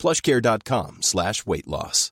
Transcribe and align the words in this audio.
plushcare.com 0.00 1.02
slash 1.02 1.44
weight 1.46 1.68
loss. 1.68 2.10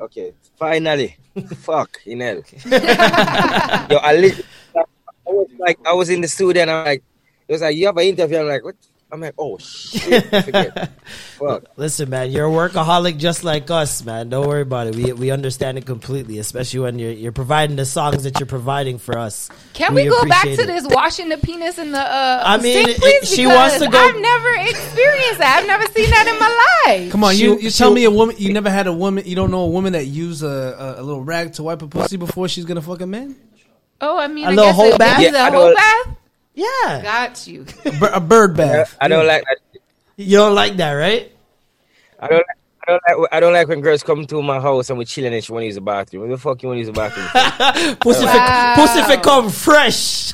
Okay, 0.00 0.32
finally. 0.58 1.16
Fuck, 1.56 2.00
you 2.04 2.16
know. 2.22 2.42
Yo, 2.66 3.96
I, 3.98 4.16
li- 4.16 4.42
I 4.76 5.30
was 5.30 5.50
like, 5.58 5.78
I 5.86 5.92
was 5.92 6.10
in 6.10 6.20
the 6.20 6.28
studio 6.28 6.62
and 6.62 6.70
I'm 6.70 6.84
like, 6.84 7.02
it 7.48 7.52
was 7.52 7.62
like, 7.62 7.76
you 7.76 7.86
have 7.86 7.96
an 7.96 8.04
interview. 8.04 8.38
I'm 8.38 8.48
like, 8.48 8.64
what? 8.64 8.76
I'm 9.12 9.20
like, 9.20 9.34
oh 9.38 9.58
shit, 9.58 10.24
forget. 10.44 10.90
Fuck. 11.38 11.64
Listen, 11.76 12.08
man, 12.08 12.30
you're 12.30 12.46
a 12.46 12.50
workaholic 12.50 13.18
just 13.18 13.44
like 13.44 13.70
us, 13.70 14.02
man. 14.04 14.30
Don't 14.30 14.48
worry 14.48 14.62
about 14.62 14.86
it. 14.86 14.96
We 14.96 15.12
we 15.12 15.30
understand 15.30 15.76
it 15.76 15.84
completely, 15.84 16.38
especially 16.38 16.80
when 16.80 16.98
you're 16.98 17.12
you're 17.12 17.30
providing 17.32 17.76
the 17.76 17.84
songs 17.84 18.22
that 18.24 18.40
you're 18.40 18.46
providing 18.46 18.96
for 18.96 19.18
us. 19.18 19.50
Can 19.74 19.92
we, 19.92 20.06
go 20.08 20.24
back 20.24 20.44
to 20.44 20.52
it. 20.52 20.66
this 20.66 20.86
washing 20.86 21.28
the 21.28 21.36
penis 21.36 21.76
in 21.78 21.92
the 21.92 21.98
uh 22.00 22.42
I 22.46 22.56
mean, 22.56 22.86
sink, 22.86 22.88
it- 22.88 23.00
please? 23.00 23.34
she 23.34 23.46
wants 23.46 23.78
to 23.80 23.86
go- 23.88 23.98
I've 23.98 24.18
never 24.18 24.48
experienced 24.70 25.38
that. 25.40 25.58
I've 25.60 25.66
never 25.66 25.86
seen 25.92 26.08
that 26.08 26.26
in 26.28 26.38
my 26.40 26.94
life. 27.04 27.12
Come 27.12 27.22
on, 27.24 27.36
you, 27.36 27.58
She- 27.58 27.64
you 27.66 27.70
tell 27.70 27.90
she- 27.90 27.94
me 27.96 28.04
a 28.04 28.10
woman 28.10 28.36
you 28.38 28.50
never 28.54 28.70
had 28.70 28.86
a 28.86 28.92
woman 28.94 29.24
you 29.26 29.36
don't 29.36 29.50
know 29.50 29.60
a 29.64 29.68
woman 29.68 29.92
that 29.92 30.06
used 30.06 30.42
a, 30.42 30.46
a, 30.98 31.00
a 31.00 31.02
little 31.02 31.22
rag 31.22 31.52
to 31.54 31.62
wipe 31.64 31.82
a 31.82 31.86
pussy 31.86 32.16
before 32.16 32.48
she's 32.48 32.64
gonna 32.64 32.80
fuck 32.80 33.02
a 33.02 33.06
man? 33.06 33.36
Oh, 34.00 34.18
I 34.18 34.26
mean, 34.28 34.44
A 34.46 34.48
I 34.48 34.50
little 34.50 34.64
guess 34.70 34.76
whole 34.76 34.92
it- 34.92 34.98
bath? 34.98 35.20
is 35.20 35.32
Yeah, 35.32 35.44
I 35.44 35.48
a 35.48 35.52
whole 35.52 35.74
bath? 35.74 36.16
Yeah, 36.54 37.00
Got 37.02 37.46
you. 37.46 37.64
A, 37.86 37.90
bir- 37.92 38.10
a 38.14 38.20
bird 38.20 38.56
bath. 38.56 38.96
I 39.00 39.08
don't 39.08 39.26
like 39.26 39.42
that. 39.44 39.80
you 40.16 40.36
don't 40.36 40.54
like 40.54 40.76
that, 40.76 40.92
right? 40.92 41.32
I 42.20 42.28
don't. 42.28 42.46
I 42.86 42.90
don't 42.90 43.02
like. 43.22 43.28
I 43.32 43.40
don't 43.40 43.52
like 43.52 43.68
when 43.68 43.80
girls 43.80 44.02
come 44.02 44.26
to 44.26 44.42
my 44.42 44.60
house 44.60 44.90
and 44.90 44.98
we're 44.98 45.04
chilling 45.04 45.32
and 45.32 45.42
she 45.42 45.50
want 45.52 45.62
to 45.62 45.66
use 45.66 45.76
the 45.76 45.80
bathroom. 45.80 46.22
What 46.22 46.30
the 46.30 46.38
fuck 46.38 46.62
you 46.62 46.68
want 46.68 46.76
to 46.76 46.80
use 46.80 46.88
the 46.88 46.92
bathroom? 46.92 47.96
Pussy, 48.00 48.24
Wow. 48.26 48.32
fi, 48.32 48.74
pussy 48.76 49.02
fi 49.02 49.16
come 49.22 49.48
fresh. 49.50 50.32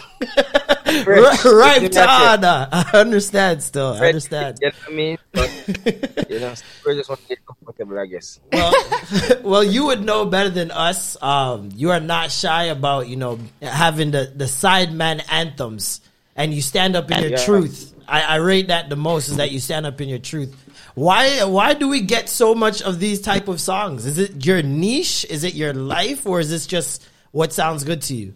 Fresh. 1.04 1.44
right 1.44 1.80
That's 1.82 1.94
to 1.96 2.02
it. 2.02 2.08
honor. 2.08 2.68
I 2.72 2.90
understand 2.94 3.62
still. 3.62 3.92
I 3.92 4.06
understand. 4.08 4.58
You 4.62 4.68
know 4.68 4.74
what 4.84 4.92
I 4.92 4.96
mean? 4.96 5.18
But, 5.32 6.30
you 6.30 6.40
know, 6.40 6.54
we 6.86 6.94
just 6.96 7.08
want 7.10 7.20
to 7.22 7.28
get 7.28 7.38
comfortable, 7.46 7.98
I 7.98 8.06
guess. 8.06 8.40
well, 8.52 8.72
well, 9.44 9.62
you 9.64 9.84
would 9.86 10.02
know 10.02 10.24
better 10.24 10.50
than 10.50 10.70
us. 10.70 11.16
Um, 11.22 11.68
you 11.74 11.90
are 11.90 12.00
not 12.00 12.32
shy 12.32 12.64
about 12.64 13.08
you 13.08 13.16
know 13.16 13.38
having 13.62 14.10
the 14.10 14.32
the 14.34 14.46
sideman 14.46 15.22
anthems, 15.30 16.00
and 16.38 16.54
you 16.54 16.62
stand 16.62 16.96
up 16.96 17.10
in 17.10 17.20
your 17.20 17.30
Yeah. 17.32 17.44
truth. 17.44 17.92
I, 18.08 18.22
I 18.22 18.34
rate 18.36 18.68
that 18.68 18.88
the 18.88 18.96
most 18.96 19.28
is 19.28 19.36
that 19.36 19.50
you 19.50 19.60
stand 19.60 19.84
up 19.84 20.00
in 20.00 20.08
your 20.08 20.18
truth. 20.20 20.54
Why 20.94 21.44
why 21.44 21.74
do 21.74 21.88
we 21.88 22.00
get 22.00 22.28
so 22.30 22.54
much 22.54 22.80
of 22.80 22.98
these 23.00 23.20
type 23.20 23.48
of 23.48 23.60
songs? 23.60 24.06
Is 24.06 24.16
it 24.18 24.46
your 24.46 24.62
niche? 24.62 25.26
Is 25.28 25.44
it 25.44 25.54
your 25.54 25.74
life, 25.74 26.24
or 26.26 26.40
is 26.40 26.48
this 26.48 26.66
just 26.66 27.06
what 27.32 27.52
sounds 27.52 27.84
good 27.84 28.00
to 28.08 28.14
you? 28.14 28.34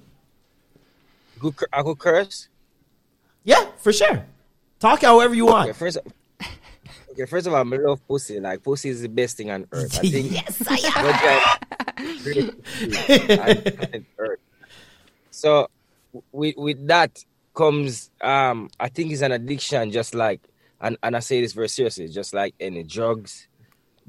Good, 1.39 1.55
I 1.73 1.83
could 1.83 1.99
curse. 1.99 2.49
Yeah, 3.45 3.65
for 3.79 3.93
sure. 3.93 4.27
Talk 4.79 5.01
however 5.03 5.35
you 5.35 5.45
Okay, 5.47 5.53
want. 5.53 5.77
first. 5.77 5.99
Okay, 7.13 7.27
first 7.27 7.47
of 7.47 7.53
all, 7.55 7.61
I 7.61 7.77
love 7.77 8.07
pussy. 8.07 8.39
Like 8.41 8.63
pussy 8.63 8.91
is 8.91 9.01
the 9.03 9.09
best 9.09 9.37
thing 9.39 9.51
on 9.51 9.67
earth. 9.73 9.99
I 9.99 10.03
think. 10.03 10.31
yes, 10.33 10.63
I 10.69 10.79
am. 11.99 12.17
Really, 12.25 12.51
earth. 14.19 14.39
So, 15.31 15.69
with 16.31 16.55
with 16.57 16.87
that 16.87 17.25
comes, 17.55 18.11
um, 18.21 18.71
I 18.79 18.89
think 18.89 19.13
it's 19.13 19.23
an 19.23 19.33
addiction. 19.33 19.91
Just 19.91 20.15
like, 20.15 20.41
and 20.81 20.97
and 21.03 21.17
I 21.17 21.21
say 21.21 21.41
this 21.41 21.53
very 21.53 21.69
seriously, 21.69 22.09
just 22.09 22.35
like 22.35 22.55
any 22.61 22.83
drugs, 22.83 23.49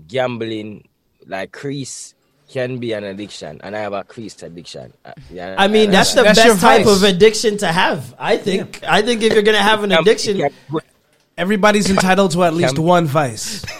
gambling, 0.07 0.87
like 1.27 1.51
crease 1.51 2.15
can 2.49 2.77
be 2.77 2.93
an 2.93 3.03
addiction, 3.03 3.59
and 3.63 3.75
I 3.75 3.79
have 3.79 3.93
a 3.93 4.03
crease 4.03 4.41
addiction. 4.43 4.93
Uh, 5.03 5.13
yeah, 5.31 5.55
I 5.57 5.67
mean, 5.67 5.85
and- 5.85 5.93
that's 5.93 6.13
the 6.13 6.23
That's 6.23 6.43
best 6.43 6.61
type 6.61 6.85
of 6.85 7.03
addiction 7.03 7.57
to 7.57 7.67
have. 7.67 8.13
I 8.17 8.37
think. 8.37 8.83
I 8.83 9.01
think 9.01 9.21
if 9.21 9.33
you're 9.33 9.43
gonna 9.43 9.57
have 9.57 9.83
an 9.83 9.91
addiction, 9.91 10.49
Everybody's 11.35 11.89
entitled 11.89 12.29
to 12.33 12.43
at 12.43 12.53
least 12.53 12.77
one 12.77 13.07
vice. 13.07 13.65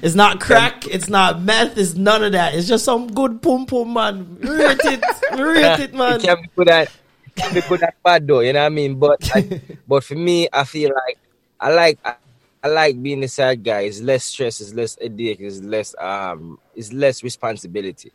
It's 0.00 0.14
not 0.14 0.38
crack. 0.38 0.86
It's 0.86 1.08
not 1.08 1.42
meth. 1.42 1.76
It's 1.76 1.94
none 1.94 2.22
of 2.22 2.32
that. 2.32 2.54
It's 2.54 2.68
just 2.68 2.84
some 2.84 3.08
good 3.12 3.42
pum 3.42 3.66
pum 3.66 3.94
man. 3.94 4.38
Rate 4.40 4.78
it, 4.84 5.02
rate 5.32 5.80
it, 5.80 5.94
man. 5.94 6.20
It 6.20 6.22
can 6.22 6.42
be 6.42 6.48
good 6.54 6.68
at 6.68 6.86
it 6.86 6.92
can 7.38 7.54
be 7.54 7.60
good 7.62 7.82
at 7.82 7.94
bad 8.02 8.26
though, 8.26 8.40
you 8.40 8.52
know 8.52 8.60
what 8.60 8.66
I 8.66 8.70
mean? 8.70 8.98
But 8.98 9.30
I, 9.34 9.60
but 9.88 10.04
for 10.04 10.14
me, 10.14 10.48
I 10.52 10.64
feel 10.64 10.90
like 10.94 11.18
I 11.60 11.72
like 11.72 11.98
I, 12.04 12.14
I 12.62 12.68
like 12.68 13.02
being 13.02 13.22
a 13.24 13.28
sad 13.28 13.62
guy. 13.62 13.80
It's 13.80 14.00
less 14.00 14.24
stress, 14.24 14.60
it's 14.60 14.74
less 14.74 14.98
headache, 15.00 15.40
it's 15.40 15.60
less 15.60 15.94
um 15.98 16.58
it's 16.74 16.92
less 16.92 17.22
responsibility. 17.22 18.12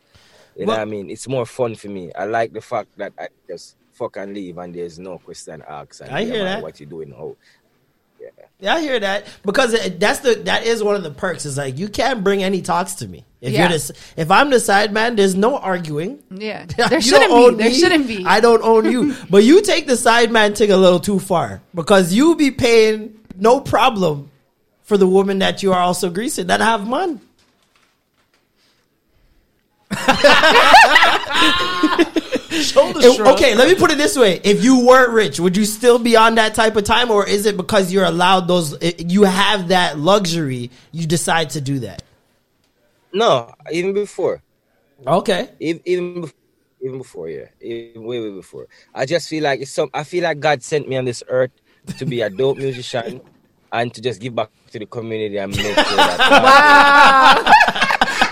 You 0.55 0.67
know 0.67 0.73
what 0.73 0.81
I 0.81 0.85
mean? 0.85 1.09
It's 1.09 1.27
more 1.27 1.45
fun 1.45 1.75
for 1.75 1.87
me. 1.87 2.11
I 2.13 2.25
like 2.25 2.53
the 2.53 2.61
fact 2.61 2.89
that 2.97 3.13
I 3.17 3.29
just 3.47 3.75
fuck 3.91 4.17
and 4.17 4.33
leave 4.33 4.57
and 4.57 4.73
there's 4.73 4.99
no 4.99 5.17
question 5.17 5.63
asked. 5.67 6.01
And 6.01 6.11
I 6.11 6.25
hear 6.25 6.43
that. 6.43 6.61
What 6.61 6.79
you 6.79 6.85
doing? 6.85 7.11
How 7.11 7.35
Yeah, 8.59 8.75
I 8.75 8.81
hear 8.81 8.99
that 8.99 9.25
because 9.43 9.73
it, 9.73 9.99
that's 9.99 10.19
the 10.19 10.35
that 10.45 10.65
is 10.65 10.81
one 10.81 10.95
of 10.95 11.03
the 11.03 11.11
perks. 11.11 11.45
Is 11.45 11.57
like 11.57 11.77
you 11.77 11.89
can't 11.89 12.23
bring 12.23 12.43
any 12.43 12.61
talks 12.61 12.93
to 12.95 13.07
me. 13.07 13.25
If 13.41 13.51
Yeah. 13.51 13.59
you're 13.61 13.69
this, 13.69 13.91
if 14.15 14.31
I'm 14.31 14.49
the 14.51 14.59
side 14.59 14.93
man, 14.93 15.17
there's 15.17 15.35
no 15.35 15.57
arguing. 15.57 16.19
Yeah, 16.31 16.65
there 16.77 17.01
shouldn't 17.01 17.31
be. 17.31 17.55
There 17.61 17.69
me, 17.69 17.75
shouldn't 17.77 18.07
be. 18.07 18.23
I 18.25 18.39
don't 18.39 18.63
own 18.63 18.89
you, 18.89 19.15
but 19.29 19.43
you 19.43 19.61
take 19.61 19.85
the 19.85 19.97
side 19.97 20.31
man 20.31 20.55
thing 20.55 20.71
a 20.71 20.77
little 20.77 21.01
too 21.01 21.19
far 21.19 21.61
because 21.75 22.13
you 22.13 22.35
be 22.37 22.51
paying 22.51 23.19
no 23.35 23.59
problem 23.59 24.31
for 24.83 24.97
the 24.97 25.07
woman 25.07 25.39
that 25.39 25.61
you 25.61 25.73
are 25.73 25.81
also 25.81 26.09
greasing 26.09 26.47
that 26.47 26.61
have 26.61 26.87
man. 26.87 27.19
Shoulder 32.63 32.99
If- 33.01 33.15
shrug. 33.15 33.35
okay, 33.35 33.55
let 33.55 33.67
me 33.67 33.75
put 33.75 33.91
it 33.91 33.97
this 33.97 34.17
way: 34.17 34.39
If 34.43 34.63
you 34.63 34.85
weren't 34.85 35.11
rich, 35.11 35.39
would 35.39 35.55
you 35.57 35.65
still 35.65 35.99
be 35.99 36.15
on 36.15 36.35
that 36.35 36.55
type 36.55 36.75
of 36.75 36.83
time, 36.83 37.11
or 37.11 37.27
is 37.27 37.45
it 37.45 37.57
because 37.57 37.91
you're 37.91 38.05
allowed 38.05 38.47
those? 38.47 38.75
You 38.97 39.23
have 39.23 39.67
that 39.69 39.99
luxury, 39.99 40.71
you 40.91 41.05
decide 41.05 41.49
to 41.51 41.61
do 41.61 41.79
that. 41.79 42.01
No, 43.13 43.53
even 43.71 43.93
before. 43.93 44.41
Okay, 45.05 45.49
even 45.59 45.81
even 45.85 46.31
even 46.81 46.97
before, 46.97 47.29
yeah, 47.29 47.45
even 47.61 48.03
way 48.03 48.19
way 48.19 48.31
before. 48.31 48.67
I 48.93 49.05
just 49.05 49.29
feel 49.29 49.43
like 49.43 49.61
it's 49.61 49.71
some. 49.71 49.89
I 49.93 50.03
feel 50.03 50.23
like 50.23 50.39
God 50.39 50.63
sent 50.63 50.87
me 50.89 50.95
on 50.97 51.05
this 51.05 51.23
earth 51.27 51.51
to 51.97 52.05
be 52.05 52.21
a 52.21 52.29
dope 52.29 52.57
musician 52.57 53.21
and 53.71 53.93
to 53.93 54.01
just 54.01 54.19
give 54.21 54.33
back 54.35 54.49
to 54.71 54.79
the 54.79 54.85
community 54.85 55.37
and 55.37 55.51
make 55.55 55.61
sure 55.65 55.75
that. 55.75 57.43
Wow. 57.75 57.82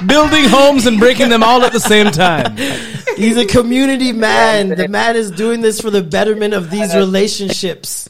Building 0.08 0.46
homes 0.46 0.86
and 0.88 1.00
breaking 1.00 1.30
them 1.30 1.44
all 1.44 1.64
at 1.64 1.74
the 1.74 1.80
same 1.80 2.12
time. 2.12 2.56
he's 3.18 3.38
a 3.38 3.46
community 3.46 4.12
man. 4.12 4.70
The 4.70 4.88
man 4.88 5.16
is 5.16 5.30
doing 5.32 5.62
this 5.62 5.80
for 5.82 5.90
the 5.90 6.02
betterment 6.02 6.54
of 6.54 6.70
these 6.72 6.96
relationships. 6.96 8.10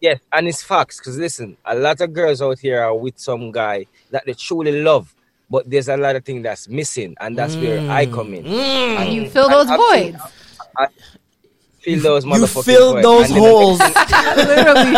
yes, 0.00 0.18
and 0.32 0.48
it's 0.48 0.62
facts. 0.62 0.98
Cause 1.00 1.18
listen, 1.18 1.56
a 1.64 1.74
lot 1.74 2.00
of 2.00 2.12
girls 2.12 2.40
out 2.42 2.58
here 2.58 2.80
are 2.82 2.94
with 2.96 3.18
some 3.18 3.50
guy 3.52 3.86
that 4.10 4.24
they 4.26 4.32
truly 4.34 4.82
love, 4.82 5.14
but 5.50 5.68
there's 5.68 5.88
a 5.88 5.96
lot 5.96 6.16
of 6.16 6.24
things 6.24 6.42
that's 6.42 6.68
missing, 6.68 7.14
and 7.20 7.36
that's 7.36 7.54
where 7.56 7.78
I 7.90 8.06
mm. 8.06 8.14
come 8.14 8.32
in. 8.34 8.44
Mm. 8.44 8.96
and 8.96 9.12
you 9.12 9.28
fill 9.30 9.48
those 9.48 9.68
I- 9.68 9.74
I 9.74 9.76
voids. 9.76 10.22
I 10.76 10.86
Fill 11.80 12.00
those 12.00 12.24
You 12.24 12.30
motherfucking 12.30 12.64
fill 12.64 12.92
voids. 12.92 13.02
those 13.02 13.30
And 13.30 13.36
then 13.36 13.42
next 13.42 13.42
holes. 13.42 13.78
Literally. 14.36 14.96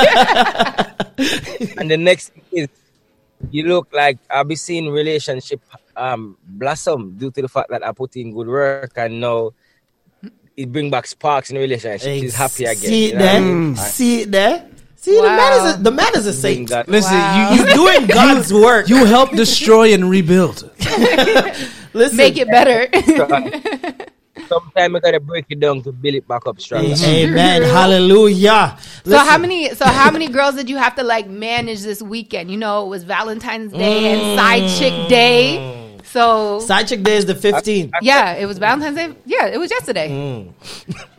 and 1.78 1.90
the 1.90 1.96
next 1.96 2.28
thing 2.28 2.42
is 2.52 2.68
you 3.50 3.66
look 3.66 3.88
like 3.92 4.18
I'll 4.30 4.44
be 4.44 4.56
seeing 4.56 4.90
relationship 4.90 5.60
um 5.96 6.36
blossom 6.46 7.16
due 7.16 7.30
to 7.30 7.42
the 7.42 7.48
fact 7.48 7.70
that 7.70 7.86
I 7.86 7.92
put 7.92 8.16
in 8.16 8.32
good 8.34 8.48
work 8.48 8.92
and 8.96 9.20
now 9.20 9.52
it 10.56 10.70
bring 10.70 10.90
back 10.90 11.06
sparks 11.06 11.50
in 11.50 11.54
the 11.56 11.60
relationship. 11.62 12.20
She's 12.20 12.34
happy 12.34 12.64
again. 12.64 12.76
See 12.76 13.06
it 13.10 13.14
know 13.16 13.20
what 13.24 13.28
I 13.28 13.32
there. 13.32 13.40
mean? 13.42 13.76
See 13.76 14.20
it 14.22 14.30
there. 14.30 14.68
See 14.96 15.16
the 15.16 15.22
man 15.22 15.52
is 15.66 15.74
a, 15.74 15.82
the 15.82 15.90
man 15.90 16.12
is 16.16 16.26
a 16.26 16.32
saint. 16.32 16.68
that- 16.70 16.88
Listen, 16.88 17.12
Wow. 17.18 17.50
you, 17.52 17.56
you 17.60 17.64
He's 17.66 17.74
doing 17.74 18.06
God's 18.06 18.52
work. 18.54 18.88
you 18.88 19.04
help 19.04 19.32
destroy 19.32 19.92
and 19.92 20.08
rebuild. 20.08 20.70
Listen, 21.92 22.16
Make 22.16 22.36
it 22.38 22.48
better. 22.48 22.88
Sometimes 24.54 24.94
you 24.94 25.00
gotta 25.00 25.20
break 25.20 25.46
it 25.48 25.60
down 25.60 25.82
to 25.82 25.92
build 25.92 26.14
it 26.14 26.28
back 26.28 26.46
up 26.46 26.60
stronger. 26.60 26.94
Amen. 27.04 27.62
Hallelujah. 27.62 28.78
So 29.04 29.18
how 29.18 29.38
many? 29.38 29.74
So 29.74 29.84
how 29.84 30.10
many 30.10 30.28
girls 30.28 30.54
did 30.54 30.70
you 30.70 30.76
have 30.76 30.94
to 30.96 31.02
like 31.02 31.28
manage 31.28 31.82
this 31.82 32.00
weekend? 32.00 32.50
You 32.50 32.56
know, 32.56 32.86
it 32.86 32.88
was 32.88 33.04
Valentine's 33.04 33.72
Day 33.72 34.12
and 34.12 34.20
mm. 34.20 34.36
Side 34.36 34.78
Chick 34.78 35.08
Day. 35.08 35.98
So 36.04 36.60
Side 36.60 36.86
chick 36.86 37.02
day 37.02 37.16
is 37.16 37.26
the 37.26 37.34
15th. 37.34 37.90
yeah, 38.00 38.34
it 38.34 38.46
was 38.46 38.58
Valentine's 38.58 38.96
Day. 38.96 39.16
Yeah, 39.26 39.46
it 39.46 39.58
was 39.58 39.70
yesterday. 39.70 40.10
Mm. 40.10 41.06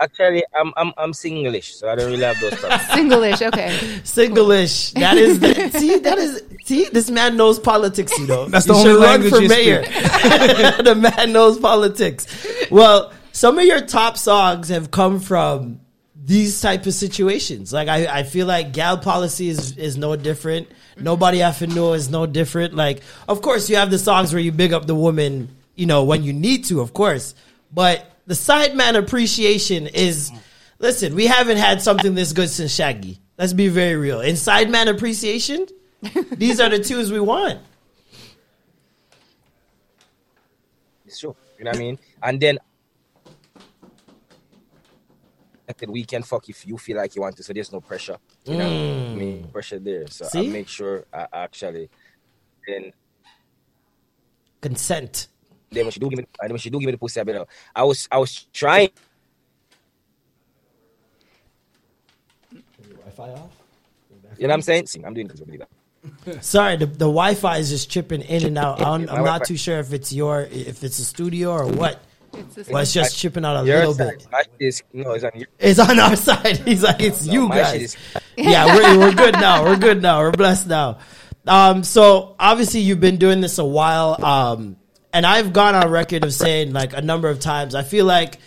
Actually, 0.00 0.44
I'm 0.54 0.72
I'm 0.76 0.92
I'm 0.96 1.12
Singlish, 1.12 1.72
so 1.74 1.88
I 1.88 1.96
don't 1.96 2.10
really 2.10 2.24
have 2.24 2.38
those 2.40 2.54
problems. 2.54 2.82
Singlish, 2.88 3.46
okay. 3.48 3.68
Singlish. 4.04 4.92
That 4.94 5.16
is 5.16 5.40
the, 5.40 5.70
see. 5.78 5.98
That 5.98 6.18
is 6.18 6.42
see. 6.64 6.84
This 6.90 7.10
man 7.10 7.36
knows 7.36 7.58
politics. 7.58 8.16
You 8.18 8.26
know. 8.26 8.46
That's 8.46 8.66
He 8.66 8.72
the 8.72 8.78
only 8.78 8.90
should 8.90 9.00
run 9.00 9.22
language 9.22 9.32
for 9.32 9.42
you 9.42 9.48
mayor. 9.48 9.82
the 10.82 10.94
man 10.94 11.32
knows 11.32 11.58
politics. 11.58 12.26
Well, 12.70 13.12
some 13.32 13.58
of 13.58 13.64
your 13.64 13.80
top 13.80 14.16
songs 14.16 14.68
have 14.68 14.90
come 14.90 15.18
from 15.18 15.80
these 16.14 16.60
type 16.60 16.86
of 16.86 16.94
situations. 16.94 17.72
Like 17.72 17.88
I, 17.88 18.18
I 18.18 18.22
feel 18.22 18.46
like 18.46 18.72
gal 18.72 18.98
policy 18.98 19.48
is 19.48 19.76
is 19.76 19.96
no 19.96 20.14
different. 20.14 20.68
Nobody 21.00 21.42
I 21.42 21.54
know 21.66 21.92
is 21.92 22.10
no 22.10 22.26
different. 22.26 22.74
Like, 22.74 23.02
of 23.28 23.40
course, 23.42 23.70
you 23.70 23.76
have 23.76 23.90
the 23.90 23.98
songs 23.98 24.32
where 24.32 24.42
you 24.42 24.52
big 24.52 24.72
up 24.72 24.86
the 24.86 24.94
woman, 24.94 25.56
you 25.74 25.86
know, 25.86 26.04
when 26.04 26.22
you 26.24 26.32
need 26.32 26.64
to, 26.66 26.80
of 26.80 26.92
course. 26.92 27.34
But 27.72 28.04
the 28.28 28.34
sideman 28.34 28.94
appreciation 28.94 29.86
is, 29.86 30.30
listen, 30.78 31.14
we 31.14 31.26
haven't 31.26 31.56
had 31.56 31.80
something 31.80 32.14
this 32.14 32.34
good 32.34 32.50
since 32.50 32.72
Shaggy. 32.74 33.18
Let's 33.38 33.54
be 33.54 33.68
very 33.68 33.96
real. 33.96 34.20
In 34.20 34.34
sideman 34.34 34.86
appreciation, 34.86 35.66
these 36.32 36.60
are 36.60 36.68
the 36.68 36.78
tunes 36.78 37.10
we 37.10 37.20
want. 37.20 37.58
It's 41.06 41.18
true. 41.18 41.34
You 41.58 41.64
know 41.64 41.70
what 41.70 41.76
I 41.76 41.80
mean? 41.80 41.98
And 42.22 42.38
then 42.38 42.58
we 45.88 46.04
can 46.04 46.22
fuck 46.22 46.50
if 46.50 46.66
you 46.66 46.76
feel 46.76 46.98
like 46.98 47.16
you 47.16 47.22
want 47.22 47.36
to, 47.38 47.42
so 47.42 47.54
there's 47.54 47.72
no 47.72 47.80
pressure. 47.80 48.18
You 48.44 48.56
know, 48.58 48.66
I 48.66 49.14
mean 49.14 49.44
mm. 49.44 49.52
pressure 49.52 49.78
there. 49.78 50.06
So 50.08 50.28
I 50.38 50.46
make 50.48 50.68
sure 50.68 51.06
I 51.12 51.26
actually 51.32 51.88
then 52.66 52.92
Consent. 54.60 55.28
Then 55.70 55.84
when 55.84 55.90
she 55.92 56.00
do 56.00 56.08
give 56.08 56.18
me 56.18 56.26
and 56.42 56.50
when 56.52 56.58
she 56.58 56.70
do 56.70 56.78
give 56.78 56.86
me 56.86 56.92
the 56.92 56.98
pussy, 56.98 57.20
I 57.20 57.24
better 57.24 57.44
I 57.74 57.84
was 57.84 58.08
I 58.10 58.18
was 58.18 58.46
trying 58.52 58.90
Wi-Fi 62.90 63.30
off? 63.30 63.50
you 64.38 64.46
know 64.46 64.48
what 64.48 64.54
I'm 64.54 64.62
saying? 64.62 64.86
I'm 65.04 65.14
doing 65.14 65.28
this 65.28 65.40
believe 65.40 65.60
that. 65.60 66.44
Sorry, 66.44 66.76
the, 66.76 66.86
the 66.86 67.06
Wi-Fi 67.06 67.58
is 67.58 67.70
just 67.70 67.90
chipping 67.90 68.20
in 68.22 68.46
and 68.46 68.58
out. 68.58 68.80
I'm, 68.82 69.02
I'm 69.02 69.06
not 69.06 69.16
Wi-Fi- 69.16 69.44
too 69.44 69.56
sure 69.56 69.78
if 69.78 69.92
it's 69.92 70.12
your, 70.12 70.42
if 70.42 70.84
it's 70.84 70.98
a 70.98 71.04
studio 71.04 71.50
or 71.52 71.66
what. 71.66 72.00
It's 72.34 72.54
the 72.54 72.64
But 72.70 72.82
it's 72.82 72.90
same. 72.92 73.02
just 73.04 73.16
chipping 73.18 73.44
out 73.44 73.56
a 73.56 73.62
little 73.62 73.94
side, 73.94 74.18
bit. 74.18 74.26
my 74.30 74.44
is 74.60 74.82
no, 74.92 75.12
it's 75.12 75.24
on 75.24 75.30
your 75.34 75.46
It's 75.58 75.78
on 75.78 75.98
our 75.98 76.14
side. 76.28 76.58
He's 76.58 76.82
like, 76.82 77.00
it's 77.00 77.26
no, 77.26 77.32
you 77.32 77.48
my 77.48 77.56
guys. 77.56 77.82
is- 77.82 77.96
yeah, 78.36 78.66
we're, 78.66 78.98
we're 78.98 79.14
good 79.14 79.32
now. 79.34 79.64
We're 79.64 79.76
good 79.78 80.00
now. 80.02 80.20
We're 80.20 80.30
blessed 80.30 80.68
now. 80.68 80.98
Um, 81.46 81.82
so 81.82 82.36
obviously 82.38 82.80
you've 82.80 83.00
been 83.00 83.16
doing 83.16 83.40
this 83.40 83.58
a 83.58 83.64
while. 83.64 84.22
Um, 84.24 84.76
and 85.12 85.26
I've 85.26 85.52
gone 85.52 85.74
on 85.74 85.90
record 85.90 86.24
of 86.24 86.32
saying 86.34 86.72
like 86.72 86.92
a 86.92 87.02
number 87.02 87.28
of 87.28 87.40
times, 87.40 87.74
I 87.74 87.82
feel 87.82 88.04
like 88.04 88.38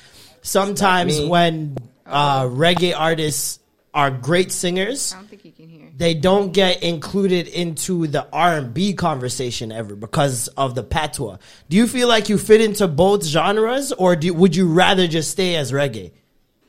sometimes 0.42 1.20
when, 1.20 1.78
uh, 2.06 2.44
reggae 2.44 2.94
artists 2.98 3.60
are 3.94 4.10
great 4.12 4.52
singers, 4.52 5.14
I 5.14 5.18
don't 5.18 5.28
think 5.30 5.46
you 5.46 5.52
can 5.52 5.68
hear. 5.68 5.90
they 5.98 6.14
don't 6.14 6.54
get 6.54 6.82
included 6.82 7.48
into 7.48 8.08
the 8.08 8.28
R&B 8.32 8.94
conversation 8.94 9.72
ever 9.72 9.96
because 9.96 10.48
of 10.50 10.76
the 10.76 10.84
patois. 10.84 11.38
Do 11.70 11.78
you 11.78 11.88
feel 11.88 12.08
like 12.08 12.30
you 12.30 12.38
fit 12.38 12.62
into 12.62 12.88
both 12.88 13.24
genres 13.26 13.92
or 13.92 14.16
do, 14.16 14.34
would 14.34 14.56
you 14.56 14.72
rather 14.72 15.08
just 15.08 15.32
stay 15.32 15.56
as 15.56 15.72
reggae 15.72 16.12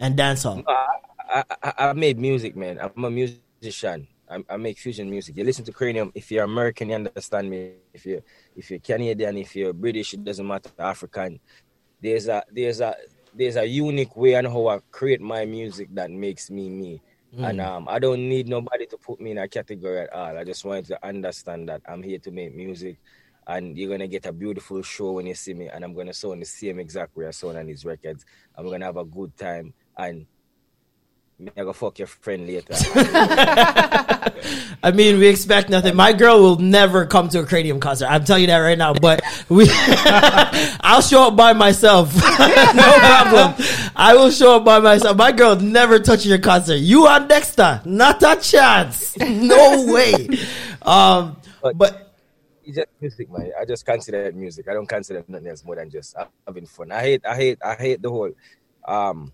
and 0.01 0.19
dancehall? 0.19 0.65
I, 0.67 1.45
I, 1.63 1.73
I 1.79 1.93
made 1.93 2.19
music, 2.19 2.57
man. 2.57 2.79
I'm 2.81 3.05
a 3.05 3.11
musician. 3.11 4.09
I, 4.33 4.55
I 4.55 4.57
make 4.57 4.79
fusion 4.79 5.11
music. 5.11 5.37
You 5.37 5.45
listen 5.45 5.65
to 5.67 5.73
Kranium. 5.73 6.11
If 6.15 6.31
you're 6.31 6.45
American, 6.45 6.89
you 6.89 6.95
understand 6.95 7.51
me. 7.51 7.73
If 7.93 8.07
you 8.07 8.23
if 8.57 8.71
you're 8.71 8.81
Canadian, 8.81 9.37
if 9.37 9.55
you're 9.55 9.73
British, 9.73 10.15
it 10.15 10.25
doesn't 10.25 10.47
matter. 10.47 10.71
African. 10.79 11.39
There's 12.01 12.29
a 12.29 12.43
there's 12.51 12.81
a 12.81 12.97
there's 13.35 13.57
a 13.57 13.67
unique 13.67 14.17
way 14.17 14.35
on 14.37 14.45
how 14.45 14.69
I 14.69 14.79
create 14.91 15.21
my 15.21 15.45
music 15.45 15.89
that 15.95 16.11
makes 16.11 16.51
me 16.51 16.69
me. 16.69 17.03
And 17.39 17.61
um, 17.63 17.89
I 17.89 17.99
don't 17.99 18.29
need 18.29 18.47
nobody 18.47 18.85
to 18.87 18.99
put 18.99 19.19
me 19.19 19.31
in 19.31 19.39
a 19.39 19.49
category 19.49 20.01
at 20.01 20.13
all. 20.13 20.37
I 20.37 20.45
just 20.45 20.65
want 20.67 20.85
to 20.87 21.07
understand 21.07 21.69
that 21.71 21.81
I'm 21.89 22.03
here 22.03 22.19
to 22.19 22.31
make 22.31 22.55
music, 22.55 22.99
and 23.47 23.77
you're 23.77 23.91
gonna 23.91 24.07
get 24.07 24.27
a 24.27 24.33
beautiful 24.33 24.83
show 24.83 25.13
when 25.13 25.27
you 25.27 25.35
see 25.35 25.55
me. 25.55 25.69
And 25.69 25.83
I'm 25.83 25.95
gonna 25.95 26.13
sound 26.13 26.43
the 26.43 26.47
same 26.47 26.79
exact 26.79 27.17
way 27.17 27.27
I 27.27 27.31
sound 27.31 27.57
on 27.57 27.67
these 27.67 27.87
records. 27.87 28.27
I'm 28.55 28.69
gonna 28.69 28.85
have 28.85 28.99
a 28.99 29.05
good 29.05 29.35
time, 29.39 29.73
and 29.97 30.27
me 31.43 31.51
I 31.57 31.63
go 31.63 31.73
fuck 31.73 31.99
your 31.99 32.07
friend 32.07 32.47
later. 32.47 32.75
I 34.85 34.91
mean, 34.93 35.19
we 35.19 35.29
expect 35.29 35.69
nothing. 35.71 35.95
My 35.95 36.13
girl 36.13 36.41
will 36.41 36.59
never 36.59 37.07
come 37.07 37.29
to 37.31 37.41
a 37.41 37.45
Kranium 37.45 37.81
concert. 37.81 38.07
I'm 38.07 38.25
telling 38.25 38.43
you 38.43 38.47
that 38.49 38.59
right 38.59 38.79
now. 38.79 38.95
But 38.95 39.23
we, 39.49 39.67
I'll 39.71 41.03
show 41.03 41.29
up 41.29 41.37
by 41.37 41.53
myself. 41.53 42.15
no 42.15 42.23
problem. 42.23 43.55
I 43.95 44.15
will 44.15 44.31
show 44.31 44.57
up 44.57 44.65
by 44.65 44.79
myself. 44.81 45.17
My 45.17 45.33
girl 45.33 45.57
never 45.57 45.99
touching 45.99 46.31
your 46.31 46.41
concert. 46.41 46.77
You 46.77 47.07
on 47.07 47.29
Dexter? 47.29 47.81
Not 47.85 48.23
a 48.23 48.41
chance. 48.41 49.17
No 49.19 49.87
way. 49.93 50.29
Um, 50.83 51.37
but 51.75 52.15
it's 52.65 52.77
just 52.77 52.89
music, 53.01 53.31
man. 53.31 53.53
I 53.61 53.65
just 53.65 53.85
consider 53.85 54.23
it 54.25 54.35
music. 54.35 54.69
I 54.69 54.75
don't 54.75 54.89
consider 54.89 55.25
nothing 55.29 55.49
else 55.49 55.65
more 55.65 55.77
than 55.77 55.91
just 55.91 56.17
having 56.47 56.67
fun. 56.67 56.93
I 56.93 57.01
hate, 57.01 57.27
I 57.27 57.35
hate, 57.37 57.59
I 57.65 57.75
hate 57.75 58.03
the 58.03 58.11
whole. 58.11 58.31
Um, 58.87 59.33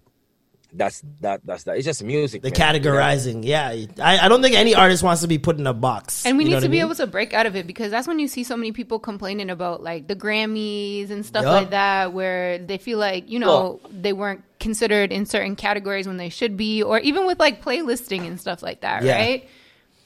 that's 0.73 1.03
that. 1.21 1.41
That's 1.45 1.65
that. 1.65 1.77
It's 1.77 1.87
just 1.87 2.03
music. 2.05 2.43
the 2.43 2.51
man. 2.51 2.75
Categorizing, 2.81 3.45
yeah. 3.45 3.69
I, 4.03 4.19
I 4.19 4.29
don't 4.29 4.43
think 4.43 4.55
any 4.55 4.75
artist 4.75 5.03
wants 5.03 5.23
to 5.23 5.29
be 5.29 5.39
put 5.39 5.59
in 5.59 5.67
a 5.67 5.73
box. 5.73 6.27
And 6.27 6.37
we 6.37 6.45
You 6.45 6.51
need 6.51 6.57
to 6.61 6.69
be 6.69 6.73
mean? 6.77 6.81
able 6.83 6.95
to 6.97 7.07
break 7.07 7.33
out 7.33 7.47
of 7.47 7.57
it 7.57 7.67
because 7.67 7.91
that's 7.91 8.07
when 8.07 8.19
you 8.19 8.29
see 8.29 8.45
so 8.45 8.57
many 8.57 8.73
people 8.73 8.99
complaining 8.99 9.49
about 9.51 9.83
like 9.83 10.09
the 10.09 10.17
Grammys 10.17 11.11
and 11.11 11.25
stuff 11.25 11.45
Yup. 11.45 11.53
like 11.53 11.71
that, 11.71 12.13
where 12.13 12.59
they 12.59 12.77
feel 12.79 12.99
like, 12.99 13.31
you 13.31 13.39
know, 13.39 13.81
they 13.91 14.13
weren't 14.13 14.43
considered 14.61 15.11
in 15.13 15.25
certain 15.25 15.57
categories 15.57 16.07
when 16.07 16.17
they 16.19 16.29
should 16.29 16.57
be, 16.57 16.83
or 16.83 16.99
even 16.99 17.27
with 17.27 17.39
like 17.39 17.63
playlisting 17.63 18.27
and 18.27 18.39
stuff 18.41 18.63
like 18.63 18.83
that, 18.83 19.03
Yeah. 19.03 19.17
right? 19.17 19.49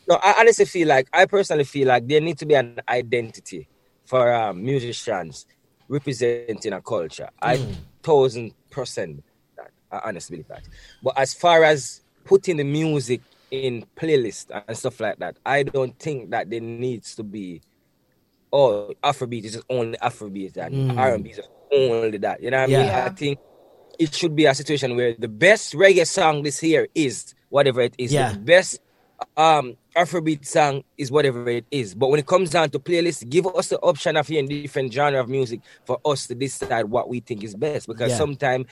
No, 0.08 0.17
I 0.23 0.35
honestly 0.41 0.65
feel 0.65 0.88
like 0.88 1.08
I 1.12 1.26
personally 1.26 1.65
feel 1.65 1.88
like 1.88 2.06
there 2.06 2.20
needs 2.20 2.41
to 2.41 2.47
be 2.47 2.55
an 2.55 2.81
identity 2.88 3.69
for 4.05 4.32
um, 4.32 4.62
musicians 4.62 5.47
representing 5.88 6.73
a 6.73 6.81
culture. 6.82 7.29
I 7.41 7.65
thousand 8.03 8.53
percent 8.70 9.17
that. 9.17 9.25
I 9.93 10.00
honestly 10.09 10.37
believe 10.37 10.49
that. 10.49 10.62
But 11.03 11.19
as 11.19 11.35
far 11.35 11.65
as 11.65 12.00
putting 12.25 12.56
the 12.56 12.65
music 12.65 13.21
in 13.50 13.85
playlist 13.97 14.47
and 14.67 14.77
stuff 14.77 14.99
like 15.00 15.19
that, 15.19 15.37
I 15.44 15.62
don't 15.62 15.97
think 15.99 16.31
that 16.31 16.49
there 16.50 16.61
needs 16.61 17.15
to 17.17 17.23
be. 17.23 17.61
Oh, 18.55 18.93
Afrobeat 19.03 19.44
is 19.44 19.53
just 19.55 19.65
only 19.71 19.97
Afrobeat 19.99 20.56
and 20.59 20.99
R&B 20.99 21.31
is 21.31 21.41
only 21.73 22.19
that. 22.19 22.43
You 22.43 22.50
know 22.50 22.59
what 22.59 22.65
I 22.65 22.67
mean? 22.67 22.91
I 22.91 23.09
think 23.09 23.39
it 23.99 24.15
should 24.15 24.35
be 24.37 24.44
a 24.47 24.55
situation 24.55 24.94
where 24.97 25.15
the 25.15 25.29
best 25.29 25.75
reggae 25.75 26.06
song 26.06 26.43
this 26.43 26.62
year 26.62 26.87
is 26.94 27.35
whatever 27.49 27.81
it 27.81 27.94
is. 27.99 28.12
Yeah. 28.12 28.33
The 28.33 28.39
best 28.39 28.81
um 29.37 29.77
Afrobeat 29.97 30.44
song 30.47 30.85
is 30.99 31.11
whatever 31.11 31.49
it 31.49 31.67
is. 31.71 31.94
But 31.94 32.09
when 32.09 32.19
it 32.21 32.27
comes 32.27 32.50
down 32.50 32.71
to 32.71 32.79
playlists, 32.79 33.29
give 33.29 33.47
us 33.47 33.69
the 33.69 33.79
option 33.81 34.17
of 34.17 34.27
hearing 34.27 34.49
different 34.49 34.93
genre 34.93 35.20
of 35.20 35.29
music 35.29 35.61
for 35.87 35.99
us 36.05 36.27
to 36.27 36.34
decide 36.34 36.84
what 36.87 37.08
we 37.08 37.20
think 37.20 37.44
is 37.44 37.55
best. 37.55 37.87
Because 37.87 38.11
Yeah. 38.11 38.17
sometimes 38.19 38.67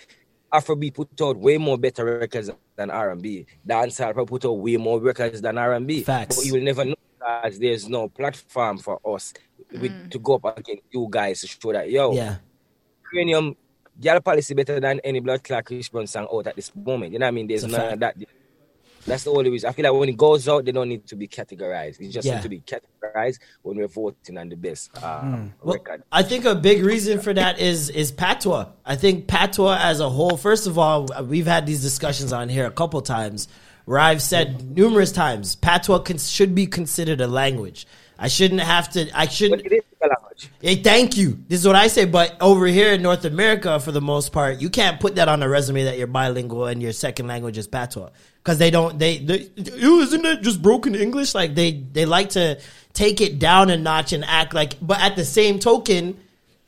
Afrobeat 0.52 0.94
put 0.94 1.20
out 1.20 1.36
way 1.36 1.58
more 1.58 1.78
better 1.78 2.04
records 2.04 2.50
than 2.76 2.90
R&B. 2.90 3.46
Dancehall 3.66 4.14
probably 4.14 4.38
put 4.38 4.44
out 4.44 4.58
way 4.58 4.76
more 4.76 5.00
records 5.00 5.40
than 5.40 5.58
R&B. 5.58 6.02
Facts. 6.02 6.36
But 6.36 6.46
you 6.46 6.54
will 6.54 6.62
never 6.62 6.84
know 6.84 6.96
because 7.20 7.58
there's 7.58 7.88
no 7.88 8.08
platform 8.08 8.78
for 8.78 9.00
us 9.04 9.32
with, 9.72 9.92
mm. 9.92 10.10
to 10.10 10.18
go 10.18 10.34
up 10.36 10.58
against 10.58 10.82
you 10.90 11.06
guys 11.10 11.40
to 11.40 11.46
show 11.46 11.72
that 11.72 11.90
yo 11.90 12.12
yeah. 12.12 12.36
Kranium 13.12 13.56
girl 14.00 14.20
policy 14.20 14.54
better 14.54 14.80
than 14.80 15.00
any 15.00 15.20
blood 15.20 15.42
clot 15.44 15.64
Chris 15.64 15.88
Brown 15.88 16.06
song 16.06 16.26
out 16.32 16.46
at 16.46 16.56
this 16.56 16.74
moment. 16.74 17.12
You 17.12 17.18
know 17.18 17.26
what 17.26 17.28
I 17.28 17.32
mean? 17.32 17.46
There's 17.46 17.64
none 17.64 17.72
fact. 17.72 17.92
of 17.92 18.00
that. 18.00 18.16
That's 19.06 19.24
the 19.24 19.30
only 19.30 19.50
reason. 19.50 19.68
I 19.68 19.72
feel 19.72 19.84
like 19.90 19.98
when 19.98 20.08
it 20.08 20.16
goes 20.16 20.48
out, 20.48 20.64
they 20.64 20.72
don't 20.72 20.88
need 20.88 21.06
to 21.06 21.16
be 21.16 21.26
categorized. 21.26 22.00
It 22.00 22.10
just 22.10 22.26
Yeah. 22.26 22.34
need 22.36 22.42
to 22.42 22.48
be 22.48 22.60
categorized 22.60 23.38
when 23.62 23.76
we're 23.78 23.88
voting 23.88 24.36
on 24.38 24.48
the 24.48 24.56
best 24.56 24.90
uh, 25.02 25.20
Hmm. 25.20 25.46
Well, 25.62 25.74
record. 25.74 26.02
I 26.12 26.22
think 26.22 26.44
a 26.44 26.54
big 26.54 26.84
reason 26.84 27.20
for 27.20 27.32
that 27.32 27.58
is 27.58 27.88
is 27.90 28.12
patois. 28.12 28.66
I 28.84 28.96
think 28.96 29.26
patois 29.26 29.78
as 29.80 30.00
a 30.00 30.08
whole. 30.10 30.36
First 30.36 30.66
of 30.66 30.78
all, 30.78 31.08
we've 31.24 31.46
had 31.46 31.66
these 31.66 31.82
discussions 31.82 32.32
on 32.32 32.48
here 32.48 32.66
a 32.66 32.70
couple 32.70 33.00
times 33.00 33.48
where 33.86 33.98
I've 33.98 34.22
said 34.22 34.76
numerous 34.76 35.12
times 35.12 35.56
patois 35.56 36.00
can, 36.00 36.18
should 36.18 36.54
be 36.54 36.66
considered 36.66 37.20
a 37.20 37.26
language. 37.26 37.86
I 38.22 38.28
shouldn't 38.28 38.60
have 38.60 38.90
to. 38.90 39.08
I 39.18 39.26
shouldn't. 39.28 39.62
But 39.62 39.72
it 39.72 39.76
is 39.76 39.84
a 40.02 40.08
language. 40.08 40.50
Hey, 40.60 40.76
thank 40.76 41.16
you. 41.16 41.38
This 41.48 41.60
is 41.60 41.66
what 41.66 41.74
I 41.74 41.86
say. 41.86 42.04
But 42.04 42.36
over 42.42 42.66
here 42.66 42.92
in 42.92 43.00
North 43.00 43.24
America, 43.24 43.80
for 43.80 43.92
the 43.92 44.02
most 44.02 44.30
part, 44.30 44.60
you 44.60 44.68
can't 44.68 45.00
put 45.00 45.14
that 45.14 45.28
on 45.28 45.42
a 45.42 45.48
resume 45.48 45.84
that 45.84 45.96
you're 45.96 46.06
bilingual 46.06 46.66
and 46.66 46.82
your 46.82 46.92
second 46.92 47.28
language 47.28 47.56
is 47.56 47.66
patois 47.66 48.10
because 48.42 48.58
they 48.58 48.70
don't. 48.70 48.98
They, 48.98 49.18
they 49.18 49.50
"Ew, 49.56 50.00
isn't 50.00 50.24
it 50.24 50.42
just 50.42 50.62
broken 50.62 50.94
English? 50.94 51.34
Like 51.34 51.54
they 51.54 51.72
they 51.72 52.04
like 52.06 52.30
to 52.30 52.60
take 52.92 53.20
it 53.20 53.38
down 53.38 53.70
a 53.70 53.76
notch 53.76 54.12
and 54.12 54.24
act 54.24 54.54
like. 54.54 54.74
But 54.80 55.00
at 55.00 55.16
the 55.16 55.24
same 55.24 55.58
token, 55.58 56.18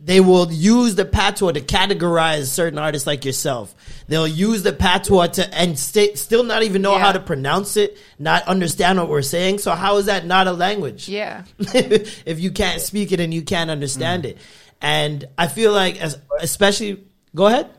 they 0.05 0.21
will 0.21 0.51
use 0.51 0.97
the 0.97 1.05
patois 1.05 1.53
to 1.53 1.61
categorize 1.61 2.47
certain 2.47 2.79
artists 2.79 3.07
like 3.07 3.25
yourself. 3.25 3.75
They'll 4.09 4.27
use 4.27 4.63
the 4.63 4.73
patois 4.73 5.29
to 5.29 5.55
and 5.55 5.79
st- 5.79 6.19
still 6.19 6.43
not 6.43 6.65
even 6.65 6.83
know 6.83 6.93
Yeah. 6.93 7.05
how 7.05 7.13
to 7.13 7.21
pronounce 7.21 7.77
it, 7.77 7.97
not 8.19 8.47
understand 8.49 8.99
what 8.99 9.09
we're 9.09 9.23
saying. 9.23 9.59
So 9.59 9.71
how 9.73 9.99
is 9.99 10.07
that 10.07 10.27
not 10.27 10.49
a 10.49 10.53
language? 10.53 11.09
Yeah. 11.09 11.45
if 11.59 12.41
you 12.41 12.51
can't 12.51 12.81
speak 12.81 13.13
it 13.13 13.21
and 13.21 13.33
you 13.33 13.43
can't 13.43 13.71
understand 13.71 14.25
mm. 14.25 14.31
it. 14.31 14.39
And 14.81 15.25
I 15.39 15.47
feel 15.47 15.73
like, 15.73 16.03
as 16.03 16.19
especially, 16.41 17.05
go 17.35 17.47
ahead. 17.47 17.71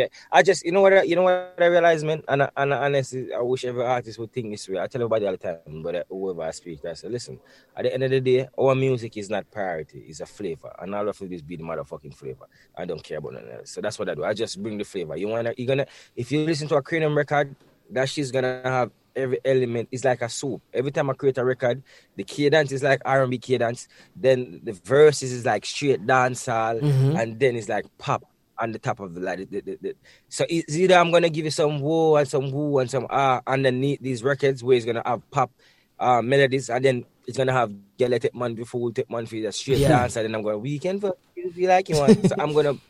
Yeah, 0.00 0.06
I 0.32 0.42
just 0.42 0.64
you 0.64 0.72
know 0.72 0.80
what 0.80 0.94
I, 0.94 1.02
you 1.02 1.14
know 1.14 1.24
what 1.24 1.54
I 1.58 1.66
realize, 1.66 2.02
man, 2.02 2.22
and 2.26 2.44
I, 2.44 2.50
and 2.56 2.72
I, 2.72 2.86
honestly, 2.86 3.34
I 3.34 3.40
wish 3.42 3.66
every 3.66 3.84
artist 3.84 4.18
would 4.18 4.32
think 4.32 4.50
this 4.50 4.66
way. 4.66 4.80
I 4.80 4.86
tell 4.86 5.02
everybody 5.02 5.26
all 5.26 5.32
the 5.32 5.36
time, 5.36 5.82
but 5.82 5.94
uh, 5.94 6.04
whoever 6.08 6.40
I 6.40 6.52
speak, 6.52 6.82
I 6.86 6.94
say, 6.94 7.08
listen, 7.08 7.38
at 7.76 7.82
the 7.82 7.92
end 7.92 8.04
of 8.04 8.10
the 8.10 8.20
day, 8.22 8.48
our 8.58 8.74
music 8.74 9.18
is 9.18 9.28
not 9.28 9.50
priority; 9.50 9.98
it's 10.08 10.20
a 10.20 10.26
flavor, 10.26 10.72
and 10.80 10.94
all 10.94 11.06
of 11.06 11.18
this 11.18 11.42
be 11.42 11.56
the 11.56 11.64
motherfucking 11.64 12.14
flavor. 12.14 12.46
I 12.74 12.86
don't 12.86 13.02
care 13.04 13.18
about 13.18 13.34
nothing 13.34 13.50
else. 13.50 13.72
So 13.72 13.82
that's 13.82 13.98
what 13.98 14.08
I 14.08 14.14
do. 14.14 14.24
I 14.24 14.32
just 14.32 14.62
bring 14.62 14.78
the 14.78 14.84
flavor. 14.84 15.18
You 15.18 15.28
wanna, 15.28 15.52
you 15.58 15.66
gonna, 15.66 15.86
if 16.16 16.32
you 16.32 16.40
listen 16.46 16.66
to 16.68 16.76
a 16.76 16.82
Kranium 16.82 17.14
record, 17.14 17.54
that 17.90 18.08
shit's 18.08 18.30
gonna 18.30 18.62
have 18.64 18.90
every 19.14 19.40
element 19.44 19.88
is 19.90 20.04
like 20.04 20.22
a 20.22 20.28
soup. 20.28 20.62
Every 20.72 20.90
time 20.92 21.10
I 21.10 21.14
create 21.14 21.36
a 21.36 21.44
record, 21.44 21.82
the 22.16 22.24
cadence 22.24 22.72
is 22.72 22.82
like 22.82 23.02
R&B 23.04 23.38
cadence. 23.38 23.88
Then 24.16 24.60
the 24.62 24.72
verses 24.72 25.32
is 25.32 25.44
like 25.44 25.66
straight 25.66 26.06
dancehall, 26.06 26.80
and 27.20 27.38
then 27.38 27.56
it's 27.56 27.68
like 27.68 27.86
pop 27.98 28.24
on 28.60 28.72
the 28.72 28.78
top 28.78 29.00
of 29.00 29.14
the 29.14 29.20
like. 29.20 29.50
The, 29.50 29.60
the, 29.60 29.78
the, 29.80 29.94
so 30.28 30.44
it's 30.48 30.76
either 30.76 30.94
I'm 30.94 31.10
gonna 31.10 31.30
give 31.30 31.44
you 31.46 31.50
some 31.50 31.80
woo 31.80 32.16
and 32.16 32.28
some 32.28 32.50
woo 32.52 32.78
and 32.78 32.90
some 32.90 33.06
ah 33.10 33.40
underneath 33.46 34.00
these 34.00 34.22
records 34.22 34.62
where 34.62 34.76
it's 34.76 34.86
gonna 34.86 35.02
have 35.04 35.28
pop 35.30 35.50
uh, 35.98 36.22
melodies, 36.22 36.70
and 36.70 36.84
then 36.84 37.04
it's 37.26 37.36
gonna 37.36 37.52
have 37.52 37.72
get 37.98 38.10
let 38.10 38.24
it 38.24 38.34
man 38.34 38.54
before 38.54 38.80
we 38.80 38.92
take 38.92 39.10
man 39.10 39.26
for 39.26 39.34
the 39.36 39.52
straight 39.52 39.78
Yeah. 39.78 39.88
dance, 39.88 40.16
and 40.16 40.24
then 40.26 40.34
I'm 40.34 40.42
going 40.42 40.54
to 40.54 40.58
weekend 40.58 41.00
for 41.00 41.14
if 41.36 41.56
you 41.56 41.68
like 41.68 41.88
you 41.88 41.96
want. 41.96 42.28
so 42.28 42.34
I'm 42.38 42.52
gonna. 42.52 42.74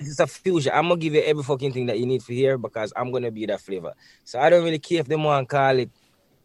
It's 0.00 0.20
a 0.20 0.28
fusion. 0.28 0.70
I'm 0.72 0.86
gonna 0.86 1.00
give 1.00 1.14
you 1.14 1.22
every 1.22 1.42
fucking 1.42 1.72
thing 1.72 1.86
that 1.86 1.98
you 1.98 2.06
need 2.06 2.22
for 2.22 2.32
here 2.32 2.56
because 2.56 2.92
I'm 2.94 3.10
gonna 3.10 3.32
be 3.32 3.46
that 3.46 3.60
flavor. 3.60 3.94
So 4.22 4.38
I 4.38 4.48
don't 4.48 4.62
really 4.62 4.78
care 4.78 5.00
if 5.00 5.08
them 5.08 5.24
want 5.24 5.48
call 5.48 5.76
it 5.76 5.90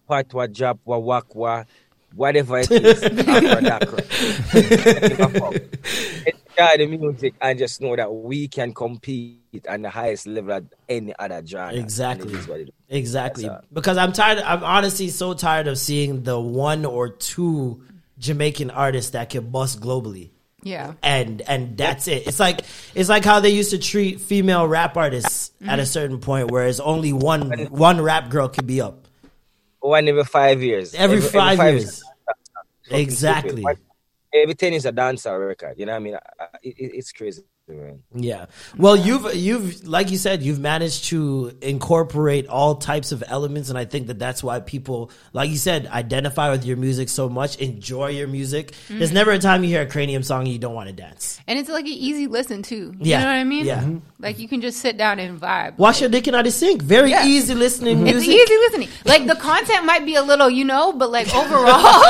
patwa, 0.10 0.48
japwa, 0.48 0.98
wakwa, 1.00 1.68
whatever 2.16 2.58
it 2.58 2.72
is. 2.72 3.04
Enjoy 6.58 6.78
the 6.78 6.98
music 6.98 7.34
and 7.42 7.58
just 7.60 7.82
know 7.82 7.96
that 7.96 8.14
we 8.14 8.48
can 8.48 8.74
compete 8.74 9.40
on 9.70 9.82
the 9.82 9.90
highest 9.90 10.28
level 10.28 10.54
at 10.54 10.64
any 10.90 11.14
other 11.20 11.42
genre. 11.46 11.74
Exactly. 11.76 12.28
And 12.30 12.36
it 12.36 12.40
is 12.40 12.48
what 12.48 12.60
it 12.62 12.68
is. 12.70 12.74
Exactly. 12.90 13.48
That's. 13.48 13.66
Because 13.72 13.98
I'm 13.98 14.14
tired. 14.14 14.40
I'm 14.40 14.64
honestly 14.64 15.10
so 15.10 15.34
tired 15.34 15.68
of 15.68 15.78
seeing 15.78 16.24
the 16.24 16.40
one 16.40 16.86
or 16.86 17.10
two 17.10 17.84
Jamaican 18.20 18.70
artists 18.72 19.12
that 19.12 19.30
can 19.30 19.50
bust 19.50 19.80
globally. 19.82 20.30
Yeah. 20.66 20.94
And 21.04 21.42
and 21.42 21.76
that's 21.78 22.08
it. 22.08 22.26
It's 22.26 22.40
like 22.40 22.62
it's 22.96 23.10
like 23.10 23.26
how 23.26 23.42
they 23.42 23.50
used 23.50 23.72
to 23.72 23.78
treat 23.78 24.22
female 24.22 24.68
rap 24.68 24.96
artists 24.96 25.52
Mm-hmm. 25.60 25.70
at 25.70 25.80
a 25.80 25.86
certain 25.86 26.20
point, 26.20 26.52
whereas 26.52 26.80
only 26.80 27.14
one 27.14 27.52
one 27.70 28.00
rap 28.02 28.30
girl 28.30 28.48
could 28.50 28.68
be 28.68 28.82
up 28.82 29.08
One 29.80 30.08
every 30.08 30.24
five 30.26 30.62
years. 30.64 30.94
every, 30.94 31.20
five, 31.22 31.58
years. 31.60 32.02
Fucking 32.86 33.00
Exactly. 33.00 33.62
stupid. 33.62 33.78
One- 34.34 34.42
Every 34.44 34.56
10 34.56 34.74
is 34.74 34.86
a 34.86 34.92
dancer 34.92 35.38
record. 35.40 35.78
You 35.80 35.86
know 35.86 35.94
what 35.94 35.98
I 35.98 36.00
mean? 36.02 36.16
It- 36.64 36.96
it's 36.96 37.12
crazy, 37.14 37.44
man. 37.68 38.04
Yeah. 38.14 38.46
Well, 38.78 38.96
you've 38.96 39.34
you've 39.36 39.88
like 39.88 40.12
you 40.12 40.18
said, 40.18 40.44
you've 40.44 40.60
managed 40.60 41.06
to 41.06 41.56
incorporate 41.62 42.48
all 42.48 42.76
types 42.76 43.12
of 43.12 43.24
elements, 43.28 43.70
and 43.70 43.78
I 43.78 43.86
think 43.86 44.08
that 44.08 44.20
that's 44.20 44.44
why 44.44 44.60
people, 44.60 45.12
like 45.32 45.50
you 45.50 45.58
said, 45.58 45.88
identify 45.88 46.52
with 46.52 46.66
your 46.66 46.78
music 46.78 47.10
so 47.10 47.30
much, 47.30 47.58
enjoy 47.58 48.10
your 48.10 48.28
music. 48.28 48.74
There's 48.90 49.10
mm-hmm. 49.10 49.16
never 49.16 49.32
a 49.32 49.40
time 49.40 49.64
you 49.64 49.70
hear 49.70 49.82
a 49.84 49.86
Kranium 49.86 50.24
song 50.24 50.42
and 50.42 50.50
you 50.50 50.60
don't 50.60 50.74
want 50.76 50.90
to 50.90 50.94
dance. 50.96 51.40
And 51.48 51.58
it's 51.58 51.70
like 51.70 51.86
an 51.86 51.92
easy 51.92 52.28
listen 52.28 52.64
too. 52.64 52.94
You 53.00 53.12
Yeah. 53.12 53.20
know 53.20 53.26
what 53.28 53.32
I 53.34 53.44
mean? 53.44 53.66
Yeah. 53.66 53.80
Mm-hmm. 53.82 53.98
Like 54.20 54.40
you 54.40 54.48
can 54.48 54.62
just 54.62 54.80
sit 54.80 54.98
down 54.98 55.20
and 55.20 55.40
vibe. 55.40 55.78
Wash 55.78 56.02
your 56.02 56.10
dick 56.10 56.28
and 56.28 56.36
out 56.36 56.46
of 56.48 56.54
sink. 56.54 56.82
Very 56.82 57.12
Yeah. 57.12 57.26
easy 57.26 57.54
listening 57.56 58.06
It's 58.08 58.26
music. 58.26 58.30
easy 58.30 58.58
listening. 58.58 58.90
Like 59.06 59.26
the 59.28 59.36
content 59.36 59.86
might 59.86 60.06
be 60.06 60.16
a 60.16 60.24
little, 60.24 60.50
you 60.50 60.66
know, 60.66 60.94
but 60.94 61.12
like 61.12 61.34
overall, 61.36 62.04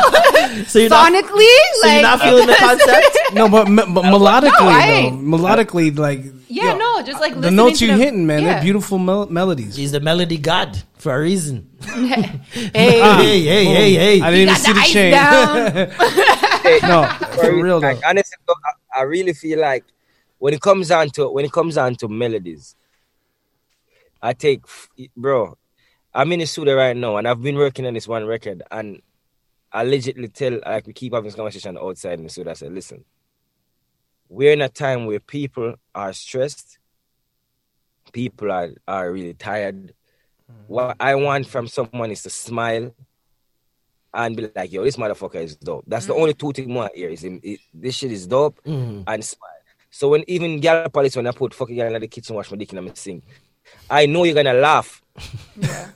So 0.67 0.79
you're 0.79 0.89
not, 0.89 1.11
sonically, 1.11 1.55
so 1.81 1.87
you're 1.87 2.01
not 2.01 2.21
feeling 2.21 2.47
the 2.47 2.55
concept. 2.59 3.17
No, 3.33 3.49
but, 3.49 3.65
but 3.65 4.03
melodically 4.05 4.51
I 4.61 4.87
though, 4.87 4.93
ain't. 4.93 5.23
Melodically 5.43 5.97
like 5.97 6.23
Yeah, 6.47 6.73
yo, 6.73 6.77
no, 6.77 7.01
just 7.03 7.21
like 7.21 7.39
the 7.39 7.51
notes 7.51 7.81
you're 7.81 7.95
hitting, 7.95 8.25
man, 8.25 8.41
yeah. 8.41 8.53
they're 8.53 8.63
beautiful 8.63 8.97
mel- 8.97 9.27
melodies. 9.27 9.75
He's 9.75 9.91
the 9.91 9.99
melody 9.99 10.37
god 10.37 10.81
for 10.97 11.15
a 11.15 11.19
reason. 11.19 11.69
Ah. 11.85 13.19
hey, 13.19 13.41
hey, 13.41 13.41
hey, 13.41 13.65
hey, 13.65 13.93
hey. 13.93 14.21
I 14.21 14.31
didn't 14.31 14.49
even 14.49 14.55
see 14.55 14.71
the 14.71 14.79
the 14.79 14.79
ice 14.79 14.93
chain. 14.93 15.11
no, 16.89 17.07
for 17.35 17.55
real 17.61 17.79
though. 17.79 17.87
Like, 17.87 18.01
honestly, 18.05 18.37
though, 18.47 18.53
I, 18.95 18.99
I 18.99 19.03
really 19.03 19.33
feel 19.33 19.59
like 19.59 19.83
when 20.39 20.53
it 20.53 20.61
comes 20.61 20.89
down 20.89 21.09
to 21.11 21.29
when 21.29 21.45
it 21.45 21.51
comes 21.51 21.75
down 21.75 21.95
to 21.95 22.07
melodies, 22.07 22.75
I 24.21 24.33
take 24.33 24.61
bro. 25.17 25.57
I'm 26.13 26.31
in 26.31 26.39
the 26.39 26.45
studio 26.45 26.75
right 26.75 26.95
now, 26.95 27.17
and 27.17 27.27
I've 27.27 27.41
been 27.41 27.55
working 27.55 27.87
on 27.87 27.95
this 27.95 28.07
one 28.07 28.25
record, 28.25 28.61
and 28.69 29.01
I 29.71 29.83
legitimately 29.83 30.29
tell 30.29 30.59
like 30.65 30.85
we 30.85 30.93
keep 30.93 31.13
having 31.13 31.25
this 31.25 31.35
conversation 31.35 31.77
outside 31.77 32.19
in 32.19 32.25
the 32.25 32.29
studio. 32.29 32.51
I 32.51 32.53
said, 32.53 32.71
listen, 32.71 33.03
we're 34.33 34.51
in 34.51 34.61
a 34.61 34.69
time 34.69 35.05
where 35.05 35.19
people 35.19 35.75
are 35.93 36.11
stressed, 36.11 36.79
people 38.11 38.51
are 38.51 38.71
are 38.87 39.11
really 39.11 39.35
tired. 39.35 39.93
Hmm. 40.49 40.55
What 40.67 40.97
I 40.99 41.15
want 41.15 41.45
from 41.47 41.67
someone 41.67 42.09
is 42.09 42.23
to 42.23 42.31
smile 42.31 42.95
and 44.13 44.35
be 44.35 44.49
like, 44.55 44.71
yo, 44.71 44.83
this 44.83 44.97
motherfucker 44.97 45.35
is 45.35 45.55
dope. 45.55 45.83
That's 45.87 46.07
the 46.07 46.13
hmm. 46.13 46.21
only 46.21 46.33
two 46.33 46.51
things 46.51 46.75
I 46.75 46.89
here. 46.95 47.09
Is 47.09 47.23
him, 47.23 47.39
it, 47.43 47.59
this 47.73 47.95
shit 47.95 48.11
is 48.11 48.25
dope 48.25 48.59
hmm. 48.65 49.01
and 49.05 49.23
smile. 49.23 49.49
So 49.91 50.09
when 50.09 50.23
even 50.27 50.59
girl 50.59 50.89
police 50.89 51.15
when 51.15 51.27
I 51.27 51.31
put 51.31 51.53
fucking 51.53 51.75
girl 51.75 51.93
in 51.93 52.01
the 52.01 52.07
kitchen 52.07 52.35
wash 52.35 52.49
my 52.49 52.57
dick 52.57 52.73
in 52.73 52.83
my 52.83 52.91
sink, 52.95 53.23
I 53.87 54.07
know 54.07 54.23
you're 54.23 54.33
gonna 54.33 54.53
laugh. 54.53 55.03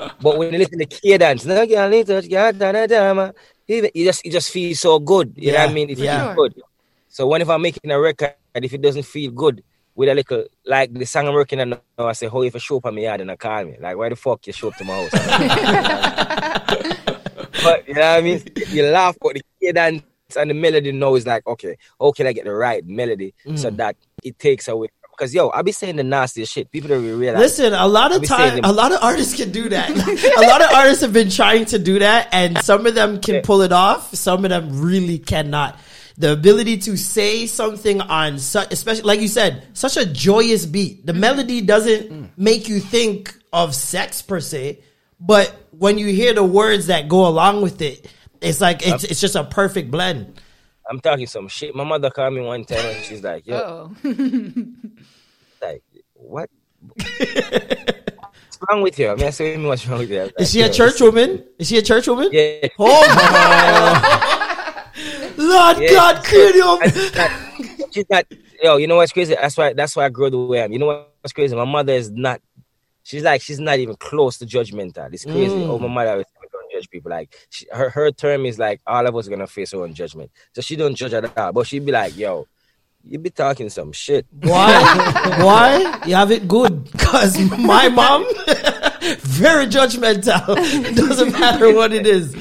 but 0.20 0.38
when 0.38 0.52
you 0.52 0.58
listen 0.58 0.78
to 0.80 0.86
cadence, 0.86 1.44
no 1.44 1.64
girl 1.66 1.88
need 1.88 2.08
touch, 2.08 2.28
girl, 2.28 2.52
da, 2.52 2.72
da, 2.72 2.86
da, 2.88 3.14
ma," 3.14 3.30
it 3.68 3.92
it 3.94 4.04
just 4.04 4.26
it 4.26 4.30
just 4.32 4.50
feels 4.50 4.80
so 4.80 4.98
good. 4.98 5.34
You 5.36 5.52
know 5.52 5.58
what 5.58 5.66
Yeah, 5.66 5.70
I 5.70 5.74
mean? 5.74 5.90
It 5.90 5.98
yeah. 5.98 6.34
feels 6.34 6.36
good. 6.36 6.62
So 7.10 7.26
whenever 7.26 7.52
I'm 7.52 7.60
making 7.60 7.90
a 7.90 8.00
record, 8.00 8.34
if 8.54 8.72
it 8.72 8.80
doesn't 8.80 9.02
feel 9.02 9.30
good, 9.32 9.62
with 9.96 10.08
a 10.08 10.14
little 10.14 10.44
like 10.64 10.94
the 10.94 11.04
song 11.04 11.26
I'm 11.26 11.34
working 11.34 11.60
on 11.60 11.70
now, 11.70 11.80
I 11.98 12.12
say, 12.12 12.28
"How 12.28 12.42
if 12.42 12.54
you 12.54 12.60
show 12.60 12.76
up 12.76 12.86
at 12.86 12.94
my 12.94 13.00
yard 13.00 13.20
and 13.20 13.32
I 13.32 13.36
call 13.36 13.64
me? 13.64 13.76
Like, 13.80 13.96
why 13.96 14.08
the 14.08 14.16
fuck 14.16 14.46
you 14.46 14.52
show 14.52 14.68
up 14.68 14.76
to 14.76 14.84
my 14.84 14.94
house?" 14.94 15.10
but 17.64 17.88
you 17.88 17.94
know 17.94 18.00
what 18.00 18.06
I 18.18 18.20
mean? 18.20 18.40
You 18.68 18.86
laugh, 18.86 19.16
but 19.20 19.34
the 19.34 19.42
cadence 19.60 20.04
and 20.36 20.50
the 20.50 20.54
melody 20.54 20.92
now 20.92 21.16
is 21.16 21.26
like, 21.26 21.44
okay, 21.48 21.76
how 22.00 22.12
can 22.12 22.28
I 22.28 22.32
get 22.32 22.44
the 22.44 22.54
right 22.54 22.86
melody 22.86 23.34
so 23.56 23.70
mm. 23.70 23.76
that 23.78 23.96
it 24.22 24.38
takes 24.38 24.68
away? 24.68 24.86
Because 25.10 25.34
yo, 25.34 25.50
I 25.50 25.62
be 25.62 25.72
saying 25.72 25.96
the 25.96 26.04
nastiest 26.04 26.52
shit. 26.52 26.70
People 26.70 26.90
don't 26.90 27.18
realize. 27.18 27.40
Listen, 27.40 27.74
a 27.74 27.88
lot 27.88 28.14
of 28.14 28.24
time, 28.24 28.60
a 28.62 28.72
lot 28.72 28.92
of 28.92 29.02
artists 29.02 29.36
can 29.36 29.50
do 29.50 29.68
that. 29.68 29.90
a 29.90 30.48
lot 30.48 30.62
of 30.62 30.70
artists 30.70 31.02
have 31.02 31.12
been 31.12 31.28
trying 31.28 31.64
to 31.66 31.78
do 31.78 31.98
that, 31.98 32.28
and 32.32 32.56
some 32.64 32.86
of 32.86 32.94
them 32.94 33.20
can 33.20 33.42
pull 33.42 33.60
it 33.62 33.72
off. 33.72 34.14
Some 34.14 34.44
of 34.44 34.50
them 34.50 34.80
really 34.80 35.18
cannot. 35.18 35.76
The 36.16 36.32
ability 36.32 36.78
to 36.78 36.96
say 36.96 37.46
something 37.46 38.00
on 38.00 38.38
such, 38.38 38.72
especially 38.72 39.04
like 39.04 39.20
you 39.20 39.28
said, 39.28 39.66
such 39.72 39.96
a 39.96 40.06
joyous 40.06 40.66
beat. 40.66 41.06
The 41.06 41.12
mm-hmm. 41.12 41.20
melody 41.20 41.60
doesn't 41.60 42.10
mm. 42.10 42.28
make 42.36 42.68
you 42.68 42.80
think 42.80 43.34
of 43.52 43.74
sex 43.74 44.22
per 44.22 44.40
se, 44.40 44.80
but 45.18 45.54
when 45.70 45.98
you 45.98 46.06
hear 46.06 46.34
the 46.34 46.44
words 46.44 46.86
that 46.86 47.08
go 47.08 47.26
along 47.26 47.62
with 47.62 47.82
it, 47.82 48.06
it's 48.40 48.60
like 48.60 48.86
it's, 48.86 49.04
it's 49.04 49.20
just 49.20 49.36
a 49.36 49.44
perfect 49.44 49.90
blend. 49.90 50.40
I'm 50.88 51.00
talking 51.00 51.26
some 51.26 51.46
shit. 51.46 51.74
My 51.74 51.84
mother 51.84 52.10
called 52.10 52.34
me 52.34 52.40
one 52.40 52.64
time 52.64 52.84
and 52.84 53.04
she's 53.04 53.22
like, 53.22 53.46
yo, 53.46 53.92
Oh, 54.04 54.12
like, 55.62 55.82
what? 56.14 56.50
What's 56.96 58.58
wrong 58.68 58.82
with 58.82 58.98
you? 58.98 59.08
I 59.08 59.14
mean, 59.14 59.26
I 59.26 59.30
said, 59.30 59.62
what's 59.62 59.86
wrong 59.86 60.00
with 60.00 60.10
you? 60.10 60.20
I 60.20 60.24
was 60.24 60.32
Is 60.38 60.52
she 60.52 60.62
a 60.62 60.66
"Yo, 60.66 60.72
church 60.72 61.00
woman? 61.00 61.44
Is 61.58 61.68
she 61.68 61.78
a 61.78 61.82
church 61.82 62.08
woman? 62.08 62.30
Yeah. 62.32 62.68
Oh 62.78 63.06
my 63.14 64.26
Lord 65.36 65.78
Yeah. 65.78 65.90
God, 65.92 66.24
Kranium. 66.24 66.78
And 66.82 67.92
she's 67.92 68.04
not, 68.10 68.24
yo, 68.62 68.76
you 68.76 68.86
know 68.86 68.96
what's 68.96 69.12
crazy? 69.12 69.34
That's 69.34 69.56
why 69.56 69.72
that's 69.72 69.96
why 69.96 70.06
I 70.06 70.08
grew 70.08 70.30
the 70.30 70.38
way 70.38 70.60
I 70.60 70.64
am. 70.64 70.72
You 70.72 70.78
know 70.78 71.06
what's 71.20 71.32
crazy? 71.32 71.54
My 71.54 71.64
mother 71.64 71.92
is 71.92 72.10
not 72.10 72.40
she's 73.02 73.22
like 73.24 73.42
she's 73.42 73.60
not 73.60 73.78
even 73.78 73.96
close 73.96 74.38
to 74.38 74.46
judgmental. 74.46 75.12
It's 75.12 75.24
crazy. 75.24 75.54
Mm. 75.54 75.68
Oh, 75.68 75.78
my 75.78 75.88
mother 75.88 76.10
always 76.10 76.26
don't 76.52 76.72
judge 76.72 76.90
people. 76.90 77.10
Like 77.10 77.34
she, 77.50 77.66
her 77.72 77.90
her 77.90 78.10
term 78.10 78.46
is 78.46 78.58
like 78.58 78.80
all 78.86 79.06
of 79.06 79.16
us 79.16 79.26
are 79.26 79.30
gonna 79.30 79.46
face 79.46 79.74
our 79.74 79.82
own 79.82 79.94
judgment. 79.94 80.30
So 80.54 80.60
she 80.62 80.76
don't 80.76 80.94
judge 80.94 81.14
at 81.14 81.36
all. 81.36 81.52
But 81.52 81.66
she'd 81.66 81.84
be 81.84 81.92
like, 81.92 82.16
yo, 82.16 82.46
you 83.04 83.18
be 83.18 83.30
talking 83.30 83.68
some 83.70 83.92
shit. 83.92 84.26
Why? 84.30 85.36
Why? 85.42 86.02
You 86.06 86.14
have 86.14 86.30
it 86.30 86.46
good. 86.48 86.90
Because 86.92 87.38
my 87.58 87.88
mom, 87.88 88.24
very 89.20 89.66
judgmental. 89.66 90.56
It 90.90 90.96
doesn't 90.96 91.32
matter 91.32 91.74
what 91.74 91.92
it 91.92 92.06
is. 92.06 92.36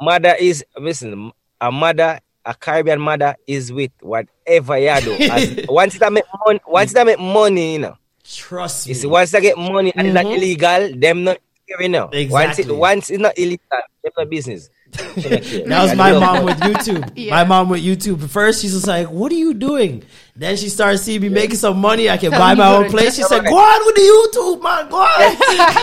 Mother 0.00 0.34
is 0.38 0.64
listen, 0.78 1.32
a 1.68 1.72
mother, 1.72 2.20
a 2.44 2.54
Caribbean 2.54 3.00
mother 3.00 3.34
is 3.46 3.72
with 3.72 3.90
whatever 4.00 4.78
you 4.78 5.00
do. 5.00 5.64
Once 5.68 5.94
it 5.94 6.12
make 6.12 6.24
money, 6.46 6.60
once 6.66 6.94
it 6.94 7.04
make 7.06 7.18
money, 7.18 7.72
you 7.74 7.78
know. 7.80 7.96
Trust 8.26 8.86
You 8.86 8.94
me. 8.94 9.00
see, 9.00 9.06
once 9.06 9.30
they 9.32 9.40
get 9.40 9.56
money 9.58 9.92
and 9.94 10.06
it's 10.06 10.14
not 10.14 10.24
illegal, 10.26 10.92
them 10.98 11.24
not 11.24 11.38
care 11.68 11.88
now. 11.88 12.04
Once 12.06 12.14
Exactly. 12.58 12.64
it 12.64 12.78
once 12.78 13.10
it's 13.10 13.20
not 13.20 13.36
illegal, 13.38 13.64
them 14.02 14.12
not 14.16 14.30
business. 14.30 14.70
She 14.96 15.02
not 15.28 15.42
care. 15.42 15.66
That 15.66 15.82
was 15.82 15.94
my 15.96 16.12
mom 16.12 16.44
with 16.44 16.58
YouTube. 16.60 17.12
Yeah. 17.16 17.30
My 17.32 17.44
mom 17.44 17.68
with 17.68 17.82
YouTube. 17.82 18.28
First, 18.30 18.62
she's 18.62 18.72
just 18.72 18.86
like, 18.86 19.10
"What 19.10 19.30
are 19.32 19.34
you 19.34 19.52
doing?" 19.54 20.04
Then 20.36 20.56
she 20.56 20.68
started 20.68 20.98
seeing 20.98 21.20
me 21.20 21.28
making 21.28 21.56
some 21.56 21.78
money. 21.78 22.08
I 22.08 22.16
can 22.16 22.30
Tell 22.30 22.40
buy 22.40 22.54
my 22.54 22.74
own 22.76 22.90
place. 22.90 23.14
She 23.16 23.22
said, 23.24 23.44
"Go 23.44 23.56
on 23.58 23.86
with 23.86 23.94
the 23.96 24.06
YouTube, 24.16 24.62
man. 24.62 24.88
Go 24.88 24.98
on." 24.98 25.20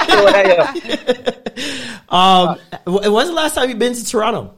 you 0.08 0.16
know 0.16 0.24
what 0.24 1.38
I- 2.10 2.10
um, 2.10 2.58
wh- 2.86 3.14
when's 3.14 3.30
the 3.30 3.36
last 3.36 3.56
time 3.56 3.70
you've 3.70 3.80
been 3.80 3.94
to 3.94 4.06
Toronto? 4.06 4.56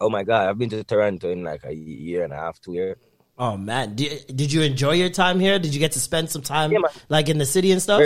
Oh 0.00 0.10
my 0.10 0.22
god, 0.22 0.48
I've 0.48 0.58
been 0.58 0.70
to 0.70 0.84
Toronto 0.84 1.30
in 1.30 1.42
like 1.42 1.64
a 1.64 1.74
year 1.74 2.24
and 2.24 2.32
a 2.32 2.36
half, 2.36 2.60
two 2.60 2.74
years. 2.74 2.96
Oh 3.38 3.56
man, 3.56 3.94
did, 3.94 4.26
did 4.34 4.52
you 4.52 4.62
enjoy 4.62 4.92
your 4.92 5.10
time 5.10 5.40
here? 5.40 5.58
Did 5.58 5.74
you 5.74 5.80
get 5.80 5.92
to 5.92 6.00
spend 6.00 6.30
some 6.30 6.42
time 6.42 6.72
Yeah, 6.72 6.78
like 7.08 7.28
in 7.28 7.38
the 7.38 7.46
city 7.46 7.72
and 7.72 7.82
stuff? 7.82 8.02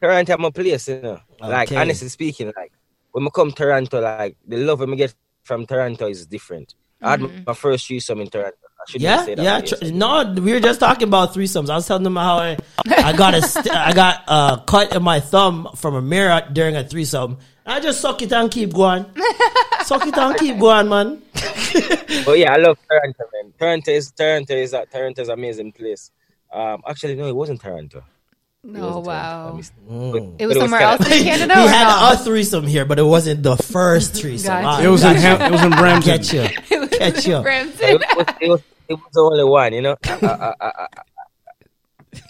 Toronto, 0.00 0.36
my 0.38 0.50
place, 0.50 0.88
you 0.88 1.00
know. 1.00 1.20
Like 1.40 1.72
honestly 1.72 2.08
speaking, 2.08 2.52
like 2.56 2.72
when 3.12 3.26
I 3.26 3.30
come 3.30 3.50
to 3.50 3.56
Toronto, 3.56 4.00
like 4.00 4.36
the 4.46 4.58
love 4.58 4.80
we 4.80 4.96
get 4.96 5.14
from 5.42 5.66
Toronto 5.66 6.08
is 6.08 6.26
different. 6.26 6.74
I 7.00 7.10
had 7.12 7.20
mm. 7.20 7.46
my 7.46 7.54
first 7.54 7.86
threesome 7.86 8.20
in 8.20 8.28
Toronto. 8.28 8.56
I 8.78 8.84
Yeah, 8.96 9.24
say 9.24 9.34
that 9.34 9.42
yeah. 9.42 9.60
Tr- 9.60 9.92
no, 9.94 10.34
we 10.40 10.52
were 10.52 10.60
just 10.60 10.80
talking 10.80 11.08
about 11.08 11.34
threesomes. 11.34 11.70
I 11.70 11.76
was 11.76 11.86
telling 11.86 12.02
them 12.02 12.16
how 12.16 12.36
I, 12.38 12.56
I 12.88 13.16
got 13.16 13.34
a 13.34 13.42
st- 13.42 13.74
I 13.74 13.92
got 13.92 14.24
a 14.28 14.62
cut 14.66 14.94
in 14.94 15.02
my 15.02 15.20
thumb 15.20 15.68
from 15.76 15.94
a 15.94 16.02
mirror 16.02 16.42
during 16.52 16.76
a 16.76 16.84
threesome. 16.84 17.38
I 17.66 17.80
just 17.80 18.00
suck 18.00 18.20
it 18.22 18.32
and 18.32 18.50
keep 18.50 18.72
going. 18.74 19.06
suck 19.84 20.06
it 20.06 20.16
and 20.16 20.36
keep 20.38 20.58
going, 20.58 20.88
man. 20.88 21.22
But 22.24 22.38
yeah, 22.38 22.52
I 22.52 22.56
love 22.56 22.78
Toronto, 22.88 23.24
man. 23.32 23.52
Toronto 23.58 23.90
is 23.90 24.10
Toronto 24.10 24.54
is 24.54 24.72
a 24.74 24.84
Toronto 24.86 25.22
is 25.22 25.28
amazing 25.28 25.72
place. 25.72 26.10
Um, 26.52 26.82
actually, 26.86 27.14
no, 27.16 27.26
it 27.26 27.34
wasn't 27.34 27.60
Toronto. 27.60 27.98
It 27.98 28.70
Oh 28.70 28.72
Toronto. 28.80 29.00
Wow. 29.00 29.52
missed- 29.56 29.72
Mm. 29.90 30.12
but- 30.12 30.42
It 30.42 30.46
was 30.46 30.56
but 30.56 30.60
somewhere 30.62 30.80
kinda- 30.80 31.04
else 31.04 31.18
in 31.18 31.24
Canada. 31.30 31.54
he 31.54 31.66
or 31.66 31.68
had 31.68 32.08
no? 32.08 32.12
a 32.12 32.16
threesome 32.24 32.66
here, 32.66 32.84
but 32.84 32.98
it 32.98 33.02
wasn't 33.02 33.42
the 33.42 33.56
first 33.56 34.14
threesome. 34.20 34.62
Gotcha. 34.62 34.84
It 34.84 34.88
was 34.88 35.02
in 35.04 35.12
gotcha. 35.14 35.20
Ham- 35.26 35.40
it 35.42 35.52
was 35.52 35.64
in 35.64 35.70
Brampton. 35.70 36.16
Get 36.16 36.32
you. 36.32 36.40
It 36.76 36.80
was 36.80 36.88
Catch 36.98 37.26
you. 37.26 37.40
Brampton. 37.40 37.88
it, 37.88 38.16
was, 38.16 38.26
it, 38.40 38.48
was, 38.48 38.62
it 38.88 38.94
was 38.94 39.10
the 39.12 39.20
only 39.20 39.44
one, 39.44 39.72
you 39.72 39.82
know. 39.82 39.96
Uh, 40.06 40.26
uh, 40.26 40.52
uh, 40.60 40.86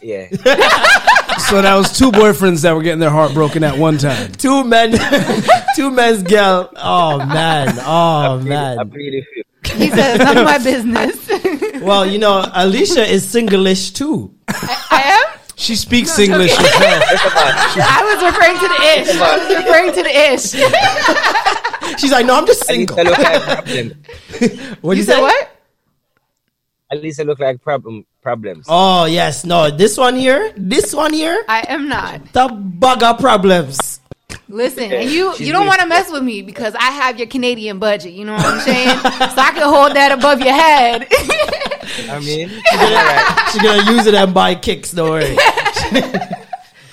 yeah, 0.02 0.28
So 1.48 1.60
that 1.62 1.74
was 1.76 1.96
two 1.96 2.10
boyfriends 2.12 2.62
that 2.62 2.74
were 2.74 2.82
getting 2.82 3.00
their 3.00 3.10
heart 3.10 3.32
broken 3.34 3.64
at 3.64 3.76
one 3.76 3.98
time. 3.98 4.32
Two 4.32 4.64
men, 4.64 4.92
two 5.76 5.90
men's 5.90 6.22
girl. 6.22 6.70
Oh 6.76 7.18
man, 7.18 7.74
oh 7.80 8.38
I 8.38 8.42
man. 8.42 8.90
really 8.90 9.26
feel. 9.34 9.44
He 9.76 9.90
said, 9.90 10.18
"None 10.18 10.38
of 10.38 10.44
my 10.44 10.58
business." 10.58 11.30
Well, 11.84 12.06
you 12.06 12.18
know, 12.18 12.42
Alicia 12.54 13.04
is 13.04 13.26
singlish 13.26 13.94
too. 13.94 14.32
I 14.48 15.02
am. 15.04 15.38
She 15.56 15.76
speaks 15.76 16.18
English. 16.18 16.50
with 16.56 16.72
her. 16.72 17.00
I 17.04 18.00
was 18.08 18.22
referring 18.24 18.56
to 18.56 18.68
the 18.68 18.80
ish. 19.00 19.20
I 19.20 19.36
was 19.36 19.48
referring 19.54 19.92
to 19.92 20.02
the 20.02 20.14
ish. 20.32 22.00
She's 22.00 22.10
like, 22.10 22.24
no, 22.24 22.36
I'm 22.36 22.46
just 22.46 22.64
single. 22.64 22.96
I 22.98 23.02
look. 23.02 24.78
What 24.80 24.96
You 24.96 25.02
say? 25.02 25.12
said 25.12 25.20
what? 25.20 25.53
At 26.94 27.02
least 27.02 27.18
it 27.18 27.26
look 27.26 27.40
like 27.40 27.60
problem 27.60 28.06
problems. 28.22 28.66
Oh 28.68 29.04
yes, 29.06 29.44
no. 29.44 29.70
This 29.70 29.98
one 29.98 30.14
here, 30.16 30.52
this 30.56 30.94
one 30.94 31.12
here, 31.12 31.42
I 31.48 31.64
am 31.68 31.88
not. 31.88 32.32
the 32.32 32.46
bugger 32.48 33.18
problems. 33.18 34.00
Listen, 34.48 34.92
and 34.92 35.10
you 35.10 35.34
you 35.38 35.52
don't 35.52 35.66
want 35.66 35.80
to 35.80 35.86
mess 35.86 36.10
with 36.12 36.22
me 36.22 36.42
because 36.42 36.74
I 36.76 36.90
have 37.02 37.18
your 37.18 37.26
Canadian 37.26 37.78
budget. 37.80 38.12
You 38.12 38.24
know 38.26 38.34
what 38.34 38.46
I'm 38.46 38.60
saying? 38.60 38.88
so 38.98 39.40
I 39.42 39.50
can 39.54 39.68
hold 39.68 39.94
that 39.96 40.12
above 40.12 40.40
your 40.40 40.52
head. 40.54 41.06
I 42.10 42.18
mean, 42.20 42.48
She's 43.52 43.62
gonna 43.62 43.92
use 43.92 44.06
it 44.06 44.14
and 44.14 44.32
buy 44.32 44.54
kicks. 44.54 44.92
Don't 44.92 45.10
worry. 45.10 45.36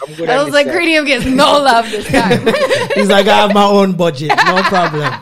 I'm 0.02 0.16
good 0.16 0.30
at 0.30 0.46
Those 0.46 0.56
ingredient 0.56 1.06
gets 1.08 1.26
no 1.26 1.60
love 1.60 1.90
this 1.92 2.08
time. 2.08 2.46
He's 2.96 3.08
like, 3.10 3.28
I 3.28 3.38
have 3.38 3.54
my 3.54 3.66
own 3.66 3.94
budget, 3.94 4.30
no 4.30 4.62
problem. 4.64 5.14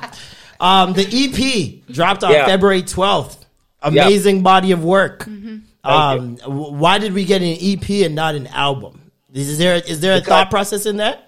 Um, 0.59 0.93
the 0.93 1.05
EP 1.11 1.85
dropped 1.93 2.23
on 2.23 2.31
Yeah. 2.31 2.45
February 2.45 2.83
12th. 2.83 3.38
Amazing 3.81 4.43
body 4.43 4.71
of 4.71 4.83
work. 4.83 5.25
Mm-hmm. 5.25 5.57
Um, 5.83 6.37
why 6.45 6.97
did 6.97 7.13
we 7.13 7.23
get 7.23 7.41
an 7.41 7.57
EP 7.61 7.89
and 8.05 8.13
not 8.15 8.35
an 8.35 8.47
album? 8.47 9.11
Is 9.33 9.57
there 9.57 9.75
is 9.75 10.01
there 10.01 10.13
a 10.13 10.19
Because- 10.19 10.27
thought 10.29 10.49
process 10.49 10.85
in 10.85 10.97
that? 10.97 11.25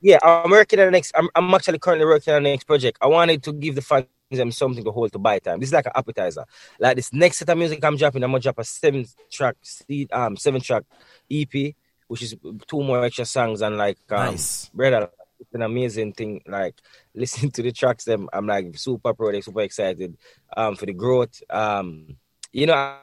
Yeah, 0.00 0.18
I'm 0.22 0.50
working 0.50 0.78
on 0.80 0.84
the 0.86 0.90
next. 0.90 1.12
I'm, 1.16 1.28
I'm 1.34 1.52
actually 1.54 1.78
currently 1.78 2.04
working 2.06 2.34
on 2.34 2.42
the 2.42 2.50
next 2.50 2.64
project. 2.64 2.98
I 3.00 3.06
wanted 3.06 3.42
to 3.44 3.52
give 3.54 3.74
the 3.74 3.80
fans 3.80 4.06
them 4.30 4.52
something 4.52 4.84
to 4.84 4.90
hold 4.90 5.12
to 5.12 5.18
buy 5.18 5.38
time. 5.38 5.60
This 5.60 5.70
is 5.70 5.72
like 5.72 5.86
an 5.86 5.92
appetizer. 5.94 6.44
Like 6.78 6.96
this 6.96 7.10
next 7.12 7.38
set 7.38 7.48
of 7.48 7.56
music 7.56 7.82
I'm 7.82 7.96
dropping, 7.96 8.22
I'm 8.22 8.30
gonna 8.30 8.40
drop 8.40 8.58
a 8.58 8.64
seven 8.64 9.06
track, 9.30 9.56
se- 9.62 10.08
um, 10.12 10.36
seven 10.36 10.60
track 10.60 10.82
EP, 11.30 11.74
which 12.08 12.22
is 12.22 12.36
two 12.66 12.82
more 12.82 13.02
extra 13.02 13.24
songs 13.24 13.62
and 13.62 13.78
like, 13.78 13.96
um, 14.10 14.32
Nice. 14.32 14.68
brother, 14.74 15.08
it's 15.40 15.54
an 15.54 15.62
amazing 15.62 16.12
thing. 16.12 16.42
Like 16.46 16.74
listening 17.14 17.50
to 17.52 17.62
the 17.62 17.72
tracks, 17.72 18.04
them 18.04 18.28
I'm 18.32 18.46
like 18.46 18.76
super 18.76 19.14
proud, 19.14 19.42
super 19.42 19.60
excited, 19.60 20.16
um, 20.56 20.76
for 20.76 20.86
the 20.86 20.92
growth. 20.92 21.42
Um, 21.50 22.16
you 22.52 22.66
know, 22.66 22.74
I, 22.74 22.98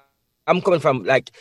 I'm 0.48 0.62
coming 0.62 0.80
from 0.80 1.04
like 1.04 1.32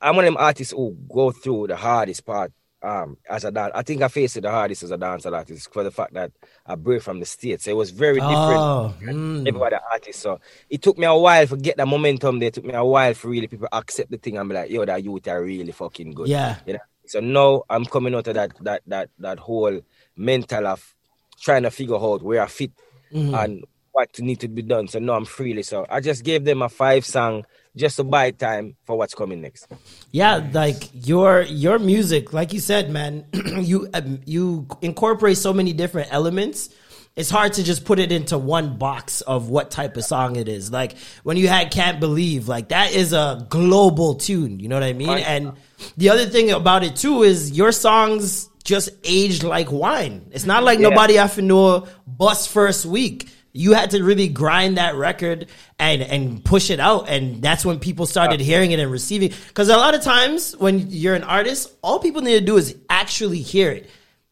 I'm 0.00 0.16
one 0.16 0.24
of 0.24 0.32
them 0.32 0.42
artists 0.42 0.72
who 0.72 0.96
go 1.08 1.30
through 1.30 1.68
the 1.68 1.76
hardest 1.76 2.24
part 2.24 2.52
um 2.82 3.16
as 3.28 3.44
a 3.44 3.50
dancer. 3.50 3.76
I 3.76 3.82
think 3.82 4.02
I 4.02 4.08
faced 4.08 4.36
it 4.36 4.42
the 4.42 4.50
hardest 4.50 4.82
as 4.82 4.90
a 4.90 4.98
dancer 4.98 5.34
artist 5.34 5.72
for 5.72 5.82
the 5.82 5.90
fact 5.90 6.12
that 6.14 6.32
I 6.66 6.74
break 6.74 7.02
from 7.02 7.18
the 7.18 7.26
states. 7.26 7.64
So 7.64 7.70
it 7.70 7.76
was 7.76 7.90
very 7.90 8.20
different. 8.20 8.36
Oh, 8.36 8.94
mm. 9.00 9.48
Every 9.48 9.62
other 9.62 9.80
artist. 9.90 10.20
So 10.20 10.40
it 10.68 10.82
took 10.82 10.98
me 10.98 11.06
a 11.06 11.14
while 11.14 11.46
to 11.46 11.56
get 11.56 11.78
the 11.78 11.86
momentum 11.86 12.38
there. 12.38 12.48
It 12.48 12.54
took 12.54 12.64
me 12.64 12.74
a 12.74 12.84
while 12.84 13.14
for 13.14 13.28
really 13.28 13.46
people 13.46 13.68
accept 13.72 14.10
the 14.10 14.18
thing 14.18 14.36
and 14.36 14.48
be 14.48 14.54
like, 14.54 14.70
yo, 14.70 14.84
that 14.84 15.02
youth 15.02 15.26
are 15.28 15.42
really 15.42 15.72
fucking 15.72 16.12
good. 16.12 16.28
Yeah. 16.28 16.58
You 16.66 16.74
know? 16.74 16.80
So 17.06 17.20
now 17.20 17.62
I'm 17.70 17.86
coming 17.86 18.14
out 18.14 18.28
of 18.28 18.34
that 18.34 18.52
that 18.62 18.82
that 18.86 19.10
that 19.18 19.38
whole 19.38 19.80
mental 20.16 20.66
of 20.66 20.94
trying 21.40 21.62
to 21.64 21.70
figure 21.70 21.96
out 21.96 22.22
where 22.22 22.42
I 22.42 22.46
fit 22.46 22.72
Mm-hmm. 23.12 23.34
and 23.34 23.64
what 23.92 24.18
need 24.18 24.40
to 24.40 24.48
be 24.48 24.62
done. 24.62 24.88
So 24.88 24.98
now 24.98 25.12
I'm 25.12 25.24
freely. 25.24 25.62
So 25.62 25.86
I 25.88 26.00
just 26.00 26.24
gave 26.24 26.44
them 26.44 26.62
a 26.62 26.68
five 26.68 27.06
song 27.06 27.46
just 27.76 27.94
to 27.96 28.02
buy 28.04 28.32
time 28.32 28.74
for 28.86 28.96
what's 28.98 29.14
coming 29.14 29.40
next. 29.40 29.68
Yeah, 30.10 30.44
like 30.52 30.90
your 31.06 31.42
your 31.42 31.78
music, 31.78 32.32
like 32.32 32.52
you 32.52 32.58
said, 32.58 32.90
man, 32.90 33.24
you 33.60 33.88
um, 33.94 34.20
you 34.26 34.66
incorporate 34.82 35.36
so 35.38 35.52
many 35.52 35.72
different 35.72 36.12
elements. 36.12 36.70
It's 37.14 37.30
hard 37.30 37.52
to 37.52 37.62
just 37.62 37.84
put 37.84 38.00
it 38.00 38.10
into 38.10 38.36
one 38.36 38.78
box 38.78 39.20
of 39.20 39.48
what 39.48 39.70
type 39.70 39.96
of 39.96 40.04
song 40.04 40.34
it 40.34 40.48
is. 40.48 40.72
Like 40.72 40.96
when 41.22 41.36
you 41.36 41.46
had 41.46 41.70
"Can't 41.70 42.00
Believe," 42.00 42.48
like 42.48 42.70
that 42.70 42.92
is 42.92 43.12
a 43.12 43.46
global 43.48 44.16
tune. 44.16 44.58
You 44.58 44.66
know 44.66 44.74
what 44.74 44.82
I 44.82 44.92
mean? 44.92 45.10
And 45.20 45.52
the 45.96 46.08
other 46.08 46.26
thing 46.26 46.50
about 46.50 46.82
it 46.82 46.96
too 46.96 47.22
is 47.22 47.56
your 47.56 47.70
songs 47.70 48.48
just 48.64 48.90
aged 49.04 49.42
like 49.44 49.70
wine. 49.70 50.26
It's 50.32 50.46
not 50.46 50.64
like 50.64 50.78
Yeah. 50.78 50.88
nobody 50.88 51.14
have 51.14 51.34
to 51.34 51.42
know 51.42 51.86
bust 52.06 52.48
first 52.48 52.86
week. 52.86 53.28
You 53.52 53.74
had 53.74 53.90
to 53.90 54.02
really 54.02 54.26
grind 54.26 54.78
that 54.78 54.96
record 54.96 55.46
and 55.78 56.02
and 56.02 56.44
push 56.44 56.70
it 56.70 56.80
out, 56.80 57.08
and 57.08 57.40
that's 57.40 57.64
when 57.64 57.78
people 57.78 58.06
started 58.06 58.40
hearing 58.40 58.72
it 58.72 58.80
and 58.80 58.90
receiving. 58.90 59.32
Because 59.48 59.68
a 59.68 59.76
lot 59.76 59.94
of 59.94 60.02
times 60.02 60.56
when 60.56 60.90
you're 60.90 61.14
an 61.14 61.22
artist, 61.22 61.72
all 61.82 62.00
people 62.00 62.20
need 62.22 62.38
to 62.38 62.44
do 62.44 62.56
is 62.56 62.74
actually 62.90 63.38
hear 63.42 63.70
it, 63.70 63.88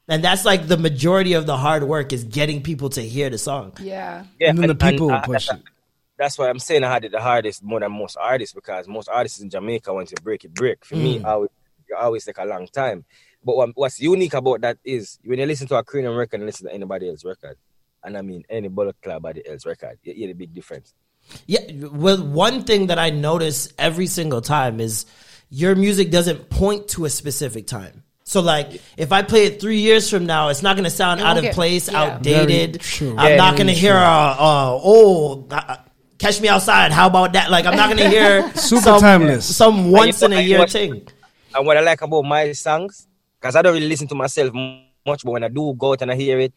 and 0.09 0.25
that's 0.25 0.45
like 0.45 0.67
the 0.67 0.77
majority 0.77 1.35
of 1.35 1.47
the 1.47 1.57
hard 1.57 1.85
work 1.85 2.13
is 2.13 2.25
getting 2.25 2.63
people 2.63 2.89
to 2.91 3.01
hear 3.03 3.31
the 3.31 3.39
song. 3.39 3.73
yeah. 3.81 4.25
Yeah, 4.41 4.51
And 4.51 4.59
then 4.59 4.67
the 4.69 4.75
people 4.75 5.07
will 5.07 5.21
push 5.21 5.47
that's, 5.47 5.61
it. 5.61 5.65
That's 6.19 6.37
why 6.39 6.49
I'm 6.49 6.59
saying 6.59 6.83
I 6.83 6.91
had 6.93 7.05
it 7.05 7.13
the 7.13 7.21
hardest 7.21 7.63
more 7.63 7.79
than 7.79 7.93
most 7.93 8.17
artists 8.17 8.55
because 8.55 8.89
most 8.89 9.09
artists 9.09 9.41
in 9.41 9.51
Jamaica 9.51 9.93
want 9.95 10.09
to 10.09 10.21
break 10.23 10.45
it 10.45 10.53
break. 10.53 10.85
For 10.85 10.97
me, 10.97 11.21
mm. 11.21 11.25
I 11.25 11.31
always, 11.31 11.51
it 11.89 11.95
always 11.95 12.25
take 12.25 12.39
a 12.39 12.45
long 12.45 12.67
time. 12.67 13.05
But 13.45 13.57
what, 13.57 13.71
what's 13.75 14.01
unique 14.01 14.35
about 14.35 14.61
that 14.61 14.79
is 14.85 15.19
when 15.25 15.39
you 15.39 15.47
listen 15.47 15.67
to 15.69 15.77
a 15.77 15.85
Kranium 15.85 16.17
record 16.17 16.37
and 16.41 16.47
listen 16.47 16.67
to 16.69 16.73
anybody 16.75 17.09
else's 17.09 17.25
record, 17.25 17.57
and 18.05 18.17
I 18.17 18.23
mean 18.23 18.45
any 18.49 18.69
Bullet 18.69 18.97
Club 19.03 19.23
body 19.23 19.47
else 19.49 19.67
record, 19.67 19.99
you 20.03 20.15
hear 20.15 20.29
the 20.29 20.35
big 20.35 20.55
difference. 20.55 20.95
Yeah, 21.47 21.61
well, 21.93 22.23
one 22.25 22.65
thing 22.65 22.89
that 22.89 22.99
I 22.99 23.11
notice 23.11 23.73
every 23.79 24.07
single 24.07 24.41
time 24.41 24.81
is 24.81 25.07
your 25.51 25.75
music 25.75 26.11
doesn't 26.11 26.51
point 26.51 26.89
to 26.89 27.05
a 27.05 27.11
specific 27.11 27.67
time. 27.67 28.03
So, 28.25 28.41
like, 28.41 28.81
if 28.97 29.13
I 29.13 29.23
play 29.23 29.47
it 29.47 29.61
three 29.61 29.79
years 29.81 30.09
from 30.09 30.27
now, 30.27 30.49
it's 30.49 30.63
not 30.63 30.75
going 30.77 30.85
to 30.85 30.91
sound 30.91 31.21
out 31.21 31.27
won't 31.35 31.39
of 31.39 31.43
get- 31.45 31.55
place, 31.55 31.91
yeah. 31.91 32.03
outdated. 32.03 32.81
True. 32.81 33.15
I'm 33.19 33.31
Yeah, 33.33 33.37
not 33.37 33.57
going 33.57 33.67
to 33.67 33.73
hear, 33.73 33.95
uh, 33.95 34.01
uh, 34.39 34.81
oh, 34.83 35.47
uh, 35.51 35.77
catch 36.19 36.41
me 36.41 36.49
outside. 36.49 36.93
How 36.93 37.09
about 37.09 37.33
that? 37.35 37.51
Like, 37.51 37.67
I'm 37.67 37.77
not 37.77 37.89
going 37.89 37.99
to 37.99 38.09
hear 38.09 38.51
Super 38.55 38.83
some, 38.83 39.01
timeless. 39.01 39.55
some 39.57 39.91
once 39.91 40.23
you, 40.23 40.27
in 40.29 40.33
a 40.35 40.41
year 40.41 40.59
watch- 40.61 40.73
thing. 40.73 41.07
And 41.55 41.67
what 41.67 41.77
I 41.77 41.81
like 41.81 42.01
about 42.01 42.23
my 42.23 42.53
songs, 42.53 43.07
because 43.43 43.57
I 43.57 43.63
don't 43.63 43.75
really 43.75 43.89
listen 43.89 44.07
to 44.09 44.15
myself 44.15 44.55
much, 44.55 45.25
but 45.25 45.33
when 45.33 45.43
I 45.43 45.49
do 45.49 45.75
go 45.77 45.93
out 45.93 46.03
and 46.03 46.13
I 46.13 46.15
hear 46.15 46.39
it, 46.39 46.53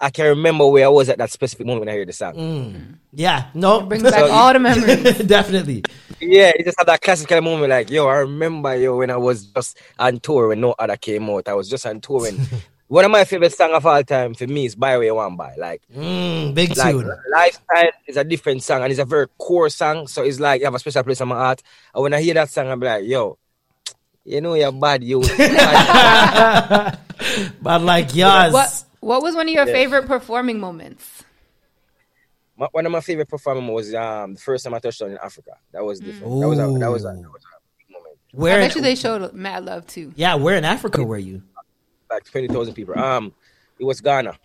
I 0.00 0.08
can 0.08 0.26
remember 0.26 0.66
where 0.66 0.86
I 0.86 0.88
was 0.88 1.08
at 1.10 1.18
that 1.18 1.30
specific 1.30 1.66
moment 1.66 1.80
when 1.80 1.88
I 1.90 1.92
hear 1.92 2.06
the 2.06 2.12
song. 2.14 2.98
Yeah, 3.12 3.50
no, 3.52 3.82
Brings 3.82 4.02
back 4.04 4.14
So- 4.26 4.30
all 4.32 4.52
the 4.54 4.58
memories. 4.58 5.18
definitely. 5.26 5.82
Yeah, 6.20 6.52
it 6.56 6.64
just 6.64 6.78
had 6.78 6.86
that 6.88 7.02
classic 7.02 7.28
kind 7.28 7.38
of 7.38 7.44
moment 7.44 7.68
like, 7.70 7.90
yo, 7.90 8.06
I 8.06 8.16
remember 8.18 8.74
yo 8.76 8.96
when 8.96 9.10
I 9.10 9.16
was 9.18 9.46
just 9.46 9.78
on 9.98 10.18
tour 10.20 10.48
when 10.48 10.60
no 10.60 10.74
other 10.78 10.96
came 10.96 11.28
out. 11.28 11.46
I 11.46 11.54
was 11.54 11.68
just 11.68 11.84
on 11.86 12.00
tour 12.00 12.22
when 12.22 12.40
one 12.88 13.04
of 13.04 13.10
my 13.10 13.24
favorite 13.24 13.52
songs 13.52 13.74
of 13.74 13.84
all 13.84 14.02
time 14.02 14.32
for 14.34 14.46
me 14.46 14.64
is 14.64 14.74
Buy 14.74 14.96
Where 14.96 15.04
You 15.06 15.14
Want 15.16 15.36
Buy. 15.36 15.54
Like 15.58 15.82
Mm, 15.94 16.54
big 16.54 16.76
like 16.76 16.94
tune. 16.94 17.10
Lifestyle 17.32 17.90
is 18.06 18.16
a 18.16 18.24
different 18.24 18.62
song 18.62 18.82
and 18.82 18.90
it's 18.90 19.00
a 19.00 19.04
very 19.04 19.26
core 19.38 19.68
song. 19.68 20.06
So 20.06 20.22
it's 20.22 20.40
like 20.40 20.60
you 20.60 20.66
have 20.66 20.74
a 20.74 20.78
special 20.78 21.02
place 21.04 21.20
in 21.20 21.28
my 21.28 21.36
heart. 21.36 21.62
And 21.94 22.02
when 22.02 22.14
I 22.14 22.20
hear 22.22 22.34
that 22.34 22.50
song, 22.50 22.68
I'm 22.70 22.80
like, 22.80 23.04
yo, 23.04 23.36
you 24.28 24.40
know 24.40 24.54
you're 24.54 24.72
bad, 24.72 25.02
you. 25.02 25.22
But, 27.62 27.82
like, 27.82 28.14
yes. 28.14 28.52
What 28.52 28.84
What 29.00 29.22
was 29.22 29.34
one 29.34 29.48
of 29.48 29.54
your 29.54 29.66
Yeah. 29.66 29.72
favorite 29.72 30.06
performing 30.06 30.60
moments? 30.60 31.24
My- 32.56 32.68
one 32.72 32.86
of 32.86 32.92
my 32.92 33.00
favorite 33.00 33.28
performance 33.28 33.70
was 33.70 33.94
um 33.94 34.34
the 34.34 34.40
first 34.40 34.64
time 34.64 34.74
I 34.74 34.78
touched 34.80 35.00
on 35.02 35.10
in 35.10 35.18
Africa. 35.18 35.52
That 35.72 35.84
was 35.84 36.00
different. 36.00 36.40
That 36.40 36.48
was 36.48 36.58
a, 36.58 36.62
that 36.62 36.68
was 36.68 36.74
a, 36.76 36.78
that 36.78 36.90
was 36.90 37.04
a 37.04 37.12
big 37.78 37.90
moment. 37.92 38.16
Where 38.32 38.54
I 38.54 38.62
in- 38.62 38.68
bet 38.68 38.76
you 38.76 38.82
they 38.82 38.94
showed 38.94 39.32
mad 39.32 39.64
love 39.64 39.86
too. 39.86 40.12
yeah, 40.16 40.34
where 40.34 40.56
in 40.56 40.64
Africa 40.64 41.02
were 41.04 41.18
you? 41.18 41.42
Like 42.10 42.24
twenty 42.24 42.48
thousand 42.48 42.74
people. 42.74 42.98
Um, 42.98 43.32
it 43.78 43.84
was 43.84 44.00
Ghana. 44.00 44.36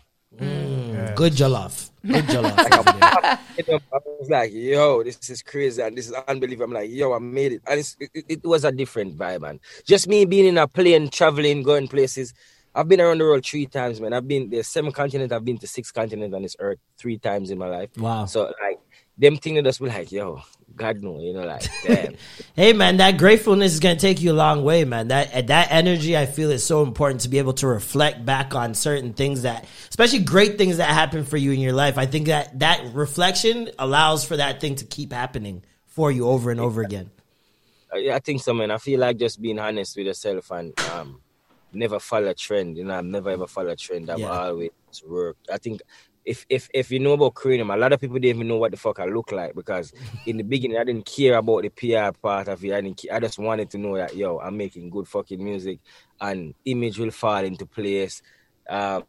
Good 1.15 1.33
jollof. 1.33 1.89
Good 2.05 2.25
jollof. 2.25 2.77
over 2.79 2.99
there. 2.99 3.39
You 3.57 3.63
know, 3.67 3.79
I 3.93 3.97
was 4.19 4.29
like, 4.29 4.51
yo, 4.53 5.03
this 5.03 5.29
is 5.29 5.41
crazy 5.41 5.81
and 5.81 5.97
this 5.97 6.07
is 6.07 6.13
unbelievable. 6.27 6.65
I'm 6.65 6.73
like, 6.73 6.89
yo, 6.89 7.13
I 7.13 7.19
made 7.19 7.53
it. 7.53 7.61
And 7.67 7.79
it's, 7.79 7.95
it, 7.99 8.25
it 8.27 8.43
was 8.43 8.65
a 8.65 8.71
different 8.71 9.17
vibe, 9.17 9.41
man. 9.41 9.59
Just 9.85 10.07
me 10.07 10.25
being 10.25 10.45
in 10.45 10.57
a 10.57 10.67
plane, 10.67 11.09
traveling, 11.09 11.63
going 11.63 11.87
places. 11.87 12.33
I've 12.75 12.87
been 12.87 12.99
around 12.99 13.19
the 13.19 13.25
world 13.25 13.45
three 13.45 13.67
times, 13.67 14.01
man. 14.01 14.13
I've 14.13 14.27
been 14.27 14.49
there's 14.49 14.67
seven 14.67 14.91
continents. 14.91 15.33
I've 15.33 15.45
been 15.45 15.59
to 15.59 15.67
six 15.67 15.91
continents 15.91 16.35
on 16.35 16.41
this 16.41 16.55
earth 16.59 16.79
three 16.97 17.19
times 17.19 17.51
in 17.51 17.57
my 17.59 17.67
life. 17.67 17.89
Wow. 17.97 18.25
So 18.25 18.51
like 18.61 18.79
them 19.17 19.37
things 19.37 19.57
that 19.57 19.63
just 19.63 19.79
be 19.79 19.87
like, 19.87 20.11
yo, 20.11 20.41
God 20.75 21.01
know, 21.03 21.19
you 21.19 21.33
know, 21.33 21.45
like 21.45 21.63
damn. 21.83 22.15
Hey 22.55 22.73
man, 22.73 22.97
that 22.97 23.17
gratefulness 23.17 23.73
is 23.73 23.79
gonna 23.79 23.95
take 23.95 24.21
you 24.21 24.31
a 24.31 24.33
long 24.33 24.63
way, 24.63 24.85
man. 24.85 25.09
That 25.09 25.47
that 25.47 25.67
energy, 25.71 26.17
I 26.17 26.25
feel, 26.25 26.49
is 26.49 26.65
so 26.65 26.81
important 26.83 27.21
to 27.21 27.29
be 27.29 27.37
able 27.37 27.53
to 27.53 27.67
reflect 27.67 28.25
back 28.25 28.55
on 28.55 28.73
certain 28.73 29.13
things 29.13 29.43
that, 29.43 29.65
especially 29.89 30.19
great 30.19 30.57
things 30.57 30.77
that 30.77 30.89
happen 30.89 31.25
for 31.25 31.37
you 31.37 31.51
in 31.51 31.59
your 31.59 31.73
life. 31.73 31.97
I 31.97 32.05
think 32.07 32.27
that 32.27 32.59
that 32.59 32.93
reflection 32.93 33.69
allows 33.77 34.25
for 34.25 34.37
that 34.37 34.61
thing 34.61 34.75
to 34.75 34.85
keep 34.85 35.11
happening 35.13 35.63
for 35.85 36.11
you 36.11 36.27
over 36.27 36.49
and 36.49 36.59
over 36.59 36.81
again. 36.81 37.11
I, 37.93 38.09
I 38.13 38.19
think 38.19 38.41
so, 38.41 38.53
man. 38.55 38.71
I 38.71 38.79
feel 38.79 38.99
like 38.99 39.17
just 39.17 39.39
being 39.39 39.59
honest 39.59 39.95
with 39.95 40.07
yourself 40.07 40.49
and 40.49 40.73
um, 40.91 41.21
never 41.71 41.99
follow 41.99 42.29
a 42.29 42.33
trend. 42.33 42.77
You 42.77 42.85
know, 42.85 42.97
I've 42.97 43.05
never 43.05 43.29
ever 43.29 43.45
follow 43.45 43.69
a 43.69 43.75
trend. 43.75 44.09
I've 44.09 44.19
Yeah. 44.19 44.29
always 44.29 44.71
worked. 45.07 45.49
I 45.51 45.59
think 45.59 45.81
if 46.25 46.45
if 46.49 46.69
if 46.73 46.89
you 46.91 46.99
know 46.99 47.13
about 47.13 47.33
Kranium, 47.33 47.73
a 47.73 47.77
lot 47.77 47.91
of 47.93 47.99
people 47.99 48.15
didn't 48.19 48.37
even 48.37 48.47
know 48.47 48.57
what 48.57 48.71
the 48.71 48.77
fuck 48.77 48.99
I 48.99 49.05
look 49.05 49.31
like 49.31 49.55
because 49.55 49.91
in 50.25 50.37
the 50.37 50.43
beginning 50.43 50.77
I 50.77 50.83
didn't 50.83 51.05
care 51.05 51.37
about 51.37 51.63
the 51.63 51.69
PR 51.69 52.17
part 52.17 52.47
of 52.47 52.63
it. 52.63 52.73
I 52.73 52.81
didn't. 52.81 53.05
I 53.11 53.19
just 53.19 53.37
wanted 53.39 53.69
to 53.71 53.77
know 53.77 53.97
that 53.97 54.15
yo, 54.15 54.39
I'm 54.39 54.55
making 54.57 54.89
good 54.89 55.07
fucking 55.07 55.43
music, 55.43 55.79
and 56.21 56.53
image 56.65 56.97
will 56.99 57.11
fall 57.11 57.43
into 57.43 57.65
place. 57.65 58.21
Um, 58.69 59.03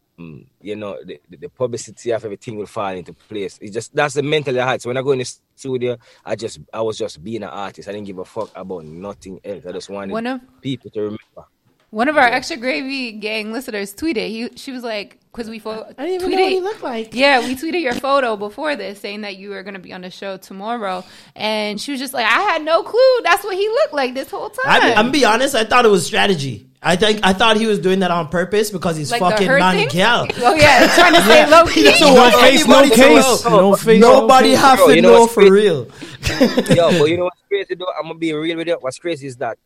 you 0.61 0.77
know, 0.77 0.97
the, 1.05 1.21
the- 1.29 1.49
publicity 1.49 2.11
of 2.13 2.25
everything 2.25 2.57
will 2.57 2.67
fall 2.67 2.95
into 2.95 3.13
place. 3.13 3.59
It's 3.61 3.73
just 3.73 3.95
that's 3.95 4.15
the 4.15 4.23
mental 4.23 4.59
I 4.61 4.67
had. 4.73 4.83
So 4.83 4.89
when 4.91 4.97
I 4.97 5.03
go 5.03 5.13
in 5.13 5.19
the 5.19 5.33
studio, 5.57 5.97
I 6.25 6.37
just 6.37 6.61
I 6.73 6.81
was 6.83 6.99
just 6.99 7.23
being 7.23 7.43
an 7.43 7.49
artist. 7.49 7.89
I 7.89 7.93
didn't 7.93 8.07
give 8.07 8.19
a 8.19 8.25
fuck 8.25 8.51
about 8.55 8.85
nothing 8.85 9.41
else. 9.45 9.65
I 9.67 9.73
just 9.73 9.91
wanted 9.91 10.13
One 10.13 10.27
of 10.27 10.41
people 10.61 10.91
to 10.91 11.01
remember. 11.01 11.49
one 11.91 12.09
of 12.09 12.17
our 12.17 12.27
extra 12.27 12.57
gravy 12.57 13.13
gang 13.13 13.53
listeners 13.53 13.95
tweeted. 13.95 14.29
He 14.29 14.51
she 14.57 14.71
was 14.73 14.83
like, 14.85 15.19
because 15.35 15.51
we 15.51 15.59
fo- 15.59 15.85
I 15.99 16.07
didn't 16.07 16.15
even 16.15 16.31
tweeted. 16.31 16.37
know 16.37 16.43
what 16.45 16.53
he 16.53 16.61
looked 16.61 16.83
like. 16.83 17.15
Yeah, 17.15 17.41
we 17.41 17.57
tweeted 17.57 17.81
your 17.83 17.95
photo 17.95 18.37
before 18.37 18.77
this 18.77 19.01
saying 19.01 19.23
that 19.23 19.37
you 19.37 19.51
were 19.51 19.65
going 19.65 19.75
to 19.75 19.81
be 19.81 19.93
on 19.93 20.03
the 20.03 20.11
show 20.11 20.37
tomorrow. 20.37 21.05
And 21.35 21.81
she 21.81 21.91
was 21.91 22.01
just 22.01 22.15
like, 22.15 22.25
I 22.25 22.41
had 22.53 22.63
no 22.63 22.85
clue. 22.85 23.21
That's 23.25 23.43
what 23.43 23.57
he 23.57 23.69
looked 23.69 23.95
like 23.95 24.15
this 24.15 24.31
whole 24.31 24.49
time. 24.51 24.65
I, 24.83 24.95
I'm 24.95 25.11
be 25.11 25.25
honest. 25.25 25.57
I 25.57 25.65
thought 25.65 25.85
it 25.85 25.89
was 25.89 26.07
strategy. 26.07 26.69
I 26.81 26.97
think 26.97 27.21
I 27.25 27.33
thought 27.33 27.57
he 27.57 27.67
was 27.67 27.79
doing 27.79 28.01
that 28.01 28.11
on 28.11 28.29
purpose 28.29 28.71
because 28.71 28.97
he's 28.97 29.11
like 29.11 29.21
fucking 29.21 29.47
hurt 29.49 29.59
man 29.59 29.75
thing? 29.75 29.89
gal. 29.89 30.27
Oh, 30.37 30.55
yeah. 30.55 30.87
Trying 30.95 31.15
to 31.15 31.23
stay 31.23 31.47
low 31.51 31.65
key. 31.67 31.83
doesn't 31.83 32.07
No 32.09 32.15
want 32.15 32.35
face, 32.35 32.67
no 32.67 32.79
anybody 32.79 32.95
case, 32.95 33.45
no 33.45 33.75
face. 33.77 34.01
Nobody 34.01 34.49
case. 34.51 34.59
have 34.61 34.77
Bro, 34.79 34.87
to 34.89 34.95
you 34.97 35.03
know 35.03 35.13
know 35.15 35.27
for 35.27 35.41
crazy? 35.41 35.51
real. 35.51 35.85
Yo, 36.77 36.99
but 36.99 37.05
you 37.09 37.17
know 37.17 37.25
what's 37.25 37.41
crazy 37.49 37.75
though? 37.75 37.87
I'm 37.99 38.03
gonna 38.09 38.19
be 38.19 38.33
real 38.35 38.57
with 38.59 38.69
you. 38.69 38.77
What's 38.81 38.99
crazy 38.99 39.27
is 39.27 39.37
that 39.39 39.59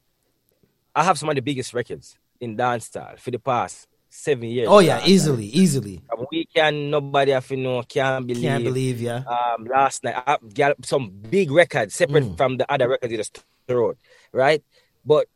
I 0.94 1.02
have 1.04 1.18
some 1.18 1.28
of 1.28 1.34
the 1.34 1.42
biggest 1.42 1.74
records 1.74 2.16
in 2.40 2.54
dance 2.56 2.86
style 2.86 3.16
for 3.18 3.32
the 3.32 3.38
past 3.40 3.88
seven 4.10 4.48
years. 4.48 4.68
Oh 4.70 4.78
yeah, 4.80 4.98
Dance 4.98 5.08
easily, 5.08 5.46
easily. 5.46 6.02
style. 6.04 6.26
We 6.30 6.44
can 6.46 6.90
nobody 6.90 7.32
have 7.32 7.46
to 7.48 7.56
know, 7.56 7.82
can't 7.82 8.26
believe. 8.26 8.42
Can't 8.42 8.64
believe, 8.64 9.00
yeah. 9.00 9.22
Um, 9.26 9.64
last 9.66 10.04
night 10.04 10.22
I 10.26 10.38
got 10.54 10.84
some 10.84 11.10
big 11.10 11.50
records 11.50 11.94
separate 11.94 12.24
Mm. 12.24 12.36
from 12.36 12.56
the 12.56 12.70
other 12.72 12.88
records 12.88 13.10
you 13.12 13.18
just 13.18 13.44
throw, 13.66 13.90
out, 13.90 13.98
right? 14.32 14.62
But 15.04 15.26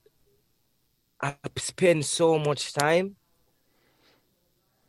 I 1.21 1.37
spend 1.57 2.05
so 2.05 2.39
much 2.39 2.73
time 2.73 3.17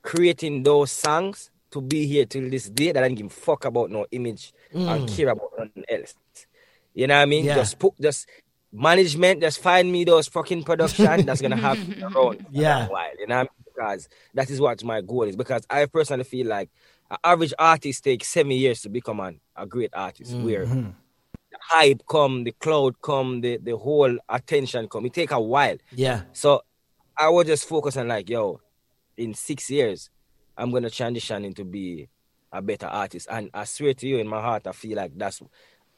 creating 0.01 0.63
those 0.63 0.91
songs 0.91 1.51
to 1.71 1.81
be 1.81 2.05
here 2.05 2.25
till 2.25 2.49
this 2.49 2.69
day 2.69 2.91
that 2.91 3.03
I 3.03 3.07
don't 3.07 3.15
give 3.15 3.27
a 3.27 3.29
fuck 3.29 3.65
about 3.65 3.89
no 3.89 4.05
image 4.11 4.53
and 4.73 5.07
care 5.09 5.29
about 5.29 5.51
nothing 5.57 5.83
else. 5.89 6.13
You 6.93 7.07
know 7.07 7.15
what 7.15 7.21
I 7.21 7.25
mean? 7.25 7.43
Mm. 7.43 7.47
Yeah. 7.47 7.55
Just 7.55 7.79
put 7.79 7.93
just 7.99 8.27
management, 8.71 9.41
just 9.41 9.59
find 9.59 9.91
me 9.91 10.03
those 10.03 10.27
fucking 10.27 10.63
production 10.63 11.25
that's 11.25 11.41
gonna 11.41 11.55
have 11.57 11.87
me 11.87 12.01
around 12.01 12.13
for 12.13 12.35
Yeah. 12.51 12.85
a 12.87 12.89
while. 12.89 13.11
You 13.19 13.27
know 13.27 13.35
what 13.37 13.39
I 13.39 13.43
mean? 13.43 13.62
Because 13.75 14.09
that 14.33 14.49
is 14.49 14.59
what 14.61 14.83
my 14.83 15.01
goal 15.01 15.23
is. 15.23 15.35
Because 15.35 15.65
I 15.69 15.85
personally 15.85 16.23
feel 16.23 16.47
like 16.47 16.69
an 17.09 17.17
average 17.23 17.53
artist 17.59 18.03
takes 18.03 18.27
seven 18.27 18.51
years 18.51 18.81
to 18.81 18.89
become 18.89 19.19
an, 19.19 19.39
a 19.55 19.65
great 19.65 19.91
artist. 19.93 20.35
Where 20.37 20.65
Mm-hmm. 20.65 20.89
the 21.51 21.57
hype 21.61 22.01
come, 22.09 22.43
the 22.43 22.51
cloud 22.53 23.01
come, 23.01 23.41
the, 23.41 23.57
the 23.57 23.77
whole 23.77 24.17
attention 24.29 24.87
come. 24.87 25.05
It 25.05 25.13
take 25.13 25.31
a 25.31 25.39
while. 25.39 25.77
Yeah. 25.95 26.21
So 26.33 26.61
I 27.17 27.29
was 27.29 27.45
just 27.47 27.67
focus 27.67 27.97
on 27.97 28.07
like, 28.07 28.29
yo, 28.29 28.59
in 29.17 29.33
six 29.33 29.69
years, 29.69 30.09
I'm 30.57 30.71
gonna 30.71 30.89
transition 30.89 31.45
into 31.45 31.63
be 31.63 32.09
a 32.51 32.61
better 32.61 32.87
artist. 32.87 33.27
And 33.29 33.49
I 33.53 33.63
swear 33.65 33.93
to 33.95 34.07
you, 34.07 34.17
in 34.17 34.27
my 34.27 34.41
heart, 34.41 34.67
I 34.67 34.71
feel 34.71 34.97
like 34.97 35.11
that's 35.15 35.41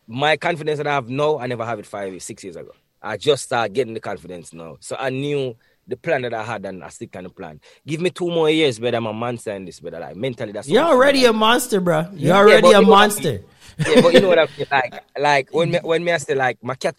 my 0.08 0.38
confidence 0.38 0.78
that 0.78 0.88
I 0.88 0.94
have 0.94 1.10
now. 1.10 1.38
I 1.40 1.48
never 1.48 1.66
have 1.66 1.80
it 1.80 1.86
five, 1.86 2.22
six 2.22 2.44
years 2.44 2.56
ago. 2.56 2.72
I 3.02 3.18
just 3.18 3.44
start 3.44 3.74
getting 3.74 3.94
the 3.94 4.00
confidence 4.00 4.54
now. 4.54 4.78
So 4.80 4.96
I 5.00 5.10
knew 5.10 5.56
the 5.88 5.98
plan 5.98 6.22
that 6.24 6.34
I 6.34 6.44
had, 6.44 6.66
and 6.66 6.84
I 6.84 6.90
stick 6.90 7.16
on 7.16 7.24
the 7.26 7.30
plan. 7.30 7.60
Give 7.86 8.02
me 8.02 8.10
two 8.10 8.28
more 8.30 8.50
years, 8.50 8.80
but 8.80 8.96
I'm 8.96 9.06
a 9.06 9.14
monster 9.14 9.52
in 9.52 9.66
this, 9.66 9.80
but 9.80 9.94
like 9.94 10.16
mentally, 10.16 10.52
that's 10.52 10.68
You're 10.68 10.82
what 10.82 10.88
I 10.88 10.92
feel 10.92 10.98
already 10.98 11.22
like. 11.24 11.30
a 11.30 11.34
monster, 11.34 11.80
bro. 11.82 12.00
You're 12.14 12.30
Yeah, 12.34 12.38
already 12.38 12.62
but 12.62 12.68
a 12.68 12.80
you 12.80 12.82
know 12.86 12.90
what 12.90 12.96
I 12.96 13.00
monster. 13.08 13.42
yeah, 13.88 14.02
but 14.02 14.14
you 14.14 14.22
know 14.22 14.28
what 14.30 14.40
I 14.40 14.48
mean? 14.58 14.68
Like, 14.72 15.04
like 15.20 15.54
when 15.54 15.72
me, 15.72 15.80
when 15.84 16.04
me 16.04 16.12
I 16.12 16.18
say 16.18 16.34
like 16.36 16.58
my 16.64 16.76
cat, 16.76 16.96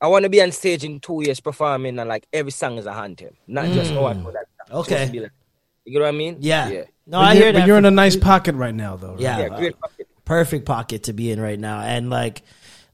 I 0.00 0.06
want 0.08 0.22
to 0.24 0.28
be 0.30 0.40
on 0.42 0.50
stage 0.52 0.82
in 0.84 0.98
two 1.00 1.22
years 1.24 1.40
performing, 1.40 1.98
and 1.98 2.08
like 2.08 2.26
every 2.32 2.52
song 2.52 2.78
is 2.78 2.86
a 2.86 2.92
anthem, 2.92 3.36
not 3.46 3.66
just 3.66 3.92
oh 3.92 4.06
I 4.06 4.12
know 4.14 4.30
that. 4.32 4.46
song. 4.68 4.76
Mm. 4.76 4.80
Okay. 4.80 5.06
Supposed 5.06 5.22
like- 5.22 5.32
you 5.84 5.98
know 5.98 6.04
what 6.04 6.14
I 6.14 6.18
mean? 6.18 6.36
Yeah. 6.40 6.68
yeah, 6.68 6.84
No, 7.08 7.18
But 7.18 7.18
I 7.18 7.32
you're, 7.34 7.42
hear 7.42 7.52
but 7.54 7.66
you're 7.66 7.76
in 7.78 7.84
a 7.86 7.90
nice 7.90 8.14
pocket 8.16 8.54
right 8.54 8.74
now, 8.74 8.94
though. 8.96 9.12
right? 9.14 9.20
yeah, 9.20 9.38
yeah. 9.40 9.48
Great 9.48 9.80
pocket. 9.80 10.06
perfect 10.24 10.64
pocket 10.64 11.02
to 11.04 11.12
be 11.12 11.32
in 11.32 11.40
right 11.40 11.58
now. 11.58 11.80
And 11.80 12.08
like, 12.08 12.42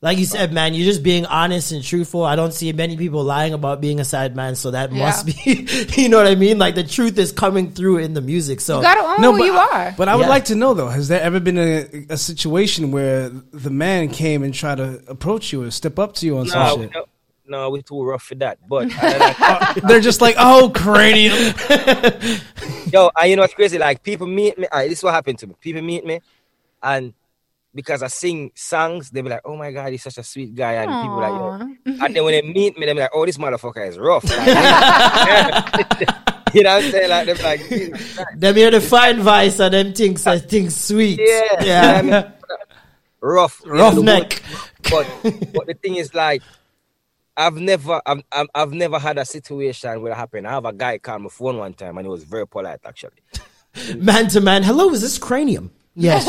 like 0.01 0.17
you 0.19 0.25
said, 0.27 0.53
man, 0.53 0.75
you're 0.75 0.85
just 0.85 1.03
being 1.03 1.27
honest 1.27 1.73
and 1.73 1.83
truthful. 1.83 2.23
I 2.25 2.37
don't 2.37 2.53
see 2.55 2.73
many 2.73 2.97
people 2.97 3.25
lying 3.25 3.53
about 3.53 3.81
being 3.81 3.99
a 3.99 4.05
side 4.05 4.37
man, 4.37 4.55
so 4.55 4.71
that 4.71 4.93
Yeah. 4.93 5.07
must 5.07 5.27
be, 5.27 5.67
you 6.01 6.09
know 6.09 6.19
what 6.19 6.27
I 6.29 6.35
mean? 6.37 6.59
Like 6.59 6.75
the 6.77 6.85
truth 6.85 7.19
is 7.19 7.33
coming 7.33 7.73
through 7.73 7.99
in 7.99 8.15
the 8.15 8.21
music. 8.21 8.61
So 8.61 8.77
You 8.77 8.83
got 8.83 8.95
to 8.95 9.01
own 9.01 9.21
No, 9.21 9.35
who 9.35 9.45
you 9.45 9.57
I, 9.57 9.67
are. 9.89 9.95
but 9.99 10.09
I 10.09 10.15
would 10.15 10.23
Yeah. 10.23 10.29
like 10.29 10.45
to 10.47 10.55
know 10.55 10.73
though: 10.75 10.89
Has 10.89 11.09
there 11.09 11.21
ever 11.21 11.41
been 11.41 11.59
a, 11.59 11.87
a 12.11 12.17
situation 12.17 12.93
where 12.93 13.29
the 13.31 13.71
man 13.71 14.09
came 14.09 14.43
and 14.45 14.55
tried 14.55 14.77
to 14.77 15.03
approach 15.09 15.53
you 15.53 15.65
or 15.65 15.71
step 15.73 15.99
up 15.99 16.15
to 16.17 16.27
you 16.27 16.39
on 16.39 16.47
No, 16.47 16.53
some 16.53 16.81
shit? 16.83 16.93
don't- 16.93 17.09
no, 17.51 17.71
we're 17.71 17.81
too 17.81 18.05
rough 18.05 18.25
for 18.25 18.35
that. 18.37 18.59
But 18.69 18.89
like, 19.03 19.75
They're 19.89 20.01
just 20.03 20.21
like, 20.21 20.35
"Oh, 20.39 20.71
Kranium." 20.75 21.33
yo, 22.93 23.11
and 23.19 23.31
you 23.31 23.37
know 23.37 23.43
what's 23.43 23.55
crazy? 23.55 23.79
Like 23.79 24.03
people 24.03 24.27
meet 24.27 24.59
me. 24.59 24.67
Uh, 24.71 24.83
this 24.83 24.99
is 24.99 25.03
what 25.05 25.15
happened 25.15 25.39
to 25.39 25.47
me. 25.47 25.55
People 25.61 25.81
meet 25.81 26.05
me, 26.05 26.21
and 26.83 27.15
because 27.79 28.03
I 28.03 28.09
sing 28.09 28.51
songs, 28.57 29.09
they 29.11 29.21
be 29.21 29.29
like, 29.29 29.43
"Oh 29.45 29.55
my 29.55 29.71
god, 29.71 29.93
he's 29.93 30.03
such 30.03 30.19
a 30.19 30.25
sweet 30.25 30.53
guy," 30.53 30.73
and 30.73 30.91
people 30.91 31.21
like, 31.21 31.31
yo. 31.31 31.61
And 32.05 32.17
then 32.17 32.25
when 32.25 32.33
they 32.33 32.43
meet 32.53 32.77
me, 32.77 32.87
they 32.87 32.93
be 32.93 32.99
like, 32.99 33.11
"Oh, 33.14 33.25
this 33.25 33.38
motherfucker 33.38 33.88
is 33.88 33.97
rough." 33.97 34.25
Like, 34.25 34.41
you 36.55 36.64
know 36.64 36.75
what 36.75 36.85
I'm 36.85 36.91
saying? 36.91 37.09
Like 37.09 37.27
they're 37.27 37.37
like, 37.37 37.61
them 38.37 38.57
here 38.57 38.73
to 38.73 38.81
find 38.81 39.21
vice 39.21 39.61
and 39.61 39.73
them 39.73 39.93
things 39.93 40.25
that 40.25 40.51
things 40.51 40.75
sweet. 40.75 41.21
Yeah, 41.23 41.62
yeah. 41.62 41.99
I 41.99 42.03
mean, 42.03 42.25
rough, 43.21 43.61
you 43.64 43.75
know, 43.75 43.79
Rough 43.79 43.99
neck. 43.99 44.43
But 44.91 45.07
but 45.55 45.69
the 45.69 45.75
thing 45.81 45.95
is, 45.95 46.12
like, 46.12 46.43
I've 47.37 47.59
never, 47.59 48.03
I've, 48.05 48.25
I've, 48.33 48.49
I've 48.57 48.73
never 48.73 48.99
had 48.99 49.19
a 49.19 49.25
situation 49.25 50.03
where 50.03 50.11
it 50.11 50.17
happened. 50.17 50.49
I 50.49 50.51
have 50.51 50.64
a 50.64 50.73
guy 50.73 50.99
call 50.99 51.21
my 51.21 51.29
phone 51.29 51.59
one 51.59 51.75
time, 51.75 51.97
and 51.97 52.05
he 52.09 52.11
was 52.11 52.25
very 52.25 52.49
polite, 52.49 52.81
actually. 52.85 53.23
man 53.97 54.27
to 54.31 54.41
man. 54.41 54.64
Hello, 54.64 54.91
is 54.91 55.01
this 55.01 55.17
Kranium? 55.17 55.71
Yes. 55.99 56.29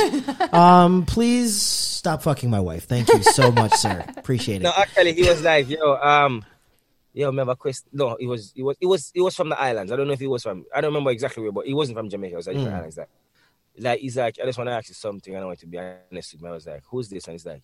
um, 0.53 1.05
please 1.05 1.61
stop 1.61 2.23
fucking 2.23 2.49
my 2.49 2.59
wife. 2.59 2.85
Thank 2.85 3.07
you 3.09 3.21
so 3.21 3.51
much, 3.51 3.73
sir. 3.73 4.03
Appreciate 4.17 4.57
it. 4.57 4.63
No, 4.63 4.73
actually, 4.75 5.13
he 5.13 5.29
was 5.29 5.43
like, 5.43 5.69
"Yo, 5.69 5.95
um, 5.95 6.43
yo, 7.13 7.27
remember 7.27 7.55
Chris? 7.55 7.83
No, 7.91 8.17
he 8.19 8.25
was, 8.25 8.51
he 8.55 8.63
was, 8.63 8.77
he 8.79 8.85
was, 8.85 9.11
he 9.13 9.21
was 9.21 9.35
from 9.35 9.49
the 9.49 9.59
islands. 9.59 9.91
I 9.91 9.95
don't 9.95 10.07
know 10.07 10.13
if 10.13 10.19
he 10.19 10.27
was 10.27 10.43
from, 10.43 10.65
I 10.73 10.81
don't 10.81 10.89
remember 10.89 11.11
exactly 11.11 11.43
where, 11.43 11.51
but 11.51 11.67
he 11.67 11.73
wasn't 11.73 11.97
from 11.97 12.09
Jamaica. 12.09 12.33
It 12.33 12.37
was 12.37 12.47
like 12.47 12.55
different 12.55 12.77
islands. 12.77 12.97
Like, 12.97 13.09
like 13.77 13.99
he's 13.99 14.17
like, 14.17 14.37
I 14.41 14.45
just 14.45 14.57
want 14.57 14.69
to 14.69 14.73
ask 14.73 14.89
you 14.89 14.95
something. 14.95 15.35
I 15.35 15.39
don't 15.39 15.47
want 15.47 15.59
to 15.59 15.67
be 15.67 15.77
honest 15.77 16.33
with 16.33 16.41
me. 16.41 16.49
I 16.49 16.53
was 16.53 16.67
like, 16.67 16.83
who's 16.89 17.09
this? 17.09 17.27
And 17.27 17.33
he's 17.33 17.45
like, 17.45 17.63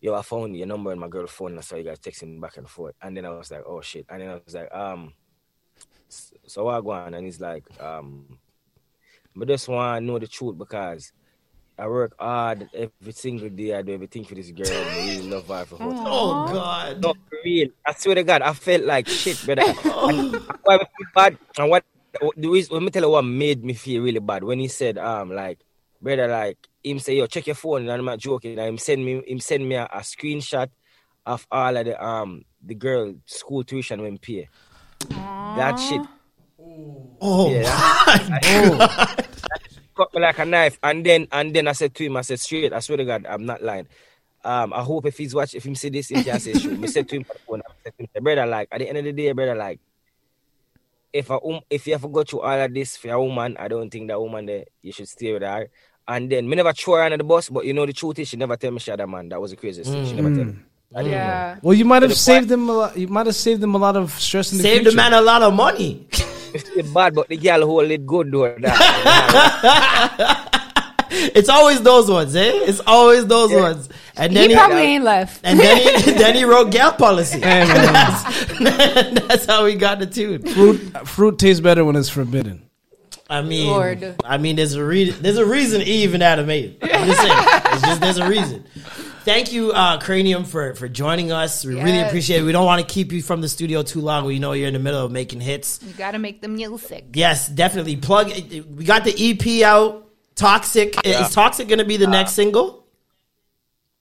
yo, 0.00 0.14
I 0.14 0.22
found 0.22 0.56
your 0.56 0.66
number 0.66 0.92
in 0.92 0.98
my 0.98 1.08
girl's 1.08 1.30
phone. 1.30 1.52
And 1.52 1.58
I 1.58 1.62
saw 1.62 1.76
you 1.76 1.84
guys 1.84 1.98
texting 1.98 2.40
back 2.40 2.56
and 2.56 2.68
forth. 2.68 2.94
And 3.00 3.16
then 3.16 3.24
I 3.24 3.30
was 3.30 3.50
like, 3.50 3.64
oh 3.66 3.80
shit. 3.80 4.06
And 4.08 4.20
then 4.20 4.28
I 4.30 4.40
was 4.44 4.54
like, 4.54 4.74
um, 4.74 5.12
so 6.08 6.64
what 6.64 6.74
I 6.74 6.80
go 6.80 6.90
on? 6.90 7.14
And 7.14 7.24
he's 7.24 7.40
like, 7.40 7.64
um, 7.80 8.38
but 9.36 9.48
just 9.48 9.68
want 9.68 10.02
to 10.02 10.06
know 10.06 10.18
the 10.18 10.26
truth 10.26 10.58
because. 10.58 11.12
I 11.78 11.88
work 11.88 12.14
hard 12.18 12.70
every 12.72 13.12
single 13.12 13.50
day. 13.50 13.74
I 13.74 13.82
do 13.82 13.92
everything 13.92 14.24
for 14.24 14.34
this 14.34 14.50
girl. 14.50 14.66
I 14.66 14.96
really 14.96 15.28
love 15.28 15.46
her 15.48 15.66
for 15.66 15.76
her. 15.76 15.84
Oh 15.84 16.48
God. 16.50 17.02
No, 17.02 17.12
for 17.12 17.38
real. 17.44 17.68
I 17.86 17.92
swear 17.92 18.14
to 18.14 18.24
God, 18.24 18.40
I 18.40 18.54
felt 18.54 18.84
like 18.84 19.06
shit, 19.06 19.44
brother. 19.44 19.60
and 19.84 20.40
why 20.62 20.76
I 20.76 20.78
feel 20.78 21.08
bad, 21.14 21.38
and 21.58 21.68
what 21.68 21.84
the 22.36 22.48
reason? 22.48 22.72
Let 22.72 22.82
me 22.82 22.90
tell 22.90 23.02
you 23.02 23.10
what 23.10 23.26
made 23.26 23.62
me 23.62 23.74
feel 23.74 24.02
really 24.02 24.20
bad 24.20 24.42
when 24.42 24.58
he 24.58 24.68
said, 24.68 24.96
um, 24.96 25.30
like, 25.34 25.58
brother, 26.00 26.28
like 26.28 26.56
him 26.82 26.98
say, 26.98 27.16
yo, 27.16 27.26
check 27.26 27.46
your 27.46 27.54
phone, 27.54 27.82
and 27.82 27.92
I'm 27.92 28.04
not 28.06 28.20
joking. 28.20 28.58
And 28.58 28.68
him 28.68 28.78
send 28.78 29.04
me, 29.04 29.22
him 29.26 29.40
send 29.40 29.68
me 29.68 29.74
a, 29.74 29.84
a 29.84 30.00
screenshot 30.00 30.70
of 31.26 31.46
all 31.50 31.76
of 31.76 31.84
the 31.84 32.02
um 32.02 32.44
the 32.64 32.74
girl 32.74 33.14
school 33.26 33.64
tuition 33.64 34.00
when 34.00 34.16
pay. 34.16 34.48
That 35.10 35.76
shit. 35.76 36.00
Oh 37.20 37.50
Yeah, 37.50 37.62
my 38.28 38.38
God. 38.42 39.26
cut 39.96 40.14
me 40.14 40.20
like 40.20 40.38
a 40.38 40.44
knife. 40.44 40.78
And 40.82 41.04
then 41.04 41.26
and 41.32 41.54
then 41.54 41.68
I 41.68 41.72
said 41.72 41.94
to 41.94 42.04
him, 42.04 42.16
I 42.16 42.20
said 42.22 42.40
straight, 42.40 42.72
I 42.72 42.80
swear 42.80 42.98
to 42.98 43.04
God, 43.04 43.26
I'm 43.28 43.46
not 43.46 43.62
lying. 43.62 43.86
Um, 44.44 44.72
I 44.72 44.82
hope 44.82 45.06
if 45.06 45.18
he's 45.18 45.34
watch, 45.34 45.54
if 45.54 45.64
he 45.64 45.74
see 45.74 45.88
this, 45.88 46.08
he 46.08 46.22
can 46.22 46.38
say 46.38 46.52
shoot. 46.52 46.78
I 46.82 46.86
said 46.86 47.08
to 47.08 47.16
him, 47.16 47.24
on 47.28 47.34
the 47.34 47.40
phone, 47.46 47.62
I 47.66 47.72
said 47.84 47.94
to 47.98 48.02
him, 48.18 48.22
brother, 48.24 48.46
like 48.46 48.68
at 48.70 48.78
the 48.78 48.88
end 48.88 48.98
of 48.98 49.04
the 49.04 49.12
day, 49.12 49.32
brother, 49.32 49.54
like 49.56 49.80
if 51.12 51.30
a 51.30 51.34
um, 51.42 51.60
if 51.70 51.86
you 51.86 51.94
have 51.94 52.02
to 52.02 52.08
go 52.08 52.22
through 52.22 52.40
all 52.42 52.60
of 52.60 52.72
this 52.74 52.96
for 52.96 53.10
a 53.10 53.20
woman, 53.22 53.56
I 53.58 53.68
don't 53.68 53.90
think 53.90 54.08
that 54.08 54.20
woman 54.20 54.46
there 54.46 54.64
you 54.82 54.92
should 54.92 55.08
stay 55.08 55.32
with 55.32 55.42
her. 55.42 55.68
And 56.08 56.30
then 56.30 56.48
me 56.48 56.54
never 56.54 56.72
throw 56.72 56.94
her 56.94 57.02
under 57.02 57.16
the 57.16 57.24
bus, 57.24 57.48
but 57.48 57.64
you 57.64 57.72
know 57.72 57.86
the 57.86 57.92
truth 57.92 58.18
is 58.20 58.28
she 58.28 58.36
never 58.36 58.56
tell 58.56 58.70
me 58.70 58.78
she 58.78 58.90
had 58.92 59.00
a 59.00 59.06
man. 59.06 59.28
That 59.30 59.40
was 59.40 59.50
the 59.50 59.56
craziest 59.56 59.90
thing. 59.90 60.06
She 60.06 60.12
never 60.12 60.32
tell 60.34 60.44
me. 60.44 60.54
I 60.94 60.98
didn't 61.02 61.10
know. 61.12 61.16
Yeah. 61.18 61.56
Well, 61.62 61.74
you 61.74 61.84
might 61.84 62.02
have 62.02 62.12
the 62.12 62.16
saved 62.16 62.48
them 62.48 62.68
a 62.68 62.72
lot. 62.72 62.96
You 62.96 63.08
might 63.08 63.26
have 63.26 63.34
saved 63.34 63.60
them 63.60 63.74
a 63.74 63.78
lot 63.78 63.96
of 63.96 64.12
stress 64.12 64.52
in 64.52 64.58
the 64.58 64.62
Saved 64.62 64.86
the 64.86 64.92
man 64.92 65.12
a 65.14 65.20
lot 65.20 65.42
of 65.42 65.52
money. 65.52 66.06
It's 66.56 66.68
still 66.70 66.92
bad, 66.92 67.14
but 67.14 67.28
the 67.28 67.36
girl 67.36 67.66
hold 67.66 67.90
it 67.90 68.06
good 68.06 68.30
though. 68.32 68.54
That. 68.58 70.16
it's 71.10 71.48
always 71.48 71.80
those 71.82 72.10
ones, 72.10 72.34
eh? 72.36 72.50
It's 72.52 72.80
always 72.86 73.26
those 73.26 73.52
ones. 73.52 73.88
And 74.16 74.34
then 74.34 74.44
He 74.44 74.48
he, 74.50 74.54
probably 74.54 74.80
ain't 74.80 75.04
left. 75.04 75.40
and 75.44 75.58
then 75.60 75.76
he, 75.76 76.10
then 76.12 76.34
he 76.34 76.44
wrote 76.44 76.70
gal 76.70 76.92
policy. 76.92 77.40
Hey, 77.46 77.66
that's, 77.66 79.26
that's 79.26 79.44
how 79.46 79.66
he 79.66 79.74
got 79.74 79.98
the 79.98 80.06
tune. 80.06 80.42
fruit, 80.42 80.78
fruit 81.06 81.38
tastes 81.38 81.60
better 81.60 81.84
when 81.84 81.96
it's 81.96 82.08
forbidden. 82.08 82.62
I 83.28 83.42
mean, 83.42 83.66
Lord. 83.66 84.14
I 84.24 84.38
mean, 84.38 84.54
there's 84.56 84.74
a 84.74 84.84
reason. 84.84 85.20
There's 85.20 85.36
a 85.38 85.44
reason 85.44 85.80
he 85.80 86.04
even 86.04 86.20
had 86.20 86.36
to 86.36 86.44
make. 86.44 86.78
I'm 86.82 87.06
just 87.08 87.20
saying. 87.20 87.34
It's 87.72 87.82
just 87.82 88.00
there's 88.00 88.18
a 88.18 88.28
reason. 88.28 88.64
Thank 89.26 89.52
you, 89.52 89.72
uh, 89.72 89.98
Kranium, 89.98 90.46
for 90.46 90.76
for 90.76 90.88
joining 90.88 91.32
us. 91.32 91.64
We 91.64 91.74
really 91.74 91.98
appreciate 91.98 92.42
it. 92.42 92.44
We 92.44 92.52
don't 92.52 92.64
want 92.64 92.80
to 92.80 92.86
keep 92.86 93.10
you 93.10 93.22
from 93.22 93.40
the 93.40 93.48
studio 93.48 93.82
too 93.82 94.00
long. 94.00 94.24
We 94.24 94.38
know 94.38 94.52
you're 94.52 94.68
in 94.68 94.74
the 94.74 94.78
middle 94.78 95.04
of 95.04 95.10
making 95.10 95.40
hits. 95.40 95.80
You 95.82 95.92
gotta 95.94 96.20
make 96.20 96.42
the 96.42 96.48
music. 96.48 97.06
Yes, 97.12 97.48
definitely. 97.48 97.96
Plug. 97.96 98.28
We 98.28 98.84
got 98.84 99.02
the 99.02 99.12
EP 99.18 99.64
out. 99.66 100.06
Toxic. 100.36 100.94
Is 101.04 101.34
Toxic 101.34 101.66
going 101.66 101.80
to 101.80 101.84
be 101.84 101.96
the 101.96 102.06
next 102.06 102.32
single? 102.32 102.86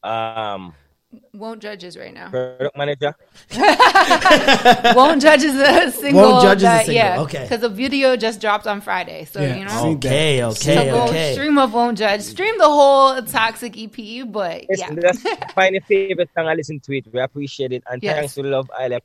um, 0.03 0.75
Won't 1.33 1.61
judges 1.61 1.97
right 1.97 2.13
now. 2.13 2.29
product 2.29 2.77
manager. 2.77 3.15
Won't 4.95 5.21
judges 5.21 5.55
a 5.59 5.91
single. 5.91 6.21
Won't 6.31 6.43
Judge 6.43 6.57
is 6.59 6.63
a 6.63 6.77
single, 6.77 6.93
Yeah. 6.93 7.21
okay. 7.21 7.43
Because 7.43 7.61
the 7.61 7.69
video 7.69 8.15
just 8.15 8.41
dropped 8.41 8.67
on 8.67 8.81
Friday, 8.81 9.25
so 9.25 9.41
Yeah. 9.41 9.55
you 9.57 9.65
know. 9.65 9.69
See 9.71 9.95
that. 9.95 10.05
Okay, 10.05 10.37
So 10.39 10.71
okay, 10.71 10.91
okay. 10.91 11.33
stream 11.33 11.57
of 11.57 11.73
Won't 11.73 11.97
Judge. 11.97 12.21
Stream 12.21 12.57
the 12.57 12.65
whole 12.69 13.21
Toxic 13.23 13.77
EP, 13.77 14.23
but 14.31 14.63
yeah. 14.69 14.89
Listen, 14.89 15.01
Just 15.01 15.51
find 15.53 15.73
your 15.75 15.83
favorite 15.83 16.29
song 16.35 16.47
I 16.47 16.53
listen 16.53 16.79
to 16.79 16.97
it. 16.97 17.05
We 17.11 17.19
appreciate 17.19 17.71
it. 17.71 17.83
And 17.89 18.01
Yes. 18.01 18.17
thanks 18.17 18.33
to 18.35 18.43
Love 18.43 18.69
Island 18.77 19.01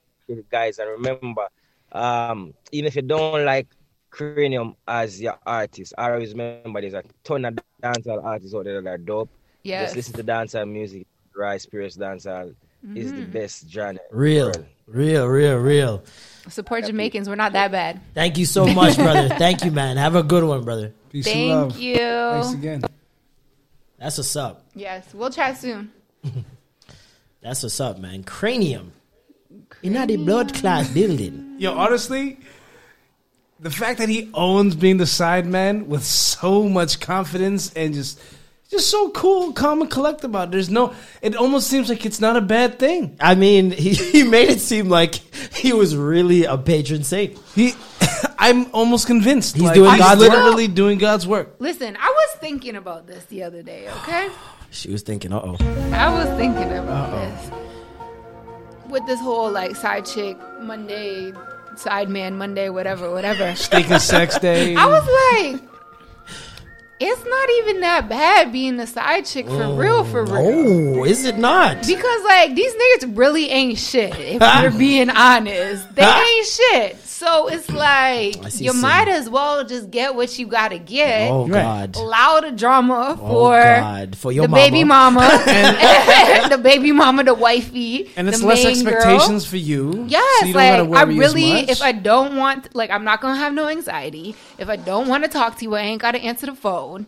guys. 0.51 0.79
And 0.79 0.91
remember, 0.91 1.47
um, 1.93 2.55
even 2.73 2.87
if 2.87 2.97
you 2.97 3.03
don't 3.03 3.45
like 3.45 3.67
Kranium 4.13 4.75
as 4.87 5.21
your 5.21 5.39
artist, 5.47 5.95
I 5.99 6.11
always 6.13 6.31
remember 6.33 6.81
there's 6.81 6.95
a 6.95 7.03
ton 7.25 7.45
of 7.45 7.59
dancehall 7.83 8.23
artists 8.25 8.55
out 8.55 8.65
there 8.65 8.81
that 8.81 8.89
are 8.91 8.99
dope. 8.99 9.31
Yes. 9.63 9.93
Just 9.93 9.97
listen 9.97 10.15
to 10.15 10.25
dancehall 10.33 10.71
music. 10.71 11.07
Rice 11.37 11.67
Pierce 11.67 11.97
dancehall 11.97 12.55
is 12.95 13.13
the 13.13 13.19
mm-hmm. 13.21 13.33
best 13.33 13.71
genre. 13.71 14.01
Real, 14.11 14.53
real, 14.87 15.27
real, 15.27 15.57
real. 15.59 16.03
Support 16.49 16.87
Jamaicans. 16.87 17.29
We're 17.29 17.35
not 17.37 17.53
that 17.53 17.71
bad. 17.71 18.01
Thank 18.15 18.39
you 18.39 18.47
so 18.47 18.67
much, 18.67 18.97
brother. 18.99 19.29
Thank 19.29 19.65
you, 19.65 19.71
man. 19.71 19.97
Have 19.97 20.17
a 20.17 20.23
good 20.23 20.45
one, 20.45 20.65
brother. 20.65 20.93
Peace 21.11 21.27
and 21.27 21.35
Thank 21.35 21.51
love. 21.51 21.79
you. 21.79 21.97
Thanks 21.97 22.53
again. 22.53 22.83
That's 23.99 24.17
what's 24.17 24.35
up. 24.37 24.65
Yes, 24.75 25.13
we'll 25.13 25.31
chat 25.31 25.59
soon. 25.59 25.93
That's 27.43 27.63
what's 27.63 27.81
up, 27.81 27.99
man. 27.99 28.25
Kranium. 28.25 28.91
In 29.83 29.95
the 29.95 30.17
blood 30.17 30.55
clot 30.55 30.93
building. 30.93 31.57
Yo, 31.59 31.73
honestly, 31.75 32.39
the 33.61 33.71
fact 33.71 33.99
that 33.99 34.09
he 34.09 34.31
owns 34.35 34.75
being 34.75 34.97
the 34.97 35.07
side 35.07 35.47
man 35.47 35.89
with 35.89 36.05
so 36.05 36.69
much 36.69 37.01
confidence 37.01 37.73
and 37.75 37.95
just 37.95 38.21
just 38.71 38.89
so 38.89 39.11
cool, 39.11 39.53
calm, 39.53 39.81
and 39.81 39.91
collect 39.91 40.23
about 40.23 40.49
it. 40.49 40.51
There's 40.53 40.71
no. 40.71 40.95
It 41.23 41.35
almost 41.35 41.69
seems 41.69 41.89
like 41.89 42.07
it's 42.07 42.21
not 42.21 42.37
a 42.37 42.41
bad 42.41 42.79
thing. 42.79 43.17
I 43.21 43.35
mean, 43.35 43.71
he, 43.85 43.95
he 43.95 44.23
made 44.23 44.49
it 44.49 44.61
seem 44.61 44.89
like 44.89 45.17
he 45.55 45.73
was 45.73 45.97
really 45.97 46.45
a 46.45 46.57
patron 46.57 47.03
saint. 47.03 47.39
He, 47.55 47.75
I'm 48.39 48.73
almost 48.73 49.07
convinced 49.07 49.57
He's 49.57 49.65
like, 49.65 49.75
doing 49.75 49.91
he's 49.91 49.99
God's 49.99 50.21
literally 50.21 50.69
doing 50.69 50.99
God's 50.99 51.27
work. 51.27 51.57
Listen, 51.59 51.97
I 52.01 52.09
was 52.09 52.41
thinking 52.41 52.77
about 52.77 53.07
this 53.07 53.25
the 53.27 53.43
other 53.43 53.63
day, 53.63 53.89
okay? 54.03 54.29
She 54.73 54.89
was 54.89 55.03
thinking, 55.03 55.33
uh 55.33 55.41
oh. 55.43 55.57
I 55.93 56.15
was 56.15 56.29
thinking 56.39 56.71
about 56.79 57.11
this. 57.11 57.51
With 58.89 59.05
this 59.05 59.19
whole 59.19 59.51
like 59.51 59.75
side 59.75 60.07
chick 60.07 60.37
Monday, 60.61 61.33
side 61.75 62.09
man 62.09 62.39
Monday, 62.39 62.69
whatever, 62.69 63.11
whatever. 63.11 63.53
Stinking 63.57 63.99
sex 63.99 64.39
day. 64.39 64.77
I 64.79 64.87
was 64.87 65.59
like, 65.59 65.70
it's 67.01 67.25
not 67.25 67.51
even 67.59 67.81
that 67.81 68.09
bad 68.11 68.53
being 68.53 68.79
a 68.79 68.87
side 68.87 69.25
chick 69.25 69.47
for 69.47 69.75
real, 69.75 70.05
for 70.05 70.21
oh, 70.21 70.25
real. 70.25 71.01
Oh, 71.01 71.05
is 71.05 71.25
it 71.25 71.39
not? 71.39 71.87
Because 71.87 72.25
like 72.25 72.55
these 72.55 72.73
niggas 72.73 73.17
really 73.17 73.49
ain't 73.49 73.79
shit. 73.79 74.15
If 74.19 74.63
you're 74.63 74.71
being 74.79 75.09
honest, 75.09 75.95
they 75.95 76.05
ain't 76.05 76.47
shit. 76.47 76.97
So 77.21 77.49
it's 77.49 77.69
like 77.71 78.33
see 78.51 78.65
you 78.65 78.71
some- 78.71 78.81
might 78.81 79.07
as 79.07 79.29
well 79.29 79.63
just 79.63 79.91
get 79.91 80.15
what 80.15 80.39
you 80.39 80.47
gotta 80.47 80.79
get. 80.79 81.31
Oh, 81.31 81.47
Right. 81.47 81.63
God. 81.93 81.97
Allow 81.97 82.41
the 82.41 82.51
drama 82.51 83.19
Oh, 83.21 83.29
for 83.29 83.53
God. 83.61 84.17
For 84.17 84.33
your 84.33 84.47
the 84.47 84.55
baby 84.55 84.85
mama. 84.85 85.21
mama, 85.47 86.49
the 86.49 86.57
baby 86.57 86.93
mama, 86.93 87.23
the 87.25 87.35
wifey, 87.35 88.11
and 88.17 88.27
it's 88.27 88.41
the 88.41 88.47
less 88.47 88.65
main 88.65 88.83
girl. 88.85 88.95
expectations 88.95 89.45
for 89.45 89.59
you. 89.59 90.07
Yes, 90.09 90.41
so 90.41 90.47
you 90.47 90.55
don't 90.55 90.63
gotta 90.79 90.83
like 90.85 91.07
I 91.07 91.11
really, 91.11 91.51
if 91.69 91.83
I 91.83 91.93
don't 91.93 92.37
want, 92.37 92.75
like, 92.75 92.89
I'm 92.89 93.05
not 93.05 93.21
gonna 93.21 93.37
have 93.37 93.53
no 93.53 93.69
anxiety. 93.69 94.35
If 94.57 94.71
I 94.71 94.77
don't 94.77 95.07
want 95.07 95.23
to 95.25 95.29
talk 95.29 95.59
to 95.59 95.65
you, 95.65 95.75
I 95.75 95.81
ain't 95.81 96.01
gotta 96.01 96.21
answer 96.23 96.47
the 96.47 96.55
phone. 96.55 97.05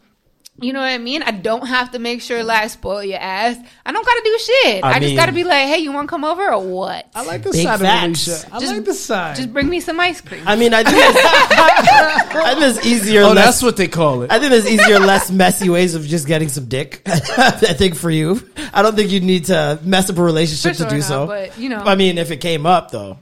You 0.61 0.73
know 0.75 0.81
what 0.81 0.91
I 0.91 0.99
mean? 0.99 1.23
I 1.23 1.31
don't 1.31 1.67
have 1.67 1.93
to 1.93 1.99
make 1.99 2.21
sure 2.21 2.45
like 2.45 2.69
spoil 2.71 3.03
your 3.03 3.19
ass. 3.19 3.57
I 3.87 3.91
don't 3.91 4.05
gotta 4.05 4.21
do 4.23 4.39
shit. 4.39 4.85
I 4.85 4.91
I, 4.91 4.93
mean- 5.01 5.03
just 5.09 5.17
gotta 5.17 5.33
be 5.33 5.45
like, 5.45 5.67
hey, 5.67 5.79
you 5.79 5.93
want 5.93 6.09
to 6.09 6.11
come 6.11 6.25
over 6.25 6.53
or 6.53 6.63
what? 6.63 7.09
I 7.15 7.25
like 7.25 7.43
the 7.43 7.51
Big 7.51 7.63
side 7.65 7.81
facts. 7.81 8.27
of 8.29 8.33
Alicia. 8.35 8.55
I 8.55 8.61
Just- 8.61 8.73
like 8.75 8.85
the 8.85 8.95
side. 8.95 9.37
Just 9.37 9.53
bring 9.53 9.69
me 9.69 9.81
some 9.81 9.99
ice 9.99 10.21
cream. 10.21 10.43
I 10.47 10.55
mean, 10.57 10.75
I 10.75 10.85
think 10.85 10.97
it's, 10.99 11.19
I 11.25 12.55
think 12.55 12.77
it's 12.77 12.87
easier. 12.87 13.23
oh, 13.23 13.33
less, 13.33 13.45
that's 13.47 13.63
what 13.63 13.77
they 13.77 13.89
call 13.89 14.23
it. 14.23 14.31
I 14.31 14.39
think 14.39 14.51
there's 14.51 14.71
easier, 14.71 14.99
less 14.99 15.31
messy 15.31 15.69
ways 15.71 15.95
of 15.95 16.05
just 16.05 16.27
getting 16.27 16.49
some 16.49 16.67
dick. 16.67 17.03
I 17.07 17.51
think 17.53 17.97
for 17.97 18.11
you, 18.11 18.41
I 18.75 18.83
don't 18.83 18.95
think 18.95 19.11
you 19.11 19.21
need 19.21 19.47
to 19.47 19.81
mess 19.83 20.11
up 20.11 20.19
a 20.19 20.23
relationship 20.23 20.73
For 20.77 20.85
to 20.85 20.91
sure 20.91 20.91
do 20.91 20.99
not, 20.99 21.07
so. 21.09 21.27
but, 21.27 21.59
you 21.59 21.71
know. 21.71 21.79
I 21.79 21.95
mean, 21.95 22.19
if 22.19 22.31
it 22.31 22.37
came 22.39 22.67
up 22.67 22.91
though, 22.91 23.19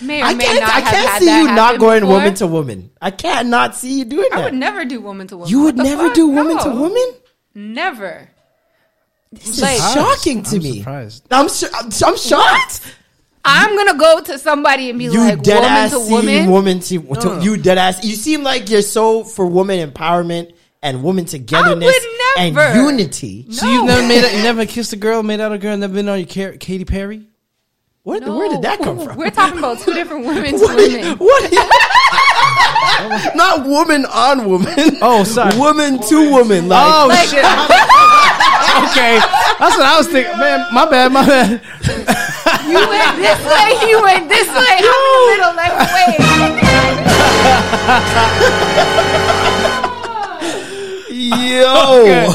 may 0.00 0.22
or 0.22 0.24
I 0.26 0.34
may 0.34 0.44
can't. 0.44 0.60
not 0.60 0.68
I 0.70 0.72
have 0.80 0.84
can't 0.94 1.08
had 1.08 1.18
see 1.20 1.26
that 1.26 1.38
you 1.40 1.46
not 1.48 1.56
happen 1.58 1.80
going 1.80 2.00
before. 2.00 2.16
woman 2.16 2.34
to 2.34 2.46
woman. 2.46 2.90
I 3.00 3.10
can't 3.10 3.48
not 3.48 3.74
see 3.76 3.98
you 3.98 4.04
doing 4.04 4.28
that. 4.30 4.32
I 4.32 4.36
that. 4.42 4.44
would 4.52 4.58
never 4.58 4.84
do 4.84 5.00
woman 5.00 5.26
to 5.28 5.36
woman. 5.36 5.50
you 5.50 5.62
would 5.62 5.76
What 5.76 5.84
the 5.84 5.90
never 5.90 6.06
fuck? 6.06 6.14
do 6.14 6.28
woman 6.28 6.58
to 6.58 6.68
No. 6.68 6.80
woman. 6.80 7.12
Never. 7.54 8.28
This 9.32 9.60
Like- 9.60 9.76
is 9.76 9.92
shocking 9.92 10.42
to 10.44 10.56
I'm 10.56 10.62
me. 10.62 10.78
surprised. 10.78 11.24
I'm, 11.30 11.48
su- 11.48 11.68
I'm, 11.74 11.90
I'm 12.06 12.16
shocked. 12.16 12.80
I'm 13.44 13.76
gonna 13.76 13.98
go 13.98 14.20
to 14.22 14.38
somebody 14.38 14.88
and 14.90 14.98
be 14.98 15.04
You 15.06 15.18
like, 15.20 15.42
dead 15.42 15.56
woman 15.56 15.70
ass 15.70 15.90
to 15.90 16.00
see 16.00 16.12
woman. 16.12 16.50
woman 16.50 16.80
to, 16.80 16.98
to 17.00 17.24
No. 17.26 17.40
you 17.40 17.56
dead 17.58 17.76
ass. 17.78 18.02
You 18.04 18.14
seem 18.16 18.42
like 18.42 18.70
you're 18.70 18.80
so 18.82 19.22
for 19.24 19.44
woman 19.46 19.86
empowerment 19.90 20.52
and 20.82 21.02
woman 21.02 21.24
togetherness 21.26 21.94
and 22.38 22.54
never. 22.54 22.74
unity. 22.80 23.46
So 23.50 23.66
you've 23.68 23.84
never 23.86 24.06
made, 24.06 24.24
a, 24.24 24.36
you 24.36 24.42
never 24.42 24.64
kissed 24.66 24.92
a 24.92 24.96
girl, 24.96 25.22
made 25.22 25.40
out 25.40 25.52
a 25.52 25.58
girl, 25.58 25.76
never 25.76 25.92
been 25.94 26.08
on 26.08 26.18
your 26.20 26.26
Ka- 26.26 26.56
Katy 26.58 26.84
Perry. 26.84 27.26
Where, 28.04 28.20
where 28.20 28.50
did 28.50 28.60
that 28.62 28.80
come 28.80 29.00
from? 29.02 29.16
We're 29.16 29.30
talking 29.30 29.58
about 29.58 29.78
two 29.80 29.94
different 29.94 30.26
women 30.28 30.52
to 30.52 30.58
What? 30.60 30.76
women. 30.76 31.16
what? 31.16 31.50
Not 33.34 33.66
woman 33.66 34.04
on 34.04 34.44
woman. 34.44 34.74
Oh, 35.00 35.24
sorry. 35.24 35.56
Woman 35.58 35.98
to 36.08 36.30
woman. 36.30 36.68
Like, 36.68 36.84
Oh 36.84 37.06
Like- 37.08 37.28
shit! 37.28 37.40
okay, 38.92 39.16
that's 39.58 39.76
what 39.80 39.86
I 39.88 39.96
was 39.96 40.06
thinking. 40.08 40.36
Man, 40.38 40.66
my 40.72 40.84
bad, 40.84 41.12
my 41.12 41.24
bad. 41.24 41.62
You 42.68 42.76
went 42.76 43.16
this 43.16 43.40
way, 43.40 43.88
you 43.88 44.02
went 44.02 44.28
this 44.28 44.48
way. 44.48 44.76
I'm 44.84 44.84
in 44.84 44.84
the 44.84 45.24
middle, 45.32 45.54
like, 45.56 45.72
wait. 45.96 47.24
yo. 51.08 52.32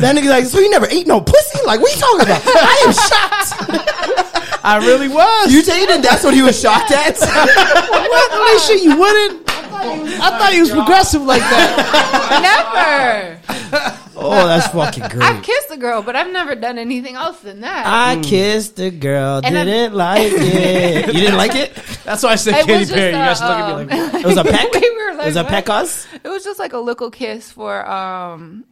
that 0.00 0.14
nigga 0.16 0.28
like, 0.28 0.44
so 0.46 0.58
you 0.58 0.70
never 0.70 0.86
ate 0.90 1.06
no 1.06 1.20
pussy? 1.20 1.58
Like, 1.66 1.80
what 1.80 1.92
you 1.94 2.00
talking 2.00 2.20
about? 2.22 2.42
I 2.44 2.84
am 2.86 2.92
shocked. 2.92 4.27
I 4.68 4.78
really 4.86 5.08
was. 5.08 5.52
You 5.52 5.62
saying 5.62 6.02
that's 6.02 6.22
what 6.24 6.34
he 6.34 6.42
was 6.42 6.60
shocked 6.60 6.90
at? 6.92 7.18
what? 7.18 8.32
Alicia, 8.32 8.84
you 8.84 8.98
wouldn't? 8.98 9.48
I 9.80 10.38
thought 10.38 10.52
you 10.54 10.60
was 10.60 10.70
progressive 10.70 11.22
like 11.22 11.40
that. 11.40 12.40
Never. 12.42 13.40
oh, 14.16 14.46
that's 14.46 14.66
fucking 14.68 15.08
great. 15.08 15.22
I've 15.22 15.42
kissed 15.42 15.70
a 15.70 15.76
girl, 15.76 16.02
but 16.02 16.16
I've 16.16 16.30
never 16.32 16.54
done 16.54 16.78
anything 16.78 17.14
else 17.14 17.40
than 17.40 17.60
that. 17.60 17.86
I 17.86 18.20
kissed 18.22 18.78
a 18.80 18.90
girl, 18.90 19.40
And 19.44 19.56
I'm- 19.56 19.66
didn't 19.66 19.94
like 19.94 20.20
it. 20.34 21.06
You 21.08 21.12
didn't 21.20 21.36
like 21.36 21.54
it? 21.54 21.74
That's 22.04 22.22
why 22.22 22.30
I 22.30 22.34
said 22.36 22.54
It 22.54 22.66
Katy 22.66 22.72
was 22.78 22.88
just 22.88 22.94
Perry. 22.94 23.10
You 23.12 23.16
a, 23.16 23.24
guys 23.24 23.40
look 23.40 23.50
at 23.50 23.68
me 23.68 23.74
like, 23.84 24.14
um, 24.14 24.20
It 24.20 24.26
was 24.26 24.36
a 24.36 24.44
peck? 24.56 24.72
we 24.74 24.90
were 25.04 25.12
like, 25.14 25.22
it 25.22 25.26
was 25.26 25.36
a 25.36 25.42
what? 25.44 25.50
peck 25.50 25.68
us? 25.70 26.06
It 26.12 26.28
was 26.28 26.44
just 26.44 26.58
like 26.58 26.72
a 26.72 26.78
little 26.78 27.10
kiss 27.10 27.50
for 27.52 27.88
um 27.88 28.64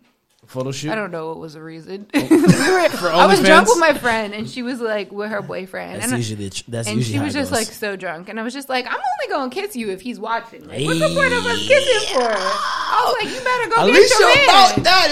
Photo 0.47 0.71
shoot. 0.73 0.91
I 0.91 0.95
don't 0.95 1.11
know 1.11 1.29
what 1.29 1.39
was 1.39 1.55
the 1.55 1.63
reason. 1.63 2.07
Oh. 2.15 2.21
We 2.31 2.73
were- 2.73 3.11
I 3.11 3.27
was 3.27 3.41
drunk 3.41 3.69
with 3.69 3.79
my 3.79 3.95
friend, 3.95 4.33
and 4.35 4.49
she 4.49 4.63
was 4.63 4.81
like 4.81 5.11
with 5.13 5.31
her 5.31 5.43
boyfriend, 5.43 6.01
That's 6.01 6.13
and, 6.13 6.19
usually 6.19 6.45
the 6.49 6.51
tr- 6.51 6.63
that's 6.69 6.89
and 6.89 6.97
usually 6.99 7.19
she 7.19 7.25
was 7.25 7.33
just 7.35 7.51
goes. 7.51 7.59
like 7.61 7.69
so 7.69 7.97
drunk, 7.97 8.29
and 8.29 8.39
I 8.39 8.43
was 8.43 8.53
just 8.55 8.69
like, 8.69 8.87
I'm 8.87 8.95
only 8.95 9.33
gonna 9.33 9.51
kiss 9.51 9.75
you 9.77 9.91
if 9.91 10.01
he's 10.01 10.19
watching. 10.21 10.67
Like, 10.67 10.85
what's 10.85 11.01
the 11.01 11.09
point 11.15 11.33
of 11.33 11.45
us 11.47 11.59
kissing 11.67 12.15
for? 12.15 12.23
I 12.23 13.03
was 13.05 13.25
like, 13.25 13.35
you 13.35 13.41
better 13.45 13.69
go 13.71 13.77
At 13.83 13.87
get 13.87 13.95
least 13.95 14.19
your 14.21 14.29
you're 14.29 14.37
man. 14.37 14.49
about 14.49 14.85
that 14.85 15.09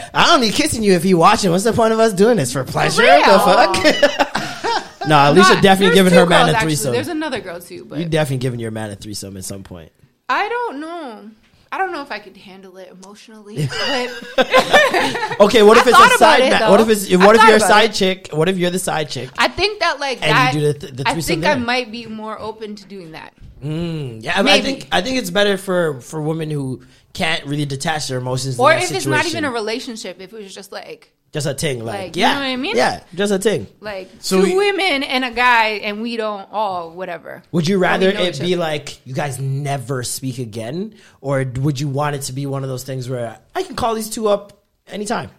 life. 0.00 0.10
I 0.14 0.34
only 0.34 0.50
kissing 0.50 0.82
you 0.82 0.92
if 0.94 1.02
he 1.02 1.14
watching. 1.14 1.50
What's 1.50 1.64
the 1.64 1.72
point 1.72 1.92
of 1.92 1.98
us 1.98 2.12
doing 2.12 2.36
this 2.36 2.52
for 2.52 2.64
pleasure? 2.64 3.02
real. 3.02 3.20
The 3.20 3.38
fuck? 3.40 5.08
no, 5.08 5.30
Alicia 5.32 5.60
definitely 5.60 5.94
giving 5.94 6.12
her 6.12 6.26
man 6.26 6.48
a 6.48 6.52
actually. 6.52 6.68
threesome. 6.70 6.92
There's 6.92 7.08
another 7.08 7.40
girl 7.40 7.60
too, 7.60 7.84
but 7.84 7.98
You 7.98 8.06
definitely 8.06 8.38
giving 8.38 8.60
your 8.60 8.70
man 8.70 8.90
a 8.90 8.96
threesome 8.96 9.36
at 9.36 9.44
some 9.44 9.62
point. 9.62 9.92
I 10.28 10.48
don't 10.48 10.80
know. 10.80 11.30
I 11.74 11.78
don't 11.78 11.90
know 11.90 12.02
if 12.02 12.12
I 12.12 12.20
could 12.20 12.36
handle 12.36 12.76
it 12.76 12.88
emotionally, 12.88 13.66
but 14.36 15.40
Okay, 15.40 15.64
what 15.64 15.76
if 15.76 15.84
I 15.88 15.90
it's 15.90 16.14
a 16.14 16.18
side? 16.18 16.42
it, 16.42 16.70
what 16.70 16.80
if 16.80 16.88
it's 16.88 17.12
I 17.12 17.16
what 17.16 17.34
if 17.34 17.42
you're 17.42 17.56
a 17.56 17.60
side 17.60 17.90
it. 17.90 17.94
chick? 17.94 18.28
What 18.32 18.48
if 18.48 18.56
you're 18.56 18.70
the 18.70 18.78
side 18.78 19.10
chick? 19.10 19.28
I 19.36 19.48
think 19.48 19.80
that 19.80 19.98
like 19.98 20.22
And 20.22 20.54
you 20.54 20.60
do 20.60 20.72
the 20.72 20.78
th- 20.78 20.92
the 20.94 21.08
I 21.08 21.20
think 21.20 21.44
I 21.44 21.56
might 21.56 21.90
be 21.90 22.06
more 22.06 22.38
open 22.38 22.76
to 22.76 22.86
doing 22.86 23.10
that. 23.10 23.34
Hmm, 23.60 24.18
yeah, 24.20 24.38
I, 24.38 24.42
mean, 24.42 24.54
I 24.54 24.60
think 24.60 24.88
I 24.92 25.02
think 25.02 25.18
it's 25.18 25.30
better 25.30 25.56
for 25.56 26.00
for 26.00 26.22
women 26.22 26.48
who 26.48 26.82
can't 27.14 27.44
really 27.46 27.64
detach 27.64 28.08
their 28.08 28.18
emotions. 28.18 28.58
Or 28.58 28.70
in 28.72 28.80
that 28.80 28.90
if 28.90 28.96
it's 28.96 29.06
not 29.06 29.24
even 29.24 29.44
a 29.44 29.50
relationship, 29.50 30.20
if 30.20 30.32
it 30.34 30.36
was 30.42 30.54
just 30.54 30.70
like 30.72 31.12
just 31.32 31.46
a 31.48 31.54
thing, 31.54 31.82
like, 31.84 31.98
Like, 31.98 32.16
you 32.16 32.20
yeah, 32.20 32.34
know 32.34 32.40
what 32.40 32.46
I 32.46 32.56
mean? 32.56 32.76
Yeah, 32.76 33.02
just 33.14 33.32
a 33.32 33.38
thing. 33.40 33.66
like 33.80 34.08
So 34.20 34.36
two 34.40 34.44
we- 34.44 34.56
women 34.56 35.02
and 35.02 35.24
a 35.24 35.30
guy, 35.32 35.70
and 35.82 36.00
we 36.02 36.16
don't 36.16 36.46
all 36.52 36.90
whatever. 36.92 37.42
Would 37.50 37.66
you 37.66 37.78
rather 37.78 38.08
it 38.10 38.38
be 38.38 38.54
other. 38.54 38.60
like 38.60 39.04
you 39.06 39.14
guys 39.14 39.40
never 39.40 40.02
speak 40.04 40.38
again, 40.38 40.94
or 41.20 41.44
would 41.56 41.80
you 41.80 41.88
want 41.88 42.14
it 42.14 42.22
to 42.22 42.32
be 42.32 42.46
one 42.46 42.62
of 42.62 42.68
those 42.68 42.84
things 42.84 43.08
where 43.08 43.38
I 43.54 43.62
can 43.64 43.74
call 43.74 43.94
these 43.96 44.10
two 44.10 44.28
up 44.28 44.62
anytime? 44.86 45.30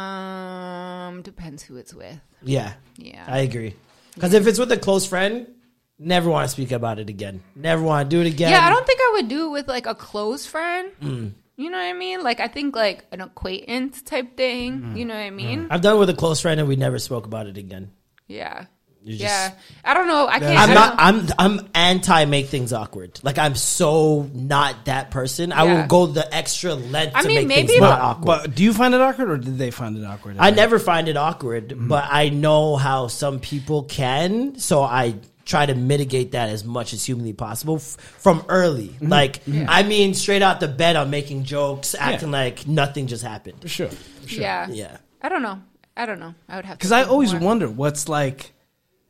Um, 0.00 1.22
depends 1.22 1.62
who 1.62 1.76
it's 1.76 1.94
with. 1.94 2.18
Yeah, 2.42 2.72
Yeah. 2.96 3.24
I 3.26 3.38
agree. 3.38 3.74
Because 4.14 4.32
if 4.34 4.46
it's 4.46 4.58
with 4.58 4.70
a 4.72 4.76
close 4.76 5.06
friend, 5.06 5.46
never 6.00 6.28
want 6.30 6.46
to 6.46 6.50
speak 6.50 6.72
about 6.72 6.98
it 6.98 7.08
again. 7.08 7.42
Never 7.54 7.82
want 7.82 8.10
to 8.10 8.16
do 8.16 8.20
it 8.20 8.26
again. 8.26 8.50
Yeah, 8.50 8.66
I 8.66 8.70
don't 8.70 8.86
think 8.86 8.98
I 9.00 9.10
would 9.16 9.28
do 9.28 9.46
it 9.46 9.50
with 9.50 9.68
like 9.68 9.86
a 9.86 9.94
close 9.94 10.46
friend. 10.46 10.90
Mm. 11.02 11.32
You 11.56 11.68
know 11.70 11.76
what 11.76 11.84
I 11.84 11.92
mean? 11.92 12.22
Like 12.24 12.40
I 12.40 12.48
think 12.48 12.74
like 12.74 13.04
an 13.12 13.20
acquaintance 13.20 14.00
type 14.02 14.36
thing. 14.36 14.80
Mm. 14.80 14.96
You 14.98 15.04
know 15.04 15.14
what 15.14 15.20
I 15.20 15.30
mean? 15.30 15.66
I've 15.70 15.82
done 15.82 15.96
it 15.96 15.98
with 15.98 16.10
a 16.10 16.14
close 16.14 16.40
friend 16.40 16.58
and 16.58 16.68
we 16.68 16.76
never 16.76 16.98
spoke 16.98 17.26
about 17.26 17.46
it 17.46 17.58
again. 17.58 17.90
Yeah. 18.26 18.64
Just- 19.04 19.20
yeah. 19.20 19.52
I 19.82 19.94
don't 19.94 20.06
know. 20.08 20.26
I 20.28 20.38
can't. 20.40 20.58
I'm 20.58 20.70
I 20.70 20.74
not. 20.74 20.98
don't- 20.98 21.40
I'm. 21.40 21.58
I'm 21.60 21.68
anti 21.74 22.24
make 22.26 22.48
things 22.48 22.72
awkward. 22.74 23.18
Like 23.22 23.38
I'm 23.38 23.54
so 23.54 24.28
not 24.34 24.84
that 24.84 25.10
person. 25.10 25.52
I 25.52 25.64
will 25.64 25.86
go 25.86 26.04
the 26.06 26.34
extra 26.34 26.74
length 26.74 27.16
I 27.16 27.22
to 27.22 27.28
mean, 27.28 27.36
make 27.38 27.48
maybe 27.48 27.66
things 27.68 27.76
if- 27.76 27.80
not 27.80 27.98
But, 27.98 28.04
awkward. 28.04 28.48
but 28.48 28.54
do 28.56 28.62
you 28.62 28.74
find 28.74 28.94
it 28.94 29.00
awkward, 29.00 29.30
or 29.30 29.36
did 29.38 29.56
they 29.56 29.70
find 29.70 29.96
it 29.96 30.04
awkward? 30.04 30.36
I 30.38 30.50
never 30.50 30.78
find 30.78 31.08
it 31.08 31.16
awkward, 31.16 31.68
Mm-hmm. 31.70 31.88
but 31.88 32.08
I 32.10 32.28
know 32.28 32.76
how 32.76 33.06
some 33.08 33.40
people 33.40 33.84
can, 33.84 34.58
so 34.58 34.82
I 34.82 35.14
try 35.50 35.66
to 35.66 35.74
mitigate 35.74 36.32
that 36.32 36.48
as 36.48 36.64
much 36.64 36.92
as 36.92 37.04
humanly 37.04 37.32
possible 37.32 37.76
f- 37.76 37.96
from 38.18 38.44
early. 38.48 38.88
Mm-hmm. 38.88 39.08
Like, 39.08 39.40
I 39.68 39.82
mean, 39.82 40.14
straight 40.14 40.42
out 40.42 40.60
the 40.60 40.68
bed, 40.68 40.96
I'm 40.96 41.10
making 41.10 41.44
jokes, 41.44 41.94
acting 41.98 42.30
like 42.30 42.66
nothing 42.66 43.06
just 43.08 43.22
happened. 43.24 43.60
For 43.60 43.68
sure. 43.68 43.88
For 43.88 44.28
sure. 44.28 44.42
Yeah. 44.42 44.68
Yeah. 44.70 44.96
I 45.20 45.28
don't 45.28 45.42
know. 45.42 45.60
I 45.96 46.06
don't 46.06 46.20
know. 46.20 46.34
I 46.48 46.56
would 46.56 46.64
have. 46.64 46.78
Because 46.78 46.92
I 46.92 47.02
always 47.04 47.32
more. 47.32 47.42
wonder 47.42 47.68
what's 47.68 48.08
like 48.08 48.52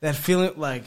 that 0.01 0.17
feeling. 0.17 0.53
Like 0.57 0.85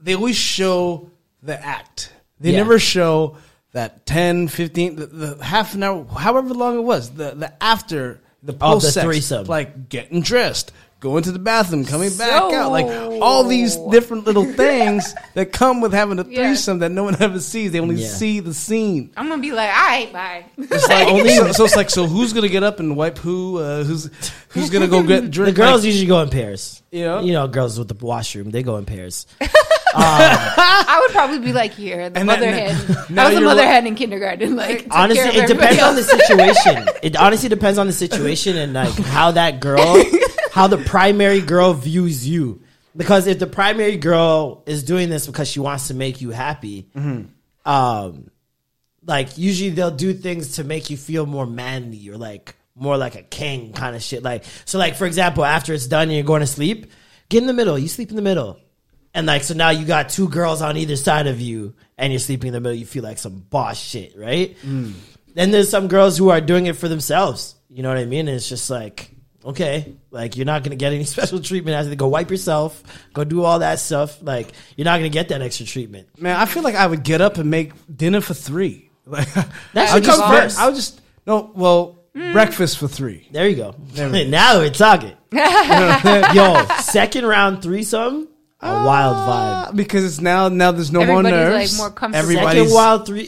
they 0.00 0.14
always 0.14 0.36
show 0.36 1.10
the 1.42 1.58
act. 1.64 2.12
They 2.40 2.50
Yeah. 2.50 2.58
never 2.58 2.78
show 2.78 3.36
that 3.72 4.04
10, 4.04 4.48
15, 4.48 4.96
the, 4.96 5.06
the 5.06 5.44
half 5.44 5.74
an 5.74 5.82
hour, 5.82 6.04
however 6.04 6.52
long 6.52 6.76
it 6.78 6.82
was. 6.82 7.10
The 7.14 7.30
the 7.34 7.62
after 7.62 8.20
the 8.42 8.52
Of 8.52 8.58
the 8.58 8.64
post 8.66 8.92
sex, 8.94 9.04
threesome. 9.04 9.46
like 9.46 9.88
getting 9.88 10.20
dressed, 10.20 10.72
going 11.02 11.22
to 11.24 11.32
the 11.32 11.38
bathroom, 11.38 11.84
coming 11.84 12.16
back 12.16 12.30
out, 12.54 12.70
like 12.70 12.86
all 13.20 13.44
these 13.44 13.76
different 13.90 14.24
little 14.24 14.44
things 14.54 15.14
that 15.34 15.52
come 15.52 15.80
with 15.82 15.92
having 15.92 16.18
a 16.18 16.24
Yeah. 16.24 16.46
threesome 16.46 16.78
that 16.78 16.90
no 16.92 17.02
one 17.04 17.20
ever 17.20 17.40
sees. 17.40 17.72
They 17.72 17.80
only 17.80 17.96
Yeah. 17.96 18.08
see 18.08 18.40
the 18.40 18.54
scene. 18.54 19.10
I'm 19.16 19.28
gonna 19.28 19.42
be 19.42 19.52
like, 19.52 19.68
all 19.68 19.86
right, 19.86 20.12
bye. 20.12 20.44
It's 20.56 20.88
like 20.88 21.08
so, 21.36 21.52
so 21.52 21.64
it's 21.66 21.76
like 21.76 21.90
so 21.90 22.06
who's 22.06 22.32
gonna 22.32 22.48
get 22.48 22.62
up 22.62 22.80
and 22.80 22.96
wipe 22.96 23.18
who? 23.18 23.58
Uh, 23.58 23.82
who's 23.84 24.08
who's 24.50 24.70
gonna 24.70 24.86
go 24.88 25.02
get 25.02 25.22
The 25.24 25.28
drink? 25.28 25.54
The 25.56 25.60
girls 25.62 25.80
like- 25.82 25.86
usually 25.88 26.06
go 26.06 26.20
in 26.22 26.30
pairs. 26.30 26.78
You 26.92 27.04
know? 27.04 27.20
You 27.20 27.32
know, 27.32 27.48
girls 27.48 27.78
with 27.78 27.88
the 27.88 27.94
washroom, 28.06 28.50
they 28.50 28.62
go 28.62 28.76
in 28.76 28.84
pairs. 28.84 29.26
I 29.94 31.00
would 31.02 31.12
probably 31.12 31.38
be 31.40 31.52
like 31.52 31.72
here, 31.72 32.10
the 32.10 32.20
And 32.20 32.28
that- 32.28 32.40
mother 32.40 32.50
now- 32.50 32.56
hen. 32.56 33.18
I 33.18 33.24
was 33.28 33.36
a 33.36 33.40
you're 33.40 33.48
mother 33.48 33.60
like- 33.62 33.68
hen 33.70 33.86
in 33.86 33.94
kindergarten. 33.94 34.56
Like, 34.56 34.86
honestly, 34.90 35.24
it 35.24 35.36
everybody 35.50 35.76
depends 35.76 35.82
on 35.82 35.96
the 35.96 36.02
situation. 36.04 36.88
It 37.02 37.16
honestly 37.16 37.48
depends 37.48 37.78
on 37.78 37.86
the 37.86 37.92
situation 37.92 38.56
and 38.56 38.72
like 38.74 38.94
how 38.94 39.32
that 39.32 39.60
girl, 39.60 40.02
how 40.52 40.66
the 40.66 40.76
primary 40.76 41.40
girl 41.40 41.72
views 41.72 42.28
you. 42.28 42.62
Because 42.94 43.26
if 43.26 43.38
the 43.38 43.46
primary 43.46 43.96
girl 43.96 44.62
is 44.66 44.84
doing 44.84 45.08
this 45.08 45.26
because 45.26 45.48
she 45.48 45.60
wants 45.60 45.88
to 45.88 45.94
make 45.94 46.20
you 46.20 46.28
happy, 46.30 46.90
um, 47.64 48.30
like 49.06 49.38
usually 49.38 49.70
they'll 49.70 49.90
do 49.90 50.12
things 50.12 50.56
to 50.56 50.64
make 50.64 50.90
you 50.90 50.98
feel 50.98 51.24
more 51.24 51.46
manly 51.46 52.06
or 52.10 52.18
like 52.18 52.54
more 52.74 52.98
like 52.98 53.14
a 53.14 53.22
king 53.22 53.72
kind 53.72 53.96
of 53.96 54.02
shit. 54.02 54.22
Like 54.22 54.44
so, 54.66 54.78
like 54.78 54.94
for 54.96 55.06
example, 55.06 55.42
after 55.42 55.72
it's 55.72 55.86
done 55.86 56.02
and 56.04 56.12
you're 56.12 56.22
going 56.22 56.40
to 56.40 56.46
sleep, 56.46 56.92
get 57.30 57.40
in 57.40 57.46
the 57.46 57.54
middle. 57.54 57.78
You 57.78 57.88
sleep 57.88 58.10
in 58.10 58.16
the 58.16 58.22
middle. 58.22 58.58
And 59.14 59.26
like 59.26 59.44
so 59.44 59.54
now 59.54 59.70
you 59.70 59.86
got 59.86 60.10
two 60.10 60.28
girls 60.28 60.60
on 60.60 60.76
either 60.76 60.96
side 60.96 61.26
of 61.28 61.40
you 61.40 61.74
and 61.96 62.12
you're 62.12 62.20
sleeping 62.20 62.48
in 62.48 62.52
the 62.52 62.60
middle, 62.60 62.76
you 62.76 62.86
feel 62.86 63.02
like 63.02 63.18
some 63.18 63.38
boss 63.38 63.78
shit, 63.80 64.12
right? 64.18 64.54
Then 65.34 65.50
there's 65.50 65.70
some 65.70 65.88
girls 65.88 66.18
who 66.18 66.28
are 66.28 66.42
doing 66.42 66.66
it 66.66 66.76
for 66.76 66.88
themselves. 66.88 67.54
You 67.70 67.82
know 67.82 67.88
what 67.88 67.96
I 67.96 68.04
mean? 68.04 68.28
And 68.28 68.36
it's 68.36 68.50
just 68.50 68.68
like, 68.68 69.10
okay, 69.44 69.94
like 70.10 70.36
you're 70.36 70.46
not 70.46 70.62
gonna 70.62 70.76
get 70.76 70.92
any 70.92 71.04
special 71.16 71.40
treatment 71.40 71.76
after 71.76 71.90
they 71.90 71.96
go 71.96 72.08
wipe 72.08 72.30
yourself, 72.30 72.82
go 73.12 73.24
do 73.24 73.42
all 73.42 73.58
that 73.60 73.78
stuff. 73.78 74.22
Like 74.22 74.52
you're 74.76 74.84
not 74.84 74.98
gonna 74.98 75.08
get 75.08 75.28
that 75.28 75.42
extra 75.42 75.66
treatment. 75.66 76.08
Man, 76.20 76.36
I 76.36 76.46
feel 76.46 76.62
like 76.62 76.74
I 76.74 76.86
would 76.86 77.02
get 77.02 77.20
up 77.20 77.38
and 77.38 77.50
make 77.50 77.72
dinner 77.94 78.20
for 78.20 78.34
three. 78.34 78.88
Like 79.04 79.32
That 79.34 79.48
I 79.76 79.86
should 79.86 79.94
would 79.94 80.04
just, 80.04 80.20
come 80.20 80.30
first. 80.30 80.58
I 80.60 80.66
would 80.66 80.76
just 80.76 81.00
no. 81.26 81.50
Well, 81.54 81.98
breakfast 82.12 82.78
for 82.78 82.86
three. 82.86 83.26
There 83.32 83.48
you 83.48 83.56
go. 83.56 83.74
now 83.96 84.58
we're 84.58 84.70
talking. 84.70 85.16
Yo, 85.32 86.66
second 86.82 87.26
round 87.26 87.62
threesome, 87.62 88.28
a 88.60 88.70
wild 88.86 89.16
vibe. 89.16 89.68
Uh, 89.68 89.72
because 89.72 90.04
it's 90.04 90.20
now 90.20 90.48
now 90.48 90.70
there's 90.70 90.92
no 90.92 91.00
Everybody's, 91.00 91.32
more 91.32 91.40
like, 91.40 91.50
nerves. 91.50 91.78
more 91.78 91.90
comfortable. 91.90 92.22
Everybody's 92.22 92.62
Second 92.62 92.74
wild 92.74 93.06
three. 93.06 93.22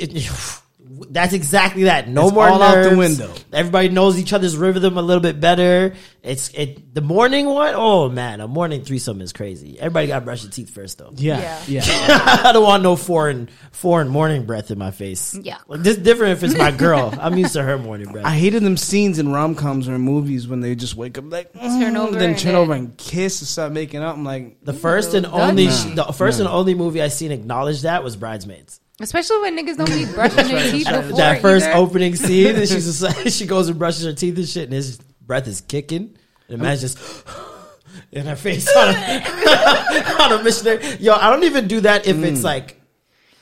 That's 1.10 1.32
exactly 1.32 1.84
that. 1.84 2.08
No 2.08 2.24
It's 2.26 2.32
more 2.34 2.48
all 2.48 2.62
out 2.62 2.88
the 2.88 2.96
window. 2.96 3.32
Everybody 3.52 3.88
knows 3.88 4.18
each 4.18 4.32
other's 4.32 4.56
rhythm 4.56 4.96
a 4.98 5.02
little 5.02 5.22
bit 5.22 5.40
better. 5.40 5.94
It's 6.22 6.48
it. 6.54 6.94
The 6.94 7.00
morning 7.02 7.46
one, 7.46 7.74
oh 7.76 8.08
man, 8.08 8.40
a 8.40 8.48
morning 8.48 8.82
threesome 8.82 9.20
is 9.20 9.32
crazy. 9.32 9.78
Everybody 9.78 10.06
got 10.06 10.20
to 10.20 10.24
brush 10.24 10.42
your 10.42 10.50
teeth 10.52 10.70
first 10.70 10.98
though. 10.98 11.10
yeah, 11.14 11.60
yeah. 11.66 11.82
I 12.44 12.50
don't 12.52 12.62
want 12.62 12.82
no 12.82 12.96
foreign 12.96 13.48
foreign 13.72 14.08
morning 14.08 14.46
breath 14.46 14.70
in 14.70 14.78
my 14.78 14.90
face. 14.90 15.34
Yeah. 15.34 15.58
like, 15.68 15.82
this 15.82 15.96
different 15.96 16.32
if 16.32 16.44
it's 16.44 16.56
my 16.56 16.70
girl. 16.70 17.12
I'm 17.20 17.36
used 17.36 17.52
to 17.54 17.62
her 17.62 17.76
morning 17.78 18.10
breath. 18.10 18.24
I 18.24 18.34
hated 18.36 18.62
them 18.62 18.76
scenes 18.76 19.18
in 19.18 19.30
rom 19.32 19.54
coms 19.54 19.88
or 19.88 19.94
in 19.96 20.00
movies 20.00 20.48
when 20.48 20.60
they 20.60 20.74
just 20.74 20.94
wake 20.96 21.18
up 21.18 21.24
like 21.30 21.52
Turn 21.52 21.94
mm, 21.94 21.96
over 21.96 22.18
then 22.18 22.36
turn 22.36 22.54
over 22.54 22.72
and 22.72 22.96
kiss 22.96 23.40
and 23.40 23.48
start 23.48 23.72
making 23.72 24.00
out. 24.02 24.14
I'm 24.14 24.24
like, 24.24 24.62
the 24.62 24.72
first 24.72 25.14
and 25.14 25.26
only 25.26 25.66
Nah. 25.66 25.94
the 26.06 26.12
first 26.12 26.38
Nah. 26.38 26.46
and 26.46 26.54
only 26.54 26.74
movie 26.74 27.02
I 27.02 27.08
seen 27.08 27.32
acknowledge 27.32 27.82
that 27.82 28.02
was 28.02 28.16
Bridesmaids. 28.16 28.80
Especially 29.00 29.38
when 29.40 29.56
niggas 29.58 29.76
don't 29.76 29.88
be 29.90 30.04
brushing 30.14 30.46
their 30.48 30.70
teeth 30.70 30.84
That, 30.84 31.02
before 31.02 31.16
that 31.18 31.42
first 31.42 31.66
either. 31.66 31.76
opening 31.76 32.14
scene, 32.14 32.54
and 32.54 32.68
she's 32.68 32.84
just 33.00 33.02
like, 33.02 33.16
she 33.32 33.44
goes 33.46 33.68
and 33.68 33.78
brushes 33.78 34.04
her 34.04 34.12
teeth 34.12 34.36
and 34.36 34.48
shit, 34.48 34.64
and 34.64 34.72
his 34.72 34.98
breath 35.20 35.48
is 35.48 35.60
kicking, 35.62 36.16
and 36.48 36.58
the 36.58 36.58
man's 36.58 36.80
just 36.80 36.98
in 38.12 38.24
her 38.26 38.36
face 38.36 38.68
on 38.76 38.88
a, 38.94 40.22
on 40.22 40.40
a 40.40 40.42
missionary. 40.44 40.80
Yo, 41.00 41.12
I 41.14 41.30
don't 41.30 41.44
even 41.44 41.66
do 41.66 41.80
that 41.80 42.06
if 42.06 42.16
it's 42.22 42.44
like 42.44 42.80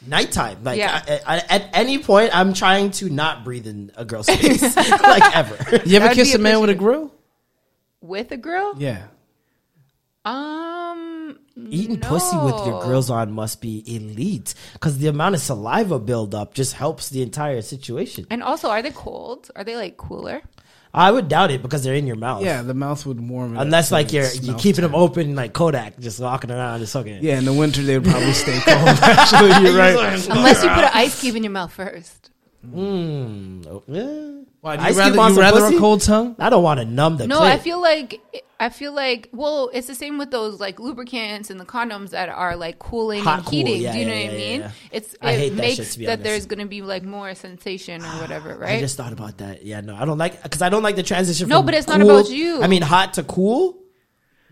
nighttime. 0.07 0.65
Like 0.65 0.79
Yeah. 0.79 1.03
I, 1.27 1.37
I, 1.37 1.43
at 1.51 1.69
any 1.75 1.99
point, 1.99 2.35
I'm 2.35 2.55
trying 2.55 2.91
to 2.93 3.11
not 3.11 3.45
breathe 3.45 3.67
in 3.67 3.93
a 3.95 4.05
girl's 4.07 4.27
face, 4.29 4.75
like 4.77 5.37
ever. 5.37 5.55
you 5.85 5.97
ever 5.97 6.07
That'd 6.07 6.15
kiss 6.15 6.35
a 6.35 6.39
man 6.39 6.61
with 6.61 6.71
a 6.71 6.75
grill? 6.75 7.13
with 8.01 8.33
a 8.33 8.37
grill? 8.39 8.75
Yeah. 8.79 9.05
Um, 10.25 10.72
Eating 11.57 12.01
pussy 12.01 12.37
with 12.37 12.57
your 12.65 12.81
no. 12.81 12.83
grills 12.83 13.11
on 13.11 13.31
must 13.33 13.61
be 13.61 13.83
elite 13.87 14.55
because 14.73 14.99
the 14.99 15.09
amount 15.09 15.35
of 15.35 15.41
saliva 15.41 15.99
buildup 15.99 16.55
just 16.55 16.73
helps 16.75 17.11
the 17.11 17.23
entire 17.23 17.61
situation. 17.61 18.27
And 18.31 18.43
also, 18.43 18.71
are 18.71 18.81
they 18.81 18.91
cold? 18.91 19.51
Are 19.55 19.63
they 19.63 19.77
like 19.77 19.97
cooler? 19.99 20.43
I 20.95 21.11
would 21.11 21.29
doubt 21.29 21.51
it 21.51 21.63
because 21.63 21.85
they're 21.85 21.95
in 21.95 22.07
your 22.07 22.17
mouth. 22.17 22.43
Yeah, 22.43 22.63
the 22.63 22.75
mouth 22.75 23.05
would 23.07 23.21
warm 23.21 23.57
it. 23.57 23.61
Unless 23.61 23.93
like 23.93 24.13
you're 24.13 24.31
you're 24.31 24.53
mouth 24.53 24.63
keeping 24.63 24.83
them 24.83 24.95
open 24.95 25.35
like 25.35 25.53
Kodak, 25.55 25.99
just 25.99 26.21
walking 26.21 26.51
around 26.51 26.81
just 26.81 26.93
sucking 26.93 27.15
it. 27.15 27.23
Yeah, 27.23 27.39
in 27.39 27.45
the 27.45 27.53
winter 27.53 27.83
they 27.83 27.99
would 27.99 28.09
probably 28.09 28.33
stay 28.33 28.59
cold. 28.61 28.89
Actually, 29.03 29.67
you're 29.67 29.77
right. 29.77 29.97
Unless 30.29 30.63
you 30.63 30.69
put 30.69 30.85
an 30.85 30.91
ice 30.93 31.19
cube 31.21 31.37
in 31.37 31.45
your 31.45 31.53
mouth 31.53 31.73
first. 31.73 32.31
Mm, 32.67 33.67
oh, 33.67 33.83
yeah. 33.89 34.43
Why, 34.61 34.77
do 34.77 34.83
Ice 34.83 34.97
you 34.97 35.03
Cube 35.03 35.17
rather, 35.17 35.21
on 35.21 35.29
you 35.31 35.35
some 35.35 35.43
rather 35.43 35.61
pussy? 35.61 35.77
a 35.77 35.81
cold 35.81 36.01
tongue? 36.03 36.37
I 36.39 36.49
don't 36.51 36.63
want 36.63 36.79
to 36.81 36.87
numb 36.87 37.17
the. 37.17 37.27
No, 37.27 37.41
clit. 37.41 37.51
I 37.51 37.59
feel 37.59 37.81
like 37.81 38.21
I 38.61 38.69
feel 38.69 38.93
like 38.95 39.29
well, 39.33 39.71
it's 39.75 39.89
the 39.89 39.95
same 39.97 40.19
with 40.19 40.31
those 40.31 40.61
like 40.61 40.79
lubricants 40.79 41.51
and 41.51 41.59
the 41.59 41.65
condoms 41.65 42.11
that 42.11 42.29
are 42.29 42.55
like 42.55 42.79
cooling 42.79 43.25
Hot 43.25 43.39
and 43.39 43.45
cool, 43.47 43.51
heating. 43.51 43.83
yeah, 43.83 43.93
Do 43.93 43.99
you 43.99 44.07
know 44.07 44.13
yeah, 44.15 44.25
what 44.27 44.31
I 44.31 44.37
yeah, 44.39 44.49
mean? 44.51 44.61
yeah. 44.61 44.71
It's 44.93 45.17
I 45.21 45.33
it 45.33 45.39
hate 45.39 45.49
that 45.51 45.57
makes 45.57 45.77
shit, 45.77 45.87
to 45.89 45.99
be 45.99 46.07
that 46.07 46.13
honest. 46.13 46.25
there's 46.25 46.47
gonna 46.47 46.67
be 46.67 46.83
like 46.83 47.03
more 47.03 47.35
sensation 47.35 48.01
or 48.03 48.07
whatever, 48.21 48.57
right? 48.57 48.77
I 48.77 48.81
just 48.81 48.97
thought 48.97 49.13
about 49.13 49.39
that. 49.39 49.65
Yeah, 49.65 49.81
no, 49.81 49.97
I 49.97 50.05
don't 50.05 50.19
like 50.19 50.41
because 50.45 50.63
I 50.63 50.69
don't 50.69 50.85
like 50.85 50.95
the 50.95 51.03
transition. 51.03 51.49
No, 51.49 51.59
from 51.59 51.67
but 51.67 51.75
it's 51.75 51.89
not 51.89 52.01
cool- 52.01 52.19
about 52.21 52.31
you. 52.31 52.63
I 52.63 52.69
mean, 52.69 52.83
hot 52.83 53.15
to 53.15 53.25
cool. 53.25 53.82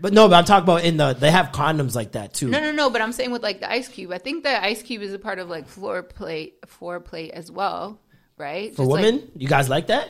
But 0.00 0.12
no, 0.12 0.28
but 0.28 0.36
I'm 0.36 0.44
talking 0.44 0.62
about 0.64 0.84
in 0.84 0.96
the 0.96 1.12
they 1.12 1.30
have 1.30 1.52
condoms 1.52 1.94
like 1.94 2.12
that 2.12 2.32
too. 2.34 2.48
no, 2.48 2.58
no, 2.60 2.72
no. 2.72 2.88
But 2.90 3.02
I'm 3.02 3.12
saying 3.12 3.30
with 3.32 3.42
like 3.42 3.60
the 3.60 3.70
ice 3.70 3.88
cube, 3.88 4.12
I 4.12 4.18
think 4.18 4.44
the 4.44 4.64
ice 4.64 4.82
cube 4.82 5.02
is 5.02 5.12
a 5.12 5.18
part 5.18 5.38
of 5.38 5.48
like 5.50 5.68
floor 5.68 6.02
plate, 6.02 6.54
floor 6.66 7.00
plate 7.00 7.32
as 7.32 7.50
well, 7.50 8.00
right? 8.38 8.70
For 8.74 8.78
Just, 8.82 8.90
like- 8.90 9.02
women, 9.04 9.30
you 9.36 9.48
guys 9.48 9.68
like 9.68 9.88
that? 9.88 10.08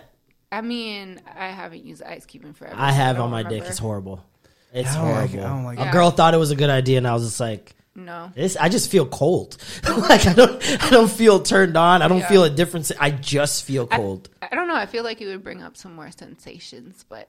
I 0.52 0.62
mean, 0.62 1.20
I 1.36 1.48
haven't 1.48 1.84
used 1.84 2.02
ice 2.02 2.26
cube 2.26 2.44
in 2.44 2.54
forever. 2.54 2.74
I 2.76 2.90
so 2.90 2.96
have 2.96 3.16
don't 3.16 3.26
on 3.26 3.30
my 3.30 3.42
dick. 3.44 3.62
It's 3.64 3.78
horrible. 3.78 4.24
It's 4.72 4.88
I 4.90 4.94
don't 4.94 5.04
like 5.10 5.30
horrible. 5.30 5.38
I 5.46 5.48
don't 5.48 5.64
like 5.64 5.78
a 5.80 5.88
it. 5.88 5.92
girl 5.92 6.10
thought 6.10 6.34
it 6.34 6.38
was 6.38 6.50
a 6.50 6.56
good 6.56 6.70
idea, 6.70 6.98
and 6.98 7.06
I 7.06 7.12
was 7.14 7.24
just 7.24 7.38
like, 7.40 7.74
No. 7.94 8.30
this. 8.34 8.56
I 8.56 8.68
just 8.68 8.90
feel 8.90 9.06
cold. 9.06 9.56
like 9.88 10.26
I 10.26 10.32
don't. 10.32 10.82
I 10.82 10.90
don't 10.90 11.10
feel 11.10 11.40
turned 11.40 11.76
on. 11.76 12.02
I 12.02 12.08
don't 12.08 12.18
Yeah. 12.20 12.28
feel 12.28 12.44
a 12.44 12.50
difference. 12.50 12.90
I 12.98 13.10
just 13.10 13.64
feel 13.64 13.86
I- 13.90 13.96
cold. 13.96 14.28
I, 14.42 14.54
don't 14.54 14.66
know. 14.68 14.74
I 14.76 14.86
feel 14.86 15.04
like 15.04 15.20
it 15.20 15.26
would 15.26 15.42
bring 15.44 15.62
up 15.62 15.76
some 15.76 15.94
more 15.94 16.10
sensations, 16.10 17.04
but 17.08 17.28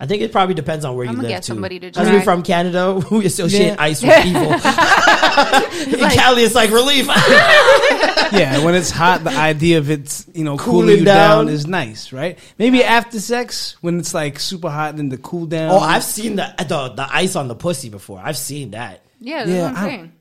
I 0.00 0.06
think 0.06 0.22
it 0.22 0.32
probably 0.32 0.54
depends 0.54 0.84
on 0.84 0.96
where 0.96 1.06
I'm 1.06 1.12
you 1.12 1.16
gonna 1.16 1.28
live 1.28 1.36
get 1.36 1.42
too. 1.44 1.52
somebody 1.54 1.78
to 1.78 1.86
As 2.00 2.08
we're 2.10 2.22
from 2.22 2.42
Canada, 2.42 2.94
we 3.10 3.26
associate 3.26 3.66
Yeah. 3.66 3.76
ice 3.78 4.02
with 4.02 4.26
evil. 4.26 4.52
In 4.52 6.10
Cali, 6.10 6.42
it's 6.42 6.54
like 6.54 6.70
relief. 6.70 7.06
yeah, 8.32 8.64
when 8.64 8.74
it's 8.74 8.90
hot, 8.90 9.22
the 9.24 9.30
idea 9.30 9.78
of 9.78 9.90
it's 9.90 10.26
you 10.34 10.44
know 10.44 10.56
Cooling 10.56 10.80
cooling 10.86 10.98
you 11.00 11.04
down. 11.04 11.46
down. 11.46 11.54
is 11.54 11.66
nice, 11.66 12.12
right? 12.12 12.38
Maybe 12.58 12.82
after 12.82 13.20
sex 13.20 13.76
when 13.80 13.98
it's 13.98 14.14
like 14.14 14.38
super 14.40 14.70
hot 14.70 14.90
and 14.90 14.98
then 14.98 15.08
the 15.08 15.18
cool 15.18 15.46
down. 15.46 15.70
oh, 15.70 15.78
I've 15.78 16.04
seen 16.04 16.36
the, 16.36 16.52
the 16.58 16.88
the 16.88 17.06
ice 17.10 17.36
on 17.36 17.48
the 17.48 17.54
pussy 17.54 17.88
before. 17.88 18.20
I've 18.22 18.36
seen 18.38 18.72
that. 18.72 19.02
yeah, 19.20 19.44
that's 19.44 19.50
Yeah, 19.50 19.62
what 19.72 19.76
I'm 19.78 20.12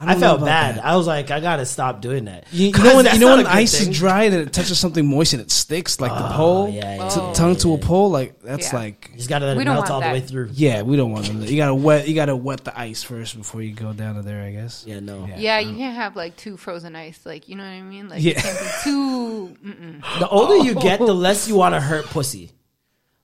I- 0.00 0.14
I, 0.14 0.18
felt 0.18 0.40
bad. 0.40 0.76
that. 0.76 0.84
I 0.84 0.96
was 0.96 1.06
like, 1.06 1.30
I 1.30 1.40
gotta 1.40 1.66
stop 1.66 2.00
doing 2.00 2.24
that. 2.24 2.46
You, 2.52 2.68
you 2.68 2.72
'Cause 2.74 2.84
know 2.84 2.96
when 2.96 3.04
you 3.06 3.18
know 3.18 3.36
when 3.36 3.44
a 3.44 3.48
ice 3.50 3.78
thing. 3.78 3.90
is 3.90 3.98
dry 3.98 4.22
and 4.24 4.34
it 4.34 4.52
touches 4.52 4.78
something 4.78 5.04
moist 5.06 5.34
and 5.34 5.42
it 5.42 5.50
sticks 5.50 6.00
like 6.00 6.10
the 6.12 6.26
oh, 6.32 6.36
pole, 6.36 6.62
Oh, 6.62 6.66
yeah, 6.68 6.96
yeah, 6.96 7.08
to- 7.10 7.20
yeah, 7.20 7.32
tongue 7.34 7.56
to 7.56 7.74
a 7.74 7.78
pole, 7.78 8.10
like 8.10 8.40
that's 8.40 8.72
Yeah. 8.72 8.78
like 8.78 9.08
You 9.12 9.18
just 9.18 9.28
gotta 9.28 9.44
let 9.46 9.56
We 9.58 9.62
it 9.62 9.66
melt 9.66 9.78
want 9.80 9.90
all 9.90 10.00
the 10.00 10.06
way 10.08 10.20
through. 10.20 10.48
yeah, 10.54 10.82
we 10.82 10.96
don't 10.96 11.12
want 11.12 11.26
them. 11.26 11.40
To, 11.42 11.46
you 11.50 11.56
gotta 11.58 11.74
wet 11.74 12.08
you 12.08 12.14
gotta 12.14 12.34
wet 12.34 12.64
the 12.64 12.78
ice 12.78 13.02
first 13.02 13.36
before 13.36 13.60
you 13.60 13.74
go 13.74 13.92
down 13.92 14.14
to 14.14 14.22
there. 14.22 14.42
I 14.42 14.52
guess. 14.52 14.84
Yeah, 14.86 15.00
no. 15.00 15.26
Yeah. 15.28 15.36
Yeah, 15.38 15.58
you 15.60 15.76
can't 15.76 15.94
have 15.96 16.16
like 16.16 16.34
two 16.36 16.56
frozen 16.56 16.96
ice. 16.96 17.20
Like, 17.26 17.48
you 17.50 17.56
know 17.56 17.64
what 17.64 17.70
I 17.70 17.82
mean? 17.82 18.08
Like, 18.08 18.22
Yeah. 18.22 18.32
it 18.32 18.36
can't 18.38 18.58
be 18.58 18.66
too. 18.84 19.56
Mm-mm. 19.66 20.18
The 20.18 20.28
older 20.28 20.56
you 20.64 20.74
get, 20.80 20.98
the 21.00 21.12
less 21.14 21.46
you 21.46 21.56
want 21.56 21.74
to 21.74 21.80
hurt 21.80 22.06
pussy. 22.06 22.50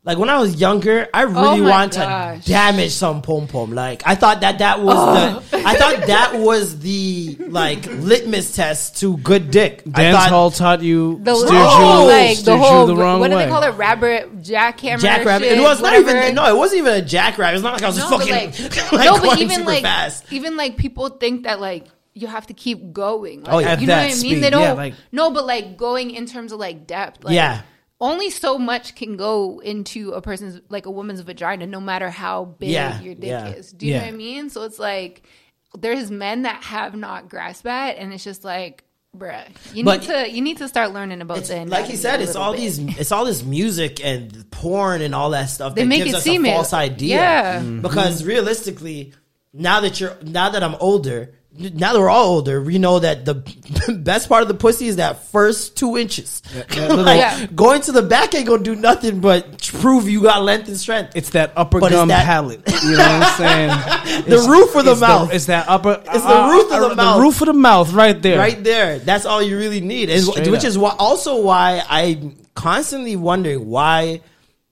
Like 0.07 0.19
when 0.19 0.31
I 0.31 0.39
was 0.39 0.55
younger, 0.55 1.09
I 1.13 1.25
oh 1.25 1.27
really 1.27 1.61
my 1.63 1.69
want 1.69 1.95
gosh. 1.95 2.45
to 2.45 2.49
damage 2.49 2.93
some 2.93 3.23
pom 3.23 3.49
pom. 3.49 3.73
Like 3.75 4.03
I 4.07 4.15
thought 4.15 4.41
that 4.43 4.61
that 4.61 4.81
was 4.81 4.95
the, 5.51 5.57
oh. 5.59 5.63
I 5.67 5.75
thought 5.75 6.07
that 6.07 6.39
was 6.39 6.79
the 6.79 7.37
like 7.49 7.85
litmus 7.87 8.55
test 8.55 8.99
to 9.01 9.17
good 9.17 9.51
dick. 9.51 9.83
I 9.95 10.03
Dance 10.03 10.17
thought 10.17 10.29
hall 10.31 10.51
taught 10.53 10.81
you 10.83 11.19
The, 11.25 11.35
steered 11.35 11.51
oh, 11.53 12.03
you 12.03 12.07
like 12.13 12.37
steered 12.37 12.47
the 12.47 12.57
whole. 12.57 12.81
you 12.89 12.95
the 12.95 13.03
wrong 13.03 13.19
what 13.19 13.31
do 13.33 13.37
they 13.37 13.49
call 13.49 13.65
it? 13.65 13.71
Rabbit 13.73 14.43
jackhammer. 14.43 15.01
jackrabbit. 15.01 15.49
shit, 15.49 15.59
it 15.59 15.63
was 15.63 15.83
not 15.83 15.95
even 15.99 16.35
no, 16.37 16.47
it 16.47 16.57
wasn't 16.57 16.79
even 16.83 16.95
a 16.95 17.03
jackrabbit. 17.05 17.57
It's 17.57 17.65
not 17.65 17.73
like 17.73 17.83
I 17.83 17.87
was 17.89 17.99
No, 17.99 18.09
fucking 18.09 18.33
like, 18.33 18.61
like, 18.93 19.05
no, 19.07 19.21
but 19.21 19.39
even 19.41 19.57
super 19.57 19.67
like, 19.71 19.83
fast. 19.83 20.33
even 20.33 20.57
like 20.57 20.77
people 20.77 21.09
think 21.09 21.43
that 21.45 21.61
like 21.61 21.89
you 22.15 22.29
have 22.29 22.47
to 22.47 22.55
keep 22.55 22.93
going. 22.93 23.43
Like, 23.43 23.53
Oh, 23.53 23.59
yeah. 23.59 23.73
At 23.73 23.81
you 23.81 23.89
know 23.89 23.95
that 23.95 23.99
what 24.03 24.05
I 24.05 24.09
mean? 24.09 24.17
speed, 24.17 24.43
they 24.43 24.51
don't. 24.51 24.63
yeah, 24.63 24.73
like- 24.73 24.95
no, 25.11 25.33
but 25.33 25.45
like 25.47 25.77
going 25.77 26.13
in 26.13 26.27
terms 26.27 26.53
of 26.53 26.61
like 26.61 26.87
depth. 26.87 27.25
Like, 27.25 27.35
Yeah. 27.35 27.63
Only 28.01 28.29
so 28.31 28.59
much 28.59 28.95
can 28.95 29.17
go 29.17 29.61
into 29.61 30.13
a 30.13 30.21
person's 30.21 30.61
like 30.69 30.85
a 30.87 30.91
woman's 30.91 31.21
vagina, 31.21 31.67
no 31.67 31.81
matter 31.81 32.11
how 32.11 32.45
big 32.45 32.69
Yeah, 32.71 33.01
your 33.01 33.15
dick 33.15 33.31
yeah. 33.31 33.49
is. 33.49 33.73
Do 33.73 33.87
you 33.87 33.95
know 33.95 34.01
what 34.01 34.09
I 34.09 34.11
mean? 34.13 34.51
So 34.51 34.65
it's 34.65 34.79
like 34.79 35.23
there's 35.79 36.11
men 36.11 36.43
that 36.43 36.63
have 36.65 36.95
not 36.95 37.29
grasped 37.31 37.65
that, 37.65 37.97
and 37.97 38.13
it's 38.13 38.23
just 38.25 38.45
like, 38.45 38.85
bruh, 39.17 39.47
you 39.75 39.83
But- 39.83 40.01
need 40.01 40.07
to 40.09 40.31
you 40.31 40.43
need 40.43 40.59
to 40.59 40.69
start 40.69 40.93
learning 40.93 41.23
about 41.23 41.39
It's, 41.39 41.49
the 41.49 41.55
like 41.57 41.67
anatomy 41.69 41.91
he 41.91 41.97
said, 41.97 42.21
it's 42.21 42.37
all 42.37 42.53
bit. 42.53 42.61
these, 42.61 42.79
it's 42.99 43.13
all 43.13 43.25
this 43.25 43.43
music 43.43 44.05
and 44.05 44.51
porn 44.51 45.01
and 45.01 45.15
all 45.15 45.31
that 45.31 45.47
stuff 45.47 45.75
They 45.75 45.83
that 45.83 45.89
make 45.89 46.01
gives 46.05 46.11
it 46.11 46.17
us 46.17 46.23
seem 46.23 46.45
a 46.45 46.49
it- 46.49 46.53
false 46.55 46.75
idea. 46.75 47.17
yeah. 47.17 47.61
Mm-hmm. 47.61 47.81
Because 47.81 48.25
realistically, 48.25 49.15
now 49.55 49.81
that 49.81 50.01
you're, 50.01 50.17
now 50.23 50.51
that 50.51 50.63
I'm 50.63 50.75
older, 50.81 51.33
now 51.59 51.93
that 51.93 51.99
we're 51.99 52.09
all 52.11 52.27
older, 52.35 52.61
we 52.61 52.79
know 52.79 52.99
that 52.99 53.25
the 53.25 53.35
best 54.03 54.29
part 54.29 54.43
of 54.43 54.49
the 54.49 54.55
pussy 54.55 54.87
is 54.89 54.97
that 54.97 55.25
first 55.27 55.77
two 55.77 55.97
inches. 55.97 56.43
like, 56.55 56.71
Yeah. 57.19 57.47
Going 57.47 57.81
to 57.83 57.93
the 57.93 58.03
back 58.03 58.35
ain't 58.35 58.47
gonna 58.47 58.63
do 58.63 58.75
nothing 58.77 59.21
but 59.21 59.63
prove 59.75 60.09
you 60.09 60.23
got 60.23 60.43
length 60.43 60.69
and 60.69 60.77
strength. 60.79 61.13
It's 61.17 61.31
that 61.31 61.53
upper 61.57 61.81
But 61.81 61.91
gum 61.93 62.09
that- 62.09 62.25
palate. 62.25 62.63
You 62.85 62.93
know 62.93 62.99
what 62.99 63.23
I'm 63.23 63.37
saying? 63.37 64.25
the 64.29 64.39
roof 64.49 64.75
of 64.77 64.85
the 64.85 64.93
it's 64.93 65.01
mouth. 65.01 65.33
it's 65.33 65.47
that 65.47 65.69
upper. 65.69 65.89
uh, 65.91 66.03
It's 66.15 66.25
the 66.25 66.49
roof 66.51 66.73
of 66.73 66.91
the 66.91 66.95
mouth. 66.97 67.17
The 67.17 67.23
roof 67.23 67.41
of 67.41 67.47
the 67.47 67.53
mouth, 67.55 67.93
right 67.93 68.21
there. 68.23 68.39
right 68.39 68.63
there. 68.63 68.99
That's 68.99 69.25
all 69.27 69.43
you 69.43 69.57
really 69.59 69.81
need. 69.81 70.11
And 70.11 70.25
which 70.51 70.61
up. 70.61 70.65
is 70.65 70.79
why, 70.79 70.95
also 70.99 71.41
why 71.43 71.83
I'm 71.89 72.37
constantly 72.55 73.17
wondering 73.17 73.67
why 73.69 74.21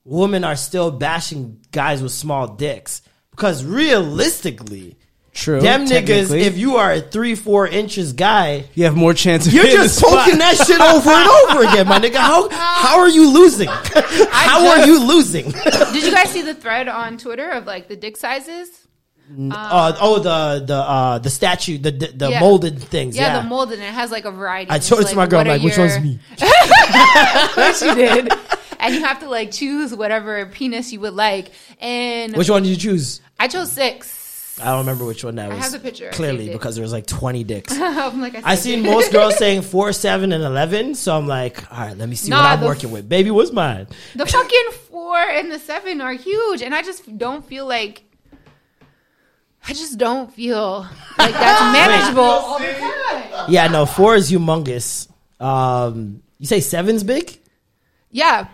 women 0.03 0.43
are 0.43 0.55
still 0.55 0.91
bashing 0.91 1.59
guys 1.71 2.01
with 2.01 2.11
small 2.11 2.47
dicks. 2.55 3.01
Because 3.31 3.65
realistically, 3.65 4.95
True. 5.35 5.59
them 5.61 5.85
niggas, 5.85 6.35
if 6.35 6.57
you 6.57 6.77
are 6.77 6.93
a 6.93 7.01
three, 7.01 7.35
four 7.35 7.67
inches 7.67 8.13
guy, 8.13 8.63
you 8.73 8.85
have 8.85 8.95
more 8.95 9.13
chance 9.13 9.45
of 9.45 9.53
you're 9.53 9.65
just 9.65 9.99
the 9.99 10.07
spot. 10.07 10.25
poking 10.25 10.39
that 10.39 10.55
shit 10.55 10.79
over 10.79 11.09
and 11.09 11.29
over 11.51 11.69
again, 11.69 11.87
my 11.87 11.99
nigga. 11.99 12.15
How 12.15 12.49
how 12.49 12.99
are 12.99 13.09
you 13.09 13.29
losing? 13.29 13.67
how 14.31 14.65
are 14.69 14.87
you 14.87 15.05
losing? 15.05 15.51
Did 15.93 16.03
you 16.05 16.11
guys 16.11 16.29
see 16.31 16.41
the 16.41 16.55
thread 16.55 16.87
on 16.87 17.17
Twitter 17.17 17.49
of 17.51 17.65
like 17.67 17.87
the 17.89 17.95
dick 17.97 18.15
sizes? 18.17 18.69
uh, 19.51 19.97
oh, 19.99 20.19
the 20.19 20.63
the 20.65 20.75
uh, 20.75 21.19
the 21.19 21.29
statue, 21.29 21.79
the 21.79 21.91
the, 21.91 22.07
the 22.07 22.29
Yeah. 22.29 22.39
molded 22.39 22.79
things. 22.81 23.15
Yeah, 23.17 23.35
Yeah, 23.35 23.41
the 23.41 23.47
molded, 23.49 23.79
and 23.79 23.87
it 23.87 23.93
has 23.93 24.11
like 24.11 24.23
a 24.25 24.31
variety. 24.31 24.71
I 24.71 24.75
and 24.75 24.83
told 24.83 25.01
it 25.01 25.03
it's 25.03 25.11
to 25.11 25.17
my 25.17 25.27
girl, 25.27 25.41
I'm 25.41 25.47
like, 25.47 25.61
which 25.63 25.75
your- 25.77 25.87
one's 25.87 26.01
me? 26.01 26.19
She 27.79 27.93
did. 27.93 28.31
And 28.79 28.93
you 28.93 29.03
have 29.03 29.19
to 29.21 29.29
like 29.29 29.51
choose 29.51 29.93
whatever 29.95 30.45
penis 30.45 30.93
you 30.93 30.99
would 31.01 31.13
like. 31.13 31.51
And 31.81 32.35
Which 32.35 32.49
one 32.49 32.63
did 32.63 32.69
you 32.69 32.77
choose? 32.77 33.19
I 33.39 33.47
chose 33.47 33.71
six. 33.71 34.21
I 34.61 34.65
don't 34.65 34.79
remember 34.79 35.05
which 35.05 35.23
one 35.23 35.35
that 35.35 35.49
was. 35.49 35.59
I 35.59 35.61
have 35.63 35.71
the 35.73 35.79
picture. 35.79 36.09
Clearly, 36.11 36.49
because 36.49 36.75
there 36.75 36.83
was 36.83 36.93
like 36.93 37.05
20 37.05 37.43
dicks. 37.43 37.73
I'm 37.77 38.21
like, 38.21 38.35
I 38.35 38.55
said 38.55 38.63
seen 38.63 38.85
it. 38.85 38.89
most 38.89 39.11
girls 39.11 39.35
saying 39.37 39.63
4, 39.63 39.91
7, 39.91 40.31
and 40.31 40.43
11. 40.43 40.95
So 40.95 41.15
I'm 41.15 41.27
like, 41.27 41.71
all 41.71 41.79
right, 41.79 41.97
let 41.97 42.07
me 42.07 42.15
see 42.15 42.31
what 42.31 42.39
I'm 42.39 42.61
working 42.61 42.87
f- 42.89 42.93
with. 42.93 43.09
Baby, 43.09 43.31
what's 43.31 43.51
mine? 43.51 43.87
The 44.15 44.25
fucking 44.25 44.65
four 44.89 45.17
and 45.17 45.51
the 45.51 45.59
seven 45.59 45.99
are 45.99 46.13
huge, 46.13 46.61
and 46.61 46.73
I 46.73 46.81
just 46.83 47.17
don't 47.17 47.45
feel 47.45 47.65
like. 47.65 48.03
I 49.67 49.73
just 49.73 49.97
don't 49.97 50.31
feel 50.31 50.87
like 51.17 51.33
that's 51.33 51.73
manageable 51.73 52.21
all 52.21 52.59
the 52.59 52.71
time. 52.73 53.45
Yeah, 53.49 53.67
no, 53.67 53.85
4 53.87 54.15
is 54.15 54.31
humongous. 54.31 55.09
Um, 55.39 56.21
you 56.37 56.45
say 56.45 56.59
7's 56.59 57.03
big? 57.03 57.39
Yeah, 58.11 58.47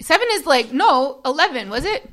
seven 0.00 0.26
is 0.32 0.46
like 0.46 0.72
no 0.72 1.20
eleven. 1.24 1.70
Was 1.70 1.84
it 1.84 2.08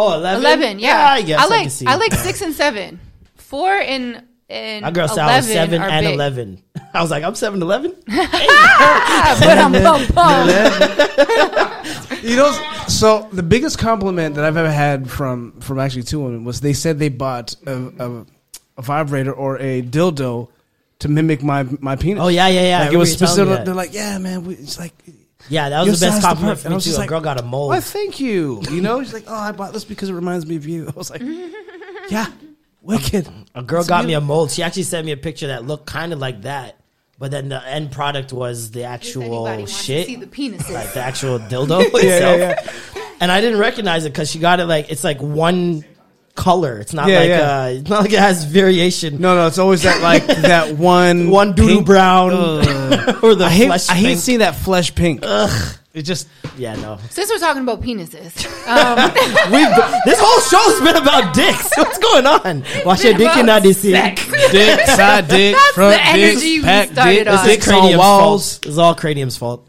Oh, 0.00 0.14
11? 0.14 0.44
eleven? 0.44 0.78
Yeah, 0.78 1.08
I 1.10 1.22
guess 1.22 1.40
I, 1.40 1.46
like 1.46 1.62
can 1.62 1.70
see. 1.70 1.84
I 1.86 1.96
like 1.96 2.12
six 2.12 2.40
and 2.40 2.54
seven. 2.54 3.00
Four 3.34 3.72
and 3.72 4.22
and 4.48 4.82
My 4.82 4.92
girl 4.92 5.08
said 5.08 5.18
I 5.18 5.38
was 5.38 5.46
7 5.46 5.82
and 5.82 6.06
big. 6.06 6.14
11. 6.14 6.62
I 6.94 7.02
was 7.02 7.10
like, 7.10 7.24
I'm 7.24 7.34
7 7.34 7.60
11? 7.60 7.96
Ah, 8.08 9.36
but 9.40 9.58
I'm 9.58 9.72
bum 9.72 10.06
bum. 10.14 10.48
You 12.22 12.36
know, 12.36 12.52
so 12.86 13.28
the 13.32 13.42
biggest 13.42 13.78
compliment 13.78 14.36
that 14.36 14.44
I've 14.44 14.56
ever 14.56 14.70
had 14.70 15.10
from 15.10 15.58
from 15.60 15.80
actually 15.80 16.04
two 16.04 16.20
women 16.20 16.44
was 16.44 16.60
they 16.60 16.72
said 16.72 17.00
they 17.00 17.08
bought 17.08 17.56
a, 17.66 17.88
a, 17.98 18.24
a 18.76 18.82
vibrator 18.82 19.32
or 19.32 19.58
a 19.58 19.82
dildo 19.82 20.48
to 21.00 21.08
mimic 21.08 21.42
my 21.42 21.64
my 21.80 21.96
penis. 21.96 22.22
Oh, 22.22 22.28
yeah, 22.28 22.46
yeah, 22.46 22.62
yeah. 22.62 22.80
Like 22.84 22.92
it 22.92 22.96
was 22.96 23.20
remember 23.20 23.24
you 23.24 23.28
telling 23.36 23.50
me 23.50 23.56
specific. 23.56 23.64
They're 23.66 23.74
like, 23.74 23.92
yeah, 23.94 24.18
man, 24.18 24.44
we, 24.44 24.54
it's 24.54 24.78
like. 24.78 24.94
Yeah, 25.48 25.68
that 25.68 25.78
was 25.80 25.86
your 25.86 25.96
the 25.96 26.00
best 26.06 26.14
size 26.16 26.22
compliment 26.24 26.58
perfect. 26.58 26.62
for 26.62 26.66
And 26.66 26.72
I 26.72 26.74
me, 26.74 26.74
was 26.76 26.84
too. 26.84 26.88
just 26.90 26.98
A 26.98 27.00
like, 27.02 27.08
girl 27.08 27.20
got 27.20 27.40
a 27.40 27.44
mold. 27.44 27.68
Why, 27.70 27.80
thank 27.80 28.20
you. 28.20 28.60
You 28.70 28.80
know, 28.80 29.02
she's 29.02 29.12
like, 29.12 29.24
oh, 29.28 29.34
I 29.34 29.52
bought 29.52 29.72
this 29.72 29.84
because 29.84 30.08
it 30.10 30.14
reminds 30.14 30.46
me 30.46 30.56
of 30.56 30.66
you. 30.66 30.88
I 30.88 30.92
was 30.96 31.10
like, 31.10 31.22
yeah, 32.10 32.26
wicked. 32.82 33.28
A 33.54 33.62
girl 33.62 33.80
It's 33.80 33.88
got 33.88 34.04
me 34.04 34.14
a 34.14 34.18
beautiful. 34.18 34.26
mold. 34.34 34.50
She 34.50 34.62
actually 34.62 34.82
sent 34.84 35.06
me 35.06 35.12
a 35.12 35.16
picture 35.16 35.48
that 35.48 35.64
looked 35.64 35.86
kind 35.86 36.12
of 36.12 36.18
like 36.18 36.42
that. 36.42 36.76
But 37.20 37.30
then 37.32 37.48
the 37.48 37.64
end 37.66 37.90
product 37.90 38.32
was 38.32 38.70
the 38.70 38.84
actual 38.84 39.46
anybody 39.48 39.64
to 39.66 39.72
shit. 39.72 40.06
see 40.06 40.16
the 40.16 40.26
penises. 40.26 40.72
like 40.72 40.92
the 40.92 41.00
actual 41.00 41.38
dildo 41.50 41.82
itself. 41.92 42.94
And 43.20 43.32
I 43.32 43.40
didn't 43.40 43.58
recognize 43.58 44.04
it 44.04 44.10
because 44.12 44.30
she 44.30 44.38
got 44.38 44.60
it 44.60 44.66
like 44.66 44.90
it's 44.90 45.02
like 45.02 45.20
one 45.20 45.84
color. 46.38 46.78
It's 46.78 46.94
not 46.94 47.08
Yeah, 47.08 47.18
like 47.20 47.28
yeah. 47.28 47.60
uh 47.62 47.64
it's 47.80 47.90
not 47.90 48.00
like 48.02 48.12
it 48.14 48.18
has 48.20 48.44
variation. 48.44 49.20
No, 49.20 49.34
no, 49.34 49.46
it's 49.48 49.58
always 49.58 49.82
that 49.82 50.00
like 50.02 50.24
that 50.52 50.76
one 50.78 51.28
One 51.30 51.52
doo 51.52 51.66
doo 51.66 51.74
pink- 51.76 51.86
brown 51.86 52.30
Ugh. 52.32 53.18
or 53.24 53.34
the 53.34 53.44
I 53.44 53.50
hate, 53.50 53.66
flesh 53.66 53.88
I 53.90 53.94
hate 53.94 54.06
pink. 54.06 54.20
seeing 54.20 54.38
that 54.38 54.54
flesh 54.56 54.94
pink. 54.94 55.20
Ugh. 55.22 55.74
It 55.94 56.02
just 56.02 56.28
Yeah, 56.56 56.76
no. 56.76 56.98
Since 57.10 57.28
we're 57.30 57.38
talking 57.40 57.62
about 57.62 57.82
penises, 57.82 58.46
um, 58.68 59.10
We've 59.52 59.74
this 60.04 60.18
whole 60.20 60.40
show's 60.46 60.80
been 60.80 60.94
about 60.96 61.34
dicks. 61.34 61.76
What's 61.76 61.98
going 61.98 62.24
on? 62.26 62.62
Wash 62.84 63.02
your 63.02 63.14
dick 63.14 63.34
in 63.36 63.44
about 63.48 63.62
that 63.62 63.62
DC. 63.64 63.90
sex. 63.90 64.26
dick, 64.52 64.80
side 64.86 65.26
dick, 65.28 65.56
That's 65.56 65.74
front 65.74 65.96
the 65.98 66.12
dick, 66.12 66.32
energy 66.34 66.58
we 66.58 66.62
pack 66.64 66.90
started 66.92 67.24
dick, 67.24 67.28
on. 67.34 67.46
dicks 67.46 67.68
on 67.68 67.74
Kranium's 67.74 67.98
walls. 67.98 68.52
fault. 68.58 68.66
It's 68.66 68.78
all 68.78 68.94
Kranium's 68.94 69.36
fault. 69.36 69.66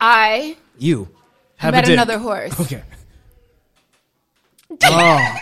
I 0.00 0.56
You. 0.78 1.08
Have 1.56 1.74
met 1.74 1.84
a 1.84 1.86
dick. 1.88 1.94
another 1.94 2.18
horse. 2.18 2.58
Okay. 2.60 2.82
Oh, 4.84 5.36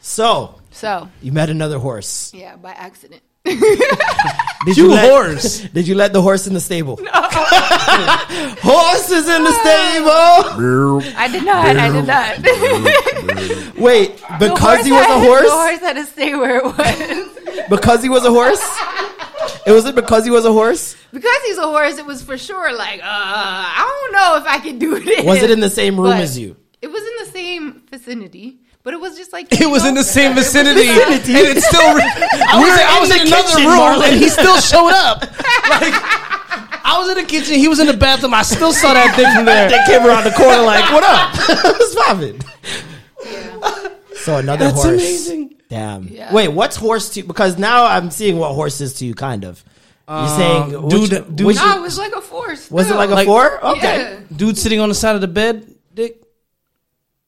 So 0.00 0.56
So 0.70 1.08
you 1.22 1.32
met 1.32 1.48
another 1.50 1.78
horse. 1.78 2.32
yeah, 2.34 2.56
by 2.56 2.72
accident. 2.72 3.22
Did 3.44 4.74
two 4.76 4.88
let, 4.88 5.08
horse. 5.10 5.60
Did 5.74 5.88
you 5.88 5.94
let 5.96 6.12
the 6.12 6.22
horse 6.22 6.46
in 6.46 6.54
the 6.54 6.60
stable? 6.60 6.96
horse 8.62 9.10
is 9.10 9.28
in 9.28 9.42
the 9.42 9.52
stable. 9.62 11.02
I 11.18 11.28
did 11.30 11.44
not. 11.44 11.76
I 11.76 11.90
did 11.90 12.06
not. 12.06 12.38
Wait, 13.78 14.16
The 14.38 14.48
because 14.50 14.84
he 14.84 14.92
was 14.92 15.04
had- 15.06 15.16
a 15.16 15.20
horse? 15.20 15.42
The 15.42 15.50
horse 15.50 15.80
had 15.80 15.94
to 15.94 16.04
stay 16.06 16.34
where 16.36 16.58
it 16.58 16.64
was. 16.64 17.68
Because 17.68 18.02
he 18.02 18.08
was 18.08 18.24
a 18.24 18.30
horse? 18.30 18.62
It 19.66 19.70
was 19.72 19.84
it 19.84 19.94
because 19.94 20.24
he 20.24 20.30
was 20.30 20.44
a 20.44 20.52
horse? 20.52 20.96
because 21.12 21.36
he's 21.46 21.58
a 21.58 21.62
horse, 21.62 21.98
it 21.98 22.06
was 22.06 22.22
for 22.22 22.36
sure 22.38 22.76
like, 22.76 23.00
uh, 23.00 23.04
I 23.04 23.84
don't 23.88 24.12
know 24.12 24.36
if 24.38 24.46
I 24.46 24.58
can 24.58 24.78
do 24.78 24.98
this. 25.04 25.24
Was 25.24 25.42
it 25.42 25.50
in 25.50 25.60
the 25.60 25.70
same 25.70 25.96
room 25.98 26.10
But 26.12 26.20
as 26.22 26.38
you? 26.38 26.56
It 26.80 26.88
was 26.90 27.02
in 27.02 27.26
the 27.26 27.32
same 27.32 27.82
vicinity, 27.90 28.58
but 28.82 28.92
it 28.92 29.00
was 29.00 29.16
just 29.16 29.32
like 29.32 29.46
It 29.60 29.68
was 29.70 29.84
in 29.86 29.94
the 29.94 30.02
same 30.02 30.32
It 30.32 30.36
vicinity, 30.36 30.88
Vicinity. 30.88 31.32
and 31.38 31.56
it's 31.56 31.66
still. 31.66 31.94
Re- 31.94 32.02
I 32.02 32.58
was, 32.58 32.64
We're 32.64 32.74
I 32.74 32.94
in 32.96 33.00
was 33.00 33.08
the 33.10 33.20
in 33.20 33.26
another 33.28 33.48
kitchen, 33.48 33.66
room, 33.66 33.78
Marlon. 33.78 34.08
and 34.10 34.16
he 34.16 34.28
still 34.28 34.58
showed 34.58 34.90
up. 34.90 35.20
Like 35.22 35.94
I 36.84 36.96
was 36.98 37.08
in 37.10 37.22
the 37.22 37.28
kitchen, 37.28 37.54
he 37.54 37.68
was 37.68 37.78
in 37.78 37.86
the 37.86 37.96
bathroom. 37.96 38.34
I 38.34 38.42
still 38.42 38.72
saw 38.72 38.92
that 38.94 39.14
thing 39.14 39.30
from 39.36 39.44
there. 39.44 39.68
They 39.70 39.78
came 39.86 40.04
around 40.04 40.24
the 40.24 40.32
corner 40.32 40.62
like, 40.62 40.90
what 40.90 41.04
up? 41.04 41.38
What's 41.78 41.94
poppin'? 41.94 42.40
So 44.16 44.38
another 44.38 44.66
That's 44.66 44.82
horse. 44.82 44.86
amazing. 44.94 45.54
Damn. 45.72 46.08
Yeah. 46.08 46.32
Wait, 46.34 46.48
what's 46.48 46.76
horse 46.76 47.08
to 47.14 47.22
because 47.22 47.56
now 47.58 47.86
I'm 47.86 48.10
seeing 48.10 48.36
what 48.38 48.52
horse 48.52 48.80
is 48.82 48.92
to 48.94 49.06
you 49.06 49.14
kind 49.14 49.44
of. 49.44 49.64
You're 50.08 50.28
saying 50.28 50.74
Um, 50.76 50.82
which, 50.82 51.08
dude- 51.10 51.36
dude- 51.36 51.46
which- 51.46 51.56
No, 51.56 51.78
it 51.78 51.80
was 51.80 51.96
like 51.96 52.12
a 52.14 52.20
force. 52.20 52.70
was 52.70 52.90
it 52.90 52.94
like 52.96 53.08
a 53.08 53.14
Like- 53.14 53.26
four? 53.26 53.64
Okay. 53.76 54.00
Yeah. 54.02 54.18
Dude 54.36 54.58
sitting 54.58 54.80
on 54.80 54.90
the 54.90 54.94
side 54.94 55.14
of 55.14 55.22
the 55.22 55.28
bed, 55.28 55.74
dick. 55.94 56.18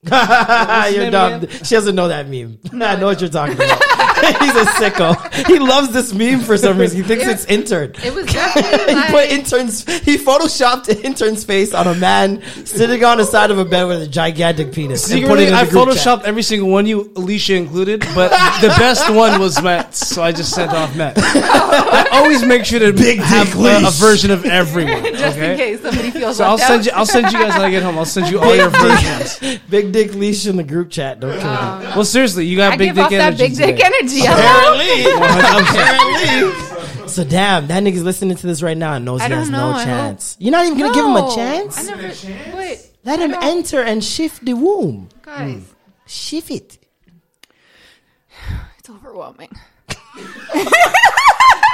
You're 0.04 1.04
name 1.04 1.12
dumb. 1.12 1.32
again? 1.44 1.64
She 1.64 1.74
doesn't 1.74 1.94
know 1.94 2.08
that 2.08 2.28
meme. 2.28 2.58
I 2.82 2.96
know 2.96 3.06
what 3.06 3.20
you're 3.22 3.30
talking 3.30 3.54
about. 3.56 3.80
He's 4.40 4.56
a 4.56 4.64
sicko. 4.64 5.46
He 5.46 5.58
loves 5.58 5.90
this 5.90 6.12
meme 6.14 6.40
for 6.40 6.56
some 6.56 6.78
reason. 6.78 6.96
He 7.02 7.02
thinks 7.06 7.26
it's 7.26 7.44
intern. 7.46 7.92
It 8.04 8.14
was 8.14 8.26
definitely 8.32 8.86
he 8.88 8.94
like, 8.94 9.10
put 9.10 9.28
interns. 9.30 9.84
He 10.02 10.16
photoshopped 10.16 10.88
an 10.88 10.98
intern's 10.98 11.44
face 11.44 11.74
on 11.74 11.86
a 11.86 11.94
man 11.94 12.42
sitting 12.64 13.02
on 13.04 13.18
the 13.18 13.24
side 13.24 13.50
of 13.50 13.58
a 13.58 13.64
bed 13.64 13.84
with 13.84 14.02
a 14.02 14.06
gigantic 14.06 14.72
penis. 14.72 15.10
and 15.10 15.22
put 15.26 15.38
it 15.40 15.44
Secretly, 15.44 15.44
in 15.46 15.52
the 15.52 15.56
I 15.58 15.66
group 15.66 15.88
chat. 15.94 15.96
photoshopped 16.20 16.24
every 16.24 16.42
single 16.42 16.68
one, 16.68 16.86
you 16.86 17.12
Alicia 17.16 17.54
included, 17.54 18.00
but 18.14 18.30
the 18.60 18.68
best 18.68 19.12
one 19.12 19.40
was 19.40 19.60
Matt's, 19.62 20.06
so 20.08 20.22
I 20.22 20.32
just 20.32 20.54
sent 20.54 20.72
off 20.72 20.94
Matt. 20.96 21.14
I 21.18 22.08
always 22.12 22.44
make 22.44 22.64
sure 22.64 22.78
to 22.80 22.92
Big 22.92 23.18
dick 23.18 23.20
have 23.20 23.54
a, 23.54 23.58
a 23.58 23.78
leash. 23.80 23.98
version 24.00 24.30
of 24.30 24.44
everyone. 24.44 25.02
just 25.14 25.36
in 25.38 25.44
Okay, 25.44 25.56
case 25.56 25.80
somebody 25.82 26.10
feels 26.10 26.36
so 26.36 26.44
I'll 26.44 26.56
left 26.56 26.66
send 26.66 26.80
out. 26.80 26.86
you. 26.86 26.92
I'll 26.94 27.06
send 27.06 27.26
you 27.32 27.38
guys 27.38 27.52
when 27.54 27.62
I 27.62 27.70
get 27.70 27.82
home. 27.82 27.98
I'll 27.98 28.04
send 28.04 28.28
you 28.30 28.38
all 28.40 28.54
your 28.54 28.70
versions. 28.70 29.58
Big 29.68 29.92
dick 29.92 30.14
leash 30.14 30.46
in 30.46 30.56
the 30.56 30.62
group 30.64 30.90
chat. 30.90 31.20
Don't 31.20 31.32
kill 31.32 31.40
me. 31.50 31.86
Well, 31.94 32.04
seriously, 32.04 32.46
you 32.46 32.56
got 32.56 32.72
I 32.74 32.76
big 32.76 32.88
give 32.88 32.96
dick 32.96 33.04
off 33.04 33.10
that 33.10 33.20
energy. 33.40 33.42
big 33.48 33.56
dick 33.56 33.76
today. 33.76 33.90
energy. 33.98 34.13
Hello? 34.22 35.60
Apparently. 35.60 37.08
So 37.08 37.24
damn, 37.24 37.66
that 37.68 37.82
nigga's 37.82 38.02
listening 38.02 38.36
to 38.36 38.46
this 38.46 38.62
right 38.62 38.76
now 38.76 38.94
and 38.94 39.04
knows 39.04 39.20
I 39.20 39.28
he 39.28 39.34
has 39.34 39.50
know, 39.50 39.72
no 39.72 39.76
I 39.78 39.84
chance. 39.84 40.36
You're 40.40 40.52
not 40.52 40.66
even 40.66 40.78
gonna 40.78 40.94
give 40.94 41.04
him 41.04 41.16
a 41.16 41.34
chance. 41.34 41.78
I 41.78 41.82
never. 41.94 42.56
Wait, 42.56 42.80
Let 43.04 43.20
him 43.20 43.32
don't- 43.32 43.44
enter 43.44 43.82
and 43.82 44.02
shift 44.02 44.44
the 44.44 44.54
womb. 44.54 45.08
guys, 45.22 45.62
Shift 46.06 46.50
it. 46.50 46.78
it's 48.78 48.90
overwhelming. 48.90 49.50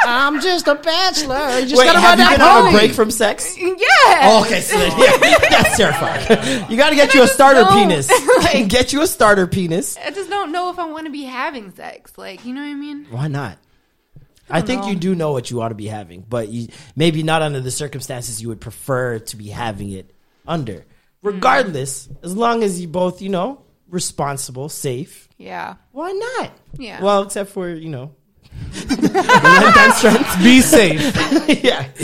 I'm 0.05 0.40
just 0.40 0.66
a 0.68 0.74
bachelor. 0.74 1.59
You 1.61 1.66
just 1.66 1.78
Wait, 1.78 1.86
gotta 1.86 2.01
have 2.01 2.18
ride 2.18 2.30
you 2.32 2.38
been 2.38 2.46
on 2.46 2.68
a 2.68 2.70
break 2.72 2.92
from 2.92 3.11
sex? 3.11 3.57
Yeah. 3.59 3.74
Oh, 4.22 4.42
okay, 4.44 4.61
so 4.61 4.78
then, 4.78 4.92
yeah, 4.98 5.38
that's 5.51 5.76
terrifying. 5.76 6.70
You 6.70 6.76
got 6.76 6.90
to 6.90 6.96
get 6.96 7.14
you 7.14 7.20
a 7.20 7.24
just 7.24 7.34
starter 7.34 7.62
don't, 7.62 7.88
penis. 7.88 8.11
like- 8.38 8.68
get 8.68 8.92
you 8.92 9.03
a 9.03 9.07
starter 9.07 9.46
penis. 9.46 9.96
I 9.96 10.11
just 10.11 10.30
don't 10.30 10.53
know 10.53 10.70
if 10.70 10.78
I 10.78 10.86
want 10.86 11.07
to 11.07 11.12
be 11.12 11.24
having 11.24 11.70
sex. 11.72 12.16
Like, 12.16 12.44
you 12.44 12.55
know 12.55 12.61
what 12.62 12.68
I 12.68 12.74
mean? 12.74 13.07
Why 13.11 13.28
not? 13.28 13.59
I 14.53 14.62
think 14.62 14.86
you 14.86 14.96
do 14.96 15.14
know 15.14 15.32
what 15.32 15.51
you 15.51 15.61
ought 15.62 15.68
to 15.68 15.74
be 15.76 15.86
having, 15.86 16.24
but 16.28 16.48
you 16.48 16.68
maybe 16.96 17.22
not 17.22 17.40
under 17.42 17.61
the 17.61 17.70
circumstances 17.70 18.42
you 18.42 18.48
would 18.48 18.61
prefer 18.61 19.20
to 19.20 19.36
be 19.36 19.48
having 19.48 19.90
it 19.90 20.12
under. 20.46 20.80
Hmm. 21.22 21.26
Regardless, 21.28 22.09
as 22.22 22.36
long 22.36 22.62
as 22.64 22.80
you 22.80 22.88
both, 22.88 23.22
you 23.22 23.28
know, 23.28 23.62
responsible, 23.88 24.68
safe, 24.68 25.28
Yeah. 25.38 25.74
why 25.92 26.11
not? 26.12 26.53
Yeah. 26.78 27.03
Well, 27.03 27.22
except 27.22 27.51
for 27.51 27.68
you 27.68 27.88
know. 27.90 28.14
Be 30.42 30.61
safe. 30.61 31.01
yeah, 31.64 31.86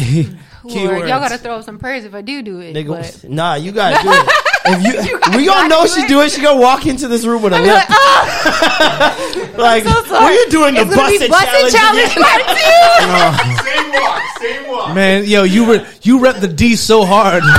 Lord, 0.64 0.76
Keywords. 0.76 1.09
y'all 1.09 1.20
gotta 1.20 1.38
throw 1.38 1.57
up 1.57 1.64
some 1.64 1.78
prayers 1.78 2.05
if 2.05 2.14
I 2.14 2.22
do 2.22 2.42
do 2.42 2.61
it. 2.61 2.74
Nigga, 2.74 2.88
but 3.22 3.30
nah, 3.30 3.55
you 3.55 3.72
gotta 3.72 4.03
do 4.03 4.11
it. 4.12 4.32
If 4.68 4.82
you, 4.82 5.18
gotta 5.20 5.36
we 5.38 5.49
all 5.49 5.55
gotta 5.62 5.68
know 5.68 5.82
do 5.84 5.88
she 5.94 6.01
it. 6.01 6.09
do 6.09 6.20
it. 6.22 6.32
She 6.32 6.42
gonna 6.42 6.61
walk 6.61 6.86
into 6.86 7.07
this 7.07 7.24
room 7.24 7.40
with 7.40 7.53
a 7.53 7.57
Be 7.59 7.62
lip. 7.62 7.76
like, 7.76 7.86
oh, 7.88 9.55
Like, 9.57 9.84
so 9.84 9.90
sorry. 10.03 10.11
what 10.11 10.22
are 10.22 10.32
you 10.34 10.49
doing? 10.51 10.74
The 10.74 10.80
it's 10.80 10.90
gonna 10.90 11.07
be 11.09 11.18
busted 11.18 11.30
busted 11.30 11.70
challenge? 11.70 12.11
challenge 12.11 12.11
again? 12.11 12.26
part 12.26 12.42
two. 12.51 13.62
Same 13.62 13.92
walk, 13.94 14.22
same 14.42 14.66
walk. 14.68 14.94
Man, 14.97 15.22
yo, 15.24 15.44
you 15.44 15.64
were 15.66 15.86
you 16.03 16.18
rep 16.18 16.40
the 16.40 16.49
D 16.49 16.74
so 16.74 17.05
hard. 17.07 17.44
Ah! 17.47 17.55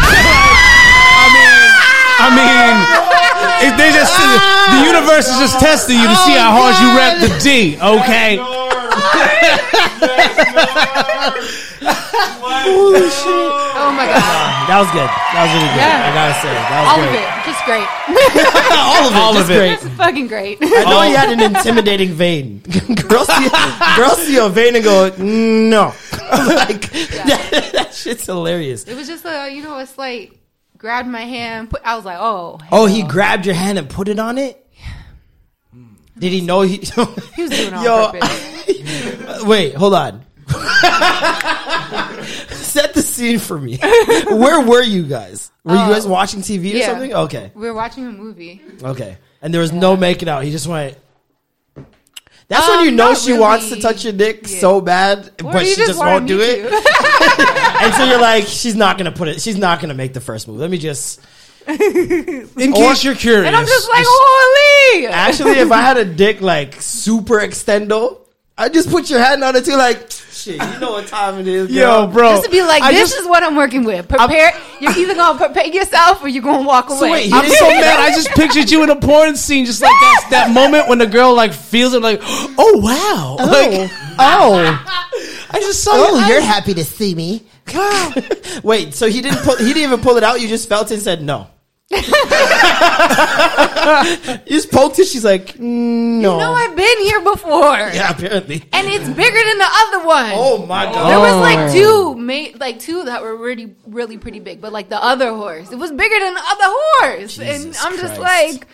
I 1.23 1.27
mean, 1.31 1.47
I 2.19 2.35
mean, 2.35 3.71
if 3.71 3.77
they 3.79 3.87
just 3.95 4.11
the 4.11 4.27
ah! 4.43 4.83
universe 4.83 5.29
is 5.31 5.39
just 5.39 5.59
testing 5.63 5.95
you 5.95 6.03
to 6.03 6.11
oh 6.11 6.25
see 6.27 6.35
how 6.35 6.51
hard 6.51 6.75
you 6.83 6.91
rep 6.91 7.23
the 7.23 7.31
D. 7.39 7.77
Okay, 7.79 8.35
Holy 12.67 12.99
shit! 13.07 13.51
Oh 13.77 13.93
my 13.95 14.05
god. 14.05 14.67
That 14.67 14.79
was 14.81 14.89
good. 14.91 15.07
That 15.07 15.41
was 15.47 15.51
really 15.55 15.71
good. 15.71 15.79
Yeah. 15.79 16.07
I 16.07 16.11
gotta 16.11 16.35
say, 16.41 16.51
that 16.51 16.79
was 16.83 16.89
All 16.91 16.99
of 16.99 17.07
great. 17.07 17.23
it. 17.23 17.47
Just 17.47 17.61
great. 17.65 17.87
All 18.77 19.07
of 19.07 19.13
it. 19.13 19.17
All 19.17 19.33
just 19.33 19.45
of 19.45 19.51
it. 19.51 19.57
great. 19.57 19.73
It's 19.73 19.87
fucking 19.97 20.27
great. 20.27 20.57
I 20.61 20.83
know 20.89 21.01
he 21.03 21.13
had 21.13 21.31
an 21.31 21.39
intimidating 21.55 22.11
vein. 22.13 22.59
girls, 23.07 23.27
see, 23.27 23.49
girls 23.95 24.17
see 24.25 24.37
a 24.37 24.49
vein 24.49 24.75
and 24.75 24.83
go, 24.83 25.09
no. 25.17 25.93
like 26.31 26.91
that, 26.91 27.69
that 27.73 27.93
shit's 27.93 28.25
hilarious. 28.25 28.83
It 28.83 28.95
was 28.95 29.07
just 29.07 29.23
a, 29.25 29.49
you 29.49 29.63
know, 29.63 29.77
it's 29.77 29.97
like 29.97 30.37
grabbed 30.77 31.07
my 31.07 31.21
hand. 31.21 31.69
Put, 31.69 31.81
I 31.85 31.95
was 31.95 32.03
like, 32.05 32.17
oh. 32.19 32.59
Oh, 32.71 32.85
he 32.85 32.99
hell. 33.01 33.09
grabbed 33.09 33.45
your 33.45 33.55
hand 33.55 33.77
and 33.77 33.89
put 33.89 34.07
it 34.09 34.19
on 34.19 34.37
it. 34.37 34.63
Did 36.19 36.31
he 36.31 36.41
know 36.41 36.61
he? 36.61 36.77
He 36.77 37.41
was 37.43 37.49
doing 37.51 37.73
it 37.73 37.81
Yo, 39.41 39.43
wait, 39.47 39.75
hold 39.75 39.93
on. 39.93 40.23
Set 42.51 42.93
the 42.93 43.01
scene 43.01 43.39
for 43.39 43.57
me. 43.59 43.77
Where 43.77 44.61
were 44.61 44.81
you 44.83 45.03
guys? 45.03 45.51
Were 45.63 45.73
you 45.75 45.79
Uh, 45.79 45.89
guys 45.93 46.07
watching 46.07 46.41
TV 46.41 46.73
or 46.73 46.77
yeah. 46.77 46.87
something? 46.87 47.13
Okay, 47.13 47.51
We 47.55 47.67
were 47.67 47.73
watching 47.73 48.05
a 48.07 48.11
movie. 48.11 48.61
okay. 48.83 49.17
And 49.41 49.53
there 49.53 49.61
was 49.61 49.71
no 49.71 49.95
making 49.95 50.27
out. 50.29 50.43
He 50.43 50.51
just 50.51 50.67
went. 50.67 50.97
That's 52.49 52.67
when 52.67 52.79
Um, 52.79 52.85
you 52.85 52.91
know 52.91 53.09
not 53.09 53.17
she 53.17 53.33
wants 53.33 53.65
to 53.65 53.71
really. 53.71 53.81
touch 53.81 54.03
your 54.05 54.13
dick 54.13 54.47
Yeah. 54.49 54.59
so 54.59 54.79
bad, 54.81 55.31
Or 55.43 55.51
but 55.51 55.65
you 55.65 55.71
she 55.75 55.85
just 55.85 55.99
wanted 55.99 56.11
won't 56.13 56.27
do 56.27 56.37
me 56.37 56.43
it. 56.45 56.69
to. 56.69 57.83
And 57.83 57.93
so 57.93 58.05
you're 58.05 58.21
like, 58.21 58.45
she's 58.47 58.75
not 58.75 58.97
gonna 58.97 59.11
put 59.11 59.27
it. 59.27 59.41
She's 59.41 59.57
not 59.57 59.79
gonna 59.81 59.93
make 59.93 60.13
the 60.13 60.21
first 60.21 60.47
move. 60.47 60.57
Let 60.57 60.71
me 60.71 60.77
just. 60.77 61.19
In 61.67 62.73
case 62.73 63.03
you're 63.03 63.15
curious, 63.15 63.47
and 63.47 63.55
I'm 63.55 63.65
just 63.65 63.89
like, 63.89 64.05
holy. 64.07 65.07
Actually, 65.07 65.59
if 65.59 65.71
I 65.71 65.81
had 65.81 65.97
a 65.97 66.05
dick 66.05 66.41
like 66.41 66.81
super 66.81 67.39
extendo, 67.39 68.19
I'd 68.57 68.73
just 68.73 68.89
put 68.89 69.09
your 69.09 69.19
hand 69.19 69.43
on 69.43 69.55
it 69.55 69.65
too. 69.65 69.75
Like, 69.75 70.09
shit, 70.09 70.55
you 70.55 70.79
know 70.79 70.91
what 70.93 71.07
time 71.07 71.39
it 71.39 71.47
is, 71.47 71.67
girl. 71.67 72.05
yo, 72.05 72.07
bro. 72.07 72.29
Just 72.31 72.45
to 72.45 72.49
be 72.49 72.61
like, 72.61 72.81
I 72.81 72.91
this 72.91 73.09
just- 73.11 73.21
is 73.21 73.27
what 73.27 73.43
I'm 73.43 73.55
working 73.55 73.83
with. 73.83 74.07
Prepare. 74.07 74.53
you're 74.79 74.97
either 74.97 75.13
gonna 75.15 75.37
prepare 75.37 75.67
yourself 75.67 76.23
or 76.23 76.27
you're 76.29 76.43
gonna 76.43 76.65
walk 76.65 76.89
away. 76.89 77.11
wait, 77.11 77.33
I'm 77.33 77.49
so 77.49 77.67
mad. 77.67 77.99
I 77.99 78.09
just 78.11 78.29
pictured 78.29 78.71
you 78.71 78.83
in 78.83 78.89
a 78.89 78.95
porn 78.95 79.35
scene, 79.35 79.65
just 79.65 79.81
like 79.81 79.91
that 79.91 80.27
that 80.31 80.51
moment 80.51 80.87
when 80.87 80.97
the 80.99 81.07
girl 81.07 81.35
like 81.35 81.53
feels 81.53 81.93
it, 81.93 82.01
like, 82.01 82.19
oh 82.23 82.79
wow, 82.81 83.37
oh. 83.39 83.45
like 83.45 83.91
oh, 84.19 84.85
I 85.51 85.59
just 85.59 85.83
saw. 85.83 85.91
oh, 85.93 86.19
your 86.19 86.29
you're 86.37 86.41
happy 86.41 86.73
to 86.75 86.83
see 86.85 87.13
me. 87.13 87.43
Wait, 88.63 88.93
so 88.93 89.07
he 89.07 89.21
didn't 89.21 89.39
pull, 89.39 89.57
he 89.57 89.65
didn't 89.65 89.83
even 89.83 89.99
pull 90.01 90.17
it 90.17 90.23
out. 90.23 90.39
You 90.39 90.47
just 90.47 90.69
felt 90.69 90.89
it 90.89 90.95
and 90.95 91.03
said 91.03 91.21
no. 91.21 91.47
You 91.89 91.99
just 94.47 94.71
poked 94.71 94.99
it. 94.99 95.05
She's 95.07 95.23
like, 95.23 95.53
mm, 95.53 96.21
no. 96.21 96.37
No, 96.37 96.51
I've 96.53 96.75
been 96.75 96.97
here 96.99 97.21
before. 97.21 97.51
yeah, 97.93 98.09
apparently. 98.11 98.63
And 98.73 98.87
it's 98.87 99.07
bigger 99.07 99.43
than 99.47 99.57
the 99.57 99.69
other 99.71 100.05
one. 100.05 100.31
Oh 100.33 100.65
my 100.65 100.85
god. 100.85 101.09
There 101.09 101.19
was 101.19 101.35
like 101.41 101.71
two, 101.71 102.15
ma- 102.15 102.57
like 102.59 102.79
two 102.79 103.05
that 103.05 103.21
were 103.21 103.35
really, 103.37 103.73
really 103.85 104.17
pretty 104.17 104.39
big. 104.39 104.59
But 104.61 104.73
like 104.73 104.89
the 104.89 105.01
other 105.01 105.29
horse, 105.29 105.71
it 105.71 105.77
was 105.77 105.91
bigger 105.91 106.19
than 106.19 106.33
the 106.33 106.43
other 106.45 106.65
horse. 106.65 107.39
and 107.39 107.75
I'm 107.79 107.97
just 107.97 108.19
Christ. 108.19 108.59
like, 108.59 108.67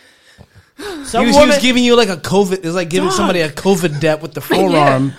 Some 1.05 1.21
He 1.21 1.27
was, 1.27 1.35
he 1.35 1.41
was 1.41 1.47
women, 1.49 1.59
giving 1.61 1.83
you 1.83 1.95
like 1.95 2.09
a 2.09 2.17
COVID. 2.17 2.65
It's 2.65 2.75
like 2.75 2.89
giving 2.89 3.09
Dog. 3.09 3.17
somebody 3.17 3.41
a 3.41 3.49
COVID 3.49 3.99
dep 3.99 4.21
with 4.23 4.33
the 4.33 4.41
forearm. 4.49 5.13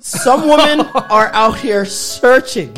some 0.00 0.48
women 0.48 0.80
are 1.10 1.30
out 1.34 1.58
here 1.58 1.84
searching, 1.84 2.74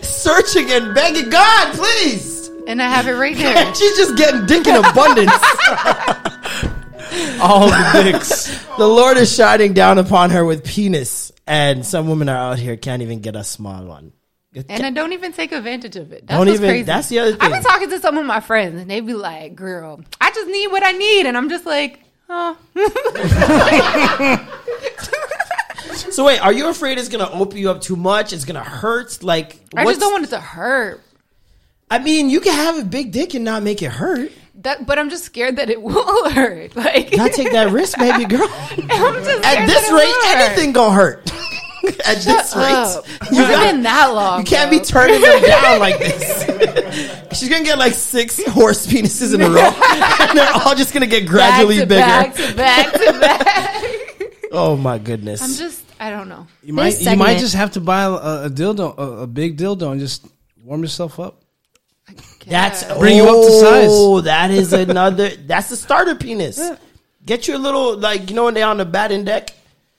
searching 0.00 0.70
and 0.70 0.94
begging 0.94 1.28
God, 1.28 1.74
please. 1.74 2.41
And 2.66 2.80
I 2.80 2.88
have 2.88 3.06
it 3.08 3.14
right 3.14 3.36
here. 3.36 3.54
She's 3.74 3.96
just 3.96 4.16
getting 4.16 4.46
dick 4.46 4.66
in 4.66 4.76
abundance. 4.76 5.32
All 7.42 7.66
the 7.68 8.00
dicks. 8.04 8.64
the 8.78 8.86
Lord 8.86 9.16
is 9.18 9.34
shining 9.34 9.74
down 9.74 9.98
upon 9.98 10.30
her 10.30 10.44
with 10.44 10.64
penis, 10.64 11.32
and 11.46 11.84
some 11.84 12.08
women 12.08 12.28
are 12.28 12.52
out 12.52 12.58
here 12.58 12.76
can't 12.76 13.02
even 13.02 13.20
get 13.20 13.36
a 13.36 13.44
small 13.44 13.84
one. 13.84 14.12
And 14.68 14.84
I 14.84 14.90
don't 14.90 15.12
even 15.12 15.32
take 15.32 15.52
advantage 15.52 15.96
of 15.96 16.12
it. 16.12 16.26
That's 16.26 16.38
Don't 16.38 16.46
what's 16.46 16.58
even- 16.60 16.70
crazy. 16.70 16.82
that's 16.84 17.08
the 17.08 17.18
other 17.20 17.32
thing. 17.32 17.40
I've 17.40 17.52
been 17.52 17.62
talking 17.62 17.90
to 17.90 18.00
some 18.00 18.18
of 18.18 18.26
my 18.26 18.40
friends, 18.40 18.80
and 18.80 18.90
they 18.90 19.00
be 19.00 19.14
like, 19.14 19.54
"Girl, 19.54 20.00
I 20.20 20.30
just 20.30 20.46
need 20.48 20.68
what 20.68 20.82
I 20.84 20.92
need," 20.92 21.26
and 21.26 21.36
I'm 21.36 21.48
just 21.48 21.66
like, 21.66 22.00
"Oh, 22.28 22.56
So 26.10 26.24
wait, 26.24 26.38
are 26.38 26.52
you 26.52 26.68
afraid 26.68 26.98
it's 26.98 27.08
gonna 27.08 27.30
open 27.30 27.58
you 27.58 27.70
up 27.70 27.80
too 27.80 27.96
much? 27.96 28.32
It's 28.32 28.44
gonna 28.44 28.64
hurt? 28.64 29.22
Like 29.22 29.58
I 29.76 29.84
what's- 29.84 29.98
just 29.98 30.00
don't 30.00 30.12
want 30.12 30.24
it 30.24 30.30
to 30.30 30.40
hurt." 30.40 31.00
I 31.92 31.98
mean, 31.98 32.30
you 32.30 32.40
can 32.40 32.54
have 32.54 32.78
a 32.78 32.84
big 32.84 33.12
dick 33.12 33.34
and 33.34 33.44
not 33.44 33.62
make 33.62 33.82
it 33.82 33.90
hurt. 33.92 34.32
That, 34.56 34.86
but 34.86 34.98
I'm 34.98 35.10
just 35.10 35.24
scared 35.24 35.56
that 35.56 35.68
it 35.70 35.82
will 35.88 36.30
hurt. 36.30 36.74
Like, 36.76 37.10
You 37.10 37.18
gotta 37.18 37.32
take 37.32 37.52
that 37.52 37.70
risk, 37.72 37.98
baby 37.98 38.24
girl. 38.24 38.48
I'm 38.50 38.78
just 39.24 39.44
At 39.44 39.66
this 39.66 39.90
rate, 39.90 40.06
will 40.06 40.26
hurt. 40.28 40.36
anything 40.50 40.72
gonna 40.72 40.94
hurt. 40.94 41.30
At 42.06 42.18
this 42.22 42.54
Up. 42.54 42.62
rate, 43.04 43.04
It's 43.22 43.30
you, 43.32 43.38
got- 43.42 43.72
been 43.72 43.82
that 43.82 44.06
long. 44.14 44.38
you 44.40 44.44
can't 44.46 44.70
bro. 44.70 44.78
be 44.78 44.84
turning 44.84 45.20
them 45.20 45.42
down 45.42 45.80
like 45.80 45.98
this. 45.98 47.38
She's 47.38 47.48
gonna 47.48 47.64
get 47.64 47.76
like 47.78 47.92
six 47.92 48.40
horse 48.46 48.86
penises 48.86 49.34
in 49.34 49.40
a 49.42 49.50
row, 49.50 49.72
and 50.28 50.38
they're 50.38 50.52
all 50.54 50.74
just 50.76 50.94
gonna 50.94 51.06
get 51.08 51.26
gradually 51.26 51.84
back 51.84 52.34
to 52.36 52.40
bigger. 52.42 52.52
back 52.56 52.92
to 52.92 52.92
back 52.92 52.92
to 52.92 53.20
back. 53.20 54.48
Oh 54.52 54.76
my 54.76 54.98
goodness! 54.98 55.42
I'm 55.42 55.54
just, 55.56 55.82
I 55.98 56.10
don't 56.10 56.28
know. 56.28 56.46
You 56.62 56.72
might 56.72 56.90
This 56.90 57.04
you 57.04 57.16
might 57.16 57.38
just 57.38 57.54
have 57.54 57.72
to 57.72 57.80
buy 57.80 58.02
a, 58.04 58.12
a 58.46 58.50
dildo, 58.50 58.96
a, 58.96 59.02
a 59.22 59.26
big 59.26 59.56
dildo, 59.58 59.90
and 59.90 59.98
just 59.98 60.24
warm 60.62 60.82
yourself 60.82 61.18
up. 61.18 61.41
That's 62.46 62.84
Bring 62.98 63.16
you 63.16 63.24
up 63.24 63.46
to 63.46 63.52
size. 63.60 63.88
Oh, 63.90 64.20
that 64.22 64.50
is 64.50 64.72
another. 64.72 65.30
that's 65.30 65.68
the 65.70 65.76
starter 65.76 66.14
penis. 66.14 66.60
Get 67.24 67.46
you 67.46 67.56
a 67.56 67.58
little 67.58 67.96
like 67.96 68.30
you 68.30 68.36
know 68.36 68.44
when 68.44 68.54
they 68.54 68.62
on 68.62 68.78
the 68.78 68.84
batting 68.84 69.24
deck, 69.24 69.54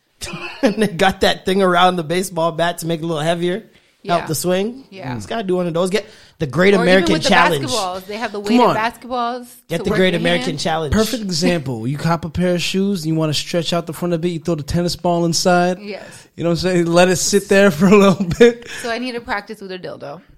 and 0.61 0.75
they 0.81 0.87
got 0.87 1.21
that 1.21 1.45
thing 1.45 1.61
around 1.61 1.95
the 1.95 2.03
baseball 2.03 2.51
bat 2.51 2.79
to 2.79 2.85
make 2.87 2.99
it 2.99 3.03
a 3.03 3.07
little 3.07 3.23
heavier, 3.23 3.63
Yeah. 4.03 4.15
help 4.17 4.27
the 4.27 4.35
swing. 4.35 4.85
Yeah. 4.89 5.15
just 5.15 5.29
gotta 5.29 5.43
do 5.43 5.55
one 5.55 5.65
of 5.67 5.73
those. 5.73 5.89
Get 5.89 6.05
the 6.39 6.47
Great 6.47 6.73
Or 6.73 6.81
American 6.81 7.11
even 7.11 7.21
with 7.21 7.27
Challenge. 7.27 7.71
the 7.71 8.03
they 8.07 8.17
have 8.17 8.31
the 8.33 8.39
weighted 8.39 8.59
basketballs. 8.59 9.47
Get 9.69 9.83
the 9.85 9.91
Great 9.91 10.13
American 10.13 10.49
hand. 10.51 10.59
Challenge. 10.59 10.93
Perfect 10.93 11.23
example. 11.23 11.87
You 11.87 11.97
cop 11.97 12.25
a 12.25 12.29
pair 12.29 12.55
of 12.55 12.61
shoes, 12.61 13.07
you 13.07 13.15
want 13.15 13.29
to 13.29 13.33
stretch 13.39 13.71
out 13.71 13.85
the 13.87 13.93
front 13.93 14.13
of 14.13 14.23
it, 14.25 14.27
you 14.29 14.39
throw 14.39 14.55
the 14.55 14.63
tennis 14.63 14.95
ball 14.97 15.25
inside. 15.25 15.79
Yes. 15.79 16.27
You 16.35 16.43
know 16.43 16.49
what 16.49 16.59
I'm 16.59 16.71
saying? 16.71 16.85
Let 16.87 17.09
it 17.09 17.15
sit 17.17 17.47
there 17.47 17.71
for 17.71 17.85
a 17.85 17.95
little 17.95 18.25
bit. 18.39 18.67
So 18.81 18.89
I 18.89 18.97
need 18.97 19.13
to 19.13 19.21
practice 19.21 19.61
with 19.61 19.71
a 19.71 19.79
dildo. 19.79 20.21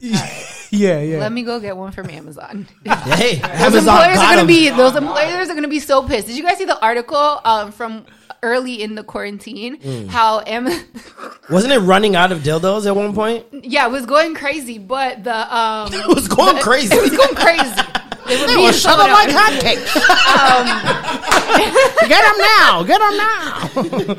yeah, 0.71 0.99
yeah. 1.01 1.19
Let 1.19 1.31
me 1.31 1.43
go 1.43 1.59
get 1.59 1.75
one 1.75 1.91
from 1.91 2.09
Amazon. 2.09 2.67
Hey, 2.85 3.35
Those 3.37 3.49
Amazon 3.49 3.77
employers 3.77 4.15
got 4.17 4.25
are 4.25 4.29
gonna 4.31 4.41
'em. 4.41 4.47
be 4.47 4.69
those 4.69 4.95
employers 4.95 5.49
are 5.49 5.55
gonna 5.55 5.67
be 5.67 5.79
so 5.79 6.03
pissed. 6.07 6.27
Did 6.27 6.35
you 6.37 6.43
guys 6.43 6.57
see 6.57 6.65
the 6.65 6.79
article 6.79 7.39
um, 7.45 7.71
from 7.71 8.05
early 8.45 8.81
in 8.81 8.95
the 8.95 9.03
quarantine? 9.03 9.77
Mm. 9.79 10.07
How 10.07 10.41
Am- 10.45 10.67
Wasn't 11.49 11.73
it 11.73 11.79
running 11.79 12.15
out 12.15 12.31
of 12.31 12.39
dildos 12.39 12.85
at 12.85 12.95
one 12.95 13.13
point? 13.13 13.45
yeah, 13.51 13.85
it 13.87 13.91
was 13.91 14.05
going 14.05 14.35
crazy, 14.35 14.77
but 14.77 15.23
the 15.23 15.35
um, 15.55 15.89
It 15.93 16.07
was 16.07 16.27
going 16.27 16.61
crazy. 16.61 16.95
it 16.95 17.01
was 17.01 17.17
going 17.17 17.35
crazy. 17.35 17.81
They 18.25 18.41
were 18.41 18.47
being 18.47 18.71
shut 18.71 18.97
sold 18.97 19.01
up 19.01 19.09
like 19.11 19.29
out. 19.29 19.61
Get 22.07 22.23
them 22.23 22.37
now. 22.57 22.83
Get 22.83 22.99
them 22.99 23.17
now. 23.17 24.15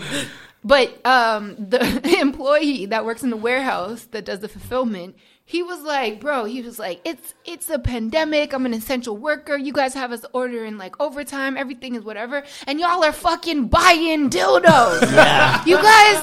But 0.62 1.05
um, 1.07 1.55
the 1.59 2.16
employee 2.20 2.87
that 2.87 3.05
works 3.05 3.22
in 3.24 3.31
the 3.31 3.37
warehouse 3.37 4.05
that 4.12 4.24
does 4.24 4.41
the 4.41 4.49
fulfillment, 4.49 5.16
he 5.49 5.62
was 5.62 5.80
like, 5.82 6.20
"Bro, 6.20 6.44
he 6.47 6.61
was 6.61 6.78
like, 6.78 7.01
it's 7.05 7.34
it's 7.44 7.70
a 7.70 7.78
pandemic. 7.78 8.53
I'm 8.53 8.66
an 8.66 8.74
essential 8.74 9.16
worker. 9.16 9.57
You 9.57 9.72
guys 9.72 9.94
have 9.94 10.11
us 10.12 10.24
ordering 10.32 10.76
like 10.76 11.01
overtime. 11.01 11.57
Everything 11.57 11.94
is 11.94 12.03
whatever, 12.03 12.42
and 12.66 12.80
y'all 12.80 13.05
are 13.05 13.12
fucking 13.12 13.68
buying 13.68 14.28
dildos. 14.28 15.01
You 15.66 15.76
guys 15.76 16.20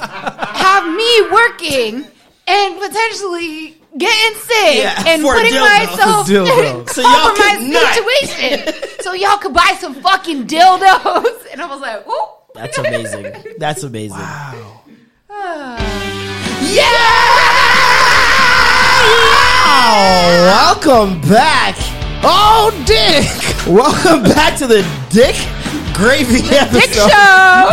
have 0.58 0.86
me 0.94 1.22
working 1.32 2.06
and 2.48 2.80
potentially." 2.80 3.78
Getting 3.96 4.40
sick 4.42 4.78
Yeah, 4.78 5.04
and 5.06 5.22
for 5.22 5.36
putting 5.36 5.54
dildos. 5.54 5.86
myself 5.86 6.28
For 6.28 6.34
in 6.34 6.88
So 6.96 7.02
y'all 7.02 7.30
compromised 7.36 7.60
could 7.60 7.74
not. 7.74 7.94
situation, 7.94 8.74
so 9.02 9.14
y'all 9.14 9.38
could 9.38 9.54
buy 9.54 9.78
some 9.80 9.94
fucking 9.94 10.48
dildos. 10.48 11.52
And 11.52 11.62
I 11.62 11.68
was 11.70 11.80
like, 11.80 12.04
"Whoop." 12.08 12.30
That's 12.56 12.76
amazing. 12.80 13.32
That's 13.60 13.84
amazing. 13.84 14.18
Wow. 14.18 14.82
Yeah! 16.74 17.13
Welcome 19.74 21.20
back. 21.22 21.76
Oh, 22.24 22.70
Dick. 22.86 23.26
Welcome 23.66 24.22
back 24.24 24.56
to 24.60 24.68
the 24.68 24.86
Dick 25.10 25.36
Gravy 25.96 26.42
episode. 26.56 26.80
Dick 26.80 26.92
show. 26.94 27.08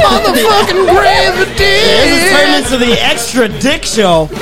Motherfucking 0.00 0.88
gravy 0.96 1.44
dick. 1.56 1.58
This 1.58 2.24
is 2.24 2.30
turned 2.32 2.64
into 2.64 2.78
the 2.78 2.92
extra 3.02 3.48
dick 3.60 3.84
show. 3.84 4.28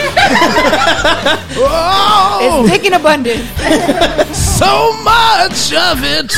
It's 2.40 2.70
dick 2.70 2.84
in 2.84 2.92
abundance. 2.92 3.40
so 4.38 4.92
much 5.02 5.72
of 5.74 6.04
it. 6.04 6.32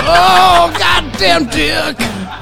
Oh, 0.00 0.74
goddamn 0.78 1.46
dick. 1.50 1.96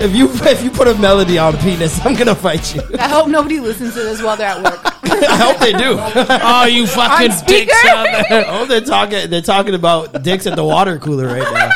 If 0.04 0.14
you 0.16 0.28
if 0.32 0.62
you 0.64 0.70
put 0.70 0.88
a 0.88 0.94
melody 0.96 1.38
on 1.38 1.56
penis, 1.58 2.04
I'm 2.04 2.14
gonna 2.14 2.34
fight 2.34 2.74
you. 2.74 2.82
I 2.98 3.08
hope 3.08 3.28
nobody 3.28 3.60
listens 3.60 3.94
to 3.94 4.00
this 4.02 4.20
while 4.22 4.36
they're 4.36 4.48
at 4.48 4.62
work. 4.62 4.80
I 5.04 5.36
hope 5.36 5.58
they 5.58 5.72
do. 5.72 5.96
Oh, 5.98 6.64
you 6.66 6.86
fucking 6.88 7.30
On 7.30 7.46
dicks 7.46 7.84
out 7.86 8.04
there. 8.28 8.44
oh, 8.48 8.66
they're 8.66 8.80
talking. 8.80 9.30
They're 9.30 9.42
talking 9.42 9.74
about 9.74 10.22
dicks 10.22 10.46
at 10.46 10.56
the 10.56 10.64
water 10.64 10.98
cooler 10.98 11.26
right 11.28 11.70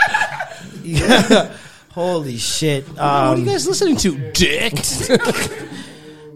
now. 0.85 1.51
Holy 1.93 2.37
shit! 2.37 2.87
What 2.89 2.99
are 2.99 3.33
Um, 3.35 3.41
you 3.41 3.47
guys 3.47 3.67
listening 3.67 3.97
to, 3.99 4.33
dicks? 4.33 5.09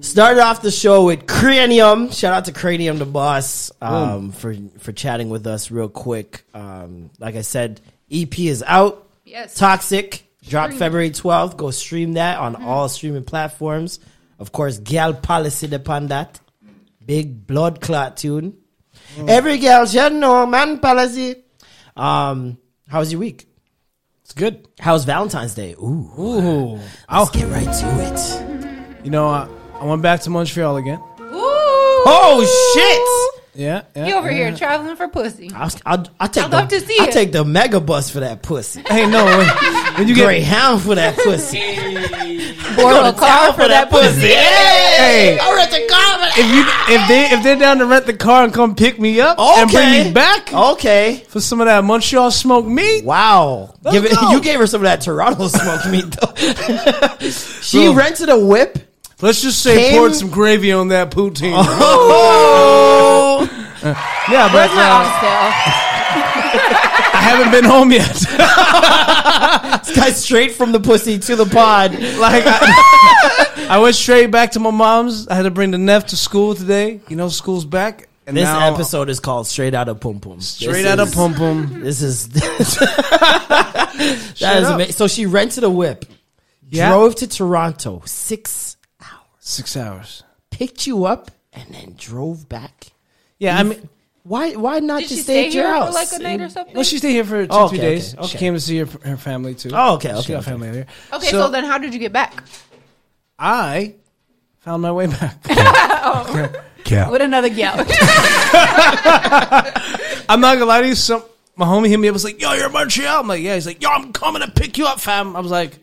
started 0.01 0.41
off 0.41 0.63
the 0.63 0.71
show 0.71 1.05
with 1.05 1.27
Kranium. 1.27 2.17
Shout 2.17 2.33
out 2.33 2.45
to 2.47 2.53
Kranium, 2.53 2.99
the 2.99 3.05
boss, 3.07 3.71
um, 3.83 4.33
for 4.33 4.55
for 4.79 4.93
chatting 4.93 5.29
with 5.29 5.47
us 5.47 5.71
real 5.71 5.89
quick. 5.89 6.45
Um, 6.55 7.11
like 7.19 7.35
I 7.37 7.43
said, 7.43 7.81
EP 8.11 8.39
is 8.39 8.63
out. 8.67 9.07
Yes. 9.25 9.55
Toxic 9.55 10.25
dropped 10.49 10.73
Stream. 10.73 10.79
February 10.79 11.11
12th. 11.11 11.57
Go 11.57 11.71
stream 11.71 12.15
that 12.15 12.39
on 12.39 12.57
all 12.57 12.89
streaming 12.89 13.25
platforms. 13.25 14.01
Of 14.39 14.53
course, 14.53 14.79
Gal 14.79 15.15
Policy 15.15 15.73
upon 15.75 16.09
that. 16.09 16.41
Big 17.05 17.47
blood 17.47 17.81
clot 17.81 18.17
tune. 18.17 18.57
Every 19.27 19.59
girl 19.59 19.87
should 19.87 20.13
know 20.13 20.47
man 20.47 20.79
policy. 20.79 21.37
Um, 21.97 22.59
how 22.89 23.01
was 23.01 23.13
your 23.13 23.21
week? 23.21 23.47
It's 24.25 24.33
good. 24.33 24.69
How 24.79 24.93
was 24.93 25.05
Valentine's 25.05 25.55
Day? 25.55 25.73
Ooh, 25.75 26.11
Ooh. 26.19 26.73
let's 26.77 26.87
I'll, 27.09 27.27
get 27.27 27.49
right 27.49 27.65
to 27.65 27.87
it. 27.99 29.05
you 29.05 29.11
know, 29.11 29.29
I, 29.29 29.49
I 29.75 29.85
went 29.85 30.03
back 30.03 30.21
to 30.21 30.31
Montreal 30.31 30.77
again. 30.77 31.01
Ooh. 31.21 31.37
Oh 32.07 33.40
Yeah. 33.61 33.83
yeah 33.95 34.07
You 34.07 34.15
over 34.15 34.31
yeah. 34.31 34.49
here 34.49 34.57
traveling 34.57 34.97
for 34.97 35.09
pussy. 35.09 35.51
I'll, 35.55 35.71
I'll, 35.85 36.07
I'll 36.19 36.29
take 36.29 36.45
I'd 36.45 36.51
the, 36.51 36.57
love 36.57 36.69
to 36.69 36.81
see 36.81 36.97
I'll 36.99 37.09
it. 37.09 37.13
take 37.13 37.31
the 37.31 37.45
mega 37.45 37.79
bus 37.79 38.09
for 38.11 38.21
that 38.21 38.43
pussy. 38.43 38.83
Hey, 38.89 39.07
no. 39.09 39.25
When, 39.27 39.47
when 39.99 40.09
you 40.09 40.15
get. 40.15 40.25
Greyhound 40.25 40.81
for 40.81 40.95
that 40.95 41.15
pussy. 41.17 41.59
Borrow 42.77 43.09
a 43.09 43.13
car 43.13 43.53
for 43.53 43.69
that 43.69 43.91
pussy. 43.91 44.29
Hey. 44.29 45.39
I 45.39 45.55
rent 45.55 45.71
the 45.71 45.87
car 45.91 46.29
If 46.39 46.47
you 46.55 46.95
if 46.95 47.09
they 47.09 47.25
if 47.37 47.43
they're 47.43 47.57
down 47.59 47.79
to 47.79 47.87
rent 47.87 48.07
the 48.07 48.15
car 48.15 48.45
and 48.45 48.55
come 48.55 48.75
pick 48.75 48.99
me 48.99 49.21
up 49.21 49.37
that. 49.37 49.59
and 49.59 49.71
bring 49.71 49.91
me 50.07 50.13
back 50.13 50.53
Okay. 50.55 51.23
for 51.29 51.41
some 51.41 51.61
of 51.61 51.67
that 51.67 51.85
Montreal 51.85 52.31
smoked 52.31 52.69
meat, 52.69 53.05
Wow. 53.05 53.75
Let's 53.83 53.95
Give 53.95 54.05
it, 54.07 54.13
go. 54.15 54.31
you 54.33 54.41
gave 54.41 54.59
her 54.61 54.67
some 54.67 54.81
of 54.81 54.85
that 54.85 55.03
Toronto 55.03 55.49
smoked 55.49 55.89
meat 55.91 56.07
though. 56.13 57.29
she 57.29 57.85
Bro. 57.87 57.95
rented 57.95 58.29
a 58.31 58.39
whip. 58.39 58.79
let's 59.21 59.43
just 59.43 59.63
say 59.63 59.91
Came- 59.91 59.99
poured 59.99 60.15
some 60.15 60.31
gravy 60.31 60.73
on 60.73 60.89
that 60.89 61.11
poutine. 61.11 61.53
Oh. 61.55 62.87
Yeah, 63.41 64.49
but 64.49 64.55
Where's 64.55 64.71
my 64.75 64.89
uh, 64.89 65.01
oxtail? 65.01 65.41
I 67.13 67.23
haven't 67.23 67.51
been 67.53 67.65
home 67.65 67.93
yet. 67.93 68.13
this 69.85 69.97
guy's 69.97 70.23
straight 70.23 70.53
from 70.53 70.73
the 70.73 70.81
pussy 70.81 71.19
to 71.19 71.37
the 71.37 71.47
pod. 71.47 71.93
like 71.93 72.45
I, 72.47 73.67
I 73.71 73.79
went 73.79 73.95
straight 73.95 74.31
back 74.31 74.53
to 74.53 74.61
my 74.61 74.71
mom's. 74.71 75.29
I 75.29 75.35
had 75.35 75.43
to 75.43 75.51
bring 75.51 75.71
the 75.71 75.79
Neff 75.79 76.07
to 76.09 76.17
school 76.17 76.55
today. 76.55 77.01
You 77.09 77.17
know, 77.17 77.29
school's 77.29 77.65
back. 77.65 78.09
And 78.27 78.37
This 78.37 78.45
now- 78.45 78.73
episode 78.75 79.09
is 79.09 79.19
called 79.21 79.47
Straight 79.49 79.75
Out 79.75 79.89
of 79.89 80.01
Pum 80.01 80.21
Pum. 80.21 80.41
straight 80.41 80.87
out 80.87 81.01
of 81.01 81.13
pum 81.13 81.35
pum. 81.35 81.81
This 81.83 82.01
is 82.03 82.29
that 82.29 83.91
is 84.41 84.65
up. 84.69 84.75
amazing. 84.75 84.93
So 84.93 85.09
she 85.09 85.27
rented 85.27 85.65
a 85.65 85.71
whip, 85.71 86.05
Yeah. 86.69 86.91
drove 86.91 87.15
to 87.17 87.27
Toronto, 87.27 88.03
six 88.07 88.77
hours, 89.01 89.11
Six 89.41 89.77
hours. 89.77 90.23
picked 90.51 90.87
you 90.87 91.05
up, 91.07 91.31
and 91.53 91.75
then 91.75 91.95
drove 91.99 92.49
back. 92.49 92.93
Yeah, 93.41 93.59
I 93.59 93.63
mean, 93.65 93.89
Why? 94.23 94.53
Why 94.55 94.79
not 94.79 95.01
Did 95.01 95.09
she 95.09 95.15
just 95.17 95.25
stay 95.27 95.47
at 95.47 95.53
your 95.55 95.65
here 95.65 95.75
house? 95.75 95.89
for 95.89 95.95
like 95.95 96.13
a 96.13 96.19
night 96.23 96.41
or 96.41 96.49
something? 96.51 96.75
No, 96.75 96.83
she 96.85 96.99
stayed 96.99 97.13
here 97.13 97.25
for 97.25 97.45
two, 97.47 97.49
Oh, 97.51 97.65
okay, 97.65 97.77
three 97.77 97.79
days. 97.81 98.15
okay, 98.15 98.27
She 98.27 98.37
okay. 98.37 98.39
came 98.39 98.55
to 98.55 98.61
see 98.61 98.79
her, 98.79 98.87
her 99.05 99.17
family 99.17 99.55
too. 99.57 99.71
Oh, 99.73 99.95
okay, 99.95 100.11
She 100.11 100.15
okay, 100.15 100.33
got 100.35 100.43
okay. 100.43 100.51
family 100.53 100.71
here. 100.71 100.87
okay, 101.13 101.31
so, 101.31 101.49
then 101.49 101.65
how 101.65 101.79
did 101.79 101.93
you 101.93 101.99
get 101.99 102.13
back? 102.13 102.45
I 103.39 103.95
found 104.61 104.83
my 104.83 104.93
way 104.93 105.07
back. 105.09 105.43
With 107.11 107.23
another 107.23 107.49
gal. 107.51 107.75
I'm 110.29 110.41
not 110.41 110.55
gonna 110.55 110.65
lie 110.67 110.81
to 110.83 110.89
you. 110.89 110.95
Some 110.95 111.23
my 111.57 111.67
homie 111.67 111.89
hit 111.89 111.99
me 112.01 112.09
up 112.09 112.13
was 112.15 112.25
like, 112.25 112.41
"Yo, 112.41 112.53
you're 112.55 112.67
in 112.67 112.73
Montreal." 112.73 113.21
I'm 113.21 113.29
like, 113.29 113.43
"Yeah." 113.43 113.55
He's 113.55 113.67
like, 113.67 113.83
"Yo, 113.83 113.89
I'm 113.91 114.13
coming 114.13 114.43
to 114.43 114.51
pick 114.51 114.77
you 114.79 114.87
up, 114.87 115.01
fam." 115.01 115.37
I 115.37 115.41
was 115.41 115.51
like, 115.51 115.79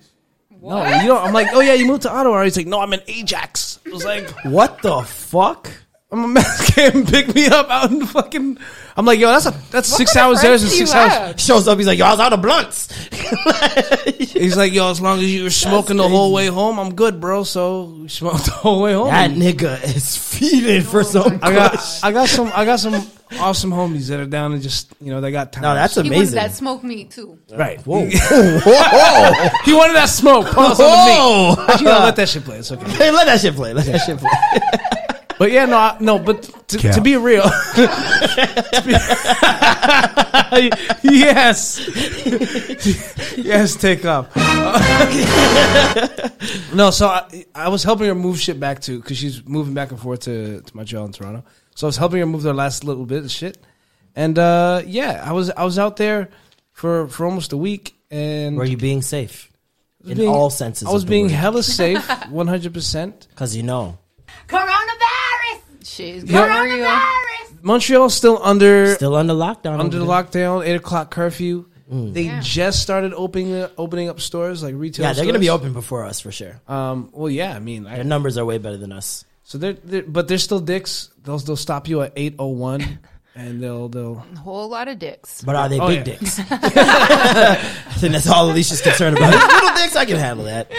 "No, 0.61 0.83
you 1.01 1.07
don't." 1.07 1.23
I'm 1.23 1.33
like, 1.33 1.47
"Oh 1.53 1.59
yeah, 1.61 1.73
you 1.73 1.85
moved 1.85 2.01
to 2.03 2.11
Ottawa." 2.11 2.43
He's 2.43 2.57
like, 2.57 2.67
"No, 2.67 2.79
I'm 2.81 2.93
in 2.93 3.01
Ajax." 3.07 3.79
I 3.85 3.89
was 3.91 4.03
like, 4.05 4.29
What 4.45 4.81
the 4.81 5.01
fuck? 5.03 5.69
"I'm 6.11 6.23
a 6.23 6.27
man 6.27 6.43
came 6.65 7.05
pick 7.05 7.33
me 7.33 7.47
up 7.47 7.69
out 7.69 7.91
in 7.91 7.99
the 7.99 8.07
fucking." 8.07 8.57
I'm 8.95 9.05
like, 9.05 9.19
"Yo, 9.19 9.27
that's 9.27 9.45
a 9.45 9.51
that's 9.71 9.87
six 9.87 10.13
kind 10.13 10.25
of 10.25 10.29
hours 10.29 10.41
there 10.41 10.53
and 10.53 10.61
friends 10.61 10.77
six 10.77 10.93
hours." 10.93 11.13
have? 11.13 11.39
Shows 11.39 11.67
up. 11.67 11.77
He's 11.77 11.87
like, 11.87 11.99
yo, 11.99 12.05
I 12.05 12.11
was 12.11 12.19
out 12.19 12.33
of 12.33 12.41
blunts. 12.41 12.91
He's 14.17 14.57
like, 14.57 14.73
"Yo, 14.73 14.89
as 14.89 15.01
long 15.01 15.19
as 15.19 15.33
you 15.33 15.43
were 15.43 15.49
smoking 15.49 15.97
the 15.97 16.07
whole 16.07 16.33
way 16.33 16.47
home, 16.47 16.79
I'm 16.79 16.95
good, 16.95 17.19
bro." 17.19 17.43
So 17.43 17.83
we 18.01 18.07
smoked 18.07 18.45
the 18.45 18.51
whole 18.51 18.81
way 18.81 18.93
home. 18.93 19.07
That 19.09 19.31
nigga 19.31 19.83
is 19.83 20.17
feeling 20.17 20.81
for 20.81 21.01
oh 21.01 21.03
some. 21.03 21.39
I 21.41 21.53
got 21.53 21.71
kush. 21.73 22.03
I 22.03 22.11
got 22.11 22.29
some 22.29 22.51
I 22.55 22.65
got 22.65 22.79
some 22.79 23.05
awesome 23.39 23.71
homies 23.71 24.07
that 24.07 24.19
are 24.19 24.25
down 24.25 24.53
and 24.53 24.61
just 24.61 24.93
you 25.01 25.11
know 25.11 25.21
they 25.21 25.31
got 25.31 25.51
time. 25.51 25.63
No, 25.63 25.75
that's 25.75 25.95
he 25.95 26.01
wanted 26.01 26.15
amazing. 26.15 26.35
that 26.35 26.53
smoke 26.53 26.83
meat 26.83 27.11
too. 27.11 27.37
right. 27.51 27.79
Whoa. 27.85 28.05
He, 28.05 28.11
he 28.11 29.73
wanted 29.73 29.95
that 29.95 30.09
smoke. 30.09 30.47
Pause 30.47 30.79
on 30.79 30.85
the 30.85 30.95
meat. 30.95 31.17
Whoa. 31.17 31.65
Actually, 31.67 31.85
no, 31.85 31.99
let 31.99 32.15
that 32.15 32.29
shit 32.29 32.43
play. 32.43 32.57
It's 32.59 32.71
okay. 32.71 32.89
Hey, 32.91 33.11
let 33.11 33.25
that 33.25 33.41
shit 33.41 33.55
play. 33.55 33.73
Let 33.73 33.85
that 33.85 33.99
shit 33.99 34.17
play. 34.17 34.29
But 35.39 35.51
yeah, 35.51 35.65
no, 35.65 35.77
I, 35.77 35.97
no. 35.99 36.17
But 36.19 36.43
to, 36.69 36.77
to 36.93 37.01
be 37.01 37.15
real, 37.17 37.43
To 37.75 38.81
be- 38.85 38.93
yes, 41.03 41.79
yes, 43.37 43.75
take 43.75 44.05
off. 44.05 44.35
no, 46.73 46.89
so 46.91 47.07
I, 47.07 47.45
I 47.53 47.69
was 47.69 47.83
helping 47.83 48.07
her 48.07 48.15
move 48.15 48.39
shit 48.39 48.59
back 48.59 48.79
to 48.81 48.99
because 48.99 49.17
she's 49.17 49.45
moving 49.45 49.73
back 49.73 49.91
and 49.91 49.99
forth 49.99 50.21
to, 50.21 50.61
to 50.61 50.75
Montreal 50.75 51.05
and 51.05 51.13
Toronto. 51.13 51.43
So 51.75 51.87
I 51.87 51.89
was 51.89 51.97
helping 51.97 52.19
her 52.19 52.25
move 52.25 52.41
the 52.43 52.53
last 52.53 52.83
little 52.83 53.05
bit 53.05 53.23
of 53.23 53.31
shit, 53.31 53.57
and 54.15 54.37
uh, 54.39 54.81
yeah, 54.85 55.21
I 55.25 55.33
was 55.33 55.49
I 55.51 55.63
was 55.63 55.77
out 55.77 55.97
there 55.97 56.29
for 56.71 57.07
for 57.09 57.25
almost 57.25 57.53
a 57.53 57.57
week, 57.57 57.95
and 58.09 58.57
Were 58.57 58.65
you 58.65 58.77
being 58.77 59.01
safe? 59.01 59.51
In 60.05 60.17
being- 60.17 60.29
all 60.29 60.49
senses 60.49 60.87
I 60.87 60.91
was 60.91 61.03
of 61.03 61.07
the 61.09 61.11
being 61.11 61.25
word. 61.25 61.31
hella 61.33 61.63
safe, 61.63 62.07
one 62.29 62.47
hundred 62.47 62.73
percent. 62.73 63.27
Because 63.29 63.55
you 63.55 63.63
know. 63.63 63.97
Coronavirus. 64.47 64.86
She's 65.97 66.23
Yeah. 66.23 66.47
coronavirus. 66.47 67.63
Montreal's 67.63 68.13
still 68.13 68.39
under 68.43 68.93
Still 68.95 69.15
under 69.15 69.33
lockdown. 69.33 69.79
under 69.79 69.97
over 69.97 69.99
the 69.99 70.05
there. 70.05 70.07
lockdown, 70.49 70.65
eight 70.65 70.75
o'clock 70.75 71.09
curfew. 71.11 71.65
They 71.89 72.23
Yeah. 72.23 72.41
just 72.43 72.81
started 72.81 73.13
opening 73.13 73.65
opening 73.77 74.09
up 74.09 74.19
stores 74.21 74.61
like 74.61 74.75
retail. 74.77 75.05
Yeah, 75.05 75.13
they're 75.13 75.23
going 75.25 75.33
to 75.35 75.39
be 75.39 75.45
stores. 75.47 75.61
open 75.61 75.73
before 75.73 76.03
us 76.05 76.19
for 76.19 76.31
sure. 76.31 76.59
Um, 76.67 77.09
well, 77.13 77.29
yeah, 77.31 77.55
I 77.55 77.59
mean, 77.59 77.83
Their 77.85 78.01
I, 78.01 78.03
numbers 78.03 78.37
are 78.37 78.43
way 78.45 78.57
better 78.57 78.77
than 78.77 78.91
us. 78.91 79.23
so 79.43 79.57
they're, 79.57 79.77
they're 79.83 80.03
but 80.03 80.27
they're 80.27 80.37
still 80.37 80.59
dicks. 80.59 81.09
They'll 81.23 81.37
they'll 81.39 81.55
stop 81.55 81.87
you 81.87 82.01
at 82.01 82.11
eight 82.17 82.35
oh 82.39 82.47
one, 82.47 82.99
and 83.35 83.63
they'll 83.63 83.87
they'll. 83.87 84.21
A 84.35 84.39
whole 84.39 84.67
lot 84.69 84.89
of 84.89 84.99
dicks. 84.99 85.41
But 85.43 85.55
are 85.55 85.69
they 85.69 85.79
Oh, 85.79 85.87
big 85.87 85.99
yeah. 85.99 86.03
dicks? 86.03 86.39
I 86.49 87.55
think 87.99 88.11
that's 88.13 88.27
all 88.29 88.51
Alicia's 88.51 88.81
concerned 88.81 89.17
about. 89.17 89.33
Little 89.33 89.75
dicks, 89.75 89.95
I 89.95 90.03
can 90.05 90.17
handle 90.17 90.45
that. 90.45 90.69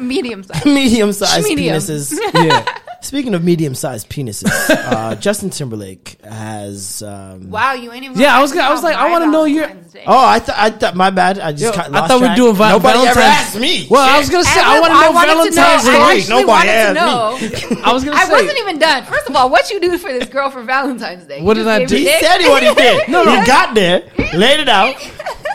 Medium 0.00 0.42
size. 0.44 0.64
Medium 0.64 1.12
sized 1.12 1.44
Medium. 1.48 1.74
penises. 1.76 2.16
Yeah, 2.34 2.64
Speaking 3.06 3.34
of 3.34 3.44
medium 3.44 3.74
sized 3.76 4.08
penises, 4.10 4.50
uh, 4.70 5.14
Justin 5.26 5.50
Timberlake 5.50 6.18
has. 6.24 7.02
Um, 7.02 7.50
Wow, 7.50 7.74
you 7.74 7.92
ain't 7.92 8.04
even. 8.04 8.18
Yeah, 8.18 8.36
I 8.36 8.42
was 8.42 8.52
gonna- 8.52 8.68
I 8.68 8.72
was 8.72 8.82
like, 8.82 8.96
I 8.96 9.10
wanna 9.10 9.26
know 9.28 9.44
your- 9.44 9.70
Oh, 10.06 10.26
I 10.26 10.40
thought 10.40 10.56
I 10.58 10.70
thought 10.70 10.94
my 10.96 11.10
bad. 11.10 11.38
I 11.38 11.52
just 11.52 11.62
Yo, 11.64 11.72
cut, 11.72 11.86
I 11.86 11.88
lost 12.00 12.08
thought 12.10 12.16
we 12.16 12.22
were 12.22 12.26
track. 12.28 12.36
doing 12.36 12.54
vi- 12.56 12.70
Nobody 12.70 12.98
ever 12.98 13.14
Valentine's- 13.20 13.46
asked 13.46 13.60
me. 13.60 13.86
Well, 13.88 14.02
I 14.02 14.18
was 14.18 14.28
gonna 14.28 14.44
say 14.44 14.60
I 14.60 14.72
And 14.74 14.80
want 14.82 14.92
to 14.92 15.00
know 15.00 15.10
wanted 15.12 15.30
to 15.30 15.56
Valentine's 15.56 15.84
Day 15.84 15.90
I 15.90 16.08
week. 16.08 16.18
actually 16.20 16.40
Nobody 16.42 16.68
asked 16.68 16.94
know. 16.94 17.80
I 17.84 17.92
was 17.92 18.04
gonna 18.04 18.16
Say, 18.16 18.22
I 18.22 18.28
wasn't 18.30 18.58
even 18.58 18.78
done. 18.78 19.04
First 19.04 19.28
of 19.30 19.36
all, 19.36 19.48
what 19.50 19.70
you 19.70 19.80
do 19.80 19.96
for 19.98 20.12
this 20.12 20.28
girl 20.28 20.50
for 20.50 20.62
Valentine's 20.64 21.24
Day? 21.24 21.42
What 21.42 21.54
did 21.54 21.66
I 21.68 21.78
do? 21.84 21.86
gave 21.96 22.06
He 22.20 22.26
said 22.26 22.40
he 22.40 22.48
what 22.48 22.62
he 22.62 22.74
did. 22.74 23.08
no, 23.08 23.22
no, 23.24 23.40
he 23.40 23.46
got 23.46 23.74
there, 23.74 24.02
laid 24.34 24.60
it 24.60 24.68
out. 24.68 24.94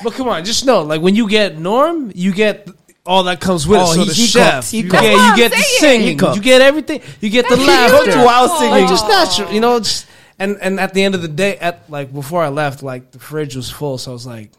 But 0.03 0.13
come 0.13 0.27
on, 0.29 0.43
just 0.43 0.65
know, 0.65 0.81
like 0.81 0.99
when 0.99 1.13
you 1.15 1.29
get 1.29 1.59
Norm, 1.59 2.11
you 2.15 2.31
get 2.33 2.67
all 3.11 3.23
that 3.23 3.39
comes 3.41 3.67
with 3.67 3.79
Oh, 3.79 3.91
it. 3.91 3.95
So 3.95 3.99
he- 4.01 4.07
the 4.07 4.13
he 4.13 4.25
chef, 4.27 4.53
cooks, 4.55 4.71
he 4.71 4.77
you 4.81 4.89
cooks. 4.89 5.01
get 5.01 5.07
That's 5.11 5.17
what 5.17 5.25
you 5.25 5.31
I'm 5.31 5.37
get 5.37 5.51
the 5.51 5.57
saying. 5.57 6.01
singing, 6.01 6.17
cooks. 6.17 6.35
you 6.37 6.41
get 6.41 6.61
everything, 6.61 7.01
you 7.19 7.29
get 7.29 7.49
the 7.49 7.55
That's 7.55 7.67
laughter. 7.67 7.97
beautiful. 8.03 8.25
while 8.25 8.47
singing. 8.57 8.71
like 8.71 8.87
just 8.89 9.07
natural, 9.07 9.51
you 9.53 9.59
know. 9.59 9.79
Just 9.79 10.07
and 10.39 10.57
and 10.61 10.79
at 10.79 10.93
the 10.93 11.03
end 11.03 11.13
of 11.15 11.21
the 11.21 11.27
day, 11.27 11.57
at 11.57 11.89
like 11.89 12.13
before 12.13 12.41
I 12.43 12.49
left, 12.49 12.81
like 12.83 13.11
the 13.11 13.19
fridge 13.19 13.55
was 13.55 13.69
full, 13.69 13.97
so 13.97 14.11
I 14.11 14.13
was 14.13 14.25
like, 14.25 14.51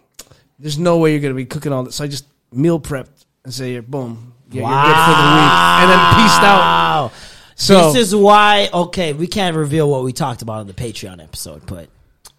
"There's 0.59 0.79
no 0.79 0.99
way 0.99 1.11
you're 1.13 1.21
gonna 1.21 1.35
be 1.35 1.47
cooking 1.47 1.73
all 1.73 1.83
this." 1.85 1.97
So 1.97 2.05
I 2.05 2.07
just 2.09 2.27
meal 2.53 2.79
prepped 2.79 3.25
and 3.45 3.53
say, 3.53 3.73
"You're 3.73 3.83
boom, 3.83 4.35
yeah, 4.51 4.61
you're 4.61 4.69
good 4.69 5.01
for 5.07 5.15
the 5.19 5.29
week," 5.39 5.53
and 5.81 5.91
then 5.91 6.01
peaced 6.15 6.43
out. 6.43 6.61
Wow. 6.61 7.13
So 7.57 7.93
this 7.93 8.09
is 8.09 8.15
why. 8.15 8.69
Okay, 8.73 9.13
we 9.13 9.27
can't 9.27 9.57
reveal 9.57 9.89
what 9.91 10.05
we 10.05 10.13
talked 10.13 10.43
about 10.43 10.61
on 10.61 10.67
the 10.67 10.73
Patreon 10.75 11.23
episode, 11.23 11.63
but 11.67 11.89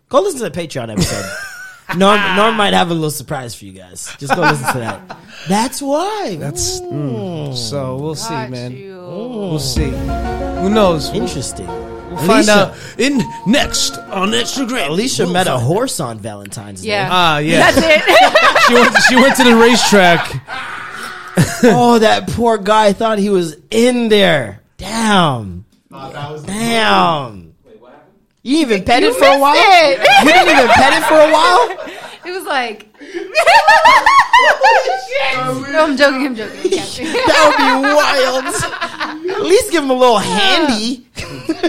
go 0.10 0.22
listen 0.22 0.40
to 0.42 0.50
the 0.50 0.62
Patreon 0.62 0.92
episode. 0.92 1.26
Norm, 1.98 2.20
Norm 2.36 2.56
might 2.56 2.74
have 2.74 2.90
a 2.90 2.94
little 2.94 3.12
surprise 3.12 3.54
for 3.56 3.66
you 3.66 3.74
guys. 3.74 4.14
Just 4.18 4.34
go 4.36 4.42
listen 4.42 4.72
to 4.74 4.80
that. 4.80 5.18
That's 5.50 5.82
why. 5.82 6.38
that's 6.40 6.80
mm, 6.80 7.54
so 7.56 7.98
we'll 7.98 8.16
see, 8.16 8.30
Got 8.30 8.50
man. 8.50 8.72
you. 8.72 8.96
We'll 8.96 9.60
see. 9.60 9.90
Who 9.90 10.70
knows? 10.70 11.12
We'll 11.12 11.22
Interesting. 11.24 11.68
find 11.68 12.48
out 12.48 12.76
in 12.98 13.22
next 13.46 13.98
on 13.98 14.30
Instagram. 14.32 14.88
Alicia 14.90 15.24
We'll 15.26 15.34
met 15.34 15.48
a 15.48 15.52
find- 15.52 15.64
horse 15.64 16.00
on 16.00 16.20
Valentine's 16.20 16.82
Day. 16.82 16.88
Yeah. 16.90 17.10
Ah, 17.12 17.38
yeah. 17.40 17.72
That's 17.72 17.78
it. 17.78 18.62
she 18.68 18.74
went. 18.74 19.04
She 19.10 19.16
went 19.18 19.36
to 19.36 19.44
the 19.44 19.56
racetrack. 19.58 20.42
oh, 21.66 22.00
that 22.00 22.30
poor 22.30 22.58
guy 22.58 22.94
thought 22.94 23.20
he 23.20 23.30
was 23.30 23.58
in 23.70 24.08
there. 24.08 24.62
Damn. 24.78 25.66
Damn. 25.92 27.43
You 28.46 28.58
even 28.60 28.84
pet 28.84 29.04
it 29.04 29.16
for 29.16 29.26
a 29.26 29.40
while? 29.40 29.56
it. 29.56 30.00
You 30.00 30.32
didn't 30.34 30.50
even 30.54 30.68
pet 30.68 30.94
it 30.94 31.04
for 31.08 31.16
a 31.20 31.32
while? 31.32 31.78
It 32.26 32.32
was 32.32 32.46
like. 32.46 32.88
no, 35.74 35.84
I'm 35.84 35.98
joking. 35.98 36.26
I'm 36.28 36.36
joking. 36.36 36.72
Yeah. 36.72 36.86
That 37.28 37.42
would 37.50 37.58
be 37.60 37.72
wild. 37.94 39.36
At 39.38 39.46
least 39.46 39.72
give 39.74 39.84
him 39.84 39.90
a 39.90 39.94
little 39.94 40.20
handy. 40.20 41.06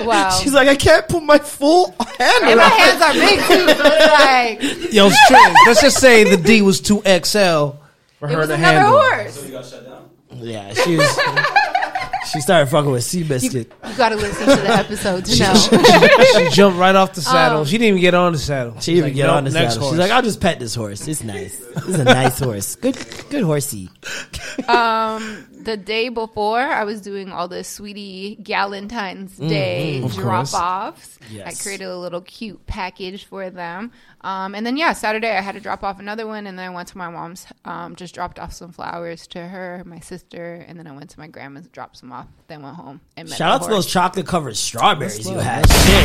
Wow. 0.04 0.30
She's 0.42 0.52
like, 0.54 0.68
I 0.68 0.76
can't 0.76 1.08
put 1.08 1.24
my 1.24 1.38
full 1.38 1.92
hand 2.18 2.44
and 2.44 2.56
my 2.56 2.62
around 2.62 2.72
it. 2.72 2.78
hands 2.78 3.02
are 3.02 3.14
big 3.14 3.40
too, 3.48 3.66
so 3.82 3.88
like 4.84 4.92
Yo, 4.92 5.08
straight. 5.10 5.54
Let's 5.66 5.80
just 5.80 5.98
say 6.00 6.22
the 6.22 6.36
D 6.36 6.62
was 6.62 6.80
two 6.80 7.02
XL 7.02 7.08
for 8.20 8.28
it 8.28 8.30
her 8.30 8.38
was 8.38 8.46
to 8.48 8.54
another 8.54 8.56
handle. 8.56 8.92
horse. 9.00 9.50
Yeah, 10.36 10.72
she 10.74 10.96
was. 10.96 11.18
She 12.35 12.41
started 12.41 12.66
fucking 12.66 12.91
with 12.91 13.05
Seabiscuit. 13.05 13.70
You 13.89 13.97
gotta 13.97 14.16
listen 14.16 14.47
to 14.49 14.62
the 14.62 14.68
episode 14.68 15.24
to 15.24 15.39
know. 15.39 15.55
She 16.49 16.51
jumped 16.51 16.78
right 16.78 16.95
off 16.95 17.14
the 17.14 17.22
saddle. 17.22 17.61
Oh. 17.61 17.64
she 17.64 17.78
didn't 17.78 17.89
even 17.89 18.01
get 18.01 18.14
on 18.14 18.32
the 18.32 18.39
saddle. 18.39 18.78
She 18.80 18.93
even 18.93 19.05
like, 19.05 19.14
get 19.14 19.26
nope, 19.26 19.37
on 19.37 19.45
the 19.45 19.51
saddle. 19.53 19.91
She's 19.91 19.99
like, 19.99 20.11
I'll 20.11 20.22
just 20.22 20.41
pet 20.41 20.59
this 20.59 20.74
horse. 20.74 21.07
It's 21.07 21.22
nice. 21.22 21.59
This 21.59 21.87
is 21.87 21.99
a 22.01 22.05
nice 22.05 22.39
horse. 22.39 22.76
Good, 22.76 22.97
good 23.30 23.45
horsey. 23.45 23.89
um, 24.68 25.47
the 25.62 25.76
day 25.76 26.09
before, 26.09 26.61
I 26.61 26.85
was 26.85 27.01
doing 27.01 27.30
all 27.30 27.49
the 27.49 27.64
sweetie 27.64 28.37
Galentine's 28.43 29.37
Day 29.37 30.03
Of 30.03 30.14
drop 30.14 30.53
offs. 30.53 31.18
Yes. 31.30 31.61
I 31.61 31.62
created 31.62 31.87
a 31.87 31.97
little 31.97 32.20
cute 32.20 32.66
package 32.66 33.24
for 33.24 33.49
them. 33.51 33.93
Um, 34.20 34.55
and 34.55 34.64
then 34.64 34.76
yeah, 34.76 34.95
Saturday 34.95 35.30
I 35.30 35.41
had 35.41 35.55
to 35.55 35.61
drop 35.61 35.85
off 35.85 36.01
another 36.01 36.26
one, 36.26 36.47
and 36.47 36.59
then 36.59 36.66
I 36.70 36.74
went 36.74 36.89
to 36.89 36.99
my 36.99 37.11
mom's. 37.11 37.47
Um, 37.64 37.95
just 37.95 38.14
dropped 38.14 38.39
off 38.39 38.53
some 38.55 38.72
flowers 38.72 39.26
to 39.28 39.47
her, 39.47 39.82
my 39.85 40.01
sister, 40.01 40.64
and 40.66 40.78
then 40.78 40.87
I 40.87 40.93
went 40.93 41.11
to 41.11 41.18
my 41.18 41.28
grandma's, 41.28 41.68
dropped 41.68 41.99
some 41.99 42.11
off, 42.11 42.23
then 42.48 42.62
went 42.62 42.76
home 42.76 43.00
and 43.16 43.28
met 43.28 43.38
Shout 43.38 43.60
the 43.60 43.64
out 43.64 43.68
to 43.68 43.74
those 43.74 43.86
chocolate 43.86 44.26
covered 44.26 44.56
strawberries 44.56 45.26
you 45.28 45.38
had. 45.38 45.66
Shit, 45.70 46.04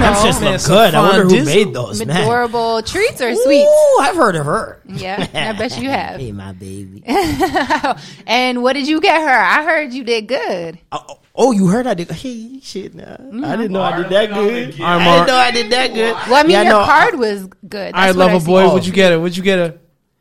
that's 0.00 0.22
just 0.24 0.40
Man, 0.40 0.52
look 0.54 0.66
good. 0.66 0.94
I 0.94 1.00
wonder 1.00 1.22
who 1.24 1.28
fondue. 1.30 1.44
made 1.44 1.72
those, 1.74 2.04
man. 2.04 2.22
adorable 2.22 2.82
treats 2.82 3.20
or 3.20 3.34
sweets. 3.34 3.68
Ooh, 3.70 3.98
I've 4.00 4.16
heard 4.16 4.34
of 4.36 4.46
her. 4.46 4.80
Yeah, 4.86 5.26
I 5.32 5.52
bet 5.58 5.78
you 5.80 5.88
have. 5.90 6.18
Hey, 6.20 6.32
my 6.32 6.52
baby. 6.52 7.02
and 8.26 8.62
what 8.62 8.72
did 8.74 8.88
you 8.88 9.00
get 9.00 9.20
her? 9.20 9.28
I 9.28 9.64
heard 9.64 9.92
you 9.92 10.04
did 10.04 10.26
good. 10.26 10.78
Oh, 10.92 11.18
oh, 11.34 11.52
you 11.52 11.68
heard 11.68 11.86
I 11.86 11.94
did. 11.94 12.10
Hey, 12.10 12.58
shit, 12.62 12.94
nah. 12.94 13.16
I 13.48 13.56
didn't 13.56 13.72
know 13.72 13.82
I 13.82 13.96
did 13.96 14.08
that 14.10 14.30
good. 14.30 14.80
I 14.80 14.98
didn't 15.14 15.26
know 15.28 15.36
I 15.36 15.50
did 15.50 15.70
that 15.70 15.94
good. 15.94 16.14
Well, 16.28 16.34
I 16.34 16.42
mean, 16.42 16.50
Yeah, 16.52 16.62
your 16.62 16.72
no, 16.72 16.84
card 16.84 17.14
was 17.18 17.46
good. 17.68 17.94
I 17.94 18.10
love 18.10 18.32
what 18.32 18.42
a 18.42 18.44
boy. 18.44 18.62
see. 18.66 18.68
What'd 18.72 18.86
you 18.86 18.92
get 18.92 19.12
her? 19.12 19.20
What'd 19.20 19.36
you 19.36 19.42
get 19.42 19.58
her? 19.58 19.78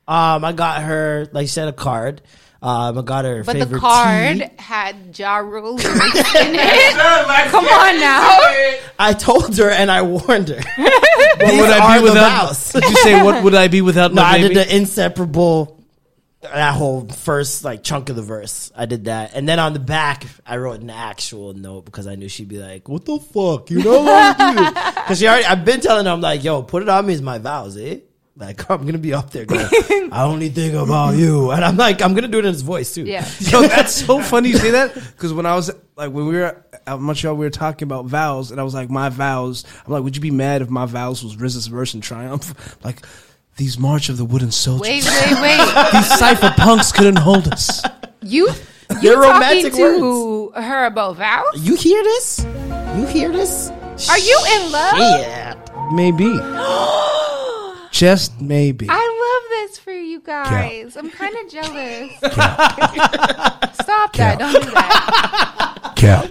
Um, 0.08 0.46
I 0.46 0.52
got 0.54 0.84
her, 0.84 1.28
like 1.32 1.44
you 1.44 1.48
said, 1.48 1.68
a 1.68 1.74
card. 1.74 2.22
Um, 2.66 2.98
I 2.98 3.02
got 3.04 3.26
her 3.26 3.44
But 3.44 3.54
favorite 3.58 3.76
the 3.76 3.80
card 3.80 4.38
tea. 4.40 4.50
had 4.58 5.18
Ja 5.20 5.38
Rule 5.38 5.74
in 5.80 5.86
it. 5.86 6.96
Come 7.52 7.66
on 7.66 8.00
now. 8.00 8.40
I 8.98 9.14
told 9.14 9.56
her 9.58 9.70
and 9.70 9.92
I 9.92 10.02
warned 10.02 10.50
her. 10.50 10.62
What 11.38 11.54
would 11.62 11.70
I 11.70 11.96
be 11.96 12.06
the 12.08 12.14
without? 12.14 12.48
vows. 12.48 12.72
Did 12.72 12.84
you 12.86 12.96
say 12.96 13.22
what 13.22 13.44
would 13.44 13.54
I 13.56 13.68
be 13.68 13.82
without 13.82 14.14
no, 14.14 14.22
my 14.22 14.30
I 14.30 14.38
did 14.40 14.56
the 14.56 14.76
inseparable 14.76 15.80
that 16.42 16.74
whole 16.76 17.08
first 17.08 17.64
like 17.64 17.84
chunk 17.84 18.10
of 18.10 18.16
the 18.16 18.22
verse. 18.22 18.72
I 18.76 18.86
did 18.86 19.06
that, 19.06 19.34
and 19.36 19.48
then 19.50 19.60
on 19.60 19.74
the 19.74 19.80
back, 19.80 20.26
I 20.46 20.58
wrote 20.58 20.80
an 20.82 20.90
actual 20.92 21.54
note 21.54 21.86
because 21.86 22.08
I 22.08 22.16
knew 22.16 22.30
she'd 22.30 22.48
be 22.48 22.60
like, 22.60 22.88
"What 22.88 23.04
the 23.06 23.18
fuck? 23.20 23.70
You 23.72 23.84
know 23.84 24.02
what 24.04 24.38
to 24.38 24.46
do 24.46 24.54
this?" 24.56 24.70
Because 24.96 25.20
she 25.20 25.28
already. 25.28 25.46
I've 25.46 25.66
been 25.66 25.82
telling 25.82 26.06
her, 26.06 26.12
I'm 26.12 26.22
like, 26.22 26.44
"Yo, 26.44 26.62
put 26.64 26.84
it 26.84 26.90
on 26.90 27.06
me 27.08 27.14
as 27.14 27.22
my 27.22 27.38
vows, 27.40 27.78
eh." 27.78 28.00
Like 28.38 28.70
I'm 28.70 28.86
gonna 28.86 28.98
be 28.98 29.14
up 29.14 29.32
there 29.32 29.46
going, 29.46 29.66
I 30.12 30.24
only 30.24 30.50
think 30.50 30.74
about 30.74 31.16
you, 31.16 31.52
and 31.52 31.64
I'm 31.64 31.78
like, 31.78 32.02
I'm 32.02 32.14
gonna 32.14 32.28
do 32.28 32.40
it 32.40 32.46
in 32.46 32.54
his 32.54 32.62
voice 32.62 32.94
too. 32.94 33.04
Yeah. 33.04 33.28
Yo, 33.40 33.62
that's 33.62 33.94
so 33.94 34.22
funny 34.22 34.50
you 34.50 34.58
say 34.58 34.72
that 34.72 34.94
because 34.94 35.34
when 35.34 35.46
I 35.46 35.56
was 35.56 35.72
like 35.96 36.12
when 36.12 36.28
we 36.28 36.36
were 36.36 36.64
at 36.86 37.00
Montreal, 37.00 37.36
we 37.36 37.46
were 37.46 37.50
talking 37.50 37.88
about 37.88 38.06
vows, 38.06 38.52
and 38.52 38.60
I 38.60 38.64
was 38.64 38.74
like, 38.74 38.90
my 38.90 39.10
vows. 39.10 39.64
I'm 39.86 39.94
like, 39.94 40.04
would 40.04 40.16
you 40.16 40.22
be 40.22 40.32
mad 40.32 40.62
if 40.62 40.70
my 40.70 40.86
vows 40.86 41.24
was 41.24 41.38
RZA's 41.38 41.68
verse 41.68 41.94
in 41.94 42.02
Triumph? 42.02 42.78
Like 42.84 43.06
these 43.56 43.80
March 43.80 44.10
of 44.10 44.18
the 44.18 44.26
Wooden 44.26 44.52
Soldiers. 44.52 44.82
Wait, 44.82 45.06
wait, 45.06 45.42
wait. 45.42 45.92
These 45.94 46.20
cipher 46.20 46.54
punks 46.58 46.92
couldn't 46.92 47.18
hold 47.18 47.48
us. 47.48 47.82
You 48.22 48.50
They're 48.90 49.02
you 49.02 49.16
talking 49.16 49.32
romantic 49.32 49.74
to 49.76 50.52
her 50.56 50.86
about 50.86 51.16
vows? 51.16 51.66
You 51.66 51.76
hear 51.76 52.04
this? 52.04 52.46
You 52.98 53.06
hear 53.06 53.32
this? 53.32 53.70
Are 54.10 54.20
you 54.20 54.38
in 54.56 54.72
love? 54.74 54.98
Yeah. 54.98 55.56
Maybe, 55.94 56.26
just 57.96 58.42
maybe. 58.42 58.88
I 58.90 58.94
love 58.94 59.50
this 59.70 59.78
for 59.80 59.94
you 59.94 60.20
guys. 60.20 60.98
I'm 60.98 61.10
kind 61.10 61.34
of 61.34 61.50
jealous. 61.50 62.12
Stop 63.82 64.14
that! 64.18 64.38
Don't 64.38 64.52
do 64.52 64.72
that. 64.72 65.94
Cap. 65.96 66.30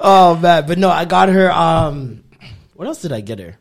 Oh 0.00 0.34
man, 0.36 0.66
but 0.66 0.78
no, 0.78 0.88
I 0.88 1.04
got 1.04 1.28
her. 1.28 1.52
Um, 1.52 2.24
what 2.74 2.88
else 2.88 3.02
did 3.02 3.12
I 3.12 3.20
get 3.20 3.38
her? 3.38 3.58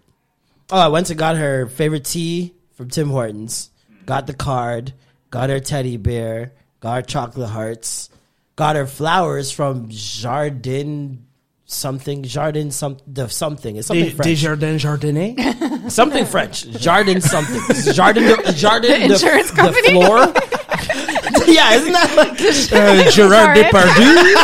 Oh, 0.71 0.79
I 0.79 0.87
went 0.87 1.09
and 1.09 1.19
got 1.19 1.35
her 1.35 1.67
favorite 1.67 2.05
tea 2.05 2.53
from 2.71 2.89
Tim 2.89 3.09
Hortons. 3.09 3.69
Got 4.05 4.25
the 4.25 4.33
card. 4.33 4.93
Got 5.31 5.49
her 5.49 5.59
teddy 5.59 5.97
bear. 5.97 6.53
Got 6.79 6.95
her 6.95 7.01
chocolate 7.01 7.49
hearts. 7.49 8.09
Got 8.55 8.77
her 8.77 8.87
flowers 8.87 9.51
from 9.51 9.89
Jardin 9.89 11.26
something. 11.67 12.23
Jardin 12.23 12.71
some 12.71 12.97
the 13.05 13.27
something. 13.27 13.75
It's 13.75 13.87
something 13.87 14.09
French. 14.09 14.27
Desjardins 14.27 14.81
Jardinier. 14.81 15.89
something 15.89 16.25
French. 16.25 16.67
Jardin 16.71 17.21
something. 17.21 17.61
Jardin. 17.93 18.23
The, 18.23 18.53
Jardin. 18.53 19.07
The 19.07 19.13
insurance 19.13 19.51
the, 19.51 19.55
company? 19.57 19.93
The 19.93 19.93
floor. 19.93 20.17
yeah, 21.53 21.73
isn't 21.75 21.93
that 21.93 22.15
like? 22.17 22.41
uh, 22.73 23.11
Gerard 23.11 23.55
Depardieu. 23.57 24.35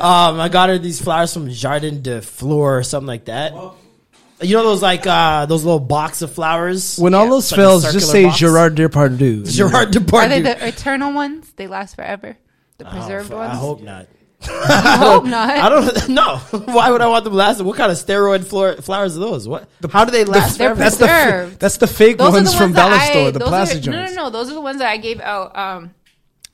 Um, 0.00 0.40
I 0.40 0.48
got 0.50 0.68
her 0.68 0.78
these 0.78 1.00
flowers 1.00 1.32
from 1.32 1.48
Jardin 1.48 2.02
de 2.02 2.20
Fleur 2.20 2.78
or 2.78 2.82
something 2.82 3.06
like 3.06 3.24
that. 3.26 3.54
You 4.42 4.54
know 4.54 4.64
those 4.64 4.82
like 4.82 5.06
uh 5.06 5.46
those 5.46 5.64
little 5.64 5.80
box 5.80 6.20
of 6.20 6.30
flowers. 6.30 6.98
When 6.98 7.14
all 7.14 7.30
those 7.30 7.44
It's 7.44 7.52
like 7.52 7.58
a 7.58 7.62
fails, 7.62 7.82
just 7.84 7.94
circular 7.94 8.12
say 8.12 8.24
box. 8.24 8.38
Gerard 8.38 8.76
Depardieu. 8.76 9.50
Gerard 9.50 9.92
Depardieu. 9.92 10.24
Are 10.24 10.28
they 10.28 10.40
the 10.42 10.66
eternal 10.68 11.14
ones? 11.14 11.50
They 11.56 11.66
last 11.66 11.94
forever. 11.96 12.36
The 12.76 12.84
preserved 12.84 13.32
Oh, 13.32 13.38
ones. 13.38 13.52
I 13.52 13.54
hope 13.56 13.80
not. 13.82 14.08
I 14.68 14.96
hope 14.98 15.24
not. 15.24 15.50
I 15.50 15.68
don't 15.68 16.08
know. 16.08 16.36
Why 16.72 16.90
would 16.90 17.00
I 17.00 17.06
want 17.06 17.24
them 17.24 17.32
to 17.32 17.36
last? 17.36 17.60
What 17.62 17.76
kind 17.76 17.90
of 17.90 17.98
steroid 17.98 18.44
floor, 18.44 18.76
flowers 18.76 19.16
are 19.16 19.20
those? 19.20 19.46
What? 19.48 19.68
How 19.90 20.04
do 20.04 20.10
they 20.10 20.24
last? 20.24 20.58
They're 20.58 20.74
forever? 20.74 20.80
That's 20.80 20.96
the 20.96 21.06
preserved. 21.06 21.60
that's 21.60 21.76
the 21.78 21.86
fake 21.86 22.18
ones 22.18 22.52
the 22.52 22.56
from 22.58 22.72
ones 22.72 22.74
that 22.76 22.88
Dollar 22.88 22.96
I, 22.96 23.10
Store, 23.10 23.30
the 23.32 23.38
those 23.38 23.48
plastic 23.48 23.86
are, 23.86 23.90
no, 23.90 24.06
no, 24.06 24.12
no. 24.14 24.30
Those 24.30 24.50
are 24.50 24.54
the 24.54 24.60
ones 24.60 24.78
that 24.78 24.88
I 24.90 24.96
gave 24.96 25.20
out 25.20 25.56
um, 25.56 25.94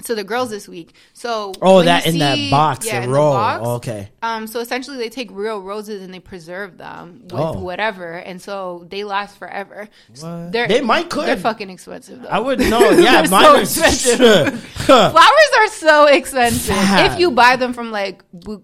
to 0.02 0.14
the 0.14 0.24
girls 0.24 0.50
this 0.50 0.68
week. 0.68 0.94
So 1.12 1.52
oh, 1.62 1.82
that 1.82 2.06
you 2.06 2.12
in 2.12 2.18
that 2.18 2.50
box, 2.50 2.86
yeah, 2.86 3.00
a 3.00 3.02
in 3.04 3.08
the 3.10 3.14
roll. 3.14 3.32
box, 3.32 3.62
Oh, 3.64 3.74
okay. 3.76 4.10
Um, 4.22 4.46
so 4.46 4.60
essentially, 4.60 4.96
they 4.96 5.08
take 5.08 5.30
real 5.32 5.60
roses 5.60 6.02
and 6.02 6.12
they 6.12 6.20
preserve 6.20 6.78
them 6.78 7.20
with 7.24 7.32
Oh. 7.34 7.58
whatever, 7.60 8.12
and 8.12 8.40
so 8.40 8.86
they 8.90 9.04
last 9.04 9.38
forever. 9.38 9.88
They're, 10.14 10.68
They 10.68 10.80
might 10.80 11.10
could. 11.10 11.26
They're 11.26 11.36
fucking 11.36 11.70
expensive 11.70 12.22
though. 12.22 12.28
I 12.28 12.38
wouldn't 12.40 12.68
know. 12.70 12.80
Yeah, 13.02 13.22
They're 13.22 13.30
mine 13.30 13.66
so 13.66 13.80
expensive. 13.82 14.60
Flowers 14.86 15.50
are 15.58 15.68
so 15.68 16.06
expensive 16.06 16.74
Sad. 16.74 17.12
if 17.12 17.18
you 17.18 17.30
buy 17.30 17.56
them 17.56 17.72
from 17.72 17.90
like 17.90 18.22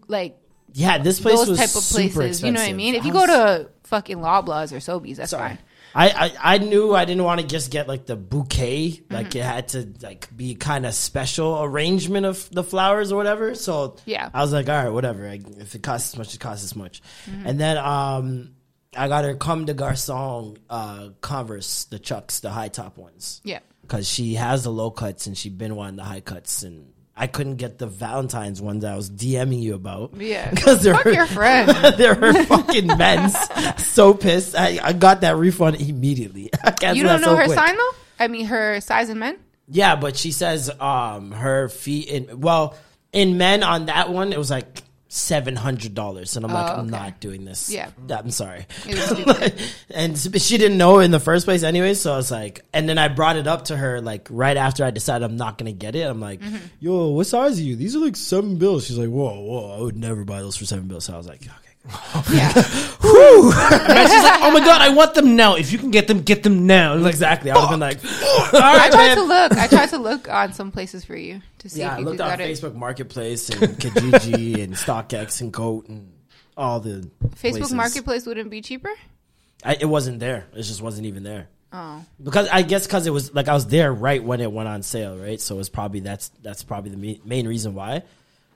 like 0.09 0.37
yeah, 0.75 0.99
this 0.99 1.19
place 1.21 1.37
those 1.39 1.49
was 1.51 1.59
type 1.59 1.75
of 1.75 1.83
super 1.83 2.15
places. 2.15 2.43
You 2.43 2.53
know 2.53 2.61
what 2.61 2.69
I 2.69 2.73
mean? 2.73 2.95
If 2.95 3.05
you 3.05 3.13
go 3.13 3.27
to 3.27 3.71
fucking 3.85 4.19
Loblaws 4.19 4.73
or 4.73 4.77
Sobeys, 4.77 5.17
that's 5.17 5.31
Sorry. 5.31 5.49
fine. 5.51 5.59
I, 5.99 6.09
I 6.27 6.55
I 6.55 6.59
knew 6.59 6.95
I 6.95 7.05
didn't 7.05 7.25
want 7.25 7.41
to 7.41 7.47
just 7.47 7.71
get 7.71 7.89
like 7.89 8.07
the 8.07 8.15
bouquet, 8.17 8.91
Mm-hmm. 8.91 9.15
like 9.15 9.35
it 9.35 9.43
had 9.43 9.69
to 9.69 9.89
like 10.03 10.29
be 10.37 10.55
kind 10.55 10.87
of 10.87 10.95
special 10.95 11.63
arrangement 11.63 12.25
of 12.27 12.49
the 12.51 12.63
flowers 12.63 13.11
or 13.13 13.17
whatever. 13.17 13.55
So 13.57 13.97
Yeah. 14.07 14.31
I 14.33 14.41
was 14.43 14.53
like, 14.53 14.69
all 14.69 14.83
right, 14.85 14.91
whatever. 14.93 15.27
I, 15.29 15.41
if 15.59 15.75
it 15.75 15.83
costs 15.83 16.15
as 16.15 16.19
much, 16.19 16.35
it 16.35 16.41
costs 16.41 16.65
as 16.65 16.77
much. 16.77 17.03
Mm-hmm. 17.29 17.47
And 17.47 17.59
then 17.61 17.77
um, 17.79 18.51
I 18.97 19.09
got 19.09 19.25
her 19.25 19.35
Comme 19.35 19.65
des 19.65 19.75
Garçons 19.75 20.57
uh, 20.71 21.09
Converse, 21.21 21.85
the 21.87 21.99
Chucks, 21.99 22.41
the 22.41 22.51
high 22.51 22.69
top 22.69 22.97
ones, 22.97 23.41
Yeah. 23.45 23.61
because 23.83 24.09
she 24.09 24.35
has 24.35 24.63
the 24.65 24.71
low 24.71 24.91
cuts 24.91 25.27
and 25.27 25.37
she 25.37 25.49
been 25.51 25.75
wanting 25.77 25.97
the 25.97 26.05
high 26.05 26.21
cuts 26.21 26.63
and. 26.63 26.93
I 27.21 27.27
couldn't 27.27 27.57
get 27.57 27.79
the 27.79 27.87
Valentine's 27.89 28.63
ones 28.63 28.85
I 28.85 28.95
was 28.95 29.11
DMing 29.11 29.61
you 29.61 29.75
about. 29.75 30.15
Yeah. 30.17 30.51
because 30.55 30.83
they're 30.83 30.95
Fuck 30.95 31.07
your 31.13 31.27
friend. 31.41 31.69
they're 31.99 32.15
her 32.15 32.45
fucking 32.45 32.87
men's. 32.87 33.37
so 33.83 34.15
pissed. 34.15 34.55
I, 34.57 34.79
I 34.83 34.93
got 34.93 35.23
that 35.23 35.37
refund 35.37 35.81
immediately. 35.81 36.51
I 36.63 36.71
canceled 36.71 36.97
You 36.97 37.03
don't 37.03 37.21
that 37.21 37.27
know 37.27 37.33
so 37.35 37.37
her 37.37 37.45
quick. 37.47 37.59
sign 37.59 37.77
though? 37.77 37.91
I 38.21 38.29
mean, 38.29 38.47
her 38.47 38.81
size 38.81 39.11
in 39.11 39.19
men. 39.19 39.37
Yeah, 39.69 39.97
but 39.97 40.17
she 40.17 40.31
says 40.33 40.71
um 40.81 41.33
her 41.33 41.69
feet 41.69 42.09
in 42.09 42.41
well 42.41 42.75
in 43.13 43.37
men 43.37 43.63
on 43.63 43.87
that 43.87 44.11
one 44.11 44.33
it 44.33 44.39
was 44.39 44.51
like 44.51 44.83
seven 45.09 45.57
hundred 45.57 45.95
dollars, 45.95 46.37
and 46.37 46.45
I'm 46.45 46.53
like 46.53 46.71
I'm 46.71 46.79
Oh, 46.79 46.83
okay. 46.83 46.91
not 46.91 47.21
doing 47.21 47.45
this. 47.45 47.71
Yeah. 47.71 47.91
I'm 48.11 48.31
sorry. 48.31 48.67
And 49.91 50.19
she 50.19 50.59
didn't 50.59 50.79
know 50.79 50.99
in 51.01 51.11
the 51.11 51.19
first 51.21 51.45
place 51.47 51.63
anyway, 51.63 51.95
so 51.95 52.13
I 52.13 52.17
was 52.17 52.31
like, 52.31 52.65
and 52.73 52.89
then 52.89 52.99
I 52.99 53.09
brought 53.09 53.37
it 53.37 53.47
up 53.47 53.65
to 53.67 53.77
her 53.77 54.01
like 54.01 54.29
right 54.31 54.57
after 54.57 54.85
I 54.85 54.91
decided 54.91 55.25
I'm 55.25 55.37
not 55.37 55.59
gonna 55.59 55.73
get 55.73 55.97
it. 55.97 56.03
I'm 56.03 56.21
like, 56.21 56.41
Mm-hmm. 56.41 56.57
yo, 56.81 57.09
what 57.09 57.27
size 57.27 57.59
are 57.59 57.63
you? 57.63 57.75
These 57.77 57.97
are 57.97 58.01
like 58.01 58.17
seven 58.17 58.57
bills. 58.57 58.87
She's 58.87 58.99
like, 58.99 59.09
whoa, 59.09 59.41
whoa, 59.41 59.77
I 59.79 59.81
would 59.81 59.97
never 59.97 60.25
buy 60.25 60.41
those 60.41 60.57
for 60.57 60.67
seven 60.67 60.89
bills. 60.89 61.07
So 61.07 61.15
I 61.15 61.17
was 61.17 61.27
like, 61.27 61.43
okay. 61.43 61.53
Yeah. 62.33 62.53
And 63.01 64.09
she's 64.11 64.23
like, 64.23 64.41
"Oh 64.43 64.51
my 64.53 64.61
god, 64.61 64.81
I 64.83 64.91
want 64.91 65.15
them 65.15 65.35
now! 65.37 65.55
If 65.57 65.73
you 65.73 65.79
can 65.79 65.91
get 65.91 66.07
them, 66.07 66.23
get 66.23 66.43
them 66.43 66.67
now!" 66.67 66.95
Exactly. 67.05 67.51
I 67.51 67.55
would 67.55 67.61
have 67.63 67.71
been 67.71 67.81
like, 67.81 67.99
I 68.05 68.89
tried 68.91 69.15
to 69.15 69.23
look. 69.23 69.53
I 69.53 69.67
tried 69.67 69.89
to 69.91 69.99
look 69.99 70.29
on 70.29 70.53
some 70.53 70.71
places 70.71 71.05
for 71.05 71.17
you 71.17 71.41
to 71.59 71.69
see 71.69 71.81
Yeah, 71.81 71.91
I 71.91 71.93
if 71.95 71.99
you 72.01 72.05
looked 72.07 72.19
could 72.19 72.27
on 72.27 72.39
get 72.39 72.49
it. 72.49 72.53
Facebook 72.59 72.75
Marketplace 72.75 73.49
and 73.51 73.61
Kijiji 73.79 74.63
and 74.63 74.75
StockX 74.75 75.41
and 75.41 75.53
Goat 75.53 75.89
and 75.89 76.13
all 76.57 76.81
the 76.81 77.09
Facebook 77.37 77.53
places. 77.59 77.75
Marketplace 77.75 78.27
wouldn't 78.27 78.51
be 78.51 78.61
cheaper. 78.61 78.93
I, 79.65 79.77
it 79.81 79.87
wasn't 79.87 80.21
there. 80.21 80.47
It 80.55 80.63
just 80.63 80.83
wasn't 80.83 81.07
even 81.07 81.23
there. 81.23 81.49
Oh, 81.73 82.05
Because 82.23 82.49
I 82.49 82.63
guess 82.63 82.87
because 82.87 83.07
it 83.07 83.11
was 83.11 83.35
like 83.35 83.49
I 83.49 83.55
was 83.55 83.67
there 83.67 83.93
right 83.93 84.23
when 84.23 84.41
it 84.41 84.51
went 84.51 84.69
on 84.69 84.83
sale, 84.83 85.17
right? 85.17 85.41
So 85.41 85.59
it's 85.59 85.69
probably 85.69 86.01
that's 86.01 86.29
that's 86.43 86.63
probably 86.63 86.91
the 86.91 87.21
main 87.25 87.49
reason 87.49 87.75
why. 87.75 88.03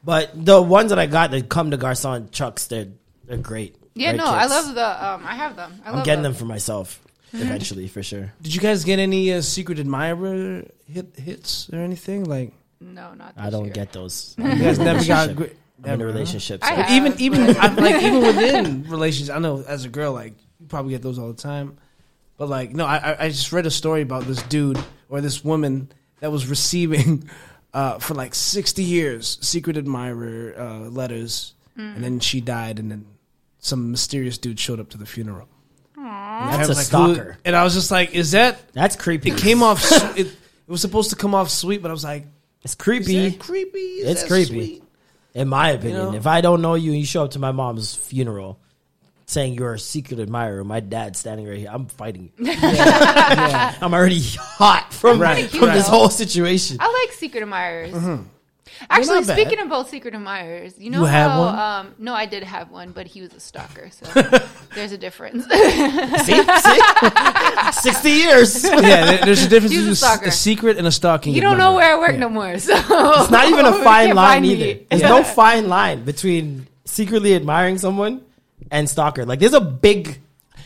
But 0.04 0.30
the 0.34 0.60
ones 0.60 0.90
that 0.90 0.98
I 0.98 1.06
got 1.06 1.30
that 1.30 1.48
come 1.48 1.70
to 1.70 1.76
Garcon 1.76 2.30
Chucks, 2.30 2.66
they're 2.66 2.88
they're 3.26 3.36
great. 3.38 3.76
yeah. 3.94 4.12
Great 4.12 4.18
No, 4.18 4.26
I 4.26 4.42
kits. 4.42 4.50
love 4.50 4.74
the. 4.74 5.06
Um, 5.06 5.26
I 5.26 5.34
have 5.34 5.56
them. 5.56 5.80
I 5.84 5.90
love 5.90 5.98
I'm 6.00 6.04
getting 6.04 6.22
them 6.22 6.34
for 6.34 6.44
myself 6.44 7.00
eventually 7.32 7.88
for 7.88 8.02
sure. 8.02 8.32
did 8.42 8.54
you 8.54 8.60
guys 8.60 8.84
get 8.84 8.98
any 8.98 9.32
uh, 9.32 9.40
secret 9.42 9.78
admirer 9.78 10.64
hit 10.86 11.14
hits 11.16 11.68
or 11.72 11.78
anything? 11.78 12.24
Like, 12.24 12.52
No, 12.80 13.14
not. 13.14 13.34
I 13.36 13.44
this 13.46 13.52
don't 13.52 13.64
year. 13.66 13.74
get 13.74 13.92
those. 13.92 14.34
you 14.38 14.44
guys 14.44 14.78
never 14.78 15.04
got 15.04 15.28
Relationship. 15.36 15.36
great. 15.36 15.56
I'm 15.84 15.84
in 15.84 15.90
a 15.90 15.96
Never, 15.96 16.04
huh? 16.04 16.12
relationship. 16.12 16.64
I 16.64 16.68
so- 16.76 16.82
have. 16.82 16.90
even 16.92 17.20
even 17.20 17.56
I, 17.58 17.74
like 17.74 18.02
even 18.02 18.20
within 18.22 18.82
relationships, 18.90 19.34
I 19.34 19.38
know 19.40 19.64
as 19.66 19.84
a 19.84 19.88
girl, 19.88 20.12
like 20.12 20.34
you 20.60 20.66
probably 20.68 20.92
get 20.92 21.02
those 21.02 21.18
all 21.18 21.28
the 21.32 21.42
time. 21.42 21.78
But 22.38 22.48
like, 22.48 22.72
no, 22.74 22.86
I 22.86 22.96
I- 23.12 23.24
I 23.24 23.28
just 23.28 23.52
read 23.52 23.66
a 23.66 23.70
story 23.70 24.02
about 24.02 24.24
this 24.24 24.42
dude 24.44 24.78
or 25.08 25.20
this 25.20 25.44
woman 25.44 25.90
that 26.20 26.30
was 26.30 26.46
receiving 26.46 27.28
uh, 27.74 27.98
for 27.98 28.14
like 28.14 28.34
sixty 28.34 28.84
years 28.84 29.38
secret 29.42 29.76
admirer 29.76 30.54
uh, 30.56 30.78
letters, 30.90 31.54
and 31.76 32.02
then 32.04 32.20
she 32.20 32.40
died, 32.40 32.78
and 32.78 32.90
then 32.90 33.06
some 33.62 33.90
mysterious 33.90 34.36
dude 34.36 34.60
showed 34.60 34.78
up 34.80 34.90
to 34.90 34.98
the 34.98 35.06
funeral. 35.06 35.48
And 35.96 36.04
That's 36.52 36.66
a 36.68 36.70
was 36.72 36.92
like, 36.92 37.06
who- 37.08 37.14
stalker. 37.14 37.38
and 37.44 37.56
I 37.56 37.62
was 37.64 37.72
just 37.74 37.90
like, 37.90 38.14
is 38.14 38.32
that? 38.32 38.58
That's 38.74 38.96
creepy. 38.96 39.30
It 39.30 39.38
came 39.38 39.62
off. 39.62 39.80
su- 39.82 40.04
it, 40.16 40.26
it 40.26 40.36
was 40.66 40.80
supposed 40.82 41.10
to 41.10 41.16
come 41.16 41.34
off 41.34 41.48
sweet, 41.48 41.80
but 41.80 41.90
I 41.90 41.94
was 41.94 42.04
like, 42.04 42.26
It's 42.62 42.72
is 42.72 42.74
creepy. 42.74 43.30
that 43.30 43.38
creepy? 43.38 43.78
Is 43.78 44.10
It's 44.10 44.22
that 44.22 44.28
creepy. 44.28 44.46
sweet? 44.50 44.84
In 45.34 45.48
my 45.48 45.70
opinion, 45.70 46.12
know? 46.12 46.14
if 46.14 46.26
I 46.26 46.42
don't 46.42 46.60
know 46.60 46.74
you 46.74 46.90
and 46.90 47.00
you 47.00 47.06
show 47.06 47.24
up 47.24 47.30
to 47.30 47.38
my 47.38 47.52
mom's 47.52 47.94
funeral 47.94 48.58
saying 49.26 49.54
you're 49.54 49.74
a 49.74 49.78
secret 49.78 50.18
admirer, 50.20 50.62
my 50.64 50.80
dad's 50.80 51.18
standing 51.20 51.48
right 51.48 51.56
here, 51.56 51.70
I'm 51.72 51.86
fighting 51.86 52.30
you. 52.36 52.52
I'm 52.52 53.94
already 53.94 54.20
hot 54.20 54.92
from, 54.92 55.18
Right, 55.20 55.48
from 55.48 55.60
right. 55.68 55.74
this 55.74 55.88
whole 55.88 56.10
situation. 56.10 56.76
I 56.80 56.90
like 57.06 57.12
secret 57.16 57.42
admirers. 57.42 57.94
Mm-hmm. 57.94 58.22
Actually, 58.90 59.22
speaking 59.24 59.58
of 59.60 59.68
both 59.68 59.88
secret 59.90 60.14
admirers, 60.14 60.78
you 60.78 60.90
know 60.90 61.00
You 61.00 61.04
have 61.06 61.30
how? 61.30 61.40
one? 61.40 61.58
Um, 61.58 61.94
no, 61.98 62.14
I 62.14 62.26
did 62.26 62.42
have 62.42 62.70
one, 62.70 62.92
but 62.92 63.06
he 63.06 63.20
was 63.20 63.32
a 63.34 63.40
stalker, 63.40 63.90
so 63.90 64.06
there's 64.74 64.92
a 64.92 64.98
difference. 64.98 65.44
See? 66.24 66.42
See? 66.42 66.80
60 67.72 68.10
years. 68.10 68.64
Yeah, 68.64 69.24
there's 69.24 69.44
a 69.44 69.48
difference 69.48 69.72
He's 69.72 70.02
a 70.02 70.06
between 70.10 70.28
a 70.28 70.32
secret 70.32 70.76
and 70.78 70.86
a 70.86 70.92
stalking. 70.92 71.34
you 71.34 71.40
don't 71.40 71.58
know 71.58 71.74
where 71.74 71.94
I 71.96 71.98
work 71.98 72.16
no 72.16 72.28
more, 72.28 72.58
so 72.58 72.74
It's 72.76 73.30
not 73.30 73.48
even 73.48 73.64
a 73.66 73.72
fine 73.72 74.14
line 74.14 74.14
find 74.14 74.42
me. 74.42 74.52
either. 74.70 74.80
There's 74.90 75.02
no 75.02 75.22
fine 75.22 75.68
line 75.68 76.04
between 76.04 76.66
secretly 76.84 77.34
admiring 77.34 77.78
someone 77.78 78.22
and 78.70 78.88
stalker. 78.88 79.24
Like, 79.24 79.38
there's 79.40 79.54
a 79.54 79.60
big 79.60 80.18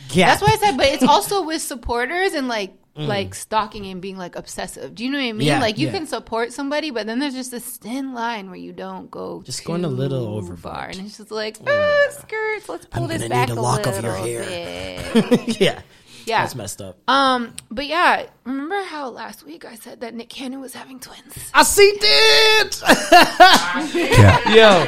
gap. 0.09 0.39
That's 0.39 0.41
why 0.41 0.53
I 0.53 0.57
said, 0.57 0.77
but 0.77 0.87
it's 0.87 1.03
also 1.03 1.43
with 1.43 1.61
supporters 1.61 2.33
and 2.33 2.47
like 2.47 2.73
like 2.97 3.35
stalking 3.35 3.85
and 3.85 4.01
being 4.01 4.17
like 4.17 4.35
obsessive. 4.35 4.95
Do 4.95 5.03
you 5.03 5.11
know 5.11 5.17
what 5.19 5.25
I 5.25 5.31
mean? 5.33 5.47
Yeah, 5.47 5.59
like 5.59 5.77
you 5.77 5.87
yeah. 5.87 5.93
can 5.93 6.07
support 6.07 6.51
somebody, 6.53 6.89
but 6.91 7.05
then 7.05 7.19
there's 7.19 7.35
just 7.35 7.51
this 7.51 7.77
thin 7.77 8.13
line 8.13 8.47
where 8.47 8.57
you 8.59 8.73
don't 8.73 9.11
go 9.11 9.41
Just 9.43 9.63
going 9.65 9.85
a 9.85 9.87
little 9.89 10.25
overboard. 10.27 10.59
far, 10.59 10.85
and 10.87 10.99
it's 10.99 11.17
just 11.17 11.31
like 11.31 11.57
ah, 11.67 12.07
skirts. 12.11 12.67
Let's 12.67 12.85
pull 12.87 13.03
I'm 13.03 13.09
this 13.09 13.27
back 13.29 13.49
a 13.49 13.53
a 13.53 13.55
lock 13.55 13.85
little 13.85 14.11
of 14.11 14.27
your 14.27 14.43
hair. 14.43 15.13
bit. 15.13 15.61
yeah. 15.61 15.81
Yeah. 16.27 16.41
That's 16.41 16.55
messed 16.55 16.81
up. 16.81 16.97
Um, 17.07 17.53
but 17.71 17.87
yeah, 17.87 18.25
remember 18.43 18.81
how 18.83 19.09
last 19.09 19.45
week 19.45 19.63
I 19.65 19.75
said 19.75 20.01
that 20.01 20.13
Nick 20.13 20.27
Cannon 20.29 20.59
was 20.59 20.73
having 20.73 20.99
twins? 20.99 21.49
I 21.53 21.63
see 21.63 21.89
it. 22.01 22.81
Yo. 24.55 24.85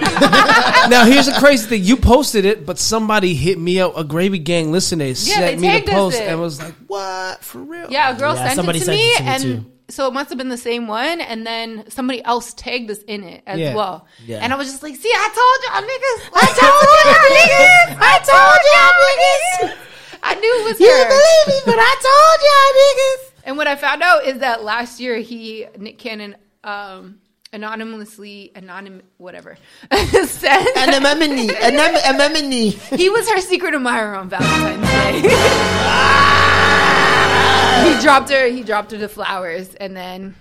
now 0.90 1.06
here's 1.06 1.28
the 1.28 1.36
crazy 1.40 1.68
thing. 1.68 1.84
You 1.84 1.96
posted 1.98 2.46
it, 2.46 2.66
but 2.66 2.78
somebody 2.78 3.34
hit 3.36 3.58
me 3.60 3.80
up. 3.80 3.98
A 3.98 4.04
Gravy 4.04 4.40
Gang 4.40 4.72
listener 4.72 5.06
Yeah, 5.06 5.14
sent 5.14 5.62
me 5.62 5.68
tagged 5.70 5.88
the 5.88 5.92
post 5.92 6.20
in. 6.20 6.28
and 6.30 6.40
was 6.42 6.60
like, 6.60 6.74
"What 6.88 7.44
for 7.44 7.60
real?" 7.60 7.90
Yeah, 7.90 8.16
a 8.16 8.20
girl 8.20 8.36
Yeah, 8.36 8.44
sent 8.46 8.56
somebody 8.58 8.78
it 8.80 8.82
to 8.82 8.86
sent 8.86 8.98
me, 8.98 9.04
it 9.04 9.18
to 9.18 9.24
me 9.24 9.30
and 9.30 9.44
too. 9.44 9.72
so 9.90 10.08
it 10.08 10.14
must 10.14 10.30
have 10.30 10.38
been 10.38 10.50
the 10.50 10.58
same 10.58 10.88
one. 10.88 11.22
And 11.22 11.46
then 11.48 11.86
somebody 11.90 12.24
else 12.24 12.54
tagged 12.54 12.92
us 12.92 13.00
in 13.08 13.24
it 13.24 13.44
as 13.48 13.60
Yeah. 13.60 13.76
well. 13.76 14.08
Yeah. 14.26 14.40
And 14.42 14.52
I 14.54 14.56
was 14.58 14.70
just 14.70 14.84
like, 14.84 14.96
"See, 14.96 15.12
I 15.14 15.30
told 15.40 15.60
y'all 15.66 15.84
niggas. 15.90 16.22
I 16.36 16.46
told 16.60 16.90
y'all 17.06 17.30
niggas. 17.40 17.98
I 18.02 18.20
told 18.28 19.70
y'all 19.70 19.70
niggas. 19.72 19.86
I 20.24 20.36
knew 20.36 20.61
it 20.61 20.65
was 20.72 20.80
you 20.80 20.89
her. 20.89 21.09
me, 21.47 21.59
but 21.65 21.76
I 21.78 21.95
told 22.05 22.39
y'all 22.45 22.74
niggas. 22.82 23.22
And 23.45 23.57
what 23.57 23.67
I 23.67 23.76
found 23.76 24.01
out 24.03 24.26
is 24.26 24.39
that 24.39 24.63
last 24.63 24.99
year 24.99 25.17
he 25.17 25.65
Nick 25.78 25.97
Cannon 25.97 26.36
um, 26.63 27.20
anonymously 27.53 28.51
anonym 28.55 29.01
whatever 29.17 29.57
said. 29.91 30.65
An 30.78 30.93
anemone. 30.93 31.49
An 31.49 31.80
anemone. 31.80 32.72
he 32.97 33.09
was 33.09 33.28
her 33.30 33.41
secret 33.41 33.74
admirer 33.74 34.15
on 34.15 34.30
Valentine's 34.30 34.88
Day. 34.88 35.22
he 37.93 38.01
dropped 38.01 38.30
her. 38.30 38.47
He 38.47 38.63
dropped 38.63 38.91
her 38.91 38.97
the 38.97 39.09
flowers, 39.09 39.74
and 39.76 39.95
then 39.95 40.36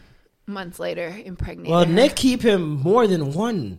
months 0.46 0.78
later 0.78 1.14
impregnated. 1.24 1.70
Well, 1.70 1.84
her. 1.86 1.92
Nick 1.92 2.16
keep 2.16 2.42
him 2.42 2.80
more 2.82 3.06
than 3.06 3.32
one. 3.32 3.78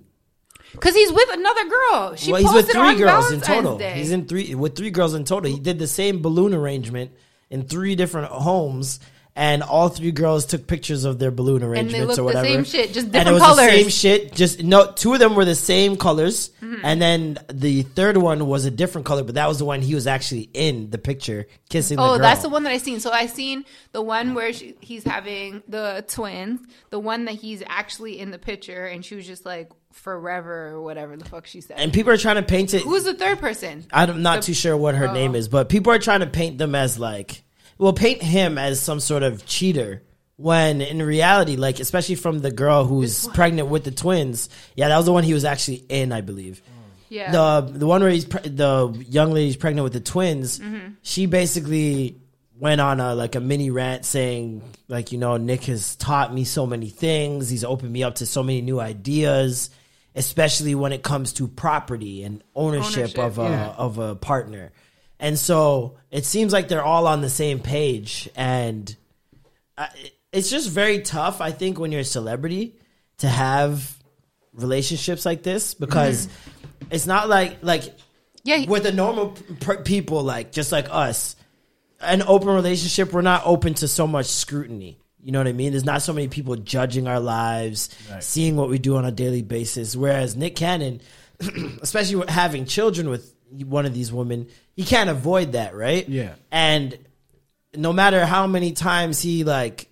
Because 0.71 0.95
he's 0.95 1.11
with 1.11 1.29
another 1.33 1.65
girl. 1.69 2.15
She 2.15 2.31
well, 2.31 2.41
he's 2.41 2.53
with 2.53 2.71
three 2.71 2.95
girls 2.95 3.31
in 3.31 3.41
total. 3.41 3.77
Day. 3.77 3.93
He's 3.93 4.11
in 4.11 4.25
three 4.27 4.55
with 4.55 4.75
three 4.75 4.91
girls 4.91 5.13
in 5.13 5.23
total. 5.25 5.51
He 5.51 5.59
did 5.59 5.79
the 5.79 5.87
same 5.87 6.21
balloon 6.21 6.53
arrangement 6.53 7.11
in 7.49 7.63
three 7.67 7.95
different 7.95 8.27
homes, 8.31 8.99
and 9.35 9.63
all 9.63 9.89
three 9.89 10.11
girls 10.11 10.45
took 10.45 10.67
pictures 10.67 11.03
of 11.05 11.17
their 11.17 11.31
balloon 11.31 11.63
arrangements 11.63 11.99
looked 12.07 12.11
or 12.11 12.15
the 12.15 12.23
whatever. 12.23 12.45
same 12.45 12.63
shit, 12.63 12.93
just 12.93 13.05
and 13.05 13.13
different 13.13 13.29
it 13.29 13.33
was 13.33 13.41
colors. 13.43 13.71
the 13.71 13.77
same 13.77 13.89
shit. 13.89 14.33
Just 14.35 14.63
no, 14.63 14.91
two 14.91 15.13
of 15.13 15.19
them 15.19 15.33
were 15.35 15.45
the 15.45 15.55
same 15.55 15.97
colors, 15.97 16.51
Mm-hmm. 16.61 16.81
and 16.85 17.01
then 17.01 17.37
the 17.51 17.81
third 17.81 18.15
one 18.17 18.45
was 18.45 18.65
a 18.65 18.69
different 18.71 19.07
color, 19.07 19.23
but 19.23 19.33
that 19.35 19.47
was 19.47 19.57
the 19.57 19.65
one 19.65 19.81
he 19.81 19.95
was 19.95 20.05
actually 20.05 20.41
in 20.53 20.91
the 20.91 20.99
picture 20.99 21.47
kissing. 21.69 21.97
the 21.97 22.03
Oh, 22.03 22.09
girl. 22.09 22.19
that's 22.19 22.43
the 22.43 22.49
one 22.49 22.61
that 22.63 22.69
I 22.71 22.77
seen. 22.77 22.99
So 22.99 23.09
I 23.11 23.25
seen 23.25 23.65
the 23.91 24.03
one 24.03 24.35
where 24.35 24.53
she, 24.53 24.75
he's 24.79 25.03
having 25.03 25.63
the 25.67 26.05
twins, 26.07 26.59
the 26.91 26.99
one 26.99 27.25
that 27.25 27.33
he's 27.35 27.63
actually 27.65 28.19
in 28.19 28.29
the 28.29 28.37
picture, 28.37 28.85
and 28.85 29.03
she 29.03 29.15
was 29.15 29.25
just 29.25 29.47
like 29.47 29.71
forever 29.99 30.67
or 30.69 30.81
whatever 30.81 31.15
the 31.17 31.25
fuck 31.25 31.45
she 31.45 31.61
said. 31.61 31.77
And 31.79 31.93
people 31.93 32.11
are 32.11 32.17
trying 32.17 32.37
to 32.37 32.43
paint 32.43 32.73
it. 32.73 32.81
Who's 32.83 33.03
the 33.03 33.13
third 33.13 33.39
person? 33.39 33.85
I'm 33.91 34.21
not 34.21 34.37
The- 34.41 34.47
too 34.47 34.53
sure 34.53 34.75
what 34.75 34.95
her 34.95 35.09
Oh. 35.09 35.13
name 35.13 35.35
is, 35.35 35.47
but 35.47 35.69
people 35.69 35.91
are 35.93 35.99
trying 35.99 36.21
to 36.21 36.27
paint 36.27 36.57
them 36.57 36.73
as 36.75 36.97
like, 36.97 37.43
well, 37.77 37.93
paint 37.93 38.21
him 38.21 38.57
as 38.57 38.79
some 38.79 38.99
sort 38.99 39.23
of 39.23 39.45
cheater. 39.45 40.03
When 40.37 40.79
in 40.81 41.01
reality, 41.03 41.57
like 41.57 41.81
especially 41.81 42.15
from 42.15 42.39
the 42.39 42.49
girl 42.51 42.85
who's 42.85 43.27
pregnant 43.33 43.67
with 43.67 43.83
the 43.83 43.91
twins, 43.91 44.47
yeah, 44.73 44.87
that 44.87 44.95
was 44.95 45.05
the 45.05 45.11
one 45.11 45.25
he 45.25 45.33
was 45.33 45.43
actually 45.43 45.83
in, 45.89 46.13
I 46.13 46.21
believe. 46.21 46.61
Yeah. 47.09 47.31
The 47.31 47.71
the 47.79 47.85
one 47.87 48.01
where 48.01 48.09
he's 48.11 48.23
pre- 48.23 48.47
the 48.49 49.03
young 49.09 49.33
lady's 49.33 49.57
pregnant 49.57 49.83
with 49.83 49.91
the 49.93 49.99
twins. 49.99 50.59
Mm-hmm. 50.59 50.93
She 51.01 51.25
basically 51.25 52.21
went 52.57 52.79
on 52.79 53.01
a 53.01 53.15
like 53.15 53.35
a 53.35 53.41
mini 53.41 53.69
rant 53.69 54.05
saying 54.05 54.61
like 54.87 55.11
you 55.11 55.17
know 55.17 55.35
Nick 55.35 55.63
has 55.65 55.95
taught 55.97 56.33
me 56.33 56.45
so 56.45 56.65
many 56.65 56.87
things. 56.89 57.49
He's 57.49 57.65
opened 57.65 57.91
me 57.91 58.03
up 58.03 58.15
to 58.15 58.25
so 58.25 58.41
many 58.41 58.61
new 58.61 58.79
ideas, 58.79 59.69
especially 60.15 60.75
when 60.75 60.91
it 60.91 61.03
comes 61.03 61.33
to 61.33 61.47
property 61.47 62.23
and 62.23 62.43
ownership, 62.55 63.17
Ownership, 63.17 63.19
of 63.19 63.39
a 63.39 63.43
yeah. 63.43 63.73
of 63.77 63.97
a 63.97 64.15
partner. 64.15 64.71
And 65.19 65.37
so 65.37 65.97
it 66.11 66.25
seems 66.25 66.53
like 66.53 66.67
they're 66.67 66.83
all 66.83 67.07
on 67.07 67.21
the 67.21 67.29
same 67.29 67.59
page 67.59 68.29
and 68.35 68.95
uh, 69.77 69.87
it's 70.31 70.49
just 70.49 70.69
very 70.69 71.01
tough 71.01 71.41
I 71.41 71.51
think 71.51 71.79
when 71.79 71.91
you're 71.91 72.01
a 72.01 72.05
celebrity 72.05 72.75
to 73.19 73.27
have 73.27 73.97
relationships 74.53 75.25
like 75.25 75.43
this 75.43 75.73
because 75.73 76.27
mm-hmm. 76.27 76.87
it's 76.91 77.05
not 77.05 77.29
like 77.29 77.57
like 77.61 77.83
yeah. 78.43 78.65
with 78.67 78.83
the 78.83 78.91
normal 78.91 79.31
p- 79.59 79.77
people 79.83 80.23
like 80.23 80.51
just 80.51 80.71
like 80.71 80.87
us 80.89 81.35
an 82.01 82.21
open 82.23 82.49
relationship 82.49 83.13
we're 83.13 83.21
not 83.21 83.41
open 83.45 83.73
to 83.75 83.87
so 83.87 84.07
much 84.07 84.25
scrutiny 84.25 84.97
you 85.23 85.31
know 85.31 85.39
what 85.39 85.47
i 85.47 85.53
mean? 85.53 85.71
There's 85.71 85.85
not 85.85 86.01
so 86.01 86.13
many 86.13 86.27
people 86.27 86.55
judging 86.55 87.07
our 87.07 87.19
lives 87.19 87.89
seeing 88.21 88.55
what 88.55 88.69
we 88.69 88.77
do 88.79 88.95
on 88.97 89.05
a 89.05 89.11
daily 89.11 89.41
basis. 89.41 89.95
Whereas 89.95 90.35
nick 90.35 90.55
cannon 90.55 91.01
especially 91.81 92.25
having 92.31 92.65
children 92.65 93.09
with 93.09 93.33
one 93.65 93.85
of 93.85 93.93
these 93.93 94.11
women 94.11 94.47
he 94.75 94.83
can't 94.83 95.09
avoid 95.09 95.53
that 95.53 95.75
right? 95.75 96.07
Yeah. 96.07 96.35
and 96.51 96.97
no 97.75 97.93
matter 97.93 98.25
how 98.25 98.47
many 98.47 98.71
times 98.73 99.21
he 99.21 99.43
like 99.43 99.87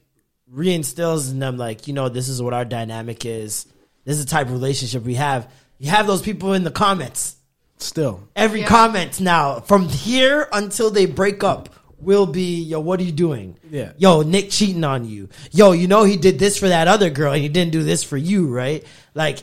reinstills 0.53 1.29
in 1.31 1.39
them 1.39 1.57
like 1.57 1.87
you 1.87 1.93
know 1.93 2.09
this 2.09 2.29
is 2.29 2.41
what 2.41 2.53
our 2.53 2.65
dynamic 2.65 3.25
is. 3.25 3.65
This 4.05 4.17
is 4.17 4.25
the 4.25 4.31
type 4.31 4.47
of 4.47 4.53
relationship 4.53 5.03
we 5.03 5.15
have. 5.15 5.51
You 5.79 5.89
have 5.89 6.07
those 6.07 6.21
people 6.21 6.53
in 6.53 6.63
the 6.63 6.71
comments. 6.71 7.35
Still, 7.79 8.27
Every 8.35 8.61
Yeah. 8.61 8.67
comment 8.67 9.19
now 9.19 9.59
from 9.59 9.87
here 9.89 10.47
until 10.51 10.89
they 10.89 11.05
break 11.05 11.43
up 11.43 11.69
will 11.99 12.25
be, 12.25 12.61
yo, 12.63 12.79
what 12.79 12.99
are 12.99 13.03
you 13.03 13.11
doing? 13.11 13.57
Yeah. 13.69 13.93
Yo, 13.97 14.21
Nick 14.21 14.49
cheating 14.49 14.83
on 14.83 15.05
you. 15.05 15.29
Yo, 15.51 15.71
you 15.71 15.87
know 15.87 16.03
he 16.03 16.17
did 16.17 16.39
this 16.39 16.57
for 16.57 16.67
that 16.67 16.87
other 16.87 17.09
girl 17.09 17.33
and 17.33 17.41
he 17.41 17.49
didn't 17.49 17.71
do 17.71 17.83
this 17.83 18.03
for 18.03 18.17
you, 18.17 18.47
right? 18.47 18.83
Like, 19.13 19.39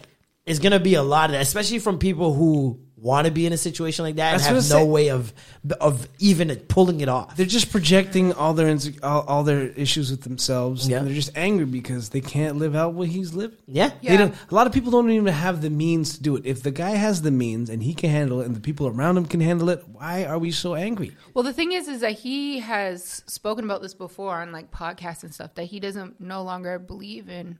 it's 0.46 0.59
gonna 0.59 0.80
be 0.80 0.94
a 0.94 1.02
lot 1.02 1.30
of 1.30 1.32
that, 1.32 1.42
especially 1.42 1.78
from 1.78 1.98
people 1.98 2.34
who 2.34 2.80
want 3.05 3.26
to 3.26 3.30
be 3.30 3.44
in 3.44 3.52
a 3.52 3.57
situation 3.59 4.02
like 4.02 4.16
that 4.16 4.32
and 4.32 4.42
have 4.42 4.55
no 4.55 4.61
say. 4.61 4.84
way 4.84 5.09
of 5.11 5.32
of 5.78 6.09
even 6.18 6.48
pulling 6.68 7.02
it 7.02 7.09
off. 7.09 7.36
they're 7.36 7.44
just 7.44 7.70
projecting 7.70 8.32
all 8.32 8.55
their 8.55 8.66
inse- 8.66 8.98
all, 9.02 9.20
all 9.28 9.44
their 9.44 9.68
issues 9.68 10.11
with 10.11 10.22
themselves. 10.22 10.88
Yeah. 10.88 10.98
and 10.98 11.07
they're 11.07 11.14
just 11.14 11.36
angry 11.36 11.66
because 11.66 12.09
they 12.09 12.22
can't 12.22 12.57
live 12.57 12.74
out 12.74 12.94
what 12.94 13.09
he's 13.09 13.34
living. 13.34 13.59
Yeah. 13.66 13.90
Yeah. 14.00 14.11
They 14.11 14.16
don't, 14.16 14.34
a 14.50 14.55
lot 14.55 14.66
of 14.66 14.72
people 14.72 14.90
don't 14.90 15.11
even 15.11 15.26
have 15.26 15.61
the 15.61 15.68
means 15.68 16.16
to 16.16 16.22
do 16.22 16.36
it. 16.36 16.46
If 16.46 16.62
the 16.62 16.70
guy 16.70 16.92
has 16.92 17.20
the 17.20 17.30
means 17.30 17.68
and 17.68 17.82
he 17.82 17.92
can 17.92 18.09
handle 18.09 18.40
it, 18.40 18.46
and 18.46 18.57
the 18.57 18.61
people 18.61 18.86
around 18.86 19.18
him 19.18 19.26
can 19.26 19.40
handle 19.40 19.68
it, 19.68 19.84
why 19.86 20.24
are 20.24 20.38
we 20.38 20.50
so 20.50 20.74
angry? 20.74 21.14
Well, 21.34 21.44
the 21.44 21.52
thing 21.52 21.72
is, 21.72 21.88
is 21.88 22.00
that 22.00 22.12
he 22.12 22.61
has 22.61 23.22
spoken 23.26 23.64
about 23.64 23.82
this 23.82 23.92
before 23.94 24.40
on 24.40 24.50
like 24.50 24.70
podcasts 24.70 25.22
and 25.22 25.34
stuff 25.34 25.55
that 25.57 25.64
he 25.64 25.78
doesn't 25.78 26.20
no 26.20 26.42
longer 26.42 26.78
believe 26.78 27.28
in 27.28 27.59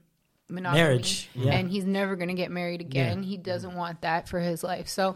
monogamy, 0.49 0.81
Marriage, 0.83 1.29
yeah. 1.35 1.53
and 1.53 1.69
he's 1.69 1.85
never 1.85 2.15
going 2.15 2.27
to 2.29 2.33
get 2.35 2.51
married 2.51 2.81
again. 2.81 3.23
He 3.23 3.37
doesn't 3.37 3.75
want 3.75 4.01
that 4.01 4.27
for 4.29 4.39
his 4.39 4.63
life. 4.63 4.87
So, 4.87 5.15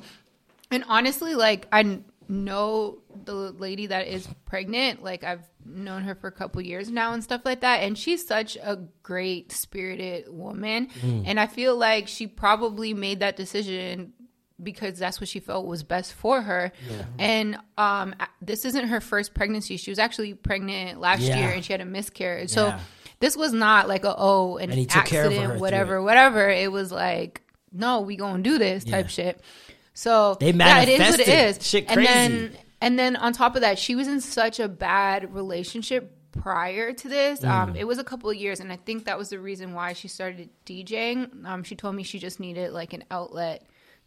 and 0.72 0.84
honestly, 0.88 1.36
like 1.36 1.68
I 1.72 2.00
know 2.28 3.00
the 3.26 3.34
lady 3.34 3.88
that 3.88 4.08
is 4.08 4.28
pregnant. 4.46 5.04
Like 5.04 5.24
I've 5.24 5.44
known 5.66 6.04
her 6.04 6.16
for 6.16 6.28
a 6.28 6.32
couple 6.32 6.62
years 6.62 6.90
now 6.90 7.14
and 7.14 7.24
stuff 7.24 7.42
like 7.46 7.62
that, 7.62 7.78
and 7.84 7.98
she's 7.98 8.26
such 8.28 8.56
a 8.58 8.80
great 9.04 9.52
spirited 9.52 10.26
woman, 10.32 10.90
and 11.04 11.40
I 11.40 11.48
feel 11.48 11.76
like 11.78 12.08
she 12.08 12.28
probably 12.28 12.94
made 12.94 13.20
that 13.22 13.36
decision 13.36 14.14
because 14.62 15.00
that's 15.00 15.22
what 15.22 15.30
she 15.30 15.40
felt 15.40 15.66
was 15.66 15.84
best 15.84 16.12
for 16.14 16.42
her. 16.42 16.72
And 17.18 17.58
um, 17.78 18.14
this 18.42 18.66
isn't 18.66 18.90
her 18.90 19.00
first 19.00 19.34
pregnancy. 19.34 19.78
She 19.78 19.90
was 19.90 20.00
actually 20.00 20.34
pregnant 20.34 21.00
last 21.00 21.22
Yeah. 21.22 21.40
year 21.40 21.50
and 21.52 21.64
she 21.64 21.72
had 21.72 21.80
a 21.80 21.86
miscarriage. 21.86 22.50
So 22.50 22.68
Yeah. 22.68 22.80
This 23.20 23.36
was 23.38 23.54
not 23.54 23.88
like 23.88 24.06
a 24.06 24.16
oh 24.18 24.58
an 24.58 24.70
And 24.70 24.80
he 24.80 24.86
took 24.86 25.06
care 25.06 25.26
of 25.26 25.32
her 25.34 25.38
accident, 25.40 25.62
whatever, 25.62 26.02
whatever. 26.02 26.50
It 26.50 26.72
was 26.72 26.92
like 26.92 27.42
no, 27.72 28.02
we 28.02 28.16
gonna 28.16 28.42
do 28.44 28.58
this 28.58 28.84
type 28.84 29.06
Yeah. 29.06 29.10
shit. 29.10 29.42
So 29.94 30.38
They 30.40 30.52
yeah, 30.52 30.82
it 30.82 30.90
is 30.90 31.00
what 31.00 31.20
it 31.20 31.28
manifested. 31.28 31.62
is. 31.62 31.68
Shit 31.68 31.86
and 31.92 32.06
then 32.06 32.58
and 32.82 32.98
then 32.98 33.16
on 33.18 33.34
top 33.34 33.56
of 33.56 33.62
that, 33.62 33.78
she 33.78 33.96
was 33.96 34.08
in 34.08 34.22
such 34.22 34.60
a 34.60 34.68
bad 34.70 35.34
relationship 35.34 36.16
prior 36.32 36.94
to 36.94 37.08
this. 37.10 37.42
Mm. 37.42 37.50
Um, 37.50 37.76
it 37.76 37.86
was 37.86 37.98
a 37.98 38.04
couple 38.04 38.30
of 38.30 38.36
years, 38.38 38.60
and 38.62 38.72
I 38.72 38.78
think 38.78 39.06
that 39.06 39.18
was 39.18 39.30
the 39.30 39.40
reason 39.40 39.74
why 39.74 39.92
she 39.94 40.08
started 40.08 40.50
DJing. 40.66 41.46
Um, 41.46 41.64
she 41.64 41.76
told 41.76 41.96
me 41.96 42.04
she 42.04 42.20
just 42.20 42.40
needed 42.40 42.72
like 42.72 42.94
an 42.94 43.04
outlet 43.12 43.66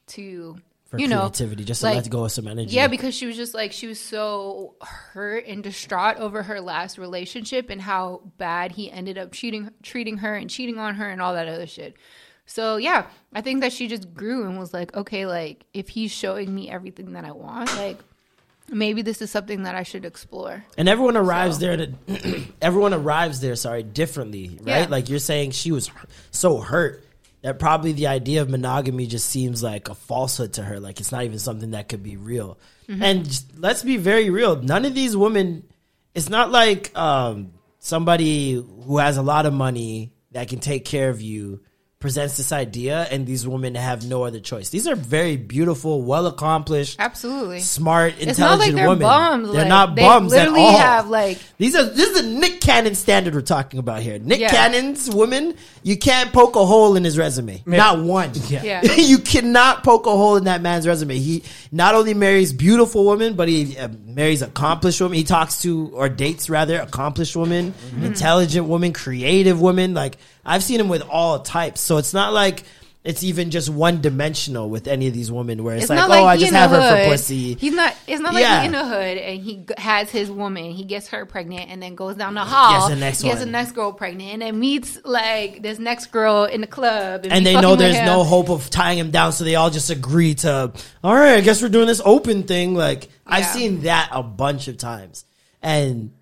to 0.09 0.57
For 0.93 0.99
you 1.01 1.09
know 1.09 1.31
just 1.31 1.81
to 1.81 1.87
like- 1.87 1.97
let 1.97 2.11
go 2.11 2.25
of 2.27 2.33
some 2.33 2.47
energy. 2.47 2.75
yeah, 2.77 2.87
because 2.87 3.15
she 3.15 3.25
was 3.27 3.35
just 3.35 3.55
like 3.55 3.73
she 3.73 3.87
was 3.87 3.99
so 3.99 4.75
hurt 4.83 5.47
and 5.47 5.63
distraught 5.63 6.19
over 6.19 6.43
her 6.43 6.61
last 6.61 6.99
relationship 6.99 7.71
and 7.71 7.81
how 7.81 8.21
bad 8.37 8.73
he 8.73 8.93
ended 8.93 9.17
up 9.17 9.33
cheating 9.33 9.71
treating 9.83 10.19
her 10.19 10.35
and 10.35 10.51
cheating 10.51 10.79
on 10.79 10.97
her 10.97 11.09
and 11.09 11.23
all 11.23 11.33
that 11.33 11.49
other 11.49 11.67
shit. 11.67 11.97
So 12.45 12.77
yeah, 12.77 13.07
I 13.33 13.41
think 13.41 13.63
that 13.63 13.73
she 13.73 13.89
just 13.89 14.13
grew 14.13 14.45
and 14.47 14.59
was 14.59 14.75
like, 14.75 14.95
okay, 14.95 15.25
like 15.25 15.65
if 15.73 15.89
he's 15.89 16.11
showing 16.13 16.55
me 16.55 16.69
everything 16.71 17.13
that 17.15 17.25
I 17.25 17.33
want, 17.33 17.75
like 17.77 17.99
maybe 18.69 19.01
this 19.01 19.23
is 19.23 19.31
something 19.31 19.63
that 19.63 19.75
I 19.75 19.85
should 19.85 20.05
explore. 20.05 20.63
And 20.77 20.89
everyone 20.91 21.17
arrives 21.17 21.57
So- 21.59 21.61
there 21.63 21.77
to 21.79 22.43
everyone 22.61 22.93
arrives 22.93 23.41
there, 23.41 23.57
sorry, 23.57 23.83
differently, 23.83 24.59
right? 24.63 24.81
Yeah. 24.83 24.87
Like 24.91 25.09
you're 25.09 25.19
saying 25.21 25.53
she 25.53 25.73
was 25.73 25.91
so 26.33 26.59
hurt 26.59 27.03
that 27.43 27.59
probably 27.59 27.93
the 27.93 28.07
idea 28.07 28.43
of 28.43 28.49
monogamy 28.49 29.07
just 29.07 29.29
seems 29.29 29.63
like 29.63 29.89
a 29.89 29.95
falsehood 29.95 30.55
to 30.55 30.63
her. 30.63 30.81
Like 30.81 31.01
it's 31.01 31.13
not 31.13 31.25
even 31.25 31.39
something 31.39 31.73
that 31.73 31.89
could 31.89 32.03
be 32.03 32.17
real. 32.17 32.59
Mm-hmm. 32.89 33.03
And 33.03 33.25
just- 33.25 33.59
let's 33.59 33.83
be 33.83 33.97
very 33.97 34.31
real. 34.31 34.57
None 34.63 34.85
of 34.85 34.95
these 34.95 35.17
women 35.17 35.65
it's 36.15 36.29
not 36.29 36.51
like 36.51 36.97
um 36.97 37.53
somebody 37.79 38.53
who 38.53 38.99
has 38.99 39.17
a 39.17 39.23
lot 39.23 39.47
of 39.47 39.53
money 39.53 40.13
that 40.33 40.49
can 40.49 40.61
take 40.61 40.85
care 40.85 41.11
of 41.11 41.21
you 41.21 41.61
presents 42.03 42.37
this 42.37 42.53
idea, 42.53 43.07
and 43.11 43.27
these 43.27 43.47
women 43.49 43.75
have 43.77 44.05
no 44.07 44.25
other 44.25 44.41
choice. 44.41 44.69
These 44.69 44.87
are 44.87 44.95
very 44.95 45.37
beautiful, 45.39 46.03
well 46.03 46.27
accomplished, 46.27 46.97
Absolutely. 46.99 47.61
smart, 47.61 48.15
It's 48.19 48.39
not 48.39 48.59
like 48.59 48.69
intelligent 48.71 48.77
they're 48.77 48.89
women. 48.91 49.03
bums. 49.03 49.53
They're 49.53 49.61
like, 49.63 49.69
not 49.69 49.95
they 49.97 50.03
bums 50.03 50.33
at 50.35 50.39
literally 50.51 50.61
all. 50.67 50.77
have 50.79 51.09
like 51.09 51.39
These 51.57 51.75
are 51.77 51.85
this 51.85 52.11
is 52.11 52.23
the 52.23 52.29
Nick 52.29 52.61
Cannon 52.61 52.95
standard 52.95 53.35
we're 53.35 53.41
talking 53.41 53.79
about 53.79 54.03
here. 54.03 54.19
Nick 54.19 54.41
Yeah. 54.41 54.49
Cannon's 54.51 55.09
woman, 55.09 55.55
you 55.83 55.97
can't 55.97 56.33
poke 56.33 56.57
a 56.57 56.67
hole 56.67 56.97
in 56.97 57.05
his 57.05 57.17
resume. 57.17 57.63
Not 57.65 58.03
one. 58.03 58.33
Yeah. 58.49 58.83
you 58.97 59.19
cannot 59.19 59.85
poke 59.85 60.07
a 60.07 60.11
hole 60.11 60.37
in 60.37 60.45
that 60.45 60.61
man's 60.61 60.87
resume. 60.87 61.17
He 61.19 61.45
not 61.71 61.95
only 61.95 62.13
marries 62.15 62.53
beautiful 62.53 63.07
women, 63.07 63.35
but 63.35 63.49
he 63.49 63.79
uh, 63.79 63.89
marries 64.05 64.43
accomplished 64.43 65.01
women. 65.01 65.17
He 65.17 65.25
talks 65.25 65.63
to 65.63 65.91
or 65.95 66.09
dates 66.09 66.51
rather 66.51 66.81
accomplished 66.81 67.37
women, 67.37 67.73
Mm-hmm. 67.73 68.05
intelligent 68.05 68.67
women, 68.67 68.93
creative 68.93 69.61
women. 69.61 69.95
Like 69.95 70.17
I've 70.45 70.63
seen 70.63 70.81
him 70.81 70.89
with 70.89 71.03
all 71.03 71.41
types. 71.41 71.81
So 71.81 71.97
it's 71.99 72.13
not 72.15 72.33
like 72.33 72.65
it's 73.05 73.25
even 73.25 73.51
just 73.51 73.69
one 73.69 74.01
dimensional 74.01 74.71
with 74.71 74.87
any 74.87 75.09
of 75.09 75.13
these 75.13 75.31
women 75.31 75.65
where 75.65 75.75
it's, 75.75 75.85
it's 75.85 75.91
like, 75.91 75.97
not 75.97 76.11
oh, 76.11 76.25
I 76.25 76.37
just 76.37 76.53
have 76.53 76.71
her 76.71 76.81
hood. 76.81 77.05
for 77.05 77.11
pussy. 77.11 77.55
He's 77.55 77.73
not. 77.75 77.97
It's 78.07 78.21
not 78.21 78.33
like 78.33 78.43
Yeah. 78.43 78.61
he 78.61 78.67
in 78.67 78.73
the 78.73 78.85
hood 78.85 79.19
and 79.19 79.43
he 79.43 79.67
has 79.77 80.09
his 80.09 80.31
woman. 80.31 80.71
He 80.71 80.85
gets 80.85 81.09
her 81.09 81.27
pregnant 81.27 81.69
and 81.69 81.83
then 81.83 81.97
goes 81.97 82.15
down 82.15 82.35
the 82.35 82.45
hall. 82.45 82.89
Gets 82.89 82.95
the 82.95 83.01
next 83.01 83.23
gets 83.23 83.39
one. 83.39 83.47
the 83.47 83.51
next 83.51 83.73
girl 83.73 83.93
pregnant 83.93 84.35
and 84.35 84.43
then 84.43 84.61
meets 84.61 84.99
like 85.05 85.63
this 85.63 85.81
next 85.81 86.13
girl 86.13 86.45
in 86.45 86.61
the 86.61 86.69
club. 86.69 87.27
and 87.29 87.45
be 87.45 87.53
they 87.53 87.61
know 87.61 87.75
there's 87.75 88.01
no 88.07 88.23
hope 88.23 88.49
of 88.51 88.71
tying 88.71 88.99
him 88.99 89.11
down, 89.11 89.33
so 89.33 89.43
they 89.43 89.57
all 89.57 89.71
just 89.71 89.91
agree 89.91 90.35
to, 90.37 90.73
all 91.03 91.15
right, 91.15 91.35
I 91.35 91.41
guess 91.41 91.61
we're 91.61 91.71
doing 91.71 91.89
this 91.89 92.03
open 92.05 92.45
thing. 92.45 92.75
Like 92.75 93.09
I've 93.27 93.47
seen 93.47 93.83
that 93.83 94.11
a 94.13 94.23
bunch 94.23 94.69
of 94.69 94.77
times, 94.79 95.25
and 95.61 96.13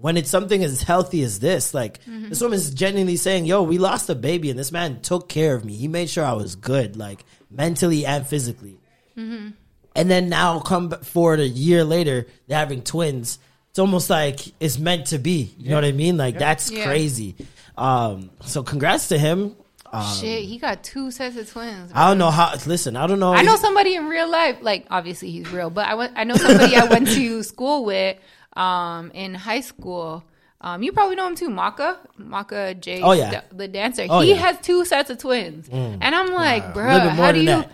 when 0.00 0.16
it's 0.16 0.30
something 0.30 0.64
as 0.64 0.82
healthy 0.82 1.22
as 1.22 1.40
this, 1.40 1.74
like 1.74 2.02
Mm-hmm. 2.04 2.28
this 2.30 2.40
woman's 2.40 2.70
genuinely 2.72 3.16
saying, 3.16 3.44
"Yo, 3.46 3.62
we 3.62 3.78
lost 3.78 4.08
a 4.10 4.14
baby, 4.14 4.50
and 4.50 4.58
this 4.58 4.72
man 4.72 5.00
took 5.00 5.28
care 5.28 5.54
of 5.54 5.64
me. 5.64 5.74
He 5.74 5.88
made 5.88 6.08
sure 6.10 6.24
I 6.24 6.32
was 6.32 6.56
good, 6.56 6.96
like 6.96 7.24
mentally 7.50 8.06
and 8.06 8.26
physically." 8.26 8.78
Mm-hmm. 9.16 9.48
And 9.96 10.10
then 10.10 10.28
now 10.28 10.60
come 10.60 10.90
forward 10.90 11.40
a 11.40 11.48
year 11.48 11.84
later, 11.84 12.26
they're 12.46 12.58
having 12.58 12.82
twins. 12.82 13.38
It's 13.70 13.78
almost 13.78 14.08
like 14.10 14.40
it's 14.60 14.78
meant 14.78 15.06
to 15.08 15.18
be. 15.18 15.54
You 15.58 15.70
know 15.70 15.74
what 15.76 15.84
I 15.84 15.92
mean? 15.92 16.16
Like 16.16 16.38
that's 16.38 16.70
Yeah. 16.70 16.84
crazy. 16.86 17.36
Um, 17.76 18.30
so 18.44 18.62
congrats 18.62 19.08
to 19.08 19.18
him. 19.18 19.56
Um, 19.92 20.04
Shit, 20.20 20.44
he 20.44 20.58
got 20.58 20.84
two 20.84 21.10
sets 21.10 21.36
of 21.36 21.50
twins. 21.50 21.90
I 21.94 22.08
don't 22.08 22.18
know 22.18 22.30
how. 22.30 22.54
Listen, 22.66 22.94
I 22.96 23.06
don't 23.08 23.18
know. 23.18 23.32
I 23.32 23.42
know 23.42 23.56
somebody 23.56 23.96
in 23.96 24.06
real 24.06 24.30
life, 24.30 24.58
like 24.62 24.86
obviously 24.90 25.32
he's 25.32 25.50
real, 25.50 25.70
but 25.70 25.86
I 25.86 25.94
went. 25.94 26.12
I 26.16 26.22
know 26.24 26.36
somebody 26.36 26.76
I 26.76 26.84
went 26.84 27.08
to 27.08 27.42
school 27.52 27.84
with 27.84 28.16
um, 28.56 29.10
in 29.12 29.34
high 29.34 29.60
school. 29.60 30.24
Um, 30.62 30.82
you 30.82 30.92
probably 30.92 31.16
know 31.16 31.26
him 31.26 31.34
too, 31.36 31.48
Maka, 31.48 31.98
Maka 32.18 32.74
J, 32.74 33.00
Oh, 33.00 33.12
yeah. 33.12 33.42
the 33.50 33.66
dancer. 33.66 34.06
Oh, 34.10 34.20
he 34.20 34.30
yeah. 34.30 34.36
Mm. 34.36 34.40
has 34.40 34.58
two 34.60 34.84
sets 34.84 35.08
of 35.08 35.16
twins, 35.18 35.68
and 35.70 36.02
I'm 36.14 36.32
like, 36.32 36.74
bro, 36.74 36.84
A 36.84 36.92
little 36.92 37.08
bit 37.08 37.16
more 37.16 37.26
how 37.26 37.32
do 37.32 37.40
you? 37.40 37.64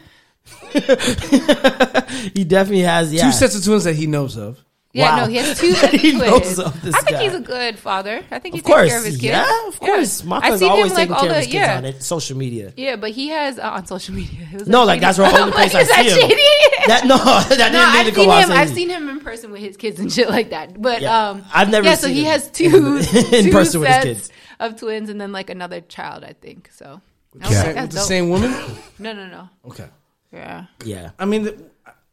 he 2.35 2.45
definitely 2.45 2.83
has. 2.83 3.13
Yeah, 3.13 3.25
Two 3.27 3.33
sets 3.33 3.57
of 3.57 3.65
twins 3.65 3.85
that 3.85 3.95
he 3.97 4.07
knows 4.07 4.37
of. 4.37 4.63
Yeah, 4.97 5.17
Wow. 5.17 5.25
no, 5.25 5.31
he 5.31 5.37
has 5.37 5.59
two 5.61 5.73
He 5.99 6.13
knows 6.13 6.59
of 6.59 6.81
this 6.83 6.95
I 6.95 7.01
think 7.03 7.17
guy. 7.19 7.23
he's 7.25 7.35
a 7.35 7.41
good 7.41 7.79
father. 7.79 8.25
I 8.31 8.39
think 8.39 8.55
he 8.55 8.61
Of 8.61 8.65
takes 8.65 8.75
course, 8.75 8.89
care 8.89 8.99
of 8.99 9.05
his 9.05 9.15
kids. 9.17 9.25
yeah, 9.25 9.69
of 9.69 9.79
course. 9.79 10.23
Yeah. 10.23 10.29
Maka's 10.31 10.53
I 10.53 10.57
seen 10.57 10.71
always 10.71 10.93
him 10.93 10.97
taking 10.97 11.13
all 11.15 11.21
care 11.21 11.29
the 11.29 11.35
of 11.35 11.45
his 11.45 11.47
kids 11.47 11.55
yeah. 11.55 11.77
on 11.77 11.85
it, 11.85 12.03
social 12.03 12.37
media. 12.39 12.73
Yeah, 12.79 12.97
but 12.97 13.11
he 13.11 13.29
has 13.29 13.59
uh, 13.59 13.71
on 13.77 13.87
social 13.87 14.15
media. 14.15 14.49
No, 14.67 14.85
like 14.85 14.97
shady. 14.97 15.01
that's 15.05 15.19
the 15.19 15.39
only 15.41 15.53
place 15.53 15.75
I 15.75 15.81
Is 15.83 15.89
that 15.89 16.05
see 16.07 16.11
him. 16.21 16.31
shady? 16.31 16.87
That 16.87 17.05
no, 17.07 17.17
that 17.25 17.49
didn't 17.51 17.73
No, 17.75 17.79
mean 17.79 17.97
I've 17.97 18.07
to 18.07 18.13
go 18.13 18.23
seen 18.23 18.31
him. 18.51 18.51
I've 18.53 18.71
seen 18.71 18.89
him 18.89 19.09
in 19.11 19.21
person 19.21 19.53
with 19.53 19.61
his 19.61 19.77
kids 19.77 20.01
and 20.01 20.11
shit 20.11 20.31
like 20.31 20.51
that. 20.51 20.81
But 20.81 21.03
Yeah. 21.03 21.29
um, 21.31 21.45
I've 21.53 21.69
never 21.69 21.87
Yeah, 21.87 21.97
so 21.97 22.09
he 22.09 22.25
has 22.25 22.51
two 22.51 22.97
in 23.33 23.51
person 23.53 23.81
with 23.83 23.91
his 23.91 24.05
kids. 24.05 24.31
of 24.61 24.77
twins 24.77 25.11
and 25.11 25.21
then 25.21 25.31
like 25.31 25.51
another 25.51 25.83
child, 25.83 26.25
I 26.25 26.33
think. 26.33 26.71
So 26.73 27.03
I 27.43 27.49
was 27.49 27.57
Sa- 27.57 27.65
like, 27.67 27.77
with 27.77 27.91
the 27.93 27.99
same 28.01 28.31
woman. 28.31 28.51
No, 28.99 29.13
no, 29.13 29.27
no. 29.27 29.49
Okay. 29.67 29.89
Yeah. 30.33 30.67
Yeah, 30.85 31.11
I 31.19 31.25
mean, 31.25 31.43
the, 31.45 31.57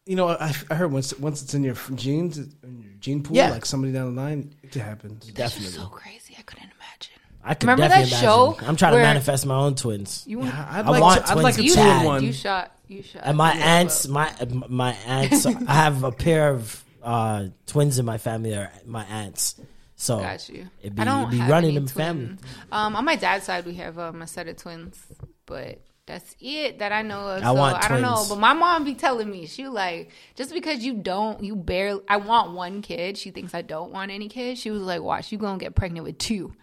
you 0.06 0.16
know, 0.16 0.30
I, 0.30 0.54
I 0.70 0.76
heard 0.76 0.92
once 0.92 1.18
once 1.20 1.42
it's 1.42 1.54
in 1.54 1.64
your 1.64 1.76
genes, 1.96 2.38
in 2.38 2.82
your 2.82 2.92
gene 3.00 3.24
pool, 3.24 3.36
Yeah. 3.38 3.50
like 3.52 3.66
somebody 3.66 3.94
down 3.94 4.16
the 4.16 4.22
line, 4.22 4.54
it 4.64 4.74
happens. 4.76 5.28
definitely. 5.28 5.72
So 5.72 5.86
crazy. 5.88 6.36
I 6.38 6.42
couldn't 6.42 6.64
imagine. 6.66 7.14
I 7.46 7.54
could 7.56 7.64
Remember 7.68 7.88
definitely 7.88 8.12
that 8.12 8.24
imagine. 8.24 8.60
show 8.62 8.68
I'm 8.68 8.76
trying 8.76 8.94
to 8.94 9.00
manifest 9.00 9.46
my 9.46 9.56
own 9.56 9.76
twins. 9.76 10.24
You, 10.28 10.44
Yeah, 10.44 10.68
I'd 10.70 10.86
I 10.86 10.90
like 10.90 11.02
want 11.02 11.26
to, 11.26 11.32
I'd 11.32 11.38
like 11.40 11.56
a 11.56 11.58
twins 11.58 11.74
two 11.74 11.80
bad. 11.80 12.02
in 12.02 12.06
one. 12.08 12.24
you 12.24 12.34
shot. 12.34 12.72
You 12.88 13.02
shot. 13.04 13.22
And 13.26 13.38
my 13.38 13.54
Yeah, 13.54 13.80
aunts, 13.80 14.08
my 14.08 14.32
my 14.70 14.92
aunts, 15.08 15.46
I 15.46 15.74
have 15.74 16.04
a 16.04 16.12
pair 16.12 16.50
of 16.52 16.84
uh, 17.02 17.46
twins 17.66 18.00
in 18.00 18.06
my 18.06 18.18
family. 18.18 18.54
Are 18.56 18.72
my 18.86 19.04
aunts, 19.06 19.56
so 19.96 20.20
Got 20.20 20.48
you. 20.50 20.68
It'd 20.82 20.96
be, 20.96 21.02
I 21.02 21.06
don't 21.06 21.20
it'd 21.22 21.32
be 21.32 21.38
have 21.38 21.50
running 21.50 21.70
any 21.72 21.78
in 21.78 21.86
the 21.86 21.92
family. 21.92 22.36
Um, 22.72 22.96
on 22.96 23.04
my 23.06 23.16
dad's 23.16 23.46
side, 23.46 23.66
we 23.66 23.74
have 23.76 23.98
um, 24.00 24.22
a 24.22 24.28
set 24.28 24.48
of 24.48 24.56
twins, 24.58 25.02
but 25.46 25.80
that's 26.06 26.36
it 26.42 26.80
that 26.80 26.92
I 26.92 27.02
know 27.02 27.28
of. 27.28 27.44
I 27.44 27.46
so 27.48 27.54
want 27.54 27.84
I 27.84 27.88
don't 27.88 28.02
know. 28.02 28.26
But 28.28 28.40
my 28.40 28.54
mom 28.54 28.84
be 28.84 28.94
telling 28.96 29.30
me, 29.30 29.46
she 29.48 29.68
like, 29.68 30.12
just 30.36 30.54
because 30.54 30.84
you 30.84 30.96
don't, 30.96 31.44
you 31.44 31.56
barely. 31.56 32.02
I 32.08 32.18
want 32.18 32.52
one 32.54 32.82
kid. 32.82 33.18
She 33.18 33.32
thinks 33.32 33.54
I 33.54 33.62
don't 33.62 33.92
want 33.92 34.12
any 34.12 34.28
kids. 34.30 34.60
She 34.60 34.70
was 34.72 34.82
like, 34.82 35.02
watch, 35.02 35.32
you 35.32 35.38
gonna 35.38 35.58
get 35.58 35.76
pregnant 35.76 36.06
with 36.06 36.18
two. 36.18 36.54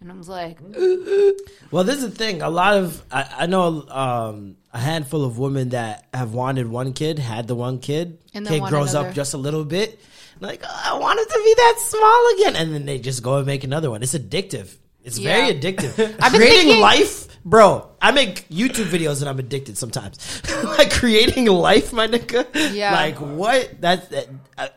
And 0.00 0.12
I 0.12 0.16
was 0.16 0.28
like, 0.28 0.58
Well, 1.70 1.84
this 1.84 1.96
is 2.02 2.10
the 2.10 2.10
thing. 2.10 2.42
A 2.42 2.50
lot 2.50 2.76
of 2.76 3.02
I, 3.10 3.28
I 3.40 3.46
know 3.46 3.86
um, 3.88 4.56
a 4.72 4.78
handful 4.78 5.24
of 5.24 5.38
women 5.38 5.70
that 5.70 6.06
have 6.12 6.34
wanted 6.34 6.68
one 6.68 6.92
kid, 6.92 7.18
had 7.18 7.46
the 7.46 7.54
one 7.54 7.78
kid, 7.78 8.18
And 8.34 8.46
kid 8.46 8.62
grows 8.64 8.92
another. 8.92 9.08
up 9.08 9.14
just 9.14 9.34
a 9.34 9.38
little 9.38 9.64
bit, 9.64 9.98
like 10.40 10.62
"Oh, 10.64 10.80
I 10.84 10.98
want 10.98 11.20
it 11.20 11.28
to 11.28 11.42
be 11.42 11.54
that 11.56 11.76
small 11.78 12.34
again, 12.34 12.56
and 12.56 12.74
then 12.74 12.84
they 12.86 12.98
just 12.98 13.22
go 13.22 13.36
and 13.36 13.46
make 13.46 13.64
another 13.64 13.90
one. 13.90 14.02
It's 14.02 14.14
addictive. 14.14 14.76
It's 15.04 15.18
very 15.18 15.54
addictive. 15.54 15.98
I've 16.20 16.32
been 16.32 16.40
creating 16.40 16.58
thinking- 16.62 16.80
life, 16.80 17.38
bro. 17.44 17.88
I 18.00 18.10
make 18.12 18.48
YouTube 18.48 18.86
videos 18.86 19.20
and 19.20 19.28
I'm 19.28 19.38
addicted 19.38 19.78
sometimes. 19.78 20.42
like 20.64 20.90
creating 20.92 21.46
life, 21.46 21.92
my 21.92 22.08
nigga. 22.08 22.46
Yeah. 22.74 22.92
Like 22.92 23.16
what? 23.16 23.80
That, 23.82 24.10
that 24.10 24.28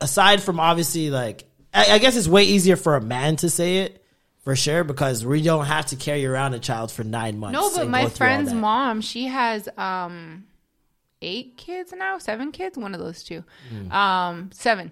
aside 0.01 0.41
from 0.41 0.59
obviously, 0.59 1.09
like 1.09 1.45
I, 1.73 1.93
I 1.93 1.97
guess 1.97 2.15
it's 2.17 2.28
way 2.28 2.43
easier 2.43 2.75
for 2.75 2.95
a 2.95 3.01
man 3.01 3.38
to 3.38 3.49
say 3.49 3.78
it. 3.80 4.03
For 4.43 4.55
sure, 4.55 4.86
because 4.86 5.25
we 5.25 5.41
don't 5.41 5.65
have 5.65 5.88
to 5.88 5.97
carry 5.97 6.25
around 6.25 6.53
a 6.53 6.59
child 6.59 6.89
for 6.89 7.03
nine 7.03 7.38
months. 7.38 7.53
no, 7.59 7.69
but 7.69 7.82
and 7.82 7.91
my 7.91 8.03
go 8.03 8.07
through 8.07 8.28
all 8.28 8.32
friend's 8.34 8.49
that. 8.51 8.55
mom, 8.55 9.01
she 9.01 9.25
has 9.25 9.67
um 9.78 10.45
eight 11.21 11.57
kids 11.57 11.91
now, 11.97 12.17
seven 12.17 12.53
kids, 12.53 12.78
one 12.78 12.93
of 12.93 13.01
those 13.01 13.23
two, 13.23 13.43
Hmm. 13.69 13.91
um 13.91 14.49
seven. 14.53 14.91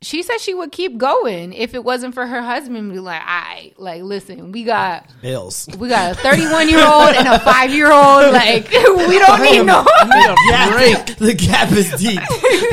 She 0.00 0.22
said 0.22 0.38
she 0.38 0.54
would 0.54 0.70
keep 0.70 0.96
going 0.96 1.52
if 1.52 1.74
it 1.74 1.82
wasn't 1.82 2.14
for 2.14 2.24
her 2.24 2.40
husband. 2.40 2.92
Be 2.92 3.00
like, 3.00 3.20
I 3.24 3.72
like, 3.78 4.02
listen, 4.02 4.52
we 4.52 4.62
got 4.62 5.10
bills. 5.20 5.68
We 5.76 5.88
got 5.88 6.12
a 6.12 6.14
31 6.14 6.68
year 6.68 6.78
old 6.86 7.16
and 7.16 7.26
a 7.26 7.38
five 7.44 7.72
year 7.74 7.90
old. 7.90 8.32
Like, 8.32 8.70
we 8.70 9.18
don't 9.18 9.42
need 9.42 9.64
no. 9.64 9.84
Yeah, 10.48 11.02
the 11.18 11.34
gap 11.34 11.72
is 11.72 11.90
deep. 11.94 12.20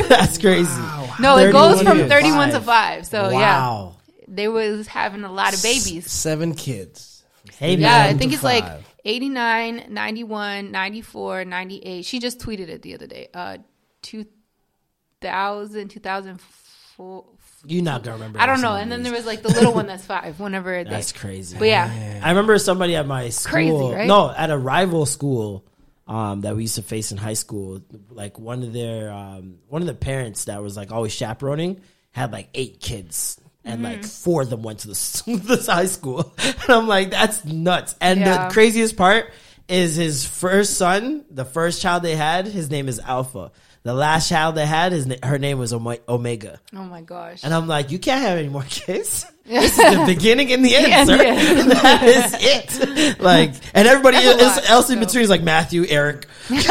That's 0.08 0.38
crazy. 0.38 0.80
No, 1.18 1.36
it 1.38 1.50
goes 1.50 1.82
from 1.82 1.98
to 1.98 2.08
31 2.08 2.50
to 2.50 2.60
five. 2.60 2.98
5. 2.98 3.06
So, 3.06 3.30
yeah, 3.30 3.90
they 4.28 4.46
was 4.46 4.86
having 4.86 5.24
a 5.24 5.32
lot 5.32 5.52
of 5.54 5.62
babies. 5.62 6.08
Seven 6.10 6.54
kids. 6.54 7.24
Hey, 7.58 7.74
Yeah. 7.74 8.04
I 8.04 8.14
think 8.14 8.30
to 8.30 8.34
it's 8.34 8.44
like 8.44 8.64
five. 8.64 8.84
89, 9.04 9.86
91, 9.88 10.70
94, 10.70 11.44
98. 11.44 12.04
She 12.04 12.18
just 12.20 12.38
tweeted 12.38 12.68
it 12.68 12.82
the 12.82 12.94
other 12.94 13.06
day. 13.06 13.28
Uh, 13.34 13.58
2000, 14.02 15.88
2004. 15.88 16.62
You're 16.98 17.82
not 17.82 18.02
gonna 18.02 18.16
remember. 18.16 18.40
I 18.40 18.46
don't 18.46 18.60
know. 18.60 18.74
And 18.74 18.90
then 18.90 19.02
there 19.02 19.12
was 19.12 19.26
like 19.26 19.42
the 19.42 19.48
little 19.48 19.72
one 19.74 19.86
that's 19.88 20.04
five, 20.06 20.38
whenever 20.38 20.84
they. 20.84 20.90
That's 20.90 21.12
crazy. 21.12 21.58
But 21.58 21.68
yeah, 21.68 22.20
I 22.22 22.28
remember 22.30 22.58
somebody 22.58 22.96
at 22.96 23.06
my 23.06 23.28
school. 23.30 23.52
Crazy, 23.52 23.94
right? 23.94 24.06
No, 24.06 24.30
at 24.30 24.50
a 24.50 24.56
rival 24.58 25.04
school 25.06 25.64
um, 26.06 26.42
that 26.42 26.54
we 26.54 26.62
used 26.62 26.76
to 26.76 26.82
face 26.82 27.10
in 27.12 27.18
high 27.18 27.34
school. 27.34 27.82
Like 28.10 28.38
one 28.38 28.62
of 28.62 28.72
their 28.72 29.10
um, 29.10 29.58
one 29.68 29.82
of 29.82 29.88
the 29.88 29.94
parents 29.94 30.44
that 30.46 30.62
was 30.62 30.76
like 30.76 30.92
always 30.92 31.12
chaperoning 31.12 31.80
had 32.12 32.32
like 32.32 32.48
eight 32.54 32.80
kids. 32.80 33.40
And 33.64 33.80
Mm-hmm. 33.82 33.84
like 33.84 34.04
four 34.04 34.42
of 34.42 34.50
them 34.50 34.62
went 34.62 34.78
to 34.80 34.88
this, 34.88 35.22
this 35.26 35.66
high 35.66 35.86
school, 35.86 36.32
and 36.38 36.70
I'm 36.70 36.86
like, 36.86 37.10
that's 37.10 37.44
nuts. 37.44 37.96
And 38.00 38.20
Yeah. 38.20 38.46
the 38.46 38.52
craziest 38.54 38.96
part 38.96 39.32
is 39.68 39.96
his 39.96 40.24
first 40.24 40.74
son, 40.74 41.24
the 41.32 41.44
first 41.44 41.82
child 41.82 42.04
they 42.04 42.14
had, 42.14 42.46
his 42.46 42.70
name 42.70 42.86
is 42.88 43.00
Alpha. 43.00 43.50
The 43.86 43.94
last 43.94 44.28
child 44.28 44.56
they 44.56 44.66
had, 44.66 44.90
his 44.90 45.06
na- 45.06 45.14
her 45.22 45.38
name 45.38 45.60
was 45.60 45.72
Omega. 45.72 46.60
oh 46.74 46.82
my 46.86 47.02
gosh. 47.02 47.44
And 47.44 47.54
I'm 47.54 47.68
like, 47.68 47.92
you 47.92 48.00
can't 48.00 48.20
have 48.20 48.36
any 48.36 48.48
more 48.48 48.64
kids. 48.68 49.24
This 49.46 49.78
is 49.78 49.96
the 49.96 50.04
beginning 50.04 50.52
and 50.52 50.64
the 50.64 50.74
end, 50.74 50.86
end, 50.92 51.06
sir. 51.08 51.16
yeah. 51.22 51.34
that 51.68 52.02
is 52.02 52.34
it. 52.80 53.20
Like, 53.20 53.52
and 53.74 53.86
everybody 53.86 54.16
That's 54.16 54.42
a 54.42 54.44
else, 54.44 54.56
lot, 54.56 54.70
else 54.70 54.90
in 54.90 54.98
between 54.98 55.22
is 55.22 55.30
like 55.30 55.44
Matthew, 55.44 55.84
Eric, 55.88 56.26
Regular 56.50 56.66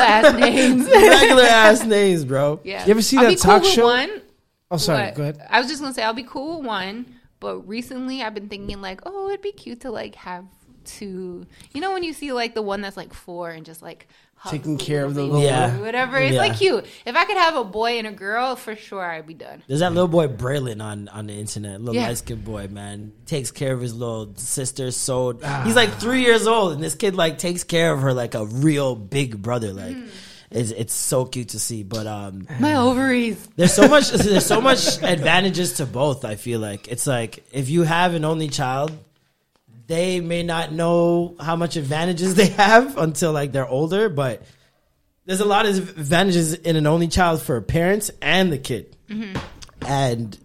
ass 0.00 0.32
names. 0.38 0.86
regular 0.88 1.42
ass 1.42 1.84
names, 1.84 2.24
bro. 2.24 2.60
Yeah. 2.62 2.84
You 2.84 2.92
ever 2.92 3.02
see 3.02 3.16
I'll 3.16 3.24
that 3.24 3.30
be 3.30 3.34
cool 3.34 3.42
talk 3.42 3.62
with 3.62 3.72
show? 3.72 3.84
One, 3.86 4.22
Oh, 4.70 4.76
sorry. 4.76 5.06
What? 5.06 5.14
Go 5.16 5.22
ahead. 5.24 5.44
I 5.50 5.58
was 5.58 5.68
just 5.68 5.82
gonna 5.82 5.92
say 5.92 6.04
I'll 6.04 6.14
be 6.14 6.22
cool 6.22 6.58
with 6.58 6.66
one, 6.68 7.06
but 7.40 7.66
recently 7.66 8.22
I've 8.22 8.34
been 8.34 8.48
thinking 8.48 8.80
like, 8.80 9.00
oh, 9.04 9.28
it'd 9.30 9.42
be 9.42 9.50
cute 9.50 9.80
to 9.80 9.90
like 9.90 10.14
have 10.14 10.44
to 10.84 11.46
you 11.72 11.80
know 11.80 11.92
when 11.92 12.02
you 12.02 12.12
see 12.12 12.32
like 12.32 12.54
the 12.54 12.62
one 12.62 12.80
that's 12.80 12.96
like 12.96 13.12
four 13.12 13.50
and 13.50 13.64
just 13.66 13.82
like 13.82 14.06
hugs 14.06 14.21
Taking 14.50 14.76
care 14.76 15.04
of 15.04 15.14
the 15.14 15.22
baby 15.22 15.32
little- 15.32 15.46
Yeah. 15.46 15.78
or 15.78 15.82
whatever. 15.82 16.18
It's 16.18 16.34
Yeah. 16.34 16.40
like 16.40 16.58
cute. 16.58 16.84
If 17.06 17.14
I 17.14 17.24
could 17.24 17.36
have 17.36 17.54
a 17.56 17.62
boy 17.64 17.98
and 17.98 18.06
a 18.08 18.12
girl, 18.12 18.56
for 18.56 18.74
sure 18.74 19.00
I'd 19.04 19.26
be 19.26 19.34
done. 19.34 19.62
There's 19.68 19.80
that 19.80 19.92
little 19.92 20.08
boy 20.08 20.26
Braylon 20.28 20.82
on, 20.82 21.08
on 21.08 21.26
the 21.28 21.34
internet, 21.34 21.80
little 21.80 21.94
Yeah. 21.94 22.08
light 22.08 22.18
skinned 22.18 22.44
boy, 22.44 22.66
man. 22.68 23.12
Takes 23.26 23.50
care 23.52 23.72
of 23.72 23.80
his 23.80 23.94
little 23.94 24.32
sister. 24.36 24.90
So 24.90 25.38
he's 25.64 25.76
like 25.76 25.92
three 26.00 26.22
years 26.22 26.46
old, 26.46 26.72
and 26.72 26.82
this 26.82 26.94
kid 26.94 27.14
like 27.14 27.38
takes 27.38 27.62
care 27.64 27.92
of 27.92 28.00
her 28.00 28.12
like 28.12 28.34
a 28.34 28.44
real 28.44 28.96
big 28.96 29.40
brother. 29.40 29.72
Like 29.72 29.96
it's 30.50 30.70
it's 30.72 30.92
so 30.92 31.24
cute 31.24 31.50
to 31.50 31.58
see. 31.60 31.82
But 31.84 32.06
um, 32.06 32.46
My 32.58 32.74
ovaries. 32.74 33.48
there's 33.56 33.72
so 33.72 33.86
much 33.88 34.10
there's 34.12 34.44
so 34.44 34.60
much 34.60 35.00
advantages 35.02 35.74
to 35.74 35.86
both. 35.86 36.24
I 36.24 36.34
feel 36.34 36.58
like 36.60 36.88
it's 36.88 37.06
like 37.06 37.44
if 37.52 37.70
you 37.70 37.84
have 37.84 38.14
an 38.14 38.24
only 38.24 38.48
child, 38.48 38.92
they 39.86 40.20
may 40.20 40.42
not 40.42 40.72
know 40.72 41.36
how 41.40 41.56
much 41.56 41.76
advantages 41.76 42.34
they 42.34 42.46
have 42.48 42.96
until 42.98 43.32
like 43.32 43.52
they're 43.52 43.68
older, 43.68 44.08
but 44.08 44.42
there's 45.24 45.40
a 45.40 45.44
lot 45.44 45.66
of 45.66 45.76
advantages 45.98 46.54
in 46.54 46.76
an 46.76 46.86
only 46.86 47.08
child 47.08 47.42
for 47.42 47.60
parents 47.60 48.10
and 48.20 48.52
the 48.52 48.58
kid. 48.58 48.96
And 49.86 50.38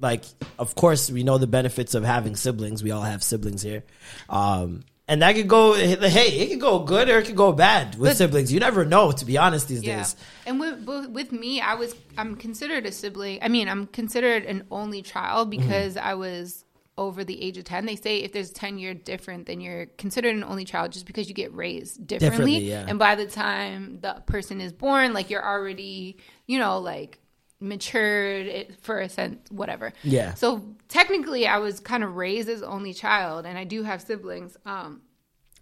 like, 0.00 0.24
of 0.58 0.74
course, 0.74 1.10
we 1.10 1.22
know 1.24 1.38
the 1.38 1.46
benefits 1.46 1.94
of 1.94 2.04
having 2.04 2.36
siblings. 2.36 2.82
We 2.82 2.90
all 2.90 3.02
have 3.02 3.22
siblings 3.22 3.62
here. 3.62 3.84
Um, 4.28 4.84
and 5.08 5.22
that 5.22 5.36
could 5.36 5.46
go, 5.48 5.74
hey, 5.74 6.28
it 6.40 6.48
could 6.50 6.60
go 6.60 6.80
good 6.80 7.08
or 7.08 7.18
it 7.18 7.26
could 7.26 7.36
go 7.36 7.52
bad 7.52 7.96
with 7.96 8.10
But- 8.10 8.16
siblings. 8.16 8.52
You 8.52 8.58
never 8.60 8.84
know, 8.84 9.12
to 9.12 9.24
be 9.24 9.38
honest, 9.38 9.68
these 9.68 9.82
Yeah. 9.84 9.98
days. 9.98 10.16
And 10.46 10.58
with, 10.58 10.84
with 11.10 11.30
me, 11.32 11.60
I 11.60 11.74
was 11.74 11.94
I'm 12.18 12.34
considered 12.36 12.86
a 12.86 12.92
sibling. 12.92 13.38
I 13.42 13.48
mean, 13.48 13.68
I'm 13.68 13.86
considered 13.86 14.44
an 14.44 14.64
only 14.70 15.02
child 15.02 15.50
Mm-hmm. 15.50 15.60
because 15.62 15.96
I 15.96 16.14
was 16.14 16.64
over 16.98 17.24
the 17.24 17.42
age 17.42 17.58
of 17.58 17.64
10. 17.64 17.86
They 17.86 17.96
say 17.96 18.18
if 18.18 18.32
there's 18.32 18.50
10 18.50 18.78
year 18.78 18.94
different, 18.94 19.46
then 19.46 19.60
you're 19.60 19.86
considered 19.98 20.34
an 20.34 20.44
only 20.44 20.64
child 20.64 20.92
just 20.92 21.06
because 21.06 21.28
you 21.28 21.34
get 21.34 21.54
raised 21.54 22.06
differently. 22.06 22.52
Differently, 22.54 22.70
yeah. 22.70 22.86
And 22.88 22.98
by 22.98 23.14
the 23.14 23.26
time 23.26 24.00
the 24.00 24.22
person 24.26 24.60
is 24.60 24.72
born, 24.72 25.12
like 25.12 25.30
you're 25.30 25.44
already, 25.44 26.16
you 26.46 26.58
know, 26.58 26.78
like 26.78 27.18
matured 27.60 28.76
for 28.80 29.00
a 29.00 29.08
sense, 29.08 29.50
whatever. 29.50 29.92
Yeah. 30.02 30.34
So 30.34 30.76
technically, 30.88 31.46
I 31.46 31.58
was 31.58 31.80
kind 31.80 32.04
of 32.04 32.16
raised 32.16 32.48
as 32.48 32.62
only 32.62 32.92
child, 32.94 33.46
and 33.46 33.58
I 33.58 33.64
do 33.64 33.82
have 33.82 34.02
siblings. 34.02 34.56
Um, 34.64 35.02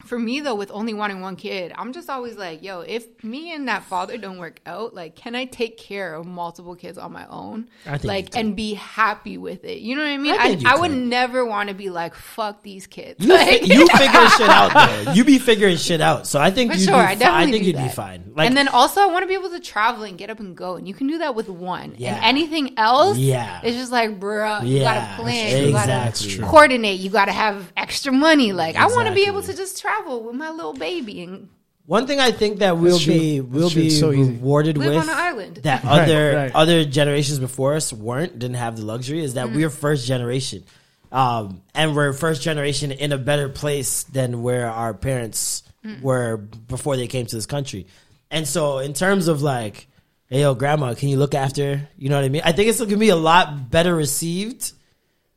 for 0.05 0.19
me 0.19 0.41
though, 0.41 0.55
with 0.55 0.71
only 0.71 0.93
wanting 0.93 1.21
one 1.23 1.35
kid, 1.37 1.73
I'm 1.77 1.93
just 1.95 2.11
always 2.11 2.37
like, 2.37 2.63
yo, 2.63 2.81
if 2.81 3.25
me 3.25 3.53
and 3.55 3.69
that 3.69 3.85
father 3.85 4.19
don't 4.19 4.37
work 4.37 4.61
out, 4.67 4.93
like, 4.93 5.17
can 5.17 5.35
I 5.35 5.47
take 5.47 5.79
care 5.79 6.15
of 6.15 6.27
multiple 6.27 6.75
kids 6.77 6.99
on 6.99 7.11
my 7.13 7.27
own? 7.29 7.71
I 7.87 7.93
think 7.93 8.05
like, 8.05 8.37
and 8.37 8.55
be 8.55 8.75
happy 8.75 9.39
with 9.39 9.65
it. 9.65 9.79
You 9.79 9.97
know 9.97 10.03
what 10.03 10.11
I 10.11 10.19
mean? 10.19 10.35
I 10.35 10.59
I, 10.67 10.75
I, 10.75 10.81
would 10.81 10.91
never 10.91 11.47
want 11.47 11.71
to 11.71 11.75
be 11.75 11.89
like, 11.89 12.15
fuck 12.15 12.63
these 12.63 12.87
kids. 12.87 13.25
You, 13.25 13.33
Like- 13.33 13.61
fi- 13.63 13.67
you 13.75 13.87
figure 13.97 14.29
shit 14.29 14.49
out 14.49 14.75
there. 15.05 15.15
You 15.15 15.25
be 15.25 15.39
figuring 15.39 15.77
shit 15.79 16.03
out. 16.03 16.27
So 16.27 16.39
I 16.39 16.51
think 16.51 16.73
you'd 16.75 16.83
sure, 16.83 16.93
be 16.93 16.99
I 16.99 17.15
definitely 17.15 17.49
I 17.49 17.51
think 17.53 17.65
you'd 17.65 17.77
be 17.79 17.89
fine. 17.89 18.33
Like, 18.35 18.49
and 18.49 18.57
then 18.57 18.69
also, 18.69 19.01
I 19.01 19.07
want 19.07 19.23
to 19.23 19.27
be 19.27 19.35
able 19.35 19.51
to 19.51 19.61
travel 19.61 20.03
and 20.05 20.19
get 20.19 20.29
up 20.29 20.39
and 20.39 20.55
go, 20.55 20.77
and 20.77 20.87
you 20.87 20.93
can 20.93 21.07
do 21.07 21.19
that 21.19 21.35
with 21.35 21.49
one. 21.49 21.95
Yeah. 21.97 22.17
And 22.17 22.25
anything 22.25 22.75
else, 22.77 23.17
Yeah. 23.17 23.61
it's 23.65 23.77
just 23.77 23.91
like, 23.93 24.21
bro 24.21 24.61
you 24.61 24.81
Yeah, 24.81 24.95
gotta 25.17 25.23
plan, 25.23 25.63
you 25.63 25.69
exactly. 25.71 26.37
gotta 26.37 26.51
coordinate, 26.51 27.01
you 27.01 27.09
gotta 27.09 27.33
have 27.33 27.73
extra 27.75 28.13
money. 28.13 28.53
Like, 28.53 28.77
I 28.77 28.87
want 28.89 29.09
to 29.09 29.15
be 29.15 29.25
able 29.27 29.43
to 29.43 29.55
just 29.57 29.81
travel 29.81 29.94
with 30.03 30.35
my 30.37 30.51
little 30.51 30.73
baby 30.75 31.23
and 31.23 31.49
One 31.87 32.07
thing 32.07 32.19
I 32.21 32.31
think 32.33 32.59
that 32.61 32.79
we'll 32.79 32.99
true. 32.99 33.13
be 33.13 33.39
That's 33.41 33.53
we'll 33.53 33.71
true. 33.71 33.83
be 33.83 33.91
so 33.91 34.11
rewarded 34.11 34.77
Live 34.79 34.89
with 34.89 34.97
on 35.03 35.09
an 35.09 35.15
island. 35.15 35.57
that 35.65 35.85
Right, 35.85 36.01
other 36.03 36.37
right. 36.37 36.53
other 36.55 36.85
generations 36.85 37.39
before 37.39 37.75
us 37.75 37.93
weren't 37.93 38.39
didn't 38.39 38.57
have 38.57 38.77
the 38.77 38.85
luxury 38.85 39.23
is 39.23 39.35
that 39.35 39.51
we're 39.53 39.71
first 39.71 40.07
generation, 40.07 40.65
um, 41.13 41.63
and 41.75 41.95
we're 41.95 42.13
first 42.13 42.43
generation 42.43 42.91
in 42.93 43.13
a 43.13 43.19
better 43.19 43.49
place 43.49 44.05
than 44.05 44.43
where 44.43 44.69
our 44.71 44.95
parents 44.95 45.63
were 46.03 46.39
before 46.39 46.97
they 46.97 47.07
came 47.07 47.27
to 47.27 47.37
this 47.37 47.47
country. 47.47 47.87
And 48.31 48.49
so, 48.49 48.79
in 48.79 48.95
terms 48.95 49.29
of 49.29 49.43
like, 49.43 49.87
hey 50.27 50.41
yo, 50.41 50.55
grandma, 50.55 50.95
can 50.95 51.11
you 51.11 51.19
look 51.19 51.35
after? 51.35 51.87
You 51.99 52.09
know 52.09 52.17
what 52.17 52.25
I 52.25 52.31
mean? 52.31 52.43
I 52.45 52.53
think 52.53 52.69
it's 52.71 52.81
gonna 52.81 52.97
be 52.97 53.11
a 53.11 53.17
lot 53.17 53.71
better 53.71 53.95
received 53.95 54.73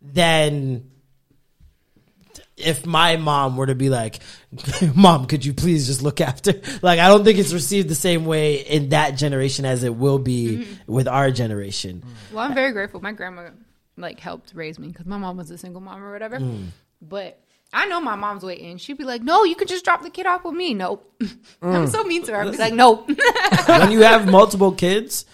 than 0.01 0.89
if 2.57 2.85
my 2.85 3.17
mom 3.17 3.55
were 3.55 3.67
to 3.67 3.75
be 3.75 3.89
like, 3.89 4.19
"Mom, 4.95 5.27
could 5.27 5.45
you 5.45 5.53
please 5.53 5.87
just 5.87 6.01
look 6.01 6.19
after?" 6.19 6.53
Like, 6.81 6.99
I 6.99 7.07
don't 7.07 7.23
think 7.23 7.39
it's 7.39 7.53
received 7.53 7.87
the 7.89 7.95
same 7.95 8.25
way 8.25 8.55
in 8.55 8.89
that 8.89 9.11
generation 9.11 9.65
as 9.65 9.83
it 9.83 9.95
will 9.95 10.19
be 10.19 10.57
mm-hmm. 10.57 10.91
with 10.91 11.07
our 11.07 11.31
generation. 11.31 12.03
Mm. 12.05 12.33
Well, 12.33 12.45
I'm 12.45 12.53
very 12.53 12.71
grateful. 12.71 13.01
My 13.01 13.11
grandma 13.11 13.49
like 13.95 14.19
helped 14.19 14.53
raise 14.53 14.77
me 14.77 14.87
because 14.89 15.05
my 15.05 15.17
mom 15.17 15.37
was 15.37 15.49
a 15.51 15.57
single 15.57 15.81
mom 15.81 16.03
or 16.03 16.11
whatever. 16.11 16.39
Mm. 16.39 16.67
But 17.01 17.39
I 17.73 17.85
know 17.87 17.99
my 17.99 18.15
mom's 18.15 18.43
waiting. 18.43 18.77
She'd 18.77 18.97
be 18.97 19.03
like, 19.03 19.21
"No, 19.21 19.43
you 19.43 19.55
can 19.55 19.67
just 19.67 19.85
drop 19.85 20.01
the 20.01 20.09
kid 20.09 20.25
off 20.25 20.43
with 20.43 20.53
me." 20.53 20.73
Nope. 20.73 21.11
I'm 21.61 21.85
mm. 21.85 21.89
so 21.89 22.03
mean 22.03 22.23
to 22.23 22.31
her. 22.31 22.41
I'd 22.41 22.51
be 22.51 22.57
like, 22.57 22.73
"Nope." 22.73 23.09
when 23.67 23.91
you 23.91 24.01
have 24.01 24.29
multiple 24.29 24.71
kids, 24.71 25.25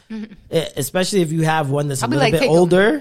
especially 0.51 1.21
if 1.21 1.31
you 1.31 1.43
have 1.43 1.69
one 1.69 1.87
that's 1.87 2.01
a 2.01 2.05
I'll 2.05 2.09
be 2.09 2.17
little 2.17 2.31
like, 2.31 2.41
bit 2.41 2.49
older, 2.49 2.99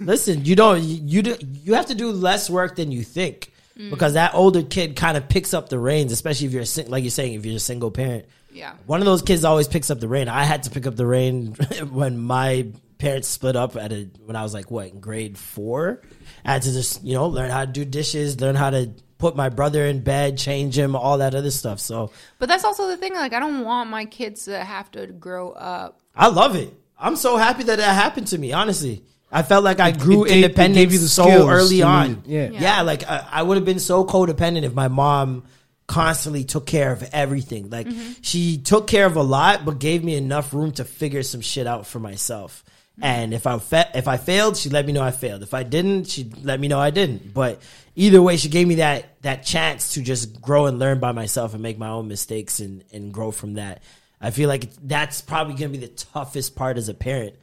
listen, 0.00 0.44
you 0.44 0.56
don't 0.56 0.82
you 0.82 1.22
do, 1.22 1.36
you 1.64 1.74
have 1.74 1.86
to 1.86 1.94
do 1.94 2.10
less 2.10 2.48
work 2.48 2.76
than 2.76 2.90
you 2.90 3.02
think 3.02 3.52
Mm. 3.78 3.90
because 3.90 4.14
that 4.14 4.34
older 4.34 4.62
kid 4.62 4.96
kind 4.96 5.16
of 5.16 5.28
picks 5.28 5.54
up 5.54 5.68
the 5.68 5.78
reins, 5.78 6.12
especially 6.12 6.46
if 6.48 6.52
you're 6.52 6.64
a 6.64 6.88
like 6.90 7.04
you're 7.04 7.10
saying 7.10 7.34
if 7.34 7.46
you're 7.46 7.56
a 7.56 7.60
single 7.60 7.90
parent. 7.90 8.26
Yeah. 8.52 8.74
one 8.86 9.00
of 9.00 9.06
those 9.06 9.22
kids 9.22 9.44
always 9.44 9.68
picks 9.68 9.90
up 9.90 10.00
the 10.00 10.08
rein. 10.08 10.28
I 10.28 10.42
had 10.44 10.64
to 10.64 10.70
pick 10.70 10.86
up 10.86 10.96
the 10.96 11.06
rein 11.06 11.54
when 11.90 12.18
my 12.18 12.66
parents 12.98 13.28
split 13.28 13.54
up 13.56 13.76
at 13.76 13.92
a 13.92 14.08
when 14.24 14.34
I 14.36 14.42
was 14.42 14.52
like 14.52 14.70
what 14.70 14.88
in 14.88 15.00
grade 15.00 15.38
four. 15.38 16.02
I 16.44 16.54
had 16.54 16.62
to 16.62 16.72
just 16.72 17.04
you 17.04 17.14
know 17.14 17.26
learn 17.28 17.50
how 17.50 17.64
to 17.64 17.70
do 17.70 17.84
dishes, 17.84 18.40
learn 18.40 18.56
how 18.56 18.70
to 18.70 18.90
put 19.18 19.36
my 19.36 19.50
brother 19.50 19.84
in 19.86 20.00
bed, 20.00 20.38
change 20.38 20.76
him, 20.76 20.96
all 20.96 21.18
that 21.18 21.34
other 21.34 21.50
stuff. 21.50 21.78
So 21.78 22.10
but 22.38 22.48
that's 22.48 22.64
also 22.64 22.88
the 22.88 22.96
thing. 22.96 23.14
Like, 23.14 23.32
I 23.32 23.38
don't 23.38 23.64
want 23.64 23.90
my 23.90 24.04
kids 24.04 24.46
to 24.46 24.64
have 24.64 24.90
to 24.92 25.06
grow 25.06 25.50
up. 25.52 26.00
I 26.16 26.28
love 26.28 26.56
it. 26.56 26.74
I'm 26.98 27.16
so 27.16 27.36
happy 27.36 27.62
that 27.64 27.76
that 27.76 27.94
happened 27.94 28.26
to 28.28 28.38
me. 28.38 28.52
Honestly, 28.52 29.04
I 29.32 29.42
felt 29.42 29.64
like 29.64 29.80
I 29.80 29.92
grew 29.92 30.24
it 30.24 30.28
gave- 30.28 30.38
it 30.38 30.44
independent 30.44 30.90
the 30.90 30.98
so 30.98 31.48
early 31.48 31.82
on. 31.82 32.22
Yeah. 32.26 32.50
yeah, 32.50 32.60
Yeah. 32.60 32.82
Like 32.82 33.08
I, 33.08 33.26
I 33.30 33.42
would 33.42 33.56
have 33.56 33.64
been 33.64 33.78
so 33.78 34.04
codependent 34.04 34.64
if 34.64 34.74
my 34.74 34.88
mom 34.88 35.44
constantly 35.86 36.44
took 36.44 36.66
care 36.66 36.92
of 36.92 37.02
everything. 37.12 37.70
Like 37.70 37.86
mm-hmm. 37.86 38.12
she 38.22 38.58
took 38.58 38.86
care 38.86 39.06
of 39.06 39.16
a 39.16 39.22
lot, 39.22 39.64
but 39.64 39.78
gave 39.78 40.04
me 40.04 40.14
enough 40.14 40.52
room 40.52 40.72
to 40.72 40.84
figure 40.84 41.22
some 41.22 41.40
shit 41.40 41.66
out 41.66 41.86
for 41.86 42.00
myself. 42.00 42.64
Mm-hmm. 42.94 43.04
And 43.04 43.34
if 43.34 43.46
I 43.46 43.58
fa- 43.58 43.90
if 43.94 44.08
I 44.08 44.16
failed, 44.16 44.56
she 44.56 44.68
let 44.68 44.86
me 44.86 44.92
know 44.92 45.02
I 45.02 45.10
failed. 45.12 45.42
If 45.42 45.54
I 45.54 45.62
didn't, 45.62 46.04
she 46.08 46.30
let 46.42 46.58
me 46.58 46.68
know 46.68 46.78
I 46.78 46.90
didn't. 46.90 47.32
But 47.32 47.62
either 47.94 48.20
way, 48.20 48.36
she 48.36 48.48
gave 48.48 48.66
me 48.66 48.76
that 48.76 49.22
that 49.22 49.44
chance 49.44 49.94
to 49.94 50.02
just 50.02 50.40
grow 50.40 50.66
and 50.66 50.78
learn 50.78 50.98
by 50.98 51.12
myself 51.12 51.54
and 51.54 51.62
make 51.62 51.78
my 51.78 51.88
own 51.88 52.08
mistakes 52.08 52.58
and 52.58 52.84
and 52.92 53.12
grow 53.12 53.30
from 53.30 53.54
that. 53.54 53.82
I 54.20 54.32
feel 54.32 54.48
like 54.48 54.72
that's 54.82 55.22
probably 55.22 55.54
gonna 55.54 55.70
be 55.70 55.78
the 55.78 55.88
toughest 55.88 56.56
part 56.56 56.78
as 56.78 56.88
a 56.88 56.94
parent 56.94 57.34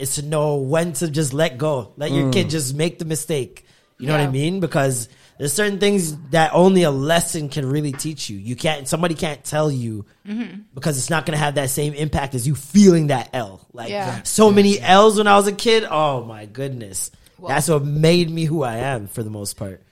is 0.00 0.16
to 0.16 0.22
know 0.22 0.56
when 0.56 0.92
to 0.94 1.10
just 1.10 1.32
let 1.32 1.58
go, 1.58 1.92
let 1.96 2.10
your 2.10 2.32
kid 2.32 2.46
mm. 2.46 2.50
just 2.50 2.74
make 2.74 2.98
the 2.98 3.04
mistake. 3.04 3.66
You 3.98 4.06
know 4.06 4.14
what 4.14 4.22
I 4.22 4.30
mean? 4.30 4.60
Because 4.60 5.08
there's 5.38 5.52
certain 5.52 5.78
things 5.78 6.16
that 6.30 6.52
only 6.54 6.84
a 6.84 6.90
lesson 6.90 7.50
can 7.50 7.66
really 7.66 7.92
teach 7.92 8.30
you. 8.30 8.38
You 8.38 8.56
can't, 8.56 8.88
somebody 8.88 9.14
can't 9.14 9.44
tell 9.44 9.70
you 9.70 10.06
mm-hmm. 10.26 10.62
because 10.74 10.96
it's 10.96 11.10
not 11.10 11.26
going 11.26 11.36
to 11.36 11.44
have 11.44 11.56
that 11.56 11.68
same 11.68 11.92
impact 11.92 12.34
as 12.34 12.46
you 12.46 12.54
feeling 12.54 13.08
that 13.08 13.30
L. 13.34 13.66
Like 13.72 13.90
Yeah. 13.90 14.22
so 14.22 14.50
many 14.50 14.80
L's 14.80 15.18
when 15.18 15.26
I 15.26 15.36
was 15.36 15.46
a 15.46 15.52
kid. 15.52 15.84
Oh 15.84 16.24
my 16.24 16.46
goodness. 16.46 17.10
That's 17.46 17.68
what 17.68 17.84
made 17.84 18.30
me 18.30 18.44
who 18.44 18.62
I 18.62 18.76
am 18.76 19.06
for 19.06 19.22
the 19.22 19.30
most 19.30 19.54
part. 19.54 19.82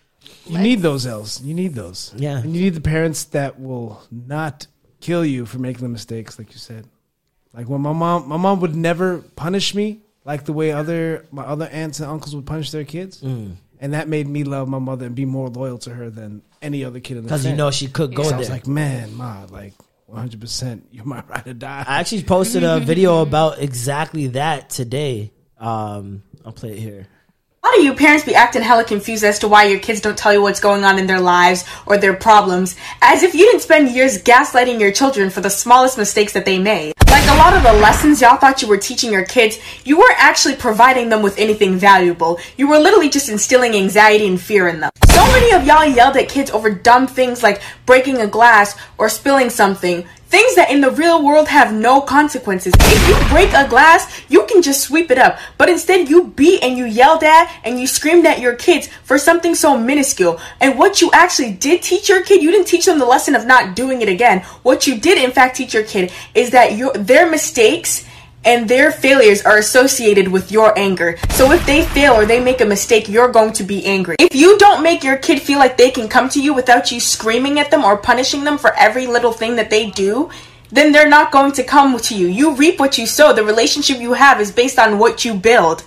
You 0.46 0.58
need 0.58 0.80
those 0.80 1.06
L's. 1.06 1.42
You 1.42 1.54
need 1.54 1.74
those. 1.74 2.12
Yeah. 2.16 2.38
And 2.38 2.54
you 2.54 2.62
need 2.62 2.74
the 2.74 2.80
parents 2.80 3.24
that 3.24 3.60
will 3.60 4.02
not 4.10 4.66
kill 5.00 5.24
you 5.24 5.46
for 5.46 5.58
making 5.58 5.82
the 5.82 5.88
mistakes, 5.88 6.38
like 6.38 6.52
you 6.52 6.58
said. 6.58 6.86
Like 7.58 7.68
when 7.68 7.80
my 7.80 7.92
mom, 7.92 8.28
my 8.28 8.36
mom 8.36 8.60
would 8.60 8.76
never 8.76 9.18
punish 9.34 9.74
me 9.74 9.98
like 10.24 10.44
the 10.44 10.52
way 10.52 10.70
other 10.70 11.26
my 11.32 11.42
other 11.42 11.66
aunts 11.66 11.98
and 11.98 12.08
uncles 12.08 12.36
would 12.36 12.46
punish 12.46 12.70
their 12.70 12.84
kids, 12.84 13.20
Mm. 13.20 13.56
and 13.80 13.94
that 13.94 14.06
made 14.08 14.28
me 14.28 14.44
love 14.44 14.68
my 14.68 14.78
mother 14.78 15.06
and 15.06 15.14
be 15.16 15.24
more 15.24 15.48
loyal 15.48 15.78
to 15.78 15.90
her 15.90 16.08
than 16.08 16.42
any 16.62 16.84
other 16.84 17.00
kid 17.00 17.16
in 17.16 17.24
the 17.24 17.28
Because 17.28 17.44
you 17.44 17.56
know 17.56 17.72
she 17.72 17.88
could 17.88 18.14
go 18.14 18.22
So 18.22 18.36
I 18.36 18.38
was 18.38 18.48
like, 18.48 18.68
man, 18.68 19.12
ma, 19.16 19.44
like 19.50 19.72
one 20.06 20.20
hundred 20.20 20.40
percent, 20.40 20.86
you're 20.92 21.04
my 21.04 21.24
ride 21.28 21.48
or 21.48 21.52
die. 21.52 21.84
I 21.84 21.98
actually 21.98 22.22
posted 22.22 22.62
a 22.62 22.78
video 22.78 23.22
about 23.22 23.58
exactly 23.58 24.28
that 24.28 24.70
today. 24.70 25.32
Um, 25.58 26.22
I'll 26.46 26.52
play 26.52 26.74
it 26.74 26.78
here. 26.78 27.08
A 27.64 27.66
lot 27.66 27.78
of 27.78 27.84
you 27.84 27.94
parents 27.94 28.24
be 28.24 28.36
acting 28.36 28.62
hella 28.62 28.84
confused 28.84 29.24
as 29.24 29.40
to 29.40 29.48
why 29.48 29.64
your 29.64 29.80
kids 29.80 30.00
don't 30.00 30.16
tell 30.16 30.32
you 30.32 30.40
what's 30.40 30.60
going 30.60 30.84
on 30.84 30.96
in 30.96 31.08
their 31.08 31.20
lives 31.20 31.64
or 31.86 31.98
their 31.98 32.14
problems, 32.14 32.76
as 33.02 33.24
if 33.24 33.34
you 33.34 33.44
didn't 33.46 33.62
spend 33.62 33.90
years 33.90 34.22
gaslighting 34.22 34.78
your 34.78 34.92
children 34.92 35.28
for 35.28 35.40
the 35.40 35.50
smallest 35.50 35.98
mistakes 35.98 36.34
that 36.34 36.44
they 36.44 36.60
made. 36.60 36.92
Like 37.10 37.24
a 37.24 37.27
lot 37.38 37.54
of 37.54 37.62
the 37.62 37.72
lessons 37.74 38.20
y'all 38.20 38.36
thought 38.36 38.60
you 38.60 38.66
were 38.66 38.76
teaching 38.76 39.12
your 39.12 39.24
kids, 39.24 39.60
you 39.84 39.96
weren't 39.96 40.18
actually 40.18 40.56
providing 40.56 41.08
them 41.08 41.22
with 41.22 41.38
anything 41.38 41.78
valuable. 41.78 42.40
You 42.56 42.66
were 42.66 42.78
literally 42.78 43.08
just 43.08 43.28
instilling 43.28 43.76
anxiety 43.76 44.26
and 44.26 44.40
fear 44.40 44.66
in 44.66 44.80
them. 44.80 44.90
So 45.06 45.24
many 45.26 45.54
of 45.54 45.64
y'all 45.64 45.86
yelled 45.86 46.16
at 46.16 46.28
kids 46.28 46.50
over 46.50 46.68
dumb 46.68 47.06
things 47.06 47.44
like 47.44 47.62
breaking 47.86 48.20
a 48.20 48.26
glass 48.26 48.76
or 48.98 49.08
spilling 49.08 49.50
something. 49.50 50.04
Things 50.28 50.56
that 50.56 50.70
in 50.70 50.82
the 50.82 50.90
real 50.90 51.24
world 51.24 51.48
have 51.48 51.72
no 51.72 52.02
consequences. 52.02 52.74
If 52.78 53.08
you 53.08 53.28
break 53.30 53.50
a 53.54 53.66
glass, 53.66 54.20
you 54.28 54.44
can 54.44 54.60
just 54.60 54.82
sweep 54.82 55.10
it 55.10 55.16
up. 55.16 55.38
But 55.56 55.70
instead, 55.70 56.10
you 56.10 56.26
beat 56.26 56.62
and 56.62 56.76
you 56.76 56.84
yelled 56.84 57.24
at 57.24 57.50
and 57.64 57.80
you 57.80 57.86
screamed 57.86 58.26
at 58.26 58.38
your 58.38 58.54
kids 58.54 58.88
for 59.04 59.16
something 59.16 59.54
so 59.54 59.78
minuscule. 59.78 60.38
And 60.60 60.78
what 60.78 61.00
you 61.00 61.10
actually 61.14 61.54
did 61.54 61.80
teach 61.80 62.10
your 62.10 62.22
kid, 62.22 62.42
you 62.42 62.50
didn't 62.50 62.66
teach 62.66 62.84
them 62.84 62.98
the 62.98 63.06
lesson 63.06 63.34
of 63.34 63.46
not 63.46 63.74
doing 63.74 64.02
it 64.02 64.10
again. 64.10 64.40
What 64.64 64.86
you 64.86 64.98
did, 65.00 65.16
in 65.16 65.30
fact, 65.30 65.56
teach 65.56 65.72
your 65.72 65.84
kid 65.84 66.12
is 66.34 66.50
that 66.50 66.76
your 66.76 66.92
their 66.92 67.27
mistakes 67.30 68.04
and 68.44 68.68
their 68.68 68.92
failures 68.92 69.42
are 69.42 69.58
associated 69.58 70.28
with 70.28 70.50
your 70.52 70.76
anger. 70.78 71.18
So 71.30 71.52
if 71.52 71.64
they 71.66 71.84
fail 71.86 72.14
or 72.14 72.24
they 72.24 72.40
make 72.42 72.60
a 72.60 72.64
mistake, 72.64 73.08
you're 73.08 73.30
going 73.32 73.52
to 73.54 73.64
be 73.64 73.84
angry. 73.84 74.16
If 74.20 74.34
you 74.34 74.56
don't 74.58 74.82
make 74.82 75.02
your 75.02 75.16
kid 75.16 75.42
feel 75.42 75.58
like 75.58 75.76
they 75.76 75.90
can 75.90 76.08
come 76.08 76.28
to 76.30 76.40
you 76.40 76.54
without 76.54 76.90
you 76.92 77.00
screaming 77.00 77.58
at 77.58 77.70
them 77.70 77.84
or 77.84 77.96
punishing 77.96 78.44
them 78.44 78.56
for 78.56 78.72
every 78.74 79.06
little 79.06 79.32
thing 79.32 79.56
that 79.56 79.70
they 79.70 79.90
do, 79.90 80.30
then 80.70 80.92
they're 80.92 81.08
not 81.08 81.32
going 81.32 81.52
to 81.52 81.64
come 81.64 81.98
to 81.98 82.14
you. 82.14 82.28
You 82.28 82.54
reap 82.54 82.78
what 82.78 82.96
you 82.96 83.06
sow. 83.06 83.32
The 83.32 83.44
relationship 83.44 83.98
you 83.98 84.12
have 84.12 84.40
is 84.40 84.52
based 84.52 84.78
on 84.78 84.98
what 84.98 85.24
you 85.24 85.34
build. 85.34 85.84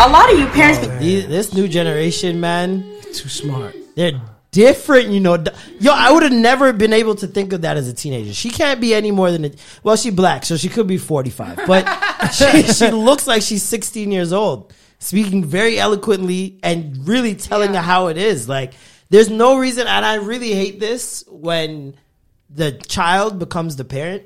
A 0.00 0.08
lot 0.08 0.30
of 0.32 0.38
you 0.38 0.46
parents 0.48 0.80
be- 0.98 1.20
this 1.22 1.54
new 1.54 1.68
generation, 1.68 2.40
man, 2.40 2.84
Too 3.12 3.28
smart. 3.28 3.74
they're 3.94 4.20
different. 4.56 5.08
You 5.10 5.20
know, 5.20 5.44
yo, 5.78 5.92
I 5.92 6.10
would 6.10 6.22
have 6.22 6.32
never 6.32 6.72
been 6.72 6.92
able 6.92 7.14
to 7.16 7.26
think 7.26 7.52
of 7.52 7.60
that 7.62 7.76
as 7.76 7.88
a 7.88 7.92
teenager. 7.94 8.32
She 8.32 8.50
can't 8.50 8.80
be 8.80 8.94
any 8.94 9.10
more 9.10 9.30
than 9.30 9.44
a, 9.44 9.50
well, 9.82 9.96
she 9.96 10.10
black, 10.10 10.44
so 10.44 10.56
she 10.56 10.68
could 10.68 10.86
be 10.86 10.98
forty 10.98 11.30
five, 11.30 11.60
but 11.66 11.84
she, 12.32 12.62
she 12.72 12.90
looks 12.90 13.26
like 13.26 13.42
she's 13.42 13.62
sixteen 13.62 14.10
years 14.10 14.32
old, 14.32 14.72
speaking 14.98 15.44
very 15.44 15.78
eloquently 15.78 16.58
and 16.62 17.06
really 17.06 17.34
telling 17.34 17.74
Yeah. 17.74 17.82
her 17.82 17.86
how 17.86 18.06
it 18.08 18.16
is. 18.16 18.48
Like, 18.48 18.72
there's 19.10 19.30
no 19.30 19.58
reason, 19.58 19.86
and 19.86 20.04
I 20.04 20.14
really 20.16 20.52
hate 20.52 20.80
this 20.80 21.24
when 21.28 21.94
the 22.50 22.72
child 22.72 23.38
becomes 23.38 23.76
the 23.76 23.84
parent. 23.84 24.24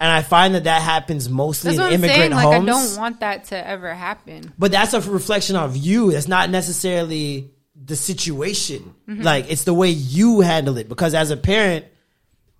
And 0.00 0.10
I 0.10 0.22
find 0.22 0.56
that 0.56 0.64
that 0.64 0.82
happens 0.82 1.28
mostly 1.28 1.76
That's 1.76 1.78
in 1.78 1.84
I'm 1.84 1.92
immigrant 2.04 2.18
saying. 2.18 2.30
Like, 2.32 2.42
homes. 2.42 2.68
I 2.68 2.72
don't 2.72 2.96
want 3.00 3.20
that 3.20 3.44
to 3.50 3.68
ever 3.68 3.94
happen. 3.94 4.52
But 4.58 4.72
that's 4.72 4.94
a 4.94 5.00
reflection 5.00 5.54
of 5.54 5.76
you. 5.76 6.10
It's 6.10 6.26
not 6.26 6.50
necessarily 6.50 7.52
the 7.84 7.96
situation. 7.96 8.94
Mm-hmm. 9.08 9.22
Like 9.22 9.50
it's 9.50 9.64
the 9.64 9.74
way 9.74 9.88
you 9.90 10.40
handle 10.40 10.76
it. 10.78 10.88
Because 10.88 11.14
as 11.14 11.30
a 11.30 11.36
parent, 11.36 11.86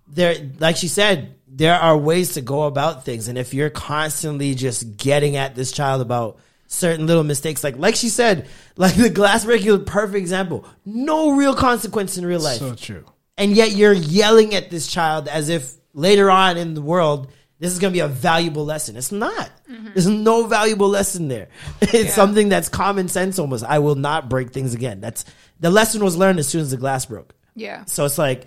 there, 0.07 0.35
like 0.59 0.75
she 0.77 0.87
said, 0.87 1.35
there 1.47 1.75
are 1.75 1.97
ways 1.97 2.33
to 2.33 2.41
go 2.41 2.63
about 2.63 3.05
things. 3.05 3.27
And 3.27 3.37
if 3.37 3.53
you're 3.53 3.69
constantly 3.69 4.55
just 4.55 4.97
getting 4.97 5.35
at 5.35 5.55
this 5.55 5.71
child 5.71 6.01
about 6.01 6.39
certain 6.67 7.05
little 7.07 7.23
mistakes, 7.23 7.63
like 7.63 7.77
like 7.77 7.95
she 7.95 8.09
said, 8.09 8.47
like 8.75 8.95
the 8.95 9.09
glass 9.09 9.45
breaking 9.45 9.69
is 9.71 9.79
perfect 9.85 10.17
example. 10.17 10.65
No 10.85 11.31
real 11.31 11.55
consequence 11.55 12.17
in 12.17 12.25
real 12.25 12.39
life 12.41 12.57
So 12.57 12.75
true. 12.75 13.05
and 13.37 13.51
yet 13.51 13.71
you're 13.71 13.93
yelling 13.93 14.55
at 14.55 14.69
this 14.69 14.87
child 14.87 15.27
as 15.27 15.49
if 15.49 15.73
later 15.93 16.29
on 16.31 16.57
in 16.57 16.73
the 16.73 16.81
world 16.81 17.31
this 17.59 17.71
is 17.71 17.79
going 17.79 17.91
to 17.93 17.95
be 17.95 18.01
a 18.01 18.07
valuable 18.07 18.65
lesson. 18.65 18.95
It's 18.97 19.11
not. 19.11 19.49
Mm-hmm. 19.71 19.87
There's 19.93 20.07
no 20.07 20.47
valuable 20.47 20.89
lesson 20.89 21.27
there. 21.27 21.47
It's 21.81 22.13
something 22.13 22.49
that's 22.49 22.67
common 22.69 23.07
sense 23.07 23.39
almost. 23.39 23.63
I 23.63 23.79
will 23.79 23.95
not 23.95 24.27
break 24.29 24.51
things 24.51 24.73
again. 24.73 24.99
That's 25.01 25.23
the 25.59 25.69
lesson 25.69 26.03
was 26.03 26.17
learned 26.17 26.39
as 26.39 26.47
soon 26.47 26.61
as 26.61 26.71
the 26.71 26.77
glass 26.77 27.05
broke. 27.05 27.33
Yeah. 27.55 27.85
So 27.85 28.05
it's 28.05 28.17
like 28.17 28.45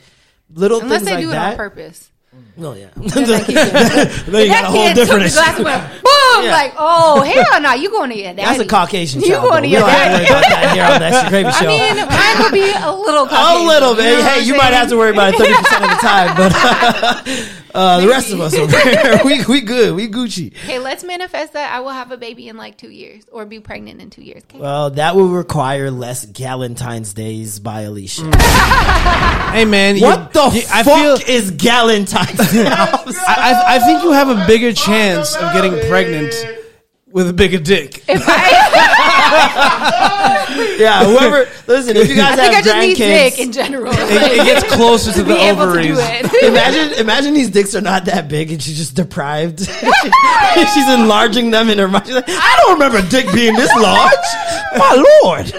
little 0.53 0.81
Unless 0.81 1.01
things 1.05 1.09
they 1.09 1.15
like 1.17 1.23
do 1.25 1.31
it 1.31 1.33
that. 1.33 1.51
on 1.53 1.57
purpose. 1.57 2.11
No, 2.59 2.75
yeah. 2.75 2.89
Then 2.97 3.25
that 3.25 3.49
you 3.49 4.49
got 4.49 4.65
a 4.65 4.67
whole 4.67 4.85
that 4.85 4.95
different 4.95 5.25
issue. 5.25 5.35
glass 5.37 5.57
went 5.59 5.83
boom. 6.05 6.45
Yeah. 6.45 6.53
Like, 6.53 6.75
oh 6.77 7.23
hell 7.23 7.61
no, 7.63 7.73
you 7.73 7.89
going 7.89 8.11
to 8.11 8.17
your 8.17 8.35
daddy. 8.35 8.43
That's 8.43 8.61
a 8.61 8.67
Caucasian 8.67 9.23
You 9.23 9.37
going 9.37 9.63
to 9.63 9.69
We 9.69 9.73
your 9.73 9.81
don't 9.81 9.89
have 9.91 10.05
to 10.05 10.13
worry 10.13 10.27
daddy. 10.27 10.29
about 10.29 10.45
that 10.53 10.75
here 10.75 10.85
on 10.85 11.01
the 11.01 11.07
Extra 11.07 11.31
Gravy 11.31 11.49
I 11.49 11.65
mean, 11.65 11.97
mine 12.05 12.37
will 12.45 12.53
be 12.53 12.69
a 12.77 12.93
little 12.93 13.25
a 13.25 13.29
Caucasian, 13.29 13.67
little 13.69 13.91
you 13.97 13.97
know 13.97 14.17
bit. 14.21 14.25
Hey, 14.29 14.41
you 14.45 14.55
might 14.57 14.75
have 14.75 14.89
to 14.91 14.97
worry 14.99 15.13
about 15.13 15.33
it 15.33 15.39
thirty 15.39 15.55
percent 15.55 15.85
of 15.85 15.91
the 15.97 16.01
time, 16.05 16.37
but 16.37 16.53
uh, 17.77 18.01
the 18.01 18.09
rest 18.09 18.33
of 18.33 18.41
us, 18.41 18.55
over 18.55 18.79
here, 18.81 19.21
we 19.25 19.45
we 19.45 19.61
good, 19.61 19.95
we 19.95 20.09
Gucci. 20.09 20.53
Hey, 20.55 20.79
let's 20.79 21.05
manifest 21.05 21.53
that 21.53 21.73
I 21.73 21.81
will 21.81 21.91
have 21.91 22.11
a 22.11 22.17
baby 22.17 22.49
in 22.49 22.57
like 22.57 22.77
two 22.79 22.91
years 22.91 23.25
or 23.31 23.45
be 23.47 23.61
pregnant 23.61 24.01
in 24.01 24.11
two 24.11 24.23
years. 24.23 24.43
Okay? 24.45 24.59
Well, 24.59 24.91
that 24.91 25.15
will 25.15 25.29
require 25.29 25.91
less 25.91 26.25
Galentine's 26.27 27.13
Days 27.15 27.61
by 27.61 27.83
Alicia. 27.83 28.31
Hey 29.57 29.65
man, 29.65 29.99
What 30.01 30.35
you- 30.35 30.41
the 30.51 30.57
you- 30.59 30.67
I 30.71 30.83
fuck 30.83 31.01
feel 31.23 31.35
is 31.35 31.51
Galentine's 31.53 32.53
Day? 32.53 32.67
I, 32.67 33.15
I, 33.27 33.77
I 33.77 33.79
think 33.79 34.03
you 34.03 34.13
have 34.13 34.29
a 34.29 34.47
bigger 34.47 34.73
chance 34.73 35.35
of 35.37 35.53
getting 35.55 35.73
pregnant 35.89 36.35
with 37.11 37.29
a 37.31 37.33
bigger 37.33 37.59
dick. 37.59 38.03
If 38.09 38.23
I, 38.27 38.96
yeah, 40.79 41.05
whoever. 41.05 41.49
Listen, 41.67 41.97
if 41.97 42.09
you 42.09 42.17
guys 42.17 42.39
I 42.39 42.43
think 42.43 42.53
I 42.53 42.57
have 42.57 42.65
just 42.65 42.79
need 42.79 42.97
dick 42.97 43.39
in 43.39 43.53
general. 43.53 43.93
It, 43.93 44.41
it 44.41 44.45
gets 44.45 44.75
closer 44.75 45.13
to 45.13 45.23
the 45.23 45.35
be 45.35 45.41
able 45.41 45.65
to 45.65 45.71
ovaries. 45.71 45.87
do 45.89 45.95
it. 45.99 46.45
imagine 46.51 46.99
imagine 46.99 47.35
these 47.35 47.51
dicks 47.51 47.75
are 47.75 47.81
not 47.81 48.05
that 48.07 48.29
big 48.29 48.51
and 48.53 48.63
she's 48.63 48.77
just 48.77 48.95
deprived. 48.95 49.61
she's 49.61 50.89
enlarging 50.89 51.51
them 51.51 51.69
in 51.71 51.79
her 51.79 51.89
mind. 51.89 52.07
She's 52.07 52.15
like, 52.15 52.29
I 52.29 52.63
don't 52.63 52.75
remember 52.75 52.99
a 52.99 53.09
dick 53.09 53.27
being 53.35 53.55
this 53.55 53.73
large. 53.75 54.13
My 54.79 55.05
lord, 55.23 55.53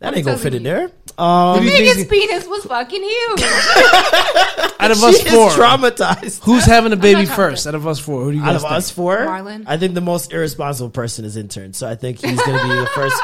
that 0.00 0.14
ain't 0.16 0.24
gonna 0.26 0.38
fit 0.38 0.54
in 0.54 0.62
there. 0.62 0.90
Um, 1.18 1.60
Nigga's 1.60 2.04
penis 2.06 2.46
was 2.46 2.64
fucking 2.64 3.02
huge. 3.02 3.42
Out 4.80 4.90
of 4.90 4.96
she 4.98 5.04
us 5.06 5.24
is 5.26 5.30
four, 5.32 5.50
traumatized. 5.50 6.42
who's 6.42 6.64
having 6.64 6.92
a 6.92 6.96
baby 6.96 7.26
first? 7.26 7.66
Out 7.66 7.74
of 7.74 7.86
us 7.86 7.98
four, 7.98 8.24
who 8.24 8.32
do 8.32 8.38
you 8.38 8.42
Out 8.42 8.46
guys 8.52 8.56
of 8.56 8.62
think? 8.62 8.72
us 8.72 8.90
four, 8.90 9.18
Marlon. 9.18 9.64
I 9.66 9.76
think 9.76 9.94
the 9.94 10.00
most 10.00 10.32
irresponsible 10.32 10.90
person 10.90 11.24
is 11.24 11.36
intern. 11.36 11.72
So 11.74 11.86
I 11.88 11.94
think 11.96 12.20
he's 12.24 12.40
gonna 12.42 12.62
be 12.62 12.74
the 12.80 12.90
first. 12.94 13.16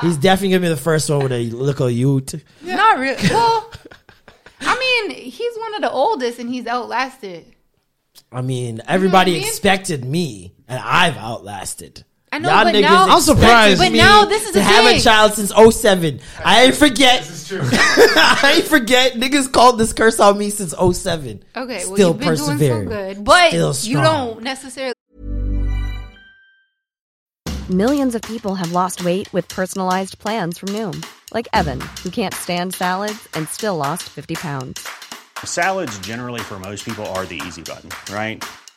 He's 0.00 0.16
definitely 0.16 0.50
gonna 0.56 0.62
be 0.62 0.68
the 0.68 0.76
first 0.76 1.08
one 1.10 1.20
with 1.22 1.32
a 1.32 1.50
little 1.50 1.90
ute. 1.90 2.34
Not 2.62 2.98
really. 2.98 3.28
Well, 3.28 3.70
I 4.60 4.78
mean, 5.08 5.16
he's 5.20 5.56
one 5.58 5.74
of 5.74 5.82
the 5.82 5.90
oldest 5.90 6.38
and 6.38 6.48
he's 6.48 6.66
outlasted. 6.66 7.44
I 8.32 8.40
mean, 8.40 8.80
everybody 8.88 9.32
I 9.36 9.38
mean? 9.40 9.46
expected 9.48 10.04
me, 10.04 10.54
and 10.66 10.80
I've 10.82 11.16
outlasted. 11.16 12.04
I 12.34 12.38
know, 12.38 12.48
Y'all 12.50 12.64
but 12.64 12.74
niggas 12.74 12.80
now- 12.82 13.06
I'm 13.14 13.20
surprised. 13.20 13.78
But 13.78 13.92
now 13.92 14.24
this 14.24 14.42
is 14.42 14.48
to 14.48 14.58
the 14.58 14.62
have 14.64 14.86
a 14.86 14.98
child 15.00 15.34
since 15.34 15.52
07. 15.52 16.18
I 16.44 16.64
ain't 16.64 16.74
forget. 16.74 17.20
This 17.22 17.42
is 17.42 17.48
true. 17.48 17.60
I 17.72 18.54
ain't 18.56 18.64
forget. 18.66 19.12
Niggas 19.12 19.52
called 19.52 19.78
this 19.78 19.92
curse 19.92 20.18
on 20.18 20.36
me 20.36 20.50
since 20.50 20.74
07. 20.74 21.44
Okay, 21.56 21.66
well, 21.86 21.94
Still 21.94 22.08
you've 22.08 22.18
been 22.18 22.26
doing 22.26 22.36
so 22.38 22.46
persevering. 22.46 22.88
good, 22.88 23.24
but 23.24 23.48
Still 23.50 23.68
you 23.68 23.98
strong. 24.00 24.02
don't 24.02 24.42
necessarily. 24.42 24.94
Millions 27.70 28.16
of 28.16 28.22
people 28.22 28.56
have 28.56 28.72
lost 28.72 29.04
weight 29.04 29.32
with 29.32 29.48
personalized 29.48 30.18
plans 30.18 30.58
from 30.58 30.70
Noom, 30.70 31.06
like 31.32 31.46
Evan, 31.52 31.80
who 32.02 32.10
can't 32.10 32.34
stand 32.34 32.74
salads 32.74 33.28
and 33.34 33.48
still 33.48 33.76
lost 33.76 34.02
50 34.02 34.34
pounds. 34.34 34.86
Salads, 35.44 35.96
generally, 36.00 36.40
for 36.40 36.58
most 36.58 36.84
people, 36.84 37.06
are 37.06 37.24
the 37.26 37.40
easy 37.46 37.62
button, 37.62 37.90
right? 38.12 38.42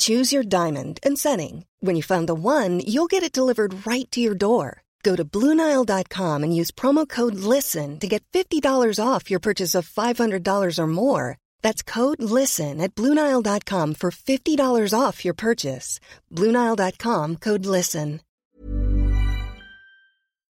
Choose 0.00 0.32
your 0.32 0.42
diamond 0.42 0.98
and 1.02 1.18
setting. 1.18 1.66
When 1.80 1.94
you 1.94 2.02
find 2.02 2.26
the 2.26 2.34
one, 2.34 2.80
you'll 2.80 3.06
get 3.14 3.22
it 3.22 3.32
delivered 3.32 3.86
right 3.86 4.10
to 4.12 4.20
your 4.20 4.34
door. 4.34 4.82
Go 5.02 5.14
to 5.14 5.26
Bluenile.com 5.26 6.42
and 6.42 6.56
use 6.56 6.70
promo 6.70 7.06
code 7.06 7.34
LISTEN 7.34 7.98
to 8.00 8.08
get 8.08 8.24
$50 8.32 8.62
off 8.98 9.30
your 9.30 9.40
purchase 9.40 9.74
of 9.74 9.88
$500 9.88 10.78
or 10.78 10.86
more. 10.86 11.36
That's 11.62 11.82
code 11.82 12.22
LISTEN 12.22 12.80
at 12.80 12.94
Bluenile.com 12.94 13.94
for 13.94 14.10
$50 14.10 14.98
off 14.98 15.24
your 15.24 15.34
purchase. 15.34 16.00
Bluenile.com 16.32 17.36
code 17.36 17.66
LISTEN. 17.66 18.20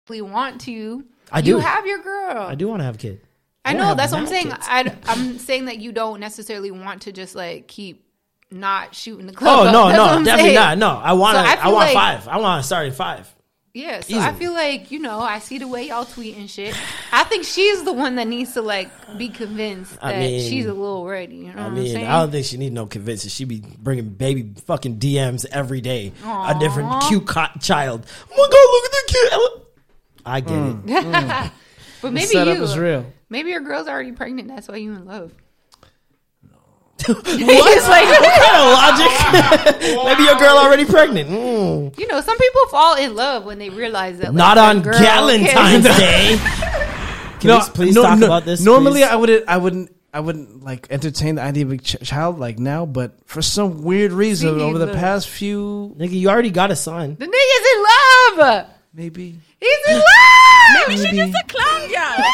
We 0.09 0.20
want 0.20 0.60
to. 0.62 1.05
I 1.32 1.40
do. 1.40 1.51
You 1.51 1.56
do. 1.56 1.60
have 1.62 1.86
your 1.86 1.98
girl. 1.98 2.43
I 2.43 2.55
do 2.55 2.69
want 2.69 2.81
to 2.81 2.85
have 2.85 2.97
a 2.97 2.98
kid. 2.98 3.20
I 3.64 3.74
wanna 3.74 3.86
know. 3.86 3.94
That's 3.94 4.12
what 4.12 4.20
I'm 4.20 4.27
saying. 4.27 4.52
I, 4.52 4.94
I'm 5.06 5.39
saying 5.39 5.64
that 5.64 5.78
you 5.78 5.90
don't 5.90 6.20
necessarily 6.20 6.70
want 6.70 7.02
to 7.02 7.12
just 7.12 7.35
like 7.35 7.66
keep 7.66 8.05
not 8.53 8.95
shooting 8.95 9.27
the 9.27 9.33
club. 9.33 9.59
Oh 9.61 9.66
up. 9.69 9.73
no, 9.73 9.89
That's 9.89 10.19
no, 10.20 10.24
definitely 10.24 10.55
saying. 10.55 10.79
not. 10.79 10.79
No, 10.79 11.01
I 11.03 11.12
want 11.15 11.37
So. 11.37 11.43
I 11.43 11.53
I, 11.55 11.66
want 11.69 11.74
like- 11.74 11.95
five. 11.95 12.29
I 12.29 12.37
want 12.39 12.62
to 12.62 12.66
start 12.66 12.87
at 12.89 12.95
five. 12.95 13.35
Yeah, 13.74 14.01
so 14.03 14.19
I 14.19 14.35
feel 14.35 14.53
like 14.53 14.91
you 14.91 14.99
know 14.99 15.19
I 15.20 15.39
see 15.39 15.57
the 15.57 15.66
way 15.66 15.89
y'all 15.89 16.05
tweet 16.05 16.37
and 16.37 16.51
shit. 16.51 16.77
I 17.11 17.24
think 17.24 17.45
she's 17.45 17.83
the 17.85 17.93
one 17.95 18.16
that 18.16 18.29
needs 18.29 18.53
to 18.53 18.61
like 18.61 18.91
be 19.16 19.31
convinced 19.31 19.97
I 20.03 20.12
that 20.12 20.19
mean- 20.19 20.51
she's 20.51 20.66
a 20.66 20.74
little 20.74 21.07
ready. 21.07 21.37
You 21.37 21.45
know 21.45 21.53
I 21.53 21.55
what 21.55 21.62
I'm 21.69 21.74
mean, 21.77 21.91
saying? 21.91 22.07
I 22.07 22.20
don't 22.20 22.31
think 22.31 22.45
she 22.45 22.59
need 22.59 22.74
no 22.74 22.85
convincing. 22.85 23.31
She 23.31 23.47
be 23.47 23.65
bringing 23.79 24.11
baby 24.11 24.53
fucking 24.66 24.99
DMs 24.99 25.47
every 25.51 25.81
day. 25.81 26.12
A 26.23 26.55
different 26.61 27.03
cute 27.05 27.27
co- 27.27 27.47
child. 27.62 28.05
Oh 28.31 28.37
my 28.37 28.49
god, 28.53 28.69
look 28.73 28.85
at 28.85 28.93
the 28.93 29.12
kid. 29.12 29.62
I 30.27 30.41
get 30.41 30.53
Mm. 30.53 31.45
it. 31.47 31.53
But 32.03 32.12
maybe 32.12 32.27
setup 32.27 32.57
you. 32.57 32.62
is 32.65 32.77
real. 32.77 33.07
Maybe 33.31 33.51
your 33.51 33.61
girl's 33.61 33.87
already 33.89 34.11
pregnant. 34.12 34.49
That's 34.49 34.66
why 34.69 34.77
you 34.77 34.93
in 34.93 35.07
love. 35.07 35.33
what? 37.06 37.24
It's 37.27 37.89
like 37.89 38.05
kind 38.05 38.56
of 38.56 38.73
logic? 38.78 40.05
Maybe 40.05 40.23
your 40.23 40.36
girl 40.36 40.56
already 40.59 40.85
pregnant. 40.85 41.28
Mm. 41.31 41.98
you 41.98 42.06
know, 42.06 42.20
some 42.20 42.39
people 42.39 42.66
fall 42.69 42.97
in 42.97 43.16
love 43.16 43.44
when 43.44 43.59
they 43.59 43.70
realize 43.70 44.19
that. 44.19 44.27
Like, 44.28 44.35
Not 44.35 44.55
their 44.55 44.64
on 44.64 44.82
girl 44.82 44.94
Galentine's 44.94 45.86
can- 45.86 45.98
Day. 45.98 46.39
Can 47.40 47.59
we 47.59 47.64
please 47.74 47.94
talk 47.97 48.20
about 48.23 48.44
this? 48.44 48.60
Normally, 48.60 49.01
please? 49.01 49.09
I 49.10 49.16
wouldn't. 49.16 49.48
I 49.48 49.56
wouldn't. 49.56 49.97
I 50.14 50.20
wouldn't 50.20 50.62
like 50.62 50.86
entertain 50.90 51.35
the 51.36 51.43
idea 51.43 51.64
of 51.64 51.73
a 51.73 51.78
ch- 51.78 51.97
child 52.05 52.39
like 52.39 52.59
now, 52.60 52.86
but 52.86 53.14
for 53.27 53.43
some 53.43 53.82
weird 53.82 54.12
reason, 54.12 54.59
See, 54.59 54.62
over 54.62 54.78
the 54.78 54.86
look. 54.86 54.94
past 54.94 55.27
few, 55.28 55.93
nigga, 55.98 56.12
you 56.12 56.28
already 56.28 56.51
got 56.51 56.70
a 56.70 56.77
son. 56.77 57.16
The 57.19 57.27
nigga's 57.27 57.66
in 57.74 57.82
love. 58.39 58.66
maybe, 58.94 59.39
He's 59.59 59.78
in 59.89 59.94
love. 59.97 60.86
Maybe 60.89 60.97
she 61.02 61.16
just 61.16 61.35
a 61.35 61.44
clown 61.48 61.89
girl. 61.89 62.24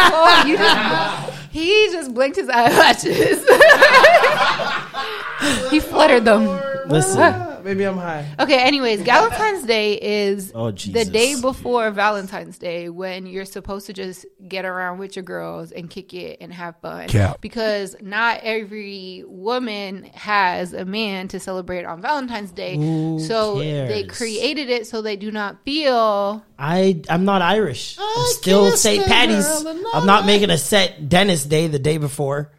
Oh, 0.00 0.44
you 0.46 0.56
just, 0.56 1.27
he 1.58 1.88
just 1.92 2.14
blinked 2.14 2.36
his 2.36 2.48
eyelashes. 2.54 3.40
he 5.70 5.80
fluttered 5.80 6.24
them. 6.24 6.46
Listen, 6.88 7.34
maybe 7.64 7.84
I'm 7.84 7.96
high. 7.96 8.26
Okay, 8.38 8.60
anyways, 8.60 9.02
Valentine's 9.02 9.64
Day 9.66 9.98
is 10.00 10.52
Oh, 10.54 10.70
the 10.70 11.04
day 11.04 11.40
before 11.40 11.90
Valentine's 11.90 12.58
Day 12.58 12.88
when 12.88 13.26
you're 13.26 13.44
supposed 13.44 13.86
to 13.86 13.92
just 13.92 14.26
get 14.48 14.64
around 14.64 14.98
with 14.98 15.16
your 15.16 15.22
girls 15.22 15.72
and 15.72 15.88
kick 15.90 16.14
it 16.14 16.38
and 16.40 16.52
have 16.52 16.76
fun. 16.80 17.08
Cap. 17.08 17.40
Because 17.40 17.96
not 18.00 18.40
every 18.42 19.24
woman 19.26 20.04
has 20.14 20.72
a 20.72 20.84
man 20.84 21.28
to 21.28 21.40
celebrate 21.40 21.84
on 21.84 22.00
Valentine's 22.02 22.52
Day. 22.52 22.76
Who 22.76 23.20
so 23.20 23.58
they 23.58 24.04
created 24.04 24.70
it 24.70 24.86
so 24.86 25.02
they 25.02 25.16
do 25.16 25.30
not 25.30 25.64
feel 25.64 26.44
I 26.58 27.02
I'm 27.08 27.24
not 27.24 27.42
Irish. 27.42 27.96
I'm 28.00 28.26
still 28.34 28.72
St. 28.76 29.06
Patty's. 29.06 29.46
I'm 29.94 30.06
not 30.06 30.26
making 30.26 30.50
a 30.50 30.58
set 30.58 31.08
Dennis 31.08 31.44
Day 31.44 31.66
the 31.66 31.78
day 31.78 31.98
before. 31.98 32.52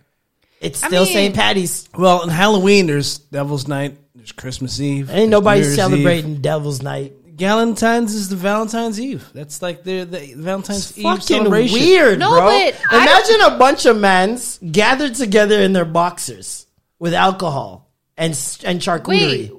It's 0.62 0.84
I 0.84 0.88
still 0.88 1.06
mean- 1.06 1.14
St. 1.14 1.36
Patty's. 1.36 1.88
Well, 1.98 2.22
on 2.22 2.30
Halloween, 2.30 2.88
there's 2.88 3.18
Devil's 3.20 3.68
Night, 3.68 3.98
there's 4.30 4.42
Christmas 4.42 4.80
Eve. 4.80 5.10
Ain't 5.10 5.16
there's 5.18 5.30
nobody 5.30 5.60
New 5.62 5.66
Year's 5.68 5.76
celebrating 5.76 6.36
Devil's 6.42 6.82
Night. 6.82 7.14
Eve. 7.28 7.36
Galentine's 7.38 8.14
is 8.16 8.28
the 8.30 8.36
Valentine's 8.36 9.00
Eve. 9.00 9.30
That's 9.34 9.62
like 9.62 9.84
the 9.84 10.04
the 10.04 10.34
Valentine's 10.36 10.98
Eve 10.98 11.04
Fucking 11.04 11.22
celebration. 11.22 11.74
weird, 11.80 12.20
No, 12.20 12.32
bro. 12.32 12.42
but 12.48 12.76
Imagine 12.92 13.42
a 13.42 13.58
bunch 13.58 13.86
of 13.86 13.98
mans 13.98 14.60
gathered 14.72 15.16
together 15.16 15.60
in 15.62 15.72
their 15.74 15.86
boxers 15.86 16.66
with 17.00 17.14
alcohol 17.14 17.90
and 18.18 18.32
s- 18.34 18.62
and 18.66 18.82
charcuterie. 18.82 19.52
Wait, 19.52 19.54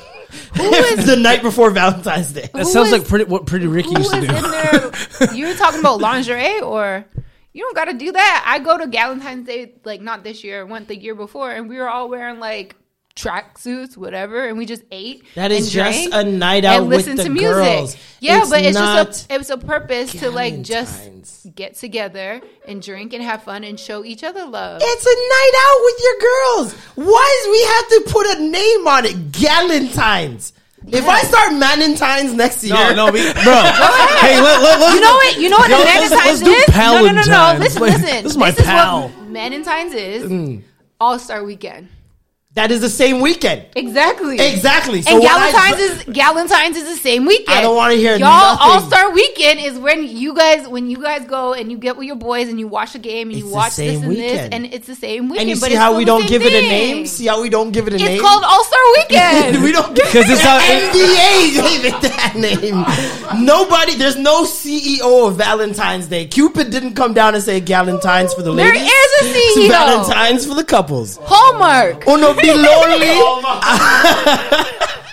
who 0.58 0.64
is 0.74 1.06
the 1.06 1.16
night 1.16 1.42
before 1.42 1.70
Valentine's 1.72 2.34
Day. 2.34 2.50
That 2.54 2.68
sounds 2.68 2.88
is- 2.88 3.00
like 3.00 3.08
pretty 3.08 3.26
what 3.26 3.46
Pretty 3.46 3.68
Ricky 3.68 3.90
who 3.94 4.00
used 4.00 4.14
is 4.14 4.20
to 4.22 4.28
do. 4.28 4.36
in 4.36 4.44
there? 4.52 4.92
You 5.34 5.48
were 5.48 5.54
talking 5.54 5.80
about 5.80 6.02
lingerie, 6.02 6.60
or 6.60 7.06
you 7.54 7.62
don't 7.64 7.76
got 7.76 7.86
to 7.86 7.94
do 7.94 8.12
that. 8.12 8.44
I 8.46 8.60
go 8.60 8.78
to 8.78 8.88
Valentine's 8.88 9.48
Day, 9.48 9.72
like 9.86 10.02
not 10.02 10.26
this 10.26 10.44
year, 10.44 10.66
went 10.66 10.90
the 10.90 10.98
year 10.98 11.16
before, 11.16 11.50
and 11.52 11.70
we 11.70 11.78
were 11.78 11.88
all 11.90 12.10
wearing 12.10 12.42
like 12.42 12.76
track 13.16 13.58
suits, 13.58 13.96
whatever, 13.96 14.46
and 14.48 14.58
we 14.58 14.66
just 14.66 14.84
ate. 14.92 15.24
That 15.36 15.52
is 15.52 15.66
and 15.68 15.72
just 15.72 16.10
drank 16.12 16.14
a 16.28 16.30
night 16.30 16.66
out 16.66 16.80
and 16.80 16.88
with 16.90 16.98
listened 16.98 17.20
the 17.20 17.24
to 17.24 17.30
music. 17.30 17.54
girls. 17.54 17.98
Yeah, 18.20 18.40
It's 18.40 18.50
but 18.50 18.62
it's 18.64 18.78
just 18.78 19.30
a 19.32 19.36
it's 19.36 19.50
a 19.50 19.58
purpose 19.58 20.12
to 20.20 20.30
like 20.32 20.62
just 20.62 21.54
get 21.56 21.76
together 21.76 22.42
and 22.68 22.82
drink 22.82 23.14
and 23.14 23.24
have 23.24 23.44
fun 23.44 23.64
and 23.64 23.80
show 23.80 24.04
each 24.04 24.24
other 24.24 24.46
love. 24.46 24.82
It's 24.84 25.06
a 25.06 25.16
night 25.16 25.54
out 25.66 25.82
with 25.86 26.04
your 26.04 26.20
girls. 26.20 26.74
Why 27.10 27.42
does 27.44 27.52
we 27.52 27.64
have 27.66 27.88
to 28.06 28.14
put 28.14 28.38
a 28.38 28.50
name 28.50 28.88
on 28.88 29.06
it? 29.06 29.32
Galentine's. 29.32 30.54
If 30.88 31.08
I 31.08 31.22
start 31.24 31.54
Manentines 31.54 32.34
next 32.36 32.64
year, 32.64 32.76
No, 32.76 32.94
no, 32.94 33.06
we, 33.12 33.22
bro. 33.34 33.34
hey, 33.42 34.40
let, 34.40 34.62
let, 34.62 34.80
let's 34.80 34.94
You 34.94 35.02
know 35.02 35.14
what? 35.16 35.38
You 35.40 35.50
know 35.50 35.58
what 35.58 35.70
Yo, 35.72 35.78
a 35.78 35.80
let's- 35.80 36.12
Manentines 36.12 36.26
let's 36.26 36.40
do 36.42 36.52
is? 36.52 36.78
No, 36.78 37.06
no, 37.06 37.12
no, 37.12 37.54
no. 37.54 37.60
Listen, 37.60 37.82
Like, 37.82 37.92
listen. 37.94 38.24
this 38.24 38.32
is 38.34 38.38
my 38.38 38.52
this 38.52 38.66
pal. 38.68 39.08
is 39.08 39.16
what 39.16 39.30
Manentines 39.32 39.94
is. 39.96 40.32
Mm. 40.32 40.62
All 41.00 41.18
Star 41.18 41.44
Weekend. 41.44 41.90
That 42.56 42.72
is 42.72 42.80
the 42.80 42.90
same 42.90 43.20
weekend. 43.20 43.66
Exactly. 43.76 44.40
Exactly. 44.40 45.02
So 45.02 45.12
and 45.12 45.20
when 45.20 45.28
I- 45.30 45.52
Galentine's 45.52 45.80
is 45.82 46.04
Galentine's 46.06 46.78
is 46.78 46.96
the 46.96 47.02
same 47.02 47.26
weekend. 47.26 47.50
I 47.58 47.62
don't 47.62 47.76
wanna 47.76 47.96
hear 47.96 48.16
y'all. 48.16 48.58
All 48.62 48.80
Star 48.82 49.12
Weekend 49.12 49.60
is 49.60 49.78
when 49.78 50.08
you 50.08 50.34
guys 50.34 50.66
when 50.68 50.90
you 50.90 50.98
guys 51.02 51.26
go 51.28 51.54
and 51.54 51.70
you 51.70 51.78
get 51.78 51.98
with 51.98 52.08
your 52.08 52.16
boys 52.16 52.48
and 52.48 52.58
you 52.60 52.68
watch 52.68 52.96
a 52.96 53.00
game 53.00 53.28
and 53.30 53.38
It's 53.38 53.46
you 53.46 53.52
watch 53.52 53.76
this 53.76 54.00
and 54.00 54.08
weekend. 54.08 54.40
this 54.40 54.50
and 54.54 54.66
it's 54.74 54.88
the 54.88 54.96
same 54.96 55.28
weekend. 55.30 55.42
and 55.42 55.50
you 55.50 55.56
but 55.58 55.68
see 55.68 55.74
it's 55.74 55.82
how 55.82 55.96
we 55.98 56.06
don't 56.06 56.22
same 56.22 56.30
give 56.30 56.42
it 56.44 56.54
a 56.54 56.62
name. 56.68 57.06
See 57.06 57.26
how 57.28 57.42
we 57.42 57.50
don't 57.50 57.72
give 57.72 57.88
it 57.88 57.94
a 57.94 57.96
It's 57.98 58.04
name. 58.06 58.14
It's 58.14 58.22
called 58.24 58.44
All 58.46 58.64
Star 58.64 58.80
Weekend. 59.00 59.64
we 59.64 59.72
don't 59.74 59.94
give 59.94 60.06
'Cause 60.14 60.30
it's 60.30 60.42
the 60.42 60.48
how 60.48 60.58
it- 60.62 60.94
NBA 60.94 61.62
gave 61.62 61.86
it 61.94 62.02
that 62.04 62.34
name. 62.38 63.44
Nobody, 63.44 63.96
there's 63.96 64.16
no 64.18 64.44
CEO 64.46 65.28
of 65.28 65.36
Valentine's 65.36 66.08
Day. 66.08 66.26
Cupid 66.26 66.70
didn't 66.72 66.94
come 66.96 67.14
down 67.14 67.36
and 67.36 67.44
say 67.44 67.60
Galentine's 67.60 68.34
for 68.34 68.44
the 68.44 68.52
ladies. 68.52 68.82
is 68.84 68.90
a 68.90 69.24
CEO. 69.26 69.58
It's 69.58 69.68
Valentine's 69.68 70.46
for 70.46 70.54
the 70.56 70.64
couples. 70.64 71.20
Hallmark. 71.24 72.04
Oh 72.08 72.16
no, 72.16 72.34
be 72.54 72.54
lonely. 72.68 73.14
Oh 73.18 73.42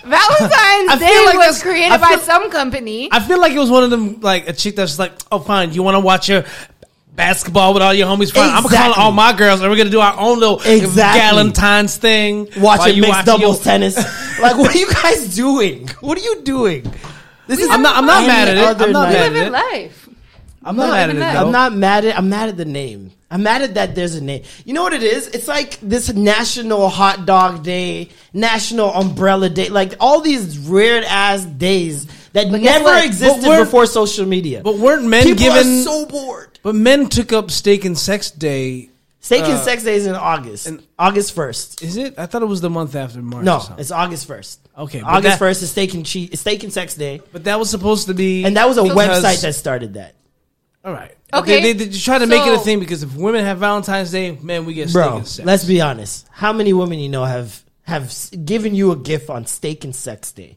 Valentine's 0.04 0.90
I 0.90 0.96
Day 0.98 1.24
like 1.26 1.36
was 1.36 1.60
that's- 1.60 1.62
created 1.62 1.92
I 1.92 1.98
by 1.98 2.08
feel- 2.08 2.18
some 2.20 2.50
company. 2.50 3.08
I 3.12 3.20
feel 3.20 3.40
like 3.40 3.52
it 3.52 3.58
was 3.58 3.70
one 3.70 3.84
of 3.84 3.90
them, 3.90 4.20
like 4.20 4.48
a 4.48 4.52
chick 4.52 4.74
that's 4.76 4.98
like, 4.98 5.12
oh, 5.30 5.38
fine, 5.38 5.72
you 5.72 5.82
want 5.82 5.94
to 5.94 6.00
watch 6.00 6.28
your 6.28 6.44
basketball 7.14 7.72
with 7.72 7.82
all 7.82 7.94
your 7.94 8.08
homies? 8.08 8.32
Fine, 8.32 8.50
I'm 8.50 8.62
gonna 8.64 8.76
call 8.94 9.04
all 9.04 9.12
my 9.12 9.32
girls, 9.32 9.60
and 9.60 9.70
we're 9.70 9.76
gonna 9.76 9.90
do 9.90 10.00
our 10.00 10.18
own 10.18 10.40
little 10.40 10.60
Exactly. 10.60 11.20
Valentine's 11.20 11.96
thing. 11.96 12.46
while 12.58 12.78
Watching 12.78 12.96
you 12.96 13.02
mixed 13.02 13.16
watch 13.18 13.26
doubles 13.26 13.56
your- 13.58 13.64
tennis. 13.64 13.96
Like, 14.42 14.56
what 14.58 14.74
are 14.74 14.78
you 14.78 14.90
guys 14.92 15.36
doing? 15.36 15.86
What 16.00 16.18
are 16.18 16.22
you 16.22 16.42
doing? 16.42 16.82
This 17.46 17.60
is 17.60 17.68
I'm 17.68 17.80
not. 17.82 17.96
I'm 17.96 18.06
not 18.06 18.26
mad 18.26 18.48
at 18.48 18.56
it. 18.56 18.64
other 18.64 18.86
I'm 18.86 18.92
not 18.92 19.04
night. 19.08 19.12
mad 19.12 19.32
Living 19.32 19.40
at 19.42 19.46
it. 19.46 19.72
life. 19.82 20.01
I'm 20.64 20.76
not 20.76 20.90
mad 20.90 21.10
at 21.10 21.10
it. 21.10 21.18
living 21.18 21.34
though. 21.34 21.40
I'm 21.46 21.52
not 21.52 21.74
mad 21.74 22.04
at. 22.04 22.18
I'm 22.18 22.28
mad 22.28 22.48
at 22.48 22.56
the 22.56 22.64
name. 22.64 23.10
I'm 23.30 23.42
mad 23.42 23.62
at 23.62 23.74
that. 23.74 23.94
There's 23.94 24.14
a 24.14 24.20
name. 24.22 24.42
You 24.64 24.74
know 24.74 24.82
what 24.82 24.92
it 24.92 25.02
is? 25.02 25.26
It's 25.28 25.48
like 25.48 25.78
this 25.80 26.12
National 26.12 26.88
Hot 26.88 27.24
Dog 27.24 27.62
Day, 27.64 28.10
National 28.34 28.90
Umbrella 28.90 29.48
Day, 29.48 29.68
like 29.70 29.94
all 30.00 30.20
these 30.20 30.58
weird 30.60 31.04
ass 31.04 31.44
days 31.44 32.06
that 32.32 32.50
guess 32.50 32.62
never 32.62 32.84
what? 32.84 33.04
existed 33.06 33.58
before 33.58 33.86
social 33.86 34.26
media. 34.26 34.60
But 34.62 34.76
weren't 34.76 35.04
men 35.06 35.22
People 35.24 35.38
given? 35.44 35.66
are 35.80 35.82
so 35.82 36.06
bored. 36.06 36.58
but 36.62 36.74
men 36.74 37.08
took 37.08 37.32
up 37.32 37.50
steak 37.50 37.84
and 37.84 37.96
sex 37.98 38.30
day. 38.30 38.90
Steak 39.20 39.44
and 39.44 39.52
Uh, 39.52 39.62
Sex 39.62 39.84
Day 39.84 39.94
is 39.94 40.06
in 40.06 40.16
August. 40.16 40.66
In, 40.66 40.82
August 40.98 41.32
first. 41.32 41.80
Is 41.80 41.96
it? 41.96 42.18
I 42.18 42.26
thought 42.26 42.42
it 42.42 42.46
was 42.46 42.60
the 42.60 42.68
month 42.68 42.96
after 42.96 43.22
March. 43.22 43.44
No, 43.44 43.62
it's 43.78 43.92
August 43.92 44.26
first. 44.26 44.58
Okay, 44.76 45.00
August 45.00 45.38
first 45.38 45.62
is 45.62 45.70
Steak 45.70 45.94
and 45.94 46.04
Cheese, 46.04 46.40
Steak 46.40 46.64
and 46.64 46.72
Sex 46.72 46.94
Day, 46.96 47.22
but 47.32 47.44
that 47.44 47.56
was 47.58 47.70
supposed 47.70 48.08
to 48.08 48.14
be, 48.14 48.44
and 48.44 48.56
that 48.56 48.68
was 48.68 48.78
a 48.78 48.82
website 48.82 49.40
that 49.42 49.54
started 49.54 49.94
that. 49.94 50.16
All 50.84 50.92
right. 50.92 51.16
Okay, 51.32 51.62
They, 51.62 51.72
they, 51.72 51.84
they 51.86 51.98
try 51.98 52.18
to 52.18 52.26
make 52.26 52.46
it 52.46 52.52
a 52.54 52.58
thing 52.58 52.80
because 52.80 53.02
if 53.02 53.14
women 53.14 53.44
have 53.44 53.58
Valentine's 53.58 54.10
Day, 54.10 54.32
man, 54.42 54.64
we 54.64 54.74
get 54.74 54.90
steak 54.90 55.02
Bro, 55.04 55.16
and 55.18 55.26
sex. 55.28 55.46
let's 55.46 55.64
be 55.64 55.80
honest. 55.80 56.26
How 56.30 56.52
many 56.52 56.72
women 56.72 56.98
you 56.98 57.08
know 57.08 57.24
have 57.24 57.62
have 57.84 58.12
given 58.44 58.74
you 58.74 58.92
a 58.92 58.96
gift 58.96 59.30
on 59.30 59.46
Steak 59.46 59.84
and 59.84 59.94
Sex 59.94 60.32
Day 60.32 60.56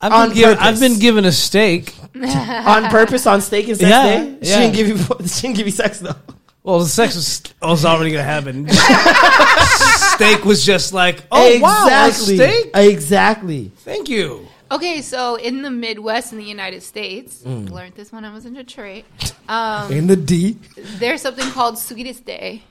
I've 0.00 0.12
on 0.12 0.28
been, 0.28 0.36
given, 0.36 0.54
purpose. 0.56 0.68
I've 0.68 0.80
been 0.80 0.98
given 0.98 1.24
a 1.26 1.32
steak. 1.32 1.94
on 2.14 2.84
purpose 2.90 3.26
on 3.26 3.40
Steak 3.40 3.68
and 3.68 3.76
Sex 3.78 3.90
Yeah, 3.90 4.04
Day? 4.24 4.38
She 4.42 4.50
yeah. 4.50 4.58
didn't 4.60 4.74
give 4.74 4.88
you. 4.88 4.96
She 5.28 5.42
didn't 5.42 5.56
give 5.56 5.66
you 5.66 5.72
sex 5.72 5.98
though. 5.98 6.14
Well, 6.62 6.78
the 6.80 6.86
sex 6.86 7.14
was, 7.16 7.42
was 7.62 7.84
already 7.84 8.10
gonna 8.12 8.22
happen. 8.22 8.68
steak 8.70 10.44
was 10.44 10.64
just 10.64 10.92
like, 10.92 11.22
oh 11.30 11.58
wow, 11.60 12.06
a 12.08 12.12
steak. 12.12 12.70
Exactly. 12.74 13.72
Thank 13.78 14.08
you. 14.08 14.46
Okay, 14.70 15.02
so 15.02 15.34
in 15.34 15.62
the 15.62 15.70
Midwest 15.70 16.32
in 16.32 16.38
the 16.38 16.44
United 16.44 16.82
States, 16.82 17.42
Mm. 17.44 17.70
learned 17.70 17.94
this 17.94 18.12
when 18.12 18.24
I 18.24 18.32
was 18.32 18.44
in 18.46 18.54
Detroit. 18.54 19.04
Um, 19.50 19.90
In 19.90 20.06
the 20.06 20.14
D. 20.14 20.56
there's 21.00 21.22
something 21.22 21.50
called 21.50 21.76
Sweetest 21.76 22.24
Day, 22.24 22.62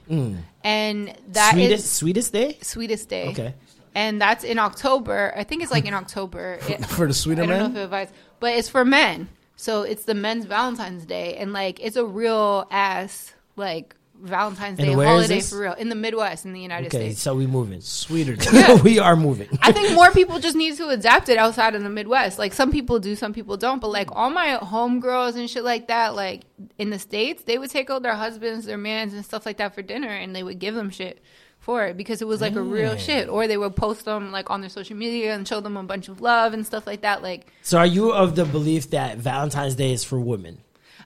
and 0.63 1.13
that 1.33 1.57
is 1.57 1.83
sweetest 1.83 1.93
sweetest 1.95 2.31
day. 2.33 2.57
Sweetest 2.61 3.09
Day. 3.09 3.27
Okay. 3.29 3.53
and 3.93 4.21
that's 4.21 4.45
in 4.45 4.57
October. 4.59 5.33
I 5.35 5.43
think 5.43 5.61
it's 5.61 5.73
like 5.73 5.85
in 5.85 5.93
October 5.93 6.57
It- 6.69 6.85
For 6.85 7.05
the 7.07 7.13
sweeter 7.13 7.43
I 7.43 7.47
don't 7.47 7.57
man? 7.57 7.73
know 7.73 7.79
if 7.79 7.81
it 7.81 7.83
advice, 7.83 8.09
but 8.39 8.53
it's 8.53 8.69
for 8.69 8.85
men. 8.85 9.27
So 9.57 9.81
it's 9.81 10.05
the 10.05 10.13
men's 10.13 10.45
Valentine's 10.45 11.05
Day, 11.05 11.35
and 11.35 11.51
like 11.51 11.81
it's 11.81 11.97
a 11.97 12.05
real 12.05 12.65
ass 12.71 13.33
like 13.57 13.93
Valentine's 14.21 14.77
Day 14.77 14.93
holiday 14.93 15.41
for 15.41 15.59
real 15.59 15.73
in 15.73 15.89
the 15.89 15.95
Midwest 15.95 16.45
in 16.45 16.53
the 16.53 16.59
United 16.59 16.87
Okay, 16.87 17.09
States. 17.09 17.21
so 17.21 17.35
we 17.35 17.47
moving. 17.47 17.81
Sweeter. 17.81 18.35
we 18.83 18.99
are 18.99 19.15
moving. 19.15 19.47
I 19.61 19.71
think 19.71 19.93
more 19.93 20.11
people 20.19 20.39
just 20.39 20.55
need 20.55 20.75
to 20.77 20.89
adapt 20.89 21.29
it 21.29 21.37
outside 21.37 21.75
of 21.75 21.83
the 21.83 21.89
Midwest. 21.89 22.37
Like 22.37 22.53
some 22.53 22.71
people 22.71 22.99
do, 22.99 23.15
some 23.15 23.33
people 23.33 23.57
don't. 23.57 23.79
But 23.79 23.89
like 23.89 24.09
all 24.11 24.29
my 24.29 24.59
homegirls 24.61 25.35
and 25.35 25.49
shit 25.49 25.63
like 25.63 25.87
that, 25.87 26.15
like 26.15 26.41
in 26.77 26.89
the 26.89 26.99
states, 26.99 27.43
they 27.43 27.57
would 27.57 27.69
take 27.69 27.89
out 27.89 28.03
their 28.03 28.15
husbands, 28.15 28.65
their 28.65 28.77
mans, 28.77 29.13
and 29.13 29.23
stuff 29.23 29.45
like 29.45 29.57
that 29.57 29.73
for 29.73 29.81
dinner, 29.81 30.09
and 30.09 30.35
they 30.35 30.43
would 30.43 30.59
give 30.59 30.75
them 30.75 30.89
shit 30.89 31.21
for 31.59 31.85
it 31.85 31.97
because 31.97 32.21
it 32.21 32.27
was 32.27 32.39
like 32.41 32.55
a 32.55 32.61
real 32.61 32.95
shit. 32.97 33.29
Or 33.29 33.47
they 33.47 33.57
would 33.57 33.75
post 33.75 34.05
them 34.05 34.31
like 34.31 34.49
on 34.49 34.61
their 34.61 34.69
social 34.69 34.95
media 34.95 35.33
and 35.33 35.47
show 35.47 35.59
them 35.59 35.77
a 35.77 35.83
bunch 35.83 36.07
of 36.09 36.21
love 36.21 36.53
and 36.53 36.65
stuff 36.65 36.85
like 36.87 37.01
that. 37.01 37.21
Like 37.21 37.47
So 37.61 37.77
are 37.77 37.85
you 37.85 38.11
of 38.11 38.35
the 38.35 38.45
belief 38.45 38.89
that 38.91 39.17
Valentine's 39.17 39.75
Day 39.75 39.91
is 39.93 40.03
for 40.03 40.19
women? 40.19 40.59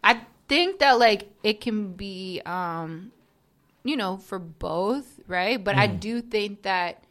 I 0.03 0.21
think 0.47 0.79
that 0.79 0.99
like 0.99 1.29
it 1.43 1.61
can 1.61 1.93
be, 1.93 2.41
um, 2.45 3.11
you 3.83 3.95
know, 3.97 4.17
for 4.17 4.39
both, 4.39 5.19
right? 5.27 5.61
But 5.63 5.75
I 5.75 5.87
do 5.87 6.21
think 6.21 6.63
that 6.63 7.03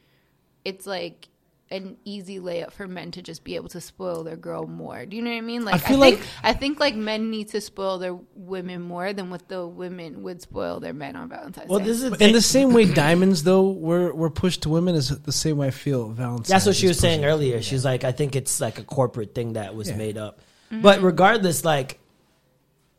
it's 0.65 0.87
like 0.87 1.29
an 1.71 1.97
easy 2.05 2.39
layup 2.39 2.71
for 2.71 2.87
men 2.87 3.11
to 3.11 3.23
just 3.23 3.45
be 3.45 3.57
able 3.57 3.71
to 3.71 3.81
spoil 3.81 4.23
their 4.25 4.37
girl 4.37 4.67
more. 4.67 5.07
Do 5.07 5.17
you 5.17 5.23
know 5.23 5.31
what 5.31 5.39
I 5.39 5.41
mean? 5.41 5.65
Like 5.65 5.77
I, 5.77 5.79
feel 5.79 6.01
think 6.01 6.19
like- 6.21 6.29
I 6.43 6.53
think 6.53 6.79
like 6.81 6.95
men 6.95 7.31
need 7.31 7.49
to 7.49 7.63
spoil 7.63 7.99
their 7.99 8.15
women 8.37 8.83
more 8.83 9.15
than 9.15 9.31
what 9.31 9.49
the 9.49 9.67
women 9.67 10.23
would 10.23 10.43
spoil 10.43 10.81
their 10.81 10.93
men 10.93 11.17
on 11.17 11.31
Valentine's 11.31 11.71
Well, 11.71 11.79
Day. 11.79 11.87
this 11.87 12.03
is 12.03 12.13
In 12.21 12.33
the 12.33 12.43
same 12.43 12.75
way 12.75 12.85
diamonds 12.93 13.43
though 13.45 13.71
were 13.71 14.13
were 14.13 14.29
pushed 14.29 14.63
to 14.65 14.69
women 14.69 14.95
is 14.95 15.09
the 15.21 15.33
same 15.33 15.57
way 15.57 15.69
I 15.69 15.71
feel 15.71 16.11
Valentine's. 16.11 16.49
That's 16.49 16.67
what 16.67 16.77
she 16.77 16.89
was 16.89 16.99
saying 16.99 17.25
earlier. 17.25 17.63
She's 17.63 17.87
like, 17.87 18.05
I 18.05 18.13
think 18.13 18.37
it's 18.37 18.61
like 18.61 18.79
a 18.79 18.85
corporate 18.85 19.35
thing 19.35 19.55
that 19.55 19.75
was 19.75 19.89
Yeah. 19.89 19.97
made 19.97 20.19
up. 20.19 20.41
But 20.71 21.01
regardless, 21.03 21.65
like 21.65 21.99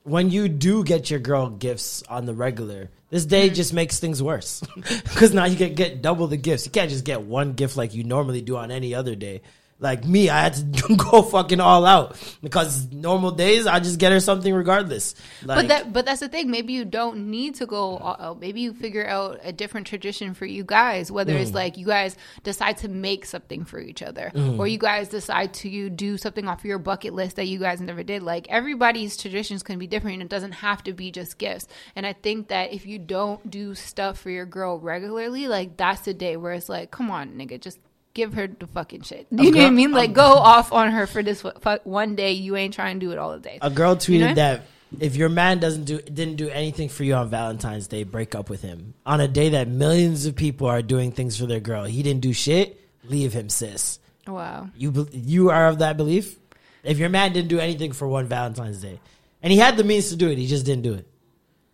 when 0.04 0.30
you 0.30 0.50
do 0.50 0.84
get 0.84 1.10
your 1.10 1.20
girl 1.20 1.50
gifts 1.50 2.04
on 2.10 2.26
the 2.26 2.34
regular, 2.34 2.90
this 3.10 3.26
day 3.26 3.50
mm. 3.50 3.56
just 3.56 3.74
makes 3.74 4.00
things 4.00 4.22
worse 4.22 4.62
because 4.76 5.34
now 5.34 5.46
you 5.46 5.56
can 5.56 5.76
get 5.76 6.02
double 6.02 6.28
the 6.28 6.38
gifts. 6.38 6.66
You 6.66 6.72
can't 6.72 6.90
just 6.90 7.06
get 7.06 7.22
one 7.22 7.54
gift 7.54 7.78
like 7.78 7.94
you 7.94 8.04
normally 8.04 8.42
do 8.42 8.58
on 8.58 8.72
any 8.72 8.94
other 8.94 9.16
day. 9.16 9.42
Like 9.84 10.06
me, 10.06 10.30
I 10.30 10.42
had 10.42 10.54
to 10.78 10.96
go 11.12 11.22
fucking 11.22 11.60
all 11.60 11.86
out 11.86 12.16
because 12.42 12.90
normal 12.92 13.32
days 13.32 13.68
I 13.68 13.80
just 13.80 14.00
get 14.00 14.12
her 14.14 14.20
something 14.22 14.54
regardless. 14.54 15.14
Like, 15.44 15.58
but 15.58 15.68
that 15.68 15.94
but 15.94 16.06
that's 16.06 16.22
the 16.22 16.30
thing. 16.30 16.50
Maybe 16.50 16.72
you 16.74 16.86
don't 16.86 17.30
need 17.30 17.56
to 17.56 17.66
go 17.66 17.98
all 17.98 18.16
out. 18.20 18.40
Maybe 18.40 18.62
you 18.62 18.74
figure 18.74 19.06
out 19.06 19.40
a 19.44 19.52
different 19.52 19.86
tradition 19.86 20.34
for 20.34 20.46
you 20.46 20.64
guys. 20.64 21.12
Whether 21.12 21.34
Mm. 21.34 21.42
it's 21.42 21.54
like 21.54 21.78
you 21.78 21.86
guys 21.86 22.16
decide 22.44 22.78
to 22.78 22.88
make 22.88 23.26
something 23.26 23.66
for 23.66 23.80
each 23.80 24.02
other, 24.02 24.32
Mm. 24.34 24.58
or 24.58 24.68
you 24.68 24.78
guys 24.78 25.10
decide 25.10 25.54
to 25.56 25.70
you 25.70 25.90
do 25.90 26.18
something 26.18 26.48
off 26.48 26.64
your 26.64 26.80
bucket 26.80 27.14
list 27.14 27.36
that 27.36 27.48
you 27.48 27.60
guys 27.60 27.82
never 27.82 28.04
did. 28.04 28.24
Like 28.24 28.48
everybody's 28.50 29.18
traditions 29.18 29.64
can 29.64 29.78
be 29.80 29.88
different, 29.88 30.14
and 30.16 30.24
it 30.24 30.30
doesn't 30.30 30.54
have 30.54 30.82
to 30.86 30.94
be 30.94 31.12
just 31.12 31.38
gifts. 31.38 31.68
And 31.96 32.06
I 32.08 32.14
think 32.14 32.48
that 32.48 32.72
if 32.72 32.86
you 32.86 33.00
don't 33.00 33.52
do 33.52 33.76
stuff 33.76 34.18
for 34.20 34.30
your 34.30 34.46
girl 34.46 34.80
regularly, 34.80 35.50
like 35.50 35.76
that's 35.76 36.02
the 36.02 36.14
day 36.14 36.38
where 36.38 36.54
it's 36.54 36.70
like, 36.70 36.90
come 36.90 37.12
on, 37.12 37.32
nigga, 37.34 37.60
just. 37.60 37.80
Give 38.14 38.34
her 38.34 38.48
the 38.48 38.68
fucking 38.68 39.02
shit. 39.02 39.28
You 39.32 39.52
know 39.52 39.58
what 39.58 39.68
I 39.68 39.70
mean? 39.72 39.92
Like, 39.92 40.14
go 40.14 40.24
off 40.24 40.72
on 40.72 40.92
her 40.92 41.08
for 41.08 41.24
this 41.24 41.42
one 41.84 42.16
day. 42.16 42.34
You 42.34 42.56
ain't 42.56 42.74
trying 42.74 43.00
to 43.00 43.06
do 43.06 43.12
it 43.12 43.18
all 43.18 43.32
the 43.32 43.40
day. 43.40 43.58
A 43.62 43.70
girl 43.72 43.96
tweeted 43.96 44.10
You 44.10 44.20
know? 44.20 44.34
that 44.36 44.62
if 45.00 45.16
your 45.16 45.30
man 45.30 45.60
doesn't 45.60 45.86
do 45.86 46.00
didn't 46.00 46.36
do 46.36 46.50
anything 46.50 46.90
for 46.90 47.04
you 47.04 47.16
on 47.16 47.30
Valentine's 47.30 47.88
Day, 47.88 48.04
break 48.04 48.36
up 48.36 48.50
with 48.50 48.62
him. 48.62 48.94
On 49.06 49.20
a 49.20 49.28
day 49.28 49.50
that 49.50 49.68
millions 49.68 50.26
of 50.26 50.36
people 50.36 50.68
are 50.68 50.82
doing 50.82 51.12
things 51.12 51.38
for 51.38 51.46
their 51.46 51.60
girl, 51.60 51.86
he 51.86 52.04
didn't 52.04 52.22
do 52.22 52.34
shit. 52.34 52.80
Leave 53.04 53.34
him, 53.34 53.50
sis. 53.50 54.00
Wow. 54.28 54.70
You 54.78 55.08
you 55.12 55.50
are 55.50 55.68
of 55.68 55.80
that 55.80 55.98
belief? 55.98 56.38
If 56.84 56.98
your 57.00 57.10
man 57.10 57.34
didn't 57.34 57.50
do 57.50 57.60
anything 57.60 57.94
for 57.94 58.08
one 58.08 58.28
Valentine's 58.28 58.82
Day, 58.82 59.00
and 59.42 59.52
he 59.52 59.58
had 59.58 59.78
the 59.78 59.84
means 59.84 60.10
to 60.10 60.16
do 60.16 60.30
it, 60.30 60.38
he 60.38 60.48
just 60.48 60.66
didn't 60.66 60.84
do 60.84 60.94
it. 60.94 61.08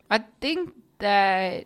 I 0.10 0.20
think 0.40 0.74
that 1.00 1.66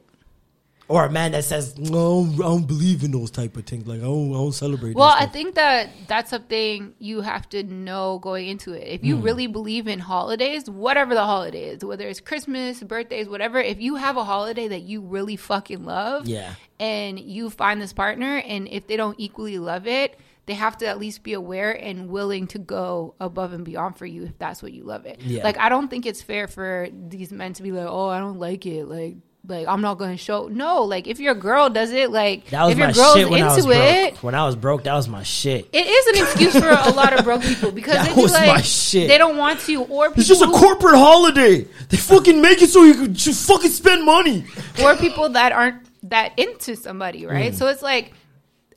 Or 0.94 1.06
a 1.06 1.12
man 1.12 1.32
that 1.32 1.44
says, 1.44 1.76
"No, 1.80 2.28
I 2.36 2.38
don't 2.38 2.68
believe 2.68 3.04
in 3.04 3.12
those 3.12 3.32
type 3.32 3.58
of 3.58 3.66
things. 3.66 3.88
Like 3.88 4.02
I 4.02 4.04
don't, 4.04 4.30
I 4.30 4.34
don't 4.36 4.52
celebrate." 4.52 4.96
Well, 4.96 5.16
I 5.18 5.26
think 5.26 5.56
that 5.56 5.90
that's 6.08 6.30
something 6.30 6.94
you 7.00 7.22
have 7.22 7.50
to 7.50 7.64
know 7.64 8.20
going 8.20 8.48
into 8.48 8.74
it. 8.74 8.86
If 8.88 9.04
you 9.04 9.16
Hmm. 9.18 9.24
really 9.24 9.48
believe 9.48 9.88
in 9.88 10.00
holidays, 10.00 10.70
whatever 10.70 11.16
the 11.16 11.24
holiday 11.26 11.64
is, 11.70 11.84
whether 11.84 12.08
it's 12.08 12.20
Christmas, 12.20 12.84
birthdays, 12.84 13.28
whatever, 13.28 13.60
if 13.60 13.82
you 13.82 13.96
have 13.96 14.18
a 14.18 14.24
holiday 14.24 14.68
that 14.68 14.84
you 14.84 15.02
really 15.02 15.36
fucking 15.36 15.84
love, 15.84 16.28
Yeah. 16.28 16.52
and 16.80 17.20
you 17.20 17.50
find 17.50 17.82
this 17.82 17.94
partner, 17.94 18.38
and 18.54 18.68
if 18.68 18.86
they 18.86 18.96
don't 18.96 19.16
equally 19.20 19.58
love 19.58 19.88
it, 19.88 20.16
they 20.46 20.54
have 20.54 20.78
to 20.78 20.86
at 20.86 21.00
least 21.00 21.24
be 21.24 21.34
aware 21.34 21.72
and 21.72 22.10
willing 22.10 22.46
to 22.48 22.60
go 22.60 23.16
above 23.20 23.54
and 23.54 23.64
beyond 23.66 23.98
for 23.98 24.06
you 24.06 24.26
if 24.26 24.38
that's 24.38 24.62
what 24.62 24.74
you 24.74 24.84
love 24.84 25.06
it. 25.08 25.22
Yeah. 25.26 25.44
Like 25.44 25.58
I 25.58 25.70
don't 25.70 25.88
think 25.90 26.06
it's 26.06 26.22
fair 26.22 26.48
for 26.48 26.88
these 27.10 27.32
men 27.32 27.54
to 27.54 27.64
be 27.64 27.72
like, 27.72 27.88
"Oh, 27.90 28.10
I 28.10 28.20
don't 28.20 28.38
like 28.40 28.66
it," 28.68 28.86
like. 28.88 29.16
Like 29.46 29.68
I'm 29.68 29.82
not 29.82 29.98
going 29.98 30.12
to 30.12 30.18
show. 30.18 30.48
No, 30.48 30.84
like 30.84 31.06
if 31.06 31.20
your 31.20 31.36
girl 31.36 31.70
does 31.70 31.92
it, 31.92 32.12
like 32.12 32.46
that 32.52 32.64
was 32.64 32.72
if 32.72 32.78
your 32.78 32.88
my 32.88 32.94
girl's 32.94 33.16
shit 33.16 33.30
when 33.30 33.44
I 33.44 33.48
was 33.54 33.66
into 33.66 33.72
it, 33.78 34.10
broke. 34.12 34.24
When 34.24 34.36
I 34.36 34.46
was 34.46 34.56
broke, 34.56 34.84
that 34.84 34.94
was 34.94 35.10
my 35.10 35.24
shit. 35.24 35.68
it 35.74 35.86
is 35.86 36.08
an 36.08 36.24
excuse 36.24 36.54
for 36.58 36.70
a 36.70 36.92
lot 36.94 37.12
of 37.12 37.26
broke 37.26 37.42
people 37.42 37.72
because 37.80 37.96
That 37.96 38.16
was 38.16 38.32
like 38.32 38.48
my 38.48 38.62
shit. 38.62 39.10
they 39.10 39.18
don't 39.18 39.36
want 39.36 39.60
to, 39.62 39.84
or 39.84 40.08
people 40.10 40.22
It's 40.22 40.30
just 40.30 40.42
a 40.42 40.46
who- 40.46 40.54
corporate 40.58 40.96
holiday. 40.96 41.68
They 41.90 41.98
fucking 41.98 42.42
make 42.42 42.62
it 42.62 42.70
so 42.70 42.84
you 42.84 42.94
can 42.94 43.14
just 43.14 43.46
fucking 43.46 43.70
spend 43.72 44.06
money. 44.06 44.46
or 44.82 44.96
people 44.96 45.28
that 45.30 45.52
aren't 45.52 45.84
that 46.10 46.40
into 46.40 46.78
somebody, 46.78 47.26
right? 47.26 47.52
Mm. 47.52 47.56
So 47.58 47.68
it's 47.68 47.82
like, 47.82 48.14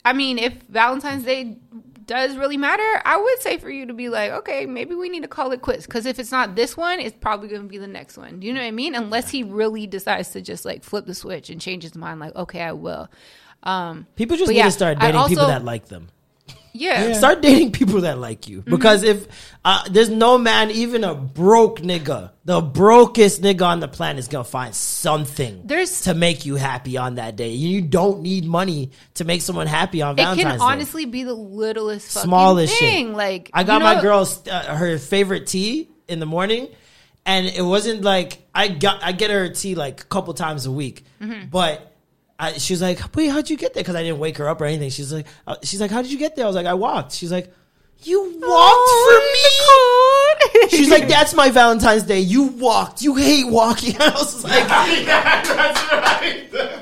I 0.03 0.11
mean, 0.11 0.37
if 0.37 0.53
Valentine's 0.63 1.23
Day 1.23 1.55
does 2.07 2.37
really 2.37 2.57
matter, 2.57 3.01
I 3.05 3.17
would 3.17 3.41
say 3.41 3.57
for 3.57 3.69
you 3.69 3.85
to 3.85 3.93
be 3.93 4.09
like, 4.09 4.31
okay, 4.31 4.65
maybe 4.65 4.95
we 4.95 5.09
need 5.09 5.21
to 5.23 5.27
call 5.27 5.51
it 5.51 5.61
quits 5.61 5.85
because 5.85 6.05
if 6.05 6.19
it's 6.19 6.31
not 6.31 6.55
this 6.55 6.75
one, 6.75 6.99
it's 6.99 7.15
probably 7.19 7.49
going 7.49 7.61
to 7.61 7.67
be 7.67 7.77
the 7.77 7.87
next 7.87 8.17
one. 8.17 8.39
Do 8.39 8.47
you 8.47 8.53
know 8.53 8.61
what 8.61 8.67
I 8.67 8.71
mean? 8.71 8.95
Unless 8.95 9.29
he 9.29 9.43
really 9.43 9.85
decides 9.85 10.29
to 10.29 10.41
just 10.41 10.65
like 10.65 10.83
flip 10.83 11.05
the 11.05 11.13
switch 11.13 11.49
and 11.49 11.61
change 11.61 11.83
his 11.83 11.95
mind, 11.95 12.19
like, 12.19 12.35
okay, 12.35 12.61
I 12.61 12.71
will. 12.71 13.09
Um, 13.63 14.07
People 14.15 14.37
just 14.37 14.49
need 14.49 14.57
yeah, 14.57 14.65
to 14.65 14.71
start 14.71 14.99
dating 14.99 15.27
people 15.27 15.47
that 15.47 15.63
like 15.63 15.87
them. 15.87 16.07
Yeah. 16.79 17.13
Start 17.13 17.41
dating 17.41 17.71
people 17.71 18.01
that 18.01 18.17
like 18.19 18.47
you. 18.47 18.61
Because 18.61 19.03
if 19.03 19.27
uh, 19.65 19.83
there's 19.89 20.09
no 20.09 20.37
man, 20.37 20.71
even 20.71 21.03
a 21.03 21.13
broke 21.15 21.79
nigga, 21.81 22.31
the 22.45 22.61
brokest 22.61 23.41
nigga 23.41 23.65
on 23.65 23.79
the 23.79 23.87
planet 23.87 24.19
is 24.19 24.27
gonna 24.27 24.43
find 24.43 24.73
something 24.73 25.61
There's- 25.65 26.01
to 26.01 26.13
make 26.13 26.45
you 26.45 26.55
happy 26.55 26.97
on 26.97 27.15
that 27.15 27.35
day. 27.35 27.49
You 27.51 27.81
don't 27.81 28.21
need 28.21 28.45
money 28.45 28.91
to 29.15 29.25
make 29.25 29.41
someone 29.41 29.67
happy 29.67 30.01
on 30.01 30.13
It 30.13 30.17
Valentine's 30.23 30.47
can 30.49 30.57
Day. 30.59 30.63
honestly 30.63 31.05
be 31.05 31.23
the 31.23 31.33
littlest 31.33 32.13
fucking 32.13 32.27
smallest 32.29 32.77
thing. 32.79 33.07
shit. 33.09 33.15
Like 33.15 33.49
I 33.53 33.63
got 33.63 33.73
you 33.73 33.79
know- 33.79 33.95
my 33.95 34.01
girl's 34.01 34.47
uh, 34.47 34.75
her 34.75 34.97
favorite 34.97 35.47
tea 35.47 35.89
in 36.07 36.19
the 36.19 36.25
morning, 36.25 36.67
and 37.25 37.45
it 37.47 37.61
wasn't 37.63 38.01
like 38.03 38.39
I 38.55 38.69
got 38.69 39.03
I 39.03 39.11
get 39.11 39.29
her 39.31 39.49
tea 39.49 39.75
like 39.75 40.01
a 40.01 40.05
couple 40.05 40.33
times 40.33 40.65
a 40.65 40.71
week, 40.71 41.03
Mm-hmm. 41.21 41.49
but. 41.49 41.93
I, 42.39 42.53
she 42.53 42.73
was 42.73 42.81
like, 42.81 43.15
"Wait, 43.15 43.27
how'd 43.27 43.49
you 43.49 43.57
get 43.57 43.73
there?" 43.73 43.83
Because 43.83 43.95
I 43.95 44.03
didn't 44.03 44.19
wake 44.19 44.37
her 44.37 44.47
up 44.47 44.61
or 44.61 44.65
anything. 44.65 44.89
She's 44.89 45.11
like, 45.11 45.25
uh, 45.47 45.55
"She's 45.63 45.81
like, 45.81 45.91
how 45.91 46.01
did 46.01 46.11
you 46.11 46.19
get 46.19 46.35
there?" 46.35 46.45
I 46.45 46.47
was 46.47 46.55
like, 46.55 46.65
"I 46.67 46.75
walked." 46.75 47.13
She's 47.13 47.31
like, 47.31 47.51
"You 48.03 48.21
walked 48.39 48.89
for 49.07 49.19
me?" 49.19 50.69
She's 50.69 50.89
like, 50.89 51.07
"That's 51.07 51.33
my 51.33 51.49
Valentine's 51.49 52.03
Day. 52.03 52.19
You 52.19 52.43
walked. 52.43 53.01
You 53.01 53.15
hate 53.15 53.47
walking." 53.47 53.95
I 53.99 54.09
was 54.11 54.43
like, 54.43 54.65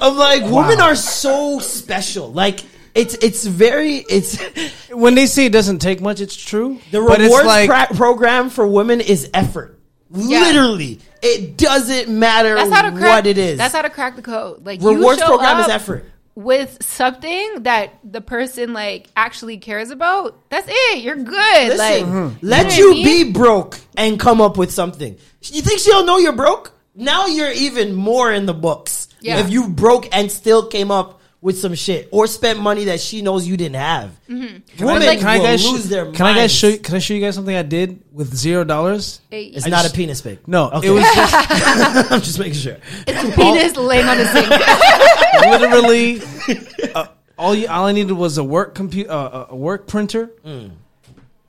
"I'm 0.01 0.17
like, 0.17 0.43
women 0.43 0.81
are 0.81 0.95
so 0.95 1.59
special. 1.59 2.31
Like, 2.31 2.61
it's 2.93 3.13
it's 3.15 3.45
very 3.45 3.97
it's." 4.09 4.37
When 4.95 5.13
they 5.15 5.25
say 5.25 5.47
it 5.47 5.51
doesn't 5.51 5.79
take 5.79 5.99
much, 5.99 6.21
it's 6.21 6.37
true. 6.37 6.79
The 6.91 7.01
but 7.01 7.19
rewards 7.19 7.45
like 7.45 7.69
pra- 7.69 7.97
program 7.97 8.49
for 8.49 8.65
women 8.65 9.01
is 9.01 9.29
effort. 9.33 9.77
Literally, 10.09 10.99
it 11.25 11.57
doesn't 11.57 12.07
matter 12.09 12.55
That's 12.55 12.71
how 12.71 12.83
to 12.83 12.91
crack. 12.91 13.01
what 13.01 13.27
it 13.27 13.37
is. 13.37 13.57
That's 13.57 13.73
how 13.73 13.81
to 13.81 13.89
crack 13.89 14.15
the 14.15 14.21
code. 14.21 14.65
Like 14.65 14.81
you 14.81 14.95
rewards 14.95 15.19
show 15.19 15.27
program 15.27 15.59
is 15.61 15.67
effort. 15.69 16.05
with 16.35 16.77
something 16.83 17.63
that 17.63 17.97
the 18.03 18.21
person 18.21 18.73
like 18.73 19.09
actually 19.15 19.57
cares 19.57 19.89
about. 19.89 20.37
That's 20.49 20.67
it. 20.69 20.99
You're 21.03 21.15
good. 21.15 21.67
Listen, 21.69 21.77
like 21.77 22.05
Mm-hmm. 22.05 22.37
let 22.45 22.67
know 22.67 22.75
you 22.75 22.91
I 22.91 22.93
mean? 22.95 23.05
be 23.25 23.31
broke 23.31 23.79
and 23.97 24.19
come 24.19 24.41
up 24.41 24.57
with 24.57 24.71
something. 24.71 25.17
You 25.41 25.61
think 25.61 25.79
she'll 25.79 26.05
know 26.05 26.17
you're 26.17 26.33
broke? 26.33 26.73
Now 26.95 27.25
you're 27.25 27.51
even 27.51 27.93
more 27.93 28.31
in 28.31 28.45
the 28.45 28.53
books. 28.53 29.07
Yeah. 29.19 29.39
If 29.39 29.49
you 29.49 29.67
broke 29.69 30.07
and 30.15 30.31
still 30.31 30.67
came 30.67 30.91
up 30.91 31.19
with 31.45 31.59
some 31.59 31.75
shit 31.75 32.09
or 32.11 32.25
spent 32.25 32.59
money 32.59 32.85
that 32.85 32.99
she 32.99 33.21
knows 33.21 33.47
you 33.47 33.55
didn't 33.55 33.75
have, 33.75 34.09
Mm-hmm. 34.27 34.83
women 34.83 35.17
Can 35.19 35.27
I 35.27 35.37
will 35.37 35.43
guys 35.45 35.63
lose 35.69 35.85
sh- 35.85 35.89
their 35.89 36.11
Can 36.11 36.25
I 36.25 36.33
guys 36.33 36.51
show? 36.51 36.67
You, 36.69 36.79
can 36.79 36.95
I 36.95 36.99
show 36.99 37.13
you 37.13 37.21
guys 37.21 37.35
something 37.35 37.55
I 37.55 37.61
did 37.61 38.01
with 38.11 38.33
zero 38.35 38.63
dollars? 38.63 39.21
It's 39.29 39.65
I 39.67 39.69
not 39.69 39.83
just- 39.83 39.93
a 39.93 39.97
penis 39.97 40.21
pic. 40.21 40.47
No, 40.47 40.71
Okay. 40.71 40.87
it 40.87 40.91
was 40.91 41.03
just 41.03 41.33
I'm 42.11 42.21
just 42.21 42.39
making 42.39 42.55
sure. 42.55 42.77
it's 43.07 43.23
a 43.23 43.31
penis 43.37 43.75
laying 43.77 44.07
on 44.07 44.17
the 44.17 44.25
sink. 44.25 44.49
literally 45.61 46.91
uh, 46.95 47.07
all 47.37 47.53
you. 47.53 47.67
All 47.67 47.85
I 47.85 47.91
needed 47.91 48.13
was 48.13 48.37
a 48.39 48.43
work 48.43 48.73
computer, 48.75 49.11
uh, 49.11 49.47
a 49.49 49.55
work 49.55 49.85
printer, 49.87 50.31
Mm. 50.43 50.71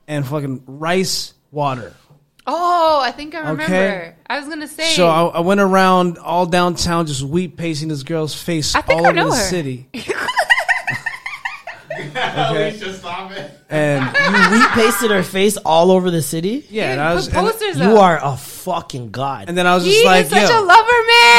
and 0.07 0.27
fucking 0.27 0.63
rice 0.67 1.33
water. 1.51 1.93
Oh, 2.47 3.01
I 3.03 3.11
think 3.11 3.35
I 3.35 3.39
remember. 3.39 3.63
Okay. 3.63 4.13
I 4.27 4.39
was 4.39 4.47
gonna 4.47 4.67
say. 4.67 4.89
So 4.91 5.07
I, 5.07 5.25
I 5.25 5.39
went 5.41 5.59
around 5.59 6.17
all 6.17 6.45
downtown 6.45 7.05
just 7.05 7.21
wheat 7.21 7.57
pasting 7.57 7.89
this 7.89 8.03
girl's 8.03 8.33
face 8.33 8.73
all 8.75 8.83
I 8.87 8.93
over 9.09 9.13
know 9.13 9.29
the 9.29 9.35
her. 9.35 9.41
city. 9.43 9.89
okay. 11.99 12.79
And 13.69 14.05
You 14.27 14.51
wheat 14.59 14.69
pasted 14.71 15.11
her 15.11 15.23
face 15.23 15.57
all 15.57 15.91
over 15.91 16.11
the 16.11 16.21
city. 16.21 16.65
yeah, 16.69 16.91
and 16.91 17.01
I 17.01 17.13
was 17.13 17.27
and, 17.27 17.35
posters 17.35 17.79
You 17.79 17.97
are 17.97 18.19
a 18.21 18.37
fucking 18.37 19.11
god. 19.11 19.45
and 19.47 19.57
then 19.57 19.65
I 19.67 19.75
was 19.75 19.83
he 19.83 19.91
just 19.91 20.05
like, 20.05 20.25
is 20.25 20.29
such 20.31 20.49
yo, 20.49 20.59
a 20.59 20.63
lover 20.63 20.91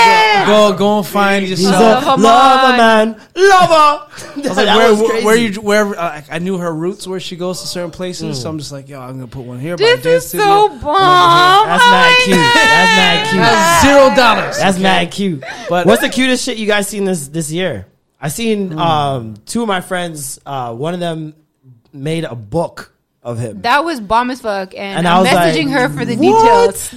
man. 0.08 0.46
go 0.46 0.76
go 0.76 0.98
and 0.98 1.06
find 1.06 1.44
He's 1.46 1.62
yourself. 1.62 2.02
a 2.04 2.06
Love 2.06 2.18
him 2.18 2.22
lover 2.22 2.72
on. 2.72 2.76
man, 2.78 3.08
lover. 3.34 3.74
I 3.74 4.32
was 4.36 4.56
like, 4.56 4.66
where, 4.66 4.90
was 4.94 5.24
where 5.24 5.36
you, 5.36 5.60
wherever 5.60 5.98
uh, 5.98 6.22
I 6.30 6.38
knew 6.38 6.58
her 6.58 6.72
roots, 6.74 7.06
where 7.06 7.20
she 7.20 7.36
goes 7.36 7.60
to 7.62 7.66
certain 7.66 7.90
places. 7.90 8.40
So 8.42 8.48
I'm 8.50 8.58
just 8.58 8.72
like, 8.72 8.88
yo, 8.88 9.00
I'm 9.00 9.14
gonna 9.14 9.26
put 9.26 9.44
one 9.44 9.58
here. 9.60 9.76
by 9.76 9.82
This 9.84 10.02
dance 10.02 10.22
is 10.24 10.28
studio, 10.30 10.46
so 10.46 10.66
one 10.68 10.80
bomb. 10.80 11.66
That's 11.66 11.84
mad 11.84 12.16
cute. 12.24 12.36
That's 12.36 12.96
mad 12.98 13.28
cute. 13.30 13.42
here. 13.42 13.92
Zero 13.94 14.14
dollars. 14.16 14.58
That's 14.58 14.78
mad 14.78 15.10
cute. 15.10 15.44
But- 15.68 15.86
what's 15.86 16.02
the 16.02 16.08
cutest 16.08 16.44
shit 16.44 16.58
you 16.58 16.66
guys 16.66 16.88
seen 16.88 17.04
this 17.04 17.28
this 17.28 17.50
year? 17.50 17.86
I 18.20 18.28
seen 18.28 18.76
um 18.78 19.34
two 19.46 19.62
of 19.62 19.68
my 19.68 19.80
friends. 19.80 20.38
Uh, 20.44 20.74
one 20.74 20.94
of 20.94 21.00
them 21.00 21.34
made 21.92 22.24
a 22.24 22.34
book 22.34 22.92
of 23.22 23.38
him. 23.38 23.62
That 23.62 23.84
was 23.84 24.00
bomb 24.00 24.30
as 24.30 24.40
fuck, 24.40 24.74
and, 24.74 24.98
and 24.98 25.08
I 25.08 25.16
I'm 25.16 25.22
was 25.22 25.28
messaging 25.30 25.66
like, 25.66 25.74
her 25.80 25.88
for 25.88 26.04
the 26.04 26.16
"What, 26.16 26.74
details? 26.74 26.88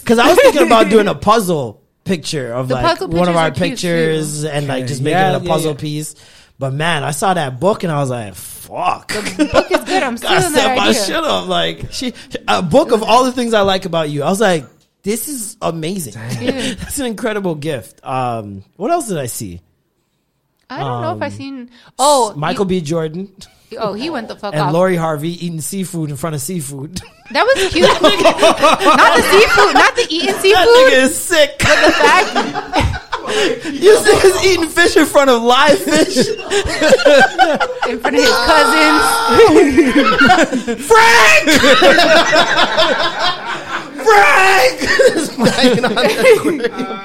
Because 0.00 0.18
I 0.18 0.28
was 0.28 0.38
thinking 0.40 0.62
about 0.66 0.90
doing 0.90 1.08
a 1.08 1.14
puzzle 1.14 1.82
picture 2.06 2.52
of 2.54 2.68
The 2.68 2.74
like 2.76 3.00
one 3.02 3.28
of 3.28 3.36
our 3.36 3.48
are 3.48 3.50
cute, 3.50 3.70
pictures 3.72 4.44
and 4.44 4.66
like 4.66 4.86
just 4.86 5.02
making 5.02 5.18
Yeah, 5.18 5.36
it 5.36 5.42
a 5.44 5.46
puzzle 5.46 5.72
yeah. 5.72 5.78
piece. 5.78 6.14
But 6.58 6.72
man, 6.72 7.04
I 7.04 7.10
saw 7.10 7.34
that 7.34 7.60
book 7.60 7.82
and 7.82 7.92
I 7.92 7.98
was 7.98 8.08
like, 8.08 8.34
fuck. 8.34 9.08
The 9.08 9.48
book 9.52 9.70
is 9.70 9.84
good. 9.84 10.02
I'm 10.02 10.16
Gotta 10.16 10.40
stealing 10.40 10.42
set 10.42 10.52
that 10.54 10.76
my 10.78 10.88
idea. 10.88 11.04
shit 11.04 11.16
up. 11.16 11.48
Like 11.48 11.92
she, 11.92 12.14
a 12.48 12.62
book 12.62 12.92
of 12.92 13.02
all 13.02 13.24
the 13.24 13.32
things 13.32 13.52
I 13.52 13.60
like 13.60 13.84
about 13.84 14.08
you. 14.08 14.22
I 14.22 14.30
was 14.30 14.40
like, 14.40 14.64
this 15.02 15.28
is 15.28 15.56
amazing. 15.60 16.14
Yeah. 16.14 16.74
That's 16.78 16.98
an 16.98 17.06
incredible 17.06 17.54
gift. 17.56 18.02
Um, 18.04 18.64
what 18.76 18.90
else 18.90 19.08
did 19.08 19.18
I 19.18 19.26
see? 19.26 19.60
I 20.70 20.78
don't 20.80 21.02
know 21.02 21.14
if 21.14 21.22
I 21.22 21.26
Um, 21.26 21.32
seen. 21.32 21.70
Oh, 21.98 22.32
Michael 22.36 22.64
B. 22.64 22.80
Jordan 22.80 23.32
He, 23.36 23.46
oh, 23.78 23.94
he 23.94 24.10
went 24.10 24.28
the 24.28 24.36
fuck 24.36 24.52
and 24.54 24.62
off. 24.62 24.72
Lori 24.72 24.96
Harvey 24.96 25.30
eating 25.44 25.60
seafood 25.60 26.10
in 26.10 26.16
front 26.16 26.34
of 26.34 26.40
seafood. 26.40 27.00
That 27.32 27.44
was 27.44 27.72
cute. 27.72 27.82
not 27.88 28.00
the 29.16 29.22
seafood, 29.22 29.74
not 29.74 29.96
the 29.96 30.06
eating 30.08 30.32
that 30.32 30.40
seafood. 30.40 30.68
nigga 30.68 31.02
is 31.04 31.16
sick. 31.16 31.56
But 31.58 31.76
The 31.86 31.92
fact 31.92 32.34
you 33.74 33.96
niggas 33.96 34.44
eating 34.44 34.68
fish 34.68 34.96
in 34.96 35.04
front 35.06 35.30
of 35.30 35.42
live 35.42 35.78
fish. 35.78 36.16
in 37.88 37.98
front 37.98 38.16
of 38.16 38.22
his 38.22 38.30
cousins. 38.46 39.02
Frank. 44.04 44.80
Just 44.80 45.36
banging 45.38 45.84
on 45.84 45.94
the 45.94 46.36
aquarium. 46.38 46.98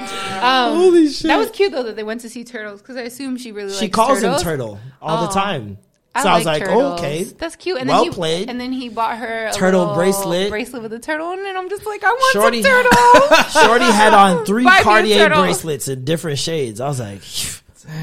Um, 0.43 0.75
Holy 0.75 1.07
shit. 1.09 1.27
That 1.27 1.37
was 1.37 1.49
cute 1.51 1.71
though 1.71 1.83
that 1.83 1.95
they 1.95 2.03
went 2.03 2.21
to 2.21 2.29
see 2.29 2.43
turtles 2.43 2.81
because 2.81 2.97
I 2.97 3.01
assume 3.01 3.37
she 3.37 3.51
really 3.51 3.73
she 3.73 3.85
likes 3.85 3.95
calls 3.95 4.21
turtles. 4.21 4.41
him 4.41 4.45
turtle 4.45 4.79
all 5.01 5.27
the 5.27 5.39
Oh. 5.39 5.77
Time. 6.13 6.23
So 6.23 6.29
I, 6.29 6.35
was 6.37 6.45
like, 6.45 6.63
turtles. 6.65 6.99
okay, 6.99 7.23
that's 7.23 7.55
cute. 7.55 7.79
And 7.79 7.87
well 7.89 8.03
then 8.03 8.11
he, 8.11 8.15
played. 8.15 8.49
And 8.49 8.59
then 8.59 8.71
he 8.71 8.89
bought 8.89 9.17
her 9.17 9.47
a 9.47 9.53
Turtle 9.53 9.93
bracelet. 9.95 10.49
bracelet 10.49 10.83
with 10.83 10.93
a 10.93 10.99
turtle, 10.99 11.31
in 11.31 11.39
it, 11.39 11.45
and 11.47 11.57
I'm 11.57 11.69
just 11.69 11.85
like, 11.85 12.03
I 12.03 12.09
want 12.09 12.33
Shorty, 12.33 12.61
some 12.63 12.71
turtles. 12.83 13.51
Shorty 13.63 13.85
had 13.85 14.13
on 14.13 14.45
three 14.45 14.63
Buy 14.65 14.81
Cartier 14.81 15.29
bracelets 15.29 15.87
in 15.87 16.03
different 16.05 16.39
shades. 16.39 16.81
I 16.81 16.87
was 16.87 16.99
like, 16.99 17.21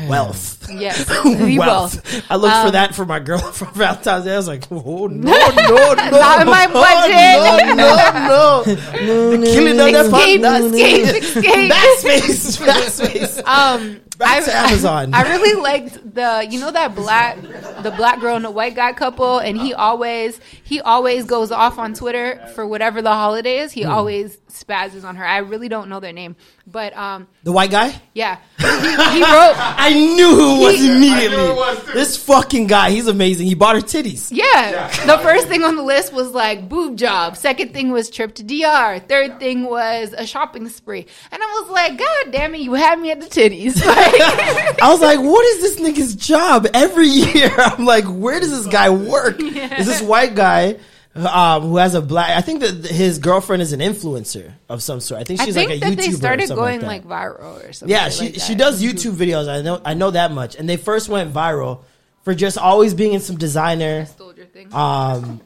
wealth. 0.08 0.68
yes, 0.70 1.08
wealth. 1.24 1.56
wealth. 1.58 2.24
I 2.30 2.36
looked 2.36 2.54
for 2.56 2.66
Um, 2.66 2.72
that 2.72 2.94
for 2.94 3.06
my 3.06 3.20
girl 3.20 3.38
for 3.52 3.66
Valentine's 3.66 4.24
Day. 4.24 4.34
I 4.34 4.36
was 4.36 4.48
like, 4.48 4.64
oh 4.70 5.06
no, 5.06 5.30
no, 5.30 5.50
no, 5.54 5.94
Not 5.94 6.40
in 6.42 6.46
my 6.46 6.66
budget. 6.66 7.76
no, 7.76 8.64
no, 8.66 9.36
no. 9.38 9.44
Killing 9.44 9.80
on 9.80 9.92
that 9.92 10.06
Escape, 10.06 10.42
fuck- 10.42 10.62
escape, 10.62 11.22
escape. 11.22 11.72
Backspace, 11.72 12.66
backspace. 12.66 13.44
Um, 13.46 14.00
Back 14.18 14.44
to 14.44 14.54
Amazon. 14.56 15.14
I 15.14 15.22
really 15.36 15.60
liked 15.60 16.14
the 16.14 16.46
you 16.50 16.60
know 16.60 16.70
that 16.72 16.94
black 16.94 17.40
the 17.82 17.92
black 17.96 18.20
girl 18.20 18.36
and 18.36 18.44
the 18.44 18.50
white 18.50 18.74
guy 18.74 18.92
couple, 18.92 19.38
and 19.38 19.56
he 19.56 19.72
always 19.74 20.38
he 20.64 20.80
always 20.80 21.24
goes 21.24 21.50
off 21.52 21.78
on 21.78 21.94
Twitter 21.94 22.44
for 22.54 22.66
whatever 22.66 23.00
the 23.00 23.12
holiday 23.12 23.58
is. 23.60 23.72
He 23.72 23.82
Hmm. 23.84 23.90
always 23.90 24.36
spazzes 24.50 25.04
on 25.04 25.16
her. 25.16 25.24
I 25.24 25.38
really 25.38 25.68
don't 25.68 25.88
know 25.88 26.00
their 26.00 26.12
name, 26.12 26.34
but 26.66 26.96
um, 26.96 27.28
The 27.44 27.52
white 27.52 27.70
guy? 27.70 27.94
yeah, 28.14 28.38
he, 28.58 28.64
he 28.64 29.22
wrote. 29.22 29.54
I 29.56 29.90
knew 29.94 30.28
who 30.34 30.56
it 30.56 30.60
was 30.64 30.76
He- 30.80 30.90
immediately. 30.96 31.36
I 31.36 31.44
knew 31.46 31.52
it 31.52 31.56
was 31.56 31.84
too. 31.86 31.92
This 31.92 32.16
fucking 32.16 32.66
guy, 32.66 32.90
he's 32.90 33.06
amazing. 33.06 33.46
He 33.46 33.54
bought 33.54 33.76
her 33.76 33.82
titties. 33.82 34.30
Yeah. 34.32 34.88
The 35.06 35.18
first 35.18 35.46
thing 35.48 35.62
on 35.62 35.76
the 35.76 35.82
list 35.82 36.12
was 36.12 36.32
like 36.32 36.68
boob 36.68 36.96
job. 36.96 37.36
Second 37.36 37.72
thing 37.72 37.92
was 37.92 38.10
trip 38.10 38.34
to 38.36 38.42
DR. 38.42 38.98
Third 39.06 39.38
thing 39.38 39.64
was 39.64 40.12
a 40.16 40.26
shopping 40.26 40.68
spree. 40.68 41.06
And 41.30 41.42
I 41.42 41.46
was 41.60 41.70
like, 41.70 41.96
God 41.98 42.32
damn 42.32 42.54
it, 42.56 42.60
you 42.62 42.74
had 42.74 42.98
me 42.98 43.10
at 43.12 43.20
the 43.20 43.26
titties. 43.26 43.76
Like, 43.84 44.07
I 44.82 44.88
was 44.90 45.00
like, 45.00 45.18
what 45.18 45.44
is 45.46 45.60
this 45.62 45.80
nigga's 45.80 46.14
job? 46.14 46.66
Every 46.74 47.08
year, 47.08 47.50
I'm 47.58 47.84
like, 47.84 48.04
where 48.04 48.40
does 48.40 48.50
this 48.50 48.66
guy 48.72 48.90
work? 48.90 49.40
Is 49.40 49.86
this 49.86 50.00
white 50.02 50.34
guy 50.34 50.78
um, 51.14 51.62
who 51.62 51.76
has 51.78 51.94
a 51.94 52.02
black? 52.02 52.36
I 52.36 52.40
think 52.40 52.60
that 52.60 52.86
his 52.86 53.18
girlfriend 53.18 53.62
is 53.62 53.72
an 53.72 53.80
influencer 53.80 54.52
of 54.68 54.82
some 54.82 55.00
sort. 55.00 55.20
I 55.20 55.24
think 55.24 55.40
I 55.40 55.44
she's 55.46 55.54
think 55.54 55.70
like 55.70 55.78
a 55.78 55.80
that 55.80 55.92
YouTuber. 55.92 55.96
they 55.96 56.12
started 56.12 56.48
going 56.48 56.80
like, 56.82 57.04
like, 57.04 57.38
viral 57.38 57.68
or 57.68 57.72
something. 57.72 57.90
yeah, 57.92 58.08
she 58.08 58.26
like 58.26 58.40
she 58.40 58.54
does 58.54 58.82
YouTube 58.82 59.12
videos. 59.12 59.48
I 59.48 59.62
know 59.62 59.80
I 59.84 59.94
know 59.94 60.10
that 60.10 60.32
much. 60.32 60.54
And 60.56 60.68
they 60.68 60.76
first 60.76 61.08
went 61.08 61.32
viral 61.32 61.80
for 62.22 62.34
just 62.34 62.58
always 62.58 62.94
being 62.94 63.14
in 63.14 63.20
some 63.20 63.36
designer. 63.36 64.06
Stole 64.06 64.34
your 64.34 64.46
thing. 64.46 64.72
Um, 64.72 65.40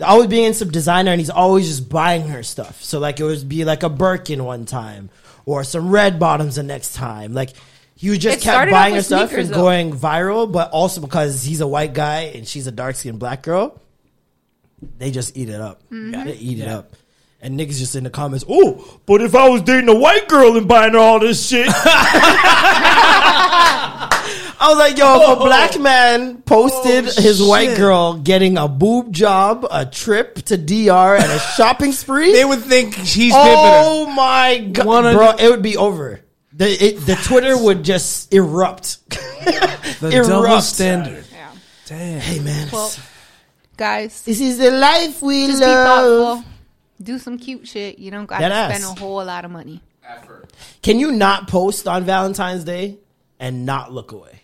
always 0.00 0.26
being 0.28 0.44
in 0.44 0.54
some 0.54 0.70
designer, 0.70 1.12
and 1.12 1.20
he's 1.20 1.30
always 1.30 1.68
just 1.68 1.88
buying 1.88 2.28
her 2.28 2.42
stuff. 2.42 2.82
So 2.82 2.98
like 2.98 3.20
it 3.20 3.24
would 3.24 3.48
be 3.48 3.64
like 3.64 3.82
a 3.82 3.88
Birkin 3.88 4.44
one 4.44 4.66
time, 4.66 5.10
or 5.46 5.64
some 5.64 5.90
red 5.90 6.18
bottoms 6.18 6.56
the 6.56 6.62
next 6.62 6.94
time. 6.94 7.32
Like 7.34 7.50
he 7.96 8.18
just 8.18 8.38
It 8.38 8.42
kept 8.42 8.70
buying 8.70 8.92
off 8.94 8.98
her 8.98 9.02
stuff 9.02 9.32
and 9.32 9.48
though. 9.48 9.54
going 9.54 9.92
viral, 9.92 10.50
but 10.50 10.70
also 10.70 11.00
because 11.00 11.42
he's 11.44 11.60
a 11.60 11.66
white 11.66 11.94
guy 11.94 12.32
and 12.34 12.46
she's 12.46 12.66
a 12.66 12.72
dark 12.72 12.96
skinned 12.96 13.18
black 13.18 13.42
girl, 13.42 13.80
they 14.98 15.10
just 15.10 15.36
eat 15.36 15.48
it 15.48 15.60
up. 15.60 15.82
Mm-hmm. 15.90 16.24
They 16.26 16.34
eat 16.34 16.58
it 16.60 16.68
up. 16.68 16.92
And 17.40 17.58
niggas 17.60 17.78
just 17.78 17.94
in 17.94 18.04
the 18.04 18.10
comments, 18.10 18.44
oh, 18.48 19.00
but 19.04 19.20
if 19.20 19.34
I 19.34 19.48
was 19.50 19.60
dating 19.62 19.88
a 19.90 19.94
white 19.94 20.28
girl 20.28 20.56
and 20.56 20.66
buying 20.66 20.94
her 20.94 20.98
all 20.98 21.20
this 21.20 21.46
shit. 21.46 21.68
I 24.56 24.68
was 24.68 24.78
like, 24.78 24.96
yo, 24.96 25.20
if 25.32 25.38
a 25.38 25.40
black 25.44 25.78
man 25.78 26.40
posted 26.42 27.06
Oh, 27.06 27.20
his 27.20 27.42
white 27.42 27.70
shit. 27.70 27.76
girl 27.78 28.14
getting 28.14 28.56
a 28.56 28.66
boob 28.66 29.12
job, 29.12 29.66
a 29.70 29.84
trip 29.84 30.36
to 30.46 30.56
DR, 30.56 31.16
and 31.16 31.30
a 31.30 31.38
shopping 31.56 31.92
spree, 31.92 32.32
They 32.32 32.44
would 32.46 32.60
think 32.62 32.94
she's 33.04 33.32
oh 33.36 34.06
my 34.06 34.58
god, 34.72 35.12
bro, 35.14 35.30
it 35.38 35.50
would 35.50 35.60
be 35.62 35.76
over. 35.76 36.20
The 36.56 36.66
it, 36.84 37.00
the 37.06 37.16
Twitter 37.16 37.56
would 37.58 37.82
just 37.82 38.32
erupt. 38.32 39.08
pimping. 39.10 39.70
The 40.00 40.10
double 40.10 40.44
erupt. 40.44 40.64
standard. 40.64 41.24
yeah. 41.32 41.50
Damn. 41.86 42.20
Hey 42.20 42.40
man, 42.40 42.68
Well, 42.72 42.92
guys, 43.76 44.22
this 44.22 44.40
is 44.40 44.58
the 44.58 44.70
life 44.70 45.20
we 45.22 45.46
just 45.46 45.60
be 45.60 45.66
love. 45.66 45.86
thoughtful. 46.38 46.50
Do 47.02 47.18
some 47.18 47.38
cute 47.38 47.66
shit. 47.68 47.98
You 47.98 48.10
don't 48.10 48.26
got 48.26 48.38
to 48.40 48.44
ass. 48.46 48.78
spend 48.80 48.96
a 48.96 49.00
whole 49.00 49.24
lot 49.24 49.44
of 49.44 49.50
money. 49.50 49.80
Effort. 50.06 50.50
Can 50.82 50.98
you 50.98 51.12
not 51.12 51.48
post 51.48 51.86
on 51.88 52.04
Valentine's 52.04 52.64
Day 52.64 52.98
and 53.38 53.66
not 53.66 53.92
look 53.92 54.12
away? 54.12 54.42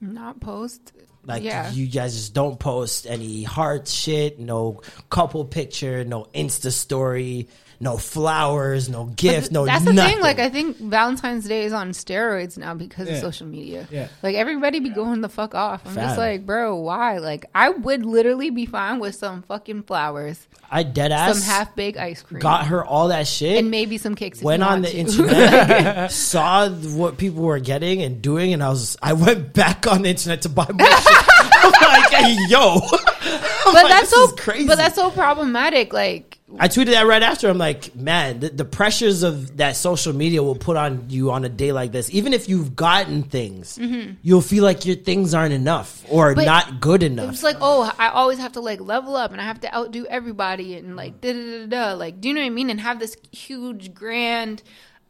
Not 0.00 0.40
post. 0.40 0.92
Like 1.24 1.44
yeah. 1.44 1.70
you 1.70 1.86
guys 1.86 2.14
just 2.14 2.34
don't 2.34 2.58
post 2.58 3.06
any 3.06 3.44
heart 3.44 3.86
shit, 3.86 4.40
no 4.40 4.80
couple 5.08 5.44
picture, 5.44 6.04
no 6.04 6.24
Insta 6.34 6.72
story, 6.72 7.48
no 7.82 7.96
flowers, 7.98 8.88
no 8.88 9.06
gift, 9.06 9.50
no 9.50 9.66
That's 9.66 9.84
the 9.84 9.92
thing. 9.92 10.20
Like, 10.20 10.38
I 10.38 10.48
think 10.48 10.76
Valentine's 10.76 11.48
Day 11.48 11.64
is 11.64 11.72
on 11.72 11.90
steroids 11.90 12.56
now 12.56 12.74
because 12.74 13.08
Yeah. 13.08 13.14
of 13.16 13.20
social 13.20 13.48
media. 13.48 13.88
Yeah. 13.90 14.06
Like, 14.22 14.36
everybody 14.36 14.78
be 14.78 14.90
going 14.90 15.20
the 15.20 15.28
fuck 15.28 15.56
off. 15.56 15.82
I'm 15.84 15.96
just 15.96 16.16
like, 16.16 16.46
bro, 16.46 16.76
why? 16.76 17.18
Like, 17.18 17.46
I 17.54 17.70
would 17.70 18.06
literally 18.06 18.50
be 18.50 18.66
fine 18.66 19.00
with 19.00 19.16
some 19.16 19.42
fucking 19.42 19.82
flowers, 19.82 20.46
I 20.70 20.84
dead 20.84 21.10
ass 21.10 21.38
some 21.40 21.42
half 21.52 21.74
baked 21.74 21.98
ice 21.98 22.22
cream, 22.22 22.40
got 22.40 22.66
her 22.68 22.84
all 22.84 23.08
that 23.08 23.26
shit. 23.26 23.58
and 23.58 23.68
maybe 23.70 23.98
some 23.98 24.14
cakes. 24.14 24.40
went 24.40 24.62
on 24.62 24.82
the 24.82 24.88
to. 24.90 24.96
internet, 24.96 26.12
saw 26.12 26.68
what 26.70 27.18
people 27.18 27.42
were 27.42 27.58
getting 27.58 28.00
and 28.02 28.22
doing, 28.22 28.52
and 28.54 28.62
I 28.62 28.68
was 28.70 28.96
I 29.02 29.12
went 29.14 29.52
back 29.54 29.86
on 29.88 30.02
the 30.02 30.10
internet 30.10 30.42
to 30.42 30.48
buy 30.48 30.66
more 30.72 30.86
shit. 30.88 31.06
I'm 31.64 31.72
like, 31.72 32.10
hey, 32.12 32.36
yo, 32.48 32.74
I'm 32.92 33.40
but 33.64 33.74
like, 33.74 33.88
that's 33.88 34.10
so 34.10 34.28
crazy. 34.28 34.66
But 34.68 34.76
that's 34.78 34.94
so 34.94 35.10
problematic. 35.10 35.92
Like, 35.92 36.31
I 36.58 36.68
tweeted 36.68 36.90
that 36.90 37.06
right 37.06 37.22
after. 37.22 37.48
I'm 37.48 37.56
like, 37.56 37.96
man, 37.96 38.40
the, 38.40 38.50
the 38.50 38.64
pressures 38.64 39.22
of 39.22 39.56
that 39.56 39.74
social 39.74 40.12
media 40.12 40.42
will 40.42 40.54
put 40.54 40.76
on 40.76 41.06
you 41.08 41.30
on 41.30 41.44
a 41.44 41.48
day 41.48 41.72
like 41.72 41.92
this. 41.92 42.10
Even 42.12 42.34
if 42.34 42.48
you've 42.48 42.76
gotten 42.76 43.22
things, 43.22 43.78
you'll 44.22 44.42
feel 44.42 44.62
like 44.62 44.84
your 44.84 44.96
things 44.96 45.34
aren't 45.34 45.54
enough 45.54 46.04
or 46.10 46.32
Mm-hmm. 46.32 46.40
But 46.40 46.46
not 46.46 46.80
good 46.80 47.02
enough. 47.02 47.32
It's 47.32 47.42
like, 47.42 47.56
oh, 47.60 47.90
I 47.98 48.08
always 48.08 48.38
have 48.38 48.52
to 48.52 48.60
like 48.60 48.80
level 48.80 49.16
up 49.16 49.32
and 49.32 49.40
I 49.40 49.44
have 49.44 49.60
to 49.60 49.74
outdo 49.74 50.06
everybody 50.06 50.76
and 50.76 50.96
like 50.96 51.20
da 51.20 51.32
da 51.32 51.58
da 51.60 51.66
da. 51.66 51.92
Like, 51.94 52.20
do 52.20 52.28
you 52.28 52.34
know 52.34 52.40
what 52.40 52.46
I 52.46 52.50
mean? 52.50 52.70
And 52.70 52.80
have 52.80 52.98
this 52.98 53.16
huge 53.32 53.94
grand. 53.94 54.62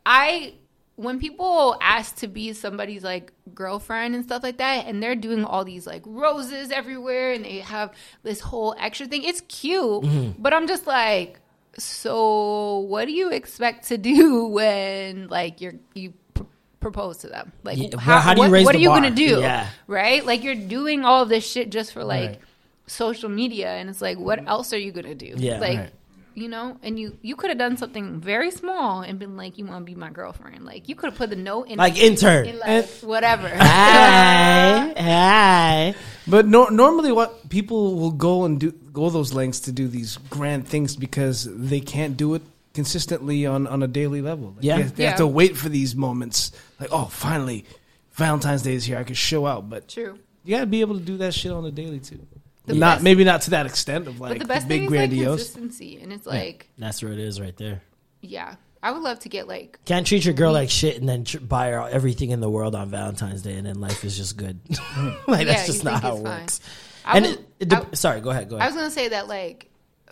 I 0.07 0.55
when 0.97 1.19
people 1.19 1.77
ask 1.81 2.17
to 2.17 2.29
be 2.29 2.53
somebody's 2.53 3.03
like 3.03 3.33
girlfriend 3.55 4.15
and 4.15 4.25
stuff 4.25 4.43
like 4.43 4.59
that, 4.59 4.87
and 4.87 5.03
they're 5.03 5.15
doing 5.17 5.45
all 5.45 5.65
these 5.65 5.87
like 5.87 6.03
roses 6.05 6.71
everywhere 6.71 7.33
and 7.33 7.45
they 7.45 7.61
have 7.61 7.93
this 8.23 8.41
whole 8.41 8.75
extra 8.79 9.07
thing. 9.07 9.25
It's 9.25 9.41
cute, 9.49 9.81
mm-hmm. 10.03 10.31
but 10.43 10.53
I'm 10.53 10.67
just 10.67 10.87
like, 10.87 11.41
so 11.79 12.79
what 12.81 13.07
do 13.07 13.13
you 13.13 13.31
expect 13.31 13.89
to 13.89 13.99
do 13.99 14.47
when 14.59 15.29
like 15.29 15.61
you're 15.61 15.75
you 15.95 16.13
pr- 16.35 16.43
propose 16.81 17.19
to 17.19 17.29
them? 17.29 17.53
Like, 17.65 17.79
Yeah, 17.79 17.89
well, 17.93 18.01
how 18.21 18.35
do 18.35 18.41
you 18.43 18.49
what, 18.49 18.53
raise 18.53 18.65
what 18.67 18.75
are 18.75 18.79
you 18.79 18.89
bar? 18.91 19.01
gonna 19.01 19.15
do? 19.15 19.41
Yeah. 19.41 19.69
right? 19.87 20.25
Like 20.25 20.45
you're 20.45 20.55
doing 20.55 21.05
all 21.05 21.25
this 21.27 21.51
shit 21.51 21.71
just 21.71 21.93
for 21.93 22.05
like 22.05 22.31
Right. 22.31 22.41
social 22.87 23.29
media, 23.31 23.71
and 23.71 23.89
it's 23.89 24.03
like, 24.03 24.19
what 24.19 24.47
else 24.47 24.73
are 24.73 24.79
you 24.79 24.93
gonna 24.93 25.15
do? 25.15 25.35
Yeah. 25.37 25.59
like. 25.59 25.79
Right. 25.79 25.93
You 26.35 26.49
know, 26.49 26.79
and 26.83 26.99
you 26.99 27.19
you 27.21 27.37
could 27.37 27.51
have 27.51 27.59
done 27.59 27.77
something 27.77 28.21
very 28.21 28.51
small 28.51 29.03
and 29.03 29.19
been 29.19 29.37
like, 29.37 29.59
"You 29.59 29.67
want 29.67 29.85
to 29.85 29.93
be 29.93 29.95
my 29.95 30.11
girlfriend?" 30.11 30.65
Like 30.65 30.89
you 30.89 30.95
could 30.95 31.11
have 31.11 31.19
put 31.19 31.29
the 31.31 31.37
note 31.37 31.69
in, 31.69 31.77
like 31.79 31.99
intern. 31.99 32.47
in 32.47 32.59
like 32.59 32.87
whatever. 33.03 33.49
Hi, 33.55 34.95
hi. 34.97 35.95
But 36.27 36.47
no, 36.47 36.67
normally, 36.69 37.13
what 37.13 37.49
people 37.51 37.97
will 37.97 38.13
go 38.13 38.45
and 38.45 38.59
do 38.61 38.73
go 38.73 39.11
those 39.11 39.35
lengths 39.35 39.61
to 39.61 39.73
do 39.73 39.89
these 39.89 40.17
grand 40.31 40.67
things 40.67 40.97
because 40.97 41.45
they 41.51 41.81
can't 41.81 42.17
do 42.17 42.35
it 42.35 42.43
consistently 42.75 43.45
on, 43.45 43.67
on 43.67 43.83
a 43.83 43.87
daily 43.87 44.23
level. 44.23 44.55
Like, 44.57 44.65
Yeah. 44.65 44.77
they, 44.79 44.83
they 44.85 45.05
have 45.05 45.19
to 45.19 45.27
wait 45.27 45.57
for 45.59 45.69
these 45.69 45.95
moments. 45.95 46.53
Like, 46.81 46.89
oh, 46.93 47.05
finally, 47.07 47.67
Valentine's 48.13 48.63
Day 48.63 48.75
is 48.75 48.85
here. 48.85 48.97
I 48.97 49.05
can 49.05 49.15
show 49.15 49.47
out, 49.47 49.69
but 49.69 49.89
True. 49.89 50.19
you 50.45 50.55
gotta 50.57 50.67
be 50.67 50.81
able 50.81 50.99
to 50.99 51.05
do 51.05 51.19
that 51.19 51.35
shit 51.35 51.53
on 51.53 51.65
a 51.67 51.71
daily 51.71 52.01
too. 52.01 52.21
The 52.67 52.75
not 52.75 52.95
best- 52.97 53.05
maybe 53.05 53.25
not 53.25 53.43
to 53.43 53.51
that 53.51 53.67
extent 53.67 54.07
of 54.07 54.19
But 54.19 54.31
like 54.31 54.39
the 54.39 54.45
the, 54.45 54.49
best 54.49 54.69
big 54.69 54.89
thing 54.89 54.95
is 54.95 55.11
like 55.11 55.11
consistency, 55.29 55.99
and 56.01 56.13
it's 56.13 56.27
like, 56.27 56.69
That's 56.79 57.03
where 57.03 57.13
it 57.13 57.19
is 57.19 57.41
right 57.41 57.57
there. 57.57 57.83
yeah, 58.21 58.55
I 58.83 58.93
would 58.93 59.03
love 59.03 59.19
to 59.21 59.29
get 59.29 59.49
like 59.49 59.79
Can't 59.85 60.07
treat 60.07 60.25
your 60.25 60.35
girl 60.35 60.53
like 60.53 60.71
shit 60.71 60.97
and 60.99 61.09
then 61.09 61.25
tr- 61.25 61.39
buy 61.41 61.71
her 61.71 61.89
everything 61.89 62.31
in 62.31 62.41
the 62.41 62.51
world 62.51 62.75
on 62.75 62.89
Valentine's 62.91 63.43
Day 63.43 63.55
and 63.55 63.67
then 63.67 63.81
life 63.81 64.05
is 64.05 64.17
just 64.17 64.37
good. 64.37 64.61
like 65.27 65.47
Yeah, 65.47 65.53
that's 65.55 65.67
you 65.69 65.73
just 65.75 65.85
not 65.85 65.95
think 65.95 66.03
how 66.03 66.13
it's 66.13 66.21
it 66.21 66.25
fine. 66.25 66.41
works. 66.41 66.61
I 67.05 67.17
and 67.17 67.27
would- 67.27 67.35
it, 67.35 67.47
it 67.61 67.69
de- 67.69 67.77
I- 67.77 67.95
sorry, 67.95 68.21
go 68.21 68.31
ahead, 68.31 68.49
go 68.49 68.57
ahead. 68.57 68.63
I 68.63 68.69
ahead. 68.71 68.75
was 68.77 68.83
gonna 68.83 68.91
say 68.91 69.09
that 69.09 69.27
like 69.29 69.69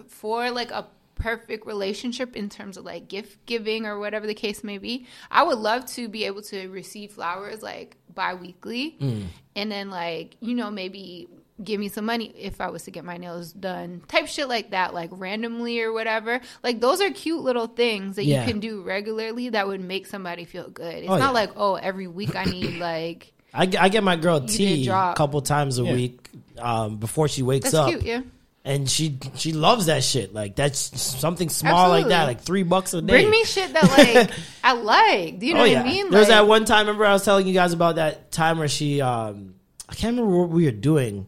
for 0.08 0.50
like 0.50 0.70
a 0.72 0.86
perfect 1.16 1.66
relationship 1.66 2.34
in 2.34 2.48
terms 2.48 2.76
of 2.78 2.84
like 2.84 3.06
gift 3.06 3.44
giving 3.46 3.84
or 3.86 3.98
whatever 3.98 4.26
the 4.26 4.34
case 4.34 4.64
may 4.64 4.78
be, 4.78 5.06
I 5.30 5.42
would 5.44 5.58
love 5.58 5.84
to 5.92 6.08
be 6.08 6.24
able 6.24 6.42
to 6.42 6.68
receive 6.68 7.12
flowers 7.12 7.62
like 7.62 7.96
bi-weekly 8.14 8.96
Mm. 9.00 9.24
and 9.54 9.70
then 9.70 9.90
like, 9.90 10.36
you 10.40 10.54
know, 10.54 10.70
maybe 10.70 11.28
give 11.62 11.78
me 11.80 11.88
some 11.88 12.04
money 12.06 12.32
if 12.38 12.60
I 12.60 12.70
was 12.70 12.84
to 12.84 12.90
get 12.90 13.04
my 13.04 13.16
nails 13.16 13.52
done. 13.52 14.02
Type 14.08 14.26
shit 14.26 14.48
like 14.48 14.70
that, 14.70 14.94
like 14.94 15.10
randomly 15.12 15.80
or 15.80 15.92
whatever. 15.92 16.40
Like 16.62 16.80
those 16.80 17.00
are 17.00 17.10
cute 17.10 17.40
little 17.42 17.66
things 17.66 18.16
that 18.16 18.24
Yeah. 18.24 18.44
you 18.44 18.50
can 18.52 18.60
do 18.60 18.82
regularly 18.82 19.50
that 19.50 19.66
would 19.68 19.80
make 19.80 20.06
somebody 20.06 20.44
feel 20.44 20.68
good. 20.68 20.94
It's 20.94 21.08
Oh, 21.08 21.16
not 21.18 21.26
yeah. 21.26 21.30
like, 21.30 21.50
oh, 21.56 21.74
every 21.74 22.06
week 22.06 22.34
I 22.36 22.44
need 22.44 22.78
like 22.80 23.32
I, 23.52 23.66
get- 23.66 23.82
I 23.82 23.88
get 23.88 24.02
my 24.04 24.16
girl 24.16 24.40
did 24.40 24.48
tea 24.56 24.88
a 24.88 25.14
couple 25.16 25.40
times 25.42 25.78
a 25.78 25.82
Yeah. 25.84 25.92
week 25.94 26.28
um, 26.58 26.96
before 26.98 27.28
she 27.28 27.42
wakes 27.42 27.64
that's 27.72 27.74
up. 27.74 27.88
cute, 27.88 28.02
yeah. 28.02 28.20
And 28.62 28.88
she 28.90 29.18
she 29.36 29.52
loves 29.54 29.86
that 29.86 30.04
shit. 30.04 30.34
Like 30.34 30.54
that's 30.54 30.78
something 31.00 31.48
small 31.48 31.88
like 31.88 32.08
that, 32.08 32.24
like 32.24 32.42
three 32.42 32.62
bucks 32.62 32.92
a 32.92 33.00
day. 33.00 33.06
Bring 33.22 33.30
me 33.30 33.42
shit 33.44 33.72
that 33.72 33.84
like 33.84 34.30
I 34.62 34.74
like. 34.74 35.38
Do 35.38 35.46
you 35.46 35.54
know 35.54 35.60
oh 35.60 35.62
what 35.62 35.70
yeah. 35.70 35.80
I 35.80 35.84
mean? 35.84 36.10
There 36.10 36.20
was 36.20 36.28
Like- 36.28 36.36
that 36.36 36.46
one 36.46 36.66
time. 36.66 36.86
Remember, 36.86 37.06
I 37.06 37.12
was 37.14 37.24
telling 37.24 37.46
you 37.46 37.54
guys 37.54 37.72
about 37.72 37.96
that 37.96 38.30
time 38.30 38.58
where 38.58 38.68
she. 38.68 39.00
um 39.00 39.54
I 39.88 39.94
can't 39.94 40.14
remember 40.16 40.38
what 40.42 40.50
we 40.50 40.66
were 40.66 40.70
doing, 40.70 41.26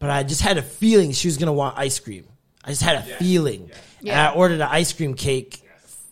but 0.00 0.10
I 0.10 0.24
just 0.24 0.40
had 0.42 0.58
a 0.58 0.62
feeling 0.62 1.12
she 1.12 1.28
was 1.28 1.36
gonna 1.36 1.52
want 1.52 1.78
ice 1.78 2.00
cream. 2.00 2.24
I 2.64 2.70
just 2.70 2.82
had 2.82 2.96
a 2.96 3.02
feeling, 3.02 3.70
and 4.00 4.08
Yeah. 4.08 4.30
I 4.30 4.34
ordered 4.34 4.56
an 4.60 4.68
ice 4.68 4.92
cream 4.92 5.14
cake. 5.14 5.62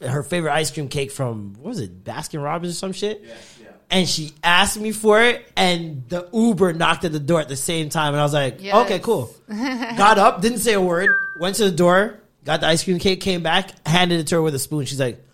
Her 0.01 0.23
favorite 0.23 0.53
ice 0.53 0.71
cream 0.71 0.87
cake 0.89 1.11
from 1.11 1.55
what 1.55 1.71
was 1.71 1.81
it, 1.81 2.05
Baskin 2.05 2.41
Robbins 2.43 2.75
or 2.75 2.77
some 2.77 2.93
shit. 2.93 3.25
And 3.91 4.07
she 4.09 4.33
asked 4.45 4.79
me 4.79 4.93
for 4.93 5.21
it, 5.23 5.45
and 5.57 6.05
the 6.09 6.29
Uber 6.33 6.75
knocked 6.75 7.05
at 7.07 7.11
the 7.13 7.19
door 7.19 7.41
at 7.41 7.49
the 7.49 7.57
same 7.57 7.89
time, 7.89 8.13
and 8.13 8.21
I 8.21 8.23
was 8.23 8.35
like, 8.35 8.59
Yes. 8.63 8.75
"Okay, 8.85 8.99
cool." 9.01 9.35
got 9.49 10.19
up, 10.19 10.41
didn't 10.43 10.59
say 10.59 10.75
a 10.75 10.81
word, 10.81 11.09
went 11.41 11.57
to 11.57 11.65
the 11.65 11.71
door, 11.77 12.21
got 12.45 12.61
the 12.61 12.67
ice 12.67 12.85
cream 12.85 12.99
cake, 12.99 13.21
came 13.23 13.43
back, 13.43 13.71
handed 13.87 14.21
it 14.21 14.27
to 14.29 14.37
her 14.37 14.43
with 14.43 14.55
a 14.55 14.59
spoon. 14.59 14.85
She's 14.85 15.01
like, 15.01 15.25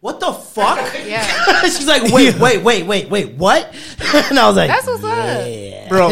"What 0.00 0.20
the 0.20 0.32
fuck?" 0.32 0.78
Yeah. 1.06 1.22
She's 1.62 1.86
like, 1.86 2.12
"Wait, 2.12 2.38
wait, 2.38 2.62
wait, 2.62 2.86
wait, 2.86 3.08
wait, 3.10 3.30
what?" 3.34 3.74
and 4.14 4.38
I 4.38 4.46
was 4.48 4.56
like, 4.56 4.68
That's 4.68 4.86
what's 4.86 5.04
up. 5.04 5.88
Bro, 5.88 6.10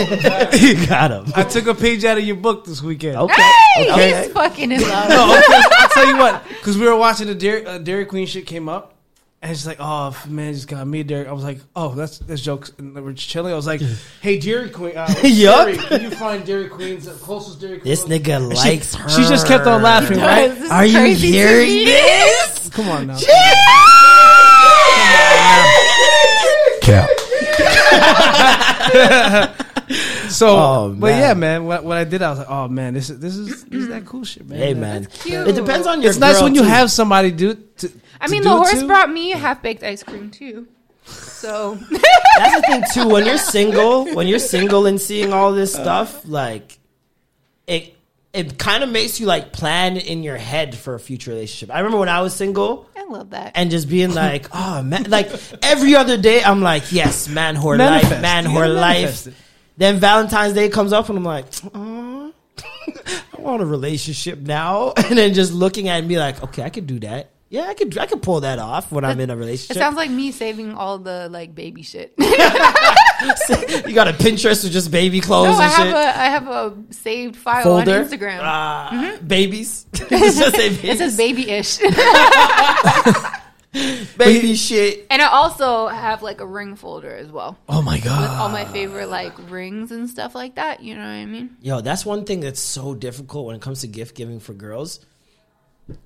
you 0.59 0.87
got 0.87 1.11
him." 1.11 1.33
I 1.37 1.45
took 1.45 1.67
a 1.67 1.75
page 1.75 2.05
out 2.05 2.19
of 2.19 2.25
your 2.25 2.37
book 2.37 2.65
this 2.65 2.83
weekend. 2.83 3.17
Okay, 3.17 3.35
Hey, 3.75 3.91
okay. 3.93 4.23
he's 4.25 4.33
fucking 4.33 4.73
in 4.73 4.81
love. 4.81 5.09
No, 5.09 5.37
okay, 5.39 5.63
I'll 5.79 5.89
tell 5.91 6.07
you 6.09 6.17
what, 6.17 6.43
because 6.49 6.77
we 6.77 6.87
were 6.87 6.97
watching 6.97 7.27
the 7.29 7.35
Dairy, 7.35 7.65
uh, 7.67 7.79
Dairy 7.79 8.05
Queen 8.07 8.27
shit 8.27 8.45
came 8.47 8.69
up, 8.69 8.95
and 9.41 9.57
she's 9.57 9.67
like, 9.67 9.77
"Oh 9.81 10.17
man, 10.29 10.49
he 10.49 10.55
just 10.55 10.69
got 10.69 10.87
me 10.87 11.03
Dairy." 11.03 11.27
I 11.27 11.33
was 11.33 11.45
like, 11.45 11.61
"Oh, 11.77 11.95
that's 11.95 12.19
that's 12.19 12.41
jokes." 12.43 12.73
And 12.79 12.95
we're 12.95 13.13
just 13.13 13.29
chilling. 13.29 13.53
I 13.53 13.57
was 13.57 13.67
like, 13.67 13.81
"Hey, 14.21 14.39
Dairy 14.39 14.71
Queen, 14.71 14.97
uh, 14.97 15.07
Yup. 15.23 15.67
Siri, 15.69 15.79
can 15.79 16.03
you 16.03 16.11
find 16.11 16.45
Dairy 16.45 16.69
Queen's 16.69 17.07
uh, 17.07 17.13
closest 17.15 17.61
Dairy 17.61 17.79
Queen?" 17.79 17.91
This 17.91 18.05
nigga 18.05 18.37
And 18.37 18.49
likes 18.55 18.95
she, 18.97 19.03
her. 19.03 19.09
She 19.09 19.23
just 19.23 19.47
kept 19.47 19.67
on 19.67 19.83
laughing, 19.83 20.19
right? 20.19 20.49
This 20.49 20.65
is 20.65 20.71
Are 20.71 20.85
you 20.87 20.99
crazy 20.99 21.31
to 21.31 21.37
hearing 21.39 21.69
me. 21.69 21.85
this? 21.87 22.69
Come 22.71 22.89
on 22.89 23.07
now. 23.07 23.19
Cap. 26.83 27.09
So, 30.31 30.49
Oh, 30.49 30.95
but 30.97 31.09
man. 31.11 31.21
yeah, 31.21 31.35
man, 31.35 31.65
what, 31.65 31.85
what 31.85 31.97
I 31.97 32.05
did, 32.05 32.23
I 32.23 32.31
was 32.31 32.39
like, 32.41 32.51
"Oh 32.51 32.69
man, 32.69 32.95
this 32.95 33.11
is 33.11 33.19
this 33.19 33.37
is 33.37 33.65
this 33.65 33.83
is 33.83 33.89
that 33.89 34.05
cool 34.07 34.25
shit, 34.25 34.49
man." 34.49 34.59
Hey 34.59 34.75
man, 34.75 35.07
cute. 35.07 35.49
it 35.49 35.55
depends 35.55 35.87
on 35.87 36.03
your. 36.03 36.11
it's 36.11 36.19
nice 36.19 36.37
girl, 36.37 36.45
when 36.45 36.55
you 36.55 36.63
too. 36.63 36.69
have 36.69 36.91
somebody 36.91 37.31
do. 37.31 37.55
To, 37.55 37.93
I 38.21 38.29
mean, 38.29 38.43
do 38.43 38.49
the 38.49 38.57
horse 38.57 38.81
to. 38.81 38.87
brought 38.87 39.11
me 39.11 39.31
half 39.31 39.63
baked 39.63 39.83
ice 39.83 40.03
cream 40.03 40.31
too. 40.31 40.67
So 41.05 41.75
That's 42.39 42.55
the 42.57 42.63
thing 42.67 42.83
too. 42.93 43.09
When 43.09 43.25
you're 43.25 43.39
single, 43.39 44.05
when 44.15 44.27
you're 44.27 44.39
single 44.39 44.87
and 44.87 45.01
seeing 45.01 45.33
all 45.33 45.53
this 45.53 45.75
uh. 45.75 45.83
stuff, 45.83 46.27
like 46.29 46.79
it, 47.67 47.95
it 48.33 48.59
kind 48.59 48.83
of 48.85 48.91
makes 48.91 49.19
you 49.21 49.27
like 49.27 49.53
plan 49.53 49.97
in 49.97 50.23
your 50.23 50.37
head 50.37 50.77
for 50.77 50.95
a 50.95 51.01
future 51.01 51.31
relationship. 51.31 51.75
I 51.75 51.79
remember 51.79 51.99
when 51.99 52.09
I 52.11 52.21
was 52.21 52.35
single 52.35 52.89
I 52.97 53.05
love 53.05 53.31
that. 53.31 53.53
and 53.55 53.71
just 53.71 53.89
being 53.89 54.13
like, 54.25 54.49
oh 54.53 54.83
man, 54.83 55.05
like 55.09 55.31
every 55.63 55.95
other 55.97 56.19
day, 56.19 56.43
I'm 56.43 56.61
like, 56.61 56.93
yes, 56.93 57.27
man, 57.29 57.57
whore 57.57 57.79
life, 57.79 58.11
man, 58.21 58.45
You 58.45 58.51
whore 58.51 58.75
life. 58.75 58.97
manifest 58.97 59.27
it. 59.29 59.35
Then 59.79 59.99
Valentine's 60.01 60.55
Day 60.55 60.69
comes 60.69 60.93
up 60.93 61.09
and 61.09 61.17
I'm 61.19 61.25
like, 61.25 61.47
I 61.75 62.31
want 63.39 63.63
a 63.63 63.67
relationship 63.67 64.41
now. 64.41 64.93
And 65.09 65.17
then 65.17 65.33
just 65.33 65.53
looking 65.53 65.89
at 65.89 65.97
it 65.97 65.99
and 66.01 66.09
be 66.09 66.19
like, 66.19 66.43
okay, 66.43 66.63
I 66.65 66.69
could 66.69 66.87
do 66.87 66.99
that. 67.01 67.31
Yeah, 67.51 67.63
I 67.63 67.73
could, 67.75 67.97
I 67.97 68.05
could 68.05 68.21
pull 68.21 68.41
that 68.41 68.59
off 68.59 68.93
when 68.93 69.07
I'm 69.07 69.19
in 69.21 69.31
a 69.31 69.37
relationship. 69.37 69.77
It 69.77 69.79
relationship. 69.79 69.83
sounds 69.83 69.97
like 69.97 70.11
me 70.11 70.33
saving 70.33 70.75
all 70.75 70.99
the 70.99 71.29
like 71.31 71.55
baby 71.55 71.83
shit. 71.83 72.13
you 72.19 72.27
got 73.95 74.07
a 74.09 74.13
Pinterest 74.13 74.65
with 74.65 74.73
just 74.73 74.91
baby 74.91 75.21
clothes 75.23 75.57
no, 75.57 75.63
and 75.63 75.63
I 75.63 75.69
have 75.69 75.87
shit. 75.87 75.95
a 75.95 75.99
I 76.21 76.25
have 76.27 76.49
a 76.49 76.77
saved 76.91 77.37
file 77.37 77.63
folder. 77.63 78.01
on 78.01 78.05
Instagram. 78.05 78.39
Ah, 78.43 79.17
Babies. 79.27 79.87
It's 79.95 80.37
just 80.39 80.57
say 80.57 80.69
babies. 80.69 80.85
it 80.85 80.99
says 80.99 81.17
baby-ish, 81.17 81.79
baby 84.17 84.55
shit. 84.55 85.07
and 85.11 85.21
I 85.23 85.27
also 85.29 85.87
have 85.89 86.23
like 86.23 86.41
a 86.41 86.47
ring 86.47 86.77
folder 86.77 87.15
as 87.15 87.31
well 87.31 87.57
Oh 87.69 87.83
my 87.83 87.99
god! 87.99 88.23
with 88.23 88.31
all 88.39 88.49
my 88.49 88.65
favorite 88.65 89.09
like 89.09 89.33
rings 89.51 89.93
and 89.93 90.09
stuff 90.09 90.35
like 90.35 90.57
that. 90.57 90.83
You 90.83 90.95
know 90.95 91.01
what 91.03 91.09
I 91.09 91.27
mean? 91.27 91.57
Yo, 91.61 91.81
that's 91.81 92.05
one 92.07 92.25
thing 92.25 92.41
that's 92.41 92.61
so 92.61 92.95
difficult 92.95 93.47
when 93.47 93.57
it 93.57 93.63
comes 93.63 93.81
to 93.83 93.87
gift 93.87 94.15
giving 94.17 94.41
for 94.41 94.53
girls. 94.55 95.01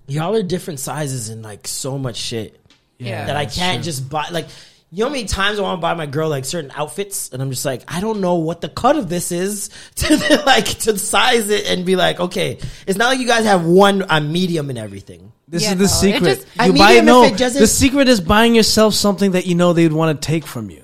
Y'all 0.07 0.35
are 0.37 0.43
different 0.43 0.79
sizes 0.81 1.29
and 1.29 1.43
like 1.43 1.67
so 1.67 1.99
much 1.99 2.17
shit 2.17 2.61
Yeah. 2.99 3.27
that 3.27 3.37
I 3.37 3.47
can't 3.47 3.83
just 3.83 4.09
buy. 4.09 4.29
Like, 4.31 4.47
you 4.91 4.99
know 5.05 5.07
how 5.09 5.13
many 5.13 5.25
times 5.25 5.59
I 5.59 5.63
want 5.63 5.79
to 5.79 5.81
buy 5.83 5.95
my 5.95 6.07
girl 6.07 6.29
like 6.29 6.45
certain 6.45 6.71
outfits, 6.75 7.31
and 7.33 7.41
I'm 7.43 7.51
just 7.51 7.65
like, 7.65 7.83
I 7.89 8.01
don't 8.01 8.21
know 8.21 8.35
what 8.37 8.61
the 8.61 8.69
cut 8.69 8.97
of 8.97 9.09
this 9.09 9.33
is 9.33 9.71
to 9.97 10.43
like 10.47 10.67
to 10.67 10.99
size 10.99 11.49
it 11.49 11.67
and 11.67 11.85
be 11.87 11.97
like, 11.97 12.21
okay, 12.21 12.59
it's 12.87 12.99
not 12.99 13.07
like 13.07 13.19
you 13.19 13.27
guys 13.27 13.45
have 13.45 13.65
one 13.65 14.05
a 14.09 14.21
medium 14.21 14.69
and 14.71 14.79
everything. 14.79 15.32
This 15.53 15.65
Yeah, 15.65 15.73
is 15.73 15.77
the 15.77 15.85
no, 15.85 15.85
it 15.85 16.15
secret. 16.15 16.35
just- 16.37 16.47
I 16.59 16.67
you 16.67 16.73
mean, 16.73 16.83
buy 16.83 16.93
even 16.93 17.05
if 17.05 17.07
no. 17.07 17.25
it 17.25 17.37
The 17.37 17.67
secret 17.67 18.09
is 18.09 18.23
buying 18.23 18.55
yourself 18.55 18.95
something 18.95 19.33
that 19.33 19.45
you 19.47 19.55
know 19.55 19.75
they'd 19.75 19.93
want 19.93 20.19
to 20.19 20.27
take 20.27 20.47
from 20.47 20.71
you, 20.71 20.83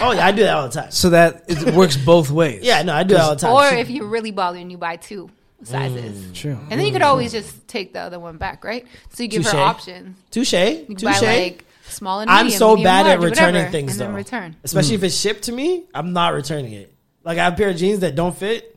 Oh 0.00 0.12
yeah, 0.12 0.26
I 0.26 0.32
do 0.32 0.42
that 0.42 0.54
all 0.56 0.68
the 0.68 0.80
time. 0.80 0.90
so 0.90 1.10
that 1.10 1.44
it 1.48 1.74
works 1.74 1.98
both 1.98 2.30
ways. 2.30 2.62
Yeah, 2.62 2.82
no, 2.82 2.94
I 2.94 3.02
do 3.02 3.12
that 3.12 3.20
all 3.20 3.34
the 3.34 3.40
time. 3.40 3.52
Or 3.52 3.66
if 3.78 3.90
you're 3.90 4.06
really 4.06 4.30
balling, 4.30 4.70
you 4.70 4.78
buy 4.78 4.96
two 4.96 5.28
sizes, 5.62 6.16
mm, 6.18 6.34
true. 6.34 6.58
and 6.70 6.80
then 6.80 6.86
you 6.86 6.92
could 6.92 7.02
always 7.02 7.30
just 7.30 7.68
take 7.68 7.92
the 7.92 8.00
other 8.00 8.18
one 8.18 8.38
back, 8.38 8.64
right? 8.64 8.86
So 9.12 9.22
you 9.22 9.28
give 9.28 9.42
Touche. 9.42 9.52
her 9.52 9.58
options. 9.58 10.16
touche, 10.30 10.52
You 10.54 10.86
can 10.86 11.04
buy 11.04 11.12
touche. 11.12 11.22
like 11.22 11.64
small 11.88 12.20
and 12.20 12.30
medium, 12.30 12.46
I'm 12.46 12.50
so 12.50 12.74
medium, 12.74 12.84
bad 12.84 13.06
at 13.06 13.20
returning 13.20 13.54
whatever, 13.54 13.70
things 13.70 13.92
and 13.92 14.00
though. 14.00 14.04
then 14.06 14.14
return. 14.14 14.56
Especially 14.64 14.96
hmm. 14.96 15.04
if 15.04 15.04
it's 15.04 15.16
shipped 15.20 15.42
to 15.44 15.52
me, 15.52 15.84
I'm 15.94 16.14
not 16.14 16.32
returning 16.32 16.72
it. 16.72 16.90
Like 17.22 17.36
I 17.36 17.44
have 17.44 17.52
a 17.52 17.56
pair 17.56 17.68
of 17.68 17.76
jeans 17.76 18.00
that 18.00 18.14
don't 18.14 18.34
fit. 18.36 18.75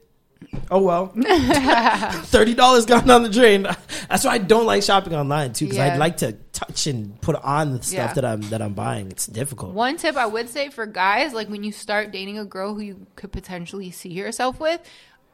Oh 0.71 0.81
well, 0.81 1.07
thirty 2.25 2.53
dollars 2.53 2.85
gone 2.85 3.05
down 3.07 3.23
the 3.23 3.29
drain. 3.29 3.63
That's 4.09 4.23
why 4.25 4.31
I 4.31 4.37
don't 4.37 4.65
like 4.65 4.83
shopping 4.83 5.13
online 5.15 5.53
too, 5.53 5.65
because 5.65 5.77
Yeah. 5.77 5.93
I'd 5.93 5.99
like 5.99 6.17
to 6.17 6.33
touch 6.53 6.87
and 6.87 7.19
put 7.21 7.35
on 7.37 7.77
the 7.77 7.83
stuff 7.83 8.09
Yeah. 8.09 8.13
that 8.13 8.25
I'm 8.25 8.41
that 8.49 8.61
I'm 8.61 8.73
buying. 8.73 9.09
It's 9.11 9.25
difficult. 9.27 9.73
One 9.73 9.97
tip 9.97 10.15
I 10.15 10.25
would 10.25 10.49
say 10.49 10.69
for 10.69 10.85
guys, 10.85 11.33
like 11.33 11.49
when 11.49 11.63
you 11.63 11.71
start 11.71 12.11
dating 12.11 12.37
a 12.39 12.45
girl 12.45 12.73
who 12.75 12.81
you 12.81 13.07
could 13.15 13.31
potentially 13.31 13.91
see 13.91 14.09
yourself 14.09 14.59
with, 14.59 14.79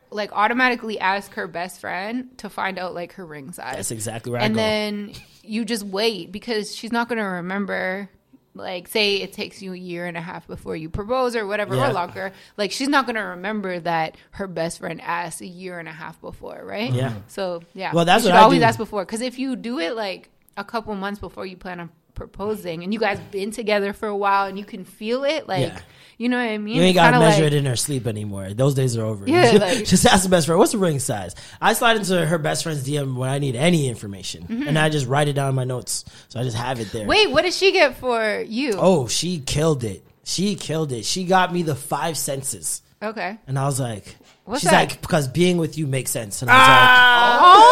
like 0.09 0.31
automatically 0.33 0.99
ask 0.99 1.33
her 1.33 1.47
best 1.47 1.81
friend 1.81 2.37
to 2.39 2.49
find 2.49 2.79
out 2.79 2.93
like 2.93 3.13
her 3.13 3.25
ring 3.25 3.51
size. 3.51 3.75
That's 3.75 3.91
exactly 3.91 4.31
right. 4.31 4.43
and 4.43 4.53
I 4.53 4.61
then 4.61 5.11
you 5.43 5.65
just 5.65 5.83
wait 5.83 6.31
because 6.31 6.75
she's 6.75 6.91
not 6.91 7.07
going 7.09 7.19
to 7.19 7.25
remember 7.25 8.09
like 8.55 8.87
say 8.87 9.17
it 9.17 9.33
takes 9.33 9.61
you 9.61 9.73
a 9.73 9.77
year 9.77 10.05
and 10.07 10.15
a 10.17 10.21
half 10.21 10.47
before 10.47 10.75
you 10.75 10.89
propose 10.89 11.35
or 11.35 11.45
whatever 11.45 11.75
Yeah. 11.75 11.89
or 11.89 11.93
longer 11.93 12.31
like 12.57 12.71
she's 12.71 12.87
not 12.87 13.05
going 13.05 13.15
to 13.17 13.21
remember 13.21 13.79
that 13.81 14.15
her 14.31 14.47
best 14.47 14.79
friend 14.79 15.01
asked 15.01 15.41
a 15.41 15.45
year 15.45 15.77
and 15.77 15.87
a 15.87 15.91
half 15.91 16.19
before 16.21 16.61
right 16.63 16.91
Yeah. 16.91 17.13
so 17.27 17.61
yeah 17.73 17.91
Well, 17.93 18.05
that's 18.05 18.23
you 18.23 18.31
what 18.31 18.39
I 18.39 18.43
always 18.43 18.59
do. 18.59 18.63
ask 18.65 18.77
before 18.77 19.05
because 19.05 19.21
if 19.21 19.37
you 19.37 19.55
do 19.55 19.79
it 19.79 19.95
like 19.95 20.29
a 20.57 20.63
couple 20.63 20.95
months 20.95 21.19
before 21.19 21.45
you 21.45 21.57
plan 21.57 21.79
on 21.81 21.89
proposing 22.13 22.81
and 22.83 22.93
you 22.93 22.99
guys 22.99 23.19
been 23.29 23.51
together 23.51 23.91
for 23.91 24.07
a 24.07 24.15
while 24.15 24.47
and 24.47 24.57
you 24.57 24.63
can 24.65 24.85
feel 24.85 25.25
it 25.25 25.47
like 25.49 25.67
Yeah. 25.67 25.79
You 26.17 26.29
know 26.29 26.37
what 26.37 26.49
i 26.49 26.57
mean 26.57 26.75
You 26.75 26.81
ain't 26.83 26.95
gotta 26.95 27.19
measure 27.19 27.43
like- 27.43 27.51
it 27.53 27.55
in 27.57 27.65
her 27.65 27.75
sleep 27.75 28.07
anymore. 28.07 28.53
Those 28.53 28.73
days 28.73 28.95
are 28.97 29.03
over. 29.05 29.27
Yeah, 29.27 29.51
just, 29.51 29.61
like- 29.77 29.85
just 29.85 30.05
ask 30.05 30.23
the 30.23 30.29
best 30.29 30.45
friend, 30.47 30.57
what's 30.59 30.71
the 30.71 30.77
ring 30.77 30.99
size? 30.99 31.35
I 31.61 31.73
slide 31.73 31.97
into 31.97 32.25
her 32.25 32.37
best 32.37 32.63
friend's 32.63 32.87
DM 32.87 33.15
when 33.15 33.29
I 33.29 33.39
need 33.39 33.55
any 33.55 33.87
information, 33.87 34.65
and 34.67 34.77
I 34.79 34.89
just 34.89 35.07
write 35.07 35.27
it 35.27 35.33
down 35.33 35.49
in 35.49 35.55
my 35.55 35.63
notes, 35.65 36.05
so 36.29 36.39
I 36.39 36.43
just 36.43 36.57
have 36.57 36.79
it 36.79 36.91
there. 36.91 37.01
Mm-hmm. 37.01 37.09
wait 37.09 37.31
what 37.31 37.43
did 37.43 37.53
she 37.53 37.71
get 37.71 37.97
for 37.97 38.43
you 38.47 38.73
Oh, 38.77 39.07
she 39.07 39.39
killed 39.39 39.83
it. 39.83 40.03
She 40.23 40.55
killed 40.55 40.91
it. 40.91 41.05
She 41.05 41.23
got 41.25 41.53
me 41.53 41.61
the 41.63 41.75
five 41.75 42.17
senses. 42.17 42.81
okay 43.03 43.37
And 43.47 43.59
I 43.59 43.65
was 43.65 43.79
like, 43.79 44.15
What's 44.45 44.61
she's 44.61 44.69
that? 44.71 44.89
like, 44.91 45.01
because 45.01 45.27
being 45.27 45.57
with 45.57 45.77
you 45.77 45.87
makes 45.87 46.11
sense. 46.11 46.41
And 46.43 46.51
I 46.51 46.53
was 46.53 46.67
like, 46.69 47.65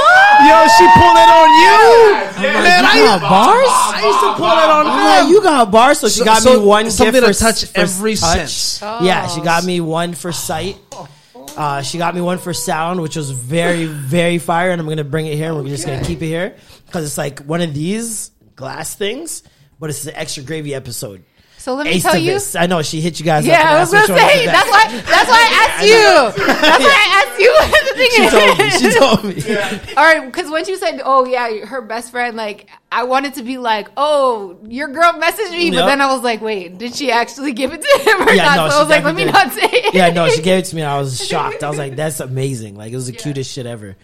Yo, 0.50 0.58
she 0.74 0.86
pulled 1.00 1.18
it 1.22 1.30
on 1.30 1.50
you. 1.62 1.78
was 2.34 2.84
like, 2.84 2.96
you 2.96 3.04
got 3.06 3.22
bars? 3.22 3.68
I 3.70 4.02
used 4.06 4.20
to 4.20 4.34
pull 4.34 4.48
it 4.50 4.70
on 4.70 4.88
I'm 4.88 5.26
like, 5.26 5.30
you 5.32 5.42
got 5.44 5.72
bars. 5.72 6.00
So 6.00 6.08
she 6.10 6.20
So- 6.20 6.26
got 6.26 6.42
so 6.42 6.60
me 6.60 6.66
one 6.66 6.90
something 6.92 7.22
gift 7.22 7.28
to 7.28 7.34
for, 7.34 7.40
touch 7.40 7.66
for 7.66 7.80
every 7.80 8.16
touch. 8.16 8.50
sense. 8.50 8.82
Yeah, 8.82 9.28
she 9.28 9.42
got 9.42 9.64
me 9.64 9.82
one 9.82 10.14
for 10.14 10.32
sight. 10.32 10.78
Uh, 11.56 11.84
she 11.84 12.00
got 12.00 12.16
me 12.16 12.22
one 12.22 12.40
for 12.40 12.54
sound, 12.54 13.02
which 13.02 13.16
was 13.16 13.30
very, 13.30 13.86
very 13.86 14.40
fire. 14.40 14.72
And 14.72 14.82
I'm 14.82 14.88
going 14.88 14.98
to 14.98 15.04
bring 15.04 15.28
it 15.28 15.36
here. 15.36 15.50
and 15.54 15.58
We're 15.64 15.68
just 15.70 15.86
going 15.86 16.00
to 16.00 16.06
keep 16.06 16.22
it 16.24 16.28
here. 16.28 16.56
Because 16.88 17.06
it's 17.06 17.18
like 17.20 17.40
one 17.42 17.62
of 17.62 17.74
these 17.76 18.32
glass 18.56 18.96
things, 18.96 19.44
but 19.80 19.92
it's 19.92 20.04
the 20.04 20.20
extra 20.20 20.42
gravy 20.42 20.74
episode. 20.74 21.24
So 21.64 21.76
let 21.76 21.86
me 21.86 21.94
Ace 21.94 22.04
tell 22.04 22.18
you. 22.18 22.32
Davis. 22.32 22.58
I 22.58 22.66
know 22.66 22.82
she 22.82 23.00
hit 23.00 23.20
you 23.22 23.26
guys. 23.26 23.46
up 23.46 23.48
Yeah, 23.48 23.62
and 23.62 23.70
I 23.70 23.80
was 23.80 23.90
gonna 23.90 24.06
say 24.06 24.14
was 24.14 24.46
that's 24.48 24.70
why. 24.70 24.88
That's 24.92 25.30
why 25.30 25.48
I 25.48 25.64
asked 25.64 25.86
you. 25.88 26.46
That's 26.46 26.84
why 26.84 26.98
I 27.00 27.24
asked 27.24 27.40
you 27.40 27.52
what 27.58 27.86
the 27.88 27.94
thing 27.96 28.10
She 28.12 28.24
is. 28.24 28.34
told 28.34 28.58
me. 28.60 28.70
She 28.82 29.00
told 29.00 29.80
me. 29.88 29.94
All 29.96 30.04
right, 30.04 30.26
because 30.30 30.52
when 30.52 30.66
you 30.66 30.76
said, 30.76 31.02
"Oh 31.06 31.24
yeah, 31.26 31.66
her 31.66 31.82
best 31.82 32.12
friend," 32.12 32.36
like 32.36 32.70
I 32.92 33.04
wanted 33.04 33.36
to 33.36 33.44
be 33.44 33.58
like, 33.60 33.88
"Oh, 33.96 34.58
your 34.68 34.90
girl 34.90 35.14
messaged 35.14 35.52
me," 35.52 35.72
but 35.72 35.86
then 35.86 36.02
I 36.02 36.14
was 36.14 36.22
like, 36.22 36.42
"Wait, 36.42 36.78
did 36.78 36.96
she 36.96 37.12
actually 37.14 37.54
give 37.54 37.72
it 37.72 37.82
to 37.82 38.00
him 38.12 38.28
or 38.28 38.34
Yeah, 38.34 38.44
not?" 38.44 38.56
no, 38.58 38.70
so 38.70 38.76
I 38.76 38.80
she 38.80 38.80
was 38.82 38.90
like, 38.90 39.04
"Let 39.06 39.16
me 39.16 39.24
definitely 39.24 39.62
not 39.62 39.72
say 39.72 39.78
it." 39.88 39.94
Yeah, 39.94 40.10
no, 40.10 40.28
she 40.28 40.42
gave 40.42 40.60
it 40.60 40.66
to 40.66 40.76
me. 40.76 40.82
and 40.82 40.92
I 40.92 41.00
was 41.00 41.26
shocked. 41.26 41.64
I 41.64 41.70
was 41.70 41.78
like, 41.78 41.96
"That's 41.96 42.20
amazing! 42.20 42.76
Like, 42.76 42.92
it 42.92 42.96
was 42.96 43.08
the 43.08 43.14
cutest 43.14 43.50
shit 43.54 43.66
ever." 43.66 43.96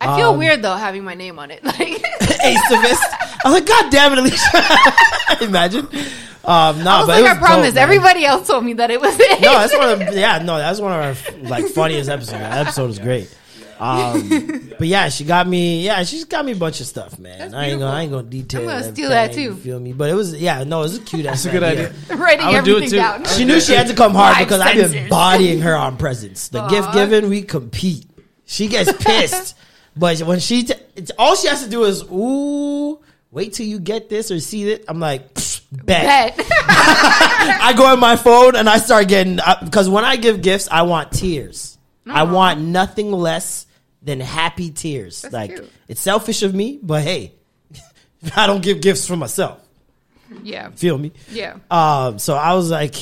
I 0.00 0.16
feel 0.16 0.30
Um, 0.30 0.38
weird 0.38 0.62
though 0.62 0.74
having 0.76 1.04
my 1.04 1.14
name 1.14 1.38
on 1.38 1.50
it. 1.50 1.62
Like, 1.70 1.78
Ace 1.80 2.68
Davis. 2.70 2.98
I 3.02 3.40
was 3.44 3.52
like, 3.54 3.66
"God 3.66 3.90
damn 3.90 4.12
it, 4.12 4.18
Alicia!" 4.18 4.64
Imagine. 5.44 5.86
Um, 6.42 6.82
no, 6.82 6.90
I 6.90 7.00
but 7.00 7.08
like, 7.08 7.24
it 7.24 7.30
I 7.30 7.38
promise. 7.38 7.74
dope. 7.74 7.82
Everybody 7.82 8.24
else 8.24 8.46
told 8.46 8.64
me 8.64 8.72
that 8.74 8.90
it 8.90 9.00
was 9.00 9.14
it. 9.18 9.40
No, 9.42 9.52
that's 9.58 9.76
one 9.76 9.90
of 10.02 10.14
yeah, 10.16 10.38
no, 10.38 10.56
that's 10.58 10.80
one 10.80 10.92
of 10.92 10.98
our 10.98 11.48
like 11.48 11.66
funniest 11.66 12.08
episodes. 12.08 12.38
That 12.38 12.66
episode 12.66 12.86
was 12.86 12.98
great. 12.98 13.34
Um, 13.78 14.72
but 14.78 14.88
yeah, 14.88 15.08
she 15.08 15.24
got 15.24 15.46
me. 15.48 15.84
Yeah, 15.84 16.02
she's 16.04 16.24
got 16.26 16.44
me 16.44 16.52
a 16.52 16.56
bunch 16.56 16.80
of 16.80 16.86
stuff, 16.86 17.18
man. 17.18 17.54
I 17.54 17.68
ain't 17.68 17.80
gonna, 17.80 17.92
I 17.96 18.02
ain't 18.02 18.12
gonna 18.12 18.22
detail. 18.28 18.60
I'm 18.62 18.66
gonna 18.66 18.78
everything, 18.80 18.94
steal 18.94 19.08
that, 19.10 19.32
too. 19.32 19.40
You 19.40 19.54
feel 19.56 19.80
me? 19.80 19.92
But 19.94 20.10
it 20.10 20.14
was 20.14 20.34
yeah, 20.34 20.64
no, 20.64 20.80
it 20.80 20.82
was 20.84 20.96
a 20.98 21.00
cute. 21.02 21.24
That's 21.24 21.44
a 21.46 21.50
good 21.50 21.62
idea. 21.62 21.92
writing 22.14 22.44
I 22.46 22.60
do 22.62 22.76
it 22.76 22.84
everything 22.84 22.90
too. 22.90 22.96
down. 22.96 23.24
She 23.24 23.44
knew 23.44 23.60
she 23.60 23.72
had 23.72 23.86
to 23.86 23.94
come 23.94 24.14
hard 24.14 24.36
Five 24.36 24.46
because 24.46 24.60
I've 24.60 24.92
been 24.92 25.08
bodying 25.08 25.60
her 25.60 25.74
on 25.76 25.96
presents. 25.96 26.48
The 26.48 26.66
gift 26.68 26.92
given, 26.94 27.28
we 27.30 27.42
compete. 27.42 28.06
She 28.44 28.66
gets 28.66 28.92
pissed, 29.02 29.56
but 29.96 30.20
when 30.20 30.40
she 30.40 30.64
t- 30.64 30.74
it's, 30.96 31.10
all 31.18 31.36
she 31.36 31.48
has 31.48 31.64
to 31.64 31.70
do 31.70 31.84
is 31.84 32.02
ooh, 32.04 32.98
wait 33.30 33.52
till 33.54 33.66
you 33.66 33.78
get 33.78 34.08
this 34.08 34.30
or 34.30 34.40
see 34.40 34.70
it. 34.70 34.84
I'm 34.88 35.00
like, 35.00 35.34
bet. 35.72 36.36
Bet. 36.36 36.46
I 36.50 37.74
go 37.76 37.86
on 37.86 38.00
my 38.00 38.16
phone 38.16 38.56
and 38.56 38.68
I 38.68 38.78
start 38.78 39.08
getting 39.08 39.38
because 39.64 39.88
when 39.88 40.04
I 40.04 40.16
give 40.16 40.42
gifts, 40.42 40.68
I 40.70 40.82
want 40.82 41.12
tears. 41.12 41.78
I 42.06 42.24
want 42.24 42.60
nothing 42.60 43.12
less 43.12 43.66
than 44.02 44.18
happy 44.20 44.70
tears. 44.70 45.24
like 45.30 45.54
cute. 45.54 45.70
it's 45.86 46.00
selfish 46.00 46.42
of 46.42 46.54
me, 46.54 46.78
but 46.82 47.02
hey, 47.02 47.34
I 48.36 48.46
don't 48.46 48.62
give 48.62 48.80
gifts 48.80 49.06
for 49.06 49.16
myself. 49.16 49.60
yeah, 50.42 50.70
Feel 50.70 50.98
me? 50.98 51.12
yeah. 51.30 51.56
Um, 51.70 52.18
so 52.18 52.34
I 52.34 52.54
was 52.54 52.70
like, 52.70 52.94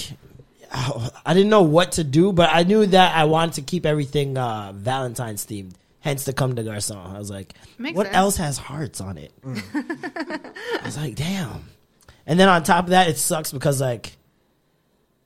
I 0.70 1.32
didn't 1.35 1.48
know 1.48 1.62
what 1.62 1.93
to 1.93 2.05
do, 2.05 2.32
but 2.32 2.51
I 2.52 2.65
knew 2.65 2.85
that 2.86 3.16
I 3.16 3.24
wanted 3.24 3.55
to 3.55 3.62
keep 3.62 3.86
everything 3.86 4.36
uh, 4.36 4.73
Valentine's 4.74 5.47
themed. 5.47 5.73
Hence 6.09 6.24
the 6.24 6.32
Comme 6.32 6.55
des 6.55 6.64
Garçons. 6.64 7.14
I 7.14 7.18
was 7.18 7.30
like, 7.30 7.55
Makes 7.78 7.97
what 7.97 8.06
sense. 8.06 8.16
else 8.16 8.36
has 8.39 8.56
hearts 8.59 9.01
on 9.01 9.18
it? 9.18 9.30
Mm. 9.43 10.52
I 10.82 10.85
was 10.86 10.97
like, 10.97 11.14
damn. 11.14 11.68
And 12.26 12.40
then 12.40 12.48
on 12.48 12.62
top 12.62 12.85
of 12.85 12.90
that, 12.90 13.09
it 13.09 13.18
sucks 13.18 13.52
because 13.52 13.80
like 13.80 14.16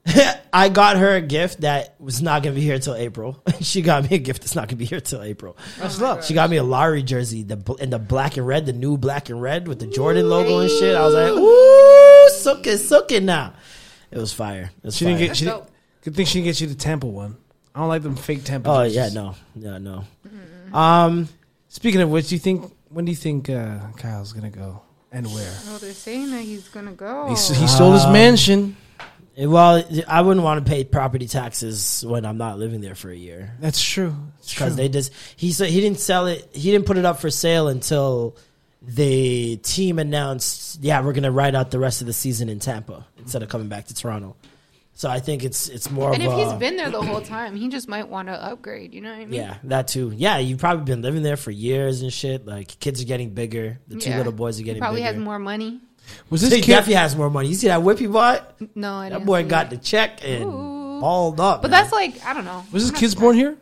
I 0.53 0.67
got 0.69 0.97
her 0.97 1.15
a 1.15 1.21
gift 1.21 1.61
that 1.61 1.95
was 1.99 2.21
not 2.21 2.43
gonna 2.43 2.55
be 2.55 2.61
here 2.61 2.77
till 2.79 2.95
April. 2.95 3.41
she 3.61 3.81
got 3.81 4.09
me 4.09 4.17
a 4.17 4.19
gift 4.19 4.41
that's 4.41 4.55
not 4.55 4.67
gonna 4.67 4.75
be 4.77 4.85
here 4.85 4.99
till 4.99 5.21
April. 5.21 5.55
Oh 5.57 5.63
that's 5.83 5.99
love. 6.01 6.25
She 6.25 6.33
got 6.33 6.49
me 6.49 6.57
a 6.57 6.63
Lowry 6.63 7.01
jersey, 7.03 7.43
the 7.43 7.55
bl- 7.55 7.75
in 7.75 7.89
the 7.89 7.99
black 7.99 8.35
and 8.37 8.45
red, 8.45 8.65
the 8.65 8.73
new 8.73 8.97
black 8.97 9.29
and 9.29 9.41
red 9.41 9.67
with 9.67 9.79
the 9.79 9.87
Jordan 9.87 10.27
logo 10.29 10.59
and 10.59 10.69
shit. 10.69 10.95
I 10.95 11.05
was 11.05 11.13
like, 11.13 11.31
ooh, 11.31 12.29
suck 12.41 12.67
it, 12.67 12.79
suck 12.79 13.11
it 13.11 13.23
now. 13.23 13.53
It 14.11 14.17
was 14.17 14.33
fire. 14.33 14.71
It 14.77 14.85
was 14.87 14.97
She 14.97 15.05
didn't 15.05 15.19
fire. 15.19 15.27
get. 15.27 15.37
She 15.37 15.45
didn't, 15.45 15.63
good 16.03 16.15
thing 16.15 16.25
she 16.25 16.39
didn't 16.39 16.45
get 16.45 16.61
you 16.61 16.67
the 16.67 16.75
temple 16.75 17.11
one. 17.13 17.37
I 17.73 17.79
don't 17.79 17.87
like 17.89 18.03
them 18.03 18.15
fake 18.17 18.43
temple. 18.43 18.71
Oh 18.73 18.83
jerseys. 18.83 18.95
yeah, 18.95 19.09
no, 19.21 19.35
yeah, 19.55 19.77
no. 19.79 20.03
Mm-hmm. 20.27 20.37
Um, 20.73 21.27
Speaking 21.69 22.01
of 22.01 22.09
which, 22.09 22.29
do 22.29 22.35
you 22.35 22.39
think 22.39 22.71
when 22.89 23.05
do 23.05 23.11
you 23.11 23.15
think 23.15 23.49
uh, 23.49 23.79
Kyle's 23.97 24.31
gonna 24.33 24.51
go 24.51 24.81
and 25.11 25.25
where? 25.27 25.53
Oh, 25.69 25.77
they're 25.79 25.91
saying 25.93 26.29
that 26.31 26.41
he's 26.41 26.67
gonna 26.69 26.91
go. 26.91 27.27
He, 27.27 27.33
s- 27.33 27.49
he 27.49 27.67
sold 27.67 27.93
his 27.95 28.05
mansion. 28.07 28.77
well, 29.37 29.83
I 30.07 30.21
wouldn't 30.21 30.43
want 30.43 30.63
to 30.63 30.69
pay 30.71 30.83
property 30.83 31.27
taxes 31.27 32.05
when 32.07 32.25
I'm 32.25 32.37
not 32.37 32.59
living 32.59 32.81
there 32.81 32.93
for 32.93 33.09
a 33.09 33.15
year 33.15 33.55
That's 33.59 33.81
true. 33.81 34.15
It's 34.37 34.51
true. 34.51 34.65
because 34.65 34.75
they 34.75 34.87
just 34.89 35.11
he 35.35 35.51
said 35.51 35.69
he 35.69 35.81
didn't 35.81 35.99
sell 35.99 36.27
it. 36.27 36.47
He 36.53 36.71
didn't 36.71 36.85
put 36.85 36.97
it 36.97 37.05
up 37.05 37.19
for 37.19 37.31
sale 37.31 37.67
until 37.69 38.37
the 38.83 39.57
team 39.57 39.97
announced, 39.97 40.79
yeah, 40.83 41.01
we're 41.01 41.13
gonna 41.13 41.31
ride 41.31 41.55
out 41.55 41.71
the 41.71 41.79
rest 41.79 42.01
of 42.01 42.07
the 42.07 42.13
season 42.13 42.49
in 42.49 42.59
Tampa 42.59 43.07
instead 43.17 43.41
of 43.41 43.49
coming 43.49 43.67
back 43.69 43.87
to 43.87 43.95
Toronto. 43.95 44.35
So 44.95 45.09
I 45.09 45.19
think 45.19 45.43
it's 45.43 45.69
it's 45.69 45.89
more 45.89 46.13
and 46.13 46.21
of 46.21 46.31
if 46.31 46.37
a, 46.37 46.43
he's 46.43 46.53
been 46.59 46.77
there 46.77 46.89
the 46.91 47.01
whole 47.01 47.19
time, 47.21 47.55
he 47.55 47.67
just 47.69 47.87
might 47.89 48.07
want 48.09 48.27
to 48.27 48.33
upgrade. 48.33 48.93
You 48.93 49.01
know 49.01 49.09
what 49.09 49.19
I 49.21 49.25
mean? 49.25 49.33
Yeah, 49.41 49.57
that 49.63 49.87
too. 49.87 50.13
Yeah, 50.15 50.37
you've 50.37 50.59
probably 50.59 50.85
been 50.85 51.01
living 51.01 51.23
there 51.23 51.35
for 51.35 51.49
years 51.51 52.01
and 52.03 52.13
shit. 52.13 52.45
Like 52.45 52.79
kids 52.79 53.01
are 53.01 53.05
getting 53.05 53.31
bigger. 53.31 53.79
The 53.87 53.95
two 53.97 54.11
Yeah. 54.11 54.17
little 54.17 54.31
boys 54.33 54.57
are 54.57 54.59
He 54.59 54.65
getting 54.65 54.81
probably 54.81 55.01
bigger. 55.01 55.13
has 55.13 55.21
more 55.21 55.39
money. 55.39 55.79
was 56.29 56.41
He 56.41 56.49
this 56.49 56.59
kid? 56.65 56.71
definitely 56.73 56.93
has 56.95 57.15
more 57.15 57.29
money. 57.31 57.47
You 57.49 57.55
see 57.55 57.67
that 57.69 57.81
whip 57.81 57.97
he 57.97 58.05
bought? 58.07 58.55
No, 58.75 58.93
I 58.93 59.09
That 59.09 59.15
didn't 59.15 59.25
boy 59.25 59.41
see 59.41 59.49
got 59.49 59.65
it. 59.67 59.69
the 59.71 59.77
check 59.77 60.19
and 60.23 60.43
Ooh. 60.45 60.99
balled 61.01 61.39
up. 61.39 61.63
But 61.63 61.71
man. 61.71 61.81
that's 61.81 61.91
like 61.91 62.23
I 62.23 62.33
don't 62.35 62.45
know. 62.45 62.63
Was 62.71 62.83
his 62.83 62.91
I'm 62.91 62.97
kids 62.97 63.15
born 63.15 63.35
here? 63.35 63.57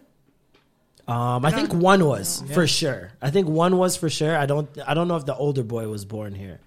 um, 1.07 1.45
I 1.45 1.51
think 1.51 1.73
one 1.73 2.05
was 2.05 2.43
for 2.53 2.67
sure. 2.67 3.11
I 3.21 3.29
think 3.31 3.47
one 3.47 3.77
was 3.77 3.95
for 3.95 4.09
sure. 4.09 4.35
I 4.37 4.45
don't. 4.47 4.69
I 4.85 4.93
don't 4.95 5.07
know 5.07 5.15
if 5.15 5.25
the 5.25 5.35
older 5.35 5.63
boy 5.63 5.87
was 5.87 6.03
born 6.03 6.33
here. 6.35 6.59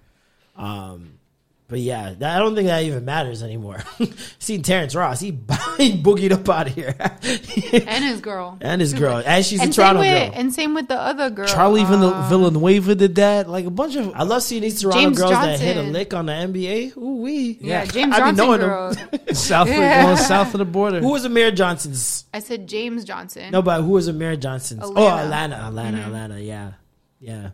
Um, 0.57 1.19
but 1.67 1.81
yeah, 1.81 2.15
that, 2.19 2.37
I 2.37 2.39
don't 2.39 2.55
think 2.55 2.69
that 2.69 2.83
even 2.85 3.05
matters 3.05 3.43
anymore. 3.43 3.83
Seen 4.39 4.63
Terrence 4.63 4.95
Ross, 4.95 5.21
he, 5.21 5.31
he 5.79 5.97
boogied 6.01 6.31
up 6.33 6.49
out 6.49 6.67
of 6.69 6.75
here, 6.75 6.95
And 6.99 8.05
his 8.05 8.21
girl. 8.21 8.59
and 8.61 8.81
his 8.81 8.93
girl, 8.93 9.23
and 9.25 9.45
she's 9.45 9.61
and 9.61 9.71
a 9.71 9.73
Toronto 9.75 10.03
same 10.03 10.31
girl. 10.31 10.39
And 10.41 10.55
same 10.55 10.75
with 10.75 10.89
the 10.89 10.99
other 11.01 11.31
girl. 11.31 11.47
Charlie 11.49 11.83
uh, 11.83 11.87
Vill- 11.87 12.23
Villanueva 12.25 12.95
did 12.95 13.15
that. 13.17 13.49
Like 13.49 13.65
a 13.65 13.71
bunch 13.71 13.97
of. 13.97 14.13
I 14.15 14.23
love 14.25 14.43
seeing 14.43 14.63
these 14.63 14.81
Toronto 14.81 15.01
James 15.01 15.19
girls 15.19 15.31
that 15.33 15.59
hit 15.59 15.77
a 15.77 15.83
lick 15.83 16.13
on 16.15 16.27
the 16.27 16.33
NBA. 16.33 16.97
Ooh 16.97 17.15
wee. 17.25 17.59
Yeah, 17.61 17.85
James 17.87 18.15
I 18.15 18.19
be 18.31 18.37
Johnson 18.37 18.37
knowing 18.47 18.61
them. 18.61 18.69
girl. 18.69 19.35
South 19.35 19.69
Yeah. 19.69 20.03
going 20.05 20.17
south 20.19 20.55
of 20.55 20.59
the 20.59 20.65
border. 20.65 21.01
Who 21.01 21.11
was 21.11 21.25
Amir 21.25 21.51
Johnson's? 21.51 22.27
I 22.33 22.39
said 22.39 22.69
James 22.69 23.05
Johnson. 23.05 23.51
No, 23.51 23.63
but 23.63 23.83
who 23.83 23.91
was 23.93 24.07
Amir 24.09 24.37
Johnson's? 24.37 24.83
Oh, 24.85 24.91
Atlanta. 24.91 25.57
Atlanta, 25.57 25.67
Atlanta, 25.67 25.99
Atlanta. 26.07 26.41
Yeah, 26.43 26.73
yeah. 27.21 27.51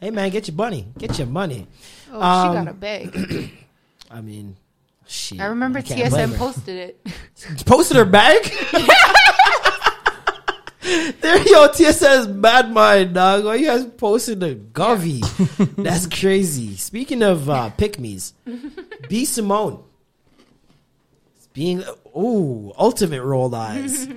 Hey 0.00 0.10
man, 0.10 0.30
get 0.30 0.48
your 0.48 0.56
money. 0.56 0.86
Get 0.98 1.18
your 1.18 1.26
money. 1.26 1.66
Oh, 2.14 2.22
Um, 2.22 2.52
she 2.52 2.64
got 2.64 2.68
a 2.68 2.74
bag. 2.74 3.50
I 4.10 4.20
mean, 4.20 4.56
shit. 5.06 5.40
I 5.40 5.46
remember 5.46 5.82
can't 5.82 6.12
TSM 6.12 6.36
posted 6.36 6.76
it. 6.76 7.06
posted 7.66 7.96
her 7.96 8.04
bag. 8.04 8.42
there, 11.20 11.38
yo, 11.48 11.68
TSS 11.72 12.28
bad 12.28 12.70
mind, 12.70 13.14
dog. 13.14 13.44
Why 13.44 13.56
you 13.56 13.66
guys 13.66 13.84
posting 13.84 14.38
the 14.38 14.54
govy? 14.54 15.20
That's 15.82 16.06
crazy. 16.06 16.76
Speaking 16.76 17.22
of 17.22 17.50
uh, 17.50 17.70
pick 17.70 17.98
me's, 17.98 18.32
B 19.08 19.24
Simone. 19.24 19.82
Being 21.52 21.84
ooh, 22.16 22.72
ultimate 22.76 23.22
rolled 23.22 23.54
eyes. 23.54 24.08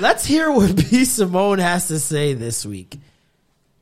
Let's 0.00 0.24
hear 0.24 0.50
what 0.50 0.74
B 0.76 1.04
Simone 1.04 1.58
has 1.58 1.88
to 1.88 1.98
say 2.00 2.34
this 2.34 2.66
week. 2.66 2.98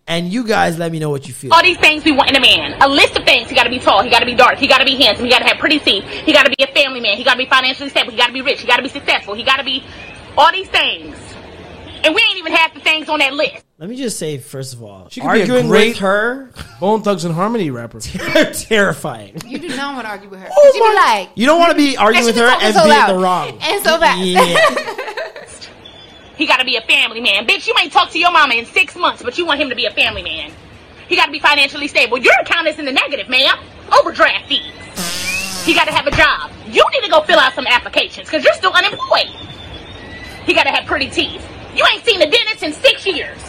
And 0.09 0.33
you 0.33 0.43
guys 0.43 0.79
let 0.79 0.91
me 0.91 0.99
know 0.99 1.11
what 1.11 1.29
you 1.29 1.35
feel. 1.35 1.53
All 1.53 1.63
these 1.63 1.77
things 1.79 2.03
we 2.05 2.13
want 2.13 2.31
in 2.31 2.37
a 2.37 2.41
man. 2.41 2.81
A 2.81 2.89
list 2.89 3.15
of 3.17 3.25
things. 3.25 3.49
He 3.51 3.55
gotta 3.55 3.69
be 3.69 3.79
tall. 3.79 4.03
He 4.03 4.09
gotta 4.11 4.25
be 4.27 4.35
dark. 4.35 4.57
He 4.57 4.67
gotta 4.67 4.87
be 4.87 4.97
handsome. 4.97 5.27
He 5.27 5.31
gotta 5.31 5.45
have 5.47 5.59
pretty 5.59 5.79
teeth. 5.79 6.03
He 6.05 6.33
gotta 6.33 6.49
be 6.49 6.65
a 6.65 6.73
family 6.73 7.01
man. 7.01 7.17
He 7.19 7.25
gotta 7.25 7.37
be 7.39 7.45
financially 7.47 7.91
stable. 7.91 8.11
He 8.13 8.17
gotta 8.17 8.33
be 8.33 8.41
rich. 8.41 8.61
He 8.63 8.67
gotta 8.67 8.83
be 8.83 8.89
successful. 8.89 9.35
He 9.35 9.45
gotta 9.45 9.65
be 9.65 9.85
all 10.37 10.51
these 10.51 10.69
things. 10.69 11.15
And 12.05 12.15
we 12.15 12.23
ain't 12.23 12.39
even 12.39 12.53
half 12.53 12.73
the 12.73 12.81
things 12.81 13.09
on 13.09 13.19
that 13.19 13.35
list. 13.35 13.65
Let 13.77 13.91
me 13.91 13.97
just 13.97 14.19
say, 14.19 14.39
first 14.39 14.73
of 14.73 14.83
all, 14.83 15.09
She 15.11 15.21
could 15.21 15.33
be 15.33 15.41
a 15.43 15.47
great- 15.63 15.89
with 15.91 15.99
her, 15.99 16.53
Bone 16.81 17.03
Thugs-n-Harmony 17.03 17.71
rapper. 17.71 18.01
terrifying. 18.55 19.37
You 19.47 19.59
do 19.59 19.69
not 19.77 19.95
want 19.95 20.07
to 20.07 20.11
argue 20.11 20.29
with 20.31 20.41
her. 20.41 20.49
Oh 20.51 20.55
'Cause 20.65 20.75
you 20.75 20.81
be 20.83 20.89
my- 20.89 20.95
like, 20.95 21.31
You 21.35 21.47
don't 21.47 21.59
want 21.61 21.73
to 21.73 21.77
be 21.77 21.97
arguing 21.97 22.27
with 22.27 22.37
her 22.37 22.47
and 22.49 22.75
so 22.75 22.85
be 22.85 22.91
in 22.91 23.07
the 23.07 23.23
wrong. 23.23 23.59
And 23.61 23.85
so 23.85 23.99
fast. 23.99 24.21
Yeah. 24.21 25.05
He 26.39 26.47
gotta 26.47 26.65
be 26.65 26.77
a 26.77 26.81
family 26.83 27.21
man. 27.21 27.49
Bitch, 27.49 27.67
you 27.67 27.75
ain't 27.83 27.93
talked 27.93 28.13
to 28.13 28.19
your 28.19 28.31
mama 28.31 28.55
in 28.55 28.65
six 28.65 28.95
months, 28.95 29.25
but 29.25 29.37
you 29.37 29.45
want 29.45 29.61
him 29.61 29.71
to 29.71 29.75
be 29.75 29.87
a 29.87 29.91
family 29.91 30.23
man. 30.23 30.53
He 31.09 31.17
gotta 31.17 31.33
be 31.33 31.41
financially 31.41 31.89
stable. 31.89 32.17
Your 32.17 32.35
account 32.41 32.69
is 32.69 32.79
in 32.79 32.85
the 32.85 32.93
negative, 32.93 33.29
ma'am. 33.29 33.59
Overdraft 33.93 34.47
fees. 34.47 34.73
He 35.67 35.75
gotta 35.75 35.93
have 35.93 36.07
a 36.07 36.13
job. 36.13 36.53
You 36.69 36.87
need 36.93 37.03
to 37.03 37.11
go 37.11 37.23
fill 37.23 37.41
out 37.41 37.55
some 37.55 37.67
applications, 37.67 38.29
because 38.29 38.45
you're 38.45 38.55
still 38.55 38.73
unemployed. 38.73 39.35
He 40.47 40.55
gotta 40.55 40.71
have 40.71 40.87
pretty 40.87 41.11
teeth. 41.11 41.45
You 41.75 41.85
ain't 41.93 42.05
seen 42.05 42.23
a 42.23 42.31
dentist 42.31 42.63
in 42.63 42.73
six 42.73 43.05
years. 43.05 43.43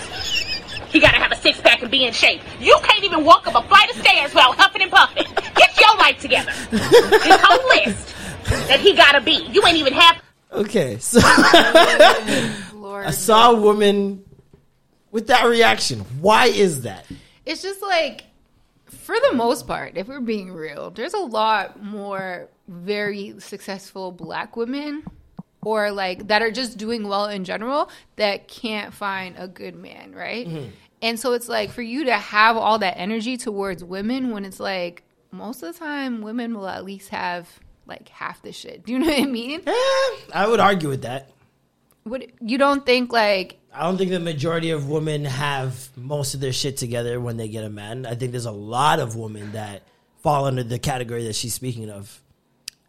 He 0.89 0.99
gotta 0.99 1.19
have 1.19 1.31
a 1.31 1.35
six 1.35 1.61
pack 1.61 1.83
and 1.83 1.91
be 1.91 2.05
in 2.05 2.11
shape. 2.11 2.41
You 2.59 2.75
can't 2.81 3.03
even 3.03 3.23
walk 3.23 3.45
up 3.45 3.53
a 3.53 3.67
flight 3.67 3.91
of 3.91 3.97
stairs 3.97 4.33
without 4.33 4.55
huffing 4.55 4.81
and 4.81 4.91
puffing. 4.91 5.27
Get 5.55 5.79
your 5.79 5.95
life 5.97 6.19
together. 6.19 6.51
This 6.71 7.39
whole 7.39 7.67
list 7.69 8.15
that 8.67 8.79
he 8.79 8.95
gotta 8.95 9.21
be. 9.21 9.47
You 9.51 9.63
ain't 9.67 9.77
even 9.77 9.93
half 9.93 10.23
Okay, 10.51 10.97
so 10.97 11.19
Lord. 12.99 13.07
I 13.07 13.11
saw 13.11 13.51
a 13.51 13.59
woman 13.59 14.23
with 15.11 15.27
that 15.27 15.45
reaction. 15.45 15.99
Why 16.21 16.45
is 16.45 16.81
that? 16.81 17.05
It's 17.45 17.61
just 17.61 17.81
like, 17.81 18.25
for 18.85 19.15
the 19.29 19.35
most 19.35 19.67
part, 19.67 19.97
if 19.97 20.07
we're 20.07 20.19
being 20.19 20.51
real, 20.51 20.91
there's 20.91 21.13
a 21.13 21.19
lot 21.19 21.83
more 21.83 22.47
very 22.67 23.39
successful 23.39 24.11
black 24.11 24.55
women 24.55 25.03
or 25.61 25.91
like 25.91 26.27
that 26.27 26.41
are 26.41 26.51
just 26.51 26.77
doing 26.77 27.07
well 27.07 27.25
in 27.25 27.43
general 27.43 27.89
that 28.15 28.47
can't 28.47 28.93
find 28.93 29.35
a 29.37 29.47
good 29.47 29.75
man, 29.75 30.13
right? 30.13 30.47
Mm-hmm. 30.47 30.69
And 31.01 31.19
so 31.19 31.33
it's 31.33 31.47
like 31.47 31.71
for 31.71 31.81
you 31.81 32.05
to 32.05 32.13
have 32.13 32.57
all 32.57 32.79
that 32.79 32.97
energy 32.97 33.37
towards 33.37 33.83
women 33.83 34.31
when 34.31 34.45
it's 34.45 34.59
like 34.59 35.03
most 35.31 35.63
of 35.63 35.73
the 35.73 35.79
time 35.79 36.21
women 36.21 36.55
will 36.55 36.67
at 36.67 36.83
least 36.83 37.09
have 37.09 37.47
like 37.85 38.09
half 38.09 38.41
the 38.41 38.51
shit. 38.51 38.85
Do 38.85 38.93
you 38.93 38.99
know 38.99 39.07
what 39.07 39.19
I 39.19 39.25
mean? 39.25 39.61
Eh, 39.65 40.15
I 40.33 40.47
would 40.47 40.59
argue 40.59 40.89
with 40.89 41.03
that. 41.03 41.29
What 42.03 42.25
you 42.41 42.57
don't 42.57 42.85
think 42.85 43.11
like 43.11 43.59
I 43.73 43.83
don't 43.83 43.97
think 43.97 44.09
the 44.11 44.19
majority 44.19 44.71
of 44.71 44.89
women 44.89 45.25
have 45.25 45.89
most 45.95 46.33
of 46.33 46.39
their 46.39 46.53
shit 46.53 46.77
together 46.77 47.19
when 47.19 47.37
they 47.37 47.47
get 47.47 47.63
a 47.63 47.69
man. 47.69 48.05
I 48.05 48.15
think 48.15 48.31
there's 48.31 48.45
a 48.45 48.51
lot 48.51 48.99
of 48.99 49.15
women 49.15 49.51
that 49.51 49.83
fall 50.23 50.45
under 50.45 50.63
the 50.63 50.79
category 50.79 51.25
that 51.25 51.35
she's 51.35 51.53
speaking 51.53 51.89
of. 51.89 52.19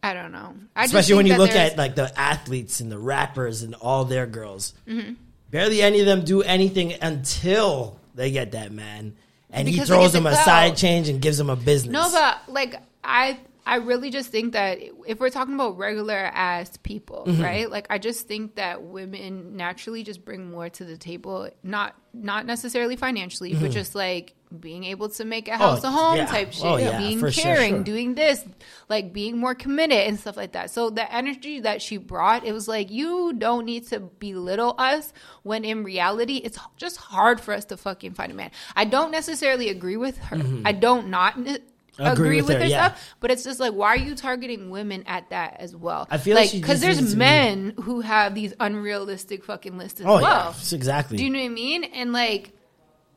I 0.02 0.14
don't 0.14 0.32
know. 0.32 0.54
I 0.74 0.84
Especially 0.84 1.16
when 1.16 1.26
you 1.26 1.36
look 1.36 1.50
at 1.50 1.76
like 1.76 1.94
the 1.94 2.18
athletes 2.18 2.80
and 2.80 2.90
the 2.90 2.98
rappers 2.98 3.62
and 3.62 3.74
all 3.74 4.04
their 4.06 4.26
girls. 4.26 4.72
Mhm. 4.88 5.16
Barely 5.50 5.82
any 5.82 6.00
of 6.00 6.06
them 6.06 6.24
do 6.24 6.42
anything 6.42 6.94
until 7.02 7.98
they 8.14 8.30
get 8.30 8.52
that 8.52 8.72
man. 8.72 9.14
And 9.52 9.66
Because 9.66 9.88
he 9.88 9.94
throws 9.94 10.12
them 10.12 10.26
a 10.26 10.34
side 10.34 10.76
change 10.76 11.08
and 11.08 11.20
gives 11.20 11.36
them 11.36 11.50
a 11.50 11.56
business. 11.56 11.92
No, 11.92 12.08
but 12.10 12.52
like 12.52 12.76
I 13.04 13.38
I 13.70 13.76
really 13.76 14.10
just 14.10 14.30
think 14.30 14.52
that 14.54 14.78
if 15.06 15.20
we're 15.20 15.30
talking 15.30 15.54
about 15.54 15.78
regular 15.78 16.16
ass 16.16 16.76
people, 16.82 17.22
Mhm. 17.28 17.40
right? 17.42 17.70
Like 17.70 17.86
I 17.88 17.98
just 17.98 18.26
think 18.26 18.56
that 18.56 18.82
women 18.82 19.56
naturally 19.56 20.02
just 20.02 20.24
bring 20.24 20.50
more 20.50 20.68
to 20.70 20.84
the 20.84 20.96
table, 20.96 21.48
not 21.62 21.94
not 22.12 22.44
necessarily 22.44 22.96
financially, 22.96 23.54
but 23.54 23.70
Mhm. 23.70 23.72
just 23.72 23.94
like 23.94 24.34
being 24.58 24.82
able 24.82 25.08
to 25.10 25.24
make 25.24 25.46
a 25.46 25.52
Oh, 25.52 25.58
house 25.58 25.84
a 25.84 25.90
home 25.92 26.16
yeah. 26.16 26.26
type 26.26 26.52
shit, 26.52 26.64
Oh, 26.64 26.76
yeah, 26.76 26.98
being 26.98 27.20
for 27.20 27.30
sure, 27.30 27.44
caring, 27.44 27.74
sure. 27.76 27.84
doing 27.84 28.16
this, 28.16 28.44
like 28.88 29.12
being 29.12 29.38
more 29.38 29.54
committed 29.54 29.98
and 30.08 30.18
stuff 30.18 30.36
like 30.36 30.50
that. 30.54 30.72
So 30.72 30.90
the 30.90 31.06
energy 31.14 31.60
that 31.60 31.80
she 31.80 31.98
brought, 31.98 32.44
it 32.44 32.50
was 32.52 32.66
like 32.66 32.90
you 32.90 33.32
don't 33.34 33.64
need 33.64 33.86
to 33.90 34.00
belittle 34.00 34.74
us 34.76 35.12
when 35.44 35.64
in 35.64 35.84
reality 35.84 36.38
it's 36.38 36.58
just 36.76 36.96
hard 36.96 37.40
for 37.40 37.54
us 37.54 37.64
to 37.66 37.76
fucking 37.76 38.14
find 38.14 38.32
a 38.32 38.34
man. 38.34 38.50
I 38.74 38.86
don't 38.86 39.12
necessarily 39.12 39.68
agree 39.68 39.96
with 39.96 40.18
her. 40.18 40.36
Mhm. 40.38 40.62
I 40.64 40.72
don't 40.72 41.10
not 41.10 41.36
ne- 41.98 42.10
agree, 42.10 42.42
with, 42.42 42.58
her, 42.58 42.64
yeah. 42.64 42.88
stuff, 42.88 43.14
but 43.20 43.30
it's 43.30 43.44
just 43.44 43.58
like 43.60 43.72
why 43.72 43.88
are 43.88 43.96
you 43.96 44.14
targeting 44.14 44.70
women 44.70 45.02
at 45.06 45.28
that 45.30 45.56
as 45.58 45.74
well? 45.74 46.06
I 46.10 46.18
feel 46.18 46.34
like 46.36 46.52
like 46.52 46.60
because 46.60 46.82
needs 46.82 46.98
there's 46.98 47.12
be- 47.14 47.18
men 47.18 47.74
who 47.82 48.00
have 48.00 48.34
these 48.34 48.54
unrealistic 48.60 49.44
fucking 49.44 49.76
lists 49.78 50.00
as 50.00 50.06
Oh, 50.06 50.16
yeah. 50.16 50.22
well. 50.22 50.56
Exactly. 50.72 51.16
Do 51.16 51.24
you 51.24 51.30
know 51.30 51.38
what 51.40 51.44
I 51.46 51.48
mean? 51.48 51.84
And 51.84 52.12
like, 52.12 52.52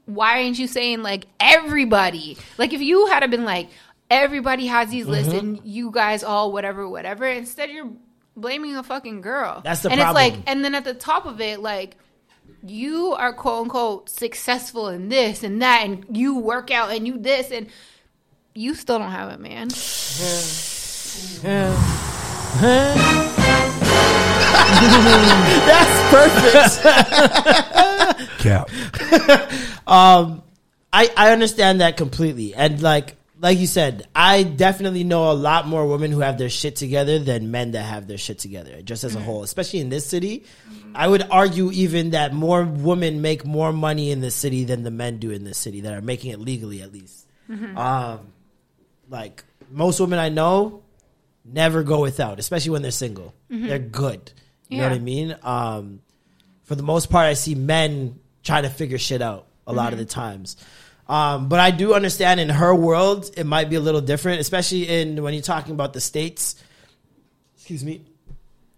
why 0.06 0.44
aren't 0.44 0.60
you 0.60 0.68
saying 0.68 1.02
like 1.04 1.26
everybody? 1.40 2.38
Like 2.58 2.74
if 2.74 2.82
you 2.82 3.08
had 3.08 3.30
been 3.32 3.46
like 3.46 3.70
everybody 4.12 4.68
has 4.68 4.90
these 4.90 5.06
lists 5.08 5.34
Mhm. 5.34 5.40
and 5.40 5.62
you 5.64 5.90
guys 5.92 6.24
all 6.24 6.52
whatever 6.52 6.88
whatever, 6.88 7.26
instead 7.26 7.70
you're 7.70 7.90
blaming 8.36 8.76
a 8.76 8.84
fucking 8.84 9.22
girl. 9.22 9.62
That's 9.64 9.82
the 9.82 9.90
and 9.92 10.00
problem. 10.02 10.24
it's 10.26 10.36
like, 10.38 10.44
and 10.48 10.64
then 10.66 10.76
at 10.76 10.84
the 10.84 10.94
top 10.94 11.26
of 11.26 11.40
it, 11.40 11.62
like 11.62 11.98
you 12.66 13.14
are 13.14 13.34
quote 13.34 13.64
unquote 13.64 14.10
successful 14.10 14.88
in 14.90 15.10
this 15.10 15.44
and 15.44 15.62
that, 15.62 15.84
and 15.86 16.06
you 16.16 16.38
work 16.40 16.72
out 16.72 16.92
and 16.92 17.08
you 17.08 17.18
this, 17.18 17.52
and 17.52 17.68
you 18.56 18.76
still 18.76 19.00
don't 19.00 19.12
have 19.12 19.32
it, 19.32 19.40
man. 19.40 19.70
That's 25.68 26.80
perfect. 26.80 28.40
Cap. 28.40 28.70
um, 29.88 30.42
I 30.92 31.10
I 31.16 31.32
understand 31.32 31.82
that 31.82 31.98
completely, 31.98 32.54
and 32.54 32.82
like 32.82 33.16
like 33.40 33.58
you 33.58 33.68
said, 33.68 34.08
I 34.16 34.44
definitely 34.44 35.04
know 35.04 35.32
a 35.32 35.34
lot 35.34 35.68
more 35.68 35.86
women 35.88 36.12
who 36.12 36.20
have 36.22 36.38
their 36.38 36.50
shit 36.50 36.76
together 36.76 37.20
than 37.20 37.52
men 37.52 37.72
that 37.72 37.84
have 37.84 38.08
their 38.08 38.18
shit 38.18 38.40
together, 38.40 38.82
just 38.82 39.04
as 39.04 39.16
a 39.16 39.20
whole. 39.20 39.44
Especially 39.44 39.80
in 39.80 39.90
this 39.90 40.06
city, 40.06 40.46
I 40.96 41.08
would 41.08 41.24
argue 41.30 41.72
even 41.72 42.12
that 42.12 42.34
more 42.34 42.64
women 42.64 43.22
make 43.22 43.46
more 43.46 43.74
money 43.74 44.12
in 44.12 44.22
this 44.22 44.36
city 44.36 44.64
than 44.66 44.84
the 44.84 44.92
men 44.92 45.18
do 45.20 45.32
in 45.32 45.44
this 45.44 45.58
city 45.58 45.82
that 45.82 45.94
are 45.94 46.02
making 46.02 46.32
it 46.32 46.40
legally, 46.40 46.82
at 46.82 46.94
least. 46.94 47.26
Mhm. 47.50 47.78
Um, 47.78 48.20
like 49.10 49.44
most 49.72 50.00
women 50.00 50.20
I 50.20 50.30
know 50.30 50.82
never 51.46 51.84
go 51.84 52.02
without, 52.02 52.40
especially 52.40 52.72
when 52.72 52.82
they're 52.82 52.92
single. 52.92 53.34
Mhm. 53.52 53.68
They're 53.68 53.80
good. 53.80 54.32
You 54.70 54.78
know 54.78 54.84
what 54.90 54.94
I 54.96 55.00
mean? 55.00 55.36
Um, 55.44 56.00
for 56.64 56.76
the 56.76 56.84
most 56.84 57.10
part, 57.10 57.26
I 57.28 57.34
see 57.34 57.54
men 57.54 58.20
trying 58.44 58.64
to 58.64 58.70
figure 58.70 58.98
shit 58.98 59.22
out 59.22 59.46
a 59.68 59.74
lot 59.74 59.94
of 59.94 60.00
Mhm. 60.00 60.04
the 60.04 60.06
times. 60.06 60.58
Um, 61.08 61.50
but 61.50 61.60
I 61.60 61.70
do 61.72 61.94
understand 61.94 62.40
in 62.40 62.50
her 62.50 62.74
world, 62.74 63.30
it 63.38 63.46
might 63.46 63.70
be 63.70 63.76
a 63.76 63.80
little 63.82 64.02
different, 64.02 64.40
especially 64.40 64.88
in 64.88 65.22
when 65.22 65.34
you're 65.34 65.44
talking 65.44 65.74
about 65.74 65.94
the 65.94 66.02
states. 66.02 66.56
Excuse 67.56 67.84
me. 67.84 68.02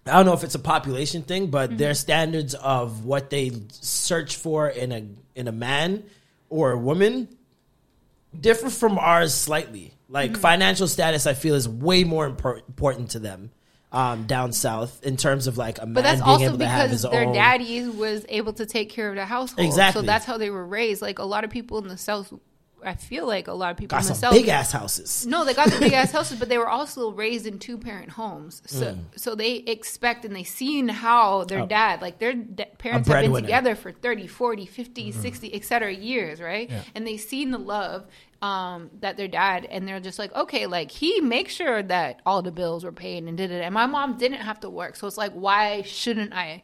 I 0.07 0.11
don't 0.13 0.25
know 0.25 0.33
if 0.33 0.43
it's 0.43 0.53
a 0.55 0.59
population 0.59 1.21
thing, 1.23 1.47
but 1.47 1.77
their 1.77 1.93
standards 1.95 2.53
of 2.55 3.05
what 3.05 3.29
they 3.29 3.51
search 3.71 4.35
for 4.35 4.67
in 4.69 4.91
a 4.91 5.03
in 5.35 5.47
a 5.47 5.51
man 5.51 6.03
or 6.49 6.71
a 6.71 6.77
woman 6.77 7.27
differ 8.39 8.69
from 8.69 8.97
ours 8.99 9.33
slightly. 9.33 9.93
Like 10.07 10.31
Mhm. 10.33 10.37
financial 10.37 10.87
status, 10.87 11.25
I 11.25 11.33
feel 11.33 11.55
is 11.55 11.67
way 11.67 12.03
more 12.03 12.29
impor- 12.29 12.61
important 12.67 13.11
to 13.11 13.19
them 13.19 13.51
um, 13.91 14.25
down 14.27 14.51
south 14.51 14.99
in 15.03 15.15
terms 15.17 15.47
of 15.47 15.57
like 15.57 15.77
a 15.81 15.85
man 15.85 15.93
But 15.93 16.03
that's 16.03 16.19
being 16.21 16.29
also 16.29 16.45
able 16.45 16.57
to 16.59 16.67
have 16.67 16.89
his 16.89 17.01
because 17.03 17.11
their 17.11 17.27
own. 17.27 17.33
daddy 17.33 17.87
was 17.87 18.25
able 18.29 18.53
to 18.53 18.65
take 18.65 18.89
care 18.89 19.09
of 19.09 19.15
the 19.15 19.25
household. 19.25 19.65
Exactly. 19.65 20.01
So 20.01 20.05
that's 20.05 20.25
how 20.25 20.37
they 20.37 20.49
were 20.49 20.65
raised. 20.65 21.01
Like 21.01 21.17
a 21.19 21.23
lot 21.23 21.43
of 21.43 21.49
people 21.49 21.77
in 21.79 21.87
the 21.87 21.97
South, 21.97 22.31
I 22.83 22.93
feel 22.95 23.25
like 23.25 23.47
a 23.47 23.53
lot 23.53 23.71
of 23.71 23.77
people 23.77 23.95
got 23.95 24.03
in 24.03 24.09
the 24.09 24.13
some 24.15 24.31
South. 24.31 24.33
big 24.33 24.47
ass 24.49 24.71
houses. 24.71 25.25
No, 25.25 25.43
they 25.45 25.53
got 25.55 25.71
the 25.71 25.79
big 25.79 25.93
ass 25.93 26.11
houses, 26.11 26.37
but 26.37 26.49
they 26.49 26.57
were 26.59 26.67
also 26.69 27.11
raised 27.11 27.47
in 27.47 27.57
two 27.57 27.77
parent 27.79 28.09
homes. 28.11 28.61
So, 28.65 28.85
Mm. 28.93 28.99
so 29.15 29.33
they 29.33 29.55
expect 29.55 30.23
and 30.25 30.35
they 30.35 30.43
seen 30.43 30.89
how 30.89 31.45
their 31.45 31.63
A- 31.63 31.67
dad, 31.67 32.01
like 32.01 32.19
their 32.19 32.33
da- 32.33 32.65
parents 32.77 33.07
have 33.07 33.21
been 33.21 33.31
breadwinner. 33.31 33.47
together 33.47 33.75
for 33.75 33.91
30, 33.91 34.27
40, 34.27 34.65
50, 34.67 35.11
Mhm. 35.13 35.21
60, 35.21 35.53
et 35.55 35.63
cetera 35.63 35.91
years, 35.91 36.39
right? 36.41 36.69
Yeah. 36.69 36.81
And 36.93 37.07
they 37.07 37.17
seen 37.17 37.49
the 37.51 37.57
love 37.59 38.03
um, 38.41 38.89
that 38.99 39.17
their 39.17 39.27
dad, 39.27 39.65
and 39.69 39.87
they're 39.87 39.99
just 39.99 40.19
like, 40.19 40.33
okay, 40.35 40.65
like 40.67 40.91
he 40.91 41.19
makes 41.21 41.53
sure 41.53 41.81
that 41.83 42.21
all 42.25 42.41
the 42.41 42.51
bills 42.51 42.83
were 42.83 42.91
paid 42.91 43.23
and 43.23 43.37
did 43.37 43.51
it. 43.51 43.61
And 43.63 43.73
my 43.73 43.85
mom 43.85 44.17
didn't 44.17 44.41
have 44.41 44.59
to 44.61 44.69
work. 44.69 44.95
So 44.95 45.07
it's 45.07 45.17
like, 45.17 45.31
why 45.33 45.81
shouldn't 45.83 46.33
I 46.33 46.63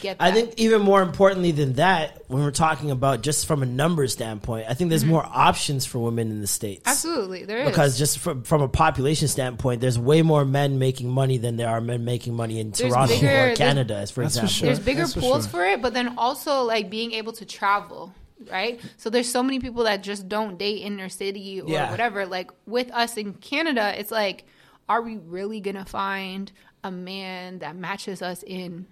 get 0.00 0.18
that? 0.18 0.24
I 0.24 0.32
think 0.32 0.54
even 0.56 0.82
more 0.82 1.02
importantly 1.02 1.52
than 1.52 1.74
that, 1.74 2.22
when 2.28 2.42
we're 2.42 2.50
talking 2.50 2.90
about 2.90 3.22
just 3.22 3.46
from 3.46 3.62
a 3.62 3.66
numbers 3.66 4.12
standpoint, 4.12 4.66
I 4.68 4.74
think 4.74 4.90
there's 4.90 5.04
Mhm. 5.04 5.08
more 5.08 5.24
options 5.28 5.84
for 5.86 5.98
women 5.98 6.30
in 6.30 6.40
the 6.40 6.46
states. 6.46 6.82
Absolutely, 6.86 7.44
there 7.44 7.58
is. 7.58 7.68
because 7.68 7.98
just 7.98 8.18
from, 8.18 8.42
from 8.42 8.62
a 8.62 8.68
population 8.68 9.28
standpoint, 9.28 9.80
there's 9.80 9.98
way 9.98 10.22
more 10.22 10.44
men 10.44 10.78
making 10.78 11.10
money 11.10 11.38
than 11.38 11.56
there 11.56 11.68
are 11.68 11.80
men 11.80 12.04
making 12.04 12.34
money 12.34 12.58
in 12.60 12.70
There's 12.70 12.92
Toronto 12.92 13.14
bigger- 13.14 13.26
or 13.26 13.30
there's- 13.30 13.58
Canada, 13.58 13.96
as 13.96 14.10
for 14.10 14.22
example. 14.22 14.52
There's 14.62 14.78
bigger 14.80 15.06
pools 15.06 15.46
for 15.46 15.64
it, 15.64 15.82
but 15.82 15.92
then 15.92 16.14
also 16.18 16.62
like 16.62 16.88
being 16.90 17.12
able 17.12 17.32
to 17.34 17.44
travel, 17.44 18.14
right? 18.50 18.80
So 18.96 19.10
there's 19.10 19.30
so 19.30 19.42
many 19.42 19.58
people 19.58 19.84
that 19.84 20.02
just 20.02 20.28
don't 20.28 20.58
date 20.58 20.82
in 20.82 20.96
their 20.96 21.08
city 21.08 21.60
or 21.60 21.68
Yeah. 21.68 21.90
whatever. 21.90 22.26
Like 22.26 22.50
with 22.66 22.90
us 22.92 23.16
in 23.16 23.34
Canada, 23.34 23.94
it's 23.98 24.10
like, 24.10 24.44
are 24.88 25.02
we 25.02 25.16
really 25.16 25.60
gonna 25.60 25.84
find 25.84 26.50
a 26.82 26.90
man 26.90 27.60
that 27.60 27.76
matches 27.76 28.22
us 28.22 28.42
in 28.42 28.86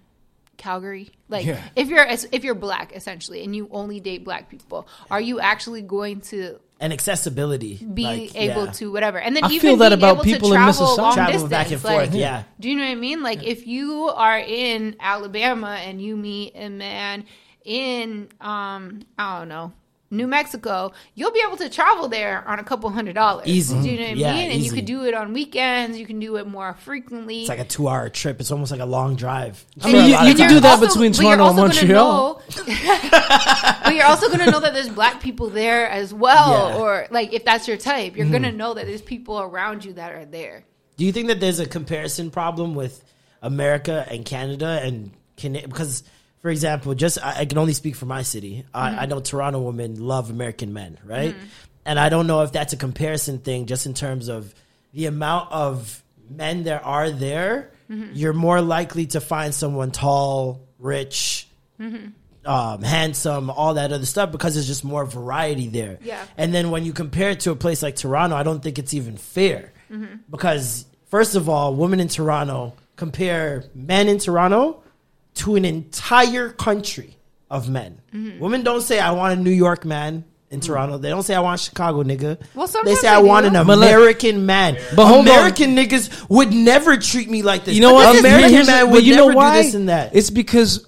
Calgary? 0.57 1.11
Like 1.27 1.45
Yeah. 1.45 1.61
if 1.75 1.89
you're 1.89 2.05
if 2.31 2.43
you're 2.43 2.55
black 2.55 2.95
essentially 2.95 3.43
and 3.43 3.55
you 3.55 3.67
only 3.71 3.99
date 3.99 4.23
black 4.23 4.49
people, 4.49 4.87
are 5.11 5.21
you 5.21 5.39
actually 5.39 5.81
going 5.81 6.21
to 6.21 6.59
and 6.79 6.93
accessibility. 6.93 7.75
be 7.93 8.03
like, 8.03 8.35
able 8.35 8.65
yeah. 8.65 8.71
to 8.71 8.91
whatever. 8.91 9.19
And 9.19 9.35
then 9.35 9.43
I 9.43 9.47
even 9.47 9.59
feel 9.59 9.77
that 9.77 9.91
about 9.91 10.23
people 10.23 10.53
in 10.53 10.61
Mississauga. 10.61 11.13
Travel 11.13 11.33
distance, 11.33 11.49
back 11.49 11.71
and 11.71 11.83
like, 11.83 11.93
forth, 12.09 12.15
yeah. 12.15 12.43
Do 12.59 12.69
you 12.69 12.75
know 12.77 12.85
what 12.85 12.91
I 12.91 12.95
mean? 12.95 13.21
Like 13.21 13.43
if 13.43 13.67
you 13.67 14.09
are 14.09 14.39
in 14.39 14.95
Alabama 14.99 15.77
and 15.81 16.01
you 16.01 16.15
meet 16.15 16.53
a 16.55 16.69
man 16.69 17.25
in 17.65 18.29
um 18.41 19.01
I 19.17 19.39
don't 19.39 19.49
know. 19.49 19.73
New 20.11 20.25
Mexico, 20.25 20.91
you'll 21.13 21.29
be 21.31 21.43
able 21.45 21.57
to 21.57 21.69
travel 21.69 22.07
there 22.07 22.43
on 22.47 22.57
a 22.57 22.63
couple 22.63 22.89
hundred 22.89 23.13
dollars. 23.13 23.45
Easy. 23.45 23.79
Do 23.79 23.87
you 23.91 23.95
know 23.99 24.01
what 24.05 24.11
I 24.11 24.33
mean? 24.33 24.49
And 24.49 24.59
you 24.59 24.65
easy. 24.65 24.75
could 24.77 24.85
do 24.85 25.05
it 25.05 25.13
on 25.13 25.33
weekends. 25.33 25.99
You 25.99 26.07
can 26.07 26.19
do 26.19 26.37
it 26.37 26.47
more 26.47 26.73
frequently. 26.73 27.41
It's 27.41 27.49
like 27.49 27.59
a 27.59 27.63
two-hour 27.63 28.09
trip. 28.09 28.39
It's 28.39 28.49
almost 28.49 28.71
like 28.71 28.79
a 28.81 28.87
long 28.87 29.15
drive. 29.15 29.63
I 29.83 29.91
mean, 29.91 30.05
you, 30.09 30.17
you 30.29 30.33
can 30.33 30.49
do 30.49 30.59
that 30.61 30.79
between 30.79 31.11
Toronto 31.13 31.49
and 31.49 31.57
Montreal. 31.57 32.41
know- 32.57 32.63
but 33.83 33.93
you're 33.93 34.05
also 34.07 34.27
going 34.29 34.39
to 34.39 34.49
know 34.49 34.59
that 34.61 34.73
there's 34.73 34.89
black 34.89 35.21
people 35.21 35.49
there 35.49 35.87
as 35.87 36.11
well, 36.11 36.69
Yeah. 36.71 36.77
or 36.77 37.07
like 37.11 37.31
if 37.33 37.45
that's 37.45 37.67
your 37.67 37.77
type, 37.77 38.15
you're 38.17 38.25
Mhm. 38.25 38.31
going 38.31 38.43
to 38.43 38.51
know 38.51 38.73
that 38.73 38.87
there's 38.87 39.03
people 39.03 39.39
around 39.39 39.85
you 39.85 39.93
that 39.93 40.11
are 40.13 40.25
there. 40.25 40.63
Do 40.97 41.05
you 41.05 41.11
think 41.11 41.27
that 41.27 41.39
there's 41.39 41.59
a 41.59 41.67
comparison 41.67 42.31
problem 42.31 42.73
with 42.73 43.03
America 43.43 44.07
and 44.09 44.25
Canada 44.25 44.79
and 44.83 45.11
Cana- 45.37 45.67
because, 45.67 46.03
for 46.41 46.49
example, 46.49 46.93
just 46.95 47.17
I, 47.23 47.39
I 47.41 47.45
can 47.45 47.57
only 47.57 47.73
speak 47.73 47.95
for 47.95 48.05
my 48.05 48.21
city. 48.21 48.65
I, 48.73 48.89
I 49.03 49.05
know 49.05 49.19
Toronto 49.19 49.59
women 49.61 49.99
love 49.99 50.29
American 50.29 50.73
men, 50.73 50.97
right? 51.03 51.35
Mhm. 51.35 51.43
And 51.85 51.99
I 51.99 52.09
don't 52.09 52.27
know 52.27 52.41
if 52.43 52.51
that's 52.51 52.73
a 52.73 52.77
comparison 52.77 53.39
thing, 53.39 53.65
just 53.65 53.85
in 53.85 53.93
terms 53.93 54.27
of 54.27 54.53
the 54.93 55.05
amount 55.07 55.51
of 55.51 56.03
men 56.29 56.63
there 56.63 56.83
are 56.83 57.09
there. 57.09 57.71
Mhm. 57.89 58.11
You're 58.13 58.33
more 58.33 58.61
likely 58.61 59.07
to 59.07 59.19
find 59.21 59.53
someone 59.53 59.91
tall, 59.91 60.61
rich, 60.77 61.47
Mm-hmm. 61.79 62.49
um, 62.49 62.81
handsome, 62.83 63.49
all 63.49 63.75
that 63.75 63.91
other 63.93 64.05
stuff 64.05 64.31
because 64.31 64.53
there's 64.53 64.67
just 64.67 64.83
more 64.83 65.05
variety 65.05 65.67
there. 65.69 65.97
Yeah. 66.03 66.23
And 66.37 66.53
then 66.53 66.71
when 66.71 66.83
you 66.85 66.91
compare 66.93 67.29
it 67.31 67.39
to 67.41 67.51
a 67.51 67.55
place 67.55 67.81
like 67.81 67.95
Toronto, 67.95 68.35
I 68.35 68.43
don't 68.43 68.61
think 68.61 68.77
it's 68.77 68.93
even 68.93 69.15
fair 69.17 69.71
Mhm. 69.91 70.19
because 70.29 70.85
first 71.09 71.35
of 71.35 71.47
all, 71.49 71.73
women 71.73 71.99
in 72.01 72.07
Toronto 72.09 72.73
compare 72.97 73.63
men 73.73 74.07
in 74.09 74.17
Toronto 74.19 74.83
to 75.39 75.55
an 75.55 75.65
entire 75.65 76.49
country. 76.49 77.15
of 77.51 77.67
men. 77.67 77.99
Mm-hmm. 78.13 78.39
Women 78.39 78.63
don't 78.63 78.81
say 78.81 78.99
I 78.99 79.11
want 79.11 79.39
a 79.39 79.41
New 79.41 79.49
York 79.49 79.83
man 79.83 80.23
in 80.51 80.59
Toronto. 80.61 80.97
They 80.99 81.09
don't 81.09 81.23
say 81.23 81.33
I 81.33 81.39
want 81.39 81.59
a 81.59 81.63
Chicago 81.63 82.03
nigga. 82.03 82.39
Well, 82.53 82.67
they 82.85 82.93
say 82.95 83.07
I 83.07 83.17
want 83.19 83.45
an 83.47 83.55
American 83.55 84.45
man. 84.45 84.77
But 84.95 85.07
hold 85.07 85.27
on. 85.27 85.33
American 85.33 85.75
niggas 85.75 86.29
would 86.29 86.53
never 86.53 86.97
treat 86.97 87.27
me 87.29 87.41
like 87.41 87.65
this. 87.65 87.73
You 87.75 87.81
know 87.81 87.93
what? 87.95 88.19
American 88.19 88.51
Here's- 88.51 88.67
man 88.67 88.85
but 88.85 88.91
would 88.93 89.05
you 89.05 89.15
know 89.15 89.27
never 89.29 89.37
why? 89.37 89.57
do 89.57 89.63
this 89.63 89.73
and 89.73 89.89
that. 89.89 90.15
It's 90.15 90.29
because 90.29 90.85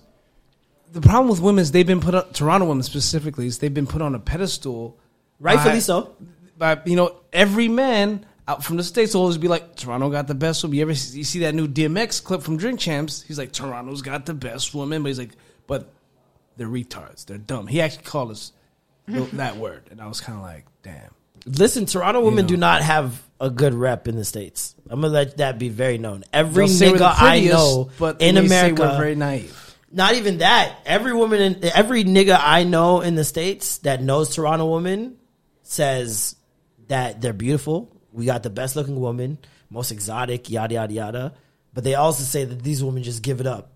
the 0.91 1.01
problem 1.01 1.29
with 1.29 1.39
women 1.41 1.61
is 1.63 1.71
they've 1.71 1.87
been 1.87 1.99
put 2.01 2.13
up, 2.13 2.33
Toronto 2.33 2.67
women 2.67 2.83
specifically, 2.83 3.47
is 3.47 3.57
they've 3.59 3.73
been 3.73 3.87
put 3.87 4.01
on 4.03 4.13
a 4.13 4.19
pedestal. 4.19 4.99
Rightfully 5.39 5.75
by- 5.75 5.79
so. 5.79 6.15
By 6.57 6.79
you 6.85 6.95
know 6.95 7.15
every 7.33 7.67
man 7.69 8.25
out 8.47 8.63
from 8.63 8.77
the 8.77 8.83
states 8.83 9.13
will 9.13 9.21
always 9.21 9.37
be 9.37 9.47
like 9.47 9.75
Toronto 9.75 10.09
got 10.09 10.27
the 10.27 10.35
best 10.35 10.63
woman. 10.63 10.77
You 10.77 10.81
ever 10.83 10.91
you 10.91 11.23
see 11.23 11.39
that 11.39 11.55
new 11.55 11.67
DMX 11.67 12.23
clip 12.23 12.41
from 12.41 12.57
Drink 12.57 12.79
Champs? 12.79 13.21
He's 13.21 13.37
like 13.37 13.51
Toronto's 13.51 14.01
got 14.01 14.25
the 14.25 14.33
best 14.33 14.73
woman, 14.73 15.03
but 15.03 15.09
he's 15.09 15.19
like, 15.19 15.35
but 15.67 15.91
they're 16.57 16.67
retards. 16.67 17.25
They're 17.25 17.37
dumb. 17.37 17.67
He 17.67 17.81
actually 17.81 18.03
called 18.03 18.31
us 18.31 18.51
that 19.07 19.57
word, 19.57 19.87
and 19.91 20.01
I 20.01 20.07
was 20.07 20.21
kind 20.21 20.37
of 20.37 20.43
like, 20.43 20.65
damn. 20.83 21.11
Listen, 21.45 21.85
Toronto 21.85 22.21
women 22.23 22.45
know. 22.45 22.49
do 22.49 22.57
not 22.57 22.83
have 22.83 23.21
a 23.39 23.49
good 23.49 23.73
rep 23.73 24.07
in 24.07 24.15
the 24.15 24.25
states. 24.25 24.75
I'm 24.89 25.01
gonna 25.01 25.13
let 25.13 25.37
that 25.37 25.57
be 25.57 25.69
very 25.69 25.97
known. 25.97 26.23
Every 26.31 26.67
They'll 26.67 26.75
say 26.75 26.91
we're 26.91 26.99
the 26.99 27.05
nigga 27.05 27.15
I 27.17 27.39
know 27.41 27.89
but 27.97 28.21
in 28.21 28.35
they 28.35 28.41
say 28.41 28.45
America, 28.47 28.81
we're 28.83 28.97
very 28.97 29.15
naive. 29.15 29.75
not 29.91 30.13
even 30.15 30.39
that. 30.39 30.75
Every 30.85 31.13
woman, 31.13 31.41
in, 31.41 31.63
every 31.73 32.03
nigga 32.03 32.37
I 32.39 32.63
know 32.63 33.01
in 33.01 33.15
the 33.15 33.23
states 33.23 33.79
that 33.79 34.03
knows 34.03 34.35
Toronto 34.35 34.67
women 34.71 35.17
says 35.63 36.35
that 36.87 37.21
they're 37.21 37.33
beautiful. 37.33 37.95
We 38.11 38.25
got 38.25 38.43
the 38.43 38.49
best 38.49 38.75
looking 38.75 38.99
woman, 38.99 39.37
most 39.69 39.91
exotic, 39.91 40.49
yada 40.49 40.75
yada 40.75 40.93
yada. 40.93 41.33
But 41.73 41.83
they 41.83 41.95
also 41.95 42.23
say 42.23 42.43
that 42.43 42.61
these 42.61 42.83
women 42.83 43.03
just 43.03 43.23
give 43.23 43.39
it 43.39 43.47
up. 43.47 43.71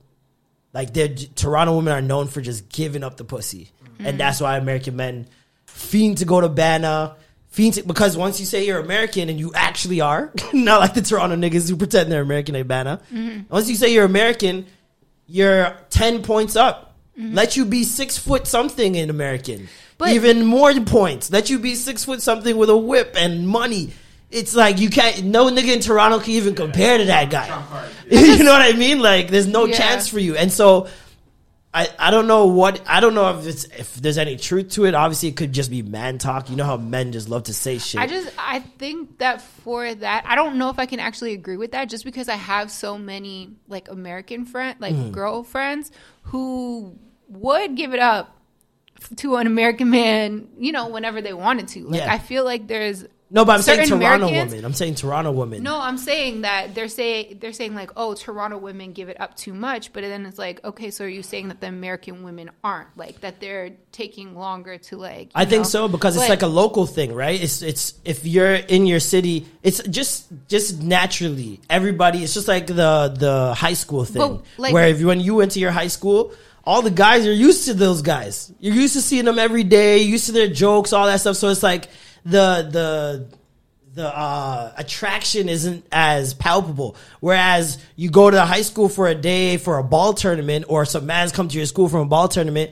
Like 0.73 0.93
they're 0.93 1.07
Toronto 1.07 1.77
women 1.77 1.93
are 1.93 2.01
known 2.01 2.27
for 2.27 2.41
just 2.41 2.67
giving 2.69 3.03
up 3.03 3.15
the 3.15 3.23
pussy, 3.23 3.71
and 3.97 4.07
mm-hmm. 4.07 4.17
that's 4.17 4.41
why 4.41 4.57
American 4.57 4.95
men 4.97 5.27
fiend 5.65 6.17
to 6.19 6.25
go 6.25 6.41
to 6.41 6.49
Bana. 6.49 7.15
Fiend 7.47 7.75
to, 7.75 7.83
because 7.83 8.17
once 8.17 8.41
you 8.41 8.45
say 8.45 8.65
you're 8.65 8.79
American 8.79 9.29
and 9.29 9.39
you 9.39 9.53
actually 9.55 10.01
are, 10.01 10.33
not 10.53 10.81
like 10.81 10.93
the 10.93 11.01
Toronto 11.01 11.37
niggas 11.37 11.69
who 11.69 11.77
pretend 11.77 12.11
they're 12.11 12.21
American 12.21 12.57
at 12.57 12.67
Bana. 12.67 13.01
Mm-hmm. 13.13 13.43
Once 13.53 13.69
you 13.69 13.75
say 13.75 13.93
you're 13.93 14.03
American, 14.03 14.65
you're 15.27 15.77
10 15.89 16.23
points 16.23 16.57
up. 16.57 16.95
Mm-hmm. 17.17 17.33
Let 17.33 17.55
you 17.55 17.63
be 17.63 17.85
six 17.85 18.17
foot 18.17 18.45
something 18.45 18.95
in 18.95 19.09
American. 19.09 19.69
But- 19.97 20.09
Even 20.09 20.45
more 20.45 20.73
points. 20.81 21.31
Let 21.31 21.49
you 21.49 21.59
be 21.59 21.75
six 21.75 22.03
foot 22.03 22.21
something 22.21 22.57
with 22.57 22.69
a 22.69 22.77
whip 22.77 23.15
and 23.17 23.47
money. 23.47 23.93
It's 24.35 24.53
like 24.55 24.79
you 24.79 24.89
can't, 24.89 25.23
no 25.23 25.45
nigga 25.49 25.73
in 25.73 25.79
Toronto 25.79 26.19
can 26.19 26.31
even 26.31 26.55
compare 26.55 26.97
to 26.97 27.05
that 27.05 27.29
guy. 27.29 27.47
you 28.09 28.43
know 28.43 28.51
what 28.51 28.61
I 28.61 28.73
mean? 28.77 28.99
Like 28.99 29.29
there's 29.29 29.47
no 29.47 29.65
Yeah. 29.65 29.77
chance 29.77 30.07
for 30.09 30.19
you. 30.19 30.35
And 30.35 30.51
so 30.51 30.87
I, 31.73 31.89
I 31.99 32.09
don't 32.11 32.27
know 32.27 32.45
what, 32.47 32.81
I 32.87 32.99
don't 32.99 33.13
know 33.15 33.37
if 33.37 33.45
it's, 33.47 33.63
if 33.65 33.95
there's 33.95 34.17
any 34.17 34.37
truth 34.37 34.71
to 34.71 34.85
it. 34.85 34.93
Obviously 34.95 35.29
it 35.29 35.35
could 35.37 35.51
just 35.53 35.69
be 35.69 35.81
man 35.81 36.17
talk. 36.17 36.49
You 36.49 36.55
know 36.55 36.63
how 36.65 36.77
men 36.77 37.11
just 37.11 37.27
love 37.29 37.43
to 37.43 37.53
say 37.53 37.77
shit. 37.77 37.99
I 37.99 38.07
just 38.07 38.29
I 38.37 38.59
think 38.59 39.17
that 39.19 39.41
for 39.41 39.93
that 39.95 40.23
I 40.27 40.35
don't 40.35 40.57
know 40.57 40.69
if 40.69 40.79
I 40.79 40.85
can 40.85 40.99
actually 40.99 41.33
agree 41.33 41.57
with 41.57 41.71
that 41.71 41.89
just 41.89 42.03
because 42.05 42.29
I 42.29 42.35
have 42.35 42.71
so 42.71 42.97
many 42.97 43.51
like 43.67 43.89
American 43.89 44.45
friend 44.45 44.75
like 44.79 44.93
Mm-hmm. 44.95 45.11
girlfriends 45.11 45.91
who 46.23 46.97
would 47.29 47.75
give 47.75 47.93
it 47.93 47.99
up 47.99 48.31
to 49.17 49.35
an 49.35 49.45
American 49.45 49.89
man, 49.89 50.47
you 50.57 50.71
know, 50.71 50.87
whenever 50.87 51.21
they 51.21 51.33
wanted 51.33 51.67
to. 51.69 51.83
Like 51.87 52.01
Yeah. 52.01 52.13
I 52.13 52.17
feel 52.19 52.45
like 52.45 52.67
there's 52.67 53.05
no, 53.31 53.43
but 53.43 53.53
I'm 53.53 53.61
saying 53.63 53.87
Toronto 53.87 54.27
Americans- 54.27 54.51
woman. 54.51 54.65
I'm 54.65 54.73
saying 54.73 54.95
Toronto 54.95 55.31
woman. 55.31 55.63
No, 55.63 55.79
I'm 55.79 55.97
saying 55.97 56.41
that 56.41 56.75
they're 56.75 56.87
saying 56.87 57.39
they're 57.41 57.53
saying 57.53 57.73
like, 57.73 57.91
oh, 57.97 58.13
Toronto 58.13 58.57
women 58.57 58.93
give 58.93 59.09
it 59.09 59.19
up 59.19 59.35
too 59.35 59.53
much, 59.53 59.93
but 59.93 60.01
then 60.01 60.25
it's 60.25 60.37
like, 60.37 60.63
okay, 60.63 60.91
so 60.91 61.05
are 61.05 61.09
you 61.09 61.23
saying 61.23 61.47
that 61.47 61.59
the 61.59 61.67
American 61.67 62.23
women 62.23 62.51
aren't 62.63 62.95
like 62.95 63.21
that? 63.21 63.39
They're 63.39 63.71
taking 63.91 64.35
longer 64.35 64.77
to 64.77 64.97
like. 64.97 65.31
I 65.33 65.41
you 65.43 65.49
think 65.49 65.65
so 65.65 65.87
because 65.87 66.15
it's 66.15 66.29
like 66.29 66.43
a 66.43 66.47
local 66.47 66.85
thing, 66.85 67.13
right? 67.13 67.41
It's 67.41 67.61
it's 67.61 67.95
if 68.05 68.25
you're 68.25 68.53
in 68.53 68.85
your 68.85 68.99
city, 68.99 69.47
it's 69.63 69.81
just 69.83 70.27
just 70.47 70.83
naturally 70.83 71.61
everybody. 71.69 72.23
It's 72.23 72.33
just 72.33 72.47
like 72.47 72.67
the 72.67 73.13
the 73.17 73.55
high 73.55 73.73
school 73.73 74.05
thing, 74.05 74.21
But, 74.21 74.41
like- 74.57 74.73
where 74.73 74.87
if 74.87 74.99
you, 74.99 75.07
when 75.07 75.19
you 75.19 75.35
went 75.35 75.51
to 75.53 75.59
your 75.59 75.71
high 75.71 75.87
school, 75.87 76.31
all 76.63 76.81
the 76.81 76.91
guys 76.91 77.25
are 77.27 77.33
used 77.33 77.65
to 77.65 77.73
those 77.73 78.01
guys. 78.01 78.51
You're 78.59 78.75
used 78.75 78.93
to 78.93 79.01
seeing 79.01 79.25
them 79.25 79.39
every 79.39 79.63
day, 79.63 79.99
used 79.99 80.27
to 80.27 80.31
their 80.31 80.47
jokes, 80.47 80.93
all 80.93 81.05
that 81.05 81.21
stuff. 81.21 81.37
So 81.37 81.49
it's 81.49 81.63
like 81.63 81.87
the 82.25 82.67
the 82.71 83.27
the 83.93 84.13
uh, 84.13 84.73
attraction 84.77 85.47
isn't 85.47 85.85
as 85.91 86.33
palpable. 86.33 86.97
Whereas 87.21 87.77
you 87.95 88.09
go 88.09 88.29
to 88.29 88.35
the 88.35 88.45
high 88.45 88.63
school 88.63 88.89
for 88.89 89.07
a 89.07 89.15
day 89.15 89.55
for 89.57 89.77
a 89.77 89.83
ball 89.83 90.13
tournament, 90.13 90.65
or 90.67 90.83
some 90.85 91.05
mans 91.05 91.31
come 91.31 91.47
to 91.47 91.57
your 91.57 91.65
school 91.65 91.87
from 91.87 92.01
a 92.01 92.05
ball 92.05 92.27
tournament. 92.27 92.71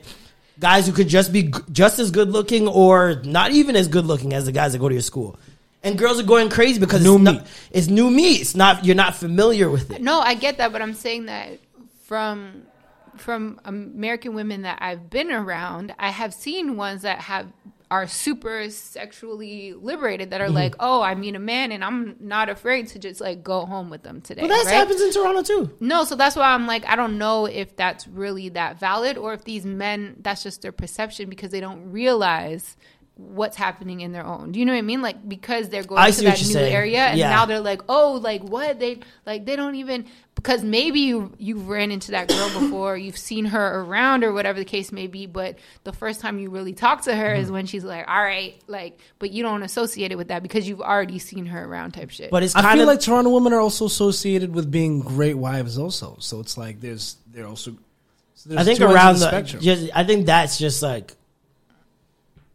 Guys 0.60 0.86
who 0.86 0.94
could 0.94 1.08
just 1.08 1.32
be 1.32 1.52
just 1.72 1.98
as 1.98 2.12
good 2.12 2.30
looking, 2.30 2.68
or 2.68 3.22
not 3.24 3.52
even 3.52 3.76
as 3.76 3.88
good 3.88 4.06
looking 4.06 4.34
as 4.34 4.46
the 4.46 4.52
guys 4.52 4.74
that 4.74 4.80
go 4.80 4.90
to 4.90 4.96
your 4.96 5.02
school, 5.02 5.40
and 5.82 5.98
girls 5.98 6.20
are 6.20 6.24
going 6.24 6.50
crazy 6.50 6.80
because 6.80 7.04
New 7.04 7.16
it's, 7.16 7.24
meat. 7.24 7.34
not, 7.34 7.48
it's 7.72 7.88
new 7.88 8.10
meat. 8.12 8.42
It's 8.42 8.56
not 8.56 8.86
you're 8.86 8.96
not 8.96 9.16
familiar 9.16 9.70
with 9.70 9.92
it. 9.92 10.02
No, 10.02 10.20
I 10.20 10.36
get 10.36 10.58
that, 10.58 10.72
but 10.72 10.82
I'm 10.82 10.94
saying 10.94 11.26
that 11.26 11.60
from 12.04 12.64
from 13.16 13.60
American 13.66 14.34
women 14.34 14.64
that 14.64 14.80
I've 14.82 15.10
been 15.10 15.32
around, 15.32 15.94
I 15.98 16.10
have 16.10 16.34
seen 16.34 16.76
ones 16.76 17.04
that 17.04 17.20
have 17.20 17.48
are 17.94 18.08
super 18.08 18.70
sexually 18.72 19.74
liberated 19.74 20.32
that 20.32 20.42
are 20.42 20.46
Mm-hmm. 20.46 20.56
like, 20.56 20.76
oh, 20.80 21.02
I 21.02 21.14
meet 21.16 21.36
a 21.36 21.40
man 21.40 21.72
and 21.72 21.84
I'm 21.86 22.16
not 22.20 22.50
afraid 22.50 22.88
to 22.88 23.00
just 23.00 23.22
like 23.22 23.44
go 23.44 23.66
home 23.66 23.90
with 23.92 24.02
them 24.02 24.20
today. 24.20 24.42
But 24.42 24.48
that 24.50 24.66
right? 24.66 24.74
happens 24.74 25.00
in 25.00 25.14
Toronto 25.14 25.44
too. 25.44 25.78
No, 25.80 26.04
so 26.04 26.16
that's 26.16 26.36
why 26.36 26.54
I'm 26.54 26.66
like, 26.66 26.86
I 26.86 26.96
don't 26.96 27.18
know 27.20 27.46
if 27.46 27.76
that's 27.76 28.08
really 28.08 28.50
that 28.50 28.80
valid 28.80 29.18
or 29.18 29.34
if 29.34 29.44
these 29.44 29.66
men, 29.66 30.18
that's 30.22 30.42
just 30.42 30.64
their 30.64 30.72
perception 30.72 31.30
because 31.30 31.52
they 31.52 31.60
don't 31.60 31.92
realize 31.92 32.76
what's 33.16 33.56
happening 33.56 34.02
in 34.02 34.12
their 34.12 34.26
own. 34.26 34.52
Do 34.52 34.60
you 34.60 34.66
know 34.66 34.72
what 34.74 34.80
I 34.80 34.82
mean? 34.82 35.04
Like 35.04 35.30
because 35.30 35.70
they're 35.70 35.84
going 35.84 36.02
I 36.02 36.10
to 36.10 36.22
that 36.24 36.40
new 36.40 36.46
saying. 36.46 36.74
area 36.74 36.98
and 37.00 37.20
Yeah. 37.20 37.30
now 37.30 37.46
they're 37.46 37.60
like, 37.60 37.82
oh, 37.88 38.14
like 38.14 38.42
what? 38.44 38.80
They 38.80 39.02
like 39.26 39.46
they 39.46 39.56
don't 39.56 39.76
even 39.76 40.06
because 40.34 40.64
maybe 40.64 41.02
you 41.02 41.32
you've 41.38 41.70
ran 41.70 41.92
into 41.92 42.10
that 42.12 42.28
girl 42.28 42.50
before, 42.60 42.98
you've 42.98 43.18
seen 43.18 43.46
her 43.46 43.82
around 43.82 44.24
or 44.24 44.34
whatever 44.34 44.58
the 44.58 44.66
case 44.66 44.92
may 44.92 45.06
be, 45.06 45.28
but 45.28 45.60
the 45.84 45.94
first 45.94 46.22
time 46.22 46.40
you 46.40 46.50
really 46.50 46.74
talk 46.74 47.04
to 47.04 47.16
her 47.16 47.36
is 47.36 47.46
Mm-hmm. 47.46 47.54
when 47.54 47.66
she's 47.68 47.84
like, 47.84 48.08
all 48.08 48.22
right, 48.24 48.60
like, 48.66 48.98
but 49.20 49.30
you 49.30 49.44
don't 49.44 49.62
associate 49.62 50.12
it 50.12 50.18
with 50.18 50.30
that 50.30 50.42
because 50.42 50.68
you've 50.68 50.82
already 50.82 51.20
seen 51.20 51.46
her 51.46 51.64
around 51.66 51.92
type 51.92 52.10
shit. 52.10 52.32
But 52.32 52.42
it's 52.42 52.56
I 52.56 52.74
feel 52.74 52.82
of 52.82 52.88
like 52.88 53.00
Toronto 53.00 53.30
women 53.30 53.54
are 53.54 53.60
also 53.60 53.86
associated 53.86 54.56
with 54.56 54.72
being 54.72 55.02
great 55.02 55.36
wives, 55.38 55.78
also. 55.78 56.18
So 56.20 56.40
it's 56.40 56.58
like 56.58 56.82
there's 56.82 57.18
they're 57.32 57.46
also. 57.48 57.76
so 58.34 58.50
there's 58.50 58.60
I 58.62 58.64
think 58.64 58.80
two 58.80 58.86
ends 58.86 58.92
of 58.92 58.96
around 58.96 59.14
the 59.16 59.20
the, 59.20 59.28
spectrum. 59.28 59.62
just, 59.62 59.90
I 59.94 60.04
think 60.04 60.26
that's 60.26 60.58
just 60.58 60.82
like 60.82 61.14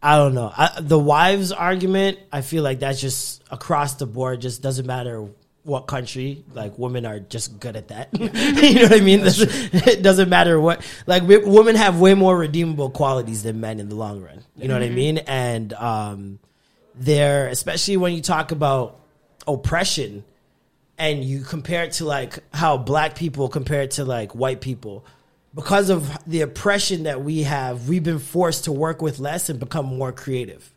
I 0.02 0.16
don't 0.16 0.34
know. 0.34 0.52
I, 0.56 0.80
the 0.80 0.98
wives 0.98 1.50
argument, 1.50 2.18
I 2.32 2.42
feel 2.42 2.62
like 2.62 2.80
that's 2.80 3.00
just 3.00 3.42
across 3.50 3.94
the 3.94 4.06
board. 4.06 4.40
Just 4.40 4.62
doesn't 4.62 4.86
matter 4.86 5.28
what 5.64 5.86
country. 5.86 6.44
Like 6.54 6.78
women 6.78 7.04
are 7.04 7.18
just 7.18 7.58
good 7.58 7.76
at 7.76 7.88
that. 7.88 8.08
you 8.18 8.74
know 8.74 8.82
what 8.82 8.92
I 8.92 9.00
mean? 9.00 9.20
it 9.24 10.02
doesn't 10.02 10.28
matter 10.28 10.60
what. 10.60 10.84
Like 11.06 11.24
we, 11.24 11.38
women 11.38 11.74
have 11.76 12.00
way 12.00 12.14
more 12.14 12.36
redeemable 12.36 12.90
qualities 12.90 13.42
than 13.42 13.60
men 13.60 13.80
in 13.80 13.88
the 13.88 13.96
long 13.96 14.22
run. 14.22 14.44
You 14.56 14.68
know 14.68 14.74
what 14.74 14.82
I 14.82 14.90
mean? 14.90 15.18
And 15.18 15.72
um, 15.74 16.38
they're 16.94 17.48
especially 17.48 17.96
when 17.96 18.14
you 18.14 18.22
talk 18.22 18.52
about 18.52 19.00
oppression 19.46 20.24
and 20.96 21.24
you 21.24 21.42
compare 21.42 21.84
it 21.84 21.92
to 21.92 22.04
like 22.04 22.38
how 22.52 22.76
black 22.76 23.14
people 23.14 23.48
compare 23.48 23.82
it 23.82 23.92
to 23.92 24.04
like 24.04 24.34
white 24.34 24.60
people 24.60 25.04
because 25.58 25.90
of 25.90 26.16
the 26.24 26.42
oppression 26.42 27.02
that 27.02 27.24
we 27.24 27.42
have 27.42 27.88
we've 27.88 28.04
been 28.04 28.20
forced 28.20 28.66
to 28.66 28.70
work 28.70 29.02
with 29.02 29.18
less 29.18 29.48
and 29.48 29.58
become 29.58 29.86
more 29.86 30.12
creative 30.12 30.72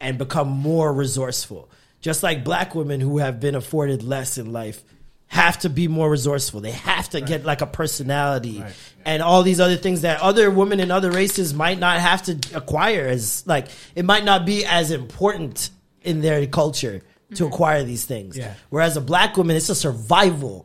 and 0.00 0.16
become 0.16 0.48
more 0.48 0.90
resourceful. 0.90 1.68
Just 2.00 2.22
like 2.22 2.42
black 2.42 2.74
women 2.74 2.98
who 2.98 3.18
have 3.18 3.40
been 3.40 3.54
afforded 3.54 4.02
less 4.02 4.38
in 4.38 4.50
life 4.50 4.82
have 5.26 5.58
to 5.58 5.68
be 5.68 5.86
more 5.86 6.10
resourceful. 6.10 6.62
They 6.62 6.70
have 6.70 7.10
to 7.10 7.20
get 7.20 7.44
like 7.44 7.60
a 7.60 7.66
personality 7.66 8.64
and 9.04 9.22
all 9.22 9.42
these 9.42 9.60
other 9.60 9.76
things 9.76 10.00
that 10.00 10.22
other 10.22 10.50
women 10.50 10.80
in 10.80 10.90
other 10.90 11.10
races 11.10 11.52
might 11.52 11.78
not 11.78 12.00
have 12.00 12.22
to 12.22 12.38
acquire 12.54 13.08
as 13.08 13.46
like 13.46 13.66
it 13.94 14.06
might 14.06 14.24
not 14.24 14.46
be 14.46 14.64
as 14.64 14.90
important 14.92 15.68
in 16.00 16.22
their 16.22 16.46
culture 16.46 17.02
to 17.34 17.44
acquire 17.46 17.84
these 17.84 18.06
things. 18.06 18.38
Yeah. 18.38 18.54
whereas 18.70 18.96
a 18.96 19.02
black 19.02 19.36
woman 19.36 19.56
it's 19.56 19.68
a 19.68 19.74
survival. 19.74 20.64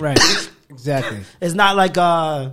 Right, 0.00 0.18
exactly. 0.70 1.20
it's 1.40 1.54
not 1.54 1.76
like 1.76 1.96
uh 1.96 2.50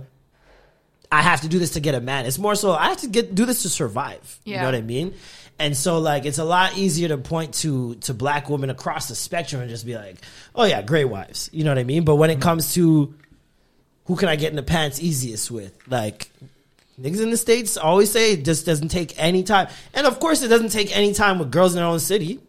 I 1.14 1.22
have 1.22 1.42
to 1.42 1.48
do 1.48 1.60
this 1.60 1.70
to 1.72 1.80
get 1.80 1.94
a 1.94 2.00
man. 2.00 2.26
It's 2.26 2.38
more 2.38 2.56
so 2.56 2.72
I 2.72 2.88
have 2.88 2.98
to 2.98 3.06
get 3.06 3.34
do 3.34 3.46
this 3.46 3.62
to 3.62 3.68
survive. 3.68 4.38
You 4.44 4.56
know 4.56 4.64
what 4.64 4.74
I 4.74 4.82
mean? 4.82 5.14
And 5.60 5.76
so 5.76 5.98
like 6.00 6.24
it's 6.24 6.38
a 6.38 6.44
lot 6.44 6.76
easier 6.76 7.08
to 7.08 7.18
point 7.18 7.54
to 7.54 7.94
to 7.96 8.14
black 8.14 8.50
women 8.50 8.68
across 8.68 9.08
the 9.08 9.14
spectrum 9.14 9.62
and 9.62 9.70
just 9.70 9.86
be 9.86 9.94
like, 9.94 10.16
"Oh 10.56 10.64
yeah, 10.64 10.82
great 10.82 11.04
wives." 11.04 11.48
You 11.52 11.62
know 11.62 11.70
what 11.70 11.78
I 11.78 11.84
mean? 11.84 12.04
But 12.04 12.16
when 12.16 12.30
it 12.30 12.34
mm-hmm. 12.34 12.42
comes 12.42 12.74
to 12.74 13.14
who 14.06 14.16
can 14.16 14.28
I 14.28 14.34
get 14.34 14.50
in 14.50 14.56
the 14.56 14.64
pants 14.64 15.00
easiest 15.00 15.52
with? 15.52 15.78
Like 15.88 16.30
niggas 17.00 17.22
in 17.22 17.30
the 17.30 17.36
states 17.36 17.76
always 17.76 18.10
say 18.10 18.32
it 18.32 18.44
just 18.44 18.66
doesn't 18.66 18.88
take 18.88 19.14
any 19.16 19.44
time. 19.44 19.68
And 19.94 20.08
of 20.08 20.18
course 20.18 20.42
it 20.42 20.48
doesn't 20.48 20.70
take 20.70 20.96
any 20.96 21.14
time 21.14 21.38
with 21.38 21.52
girls 21.52 21.74
in 21.74 21.76
their 21.76 21.86
own 21.86 22.00
city. 22.00 22.40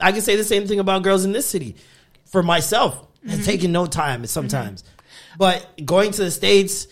I 0.00 0.12
can 0.12 0.22
say 0.22 0.36
the 0.36 0.44
same 0.44 0.66
thing 0.66 0.80
about 0.80 1.02
girls 1.02 1.26
in 1.26 1.32
this 1.32 1.46
city 1.46 1.76
for 2.24 2.42
myself. 2.42 3.06
It's 3.22 3.34
mm-hmm. 3.34 3.44
taking 3.44 3.72
no 3.72 3.84
time 3.84 4.24
sometimes. 4.26 4.82
Mm-hmm. 4.82 4.90
But 5.38 5.84
going 5.84 6.12
to 6.12 6.24
the 6.24 6.30
states, 6.30 6.86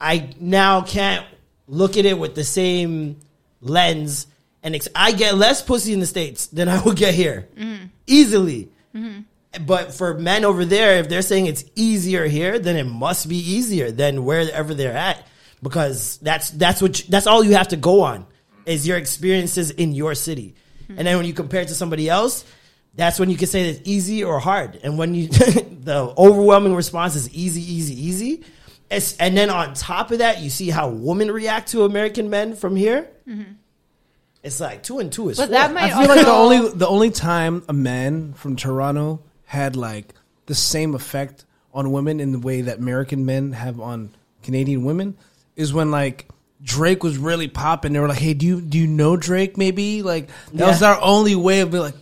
I 0.00 0.30
now 0.38 0.82
can't 0.82 1.26
look 1.66 1.96
at 1.96 2.04
it 2.04 2.18
with 2.18 2.34
the 2.34 2.44
same 2.44 3.18
lens, 3.60 4.26
and 4.62 4.74
ex- 4.74 4.88
I 4.94 5.12
get 5.12 5.36
less 5.36 5.62
pussy 5.62 5.92
in 5.92 6.00
the 6.00 6.06
states 6.06 6.46
than 6.48 6.68
I 6.68 6.82
would 6.84 6.96
get 6.96 7.14
here 7.14 7.48
mm-hmm. 7.56 7.86
easily. 8.06 8.70
Mm-hmm. 8.94 9.20
But 9.64 9.94
for 9.94 10.14
men 10.14 10.44
over 10.44 10.64
there, 10.64 10.98
if 10.98 11.08
they're 11.08 11.22
saying 11.22 11.46
it's 11.46 11.64
easier 11.74 12.26
here, 12.26 12.58
then 12.58 12.76
it 12.76 12.84
must 12.84 13.28
be 13.28 13.36
easier 13.36 13.90
than 13.90 14.24
wherever 14.24 14.74
they're 14.74 14.96
at 14.96 15.26
because 15.62 16.18
that's 16.18 16.50
that's 16.50 16.82
what 16.82 16.98
you- 17.00 17.06
that's 17.08 17.26
all 17.26 17.42
you 17.42 17.54
have 17.54 17.68
to 17.68 17.76
go 17.76 18.02
on 18.02 18.26
is 18.66 18.86
your 18.86 18.98
experiences 18.98 19.70
in 19.70 19.92
your 19.92 20.14
city. 20.14 20.54
Mm-hmm. 20.82 20.98
And 20.98 21.06
then 21.06 21.16
when 21.16 21.26
you 21.26 21.32
compare 21.32 21.62
it 21.62 21.68
to 21.68 21.74
somebody 21.74 22.08
else, 22.10 22.44
that's 22.94 23.18
when 23.18 23.30
you 23.30 23.36
can 23.36 23.46
say 23.46 23.64
that 23.64 23.78
it's 23.80 23.88
easy 23.88 24.24
or 24.24 24.38
hard. 24.40 24.78
And 24.82 24.98
when 24.98 25.14
you 25.14 25.28
the 25.28 26.12
overwhelming 26.18 26.74
response 26.74 27.14
is 27.14 27.30
easy, 27.30 27.60
easy, 27.62 27.94
easy. 27.94 28.44
It's, 28.90 29.16
and 29.16 29.36
then 29.36 29.50
on 29.50 29.74
top 29.74 30.10
of 30.10 30.18
that, 30.18 30.40
you 30.40 30.50
see 30.50 30.70
how 30.70 30.88
women 30.88 31.30
react 31.30 31.70
to 31.70 31.84
American 31.84 32.30
men 32.30 32.54
from 32.54 32.76
here. 32.76 33.08
Mm-hmm. 33.26 33.52
It's 34.42 34.60
like 34.60 34.84
two 34.84 35.00
and 35.00 35.12
two 35.12 35.28
is 35.28 35.38
But 35.38 35.46
four. 35.46 35.52
that 35.52 35.74
might 35.74 35.92
I 35.92 36.00
feel 36.00 36.08
like 36.14 36.24
the 36.24 36.32
only 36.32 36.68
the 36.68 36.86
only 36.86 37.10
time 37.10 37.64
a 37.68 37.72
man 37.72 38.32
from 38.34 38.54
Toronto 38.54 39.20
had 39.44 39.74
like 39.74 40.14
the 40.46 40.54
same 40.54 40.94
effect 40.94 41.44
on 41.74 41.90
women 41.90 42.20
in 42.20 42.30
the 42.30 42.38
way 42.38 42.60
that 42.60 42.78
American 42.78 43.26
men 43.26 43.52
have 43.52 43.80
on 43.80 44.14
Canadian 44.44 44.84
women 44.84 45.16
is 45.56 45.74
when 45.74 45.90
like 45.90 46.28
Drake 46.62 47.02
was 47.02 47.18
really 47.18 47.48
popping. 47.48 47.92
They 47.92 47.98
were 47.98 48.06
like, 48.06 48.18
"Hey, 48.18 48.34
do 48.34 48.46
you 48.46 48.60
do 48.60 48.78
you 48.78 48.86
know 48.86 49.16
Drake? 49.16 49.58
Maybe 49.58 50.04
like 50.04 50.28
that 50.52 50.68
was 50.68 50.82
our 50.82 51.00
only 51.02 51.34
way 51.34 51.60
of 51.60 51.72
being 51.72 51.82
like 51.82 51.96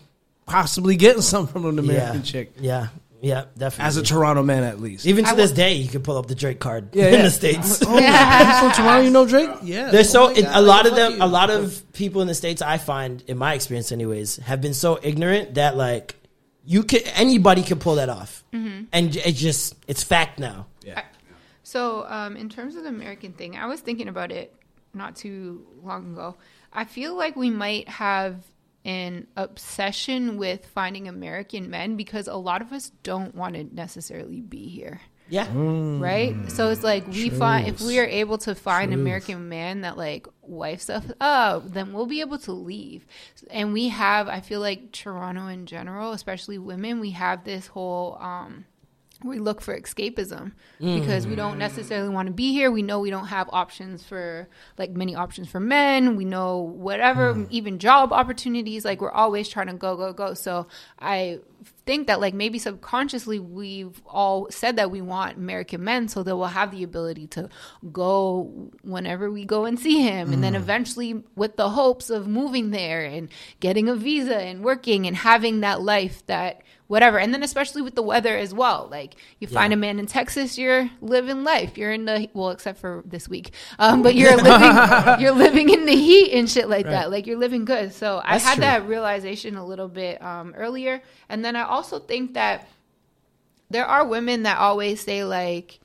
possibly 0.45 0.97
getting 0.97 1.23
something 1.33 1.51
from 1.51 1.65
an 1.65 1.79
American 1.79 2.17
yeah. 2.17 2.23
chick 2.23 2.53
Yeah, 2.61 2.89
yeah, 3.25 3.45
definitely. 3.57 3.89
as 3.89 3.97
a 3.97 4.03
Toronto 4.03 4.43
man 4.43 4.63
at 4.63 4.81
least." 4.81 5.07
Even 5.07 5.25
to 5.25 5.31
I 5.31 5.35
this 5.35 5.51
wa- 5.51 5.57
day, 5.57 5.75
you 5.75 5.89
can 5.89 6.03
pull 6.03 6.17
up 6.19 6.27
the 6.27 6.35
Drake 6.35 6.61
card 6.61 6.91
Yeah, 6.95 7.07
in 7.09 7.15
yeah. 7.15 7.23
the 7.23 7.31
states. 7.31 7.81
oh, 7.87 7.97
he's 7.97 8.59
from 8.61 8.73
Toronto. 8.73 9.03
You 9.03 9.11
know 9.11 9.27
Drake? 9.27 9.51
Yeah. 9.63 9.91
There's 9.91 10.11
so 10.11 10.27
Oh 10.29 10.31
it- 10.31 10.47
a 10.49 10.63
lot 10.63 10.87
of 10.87 10.95
them, 10.95 11.15
you. 11.17 11.23
a 11.23 11.27
lot 11.27 11.51
of 11.51 11.83
people 11.93 12.21
in 12.23 12.29
the 12.29 12.35
states. 12.35 12.63
I 12.63 12.79
find, 12.79 13.23
in 13.27 13.39
my 13.39 13.55
experience, 13.55 13.91
anyways, 13.93 14.37
have 14.39 14.61
been 14.61 14.75
so 14.75 14.99
ignorant 15.03 15.55
that 15.55 15.77
like 15.77 16.15
you 16.67 16.83
can 16.83 17.01
anybody 17.15 17.63
can 17.63 17.79
pull 17.79 17.97
that 17.97 18.09
off, 18.09 18.45
Mm-hmm. 18.53 18.85
and 18.93 19.17
it 19.17 19.33
just 19.33 19.75
it's 19.89 20.03
fact 20.03 20.39
now. 20.39 20.67
Yeah. 20.85 21.03
So, 21.63 22.05
um, 22.09 22.37
in 22.37 22.49
terms 22.51 22.77
of 22.77 22.83
the 22.85 22.91
American 22.91 23.33
thing, 23.33 23.57
I 23.57 23.67
was 23.67 23.81
thinking 23.81 24.09
about 24.09 24.31
it 24.31 24.55
not 24.93 25.17
too 25.17 25.67
long 25.83 26.13
ago. 26.13 26.37
I 26.73 26.85
feel 26.85 27.17
like 27.17 27.37
we 27.37 27.51
might 27.51 27.89
have 27.89 28.37
an 28.85 29.27
obsession 29.37 30.37
with 30.37 30.67
finding 30.67 31.09
American 31.09 31.71
men 31.71 31.97
because 31.97 32.29
a 32.29 32.35
lot 32.37 32.61
of 32.61 32.73
us 32.73 32.91
don't 33.03 33.35
want 33.35 33.55
to 33.55 33.65
necessarily 33.75 34.41
be 34.41 34.69
here. 34.69 35.01
Yeah, 35.29 35.49
right? 35.55 36.37
So 36.49 36.69
it's 36.69 36.83
like 36.83 37.07
we 37.07 37.31
find 37.31 37.67
if 37.67 37.81
we 37.81 37.99
are 37.99 38.05
able 38.05 38.37
to 38.39 38.55
find 38.55 38.93
an 38.93 39.01
American 39.01 39.49
man 39.49 39.81
that 39.81 39.97
like 39.97 40.27
wifes 40.43 40.91
us 40.91 41.11
up, 41.19 41.73
then 41.73 41.95
we'll 41.95 42.05
be 42.05 42.21
able 42.21 42.37
to 42.41 42.53
leave. 42.53 43.07
And 43.51 43.73
we 43.73 43.89
have, 43.89 44.29
I 44.29 44.41
feel 44.41 44.61
like 44.61 44.93
Toronto 44.93 45.47
in 45.47 45.65
general, 45.65 46.13
especially 46.13 46.59
women, 46.59 47.01
we 47.01 47.13
have 47.13 47.45
this 47.45 47.69
whole 47.69 48.19
um 48.21 48.67
we 49.25 49.39
look 49.39 49.61
for 49.61 49.79
escapism 49.79 50.53
because 50.79 51.27
we 51.27 51.35
don't 51.35 51.55
mm. 51.55 51.59
necessarily 51.59 52.11
want 52.11 52.27
to 52.27 52.33
be 52.33 52.53
here. 52.53 52.71
We 52.71 52.83
know 52.83 53.01
we 53.01 53.11
don't 53.11 53.29
have 53.29 53.49
options 53.53 54.05
for 54.05 54.49
like 54.79 54.91
many 54.91 55.15
options 55.15 55.49
for 55.49 55.61
men. 55.61 56.17
We 56.17 56.25
know 56.25 56.59
whatever, 56.59 57.35
mm. 57.35 57.47
even 57.51 57.79
job 57.79 58.13
opportunities. 58.13 58.85
Like 58.85 59.01
we're 59.01 59.11
always 59.11 59.49
trying 59.49 59.69
to 59.69 59.75
go, 59.75 59.97
go, 59.97 60.13
go. 60.13 60.35
So 60.35 60.67
I 60.99 61.41
think 61.87 62.07
that 62.07 62.21
like 62.21 62.35
maybe 62.35 62.59
subconsciously 62.59 63.39
we've 63.39 64.01
all 64.07 64.47
said 64.51 64.77
that 64.77 64.91
we 64.91 65.01
want 65.01 65.37
American 65.37 65.85
men 65.85 66.09
so 66.09 66.23
that 66.23 66.37
we'll 66.37 66.47
have 66.47 66.71
the 66.71 66.83
ability 66.83 67.27
to 67.29 67.49
go 67.93 68.71
whenever 68.83 69.31
we 69.31 69.45
go 69.45 69.65
and 69.65 69.79
see 69.79 70.03
him. 70.03 70.33
And 70.33 70.45
then 70.45 70.53
mm. 70.53 70.57
eventually 70.57 71.23
with 71.35 71.57
the 71.57 71.71
hopes 71.71 72.11
of 72.11 72.29
moving 72.29 72.71
there 72.71 73.05
and 73.05 73.31
getting 73.61 73.89
a 73.89 73.95
visa 73.95 74.37
and 74.37 74.63
working 74.63 75.07
and 75.07 75.17
having 75.17 75.61
that 75.61 75.81
life 75.81 76.25
that 76.27 76.63
whatever. 76.87 77.19
And 77.19 77.33
then 77.33 77.43
especially 77.43 77.83
with 77.83 77.95
the 77.95 78.03
weather 78.03 78.37
as 78.37 78.53
well. 78.53 78.89
Like 78.91 79.17
you 79.39 79.47
find 79.47 79.73
a 79.73 79.77
man 79.77 79.99
in 79.99 80.07
Texas, 80.07 80.59
you're 80.59 80.91
living 81.01 81.45
life. 81.45 81.79
You're 81.79 81.93
in 81.93 82.05
the 82.05 82.29
well, 82.35 82.51
except 82.51 82.79
for 82.79 83.03
this 83.07 83.29
week. 83.29 83.53
Um, 83.79 84.03
but 84.03 84.15
you're 84.15 84.37
living 84.43 85.21
you're 85.21 85.33
living 85.33 85.71
in 85.71 85.87
the 85.87 85.95
heat 85.95 86.33
and 86.33 86.49
shit 86.49 86.69
like 86.69 86.87
that. 86.87 87.11
Like 87.11 87.27
you're 87.27 87.39
living 87.39 87.65
good. 87.65 87.93
So 87.93 88.21
I 88.25 88.33
That's 88.33 88.45
had 88.45 88.55
true. 88.55 88.61
that 88.63 88.87
realization 88.87 89.57
a 89.57 89.67
little 89.67 89.89
bit 89.89 90.23
um, 90.23 90.55
earlier. 90.57 91.03
And 91.29 91.45
then 91.45 91.57
I 91.57 91.63
also 91.63 91.99
think 91.99 92.35
that 92.35 92.69
there 93.71 93.87
are 93.87 94.07
women 94.07 94.43
that 94.43 94.59
always 94.59 95.01
say 95.01 95.25
like 95.25 95.81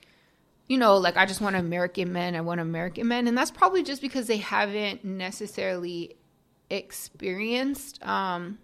you 0.68 0.78
know, 0.78 0.98
like 0.98 1.18
I 1.18 1.26
just 1.26 1.42
want 1.42 1.56
American 1.56 2.14
men, 2.14 2.36
I 2.36 2.42
want 2.42 2.60
American 2.60 3.08
men, 3.08 3.28
and 3.28 3.36
that's 3.36 3.50
probably 3.50 3.82
just 3.82 4.04
because 4.04 4.28
they 4.28 4.38
haven't 4.38 5.04
necessarily 5.04 6.16
experienced 6.70 8.00
um 8.06 8.60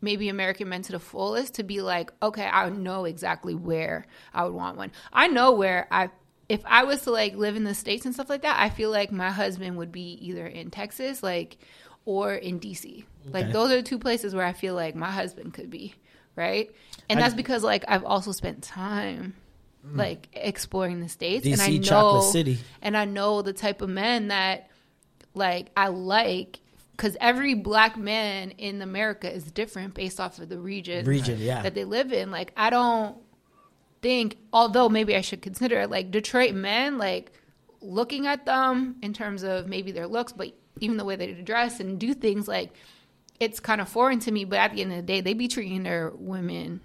maybe 0.00 0.28
American 0.28 0.68
men 0.68 0.82
to 0.82 0.92
the 0.92 1.00
fullest 1.00 1.54
to 1.54 1.62
be 1.62 1.80
like, 1.80 2.12
okay, 2.22 2.46
I 2.46 2.68
know 2.70 3.04
exactly 3.04 3.54
where 3.54 4.06
I 4.32 4.44
would 4.44 4.54
want 4.54 4.76
one. 4.76 4.92
I 5.12 5.28
know 5.28 5.52
where 5.52 5.86
I 5.90 6.10
if 6.48 6.62
I 6.64 6.84
was 6.84 7.02
to 7.02 7.10
like 7.10 7.34
live 7.34 7.56
in 7.56 7.64
the 7.64 7.74
states 7.74 8.06
and 8.06 8.14
stuff 8.14 8.30
like 8.30 8.42
that, 8.42 8.58
I 8.58 8.70
feel 8.70 8.90
like 8.90 9.12
my 9.12 9.30
husband 9.30 9.76
would 9.76 9.92
be 9.92 10.18
either 10.26 10.46
in 10.46 10.70
Texas, 10.70 11.22
like, 11.22 11.58
or 12.04 12.34
in 12.34 12.58
DC. 12.58 13.04
Like 13.26 13.52
those 13.52 13.70
are 13.70 13.76
the 13.76 13.82
two 13.82 13.98
places 13.98 14.34
where 14.34 14.46
I 14.46 14.54
feel 14.54 14.74
like 14.74 14.94
my 14.94 15.10
husband 15.10 15.52
could 15.52 15.68
be, 15.68 15.94
right? 16.36 16.70
And 17.10 17.20
that's 17.20 17.34
because 17.34 17.62
like 17.62 17.84
I've 17.86 18.04
also 18.04 18.32
spent 18.32 18.62
time 18.62 19.34
mm. 19.86 19.96
like 19.96 20.28
exploring 20.32 21.00
the 21.00 21.08
states, 21.10 21.44
and 21.44 21.60
I 21.60 21.68
DC, 21.68 21.76
know, 21.80 21.82
Chocolate 21.82 22.32
City. 22.32 22.58
and 22.80 22.96
I 22.96 23.04
know 23.04 23.42
the 23.42 23.52
type 23.52 23.82
of 23.82 23.90
men 23.90 24.28
that 24.28 24.70
like 25.34 25.68
I 25.76 25.88
like 25.88 26.60
because 26.98 27.16
every 27.20 27.54
black 27.54 27.96
man 27.96 28.50
in 28.58 28.82
America 28.82 29.32
is 29.32 29.44
different 29.52 29.94
based 29.94 30.18
off 30.18 30.40
of 30.40 30.48
the 30.48 30.58
region 30.58 31.06
Region, 31.06 31.38
yeah. 31.40 31.62
that 31.62 31.74
they 31.76 31.84
live 31.84 32.12
in. 32.12 32.32
Like 32.32 32.52
I 32.56 32.70
don't 32.70 33.16
think, 34.02 34.36
although 34.52 34.88
maybe 34.88 35.14
I 35.14 35.20
should 35.20 35.40
consider 35.40 35.80
it, 35.80 35.90
like 35.90 36.10
Detroit 36.10 36.54
men, 36.54 36.98
like 36.98 37.30
looking 37.80 38.26
at 38.26 38.44
them 38.44 38.96
in 39.00 39.12
terms 39.12 39.44
of 39.44 39.68
maybe 39.68 39.92
their 39.92 40.08
looks, 40.08 40.32
but 40.32 40.52
even 40.80 40.96
the 40.96 41.04
way 41.04 41.14
they 41.14 41.32
dress 41.34 41.78
and 41.78 42.00
do 42.00 42.14
things, 42.14 42.48
like 42.48 42.72
it's 43.38 43.60
kind 43.60 43.80
of 43.80 43.88
foreign 43.88 44.18
to 44.18 44.32
me. 44.32 44.44
But 44.44 44.58
at 44.58 44.72
the 44.74 44.82
end 44.82 44.90
of 44.90 44.96
the 44.96 45.02
day, 45.04 45.20
they 45.20 45.34
be 45.34 45.46
treating 45.46 45.84
their 45.84 46.10
women 46.16 46.80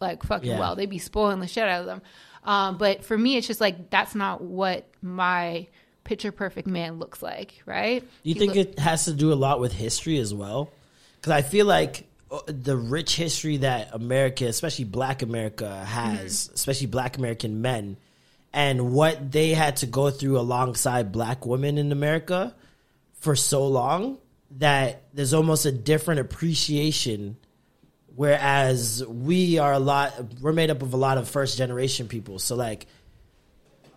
like 0.00 0.22
fucking 0.22 0.50
Yeah. 0.50 0.60
well. 0.60 0.76
They 0.76 0.86
be 0.86 0.98
spoiling 0.98 1.40
the 1.40 1.48
shit 1.48 1.64
out 1.64 1.80
of 1.80 1.86
them. 1.86 2.02
Um, 2.44 2.78
but 2.78 3.04
for 3.04 3.18
me, 3.18 3.36
it's 3.36 3.48
just 3.48 3.60
like 3.60 3.90
that's 3.90 4.14
not 4.14 4.40
what 4.40 4.88
my 5.02 5.66
picture 6.04 6.32
perfect 6.32 6.66
man 6.66 6.98
looks 6.98 7.22
like, 7.22 7.62
right? 7.66 8.02
You 8.22 8.34
He 8.34 8.38
think 8.38 8.54
look- 8.54 8.68
it 8.68 8.78
has 8.78 9.04
to 9.06 9.12
do 9.12 9.32
a 9.32 9.34
lot 9.34 9.60
with 9.60 9.72
history 9.72 10.18
as 10.18 10.34
well? 10.34 10.70
Because 11.16 11.32
I 11.32 11.42
feel 11.42 11.66
like 11.66 12.06
uh, 12.30 12.40
the 12.46 12.76
rich 12.76 13.16
history 13.16 13.58
that 13.58 13.90
America, 13.92 14.46
especially 14.46 14.86
Black 14.86 15.22
America, 15.22 15.84
has, 15.84 16.50
especially 16.54 16.88
Black 16.88 17.16
American 17.18 17.62
men, 17.62 17.96
and 18.52 18.92
what 18.92 19.32
they 19.32 19.50
had 19.50 19.76
to 19.76 19.86
go 19.86 20.10
through 20.10 20.38
alongside 20.38 21.12
Black 21.12 21.46
women 21.46 21.78
in 21.78 21.92
America 21.92 22.54
for 23.14 23.36
so 23.36 23.66
long 23.66 24.18
that 24.58 25.02
there's 25.14 25.32
almost 25.32 25.64
a 25.64 25.72
different 25.72 26.20
appreciation. 26.20 27.36
Whereas 28.14 29.02
we 29.06 29.58
are 29.58 29.72
a 29.72 29.78
lot, 29.78 30.12
we're 30.42 30.52
made 30.52 30.68
up 30.70 30.82
of 30.82 30.92
a 30.92 30.98
lot 30.98 31.16
of 31.16 31.28
first 31.30 31.56
generation 31.56 32.08
people. 32.08 32.38
So 32.38 32.56
like, 32.56 32.86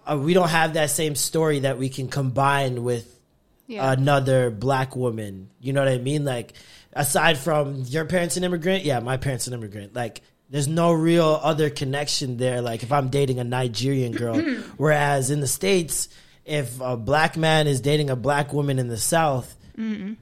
uh, 0.06 0.18
we 0.18 0.34
don't 0.34 0.49
have 0.49 0.73
that 0.76 0.90
same 0.91 1.15
story 1.15 1.60
that 1.60 1.77
we 1.77 1.90
can 1.90 2.07
combine 2.07 2.84
with 2.84 3.19
Yeah. 3.68 3.91
another 3.91 4.49
black 4.52 4.95
woman. 4.95 5.49
You 5.60 5.73
know 5.73 5.84
what 5.84 5.91
I 5.91 5.98
mean? 5.98 6.23
Like, 6.26 6.53
aside 6.94 7.38
from 7.38 7.84
your 7.88 8.06
parents 8.06 8.38
an 8.38 8.44
immigrant, 8.44 8.86
yeah, 8.86 8.99
my 8.99 9.18
parents 9.18 9.48
an 9.48 9.53
immigrant. 9.53 9.95
Like, 9.95 10.22
there's 10.49 10.68
no 10.68 10.91
real 10.94 11.40
other 11.41 11.69
connection 11.72 12.38
there. 12.38 12.61
Like, 12.61 12.84
if 12.84 12.91
I'm 12.91 13.10
dating 13.10 13.40
a 13.40 13.44
Nigerian 13.44 14.11
girl, 14.11 14.36
whereas 14.77 15.32
in 15.32 15.40
the 15.40 15.48
states, 15.48 16.07
if 16.45 16.80
a 16.80 16.95
black 16.95 17.36
man 17.36 17.65
is 17.65 17.82
dating 17.82 18.11
a 18.11 18.15
black 18.15 18.53
woman 18.53 18.77
in 18.77 18.88
the 18.88 18.98
South, 18.98 19.56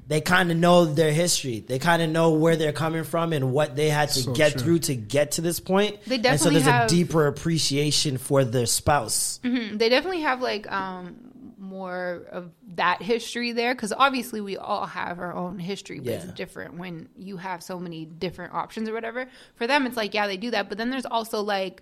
they 0.07 0.19
kind 0.21 0.51
of 0.51 0.57
know 0.57 0.85
their 0.85 1.11
history. 1.13 1.59
They 1.59 1.77
kind 1.79 2.01
of 2.01 2.09
know 2.09 2.31
where 2.31 2.55
they're 2.55 2.73
coming 2.73 3.03
from 3.03 3.33
and 3.33 3.51
what 3.53 3.75
they 3.75 3.89
had 3.89 4.09
to 4.09 4.21
So 4.21 4.33
get 4.33 4.53
true. 4.53 4.61
through 4.61 4.79
to 4.79 4.95
get 4.95 5.33
to 5.33 5.41
this 5.41 5.59
point. 5.59 5.99
They 6.05 6.15
and 6.15 6.23
so 6.23 6.29
definitely 6.31 6.53
there's 6.61 6.65
have- 6.65 6.85
a 6.85 6.89
deeper 6.89 7.27
appreciation 7.27 8.17
for 8.17 8.43
their 8.43 8.65
spouse. 8.65 9.39
Mhm. 9.43 9.77
They 9.77 9.89
definitely 9.89 10.21
have 10.21 10.41
like 10.41 10.71
um 10.71 11.15
more 11.59 12.23
of 12.31 12.51
that 12.75 13.01
history 13.01 13.51
there 13.53 13.73
because 13.73 13.93
obviously 13.95 14.41
we 14.41 14.57
all 14.57 14.85
have 14.85 15.19
our 15.19 15.33
own 15.33 15.57
history, 15.59 15.99
but 15.99 16.07
Yeah. 16.07 16.15
it's 16.23 16.33
different 16.33 16.77
when 16.77 17.07
you 17.17 17.37
have 17.37 17.63
so 17.63 17.79
many 17.79 18.05
different 18.05 18.53
options 18.53 18.89
or 18.89 18.93
whatever. 18.93 19.27
For 19.55 19.65
them, 19.67 19.85
it's 19.85 19.95
like 19.97 20.13
yeah, 20.13 20.27
they 20.27 20.37
do 20.37 20.51
that, 20.51 20.67
but 20.67 20.77
then 20.77 20.89
there's 20.89 21.05
also 21.05 21.41
like 21.41 21.81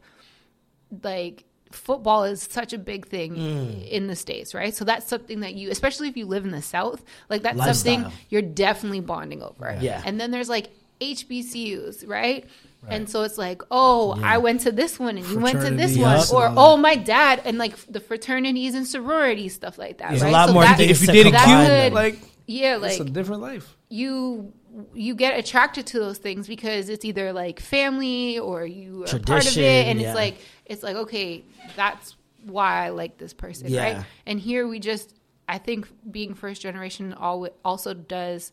like 1.03 1.45
football 1.75 2.23
is 2.23 2.47
such 2.49 2.73
a 2.73 2.77
big 2.77 3.07
thing 3.07 3.35
Mm. 3.35 3.87
in 3.89 4.07
the 4.07 4.15
states, 4.15 4.53
right? 4.53 4.73
So 4.73 4.85
that's 4.85 5.07
something 5.07 5.39
that 5.41 5.53
you, 5.55 5.69
especially 5.71 6.07
if 6.09 6.17
you 6.17 6.25
live 6.25 6.45
in 6.45 6.51
the 6.51 6.61
South, 6.61 7.03
like 7.29 7.41
that's 7.43 7.57
Lifestyle. 7.57 7.95
something 8.03 8.17
you're 8.29 8.41
definitely 8.41 9.01
bonding 9.01 9.41
over. 9.43 9.77
Yeah. 9.81 10.01
and 10.05 10.19
then 10.19 10.31
there's 10.31 10.49
like 10.49 10.69
HBCUs, 11.01 12.07
right? 12.07 12.45
And 12.87 13.07
so 13.07 13.21
it's 13.21 13.37
like, 13.37 13.61
oh, 13.69 14.19
I 14.23 14.39
went 14.39 14.61
to 14.61 14.71
this 14.71 14.97
one 14.99 15.15
and 15.17 15.27
you 15.27 15.39
went 15.39 15.61
to 15.61 15.69
this 15.69 15.95
one, 15.97 16.19
or 16.33 16.51
oh, 16.57 16.77
my 16.77 16.95
dad, 16.95 17.41
and 17.45 17.59
like 17.59 17.75
the 17.87 17.99
fraternities 17.99 18.73
and 18.73 18.87
sororities, 18.87 19.53
stuff 19.53 19.77
like 19.77 19.99
that. 19.99 20.09
There's 20.09 20.23
a 20.23 20.25
right? 20.25 20.31
lot 20.31 20.47
So 20.47 20.53
more 20.53 20.63
that- 20.63 20.79
if 20.79 20.99
you 21.01 21.07
did 21.07 21.27
a 21.27 21.31
that 21.31 21.43
combine 21.45 21.57
cute, 21.65 21.67
them. 21.67 21.91
could- 21.91 21.95
like 21.95 22.19
yeah, 22.47 22.75
it's 22.83 22.99
like 22.99 23.07
a 23.07 23.11
different 23.11 23.41
life. 23.43 23.77
you 23.89 24.51
you 24.93 25.15
get 25.15 25.37
attracted 25.39 25.85
to 25.87 25.99
those 25.99 26.17
things 26.17 26.47
because 26.47 26.89
it's 26.89 27.03
either 27.05 27.33
like 27.33 27.59
family 27.59 28.39
or 28.39 28.65
you 28.65 29.03
are 29.05 29.19
part 29.19 29.45
of 29.47 29.57
it 29.57 29.87
and 29.87 29.99
yeah. 29.99 30.07
it's 30.07 30.15
like 30.15 30.37
it's 30.65 30.83
like 30.83 30.95
okay 30.95 31.43
that's 31.75 32.15
why 32.45 32.85
i 32.85 32.89
like 32.89 33.17
this 33.17 33.33
person 33.33 33.67
Yeah. 33.69 33.83
right 33.97 34.05
and 34.25 34.39
here 34.39 34.67
we 34.67 34.79
just 34.79 35.13
i 35.47 35.57
think 35.57 35.87
being 36.11 36.33
first 36.33 36.61
generation 36.61 37.13
al- 37.19 37.49
also 37.63 37.93
does 37.93 38.51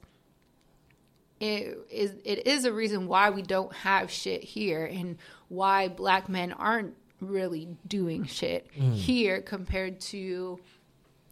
it 1.41 1.79
is 1.91 2.15
it 2.25 2.47
is 2.47 2.65
a 2.65 2.73
reason 2.73 3.07
why 3.07 3.31
we 3.31 3.43
don't 3.43 3.73
have 3.73 4.11
shit 4.11 4.43
here 4.43 4.85
and 4.85 5.17
why 5.49 5.89
black 5.89 6.29
men 6.29 6.53
aren't 6.53 6.95
really 7.21 7.69
doing 7.87 8.25
shit 8.25 8.67
Mm. 8.79 8.95
here 8.95 9.41
compared 9.41 10.01
to 10.01 10.59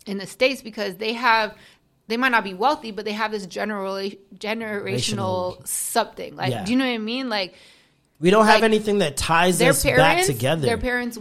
in 0.06 0.18
the 0.18 0.26
states 0.26 0.62
because 0.62 0.96
they 0.96 1.12
have 1.14 1.54
they 2.08 2.16
might 2.16 2.30
not 2.30 2.44
be 2.44 2.54
wealthy 2.54 2.90
but 2.90 3.04
they 3.04 3.12
have 3.12 3.30
this 3.30 3.46
general 3.46 3.94
generational 4.34 5.56
Generational. 5.58 5.66
something 5.66 6.36
like 6.36 6.50
Yeah. 6.50 6.64
do 6.64 6.72
you 6.72 6.78
know 6.78 6.86
what 6.86 6.92
i 6.94 6.98
mean 6.98 7.28
like 7.28 7.54
We 8.20 8.30
don't 8.30 8.46
have 8.46 8.62
anything 8.62 8.98
that 8.98 9.16
ties 9.16 9.58
their 9.58 9.70
us 9.70 9.82
back 9.84 9.96
parents 9.96 10.26
together. 10.28 10.66
their 10.66 10.78
parents 10.78 11.18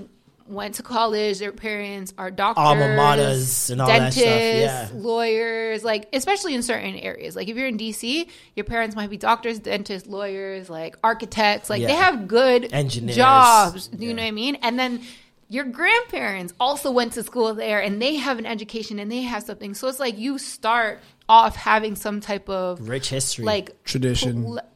went 0.48 0.76
to 0.76 0.84
college 0.84 1.40
their 1.40 1.52
parents 1.52 2.14
are 2.20 2.30
doctors 2.30 2.62
Alma 2.64 2.84
maters 2.84 3.72
and 3.72 3.82
all 3.82 3.88
that 3.88 4.14
dentists 4.14 4.20
stuff, 4.22 4.91
yeah. 4.94 5.02
lawyers 5.02 5.84
like 5.84 6.07
especially 6.14 6.53
in 6.53 6.62
certain 6.62 6.95
areas 6.98 7.36
like 7.36 7.48
if 7.49 7.57
you're 7.57 7.68
in 7.68 7.80
dc 7.80 8.30
your 8.56 8.64
parents 8.64 8.95
might 8.95 9.10
be 9.10 9.18
doctors 9.18 9.57
dentists 9.57 10.07
lawyers 10.07 10.70
like 10.70 10.98
architects 11.03 11.68
like 11.68 11.82
they 11.82 11.94
have 11.95 12.28
good 12.28 12.72
Engineers. 12.72 13.16
jobs 13.18 13.88
do 13.88 14.06
you 14.06 14.14
know 14.14 14.22
what 14.22 14.28
i 14.28 14.32
mean 14.32 14.53
and 14.62 14.78
then 14.78 15.02
your 15.48 15.66
grandparents 15.66 16.54
also 16.60 16.92
went 16.92 17.14
to 17.14 17.24
school 17.24 17.54
there 17.54 17.80
and 17.80 18.02
they 18.02 18.16
have 18.16 18.40
an 18.40 18.46
education 18.46 18.98
and 19.00 19.12
they 19.12 19.22
have 19.22 19.44
something 19.44 19.74
so 19.74 19.88
it's 19.88 20.00
like 20.00 20.18
you 20.18 20.38
start 20.38 21.00
off 21.30 21.56
having 21.56 21.96
some 21.96 22.20
type 22.20 22.50
of 22.50 22.88
Rich 22.88 23.10
history. 23.10 23.46
like 23.46 23.84
Tradition. 23.84 24.48
le- 24.50 24.62
l- 24.62 24.75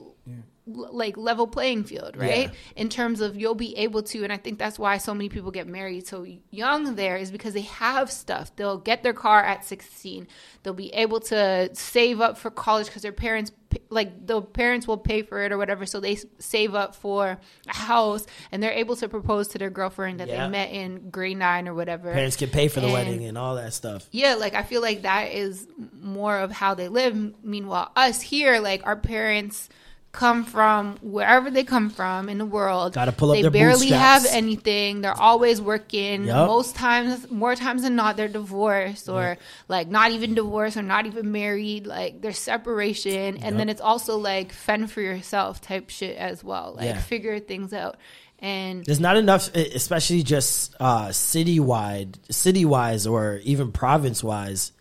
like 0.73 1.17
level 1.17 1.47
playing 1.47 1.83
field, 1.83 2.15
right? 2.17 2.49
Yeah. 2.49 2.55
In 2.75 2.89
terms 2.89 3.21
of 3.21 3.35
you'll 3.35 3.55
be 3.55 3.75
able 3.77 4.03
to, 4.03 4.23
and 4.23 4.31
I 4.33 4.37
think 4.37 4.59
that's 4.59 4.77
why 4.79 4.97
so 4.97 5.13
many 5.13 5.29
people 5.29 5.51
get 5.51 5.67
married 5.67 6.07
so 6.07 6.25
young 6.51 6.95
there 6.95 7.17
is 7.17 7.31
because 7.31 7.53
they 7.53 7.61
have 7.61 8.11
stuff. 8.11 8.55
They'll 8.55 8.77
get 8.77 9.03
their 9.03 9.13
car 9.13 9.43
at 9.43 9.65
16. 9.65 10.27
They'll 10.63 10.73
be 10.73 10.93
able 10.93 11.19
to 11.21 11.69
save 11.73 12.21
up 12.21 12.37
for 12.37 12.51
college 12.51 12.87
because 12.87 13.01
their 13.01 13.11
parents, 13.13 13.51
like 13.89 14.25
the 14.27 14.41
parents 14.41 14.87
will 14.87 14.97
pay 14.97 15.21
for 15.21 15.41
it 15.43 15.51
or 15.51 15.57
whatever. 15.57 15.85
So 15.85 15.99
they 15.99 16.17
save 16.39 16.75
up 16.75 16.95
for 16.95 17.37
a 17.67 17.73
house 17.73 18.25
and 18.51 18.61
they're 18.61 18.71
able 18.73 18.95
to 18.97 19.07
propose 19.07 19.47
to 19.49 19.57
their 19.57 19.69
girlfriend 19.69 20.19
that 20.19 20.27
Yeah. 20.27 20.45
they 20.45 20.51
met 20.51 20.71
in 20.71 21.09
grade 21.11 21.37
nine 21.37 21.67
or 21.67 21.73
whatever. 21.73 22.11
Parents 22.11 22.35
can 22.35 22.49
pay 22.49 22.67
for 22.67 22.79
the 22.81 22.87
And- 22.87 22.93
wedding 22.93 23.23
and 23.25 23.37
all 23.37 23.55
that 23.55 23.73
stuff. 23.73 24.07
yeah, 24.11 24.33
like 24.35 24.53
I 24.53 24.63
feel 24.63 24.81
like 24.81 25.03
that 25.03 25.31
is 25.31 25.65
more 26.01 26.37
of 26.39 26.51
how 26.51 26.73
they 26.73 26.89
live. 26.89 27.33
Meanwhile, 27.43 27.91
us 27.95 28.19
here, 28.21 28.59
like 28.59 28.85
our 28.85 28.95
parents 28.97 29.69
come 30.11 30.43
from 30.43 30.97
wherever 31.03 31.51
they 31.51 31.63
come 31.63 31.89
from 31.91 32.29
in 32.29 32.39
the 32.39 32.45
world. 32.45 32.93
Gotta 32.93 33.11
pull 33.11 33.29
up 33.29 33.35
They 33.35 33.43
their 33.43 33.51
barely 33.51 33.89
bootstraps. 33.89 34.25
have 34.25 34.35
anything. 34.35 35.01
They're 35.01 35.13
always 35.13 35.61
working. 35.61 36.25
Yup. 36.25 36.47
Most 36.47 36.75
times, 36.75 37.29
more 37.29 37.55
times 37.55 37.83
than 37.83 37.95
not, 37.95 38.17
they're 38.17 38.27
divorced 38.27 39.07
or 39.07 39.37
like 39.67 39.87
not 39.87 40.09
even 40.11 40.33
divorced 40.33 40.77
or 40.77 40.81
not 40.81 41.05
even 41.05 41.31
married. 41.31 41.85
Like 41.85 42.21
there's 42.21 42.39
separation, 42.39 43.37
and 43.37 43.59
then 43.59 43.69
it's 43.69 43.81
also 43.81 44.17
like 44.17 44.51
fend 44.51 44.91
for 44.91 45.01
yourself 45.01 45.61
type 45.61 45.89
shit 45.91 46.17
as 46.17 46.43
well. 46.43 46.73
Like 46.75 46.85
Yeah. 46.85 46.99
figure 47.01 47.39
things 47.39 47.71
out. 47.71 47.97
And 48.41 48.85
There's 48.85 49.01
not 49.01 49.17
enough, 49.17 49.53
especially 49.53 50.23
just 50.23 50.73
uh, 50.79 51.09
citywide, 51.09 52.15
city 52.31 52.63
wise, 52.65 53.05
or 53.05 53.41
even 53.43 53.71
province 53.73 54.23
wise, 54.23 54.71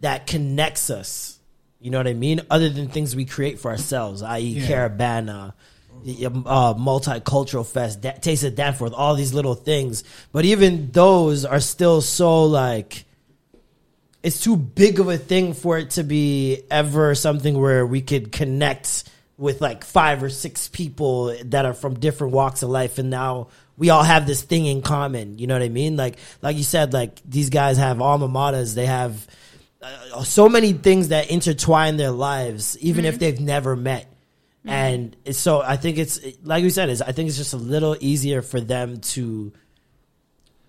that 0.00 0.26
connects 0.28 0.90
us. 0.90 1.33
You 1.84 1.90
know 1.90 1.98
what 1.98 2.08
I 2.08 2.14
mean? 2.14 2.40
Other 2.48 2.70
than 2.70 2.88
things 2.88 3.14
we 3.14 3.26
create 3.26 3.58
for 3.58 3.70
ourselves, 3.70 4.22
i.e., 4.22 4.58
Caribana, 4.58 5.52
uh, 5.92 6.74
multicultural 6.74 7.66
fest, 7.66 8.00
da- 8.00 8.12
Taste 8.12 8.42
of 8.44 8.54
Danforth, 8.54 8.94
all 8.94 9.14
these 9.14 9.34
little 9.34 9.54
things. 9.54 10.02
But 10.32 10.46
even 10.46 10.92
those 10.92 11.44
are 11.44 11.60
still 11.60 12.00
so 12.00 12.44
like 12.44 13.04
it's 14.22 14.40
too 14.40 14.56
big 14.56 14.98
of 14.98 15.10
a 15.10 15.18
thing 15.18 15.52
for 15.52 15.76
it 15.76 15.90
to 15.90 16.04
be 16.04 16.62
ever 16.70 17.14
something 17.14 17.60
where 17.60 17.84
we 17.84 18.00
could 18.00 18.32
connect 18.32 19.04
with 19.36 19.60
like 19.60 19.84
five 19.84 20.22
or 20.22 20.30
six 20.30 20.68
people 20.68 21.36
that 21.44 21.66
are 21.66 21.74
from 21.74 22.00
different 22.00 22.32
walks 22.32 22.62
of 22.62 22.70
life 22.70 22.96
and 22.96 23.10
now 23.10 23.48
we 23.76 23.90
all 23.90 24.04
have 24.04 24.26
this 24.26 24.40
thing 24.42 24.64
in 24.64 24.80
common 24.80 25.38
you 25.38 25.48
know 25.48 25.54
what 25.56 25.62
i 25.62 25.68
mean 25.68 25.96
like 25.96 26.16
like 26.40 26.56
you 26.56 26.62
said 26.62 26.92
like 26.92 27.20
these 27.28 27.50
guys 27.50 27.76
have 27.76 28.00
alma 28.00 28.28
maters 28.28 28.76
they 28.76 28.86
have 28.86 29.26
uh, 30.14 30.24
so 30.24 30.48
many 30.48 30.72
things 30.72 31.08
that 31.08 31.30
intertwine 31.30 31.96
their 31.96 32.10
lives 32.10 32.78
even 32.78 33.04
if 33.04 33.14
mm-hmm. 33.14 33.20
they've 33.20 33.40
never 33.40 33.76
met. 33.76 34.10
Mm-hmm. 34.66 34.70
And 34.70 35.16
so 35.36 35.60
i 35.60 35.76
think 35.76 35.98
it's 35.98 36.20
like 36.42 36.62
you 36.62 36.70
said 36.70 36.88
is 36.88 37.02
i 37.02 37.12
think 37.12 37.28
it's 37.28 37.36
just 37.36 37.52
a 37.52 37.58
little 37.58 37.96
easier 38.00 38.40
for 38.40 38.60
them 38.60 39.00
to 39.00 39.52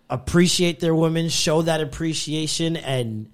appreciate 0.10 0.80
their 0.80 0.96
women, 0.96 1.30
show 1.30 1.62
that 1.64 1.82
appreciation, 1.82 2.78
and 2.78 3.32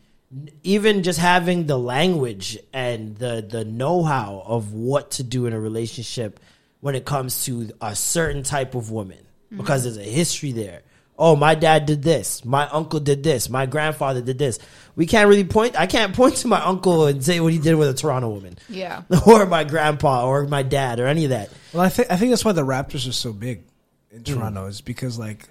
even 0.63 1.03
just 1.03 1.19
having 1.19 1.65
the 1.65 1.77
language 1.77 2.57
and 2.71 3.17
the 3.17 3.45
the 3.47 3.65
know 3.65 4.03
how 4.03 4.43
of 4.45 4.73
what 4.73 5.11
to 5.11 5.23
do 5.23 5.45
in 5.45 5.53
a 5.53 5.59
relationship 5.59 6.39
when 6.79 6.95
it 6.95 7.05
comes 7.05 7.45
to 7.45 7.69
a 7.81 7.95
certain 7.95 8.43
type 8.43 8.75
of 8.75 8.91
woman, 8.91 9.19
because 9.55 9.85
mm-hmm. 9.85 9.95
there's 9.95 10.07
a 10.07 10.11
history 10.11 10.51
there. 10.51 10.81
Oh, 11.21 11.35
my 11.35 11.53
dad 11.55 11.85
did 11.85 12.01
this. 12.01 12.43
My 12.43 12.67
uncle 12.69 12.99
did 12.99 13.21
this. 13.23 13.47
My 13.49 13.65
grandfather 13.67 14.21
did 14.21 14.37
this. 14.39 14.57
We 14.95 15.05
can't 15.05 15.29
really 15.29 15.43
point. 15.43 15.79
I 15.79 15.85
can't 15.85 16.15
point 16.15 16.35
to 16.37 16.47
my 16.47 16.59
uncle 16.61 17.05
and 17.05 17.23
say 17.23 17.39
what 17.39 17.53
he 17.53 17.59
did 17.59 17.75
with 17.75 17.89
a 17.89 17.93
Toronto 17.93 18.29
woman, 18.29 18.57
yeah, 18.67 19.03
or 19.27 19.45
my 19.45 19.63
grandpa, 19.63 20.25
or 20.27 20.45
my 20.47 20.63
dad, 20.63 20.99
or 20.99 21.05
any 21.07 21.23
of 21.25 21.29
that. 21.29 21.49
Well, 21.73 21.83
I 21.83 21.89
think 21.89 22.11
I 22.11 22.17
think 22.17 22.31
that's 22.31 22.43
why 22.43 22.51
the 22.53 22.65
Raptors 22.65 23.07
are 23.07 23.13
so 23.13 23.31
big 23.33 23.61
in 24.09 24.23
Toronto 24.23 24.65
is 24.65 24.81
because 24.81 25.17
like 25.19 25.47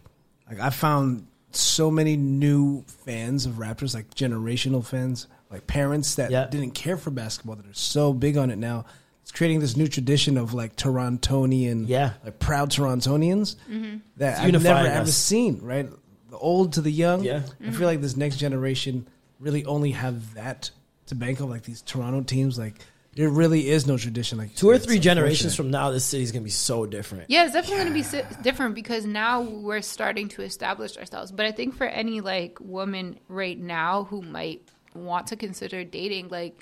like 0.48 0.58
I 0.60 0.70
found 0.70 1.26
so 1.52 1.90
many 1.90 2.16
new 2.16 2.82
fans 3.04 3.46
of 3.46 3.54
Raptors, 3.54 3.94
like 3.94 4.12
generational 4.14 4.84
fans, 4.84 5.26
like 5.50 5.66
parents 5.66 6.16
that 6.16 6.30
Yeah. 6.30 6.46
didn't 6.46 6.72
care 6.72 6.96
for 6.96 7.10
basketball 7.10 7.56
that 7.56 7.66
are 7.66 7.74
so 7.74 8.12
big 8.12 8.36
on 8.36 8.50
it 8.50 8.58
now. 8.58 8.84
It's 9.30 9.38
creating 9.38 9.60
this 9.60 9.76
new 9.76 9.86
tradition 9.86 10.36
of 10.36 10.54
like 10.54 10.74
Torontonian, 10.74 11.84
Yeah. 11.86 12.14
like 12.24 12.40
proud 12.40 12.70
Torontonians 12.70 13.54
mm-hmm. 13.70 13.98
that 14.16 14.30
It's 14.32 14.40
I've 14.40 14.52
never 14.52 14.64
unifying 14.64 14.86
ever 14.88 15.06
seen. 15.12 15.60
Right, 15.62 15.88
the 16.30 16.36
old 16.36 16.72
to 16.72 16.80
the 16.80 16.90
young. 16.90 17.22
Yeah. 17.22 17.42
I 17.64 17.70
feel 17.70 17.86
like 17.86 18.00
this 18.00 18.16
next 18.16 18.38
generation 18.38 19.06
really 19.38 19.64
only 19.66 19.92
have 19.92 20.34
that 20.34 20.72
to 21.06 21.14
bank 21.14 21.40
on, 21.40 21.48
like 21.48 21.62
these 21.62 21.80
Toronto 21.82 22.22
teams. 22.22 22.58
Like 22.58 22.74
there 23.14 23.28
really 23.28 23.68
is 23.68 23.86
no 23.86 23.96
tradition. 23.96 24.36
Like 24.36 24.56
Two 24.56 24.68
or 24.68 24.78
three 24.78 24.98
generations 24.98 25.54
from 25.54 25.70
now, 25.70 25.92
this 25.92 26.04
city's 26.04 26.32
gonna 26.32 26.42
be 26.42 26.50
so 26.50 26.84
different. 26.84 27.26
Yeah, 27.28 27.44
it's 27.44 27.52
definitely 27.52 27.84
going 27.84 27.88
to 27.88 27.94
be 27.94 28.02
si- 28.02 28.42
different 28.42 28.74
because 28.74 29.06
now 29.06 29.42
we're 29.42 29.80
starting 29.82 30.26
to 30.30 30.42
establish 30.42 30.96
ourselves. 30.96 31.30
But 31.30 31.46
I 31.46 31.52
think 31.52 31.76
for 31.76 31.86
any 31.86 32.20
like 32.20 32.58
woman 32.60 33.20
right 33.28 33.58
now 33.58 34.04
who 34.10 34.22
might 34.22 34.68
want 34.92 35.28
to 35.28 35.36
consider 35.36 35.84
dating, 35.84 36.30
like 36.30 36.60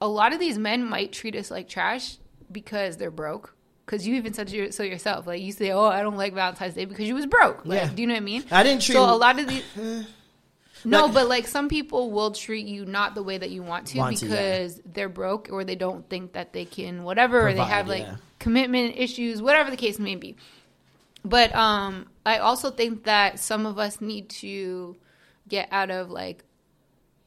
a 0.00 0.08
lot 0.08 0.32
of 0.32 0.38
these 0.40 0.58
men 0.58 0.84
might 0.84 1.12
treat 1.12 1.34
us 1.36 1.50
like 1.50 1.68
trash 1.68 2.16
because 2.50 2.96
they're 2.96 3.10
broke. 3.10 3.54
Because 3.84 4.06
you 4.06 4.16
even 4.16 4.34
said 4.34 4.50
so 4.74 4.82
yourself, 4.82 5.26
like 5.26 5.40
you 5.40 5.50
say, 5.52 5.70
"Oh, 5.70 5.86
I 5.86 6.02
don't 6.02 6.16
like 6.18 6.34
Valentine's 6.34 6.74
Day 6.74 6.84
because 6.84 7.08
you 7.08 7.14
was 7.14 7.24
broke." 7.26 7.64
Like, 7.64 7.80
Yeah. 7.80 7.88
do 7.94 8.02
you 8.02 8.06
know 8.08 8.14
what 8.14 8.18
I 8.20 8.24
mean? 8.24 8.44
I 8.50 8.62
didn't 8.62 8.82
treat- 8.82 8.94
So 8.94 9.04
a 9.04 9.16
lot 9.16 9.38
of 9.38 9.48
these. 9.48 9.64
No, 10.84 11.06
Like- 11.06 11.14
but 11.14 11.28
like 11.28 11.46
some 11.48 11.68
people 11.68 12.12
will 12.12 12.30
treat 12.30 12.66
you 12.66 12.84
not 12.86 13.16
the 13.16 13.22
way 13.22 13.36
that 13.36 13.50
you 13.50 13.62
want 13.64 13.86
to 13.88 13.98
Want 13.98 14.18
to, 14.18 14.26
yeah. 14.26 14.30
because 14.30 14.80
they're 14.84 15.08
broke 15.08 15.48
or 15.50 15.64
they 15.64 15.74
don't 15.74 16.08
think 16.08 16.34
that 16.34 16.52
they 16.52 16.64
can 16.64 17.02
whatever 17.02 17.40
or 17.40 17.50
they 17.52 17.56
Provide, 17.58 17.68
have 17.74 17.88
like 17.88 18.02
yeah. 18.04 18.16
commitment 18.38 18.96
issues, 18.96 19.42
whatever 19.42 19.70
the 19.72 19.76
case 19.76 19.98
may 19.98 20.14
be. 20.14 20.36
But 21.24 21.52
um 21.56 22.06
I 22.24 22.38
also 22.38 22.70
think 22.70 23.04
that 23.04 23.40
some 23.40 23.66
of 23.66 23.78
us 23.80 24.00
need 24.00 24.28
to 24.44 24.96
get 25.48 25.68
out 25.72 25.90
of 25.90 26.10
like 26.10 26.44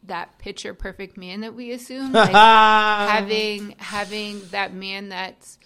that 0.03 0.37
picture 0.39 0.73
perfect 0.73 1.17
man 1.17 1.41
that 1.41 1.53
we 1.53 1.71
assume 1.71 2.11
like 2.13 2.31
having 2.31 3.75
having 3.77 4.41
that 4.51 4.73
man 4.73 5.09
that 5.09 5.57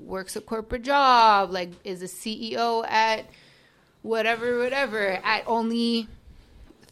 works 0.00 0.34
a 0.34 0.40
corporate 0.40 0.82
job 0.82 1.52
like 1.52 1.70
is 1.84 2.02
a 2.02 2.06
CEO 2.06 2.86
at 2.88 3.24
whatever 4.02 4.58
whatever 4.58 5.20
at 5.24 5.44
only 5.46 6.08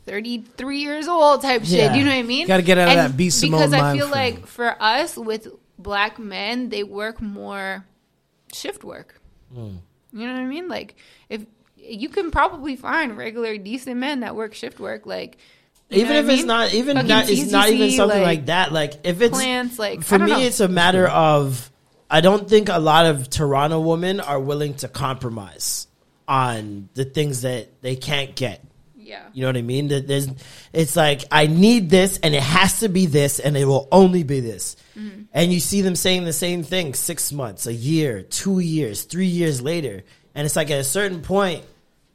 33 0.07 0.79
years 0.79 1.09
old 1.09 1.43
type 1.43 1.63
shit. 1.65 1.79
Yeah. 1.79 1.93
Do 1.93 1.99
you 1.99 2.05
know 2.05 2.11
what 2.11 2.19
I 2.19 2.23
mean? 2.23 2.47
Gotta 2.47 2.63
get 2.63 2.79
out 2.79 2.89
of 2.89 2.95
that 2.95 3.17
B. 3.17 3.31
Simone 3.31 3.61
Because 3.61 3.73
I 3.73 3.97
feel 3.97 4.09
like 4.09 4.47
for 4.47 4.77
us 4.81 5.17
with 5.17 5.49
black 5.79 6.19
men, 6.19 6.69
they 6.69 6.85
work 6.85 7.21
more 7.21 7.87
shift 8.53 8.85
work. 8.85 9.21
Hmm. 9.53 9.77
You 10.13 10.27
know 10.27 10.35
what 10.35 10.41
I 10.41 10.47
mean? 10.47 10.69
Like 10.69 10.97
if 11.29 11.47
you 11.77 12.09
can 12.09 12.31
probably 12.31 12.77
find 12.77 13.17
regular 13.17 13.57
decent 13.59 13.97
men 13.97 14.21
that 14.21 14.37
work 14.37 14.55
shift 14.55 14.79
work, 14.79 15.07
like 15.07 15.39
you 15.91 16.03
even 16.03 16.17
if 16.17 16.29
it's 16.29 16.39
mean? 16.39 16.47
not 16.47 16.75
even 16.75 16.97
Fucking 16.97 17.09
not 17.09 17.31
it's 17.31 17.51
not 17.51 17.69
even 17.69 17.91
something 17.91 18.23
like, 18.23 18.47
that 18.47 18.73
like 18.73 18.95
if 19.05 19.21
it's 19.21 19.37
plants, 19.37 19.79
like, 19.79 20.03
for 20.03 20.19
me 20.19 20.31
know. 20.31 20.41
it's 20.41 20.61
a 20.61 20.69
matter 20.69 21.07
of 21.07 21.71
I 22.11 22.21
don't 22.21 22.49
think 22.49 22.69
a 22.69 22.79
lot 22.79 23.07
of 23.07 23.29
Toronto 23.31 23.81
women 23.81 24.21
are 24.21 24.41
willing 24.41 24.75
to 24.75 24.89
compromise 24.89 25.87
on 26.29 26.89
the 26.95 27.05
things 27.05 27.43
that 27.43 27.83
they 27.83 27.97
can't 27.97 28.35
get. 28.35 28.65
Yeah. 28.97 29.23
You 29.33 29.43
know 29.43 29.49
what 29.49 29.57
I 29.57 29.63
mean? 29.63 29.89
That 29.89 30.09
There's, 30.09 30.29
it's 30.73 30.97
like 30.97 31.25
I 31.31 31.47
need 31.47 31.91
this, 31.91 32.19
and 32.23 32.35
it 32.35 32.43
has 32.43 32.81
to 32.81 32.89
be 32.89 33.07
this, 33.07 33.39
and 33.39 33.57
it 33.57 33.67
will 33.67 33.89
only 33.93 34.23
be 34.23 34.41
this. 34.41 34.77
Mm-hmm. 34.97 35.23
And 35.33 35.53
you 35.53 35.61
see 35.61 35.83
them 35.83 35.95
saying 35.95 36.25
the 36.25 36.33
same 36.33 36.63
thing 36.63 36.95
six 36.95 37.31
months, 37.31 37.67
a 37.67 37.73
year, 37.73 38.23
two 38.23 38.61
years, 38.61 39.03
three 39.03 39.27
years 39.27 39.61
later, 39.61 40.05
and 40.35 40.47
it's 40.47 40.57
like 40.57 40.71
at 40.71 40.81
a 40.81 40.85
certain 40.85 41.21
point, 41.21 41.65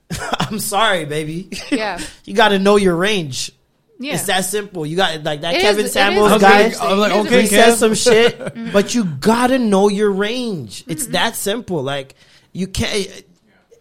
I'm 0.39 0.59
sorry, 0.59 1.05
baby. 1.05 1.49
Yeah. 1.71 1.99
you 2.25 2.33
got 2.33 2.49
to 2.49 2.59
know 2.59 2.75
your 2.75 2.95
range. 2.95 3.51
Yeah. 3.99 4.13
It's 4.13 4.25
that 4.27 4.45
simple. 4.45 4.85
You 4.85 4.95
got 4.95 5.23
like 5.23 5.41
that 5.41 5.55
It 5.55 5.57
is- 5.57 5.63
Kevin 5.63 5.81
it 5.81 5.85
is 5.87 5.93
Samuels 5.93 6.41
guy. 6.41 6.63
big 6.63 6.73
thing. 6.73 6.87
I'm 6.87 6.97
like, 6.99 7.11
he 7.11 7.19
okay, 7.19 7.45
says 7.47 7.75
Kev. 7.75 7.77
some 7.77 7.93
shit, 7.95 8.71
but 8.73 8.95
you 8.95 9.03
gotta 9.03 9.59
know 9.59 9.89
your 9.89 10.09
range. 10.09 10.85
It's 10.87 11.03
mm-hmm. 11.03 11.11
that 11.11 11.35
simple. 11.35 11.83
Like 11.83 12.15
you 12.53 12.67
can't. 12.67 13.25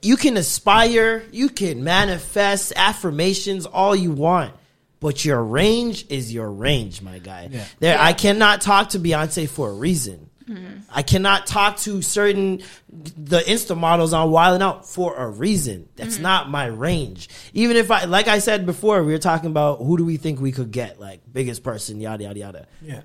You 0.01 0.17
can 0.17 0.37
aspire, 0.37 1.25
you 1.33 1.49
can 1.49 1.83
manifest 1.83 2.73
affirmations 2.77 3.67
all 3.67 3.97
you 3.97 4.13
want, 4.13 4.55
but 5.01 5.25
your 5.25 5.43
range 5.43 6.07
is 6.09 6.33
your 6.33 6.53
range, 6.53 7.03
my 7.03 7.19
guy. 7.19 7.49
Yeah. 7.51 7.65
There, 7.81 7.99
I 7.99 8.13
cannot 8.13 8.61
talk 8.61 8.91
to 8.91 9.01
Beyonce 9.01 9.49
for 9.49 9.71
a 9.71 9.73
reason. 9.73 10.28
Mm-hmm. 10.49 10.81
I 10.91 11.03
cannot 11.03 11.47
talk 11.47 11.77
to 11.79 12.01
certain 12.01 12.63
the 12.89 13.41
Insta 13.41 13.77
models 13.77 14.13
on 14.13 14.29
Wildin' 14.31 14.63
Out 14.63 14.89
for 14.89 15.15
a 15.17 15.29
reason. 15.29 15.89
That's 15.97 16.15
mm-hmm. 16.15 16.23
not 16.23 16.51
my 16.51 16.67
range. 16.67 17.29
Even 17.53 17.77
if 17.77 17.91
I, 17.91 18.05
like 18.05 18.29
I 18.29 18.39
said 18.39 18.65
before, 18.65 19.03
we 19.05 19.13
were 19.13 19.19
talking 19.19 19.51
about 19.51 19.79
who 19.79 19.99
do 19.99 20.05
we 20.05 20.17
think 20.17 20.41
we 20.41 20.53
could 20.53 20.71
get, 20.71 20.99
like 20.99 21.21
biggest 21.31 21.63
person, 21.63 22.01
yada 22.01 22.25
yada 22.25 22.39
yada. 22.39 22.67
Yeah. 22.83 23.03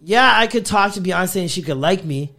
Yeah, 0.00 0.30
I 0.34 0.46
could 0.46 0.66
talk 0.66 0.92
to 0.92 1.00
Beyonce 1.00 1.40
and 1.42 1.50
she 1.50 1.62
could 1.62 1.78
like 1.78 2.04
me, 2.04 2.34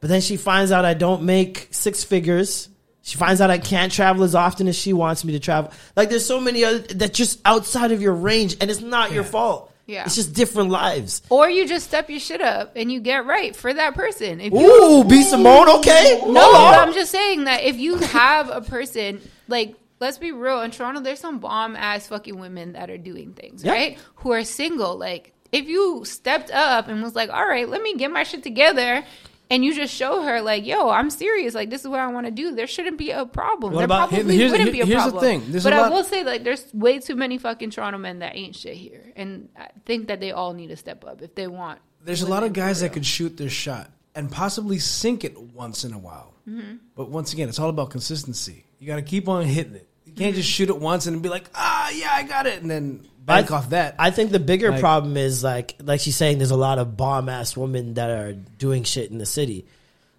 but 0.00 0.08
then 0.08 0.20
she 0.20 0.36
finds 0.36 0.72
out 0.72 0.84
I 0.84 0.94
don't 0.94 1.22
make 1.22 1.68
six 1.70 2.04
figures. 2.04 2.68
She 3.02 3.16
finds 3.16 3.40
out 3.40 3.50
I 3.50 3.58
can't 3.58 3.90
travel 3.90 4.24
as 4.24 4.34
often 4.34 4.68
as 4.68 4.76
she 4.76 4.92
wants 4.92 5.24
me 5.24 5.32
to 5.32 5.40
travel. 5.40 5.72
Like 5.96 6.10
there's 6.10 6.26
so 6.26 6.40
many 6.40 6.64
other 6.64 6.78
that's 6.78 7.16
just 7.16 7.40
outside 7.44 7.92
of 7.92 8.02
your 8.02 8.12
range, 8.12 8.56
and 8.60 8.70
it's 8.70 8.80
not 8.80 9.12
your 9.12 9.24
fault. 9.24 9.69
Yeah. 9.90 10.04
it's 10.04 10.14
just 10.14 10.32
different 10.34 10.70
lives. 10.70 11.22
Or 11.30 11.50
you 11.50 11.66
just 11.66 11.86
step 11.86 12.08
your 12.08 12.20
shit 12.20 12.40
up 12.40 12.72
and 12.76 12.90
you 12.92 13.00
get 13.00 13.26
right 13.26 13.54
for 13.56 13.72
that 13.74 13.94
person. 13.94 14.40
If 14.40 14.52
you, 14.52 14.60
Ooh, 14.60 15.04
B 15.04 15.22
Simone, 15.22 15.68
okay. 15.78 16.20
No, 16.26 16.52
but 16.52 16.78
I'm 16.78 16.92
just 16.94 17.10
saying 17.10 17.44
that 17.44 17.64
if 17.64 17.76
you 17.76 17.96
have 17.96 18.48
a 18.50 18.60
person 18.60 19.20
like 19.48 19.74
let's 19.98 20.16
be 20.18 20.32
real, 20.32 20.60
in 20.62 20.70
Toronto 20.70 21.00
there's 21.00 21.18
some 21.20 21.40
bomb 21.40 21.74
ass 21.76 22.06
fucking 22.06 22.38
women 22.38 22.72
that 22.74 22.88
are 22.88 22.98
doing 22.98 23.32
things, 23.34 23.64
Yeah. 23.64 23.72
right? 23.72 23.98
Who 24.16 24.32
are 24.32 24.44
single. 24.44 24.96
Like 24.96 25.32
if 25.52 25.66
you 25.66 26.04
stepped 26.04 26.50
up 26.52 26.86
and 26.88 27.02
was 27.02 27.16
like, 27.16 27.28
"All 27.30 27.44
right, 27.46 27.68
let 27.68 27.82
me 27.82 27.96
get 27.96 28.12
my 28.12 28.22
shit 28.22 28.42
together." 28.44 29.04
And 29.50 29.64
you 29.64 29.74
just 29.74 29.92
show 29.92 30.22
her 30.22 30.40
like, 30.40 30.64
"Yo, 30.64 30.88
I'm 30.90 31.10
serious. 31.10 31.54
Like 31.54 31.70
this 31.70 31.80
is 31.80 31.88
what 31.88 31.98
I 31.98 32.06
want 32.06 32.26
to 32.26 32.30
do." 32.30 32.54
There 32.54 32.68
shouldn't 32.68 32.98
be 32.98 33.10
a 33.10 33.26
problem. 33.26 33.72
What 33.72 33.78
there 33.80 33.84
about- 33.86 34.10
probably 34.10 34.36
Here's- 34.36 34.52
wouldn't 34.52 34.70
be 34.72 34.80
a 34.80 34.86
here's 34.86 35.04
the 35.04 35.10
problem. 35.10 35.22
thing. 35.40 35.50
There's 35.52 35.64
but 35.64 35.72
I 35.72 35.80
lot- 35.82 35.92
will 35.92 36.04
say 36.04 36.22
like 36.22 36.44
there's 36.44 36.66
way 36.72 37.00
too 37.00 37.16
many 37.16 37.36
fucking 37.36 37.70
Toronto 37.70 37.98
men 37.98 38.20
that 38.20 38.36
ain't 38.36 38.54
shit 38.54 38.76
here, 38.76 39.12
and 39.16 39.48
I 39.58 39.68
think 39.86 40.06
that 40.08 40.20
they 40.20 40.30
all 40.30 40.52
need 40.54 40.68
to 40.68 40.76
step 40.76 41.04
up 41.04 41.20
if 41.20 41.34
they 41.34 41.48
want. 41.48 41.80
There's 42.04 42.22
a 42.22 42.28
lot 42.28 42.44
of 42.44 42.52
guys 42.52 42.80
that 42.80 42.92
could 42.92 43.04
shoot 43.04 43.36
their 43.36 43.50
shot 43.50 43.90
and 44.14 44.30
possibly 44.30 44.78
sink 44.78 45.24
it 45.24 45.36
once 45.38 45.84
in 45.84 45.92
a 45.92 45.98
while. 45.98 46.34
Mm-hmm. 46.48 46.76
But 46.96 47.10
once 47.10 47.32
again, 47.32 47.48
it's 47.48 47.58
all 47.58 47.68
about 47.70 47.90
consistency. 47.90 48.64
You 48.78 48.86
got 48.86 48.96
to 48.96 49.02
keep 49.02 49.28
on 49.28 49.44
hitting 49.44 49.74
it. 49.74 49.88
You 50.06 50.12
can't 50.14 50.34
just 50.34 50.48
shoot 50.48 50.68
it 50.70 50.78
once 50.78 51.06
and 51.06 51.20
be 51.22 51.28
like, 51.28 51.50
ah, 51.54 51.90
yeah, 51.90 52.10
I 52.12 52.22
got 52.22 52.46
it, 52.46 52.62
and 52.62 52.70
then 52.70 53.06
bank 53.24 53.50
I- 53.50 53.56
off 53.56 53.70
that. 53.70 53.94
I 53.98 54.10
think 54.10 54.30
the 54.30 54.40
bigger 54.40 54.70
Like- 54.70 54.80
problem 54.80 55.16
is 55.16 55.42
like 55.44 55.76
like 55.82 56.00
she's 56.00 56.16
saying 56.16 56.38
there's 56.38 56.50
a 56.50 56.56
lot 56.56 56.78
of 56.78 56.96
bomb 56.96 57.28
ass 57.28 57.56
women 57.56 57.94
that 57.94 58.10
are 58.10 58.32
doing 58.32 58.84
shit 58.84 59.10
in 59.10 59.18
the 59.18 59.26
city. 59.26 59.66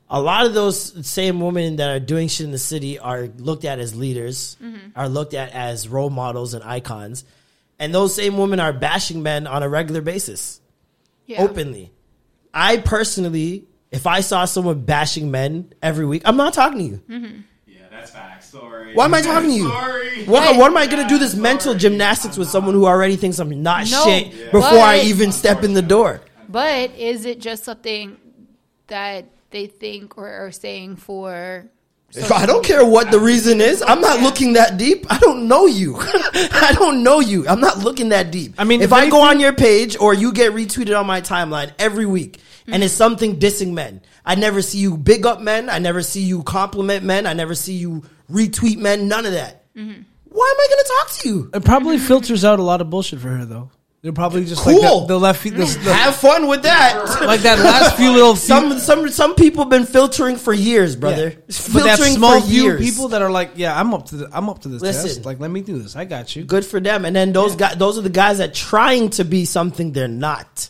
A 0.10 0.22
lot 0.22 0.46
of 0.46 0.54
those 0.54 1.08
same 1.08 1.40
women 1.40 1.78
that 1.78 1.90
are 1.90 2.00
doing 2.00 2.28
shit 2.28 2.46
in 2.46 2.52
the 2.52 2.58
city 2.58 3.00
are 3.00 3.30
looked 3.38 3.64
at 3.64 3.80
as 3.80 3.96
leaders, 3.96 4.58
mm-hmm. 4.62 4.90
are 4.94 5.08
looked 5.08 5.34
at 5.34 5.54
as 5.54 5.88
role 5.88 6.10
models 6.10 6.54
and 6.54 6.64
icons. 6.66 7.24
And 7.80 7.96
those 7.96 8.14
same 8.14 8.38
women 8.38 8.60
are 8.60 8.74
bashing 8.74 9.24
men 9.24 9.48
on 9.48 9.64
a 9.64 9.70
regular 9.70 10.02
basis, 10.02 10.60
Yeah. 11.26 11.42
openly. 11.42 11.92
I 12.54 12.78
personally, 12.78 13.64
if 13.90 14.06
I 14.06 14.20
saw 14.20 14.44
someone 14.44 14.82
bashing 14.82 15.32
men 15.32 15.72
every 15.82 16.06
week, 16.06 16.24
I'm 16.26 16.36
not 16.36 16.54
talking 16.54 16.78
to 16.80 16.84
you. 16.84 17.02
Mm-hmm. 17.10 17.40
Yeah, 17.68 17.80
that's 17.90 18.12
facts. 18.12 18.41
Sorry. 18.52 18.94
Why 18.94 19.06
am 19.06 19.14
I 19.14 19.22
talking 19.22 19.50
to 19.50 19.56
you? 19.56 19.70
Sorry. 19.70 20.26
What, 20.26 20.58
what 20.58 20.70
am 20.70 20.76
I 20.76 20.86
going 20.86 21.02
to 21.02 21.08
do 21.08 21.18
this 21.18 21.36
mental 21.36 21.74
gymnastics 21.74 22.38
with 22.38 22.50
someone 22.50 22.74
who 22.74 22.86
already 22.86 23.16
thinks 23.16 23.40
I'm 23.40 23.64
not 23.64 23.90
No, 23.90 24.04
shit 24.04 24.52
before 24.52 24.62
I 24.62 24.98
but- 24.98 25.06
even 25.06 25.32
step 25.32 25.64
in 25.64 25.74
the 25.74 25.82
door? 25.82 26.20
But 26.50 26.94
is 26.96 27.26
it 27.26 27.40
just 27.40 27.64
something 27.64 28.18
that 28.88 29.26
they 29.52 29.68
think 29.68 30.18
or 30.18 30.28
are 30.30 30.52
saying 30.52 30.98
for? 30.98 31.70
I 32.30 32.46
don't 32.46 32.66
care 32.66 32.86
what 32.86 33.10
the 33.10 33.22
reason 33.22 33.62
is. 33.62 33.82
I'm 33.82 34.02
not 34.02 34.20
looking 34.20 34.52
that 34.54 34.78
deep. 34.78 35.06
I 35.10 35.18
don't 35.20 35.48
know 35.48 35.66
you. 35.66 35.96
I 36.00 36.74
don't 36.78 37.04
know 37.04 37.22
you. 37.22 37.48
I'm 37.48 37.62
not 37.62 37.78
looking 37.78 38.10
that 38.10 38.32
deep. 38.32 38.56
I 38.58 38.66
mean, 38.66 38.82
if 38.82 38.90
the 38.90 38.98
I 38.98 39.10
go 39.10 39.22
on 39.22 39.40
your 39.40 39.54
page 39.54 39.96
or 39.98 40.14
you 40.14 40.34
get 40.34 40.52
retweeted 40.52 41.00
on 41.00 41.08
my 41.08 41.22
timeline 41.22 41.72
every 41.80 42.06
week 42.06 42.40
and 42.68 42.78
hmm. 42.78 42.84
it's 42.84 42.94
something 42.94 43.40
dissing 43.40 43.72
men, 43.72 44.02
I 44.26 44.36
never 44.36 44.62
see 44.62 44.80
you 44.80 44.98
big 44.98 45.26
up 45.26 45.40
men. 45.40 45.70
I 45.70 45.80
never 45.80 46.04
see 46.04 46.22
you 46.22 46.44
compliment 46.44 47.06
men. 47.06 47.26
I 47.26 47.32
never 47.32 47.56
see 47.56 47.76
you 47.76 48.04
retweet 48.32 48.78
men. 48.78 49.08
None 49.08 49.26
of 49.26 49.34
that. 49.34 49.66
Why 49.74 49.82
am 49.84 49.92
I 50.60 50.68
going 50.70 50.84
to 50.84 50.94
talk 51.00 51.12
to 51.22 51.30
you? 51.30 51.50
it 51.54 51.66
probably 51.66 51.98
filters 51.98 52.46
out 52.46 52.60
a 52.60 52.64
lot 52.64 52.82
of 52.82 52.90
bullshit 52.90 53.20
for 53.20 53.30
her, 53.30 53.46
though. 53.46 53.70
They're 54.02 54.12
probably 54.14 54.46
just 54.46 54.64
Cool. 54.64 54.82
like 54.82 55.08
the, 55.08 55.14
the 55.14 55.20
left 55.20 55.42
feet. 55.44 55.54
The, 55.56 55.64
mm. 55.64 55.84
the- 55.84 55.94
Have 55.94 56.16
fun 56.16 56.48
with 56.48 56.64
that. 56.64 57.04
like 57.22 57.42
that 57.42 57.60
last 57.60 57.96
few 57.98 58.12
little 58.12 58.36
some 58.52 58.80
some 58.80 59.08
some 59.10 59.36
people 59.36 59.62
have 59.64 59.70
been 59.70 59.86
filtering 59.86 60.38
for 60.38 60.54
years, 60.54 60.96
brother. 60.96 61.30
Yeah. 61.30 61.36
But 61.72 61.84
that 61.84 61.98
Filtering 61.98 62.16
small 62.16 62.42
for 62.42 62.48
few 62.48 62.64
years. 62.64 62.82
people 62.82 63.10
that 63.10 63.22
are 63.22 63.30
like, 63.30 63.52
yeah, 63.58 63.80
I'm 63.80 63.94
up 63.94 64.08
to 64.08 64.18
the, 64.18 64.30
I'm 64.36 64.50
up 64.50 64.60
to 64.64 64.70
this 64.70 64.82
Listen. 64.82 65.06
test. 65.06 65.26
Like, 65.26 65.40
let 65.40 65.52
me 65.52 65.62
do 65.62 65.78
this. 65.78 65.96
I 65.96 66.06
got 66.06 66.36
you. 66.36 66.46
good 66.46 66.66
for 66.66 66.80
them. 66.80 67.06
And 67.06 67.16
then 67.16 67.32
those 67.32 67.56
guys, 67.56 67.76
those 67.76 68.00
are 68.00 68.02
the 68.02 68.10
guys 68.10 68.40
that 68.40 68.56
trying 68.56 69.12
to 69.12 69.24
be 69.24 69.46
something 69.46 69.92
they're 69.92 70.08
not. 70.08 70.70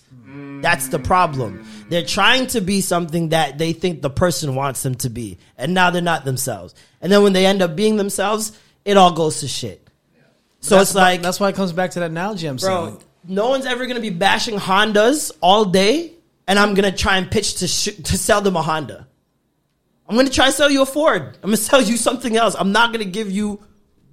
That's 0.61 0.89
the 0.89 0.99
problem. 0.99 1.65
They're 1.89 2.05
trying 2.05 2.47
to 2.47 2.61
be 2.61 2.81
something 2.81 3.29
that 3.29 3.57
they 3.57 3.73
think 3.73 4.01
the 4.01 4.09
person 4.11 4.55
wants 4.55 4.83
them 4.83 4.95
to 4.95 5.09
be, 5.09 5.39
and 5.57 5.73
now 5.73 5.89
they're 5.89 6.01
not 6.01 6.23
themselves. 6.25 6.75
And 7.01 7.11
then 7.11 7.23
when 7.23 7.33
they 7.33 7.45
end 7.45 7.61
up 7.61 7.75
being 7.75 7.97
themselves, 7.97 8.51
it 8.85 8.95
all 8.97 9.11
goes 9.11 9.39
to 9.41 9.47
shit. 9.47 9.87
So 10.59 10.79
it's 10.79 10.93
why- 10.93 11.01
like, 11.01 11.21
that's 11.23 11.39
why 11.39 11.49
it 11.49 11.55
comes 11.55 11.73
back 11.73 11.91
to 11.91 11.99
that 12.01 12.11
analogy 12.11 12.47
I'm 12.47 12.57
bro, 12.57 12.85
saying. 12.85 13.03
no 13.27 13.49
one's 13.49 13.65
ever 13.65 13.85
gonna 13.87 13.99
be 13.99 14.11
bashing 14.11 14.57
Hondas 14.59 15.31
all 15.41 15.65
day, 15.65 16.13
and 16.47 16.59
I'm 16.59 16.75
gonna 16.75 16.91
try 16.91 17.17
and 17.17 17.29
pitch 17.31 17.55
to 17.55 17.67
sh- 17.67 17.95
to 18.03 18.17
sell 18.17 18.41
them 18.41 18.55
a 18.55 18.61
Honda. 18.61 19.07
I'm 20.07 20.15
gonna 20.15 20.29
try 20.29 20.47
and 20.47 20.53
sell 20.53 20.69
you 20.69 20.81
a 20.83 20.85
Ford. 20.85 21.21
I'm 21.41 21.49
gonna 21.49 21.57
sell 21.71 21.81
you 21.81 21.97
something 21.97 22.37
else. 22.37 22.55
I'm 22.57 22.71
not 22.71 22.91
gonna 22.91 23.05
give 23.05 23.31
you 23.31 23.59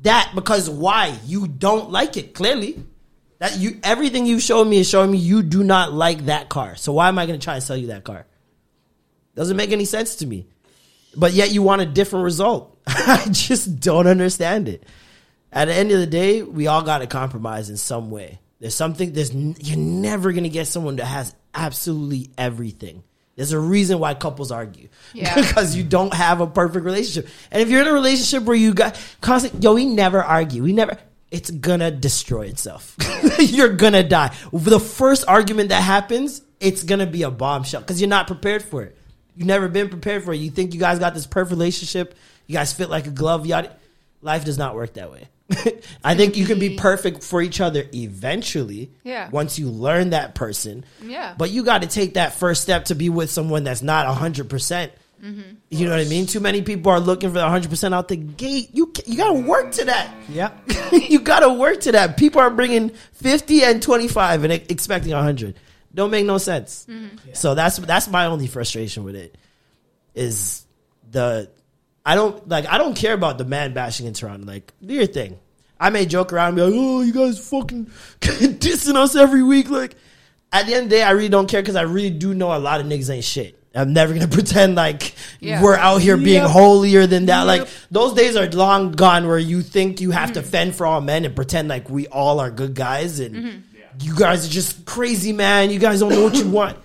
that 0.03 0.33
because 0.35 0.71
why? 0.71 1.19
You 1.27 1.49
don't 1.49 1.91
like 1.91 2.17
it. 2.17 2.33
Clearly, 2.35 2.83
that 3.41 3.59
you 3.59 3.79
everything 3.83 4.25
you've 4.25 4.43
shown 4.43 4.71
me 4.71 4.79
is 4.79 4.89
showing 4.89 5.11
me 5.11 5.19
you 5.19 5.43
do 5.43 5.63
not 5.63 5.93
like 5.93 6.27
that 6.27 6.49
car. 6.49 6.77
So 6.77 6.93
why 6.93 7.09
am 7.09 7.19
I 7.19 7.27
gonna 7.27 7.39
try 7.39 7.55
and 7.55 7.63
sell 7.63 7.77
you 7.77 7.89
that 7.89 8.05
car? 8.05 8.27
Doesn't 9.35 9.57
make 9.57 9.71
any 9.73 9.85
sense 9.85 10.15
to 10.17 10.27
me. 10.27 10.47
But 11.17 11.33
yet 11.35 11.51
you 11.53 11.63
want 11.63 11.83
a 11.83 11.87
different 11.87 12.25
result. 12.25 12.78
I 13.07 13.27
just 13.31 13.81
don't 13.81 14.07
understand 14.07 14.69
it. 14.69 14.85
At 15.53 15.67
the 15.67 15.75
end 15.75 15.93
of 15.93 16.01
the 16.01 16.07
day, 16.07 16.43
we 16.43 16.67
all 16.67 16.83
got 16.83 16.99
to 16.99 17.07
compromise 17.07 17.71
in 17.71 17.77
some 17.77 18.11
way. 18.11 18.39
There's 18.61 18.75
something. 18.75 19.13
There's 19.13 19.33
you're 19.35 19.79
never 19.79 20.33
gonna 20.33 20.49
get 20.49 20.67
someone 20.67 20.97
that 20.97 21.05
has 21.05 21.35
absolutely 21.55 22.31
everything. 22.37 23.05
There's 23.37 23.53
a 23.53 23.59
reason 23.59 24.01
why 24.01 24.15
couples 24.15 24.51
argue 24.51 24.89
Yeah. 25.15 25.33
because 25.41 25.77
you 25.77 25.85
don't 25.85 26.13
have 26.13 26.41
a 26.41 26.47
perfect 26.49 26.85
relationship. 26.85 27.31
And 27.53 27.63
if 27.63 27.69
you're 27.69 27.83
in 27.83 27.87
a 27.87 27.93
relationship 27.93 28.43
where 28.43 28.57
you 28.57 28.75
got 28.75 29.01
constant, 29.21 29.63
yo, 29.63 29.75
we 29.75 29.85
never 29.87 30.23
argue. 30.23 30.65
We 30.65 30.73
never. 30.73 30.99
It's 31.31 31.51
gonna 31.51 31.91
destroy 31.93 32.47
itself. 32.47 32.97
you're 33.39 33.75
gonna 33.75 34.03
die. 34.03 34.35
The 34.53 34.81
first 34.81 35.25
argument 35.29 35.69
that 35.69 35.83
happens, 35.83 36.43
it's 36.59 36.83
gonna 36.83 37.07
be 37.07 37.23
a 37.23 37.31
bombshell 37.31 37.81
because 37.83 38.01
you're 38.01 38.09
not 38.09 38.27
prepared 38.27 38.63
for 38.63 38.83
it. 38.83 38.97
You've 39.37 39.47
never 39.47 39.69
been 39.69 39.89
prepared 39.89 40.25
for 40.25 40.33
it. 40.33 40.39
You 40.39 40.51
think 40.51 40.75
you 40.75 40.81
guys 40.81 40.99
got 40.99 41.15
this 41.15 41.27
perfect 41.27 41.53
relationship. 41.53 42.17
You 42.49 42.55
guys 42.55 42.73
fit 42.73 42.91
like 42.91 43.07
a 43.07 43.11
glove. 43.11 43.47
Yada. 43.47 43.77
Life 44.21 44.45
does 44.45 44.59
not 44.59 44.75
work 44.75 44.95
that 44.95 45.13
way. 45.13 45.29
I 46.05 46.15
think 46.15 46.37
you 46.37 46.45
can 46.45 46.59
be 46.59 46.77
perfect 46.77 47.23
for 47.23 47.41
each 47.41 47.61
other 47.61 47.85
eventually. 47.95 48.91
Yeah. 49.05 49.31
Once 49.31 49.59
you 49.59 49.69
learn 49.69 50.11
that 50.11 50.35
person. 50.35 50.85
Yeah. 51.03 51.35
But 51.39 51.51
you 51.51 51.63
got 51.63 51.83
to 51.83 51.89
take 51.89 52.15
that 52.15 52.35
first 52.35 52.63
step 52.63 52.87
to 52.87 52.95
be 52.95 53.11
with 53.11 53.31
someone 53.31 53.65
that's 53.65 53.83
not 53.83 54.07
100%. 54.07 54.49
percent 54.49 54.93
mm-hmm. 55.23 55.41
You 55.71 55.87
know 55.87 55.93
what 55.93 56.01
I 56.01 56.09
mean? 56.09 56.27
Too 56.27 56.41
many 56.41 56.63
people 56.63 56.91
are 56.91 57.01
looking 57.01 57.33
for 57.33 57.39
100% 57.39 57.95
out 57.95 58.09
the 58.09 58.17
gate. 58.17 58.71
You 58.73 58.89
ca- 58.89 59.05
you 59.07 59.17
got 59.17 59.33
to 59.33 59.41
work 59.41 59.73
to 59.73 59.85
that. 59.85 60.15
Yeah. 60.29 60.53
you 60.93 61.21
got 61.21 61.41
to 61.41 61.53
work 61.53 61.81
to 61.83 61.93
that. 61.93 62.17
People 62.17 62.41
are 62.41 62.51
bringing 62.51 62.91
50 63.13 63.63
and 63.63 63.83
25 63.83 64.45
and 64.45 64.53
expecting 64.53 65.13
100. 65.13 65.55
Don't 65.95 66.11
make 66.11 66.27
no 66.27 66.39
sense. 66.39 66.87
Mm-hmm. 66.89 67.31
So 67.33 67.55
that's 67.55 67.79
that's 67.79 68.09
my 68.09 68.27
only 68.27 68.47
frustration 68.47 69.05
with 69.05 69.17
it 69.17 69.37
is 70.15 70.67
the 71.11 71.51
I 72.09 72.15
don't 72.15 72.49
like 72.49 72.67
I 72.67 72.79
don't 72.79 72.95
care 72.97 73.13
about 73.15 73.37
the 73.39 73.45
man 73.45 73.75
bashing 73.75 74.07
in 74.07 74.15
Toronto. 74.15 74.47
Like, 74.47 74.73
do 74.85 74.95
your 74.95 75.07
thing. 75.07 75.39
I 75.81 75.91
may 75.91 76.07
joke 76.07 76.33
around 76.33 76.49
and 76.49 76.57
be 76.57 76.63
like, 76.63 76.73
"Oh, 76.75 77.01
you 77.03 77.13
guys 77.13 77.39
fucking 77.39 77.87
dissing 78.21 78.97
us 78.97 79.15
every 79.15 79.43
week." 79.43 79.69
Like, 79.71 79.95
at 80.53 80.67
the 80.67 80.75
end 80.75 80.85
of 80.85 80.91
the 80.91 80.97
day, 80.97 81.03
I 81.03 81.11
really 81.11 81.29
don't 81.29 81.49
care 81.49 81.61
because 81.63 81.77
I 81.77 81.83
really 81.83 82.11
do 82.11 82.33
know 82.35 82.57
a 82.57 82.59
lot 82.59 82.81
of 82.81 82.87
niggas 82.87 83.11
ain't 83.11 83.25
shit. 83.25 83.55
I'm 83.75 83.93
never 83.93 84.15
gonna 84.15 84.27
pretend 84.41 84.75
like 84.75 85.15
Yeah. 85.41 85.63
we're 85.63 85.77
out 85.77 86.01
here 86.01 86.17
being 86.17 86.43
Yep. 86.43 86.51
holier 86.51 87.07
than 87.07 87.27
that. 87.27 87.43
Like 87.43 87.69
those 87.91 88.15
days 88.15 88.35
are 88.37 88.49
long 88.51 88.93
gone 88.93 89.29
where 89.29 89.39
you 89.39 89.61
think 89.63 90.01
you 90.01 90.11
have 90.11 90.33
to 90.33 90.41
Mm-hmm. 90.41 90.49
fend 90.51 90.75
for 90.75 90.87
all 90.87 91.01
men 91.03 91.25
and 91.27 91.37
pretend 91.37 91.69
like 91.69 91.89
we 91.91 92.07
all 92.09 92.41
are 92.41 92.51
good 92.51 92.75
guys 92.75 93.21
and 93.21 93.35
Mm-hmm. 93.37 93.59
you 94.01 94.17
guys 94.17 94.47
are 94.47 94.51
just 94.51 94.85
crazy, 94.87 95.33
man. 95.35 95.71
You 95.71 95.79
guys 95.79 96.01
don't 96.01 96.11
know 96.11 96.25
what 96.25 96.35
you 96.35 96.49
want. 96.61 96.79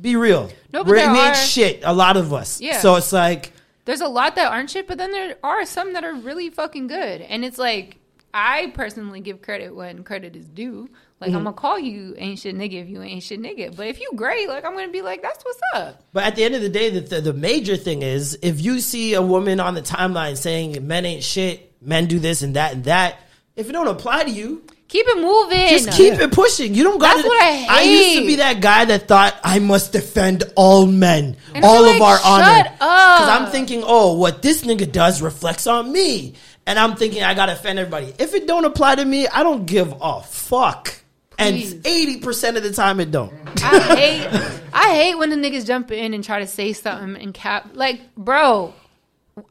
Be 0.00 0.16
real. 0.16 0.50
No, 0.72 0.82
but 0.82 0.86
We're- 0.90 1.02
there 1.02 1.12
we 1.12 1.20
ain't 1.20 1.36
shit. 1.36 1.82
A 1.84 1.92
lot 1.92 2.16
of 2.16 2.32
us. 2.32 2.60
Yeah. 2.60 2.80
So 2.80 2.96
it's 2.96 3.12
like 3.12 3.52
There's 3.84 4.00
a 4.00 4.08
lot 4.08 4.36
that 4.36 4.52
aren't 4.52 4.70
shit, 4.70 4.86
but 4.86 4.98
then 4.98 5.10
there 5.10 5.36
are 5.42 5.64
some 5.66 5.92
that 5.94 6.04
are 6.04 6.14
really 6.14 6.50
fucking 6.50 6.86
good. 6.86 7.20
And 7.20 7.44
it's 7.44 7.58
like 7.58 7.98
I 8.34 8.72
personally 8.74 9.20
give 9.20 9.42
credit 9.42 9.74
when 9.74 10.04
credit 10.04 10.36
is 10.36 10.46
due. 10.46 10.88
Like 11.20 11.30
Mm-hmm. 11.30 11.36
I'm 11.36 11.44
gonna 11.44 11.56
call 11.56 11.78
you 11.78 12.14
ain't 12.18 12.38
shit 12.38 12.56
nigga 12.56 12.82
if 12.82 12.88
you 12.88 13.00
ain't 13.02 13.22
shit 13.22 13.40
nigga. 13.40 13.76
But 13.76 13.86
if 13.86 14.00
you 14.00 14.10
great, 14.16 14.48
like 14.48 14.64
I'm 14.64 14.74
gonna 14.74 14.88
be 14.88 15.02
like, 15.02 15.22
that's 15.22 15.44
what's 15.44 15.60
up. 15.74 16.02
But 16.12 16.24
at 16.24 16.36
the 16.36 16.44
end 16.44 16.54
of 16.54 16.62
the 16.62 16.68
day, 16.68 16.90
the, 16.90 17.00
the, 17.00 17.20
the 17.20 17.32
major 17.32 17.76
thing 17.76 18.02
is 18.02 18.38
if 18.42 18.60
you 18.60 18.80
see 18.80 19.14
a 19.14 19.22
woman 19.22 19.60
on 19.60 19.74
the 19.74 19.82
timeline 19.82 20.36
saying 20.36 20.84
men 20.86 21.04
ain't 21.06 21.22
shit, 21.22 21.74
men 21.80 22.06
do 22.06 22.18
this 22.18 22.42
and 22.42 22.56
that 22.56 22.72
and 22.72 22.84
that, 22.84 23.20
if 23.54 23.68
it 23.68 23.72
don't 23.72 23.86
apply 23.86 24.24
to 24.24 24.30
you, 24.30 24.64
Keep 24.92 25.06
it 25.08 25.22
moving. 25.22 25.68
just 25.68 25.92
keep 25.96 26.12
it 26.20 26.32
pushing. 26.32 26.74
You 26.74 26.84
don't 26.84 26.98
got 26.98 27.14
That's 27.14 27.26
what 27.26 27.42
I 27.42 27.52
hate. 27.54 27.70
I 27.70 27.82
used 27.82 28.20
to 28.20 28.26
be 28.26 28.36
that 28.36 28.60
guy 28.60 28.84
that 28.84 29.08
thought 29.08 29.34
I 29.42 29.58
must 29.58 29.90
defend 29.90 30.44
all 30.54 30.84
men, 30.84 31.38
And 31.54 31.64
all 31.64 31.82
of 31.86 31.98
like, 31.98 32.02
our 32.02 32.18
honor. 32.22 32.44
shut 32.44 32.66
up. 32.66 32.76
Because 32.78 33.28
I'm 33.40 33.50
thinking, 33.50 33.84
oh, 33.86 34.18
what 34.18 34.42
this 34.42 34.64
nigga 34.64 34.92
does 34.92 35.22
reflects 35.22 35.66
on 35.66 35.90
me, 35.90 36.34
and 36.66 36.78
I'm 36.78 36.94
thinking 36.96 37.22
I 37.22 37.32
gotta 37.32 37.52
offend 37.54 37.78
everybody. 37.78 38.12
If 38.18 38.34
it 38.34 38.46
don't 38.46 38.66
apply 38.66 38.96
to 38.96 39.04
me, 39.06 39.26
I 39.26 39.42
don't 39.42 39.64
give 39.64 39.94
a 39.98 40.20
fuck. 40.20 40.94
Please. 41.38 41.72
And 41.72 41.86
eighty 41.86 42.20
percent 42.20 42.58
of 42.58 42.62
the 42.62 42.72
time, 42.74 43.00
it 43.00 43.10
don't. 43.10 43.32
I 43.62 43.96
hate 43.96 44.60
I 44.74 44.94
hate 44.94 45.14
when 45.14 45.30
the 45.30 45.36
niggas 45.36 45.66
jump 45.66 45.90
in 45.90 46.12
and 46.12 46.22
try 46.22 46.40
to 46.40 46.46
say 46.46 46.74
something 46.74 47.16
and 47.20 47.32
cap 47.32 47.70
like, 47.72 48.14
bro, 48.14 48.74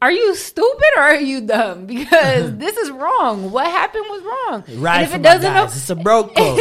are 0.00 0.12
you 0.12 0.34
stupid 0.36 0.86
or 0.96 1.02
are 1.02 1.14
you 1.20 1.40
dumb? 1.40 1.86
Because 1.92 2.56
this 2.64 2.76
is 2.76 2.90
wrong. 2.90 3.50
What 3.50 3.66
happened 3.66 4.04
was 4.08 4.22
wrong. 4.22 4.64
Right 4.80 5.02
if 5.02 5.14
it 5.14 5.22
doesn't 5.22 5.52
guys. 5.52 5.76
It's 5.76 5.90
a 5.90 5.96
bro 5.96 6.24
code. 6.36 6.58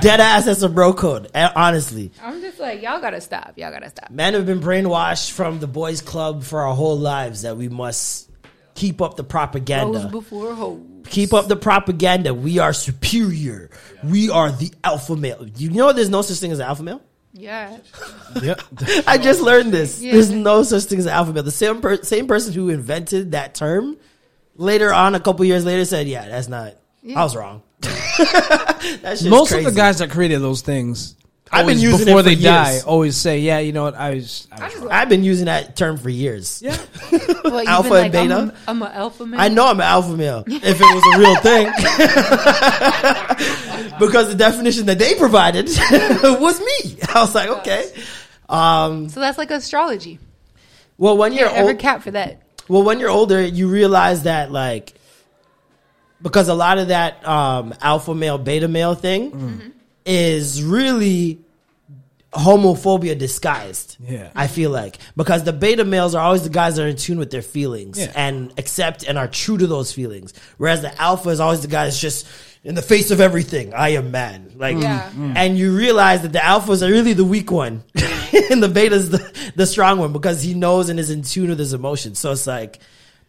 Dead 0.00 0.20
ass, 0.20 0.44
that's 0.46 0.62
a 0.62 0.68
bro 0.68 0.92
code. 0.92 1.28
eh, 1.34 1.48
Honestly, 1.54 2.10
I'm 2.22 2.40
just 2.40 2.58
like, 2.58 2.82
y'all 2.82 3.00
gotta 3.00 3.20
stop. 3.20 3.54
Y'all 3.56 3.70
gotta 3.72 3.90
stop. 3.90 4.10
men 4.10 4.34
have 4.34 4.46
been 4.46 4.60
brainwashed 4.60 5.30
from 5.32 5.58
the 5.60 5.66
boys' 5.66 6.00
club 6.00 6.42
for 6.44 6.60
our 6.62 6.74
whole 6.74 6.98
lives 6.98 7.42
that 7.42 7.56
we 7.56 7.68
must 7.68 8.30
keep 8.74 9.00
up 9.02 9.16
the 9.16 9.22
Rose 9.22 9.30
propaganda. 9.30 10.08
before 10.08 10.54
hoes. 10.54 10.80
Keep 11.08 11.32
up 11.34 11.48
the 11.48 11.56
propaganda. 11.56 12.32
We 12.32 12.58
are 12.60 12.72
superior. 12.72 13.70
We 14.04 14.30
are 14.30 14.50
the 14.52 14.72
alpha 14.84 15.16
male. 15.16 15.46
You 15.56 15.70
know, 15.70 15.92
there's 15.92 16.08
no 16.08 16.22
such 16.22 16.38
thing 16.38 16.52
as 16.52 16.58
an 16.60 16.66
alpha 16.66 16.82
male. 16.84 17.02
Yeah. 17.32 17.78
Yep. 18.42 18.60
I 19.06 19.18
just 19.18 19.40
learned 19.40 19.72
this. 19.72 20.00
Yeah. 20.02 20.12
There's 20.12 20.30
no 20.30 20.62
such 20.62 20.84
thing 20.84 20.98
as 20.98 21.06
an 21.06 21.12
alpha 21.12 21.32
male. 21.32 21.42
The 21.42 21.50
same 21.50 21.80
per- 21.80 22.02
same 22.02 22.26
person 22.26 22.52
who 22.52 22.68
invented 22.68 23.32
that 23.32 23.54
term 23.54 23.96
later 24.56 24.92
on, 24.92 25.14
a 25.14 25.20
couple 25.20 25.44
years 25.44 25.64
later, 25.64 25.84
said, 25.84 26.06
"Yeah, 26.08 26.28
that's 26.28 26.48
not. 26.48 26.74
I 27.16 27.22
was 27.22 27.34
wrong." 27.34 27.62
that 27.80 28.76
shit's 29.18 29.24
Most 29.24 29.50
crazy. 29.50 29.66
of 29.66 29.72
the 29.72 29.76
guys 29.76 29.98
that 29.98 30.10
created 30.10 30.40
those 30.42 30.60
things, 30.60 31.16
I've 31.54 31.66
been 31.66 31.76
always, 31.76 31.82
using 31.82 32.00
it 32.00 32.04
before 32.06 32.20
for 32.20 32.22
they 32.30 32.34
die, 32.36 32.70
years. 32.72 32.84
always 32.84 33.14
say, 33.16 33.40
"Yeah, 33.40 33.58
you 33.58 33.72
know 33.72 33.82
what? 33.84 33.94
I 33.94 34.14
was. 34.14 34.48
I 34.50 34.68
was 34.68 34.88
I've 34.90 35.10
been 35.10 35.22
using 35.22 35.44
that 35.46 35.76
term 35.76 35.98
for 35.98 36.08
years. 36.08 36.62
Yeah, 36.64 36.76
What, 37.42 37.66
Alpha 37.68 37.90
been 37.90 38.04
and 38.04 38.14
like, 38.14 38.14
I'm 38.14 38.28
beta? 38.28 38.54
a- 38.66 38.70
I'm 38.70 38.82
an 38.82 38.92
alpha 38.92 39.26
man. 39.26 39.38
I 39.40 39.48
know 39.48 39.66
I'm 39.66 39.78
an 39.78 39.86
alpha 39.86 40.16
male 40.16 40.44
if 40.46 40.64
it 40.64 40.80
was 40.80 41.14
a 41.14 41.18
real 41.18 41.36
thing. 41.44 41.66
because 44.00 44.28
the 44.28 44.34
definition 44.36 44.86
that 44.86 44.98
they 44.98 45.14
provided 45.14 45.66
was 46.40 46.60
me. 46.60 46.96
I 47.14 47.20
was 47.20 47.34
like, 47.34 47.48
okay. 47.60 47.92
Um, 48.48 49.08
So 49.08 49.20
that's 49.20 49.38
like 49.38 49.50
astrology. 49.50 50.18
well, 50.98 51.16
when 51.16 51.32
you're 51.32 51.48
Ever 51.50 51.70
old, 51.70 51.78
cap 51.78 52.02
for 52.02 52.10
that? 52.12 52.40
well, 52.68 52.82
when 52.82 53.00
you're 53.00 53.10
older, 53.10 53.40
you 53.42 53.68
realize 53.68 54.22
that 54.24 54.50
like 54.52 54.94
because 56.22 56.48
a 56.48 56.54
lot 56.54 56.78
of 56.78 56.88
that 56.88 57.26
um, 57.28 57.74
alpha 57.82 58.14
male 58.14 58.38
beta 58.38 58.68
male 58.68 58.94
thing 58.94 59.72
is 60.06 60.62
really 60.62 61.40
homophobia 62.32 63.18
disguised. 63.18 63.96
Yeah. 64.00 64.30
I 64.34 64.46
feel 64.46 64.70
like 64.70 64.98
because 65.16 65.44
the 65.44 65.52
beta 65.52 65.84
males 65.84 66.14
are 66.14 66.22
always 66.22 66.42
the 66.44 66.50
guys 66.50 66.76
that 66.76 66.84
are 66.84 66.88
in 66.88 66.96
tune 66.96 67.18
with 67.18 67.30
their 67.30 67.42
feelings 67.42 67.98
Yeah. 67.98 68.12
and 68.14 68.52
accept 68.58 69.04
and 69.04 69.18
are 69.18 69.28
true 69.28 69.58
to 69.58 69.66
those 69.66 69.92
feelings, 69.92 70.32
whereas 70.56 70.80
the 70.82 70.98
alpha 71.00 71.28
is 71.30 71.40
always 71.40 71.60
the 71.60 71.68
guy 71.68 71.84
that's 71.84 72.00
just 72.00 72.26
in 72.64 72.74
the 72.74 72.82
face 72.82 73.10
of 73.10 73.20
everything. 73.20 73.74
I 73.74 73.90
am 73.90 74.10
man, 74.10 74.52
like, 74.56 74.76
Yeah. 74.78 75.08
Mm-hmm. 75.10 75.36
and 75.36 75.58
you 75.58 75.76
realize 75.76 76.22
that 76.22 76.32
the 76.32 76.38
alphas 76.38 76.86
are 76.86 76.90
really 76.90 77.12
the 77.12 77.24
weak 77.24 77.50
one, 77.50 77.82
and 78.50 78.62
the 78.62 78.68
beta's 78.68 79.10
the 79.10 79.52
the 79.56 79.66
strong 79.66 79.98
one 79.98 80.12
because 80.12 80.42
he 80.42 80.54
knows 80.54 80.88
and 80.88 80.98
is 80.98 81.10
in 81.10 81.22
tune 81.22 81.50
with 81.50 81.58
his 81.58 81.74
emotions. 81.74 82.18
So 82.18 82.32
it's 82.32 82.46
like 82.46 82.78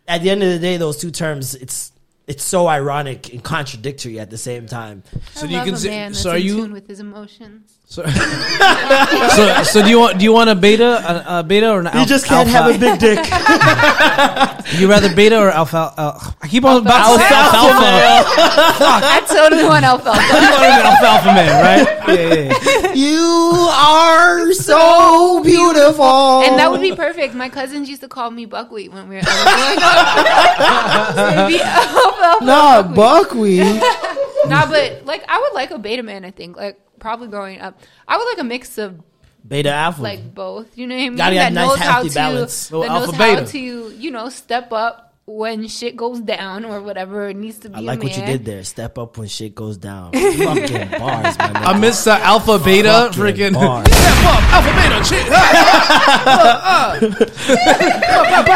at 0.07 0.21
the 0.21 0.29
end 0.29 0.43
of 0.43 0.49
the 0.49 0.59
day, 0.59 0.77
those 0.77 0.97
two 0.97 1.11
terms, 1.11 1.55
it's 1.55 1.91
it's 2.25 2.43
so 2.43 2.67
ironic 2.67 3.33
and 3.33 3.43
contradictory 3.43 4.17
at 4.17 4.29
the 4.29 4.37
same 4.37 4.65
time. 4.65 5.03
So 5.33 5.45
I 5.45 5.47
do 5.49 5.53
you 5.53 5.59
can 5.59 5.67
a 5.67 5.71
consider? 5.71 5.91
man 5.93 6.11
that's 6.13 6.21
So 6.23 6.29
are 6.31 6.37
in 6.37 6.43
you? 6.45 6.55
tune 6.55 6.71
with 6.71 6.87
his 6.87 7.01
emotions? 7.01 7.69
So, 7.85 8.01
so, 9.35 9.63
so 9.63 9.83
do 9.83 9.89
you 9.89 9.99
want? 9.99 10.17
Do 10.17 10.23
you 10.23 10.33
want 10.33 10.49
a 10.49 10.55
beta, 10.55 10.83
a, 10.85 11.39
a 11.39 11.43
beta 11.43 11.69
or 11.69 11.81
an 11.81 11.87
alpha? 11.87 11.99
You 11.99 12.05
just 12.05 12.25
can't 12.25 12.49
have 12.49 12.73
a 12.73 12.77
big 12.79 12.99
dick. 12.99 13.19
You 14.79 14.89
rather 14.89 15.13
beta 15.13 15.37
or 15.37 15.51
alpha? 15.51 15.93
Uh, 15.95 16.31
I 16.41 16.47
keep 16.47 16.63
on 16.63 16.81
about 16.81 17.13
to 17.13 17.19
say 17.19 17.35
Alpha. 17.35 17.57
alpha. 17.57 17.85
alpha. 17.85 19.05
I 19.05 19.19
totally 19.27 19.65
want 19.65 19.85
alpha. 19.85 20.09
You 20.09 20.15
want 20.15 20.63
an 20.63 20.85
alpha, 20.87 21.05
alpha 21.05 21.27
man, 21.27 21.51
right? 21.61 21.87
Yeah, 22.07 22.33
yeah, 22.33 22.87
yeah. 22.87 22.93
you 22.93 23.67
are 23.69 24.51
so 24.53 25.43
beautiful, 25.43 26.41
And 26.41 26.57
that 26.57 26.71
would 26.71 26.81
be 26.81 26.95
perfect. 26.95 27.35
My 27.35 27.49
cousins 27.49 27.89
used 27.89 28.01
to 28.01 28.07
call 28.07 28.31
me 28.31 28.45
buckwheat 28.45 28.91
when 28.91 29.09
we 29.09 29.15
were 29.17 29.21
growing 29.21 29.79
up. 29.83 31.13
So 31.13 31.47
be 31.49 31.61
alpha, 31.61 32.23
alpha, 32.23 32.45
nah, 32.45 32.81
buckwheat. 32.81 33.61
buckwheat. 33.61 34.49
Nah, 34.49 34.65
but 34.65 35.05
like 35.05 35.23
I 35.27 35.39
would 35.39 35.53
like 35.53 35.71
a 35.71 35.77
beta 35.77 36.01
man. 36.03 36.25
I 36.25 36.31
think 36.31 36.55
like 36.57 36.79
probably 37.03 37.27
growing 37.27 37.59
up, 37.59 37.77
I 38.07 38.17
would 38.17 38.23
like 38.23 38.39
a 38.39 38.43
mix 38.45 38.79
of 38.79 38.99
Beta 39.45 39.69
alpha. 39.69 40.01
like 40.01 40.33
both. 40.33 40.75
You 40.77 40.87
know 40.87 40.95
what 40.95 41.01
I 41.01 41.09
mean? 41.09 41.17
Gotta 41.17 41.35
have 41.35 41.53
that 41.53 41.53
nice, 41.53 41.67
knows 41.67 41.77
how 41.79 42.01
to 42.01 42.09
balance. 42.09 42.69
that 42.69 42.77
Little 42.77 42.95
knows 42.95 43.07
alpha, 43.09 43.35
how 43.35 43.43
to 43.43 43.59
you 43.59 44.09
know 44.09 44.29
step 44.29 44.71
up 44.71 45.13
when 45.25 45.67
shit 45.67 45.95
goes 45.95 46.19
down 46.21 46.65
or 46.65 46.81
whatever 46.81 47.29
it 47.29 47.35
needs 47.35 47.59
to 47.59 47.69
be. 47.69 47.75
I 47.75 47.79
like 47.79 47.99
a 47.99 48.03
what 48.03 48.17
you 48.17 48.25
did 48.25 48.45
there. 48.45 48.63
Step 48.63 48.97
up 48.97 49.17
when 49.17 49.27
shit 49.27 49.53
goes 49.53 49.77
down. 49.77 50.13
Fucking 50.13 50.89
bars, 50.99 51.37
man. 51.37 51.55
I 51.57 51.77
miss 51.77 52.03
the 52.05 52.13
alpha 52.13 52.57
beta 52.57 53.09
freaking. 53.11 53.53
bars. 53.53 53.85
Step 53.93 54.25
up, 54.25 54.43
alpha 54.55 54.71
beta, 54.79 55.03
shit. 55.03 55.27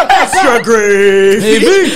Hey, 0.67 1.59
B, 1.59 1.89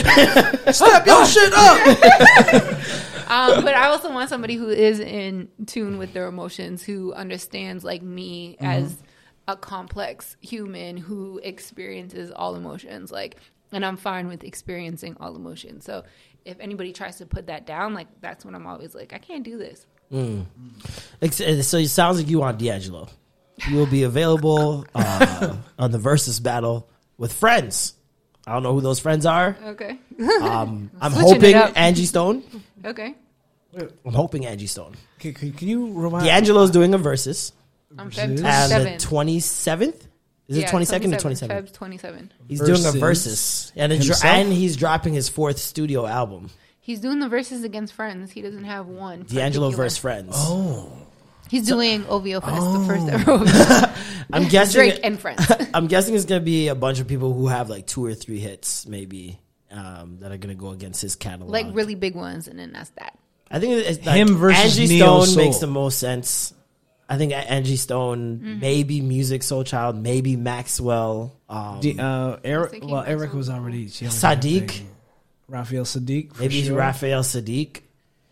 step 0.72 1.06
your 1.06 1.26
shit 1.26 1.52
up. 1.54 3.11
Um, 3.32 3.64
but 3.64 3.74
I 3.76 3.88
also 3.88 4.12
want 4.12 4.30
somebody 4.30 4.56
who 4.56 4.70
is 4.70 5.00
in 5.00 5.48
tune 5.66 5.98
with 5.98 6.14
their 6.14 6.28
emotions, 6.28 6.84
who 6.84 7.14
understands 7.14 7.84
like 7.84 8.02
me 8.02 8.58
Mm-hmm. 8.62 8.66
as 8.66 8.98
a 9.48 9.56
complex 9.56 10.38
human 10.42 10.98
who 10.98 11.40
experiences 11.44 12.32
all 12.32 12.56
emotions. 12.56 13.12
Like, 13.12 13.38
and 13.72 13.84
I'm 13.86 13.98
fine 13.98 14.28
with 14.28 14.44
experiencing 14.44 15.18
all 15.20 15.36
emotions. 15.36 15.84
So 15.86 16.04
if 16.46 16.60
anybody 16.60 16.94
tries 16.94 17.18
to 17.18 17.26
put 17.26 17.48
that 17.48 17.66
down, 17.66 17.94
like 17.94 18.08
that's 18.22 18.46
when 18.46 18.54
I'm 18.54 18.68
always 18.68 18.94
like, 18.94 19.14
I 19.14 19.18
can't 19.18 19.44
do 19.44 19.58
this. 19.58 19.86
Ex- 21.22 21.42
uh, 21.42 21.62
So 21.64 21.78
it 21.78 21.88
sounds 21.88 22.18
like 22.18 22.28
you 22.30 22.40
want 22.40 22.60
D'Angelo. 22.60 23.08
You 23.70 23.78
will 23.78 23.86
be 23.86 24.04
available 24.04 24.86
uh, 24.96 25.56
on 25.80 25.92
the 25.92 25.98
versus 25.98 26.40
battle 26.40 26.90
with 27.18 27.32
friends. 27.34 27.94
I 28.48 28.54
don't 28.54 28.64
know 28.64 28.74
who 28.74 28.82
those 28.82 29.00
friends 29.00 29.26
are. 29.26 29.56
Okay. 29.64 29.98
Um, 30.42 30.92
I'm 31.02 31.12
Switching 31.14 31.30
it 31.30 31.34
hoping 31.34 31.56
up. 31.56 31.72
Angie 31.76 32.06
Stone. 32.06 32.44
Okay. 32.86 33.16
I'm 33.76 34.14
hoping 34.14 34.46
Angie 34.46 34.68
Stone. 34.68 34.94
Can, 35.20 35.34
can, 35.34 35.52
can 35.54 35.68
you 35.68 35.94
remind? 35.94 36.26
D'Angelo's 36.26 36.70
doing 36.72 36.94
a 36.94 36.98
versus. 37.00 37.54
I'm 37.98 38.12
Feb 38.12 38.24
And 38.24 38.38
the 38.38 38.98
27. 39.00 39.92
27th? 39.94 40.08
Is 40.48 40.58
it 40.58 40.68
22nd 40.68 41.14
or 41.14 41.18
27th? 41.18 41.48
Feb 41.50 41.74
27. 41.74 42.32
He's 42.48 42.60
doing 42.60 42.72
a 42.86 42.92
Versus 42.92 43.00
versus. 43.00 43.72
And, 43.76 43.92
a 43.92 43.96
dro- 43.96 44.06
himself? 44.06 44.26
and 44.26 44.54
he's 44.54 44.76
dropping 44.76 45.14
his 45.14 45.28
fourth 45.30 45.58
studio 45.58 46.06
album. 46.06 46.50
He's 46.82 47.00
doing 47.00 47.20
the 47.20 47.30
verses 47.30 47.64
against 47.64 47.94
friends. 47.94 48.32
He 48.32 48.42
doesn't 48.42 48.66
have 48.66 48.88
one. 48.88 49.24
D'Angelo 49.24 49.68
particular. 49.68 49.72
versus 49.86 49.98
Friends. 49.98 50.34
Oh. 50.36 50.92
He's 51.50 51.66
doing 51.68 52.06
OVO 52.08 52.42
Fest, 52.42 52.62
the 52.74 52.86
first 52.88 53.10
ever 53.10 53.32
OVO. 53.32 53.46
I'm 54.34 54.48
guessing 54.48 54.80
Drake 54.80 54.94
it- 54.96 55.02
and 55.04 55.20
friends. 55.20 55.46
I'm 55.74 55.88
guessing 55.88 56.16
it's 56.16 56.26
gonna 56.26 56.42
be 56.42 56.68
a 56.70 56.76
bunch 56.76 57.00
of 57.00 57.08
people 57.08 57.34
who 57.34 57.48
have 57.48 57.70
like 57.70 57.88
two 57.88 58.04
or 58.06 58.14
three 58.14 58.40
hits, 58.40 58.86
maybe, 58.88 59.40
um, 59.72 60.18
that 60.20 60.32
are 60.32 60.38
gonna 60.38 60.56
go 60.56 60.70
against 60.70 61.02
his 61.02 61.16
catalog. 61.16 61.52
like 61.52 61.68
really 61.74 61.96
big 61.96 62.16
ones, 62.16 62.48
and 62.48 62.58
then 62.60 62.72
that's 62.74 62.90
that. 62.92 63.18
I 63.50 63.60
think 63.60 63.74
it's 63.86 64.06
like 64.06 64.16
Him 64.16 64.38
versus 64.38 64.80
Angie 64.80 64.96
Neo 64.96 65.24
Stone 65.26 65.36
makes 65.44 65.58
the 65.58 65.68
most 65.68 66.00
sense. 66.00 66.54
I 67.10 67.18
think 67.18 67.34
Angie 67.34 67.76
Stone, 67.76 68.38
Mm-hmm. 68.40 68.60
maybe 68.62 69.02
Musiq 69.02 69.40
Soulchild, 69.40 70.00
maybe 70.00 70.38
Maxwell, 70.38 71.36
um, 71.50 71.82
D- 71.82 72.00
uh, 72.00 72.38
Eric. 72.46 72.72
thinking 72.72 72.90
Well, 72.90 73.02
about 73.02 73.12
Eric 73.12 73.32
some- 73.32 73.38
was 73.40 73.50
already. 73.50 73.90
she 73.90 74.06
already 74.06 74.22
had 74.22 74.38
a 74.38 74.40
Saadiq, 74.48 74.72
thing. 74.72 74.88
Raphael 75.50 75.84
Saadiq. 75.84 76.34
for 76.34 76.42
maybe 76.44 76.64
sure. 76.64 76.78
Raphael 76.78 77.24
Saadiq. 77.24 77.82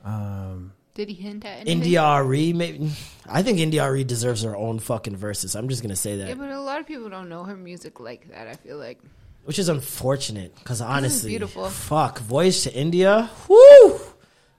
Um, 0.06 0.72
Did 1.00 1.08
he 1.08 1.14
hint 1.16 1.46
at 1.46 1.62
anything? 1.62 1.78
India.Arie, 1.78 2.52
maybe. 2.52 2.92
I 3.26 3.42
think 3.42 3.60
India.Arie 3.60 4.04
deserves 4.04 4.44
her 4.44 4.54
own 4.54 4.80
fucking 4.80 5.16
verses. 5.16 5.56
I'm 5.56 5.70
just 5.70 5.82
gonna 5.82 5.96
say 5.96 6.18
that, 6.18 6.28
Yeah, 6.28 6.34
but 6.34 6.50
a 6.50 6.60
lot 6.60 6.82
of 6.82 6.88
people 6.88 7.08
don't 7.10 7.30
know 7.30 7.46
her 7.46 7.56
music 7.56 8.02
like 8.02 8.30
that. 8.32 8.48
I 8.50 8.56
feel 8.56 8.78
like. 8.78 9.00
which 9.46 9.60
is 9.60 9.70
unfortunate 9.70 10.54
because 10.56 10.82
honestly, 10.82 11.30
beautiful. 11.30 11.70
fuck, 11.70 12.20
voice 12.20 12.64
to 12.64 12.74
India, 12.74 13.30
whoo, 13.48 14.02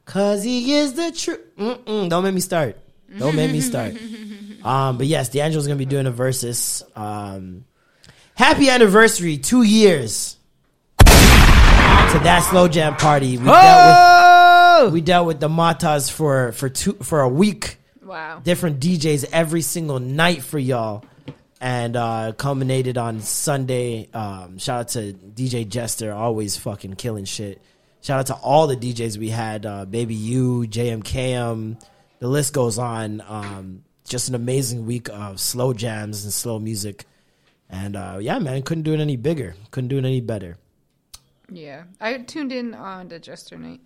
cause 0.07 0.43
he 0.43 0.77
is 0.77 0.95
the 0.95 1.13
truth. 1.13 1.41
Don't 2.09 2.25
make 2.25 2.33
me 2.33 2.41
start. 2.41 2.79
Don't 3.19 3.37
make 3.37 3.53
me 3.53 3.61
start. 3.61 3.97
um, 4.65 4.97
but 4.97 5.07
yes, 5.09 5.29
D'Angelo's 5.29 5.67
gonna 5.67 5.77
be 5.77 5.85
doing 5.85 6.07
a 6.07 6.11
versus. 6.11 6.83
Um, 6.97 7.67
happy 8.35 8.71
anniversary, 8.71 9.37
two 9.37 9.61
years 9.61 10.39
to 10.97 11.05
that 12.25 12.49
slow 12.51 12.67
jam 12.67 12.97
party. 12.97 13.37
We 13.37 13.45
dealt 13.45 13.87
with 13.87 14.60
we 14.89 15.01
dealt 15.01 15.27
with 15.27 15.41
the 15.41 15.49
Matas 15.49 16.11
for 16.11 16.53
for 16.53 16.69
two 16.69 16.95
for 16.95 17.21
a 17.21 17.29
week. 17.29 17.77
Wow. 18.03 18.41
Different 18.43 18.81
DJs 18.81 19.29
every 19.33 19.63
single 19.63 20.01
night 20.01 20.43
for 20.43 20.59
y'all. 20.59 21.05
And 21.61 21.97
uh 21.97 22.33
culminated 22.33 22.97
on 22.97 23.21
Sunday. 23.21 24.09
Um, 24.15 24.59
shout 24.59 24.81
out 24.81 24.89
to 24.89 25.13
DJ 25.13 25.69
Jester, 25.69 26.13
always 26.13 26.57
fucking 26.57 26.95
killing 26.95 27.27
shit. 27.27 27.61
Shout 28.03 28.21
out 28.21 28.27
to 28.27 28.35
all 28.35 28.67
the 28.67 28.77
DJs 28.77 29.19
we 29.19 29.29
had, 29.29 29.67
uh, 29.67 29.85
Baby 29.85 30.15
U, 30.15 30.65
JMKM, 30.67 31.83
the 32.19 32.29
list 32.29 32.55
goes 32.55 32.79
on. 32.79 33.23
Um, 33.29 33.85
just 34.07 34.29
an 34.29 34.35
amazing 34.35 34.87
week 34.87 35.09
of 35.11 35.39
slow 35.39 35.75
jams 35.75 36.25
and 36.25 36.33
slow 36.33 36.59
music. 36.59 37.05
And 37.69 37.97
uh, 37.97 38.19
yeah, 38.21 38.39
man, 38.39 38.63
couldn't 38.63 38.85
do 38.85 38.95
it 38.95 39.01
any 39.01 39.17
bigger. 39.17 39.55
Couldn't 39.71 39.89
do 39.89 39.99
it 39.99 40.05
any 40.05 40.21
better. 40.21 40.57
Yeah, 41.51 41.85
I 42.01 42.17
tuned 42.19 42.53
in 42.53 42.75
on 42.75 43.09
the 43.09 43.19
Jester 43.19 43.59
night. 43.59 43.81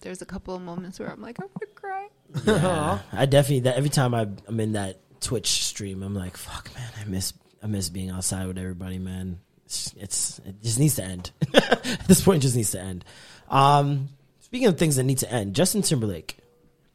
There's 0.00 0.22
a 0.22 0.26
couple 0.26 0.54
of 0.54 0.62
moments 0.62 0.98
where 1.00 1.10
I'm 1.10 1.20
like, 1.20 1.38
I'm 1.40 1.48
gonna 1.58 1.72
cry. 1.74 2.08
Yeah, 2.46 2.98
I 3.12 3.26
definitely 3.26 3.60
that 3.60 3.76
every 3.76 3.90
time 3.90 4.14
I, 4.14 4.28
I'm 4.46 4.60
in 4.60 4.72
that 4.72 5.00
Twitch 5.20 5.64
stream, 5.64 6.02
I'm 6.02 6.14
like, 6.14 6.36
fuck, 6.36 6.70
man, 6.74 6.90
I 7.00 7.04
miss 7.04 7.32
I 7.62 7.66
miss 7.66 7.88
being 7.88 8.10
outside 8.10 8.46
with 8.46 8.58
everybody, 8.58 8.98
man. 8.98 9.40
It's, 9.66 9.94
it's 9.98 10.38
it 10.46 10.62
just 10.62 10.78
needs 10.78 10.94
to 10.96 11.04
end. 11.04 11.30
At 11.54 11.82
this 12.06 12.22
point, 12.22 12.38
it 12.38 12.42
just 12.42 12.56
needs 12.56 12.70
to 12.72 12.80
end. 12.80 13.04
Um, 13.50 14.08
speaking 14.40 14.68
of 14.68 14.78
things 14.78 14.96
that 14.96 15.02
need 15.04 15.18
to 15.18 15.32
end, 15.32 15.54
Justin 15.54 15.82
Timberlake. 15.82 16.36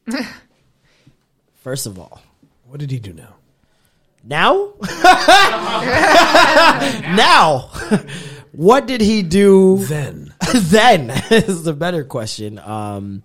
First 1.55 1.85
of 1.85 1.97
all, 1.99 2.21
What 2.67 2.79
did 2.79 2.91
he 2.91 2.99
do 2.99 3.13
now? 3.13 3.35
now, 4.25 4.73
now, 7.15 7.69
what 8.53 8.85
did 8.87 9.01
he 9.01 9.21
do 9.23 9.77
Then. 9.85 10.33
then 10.55 11.09
is 11.31 11.63
the 11.63 11.73
better 11.73 12.03
question. 12.05 12.57
Um, 12.59 13.23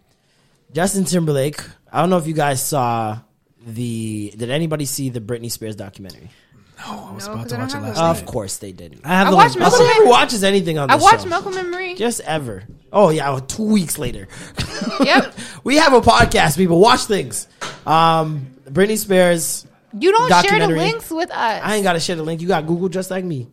Justin 0.72 1.04
Timberlake. 1.04 1.60
I 1.92 2.00
don't 2.00 2.10
know 2.10 2.18
if 2.18 2.26
you 2.26 2.34
guys 2.34 2.62
saw 2.62 3.18
the. 3.66 4.32
Did 4.36 4.50
anybody 4.50 4.84
see 4.84 5.08
the 5.10 5.20
Britney 5.20 5.50
Spears 5.50 5.76
documentary? 5.76 6.30
No, 6.78 7.08
I 7.10 7.12
was 7.12 7.26
No, 7.26 7.32
about 7.32 7.42
'cause 7.42 7.50
to 7.50 7.56
I 7.56 7.58
don't 7.58 7.60
watch 7.60 7.70
it 7.70 7.74
have 7.74 7.82
last 7.82 7.96
it. 7.98 8.00
night. 8.02 8.10
Of 8.10 8.26
course 8.26 8.56
they 8.58 8.72
didn't. 8.72 9.00
I 9.04 9.08
have 9.08 9.26
I 9.28 9.30
the 9.30 9.36
watched 9.36 9.50
link. 9.56 9.60
Malcolm 9.60 9.80
Nobody 9.80 10.00
and- 10.00 10.08
watches 10.10 10.44
anything 10.44 10.78
on 10.78 10.90
I 10.90 10.96
this 10.96 11.02
watched 11.02 11.22
show. 11.22 11.28
Malcolm 11.28 11.56
and 11.56 11.70
Marie. 11.70 11.94
Just 11.96 12.20
ever. 12.20 12.64
Oh 12.92 13.10
yeah, 13.10 13.30
well, 13.30 13.40
two 13.40 13.64
weeks 13.64 13.98
later. 13.98 14.28
Yep. 15.00 15.34
we 15.64 15.76
have 15.76 15.92
a 15.92 16.00
podcast. 16.00 16.56
People 16.56 16.80
watch 16.80 17.04
things. 17.04 17.46
Um, 17.86 18.54
Britney 18.68 18.98
Spears. 18.98 19.66
You 19.98 20.10
don't 20.12 20.28
share 20.28 20.42
the 20.42 20.48
Documentary. 20.48 20.78
links 20.78 21.10
with 21.10 21.30
us. 21.30 21.36
I 21.64 21.76
ain't 21.76 21.82
got 21.84 21.92
to 21.94 22.00
share 22.00 22.16
the 22.16 22.22
link. 22.22 22.40
You 22.40 22.48
got 22.48 22.66
Google 22.66 22.88
just 22.88 23.10
like 23.10 23.24
me. 23.24 23.48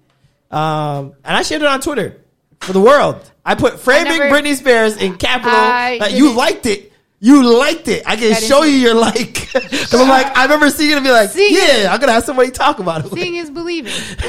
Um, 0.51 1.13
and 1.23 1.35
I 1.37 1.41
shared 1.41 1.61
it 1.61 1.67
on 1.67 1.81
Twitter 1.81 2.21
for 2.61 2.73
the 2.73 2.81
world. 2.81 3.31
I 3.45 3.55
put 3.55 3.79
framing 3.79 4.17
never- 4.17 4.33
Britney 4.35 4.55
Spears 4.55 4.97
in 4.97 5.17
capital. 5.17 5.51
I 5.53 5.97
Like, 5.99 6.15
you 6.15 6.33
liked 6.33 6.65
it. 6.65 6.91
You 7.19 7.57
liked 7.59 7.87
it. 7.87 8.03
I 8.05 8.15
can 8.17 8.31
I 8.33 8.35
show 8.35 8.63
you 8.63 8.75
your 8.77 8.93
like. 8.95 9.41
Because 9.55 9.93
I'm 9.93 10.09
like, 10.09 10.35
I 10.37 10.43
remember 10.43 10.69
seeing 10.69 10.91
it 10.91 10.95
and 10.97 11.03
be 11.05 11.11
like, 11.11 11.29
Seeing 11.29 11.53
yeah, 11.55 11.89
I'm 11.91 11.99
going 11.99 12.07
to 12.09 12.13
have 12.13 12.25
somebody 12.25 12.51
talk 12.51 12.79
about 12.79 13.05
it. 13.05 13.11
Seeing 13.13 13.35
is 13.37 13.49
believing. 13.49 13.93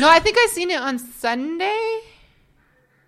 no, 0.00 0.08
I 0.08 0.20
think 0.22 0.36
I 0.38 0.46
seen 0.52 0.70
it 0.70 0.78
on 0.80 0.98
Sunday 0.98 2.00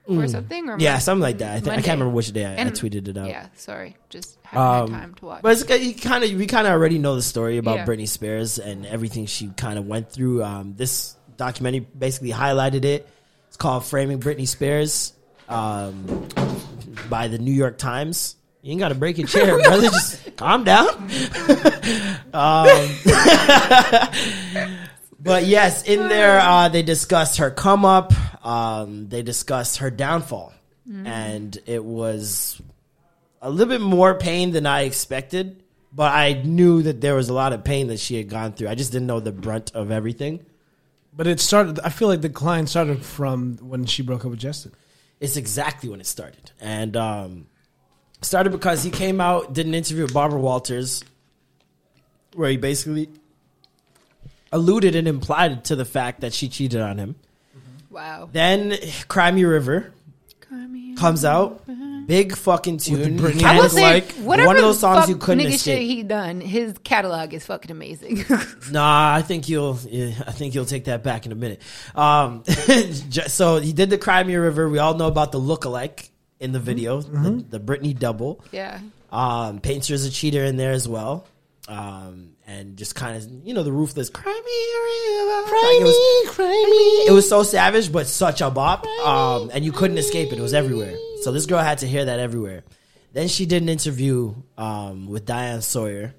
or 0.08 0.26
something. 0.26 0.68
Or 0.70 0.78
yeah, 0.78 0.98
something 0.98 1.20
like 1.22 1.38
that. 1.38 1.56
I, 1.56 1.60
think, 1.60 1.68
I 1.72 1.82
can't 1.82 1.98
remember 2.00 2.10
which 2.14 2.32
day 2.32 2.46
I, 2.46 2.54
I 2.62 2.64
tweeted 2.70 3.08
it 3.08 3.16
out. 3.16 3.28
Yeah, 3.28 3.46
sorry, 3.54 3.96
just 4.08 4.38
haven't 4.42 4.82
Um, 4.84 4.92
had 4.92 5.00
time 5.00 5.14
to 5.16 5.24
watch. 5.26 5.42
But 5.42 5.52
it's 5.60 5.84
you 5.84 5.94
kind 5.94 6.24
of 6.24 6.32
we 6.32 6.46
kind 6.46 6.66
of 6.66 6.72
already 6.72 6.98
know 6.98 7.14
the 7.14 7.22
story 7.22 7.58
about 7.58 7.76
Yeah. 7.76 7.86
Britney 7.86 8.08
Spears 8.08 8.58
and 8.58 8.86
everything 8.86 9.26
she 9.26 9.48
kind 9.48 9.78
of 9.78 9.86
went 9.86 10.10
through. 10.10 10.42
Um, 10.42 10.74
this 10.76 11.14
documentary 11.40 11.80
basically 11.80 12.30
highlighted 12.30 12.84
it. 12.84 13.08
It's 13.48 13.56
called 13.56 13.84
"Framing 13.84 14.20
Britney 14.20 14.46
Spears" 14.46 15.14
um, 15.48 16.28
by 17.08 17.28
the 17.28 17.38
New 17.38 17.52
York 17.52 17.78
Times. 17.78 18.36
You 18.62 18.72
ain't 18.72 18.80
got 18.80 18.90
to 18.90 18.94
break 18.94 19.16
your 19.16 19.26
chair, 19.26 19.58
brother. 19.62 19.88
Just 19.88 20.36
calm 20.36 20.64
down. 20.64 20.88
um, 22.34 22.68
but 25.18 25.46
yes, 25.46 25.82
in 25.84 26.08
there 26.08 26.40
uh, 26.40 26.68
they 26.68 26.82
discussed 26.82 27.38
her 27.38 27.50
come 27.50 27.86
up. 27.86 28.12
Um, 28.44 29.08
they 29.08 29.22
discussed 29.22 29.78
her 29.78 29.90
downfall, 29.90 30.52
and 30.86 31.58
it 31.66 31.82
was 31.82 32.60
a 33.40 33.48
little 33.50 33.72
bit 33.72 33.80
more 33.80 34.14
pain 34.14 34.50
than 34.50 34.66
I 34.66 34.82
expected, 34.82 35.62
but 35.90 36.12
I 36.12 36.34
knew 36.44 36.82
that 36.82 37.00
there 37.00 37.14
was 37.14 37.30
a 37.30 37.34
lot 37.34 37.54
of 37.54 37.64
pain 37.64 37.86
that 37.88 37.98
she 37.98 38.16
had 38.16 38.28
gone 38.28 38.52
through. 38.52 38.68
I 38.68 38.74
just 38.74 38.92
didn't 38.92 39.06
know 39.06 39.20
the 39.20 39.32
brunt 39.32 39.72
of 39.74 39.90
everything. 39.90 40.44
But 41.12 41.26
it 41.26 41.40
started. 41.40 41.80
I 41.80 41.88
feel 41.88 42.08
like 42.08 42.20
the 42.20 42.28
decline 42.28 42.66
started 42.66 43.04
from 43.04 43.56
when 43.58 43.84
she 43.84 44.02
broke 44.02 44.24
up 44.24 44.30
with 44.30 44.40
Justin. 44.40 44.72
It's 45.18 45.36
exactly 45.36 45.88
when 45.88 46.00
it 46.00 46.06
started. 46.06 46.52
And 46.60 46.96
um 46.96 47.46
started 48.22 48.50
because 48.50 48.82
he 48.82 48.90
came 48.90 49.20
out, 49.20 49.52
did 49.52 49.66
an 49.66 49.74
interview 49.74 50.04
with 50.04 50.14
Barbara 50.14 50.38
Walters 50.38 51.02
where 52.34 52.50
he 52.50 52.56
basically 52.56 53.08
alluded 54.52 54.94
and 54.94 55.08
implied 55.08 55.64
to 55.64 55.76
the 55.76 55.84
fact 55.84 56.20
that 56.20 56.32
she 56.32 56.48
cheated 56.48 56.80
on 56.80 56.98
him. 56.98 57.16
wow. 57.90 58.28
Then 58.32 58.76
Cry 59.08 59.30
Me 59.30 59.44
River 59.44 59.92
comes 60.96 61.24
out. 61.24 61.64
Big 62.10 62.36
fucking 62.36 62.78
tune. 62.78 63.18
Britney 63.18 63.44
I 63.44 63.56
will 63.56 63.68
say, 63.68 63.82
like 63.82 64.12
whatever 64.14 64.48
one 64.48 64.56
of 64.56 64.62
those 64.62 64.80
songs 64.80 65.08
you 65.08 65.16
couldn't 65.16 65.44
nigga 65.44 65.54
escape. 65.54 65.78
shit 65.78 65.86
he 65.86 66.02
done, 66.02 66.40
his 66.40 66.76
catalog 66.82 67.32
is 67.32 67.46
fucking 67.46 67.70
amazing. 67.70 68.24
Nah, 68.72 69.14
I 69.14 69.22
think 69.22 69.48
you'll. 69.48 69.78
Yeah, 69.88 70.14
I 70.26 70.32
think 70.32 70.54
you'll 70.54 70.64
take 70.64 70.84
that 70.84 71.02
back 71.02 71.24
in 71.26 71.32
a 71.32 71.34
minute. 71.36 71.62
Um, 71.94 72.44
so 73.26 73.58
he 73.58 73.72
did 73.72 73.90
the 73.90 73.98
Cry 73.98 74.22
Me 74.24 74.34
a 74.34 74.40
River. 74.40 74.68
We 74.68 74.78
all 74.78 74.94
know 74.94 75.06
about 75.06 75.32
the 75.32 75.40
lookalike 75.40 76.10
in 76.40 76.52
the 76.52 76.60
video, 76.60 77.00
the, 77.00 77.44
the 77.48 77.60
Britney 77.60 77.96
double. 77.96 78.44
yeah. 78.50 78.80
Um, 79.12 79.60
as 79.64 80.04
a 80.04 80.10
cheater 80.10 80.44
in 80.44 80.56
there 80.56 80.72
as 80.72 80.88
well. 80.88 81.26
Um, 81.68 82.36
and 82.50 82.76
just 82.76 82.96
kind 82.96 83.16
of, 83.16 83.46
you 83.46 83.54
know, 83.54 83.62
the 83.62 83.72
ruthless 83.72 84.10
cry 84.10 84.32
me, 84.32 85.20
river. 85.20 85.48
Cry 85.48 85.78
it 85.80 85.84
was, 85.84 86.34
cry 86.34 86.46
me. 86.46 87.06
It 87.06 87.12
was 87.12 87.28
so 87.28 87.44
savage, 87.44 87.92
but 87.92 88.08
such 88.08 88.40
a 88.40 88.50
bop. 88.50 88.84
Um, 89.04 89.50
and 89.54 89.64
you 89.64 89.70
couldn't 89.70 89.98
escape 89.98 90.32
it. 90.32 90.38
It 90.38 90.42
was 90.42 90.52
everywhere. 90.52 90.96
So 91.22 91.30
this 91.30 91.46
girl 91.46 91.60
had 91.60 91.78
to 91.78 91.86
hear 91.86 92.06
that 92.06 92.18
everywhere. 92.18 92.64
Then 93.12 93.28
she 93.28 93.46
did 93.46 93.62
an 93.62 93.68
interview 93.68 94.34
um, 94.58 95.06
with 95.06 95.26
Diane 95.26 95.62
Sawyer. 95.62 96.14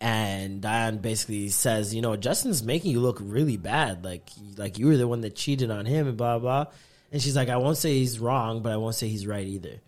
And 0.00 0.60
Diane 0.60 0.98
basically 0.98 1.48
says, 1.48 1.94
you 1.94 2.02
know, 2.02 2.16
Justin's 2.16 2.62
making 2.62 2.90
you 2.90 3.00
look 3.00 3.18
really 3.20 3.56
bad. 3.56 4.04
Like, 4.04 4.28
like 4.58 4.78
you 4.78 4.86
were 4.86 4.98
the 4.98 5.08
one 5.08 5.22
that 5.22 5.34
cheated 5.34 5.70
on 5.70 5.86
him 5.86 6.08
and 6.08 6.16
blah, 6.18 6.38
blah. 6.38 6.66
And 7.10 7.22
she's 7.22 7.36
like, 7.36 7.48
I 7.48 7.56
won't 7.56 7.78
say 7.78 7.94
he's 7.94 8.20
wrong, 8.20 8.60
but 8.60 8.72
I 8.72 8.76
won't 8.76 8.94
say 8.94 9.08
he's 9.08 9.26
right 9.26 9.46
either. 9.46 9.80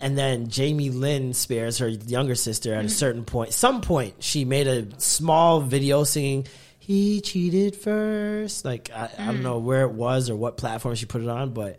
And 0.00 0.16
then 0.16 0.48
Jamie 0.48 0.90
Lynn 0.90 1.34
Spears, 1.34 1.78
her 1.78 1.88
younger 1.88 2.36
sister, 2.36 2.72
at 2.72 2.76
a 2.76 2.80
mm-hmm. 2.82 2.88
certain 2.88 3.24
point, 3.24 3.52
some 3.52 3.80
point, 3.80 4.14
she 4.22 4.44
made 4.44 4.68
a 4.68 4.86
small 5.00 5.60
video 5.60 6.04
singing, 6.04 6.46
He 6.78 7.20
cheated 7.20 7.74
first. 7.74 8.64
Like, 8.64 8.90
I, 8.94 9.10
I 9.18 9.26
don't 9.26 9.38
mm. 9.38 9.42
know 9.42 9.58
where 9.58 9.82
it 9.82 9.92
was 9.92 10.30
or 10.30 10.36
what 10.36 10.56
platform 10.56 10.94
she 10.94 11.06
put 11.06 11.22
it 11.22 11.28
on, 11.28 11.52
but 11.52 11.78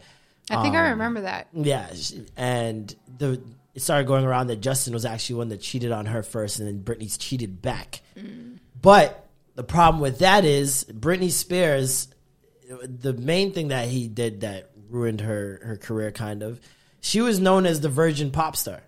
I 0.52 0.62
think 0.62 0.76
I 0.76 0.86
Um, 0.86 0.92
remember 0.92 1.22
that. 1.22 1.48
yeah. 1.54 1.94
she- 1.94 2.26
And 2.36 2.94
the 3.18 3.42
it 3.76 3.82
started 3.82 4.08
going 4.08 4.26
around 4.26 4.48
that 4.48 4.58
Justin 4.62 4.94
was 4.94 5.06
actually 5.06 5.38
one 5.38 5.50
that 5.50 5.62
cheated 5.62 5.92
on 5.92 6.08
her 6.08 6.24
first, 6.24 6.60
and 6.60 6.68
then 6.68 6.84
Britney's 6.84 7.18
cheated 7.18 7.62
back. 7.62 8.02
Mm. 8.18 8.58
But 8.82 9.26
the 9.56 9.64
problem 9.64 10.02
with 10.02 10.20
that 10.20 10.44
is 10.44 10.86
Britney 10.92 11.32
Spears, 11.32 12.08
the 12.84 13.14
main 13.14 13.54
thing 13.54 13.70
that 13.70 13.88
he 13.88 14.08
did 14.08 14.42
that 14.42 14.72
ruined 14.90 15.22
her 15.22 15.62
her 15.64 15.78
career, 15.78 16.12
kind 16.12 16.44
of. 16.44 16.60
She 17.02 17.22
was 17.22 17.40
known 17.40 17.66
as 17.66 17.82
the 17.82 17.90
virgin 17.90 18.32
pop 18.32 18.56
star. 18.56 18.82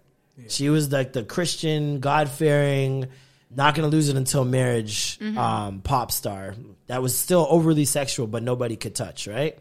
She 0.47 0.69
was 0.69 0.91
like 0.91 1.13
the 1.13 1.23
Christian, 1.23 1.99
God 1.99 2.29
fearing, 2.29 3.07
not 3.55 3.75
gonna 3.75 3.89
lose 3.89 4.09
it 4.09 4.15
until 4.15 4.43
marriage 4.45 5.19
um, 5.37 5.81
pop 5.81 6.11
star. 6.11 6.55
That 6.87 7.01
was 7.01 7.17
still 7.17 7.45
overly 7.49 7.85
sexual, 7.85 8.27
but 8.27 8.43
nobody 8.43 8.75
could 8.75 8.95
touch. 8.95 9.27
Right? 9.27 9.57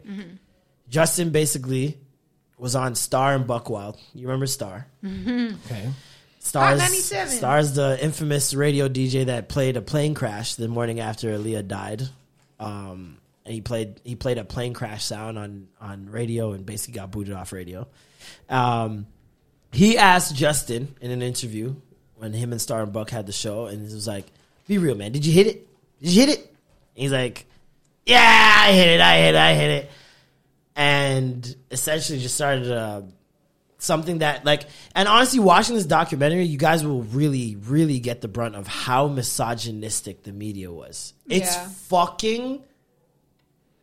Justin 0.88 1.30
basically 1.30 1.98
was 2.58 2.74
on 2.74 2.94
Star 2.94 3.34
and 3.34 3.46
Buc 3.46 3.70
Wild. 3.70 3.98
You 4.14 4.26
remember 4.26 4.46
Star? 4.46 4.86
Okay. 5.04 5.90
Stars, 6.42 6.78
97. 6.78 7.34
Stars, 7.34 7.74
the 7.74 8.02
infamous 8.02 8.54
radio 8.54 8.88
DJ 8.88 9.26
that 9.26 9.48
played 9.48 9.76
a 9.76 9.82
plane 9.82 10.14
crash 10.14 10.54
the 10.54 10.68
morning 10.68 10.98
after 10.98 11.36
Aaliyah 11.36 11.68
died. 11.68 12.02
Um, 12.58 13.18
and 13.44 13.54
he 13.54 13.60
played 13.60 14.00
he 14.04 14.14
played 14.16 14.38
a 14.38 14.44
plane 14.44 14.72
crash 14.74 15.04
sound 15.04 15.38
on 15.38 15.68
on 15.80 16.08
radio 16.10 16.52
and 16.52 16.64
basically 16.64 16.94
got 16.94 17.10
booted 17.10 17.34
off 17.34 17.52
radio. 17.52 17.86
Um, 18.48 19.06
he 19.72 19.96
asked 19.98 20.34
Justin 20.34 20.94
in 21.00 21.10
an 21.10 21.22
interview 21.22 21.74
when 22.16 22.32
him 22.32 22.52
and 22.52 22.60
Star 22.60 22.82
and 22.82 22.92
Buck 22.92 23.10
had 23.10 23.26
the 23.26 23.32
show, 23.32 23.66
and 23.66 23.86
he 23.88 23.94
was 23.94 24.06
like, 24.06 24.26
"Be 24.66 24.78
real, 24.78 24.94
man. 24.94 25.12
Did 25.12 25.24
you 25.24 25.32
hit 25.32 25.46
it? 25.46 25.68
Did 26.00 26.10
you 26.10 26.20
hit 26.26 26.38
it?" 26.38 26.54
he's 26.94 27.12
like, 27.12 27.46
"Yeah, 28.06 28.18
I 28.66 28.72
hit 28.72 28.88
it. 28.88 29.00
I 29.00 29.16
hit 29.18 29.34
it. 29.34 29.38
I 29.38 29.54
hit 29.54 29.70
it." 29.70 29.90
And 30.76 31.56
essentially, 31.70 32.18
just 32.20 32.34
started 32.34 32.70
uh, 32.70 33.02
something 33.78 34.18
that 34.18 34.44
like, 34.44 34.64
and 34.94 35.08
honestly, 35.08 35.40
watching 35.40 35.74
this 35.74 35.84
documentary, 35.86 36.44
you 36.44 36.58
guys 36.58 36.84
will 36.84 37.02
really, 37.02 37.56
really 37.56 37.98
get 38.00 38.20
the 38.20 38.28
brunt 38.28 38.54
of 38.56 38.66
how 38.66 39.06
misogynistic 39.08 40.22
the 40.22 40.32
media 40.32 40.72
was. 40.72 41.12
It's 41.28 41.54
Yeah. 41.54 41.68
fucking 41.88 42.62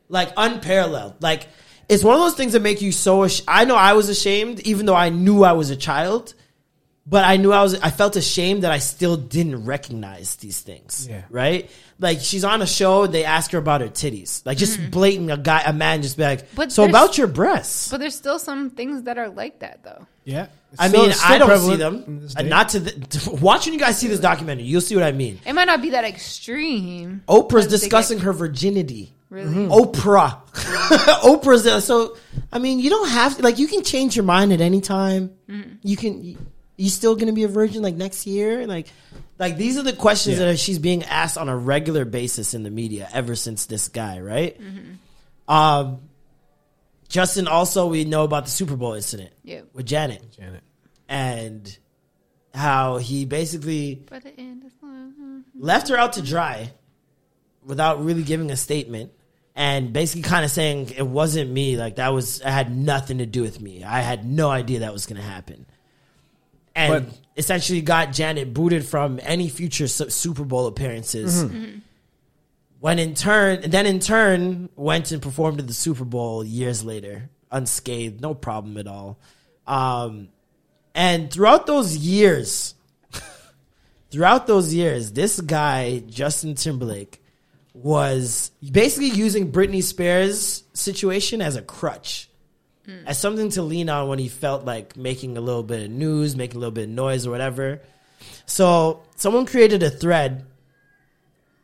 like 0.09 0.32
unparalleled. 0.38 1.22
Like 1.22 1.48
it's 1.90 2.03
one 2.03 2.16
of 2.16 2.22
those 2.22 2.35
things 2.35 2.53
that 2.53 2.61
make 2.61 2.82
you 2.82 2.91
so. 2.91 3.24
Ash- 3.24 3.41
I 3.48 3.66
know 3.66 3.75
I 3.75 3.93
was 3.93 4.09
ashamed, 4.09 4.59
even 4.61 4.85
though 4.85 4.95
I 4.95 5.09
knew 5.09 5.43
I 5.43 5.53
was 5.53 5.69
a 5.69 5.75
child. 5.75 6.33
But 7.09 7.24
I 7.24 7.38
knew 7.38 7.53
I 7.53 7.64
was. 7.64 7.80
I 7.80 7.90
felt 7.90 8.17
ashamed 8.17 8.64
that 8.64 8.74
I 8.74 8.80
still 8.80 9.16
didn't 9.16 9.64
recognize 9.64 10.35
these 10.35 10.59
things. 10.59 11.07
Yeah. 11.09 11.22
Right. 11.30 11.72
Like 11.99 12.19
she's 12.19 12.43
on 12.43 12.61
a 12.61 12.67
show. 12.67 13.07
They 13.07 13.24
ask 13.24 13.51
her 13.51 13.57
about 13.57 13.80
her 13.80 13.88
titties. 13.88 14.45
Like 14.45 14.57
just 14.57 14.77
mm-hmm. 14.77 14.90
blatant. 14.90 15.32
A 15.32 15.38
guy, 15.38 15.61
a 15.66 15.72
man, 15.72 16.01
just 16.01 16.17
be 16.17 16.24
like, 16.24 16.53
But 16.53 16.74
"So 16.74 16.83
about 16.83 17.17
your 17.17 17.27
breasts." 17.27 17.90
But 17.90 18.01
there's 18.01 18.16
still 18.16 18.40
some 18.40 18.72
things 18.72 19.03
that 19.03 19.17
are 19.17 19.30
like 19.30 19.59
that 19.59 19.85
though. 19.85 20.06
Yeah. 20.25 20.48
I 20.77 20.90
Still- 20.90 21.03
mean, 21.03 21.14
still 21.14 21.32
I 21.32 21.38
don't 21.38 21.59
see 21.59 21.75
them. 21.77 22.19
this 22.19 22.35
not 22.35 22.69
to 22.69 22.82
the, 22.82 23.40
watching 23.41 23.72
you 23.72 23.80
guys 23.80 23.98
see 23.98 24.09
this 24.09 24.19
documentary. 24.19 24.66
You'll 24.66 24.82
see 24.82 24.95
what 24.95 25.06
I 25.06 25.14
mean. 25.14 25.40
It 25.45 25.53
might 25.53 25.66
not 25.66 25.82
be 25.82 25.91
that 25.91 26.03
extreme. 26.03 27.24
Oprah's 27.30 27.67
discussing 27.67 28.17
get- 28.17 28.25
her 28.25 28.33
virginity. 28.33 29.14
Really? 29.30 29.53
Mm-hmm. 29.53 29.72
Oprah. 29.72 30.41
Oprah's 31.22 31.64
there. 31.64 31.81
So, 31.81 32.15
I 32.51 32.59
mean, 32.59 32.80
you 32.80 32.89
don't 32.89 33.09
have 33.09 33.35
to, 33.38 33.43
like, 33.43 33.59
you 33.59 33.67
can 33.67 33.83
change 33.83 34.15
your 34.15 34.23
mind 34.25 34.53
at 34.53 34.61
any 34.61 34.80
time. 34.81 35.31
You 35.83 35.97
can, 35.97 36.38
you 36.77 36.89
still 36.89 37.15
going 37.15 37.27
to 37.27 37.33
be 37.33 37.43
a 37.43 37.47
virgin 37.49 37.81
like 37.81 37.95
next 37.95 38.25
year? 38.25 38.65
Like, 38.67 38.88
like 39.39 39.57
these 39.57 39.77
are 39.77 39.83
the 39.83 39.93
questions 39.93 40.39
Yeah. 40.39 40.45
that 40.45 40.59
she's 40.59 40.80
being 40.80 41.03
asked 41.03 41.38
on 41.38 41.49
a 41.49 41.57
regular 41.57 42.06
basis 42.06 42.53
in 42.53 42.64
the 42.64 42.69
media 42.72 43.09
ever 43.14 43.35
since 43.35 43.65
this 43.65 43.89
guy, 43.89 44.19
right? 44.22 44.57
Um, 45.47 45.99
Justin, 47.09 47.47
also, 47.47 47.88
we 47.88 48.03
know 48.06 48.23
about 48.23 48.45
the 48.45 48.51
Super 48.51 48.75
Bowl 48.75 48.93
incident 48.93 49.31
Yeah. 49.43 49.61
with 49.73 49.85
Janet 49.85 50.23
Janet. 50.38 50.61
and 51.09 51.77
how 52.53 52.97
he 52.97 53.25
basically 53.25 53.95
By 54.09 54.19
the 54.19 54.38
end, 54.39 54.64
it's 54.65 54.75
like- 54.81 55.43
left 55.57 55.88
her 55.89 55.97
out 55.97 56.14
to 56.14 56.22
dry 56.22 56.73
without 57.64 58.03
really 58.03 58.23
giving 58.23 58.49
a 58.51 58.57
statement 58.57 59.11
and 59.58 59.92
basically 59.92 60.22
kind 60.22 60.45
of 60.45 60.52
saying 60.52 60.92
it 60.95 61.06
wasn't 61.08 61.50
me 61.50 61.77
like 61.77 61.95
that 61.95 62.14
was 62.14 62.40
it 62.42 62.45
had 62.48 62.74
nothing 62.74 63.18
to 63.18 63.26
do 63.26 63.42
with 63.42 63.60
me. 63.60 63.84
I 63.84 64.02
had 64.02 64.24
no 64.24 64.50
idea 64.52 64.82
that 64.82 64.94
was 64.94 65.08
going 65.08 65.19
to 65.19 65.27
happen. 65.27 65.66
And 66.76 67.08
But- 67.08 67.18
essentially 67.36 67.82
got 67.82 68.14
janet 68.14 68.53
booted 68.53 68.86
from 68.86 69.19
any 69.24 69.50
future 69.50 69.88
Su- 69.88 70.10
super 70.11 70.44
bowl 70.44 70.68
appearances. 70.68 71.44
When 72.80 73.00
in 73.00 73.16
turn 73.16 73.61
then 73.69 73.88
in 73.88 74.00
turn 74.00 74.69
went 74.76 75.11
and 75.11 75.22
performed 75.22 75.60
at 75.60 75.66
the 75.68 75.74
super 75.74 76.06
bowl 76.06 76.44
years 76.45 76.84
later 76.84 77.30
unscathed 77.52 78.22
no 78.22 78.36
problem 78.36 78.77
at 78.77 78.86
all. 78.88 79.18
Um, 79.66 80.30
and 80.94 81.32
throughout 81.32 81.66
those 81.66 81.98
years 81.98 82.76
throughout 84.11 84.45
those 84.48 84.74
years, 84.74 85.11
this 85.14 85.42
guy, 85.42 86.00
Justin 86.08 86.53
Timberlake, 86.56 87.24
was 87.83 88.51
basically 88.72 89.09
using 89.09 89.51
Britney 89.51 89.83
Spears' 89.83 90.64
situation 90.73 91.41
as 91.41 91.56
a 91.56 91.61
crutch, 91.61 92.30
hmm. 92.85 93.06
as 93.06 93.19
something 93.19 93.49
to 93.51 93.61
lean 93.61 93.89
on 93.89 94.07
when 94.07 94.19
he 94.19 94.27
felt 94.27 94.65
like 94.65 94.97
making 94.97 95.38
a 95.38 95.41
little 95.41 95.64
bit 95.64 95.83
of 95.83 95.91
news, 95.91 96.35
making 96.35 96.57
a 96.57 96.59
little 96.59 96.72
bit 96.72 96.85
of 96.85 96.89
noise 96.89 97.27
or 97.27 97.31
whatever. 97.31 97.81
So 98.45 99.03
someone 99.15 99.45
created 99.45 99.83
a 99.83 99.89
thread 99.89 100.45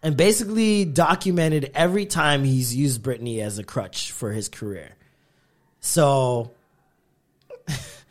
and 0.04 0.18
basically 0.18 0.86
documented 0.86 1.72
every 1.74 2.06
time 2.06 2.44
he's 2.44 2.76
used 2.76 3.02
Britney 3.02 3.40
as 3.40 3.58
a 3.58 3.64
crutch 3.64 4.12
for 4.12 4.32
his 4.32 4.50
career. 4.50 4.92
So 5.80 6.52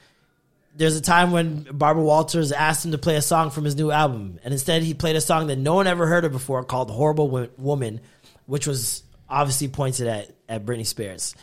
there's 0.74 0.96
a 0.96 1.02
time 1.02 1.32
when 1.32 1.66
Barbara 1.72 2.02
Walters 2.02 2.50
asked 2.52 2.84
him 2.84 2.92
to 2.92 2.98
play 2.98 3.16
a 3.16 3.22
song 3.22 3.50
from 3.50 3.64
his 3.64 3.76
new 3.76 3.90
album, 3.90 4.38
and 4.42 4.52
instead 4.52 4.82
he 4.82 4.94
played 4.94 5.16
a 5.16 5.20
song 5.20 5.48
that 5.48 5.56
no 5.56 5.74
one 5.74 5.86
ever 5.86 6.06
heard 6.06 6.24
of 6.24 6.32
before 6.32 6.64
called 6.64 6.90
"Horrible 6.90 7.48
Woman," 7.58 8.00
which 8.46 8.66
was 8.66 9.02
obviously 9.28 9.68
pointed 9.68 10.06
at 10.06 10.30
at 10.48 10.64
Britney 10.64 10.86
Spears. 10.86 11.34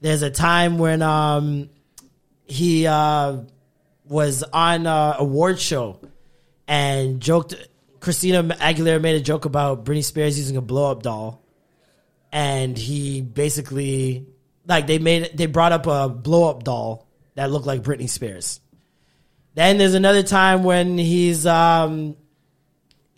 There's 0.00 0.22
a 0.22 0.30
time 0.30 0.78
when 0.78 1.02
um, 1.02 1.70
he 2.44 2.86
uh, 2.86 3.38
was 4.04 4.42
on 4.44 4.86
a 4.86 5.16
award 5.18 5.58
show 5.58 6.00
and 6.68 7.20
joked. 7.20 7.54
Christina 7.98 8.44
Aguilera 8.44 9.00
made 9.00 9.16
a 9.16 9.20
joke 9.20 9.46
about 9.46 9.84
Britney 9.84 10.04
Spears 10.04 10.38
using 10.38 10.56
a 10.56 10.60
blow 10.60 10.92
up 10.92 11.02
doll, 11.02 11.42
and 12.30 12.78
he 12.78 13.20
basically 13.20 14.26
like 14.64 14.86
they 14.86 14.98
made 15.00 15.30
they 15.34 15.46
brought 15.46 15.72
up 15.72 15.86
a 15.86 16.08
blow 16.08 16.48
up 16.48 16.62
doll 16.62 17.08
that 17.34 17.50
looked 17.50 17.66
like 17.66 17.82
Britney 17.82 18.08
Spears. 18.08 18.60
Then 19.56 19.78
there's 19.78 19.94
another 19.94 20.22
time 20.22 20.64
when 20.64 20.98
he's 20.98 21.46
um, 21.46 22.14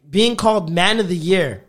being 0.08 0.36
called 0.36 0.70
Man 0.70 1.00
of 1.00 1.08
the 1.08 1.16
Year. 1.16 1.64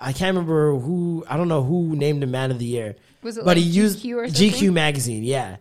I 0.00 0.12
can't 0.12 0.36
remember 0.36 0.76
who. 0.76 1.24
I 1.28 1.36
don't 1.36 1.48
know 1.48 1.62
who 1.62 1.94
named 1.94 2.24
him 2.24 2.32
Man 2.32 2.50
of 2.50 2.58
the 2.58 2.64
Year. 2.64 2.96
Was 3.22 3.36
it 3.36 3.44
but 3.44 3.56
like 3.56 3.58
he 3.58 3.62
used 3.62 4.04
GQ 4.04 4.16
or 4.16 4.26
GQ 4.26 4.72
magazine, 4.72 5.22
yeah. 5.22 5.56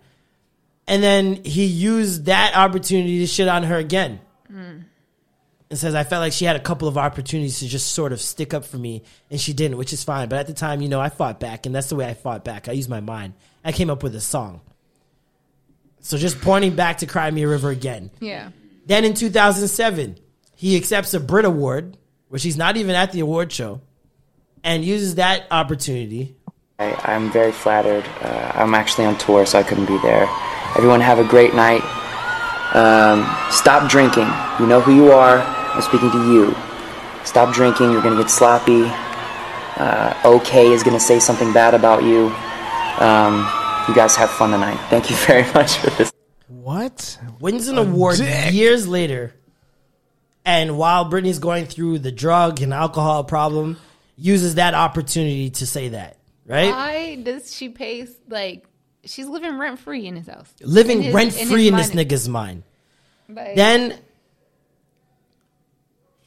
And 0.88 1.04
then 1.04 1.44
he 1.44 1.66
used 1.66 2.26
that 2.26 2.56
opportunity 2.56 3.20
to 3.20 3.28
shit 3.28 3.48
on 3.48 3.64
her 3.64 3.78
again. 3.78 4.20
And 5.70 5.78
says, 5.78 5.96
I 5.96 6.06
felt 6.06 6.22
like 6.22 6.34
she 6.34 6.46
had 6.46 6.56
a 6.56 6.62
couple 6.62 6.88
of 6.88 6.98
opportunities 6.98 7.60
to 7.60 7.68
just 7.68 7.92
sort 7.94 8.14
of 8.14 8.22
stick 8.22 8.54
up 8.54 8.66
for 8.66 8.78
me, 8.78 9.04
and 9.30 9.40
she 9.40 9.54
didn't, 9.54 9.78
which 9.78 9.94
is 9.94 10.04
fine. 10.04 10.30
But 10.30 10.40
at 10.40 10.48
the 10.48 10.54
time, 10.54 10.82
you 10.82 10.90
know, 10.90 11.02
I 11.02 11.10
fought 11.10 11.40
back, 11.40 11.66
and 11.66 11.76
that's 11.76 11.90
the 11.90 11.96
way 11.96 12.08
I 12.08 12.14
fought 12.14 12.46
back. 12.46 12.68
I 12.68 12.72
used 12.72 12.90
my 12.90 13.02
mind. 13.02 13.34
I 13.66 13.74
came 13.74 13.90
up 13.90 14.02
with 14.02 14.16
a 14.16 14.22
song. 14.22 14.62
So 16.00 16.18
just 16.18 16.40
pointing 16.42 16.76
back 16.76 17.00
to 17.00 17.06
Cry 17.06 17.30
Me 17.32 17.44
a 17.44 17.48
River 17.48 17.70
again. 17.70 18.12
Yeah. 18.20 18.50
Then 18.86 19.04
in 19.04 19.14
2007, 19.14 20.18
he 20.56 20.78
accepts 20.78 21.14
a 21.14 21.20
Brit 21.20 21.46
Award, 21.46 21.98
which 22.30 22.44
he's 22.44 22.58
not 22.58 22.78
even 22.78 22.96
at 22.96 23.12
the 23.12 23.20
award 23.20 23.52
show, 23.52 23.82
and 24.64 24.84
uses 24.84 25.16
that 25.16 25.46
opportunity. 25.52 26.36
I, 26.80 26.94
I'm 27.04 27.32
very 27.32 27.52
flattered. 27.52 28.06
Uh, 28.22 28.52
I'm 28.56 28.74
actually 28.74 29.06
on 29.06 29.18
tour, 29.18 29.46
so 29.46 29.60
I 29.60 29.64
couldn't 29.64 29.88
be 29.88 29.98
there. 30.00 30.28
Everyone 30.78 31.02
have 31.02 31.20
a 31.20 31.24
great 31.24 31.54
night. 31.54 31.82
Um, 32.74 33.26
stop 33.52 33.90
drinking. 33.90 34.28
You 34.60 34.68
know 34.68 34.82
who 34.82 34.94
you 34.96 35.12
are. 35.12 35.40
I'm 35.40 35.82
speaking 35.82 36.12
to 36.12 36.34
you. 36.34 36.56
Stop 37.24 37.54
drinking. 37.54 37.92
You're 37.92 38.02
gonna 38.02 38.22
get 38.22 38.30
sloppy. 38.30 38.84
Uh, 39.78 40.14
OK 40.24 40.68
is 40.68 40.84
gonna 40.84 41.00
say 41.00 41.20
something 41.20 41.52
bad 41.54 41.74
about 41.74 42.04
you. 42.04 42.28
Um, 43.04 43.46
you 43.88 43.94
guys 43.96 44.16
have 44.16 44.30
fun 44.30 44.52
tonight. 44.52 44.78
Thank 44.90 45.10
you 45.10 45.16
very 45.18 45.44
much 45.54 45.78
for 45.78 45.90
this. 45.92 46.12
What? 46.48 47.20
Wins 47.40 47.68
an 47.68 47.78
award 47.78 48.20
years 48.20 48.88
later, 48.88 49.34
and 50.46 50.78
while 50.78 51.10
Britney's 51.10 51.40
going 51.40 51.66
through 51.66 52.00
the 52.00 52.12
drug 52.12 52.62
and 52.62 52.74
alcohol 52.74 53.24
problem, 53.24 53.78
uses 54.18 54.56
that 54.56 54.74
opportunity 54.74 55.50
to 55.52 55.68
say 55.68 55.90
that, 55.90 56.18
right? 56.46 56.72
Why 56.72 57.16
does 57.16 57.54
she 57.56 57.70
pay 57.70 58.08
like 58.30 58.66
she's 59.06 59.28
living 59.28 59.58
rent 59.58 59.80
free 59.80 60.08
in 60.08 60.16
his 60.16 60.28
house? 60.28 60.52
Living 60.62 61.00
In 61.00 61.04
his- 61.06 61.14
rent 61.16 61.34
his 61.34 61.50
free 61.52 61.68
in 61.68 61.76
this 61.76 61.92
nigga's 61.92 62.28
mind. 62.30 62.64
Like, 63.30 63.56
Then 63.56 63.98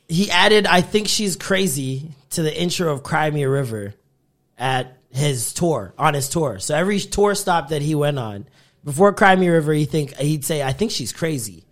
he 0.09 0.31
added, 0.31 0.67
I 0.67 0.81
think 0.83 1.09
she's 1.09 1.37
crazy 1.37 2.11
to 2.31 2.43
the 2.43 2.55
intro 2.61 2.93
of 2.93 3.03
Cry 3.03 3.31
Me 3.31 3.43
a 3.45 3.49
River 3.49 3.95
at 4.59 4.99
his 5.11 5.53
tour, 5.53 5.95
on 5.99 6.15
his 6.15 6.29
tour. 6.29 6.59
So 6.59 6.75
every 6.75 7.01
tour 7.01 7.35
stop 7.35 7.69
that 7.69 7.83
he 7.83 7.95
went 7.95 8.19
on, 8.19 8.47
before 8.85 9.13
Cry 9.13 9.37
Me 9.37 9.49
River, 9.49 9.73
he 9.73 9.85
think 9.85 10.17
he'd 10.17 10.45
say, 10.45 10.63
I 10.63 10.73
think 10.73 10.91
she's 10.91 11.13
crazy. 11.13 11.65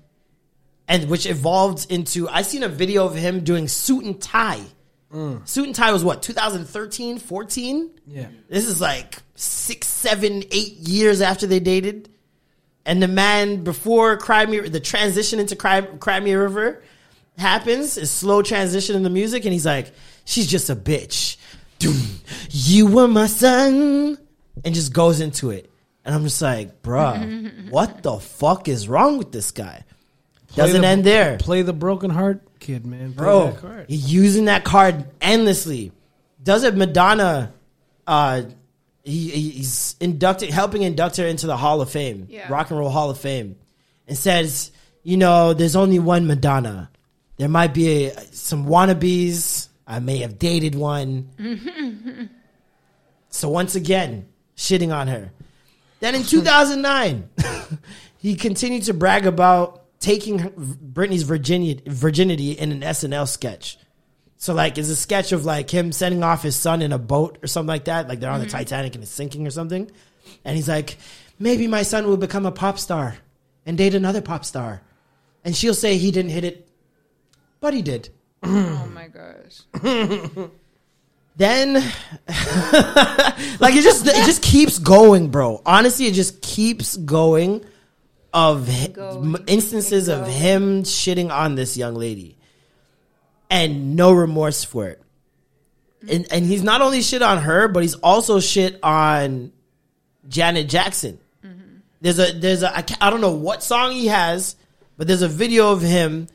And 0.86 1.08
which 1.08 1.26
evolved 1.26 1.90
into 1.90 2.28
I 2.28 2.42
seen 2.42 2.62
a 2.62 2.68
video 2.68 3.04
of 3.06 3.14
him 3.14 3.44
doing 3.44 3.68
suit 3.68 4.04
and 4.04 4.20
tie. 4.20 4.62
Mm. 5.12 5.46
Suit 5.48 5.66
and 5.66 5.74
tie 5.74 5.92
was 5.92 6.04
what, 6.04 6.22
2013, 6.22 7.18
14? 7.18 7.90
Yeah. 8.06 8.28
This 8.48 8.66
is 8.66 8.80
like 8.80 9.16
six, 9.34 9.86
seven, 9.86 10.44
eight 10.50 10.76
years 10.76 11.20
after 11.20 11.46
they 11.46 11.60
dated. 11.60 12.10
And 12.84 13.02
the 13.02 13.08
man 13.08 13.64
before 13.64 14.16
Cry 14.16 14.46
Me, 14.46 14.60
the 14.60 14.80
transition 14.80 15.40
into 15.40 15.56
Cry, 15.56 15.82
Cry 15.82 16.20
Me 16.20 16.32
River 16.32 16.82
happens, 17.36 17.98
is 17.98 18.10
slow 18.10 18.42
transition 18.42 18.96
in 18.96 19.02
the 19.02 19.10
music, 19.10 19.44
and 19.44 19.52
he's 19.52 19.66
like, 19.66 19.92
she's 20.24 20.46
just 20.46 20.70
a 20.70 20.76
bitch. 20.76 21.36
Doom, 21.78 21.96
you 22.50 22.86
were 22.86 23.08
my 23.08 23.26
sun. 23.26 24.18
And 24.64 24.74
just 24.74 24.92
goes 24.92 25.20
into 25.20 25.50
it. 25.50 25.70
And 26.04 26.12
I'm 26.14 26.24
just 26.24 26.42
like, 26.42 26.82
bruh, 26.82 27.70
what 27.70 28.02
the 28.02 28.18
fuck 28.18 28.66
is 28.66 28.88
wrong 28.88 29.18
with 29.18 29.30
this 29.30 29.52
guy? 29.52 29.84
Doesn't 30.56 30.80
the- 30.82 30.86
end 30.88 31.04
there. 31.04 31.36
Play 31.38 31.62
the 31.62 31.72
broken 31.72 32.10
heart 32.10 32.40
kid, 32.58 32.84
man. 32.84 33.12
Play 33.12 33.24
Bro, 33.24 33.46
that 33.52 33.60
card. 33.60 33.86
he's 33.88 34.12
using 34.12 34.46
that 34.46 34.64
card 34.64 35.06
endlessly. 35.20 35.92
Does 36.42 36.64
it 36.64 36.74
Madonna? 36.76 37.52
Uh, 38.06 38.42
he, 39.04 39.28
he- 39.30 39.50
he's 39.50 39.94
inducting, 40.00 40.50
helping 40.50 40.82
induct 40.82 41.18
her 41.18 41.26
into 41.26 41.46
the 41.46 41.56
Hall 41.56 41.80
of 41.80 41.90
Fame, 41.90 42.26
Yeah. 42.28 42.50
Rock 42.52 42.70
and 42.70 42.80
Roll 42.80 42.90
Hall 42.90 43.10
of 43.10 43.18
Fame, 43.18 43.56
and 44.08 44.18
says, 44.18 44.72
you 45.04 45.16
know, 45.18 45.54
there's 45.54 45.76
only 45.76 45.98
one 46.00 46.26
Madonna. 46.26 46.90
There 47.36 47.48
might 47.48 47.72
be 47.74 48.06
a, 48.06 48.20
some 48.32 48.66
wannabes. 48.66 49.68
I 49.88 50.00
may 50.00 50.18
have 50.18 50.38
dated 50.38 50.74
one. 50.74 51.30
So 53.30 53.48
once 53.48 53.74
again, 53.74 54.28
shitting 54.56 54.94
on 54.94 55.08
her. 55.08 55.32
Then 56.00 56.14
in 56.14 56.22
2009, 56.22 57.28
he 58.18 58.36
continued 58.36 58.84
to 58.84 58.94
brag 58.94 59.26
about 59.26 59.84
taking 60.00 60.38
Britney's 60.38 61.24
virginity, 61.24 61.82
virginity 61.86 62.52
in 62.52 62.70
an 62.70 62.80
SNL 62.80 63.28
sketch. 63.28 63.78
So 64.36 64.54
like, 64.54 64.78
it's 64.78 64.88
a 64.88 64.96
sketch 64.96 65.32
of 65.32 65.44
like 65.44 65.70
him 65.70 65.90
sending 65.90 66.22
off 66.22 66.42
his 66.42 66.54
son 66.54 66.82
in 66.82 66.92
a 66.92 66.98
boat 66.98 67.38
or 67.42 67.48
something 67.48 67.68
like 67.68 67.86
that. 67.86 68.08
Like 68.08 68.20
they're 68.20 68.30
on 68.30 68.40
the 68.40 68.46
mm-hmm. 68.46 68.56
Titanic 68.56 68.94
and 68.94 69.02
it's 69.02 69.12
sinking 69.12 69.46
or 69.46 69.50
something. 69.50 69.90
And 70.44 70.56
he's 70.56 70.68
like, 70.68 70.98
maybe 71.38 71.66
my 71.66 71.82
son 71.82 72.06
will 72.06 72.16
become 72.16 72.46
a 72.46 72.52
pop 72.52 72.78
star 72.78 73.16
and 73.66 73.76
date 73.76 73.94
another 73.94 74.20
pop 74.20 74.44
star. 74.44 74.82
And 75.44 75.56
she'll 75.56 75.74
say 75.74 75.96
he 75.96 76.10
didn't 76.10 76.30
hit 76.30 76.44
it, 76.44 76.68
but 77.60 77.74
he 77.74 77.82
did. 77.82 78.10
Oh 78.42 78.90
my 78.94 79.08
gosh. 79.08 79.62
then 81.36 81.74
like 83.60 83.74
it 83.74 83.82
just 83.82 84.06
it 84.06 84.26
just 84.26 84.42
keeps 84.42 84.78
going 84.78 85.30
bro. 85.30 85.62
Honestly 85.64 86.06
it 86.06 86.14
just 86.14 86.42
keeps 86.42 86.96
going 86.96 87.64
of 88.32 88.68
m- 88.68 89.44
instances 89.46 90.08
of 90.08 90.26
him 90.26 90.82
shitting 90.82 91.30
on 91.30 91.54
this 91.54 91.76
young 91.76 91.94
lady. 91.94 92.36
And 93.50 93.96
no 93.96 94.12
remorse 94.12 94.64
for 94.64 94.88
it. 94.88 95.02
And 96.08 96.26
and 96.30 96.44
he's 96.44 96.62
not 96.62 96.80
only 96.80 97.02
shit 97.02 97.22
on 97.22 97.38
her 97.38 97.68
but 97.68 97.82
he's 97.82 97.94
also 97.94 98.40
shit 98.40 98.78
on 98.82 99.52
janet 100.28 100.68
jackson. 100.68 101.18
Mm-hmm. 101.44 101.76
There's 102.00 102.18
a 102.18 102.32
there's 102.32 102.62
a 102.62 102.76
I, 102.76 103.10
don't 103.10 103.20
know 103.20 103.32
what 103.34 103.62
song 103.62 103.92
he 103.92 104.08
has 104.08 104.56
but 104.96 105.06
there's 105.06 105.22
a 105.22 105.28
video 105.28 105.72
of 105.72 105.80
him 105.80 106.26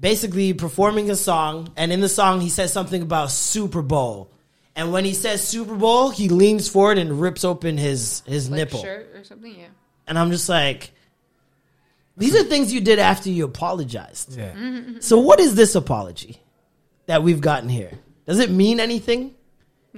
basically 0.00 0.52
performing 0.54 1.10
a 1.10 1.16
song, 1.16 1.70
and 1.76 1.92
in 1.92 2.00
the 2.00 2.08
song 2.08 2.40
he 2.40 2.48
says 2.48 2.72
something 2.72 3.02
about 3.02 3.30
Super 3.30 3.82
Bowl. 3.82 4.30
And 4.76 4.92
when 4.92 5.04
he 5.04 5.14
says 5.14 5.46
Super 5.46 5.74
Bowl, 5.76 6.10
he 6.10 6.28
leans 6.28 6.68
forward 6.68 6.96
and 6.96 7.20
rips 7.20 7.44
open 7.44 7.76
his 7.76 8.22
his 8.26 8.48
Like 8.50 8.58
nipple. 8.58 8.82
shirt 8.82 9.10
or 9.14 9.24
something, 9.24 9.54
yeah. 9.58 9.66
And 10.06 10.18
I'm 10.18 10.30
just 10.30 10.48
like, 10.48 10.92
these 12.16 12.34
are 12.34 12.42
things 12.44 12.72
you 12.72 12.80
did 12.80 12.98
after 12.98 13.30
you 13.30 13.44
apologized. 13.44 14.36
Yeah. 14.36 14.52
Mm-hmm. 14.52 15.00
So 15.00 15.18
what 15.18 15.38
is 15.40 15.54
this 15.54 15.74
apology 15.74 16.40
that 17.06 17.22
we've 17.22 17.40
gotten 17.40 17.68
here? 17.68 17.92
Does 18.26 18.38
it 18.38 18.50
mean 18.50 18.80
anything? 18.80 19.34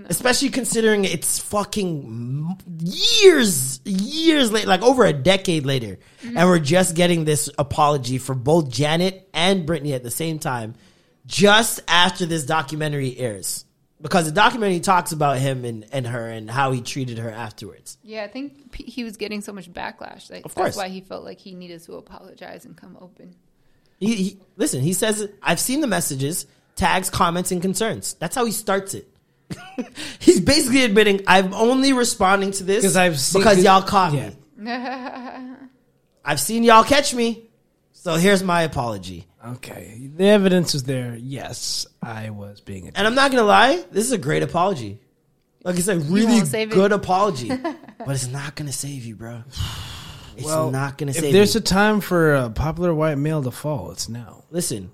Especially 0.06 0.48
considering 0.48 1.04
it's 1.04 1.38
fucking 1.38 2.56
years, 2.80 3.80
years 3.84 4.50
later, 4.50 4.66
like 4.66 4.82
over 4.82 5.04
a 5.04 5.12
decade 5.12 5.66
later, 5.66 5.98
mm-hmm. 6.22 6.36
and 6.36 6.48
we're 6.48 6.58
just 6.58 6.94
getting 6.94 7.24
this 7.26 7.50
apology 7.58 8.16
for 8.16 8.34
both 8.34 8.70
Janet 8.70 9.28
and 9.34 9.68
Britney 9.68 9.94
at 9.94 10.02
the 10.02 10.10
same 10.10 10.38
time, 10.38 10.74
just 11.26 11.80
after 11.88 12.24
this 12.24 12.46
documentary 12.46 13.18
airs. 13.18 13.66
Because 14.00 14.24
the 14.24 14.32
documentary 14.32 14.80
talks 14.80 15.12
about 15.12 15.38
him 15.38 15.64
and, 15.64 15.86
and 15.92 16.06
her 16.06 16.28
and 16.28 16.50
how 16.50 16.72
he 16.72 16.80
treated 16.80 17.18
her 17.18 17.30
afterwards. 17.30 17.98
Yeah, 18.02 18.24
I 18.24 18.28
think 18.28 18.74
he 18.74 19.04
was 19.04 19.16
getting 19.16 19.42
so 19.42 19.52
much 19.52 19.70
backlash. 19.72 20.28
Like, 20.28 20.44
Of 20.44 20.54
course. 20.54 20.74
That's 20.74 20.76
why 20.76 20.88
he 20.88 21.02
felt 21.02 21.22
like 21.22 21.38
he 21.38 21.54
needed 21.54 21.84
to 21.84 21.94
apologize 21.94 22.64
and 22.64 22.76
come 22.76 22.98
open. 23.00 23.36
He, 24.00 24.14
he 24.14 24.40
listen. 24.56 24.80
He 24.80 24.94
says, 24.94 25.28
"I've 25.40 25.60
seen 25.60 25.80
the 25.80 25.86
messages, 25.86 26.46
tags, 26.74 27.10
comments, 27.10 27.52
and 27.52 27.62
concerns." 27.62 28.14
That's 28.14 28.34
how 28.34 28.44
he 28.44 28.50
starts 28.50 28.94
it. 28.94 29.08
He's 30.18 30.40
basically 30.40 30.84
admitting, 30.84 31.22
"I'm 31.26 31.52
only 31.54 31.92
responding 31.92 32.50
to 32.52 32.64
this 32.64 32.82
'Cause 32.84 32.96
I've 32.96 33.18
seen- 33.20 33.40
because 33.40 33.62
y'all 33.62 33.82
caught 33.82 34.12
Yeah. 34.14 34.30
me. 34.56 35.56
I've 36.24 36.40
seen 36.40 36.62
y'all 36.62 36.84
catch 36.84 37.14
me, 37.14 37.44
so 37.92 38.14
here's 38.14 38.42
my 38.42 38.62
apology." 38.62 39.26
Okay, 39.44 40.08
the 40.16 40.26
evidence 40.26 40.74
is 40.74 40.84
there. 40.84 41.16
Yes, 41.16 41.84
I 42.00 42.30
was 42.30 42.60
being. 42.60 42.86
A 42.88 42.92
And 42.94 43.06
I'm 43.06 43.14
not 43.16 43.30
gonna 43.32 43.42
lie, 43.42 43.82
this 43.90 44.04
is 44.06 44.12
a 44.12 44.18
great 44.18 44.42
apology. 44.44 45.00
Like 45.64 45.78
it's 45.78 45.88
a 45.88 45.98
really 45.98 46.26
won't 46.26 46.46
save 46.48 46.70
it? 46.70 46.74
good 46.74 46.92
apology, 46.92 47.48
but 47.98 48.10
it's 48.10 48.28
not 48.28 48.54
gonna 48.54 48.72
save 48.72 49.04
you, 49.04 49.16
bro. 49.16 49.42
It's 50.36 50.46
not 50.48 50.96
gonna 50.96 51.12
save 51.12 51.22
you. 51.24 51.28
if 51.28 51.32
save 51.32 51.32
there's 51.32 51.54
you. 51.54 51.58
a 51.60 51.62
time 51.64 52.00
for 52.00 52.34
a 52.34 52.50
popular 52.50 52.94
white 52.94 53.18
male 53.18 53.42
to 53.42 53.50
fall, 53.50 53.90
it's 53.90 54.08
now. 54.08 54.44
Listen, 54.50 54.90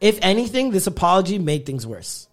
if 0.00 0.18
anything, 0.22 0.70
this 0.70 0.86
apology 0.86 1.38
made 1.38 1.66
things 1.66 1.84
worse. 1.86 2.28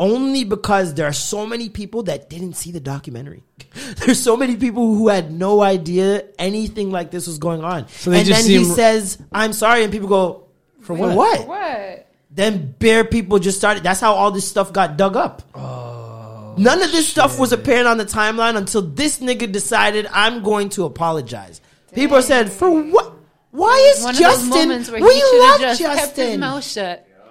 Only 0.00 0.44
because 0.44 0.94
there 0.94 1.06
are 1.06 1.12
so 1.12 1.44
many 1.46 1.68
people 1.68 2.04
that 2.04 2.30
didn't 2.30 2.54
see 2.54 2.72
the 2.72 2.80
documentary. 2.80 3.42
There's 3.98 4.18
so 4.18 4.34
many 4.34 4.56
people 4.56 4.94
who 4.94 5.08
had 5.08 5.30
no 5.30 5.60
idea 5.60 6.24
anything 6.38 6.90
like 6.90 7.10
this 7.10 7.26
was 7.26 7.36
going 7.36 7.62
on. 7.62 7.86
So 7.88 8.08
they 8.10 8.20
and 8.20 8.26
just 8.26 8.42
then 8.42 8.50
he 8.50 8.64
seem- 8.64 8.74
says, 8.74 9.18
I'm 9.30 9.52
sorry, 9.52 9.82
and 9.84 9.92
people 9.92 10.08
go, 10.08 10.48
For 10.80 10.94
what? 10.94 11.14
what? 11.14 11.46
What? 11.46 12.06
Then 12.30 12.74
bare 12.78 13.04
people 13.04 13.38
just 13.40 13.58
started. 13.58 13.82
That's 13.82 14.00
how 14.00 14.14
all 14.14 14.30
this 14.30 14.48
stuff 14.48 14.72
got 14.72 14.96
dug 14.96 15.16
up. 15.16 15.42
Oh, 15.54 16.54
None 16.56 16.80
of 16.82 16.90
this 16.92 17.06
stuff 17.06 17.38
was 17.38 17.52
apparent 17.52 17.86
on 17.86 17.98
the 17.98 18.06
timeline 18.06 18.56
until 18.56 18.80
this 18.82 19.18
nigga 19.18 19.52
decided 19.52 20.06
I'm 20.12 20.42
going 20.42 20.70
to 20.70 20.84
apologize. 20.86 21.60
People 21.94 22.22
said, 22.22 22.50
For 22.50 22.70
what? 22.70 23.12
Why 23.50 23.92
is 23.94 24.02
One 24.02 24.14
of 24.14 24.20
Justin? 24.20 24.48
those 24.50 24.58
moments 24.60 24.90
where 24.90 25.02
we 25.02 25.12
he 25.12 25.20
should 25.20 25.40
love 25.40 25.60
have 25.60 25.78
just 25.78 25.80
Justin. 25.80 26.40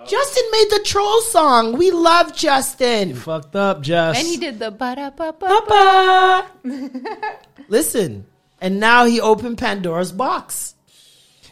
Kept 0.09 0.25
his 0.25 0.33
mouth 0.33 0.33
shut. 0.33 0.33
Justin 0.33 0.43
made 0.51 0.69
the 0.71 0.83
troll 0.85 1.21
song. 1.21 1.77
We 1.77 1.91
love 1.91 2.35
Justin. 2.35 3.15
Fucked 3.15 3.55
up, 3.55 3.81
Just. 3.81 4.19
And 4.19 4.27
he 4.27 4.38
did 4.38 4.59
the 4.59 4.71
ba 4.71 4.95
da 4.95 5.09
ba 5.09 5.33
ba 5.39 6.45
Listen, 7.69 8.25
and 8.61 8.79
now 8.79 9.05
he 9.05 9.21
opened 9.21 9.57
Pandora's 9.57 10.11
box. 10.11 10.75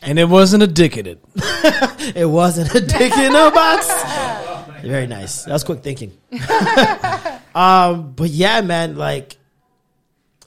and 0.01 0.19
it 0.19 0.29
wasn't 0.29 0.63
a 0.63 0.67
dick 0.67 0.97
in 0.97 1.05
it. 1.07 1.23
It 2.15 2.25
wasn't 2.29 2.73
a 2.75 2.81
dick 2.81 3.13
in 3.17 3.35
a 3.35 3.51
box. 3.51 3.87
Very 4.81 5.07
nice. 5.07 5.43
That 5.43 5.53
was 5.53 5.63
quick 5.63 5.81
thinking. 5.81 6.17
um, 7.55 8.13
but 8.13 8.29
yeah, 8.29 8.61
man, 8.61 8.95
like 8.95 9.37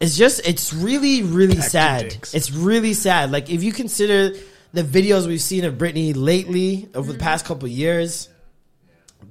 it's 0.01 0.17
just 0.17 0.47
it's 0.47 0.73
really 0.73 1.23
really 1.23 1.55
Pack 1.57 1.63
your 1.63 1.71
sad. 1.71 2.09
dicks. 2.09 2.35
It's 2.35 2.51
really 2.51 2.95
sad. 2.95 3.31
Like 3.33 3.51
if 3.51 3.63
you 3.63 3.73
consider 3.73 4.37
the 4.73 4.83
videos 4.83 5.27
we've 5.27 5.41
seen 5.41 5.65
of 5.65 5.75
Britney 5.75 6.13
lately 6.15 6.89
over 6.95 7.13
the 7.13 7.19
past 7.19 7.45
couple 7.45 7.67
of 7.67 7.73
years, 7.73 8.29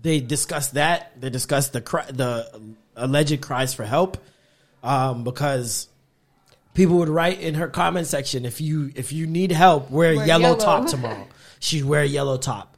they 0.01 0.19
discuss 0.19 0.69
that. 0.69 1.19
They 1.19 1.30
discuss 1.30 1.69
the 1.69 1.80
the 1.80 2.61
alleged 2.95 3.42
cries 3.42 3.74
for 3.74 3.85
help, 3.85 4.18
um, 4.84 5.24
because 5.24 5.88
people 6.74 6.98
would 6.98 7.09
write 7.09 7.40
in 7.42 7.56
her 7.56 7.68
comment 7.68 8.08
section 8.08 8.45
if 8.45 8.61
you 8.61 8.92
if 8.95 9.11
you 9.11 9.27
need 9.27 9.51
help, 9.51 9.90
wear, 9.90 10.16
Wear 10.16 10.26
yellow, 10.27 10.42
yellow. 10.50 10.58
top 10.58 10.88
tomorrow. 10.88 11.27
She'd 11.59 11.85
wear 11.85 12.01
a 12.01 12.08
yellow 12.08 12.38
top. 12.38 12.76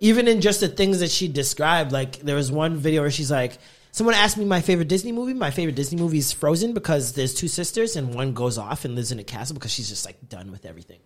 Even 0.00 0.28
in 0.28 0.40
just 0.40 0.60
the 0.60 0.68
things 0.68 1.00
that 1.00 1.10
she 1.10 1.28
described, 1.28 1.92
like 1.92 2.18
there 2.20 2.36
was 2.36 2.50
one 2.50 2.76
video 2.76 3.02
where 3.02 3.10
she's 3.10 3.30
like, 3.30 3.58
Someone 3.94 4.16
asked 4.16 4.36
me 4.36 4.44
my 4.44 4.60
favorite 4.60 4.88
Disney 4.88 5.12
movie. 5.12 5.34
My 5.34 5.52
favorite 5.52 5.76
Disney 5.76 6.00
movie 6.00 6.18
is 6.18 6.32
Frozen 6.32 6.74
because 6.74 7.12
there's 7.12 7.32
two 7.32 7.46
sisters 7.46 7.94
and 7.94 8.12
one 8.12 8.32
goes 8.32 8.58
off 8.58 8.84
and 8.84 8.96
lives 8.96 9.12
in 9.12 9.20
a 9.20 9.22
castle 9.22 9.54
because 9.54 9.70
she's 9.70 9.88
just 9.88 10.04
like 10.04 10.16
done 10.28 10.50
with 10.50 10.66
everything. 10.66 10.98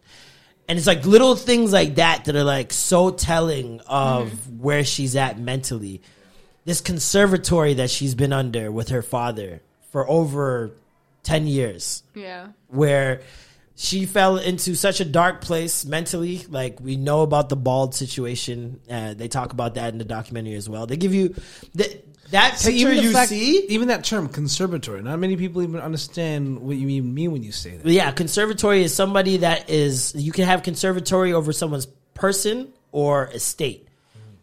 And 0.69 0.77
it's 0.79 0.87
like 0.87 1.07
little 1.07 1.35
things 1.35 1.73
like 1.73 1.95
that 1.95 2.27
that 2.27 2.37
are 2.37 2.45
like 2.45 2.73
so 2.73 3.11
telling 3.11 3.81
of 3.87 4.61
where 4.61 4.85
she's 4.85 5.17
at 5.17 5.39
mentally. 5.39 6.03
This 6.67 6.81
conservatory 6.83 7.75
that 7.75 7.89
she's 7.89 8.15
been 8.15 8.33
under 8.35 8.71
with 8.71 8.91
her 8.91 9.01
father 9.01 9.63
for 9.91 10.09
over 10.09 10.73
10 11.23 11.47
years 11.47 12.03
Yeah. 12.15 12.49
where 12.69 13.23
she 13.75 14.05
fell 14.07 14.37
into 14.37 14.75
such 14.75 15.01
a 15.01 15.05
dark 15.07 15.41
place 15.41 15.85
mentally. 15.87 16.45
Like 16.51 16.81
we 16.81 16.97
know 16.97 17.23
about 17.23 17.49
the 17.49 17.57
bald 17.57 17.95
situation. 17.95 18.81
Uh, 18.91 19.15
they 19.15 19.29
talk 19.29 19.53
about 19.55 19.75
that 19.77 19.93
in 19.93 19.99
the 19.99 20.05
documentary 20.05 20.55
as 20.57 20.69
well. 20.69 20.87
They 20.87 20.97
give 20.99 21.15
you 21.15 21.35
the, 21.75 22.03
that 22.31 22.53
picture 22.53 22.71
even 22.71 23.03
you 23.03 23.13
fact- 23.13 23.31
see. 23.31 23.67
even 23.69 23.89
that 23.89 24.05
term 24.05 24.29
conservatory. 24.29 25.03
Not 25.03 25.19
many 25.19 25.37
people 25.37 25.63
even 25.63 25.81
understand 25.81 26.59
what 26.61 26.77
you 26.77 26.87
mean, 26.87 27.15
mean 27.15 27.33
when 27.33 27.43
you 27.43 27.53
say 27.53 27.77
that. 27.77 27.87
Yeah, 27.87 28.11
conservatory 28.13 28.83
is 28.83 28.95
somebody 28.95 29.39
that 29.39 29.71
is 29.71 30.15
you 30.15 30.33
can 30.33 30.45
have 30.45 30.63
conservatory 30.63 31.33
over 31.33 31.53
someone's 31.53 31.87
person 32.15 32.73
or 32.93 33.27
estate. 33.29 33.87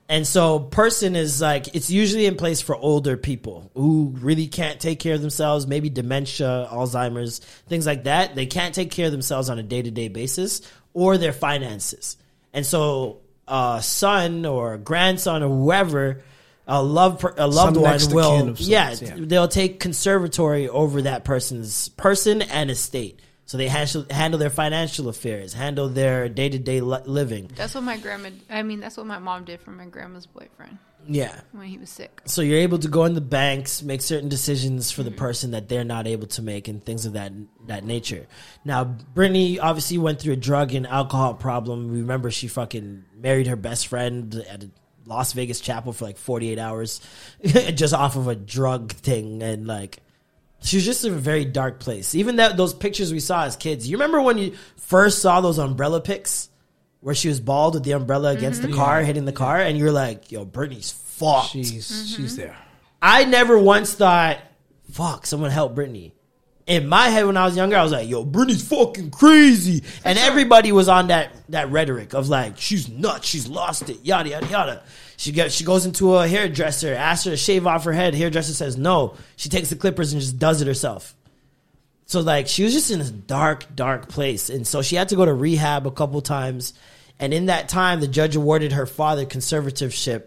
And 0.07 0.27
so 0.27 0.59
person 0.59 1.15
is 1.15 1.41
like 1.41 1.75
it's 1.75 1.89
usually 1.89 2.27
in 2.27 2.35
place 2.35 2.61
for 2.61 2.75
older 2.75 3.17
people 3.17 3.71
who 3.73 4.13
really 4.19 4.45
can't 4.47 4.79
take 4.79 4.99
care 4.99 5.15
of 5.15 5.21
themselves, 5.21 5.65
maybe 5.65 5.89
dementia, 5.89 6.67
Alzheimer's, 6.71 7.39
things 7.67 7.87
like 7.87 8.03
that. 8.03 8.35
They 8.35 8.45
can't 8.45 8.75
take 8.75 8.91
care 8.91 9.07
of 9.07 9.11
themselves 9.11 9.49
on 9.49 9.57
a 9.57 9.63
day-to-day 9.63 10.09
basis 10.09 10.61
or 10.93 11.17
their 11.17 11.33
finances. 11.33 12.17
And 12.53 12.65
so 12.65 13.21
a 13.47 13.79
son 13.81 14.45
or 14.45 14.77
grandson 14.77 15.41
or 15.41 15.49
whoever 15.49 16.23
a 16.67 16.81
loved 16.81 17.19
per- 17.19 17.33
a 17.37 17.47
loved 17.47 17.75
Some 17.75 17.83
one 17.83 17.99
will 18.13 18.53
kin 18.53 18.55
yeah, 18.59 18.93
sorts, 18.93 19.01
yeah. 19.01 19.15
they'll 19.19 19.47
take 19.47 19.79
conservatory 19.79 20.67
over 20.67 21.03
that 21.03 21.23
person's 21.23 21.89
person 21.89 22.41
and 22.41 22.71
estate 22.71 23.21
So 23.45 23.57
they 23.57 23.67
handle 23.67 24.05
handle 24.09 24.39
their 24.39 24.49
financial 24.49 25.07
affairs, 25.07 25.53
handle 25.53 25.89
their 25.89 26.27
day 26.29 26.49
to 26.49 26.57
day 26.57 26.81
living. 26.81 27.51
That's 27.55 27.75
what 27.75 27.83
my 27.83 27.97
grandma. 27.97 28.29
I 28.49 28.63
mean, 28.63 28.79
that's 28.79 28.97
what 28.97 29.05
my 29.05 29.19
mom 29.19 29.45
did 29.45 29.61
for 29.61 29.71
my 29.71 29.85
grandma's 29.85 30.25
boyfriend. 30.25 30.79
Yeah. 31.07 31.39
when 31.51 31.67
he 31.67 31.77
was 31.77 31.89
sick. 31.89 32.21
So 32.25 32.41
you're 32.41 32.59
able 32.59 32.79
to 32.79 32.87
go 32.87 33.05
in 33.05 33.13
the 33.13 33.21
banks, 33.21 33.83
make 33.83 34.01
certain 34.01 34.27
decisions 34.27 34.89
for 34.91 35.03
the 35.03 35.11
mm-hmm. 35.11 35.19
person 35.19 35.51
that 35.51 35.69
they're 35.69 35.83
not 35.83 36.07
able 36.07 36.27
to 36.27 36.41
make, 36.41 36.67
and 36.67 36.83
things 36.83 37.05
of 37.05 37.13
that 37.13 37.31
that 37.67 37.83
nature. 37.83 38.25
Now, 38.63 38.95
Britney 39.13 39.59
obviously 39.61 39.97
went 39.97 40.19
through 40.19 40.33
a 40.33 40.37
drug 40.37 40.73
and 40.73 40.87
alcohol 40.87 41.35
problem. 41.35 41.91
Remember, 41.91 42.31
she 42.31 42.47
fucking 42.47 43.05
married 43.15 43.47
her 43.47 43.55
best 43.55 43.87
friend 43.87 44.33
at 44.49 44.63
a 44.63 44.69
Las 45.05 45.33
Vegas 45.33 45.59
chapel 45.59 45.93
for 45.93 46.05
like 46.05 46.17
48 46.17 46.59
hours, 46.59 47.01
just 47.43 47.93
off 47.93 48.15
of 48.15 48.27
a 48.27 48.35
drug 48.35 48.91
thing, 48.91 49.41
and 49.43 49.67
like 49.67 49.99
she 50.61 50.77
was 50.77 50.85
just 50.85 51.05
in 51.05 51.13
a 51.13 51.17
very 51.17 51.45
dark 51.45 51.79
place. 51.79 52.15
Even 52.15 52.37
that 52.37 52.57
those 52.57 52.73
pictures 52.73 53.13
we 53.13 53.19
saw 53.19 53.43
as 53.43 53.55
kids. 53.55 53.87
You 53.87 53.97
remember 53.97 54.21
when 54.21 54.37
you 54.37 54.55
first 54.77 55.19
saw 55.19 55.41
those 55.41 55.57
umbrella 55.57 56.01
pics? 56.01 56.49
Where 57.01 57.13
she 57.13 57.27
was 57.27 57.39
bald 57.39 57.75
with 57.75 57.83
the 57.83 57.91
umbrella 57.91 58.31
against 58.31 58.63
the 58.63 58.67
mm-hmm. 58.67 58.77
car, 58.77 59.03
hitting 59.03 59.25
the 59.25 59.31
car, 59.31 59.59
and 59.59 59.77
you're 59.77 59.91
like, 59.91 60.31
"Yo, 60.31 60.43
Britney's 60.43 60.89
fucked." 60.89 61.51
She's 61.51 61.87
she's 62.15 62.31
mm-hmm. 62.31 62.35
there. 62.37 62.57
I 62.99 63.25
never 63.25 63.59
once 63.59 63.93
thought, 63.93 64.39
fuck, 64.91 65.27
someone 65.27 65.51
help 65.51 65.75
Britney. 65.75 66.13
In 66.67 66.87
my 66.87 67.09
head 67.09 67.27
when 67.27 67.37
I 67.37 67.45
was 67.45 67.55
younger, 67.55 67.77
I 67.77 67.83
was 67.83 67.91
like, 67.91 68.09
yo, 68.09 68.25
Britney's 68.25 68.67
fucking 68.67 69.11
crazy. 69.11 69.83
And 70.03 70.17
everybody 70.17 70.71
was 70.71 70.89
on 70.89 71.07
that 71.07 71.31
that 71.49 71.69
rhetoric 71.69 72.13
of 72.13 72.27
like, 72.27 72.57
she's 72.57 72.89
nuts, 72.89 73.27
she's 73.27 73.47
lost 73.47 73.89
it, 73.89 74.03
yada 74.03 74.29
yada 74.29 74.47
yada. 74.47 74.83
She 75.17 75.31
gets 75.31 75.53
she 75.53 75.63
goes 75.63 75.85
into 75.85 76.15
a 76.15 76.27
hairdresser, 76.27 76.93
asks 76.93 77.25
her 77.25 77.31
to 77.31 77.37
shave 77.37 77.67
off 77.67 77.83
her 77.83 77.93
head. 77.93 78.15
Hairdresser 78.15 78.53
says 78.53 78.77
no. 78.77 79.15
She 79.35 79.49
takes 79.49 79.69
the 79.69 79.75
clippers 79.75 80.11
and 80.11 80.21
just 80.21 80.39
does 80.39 80.61
it 80.61 80.67
herself. 80.67 81.15
So 82.07 82.21
like 82.21 82.47
she 82.47 82.63
was 82.63 82.73
just 82.73 82.89
in 82.89 83.01
a 83.01 83.11
dark, 83.11 83.75
dark 83.75 84.09
place. 84.09 84.49
And 84.49 84.65
so 84.65 84.81
she 84.81 84.95
had 84.95 85.09
to 85.09 85.15
go 85.15 85.25
to 85.25 85.33
rehab 85.33 85.85
a 85.85 85.91
couple 85.91 86.21
times. 86.21 86.73
And 87.19 87.33
in 87.33 87.45
that 87.45 87.69
time, 87.69 87.99
the 87.99 88.07
judge 88.07 88.35
awarded 88.35 88.73
her 88.73 88.85
father 88.85 89.25
conservatorship 89.25 90.23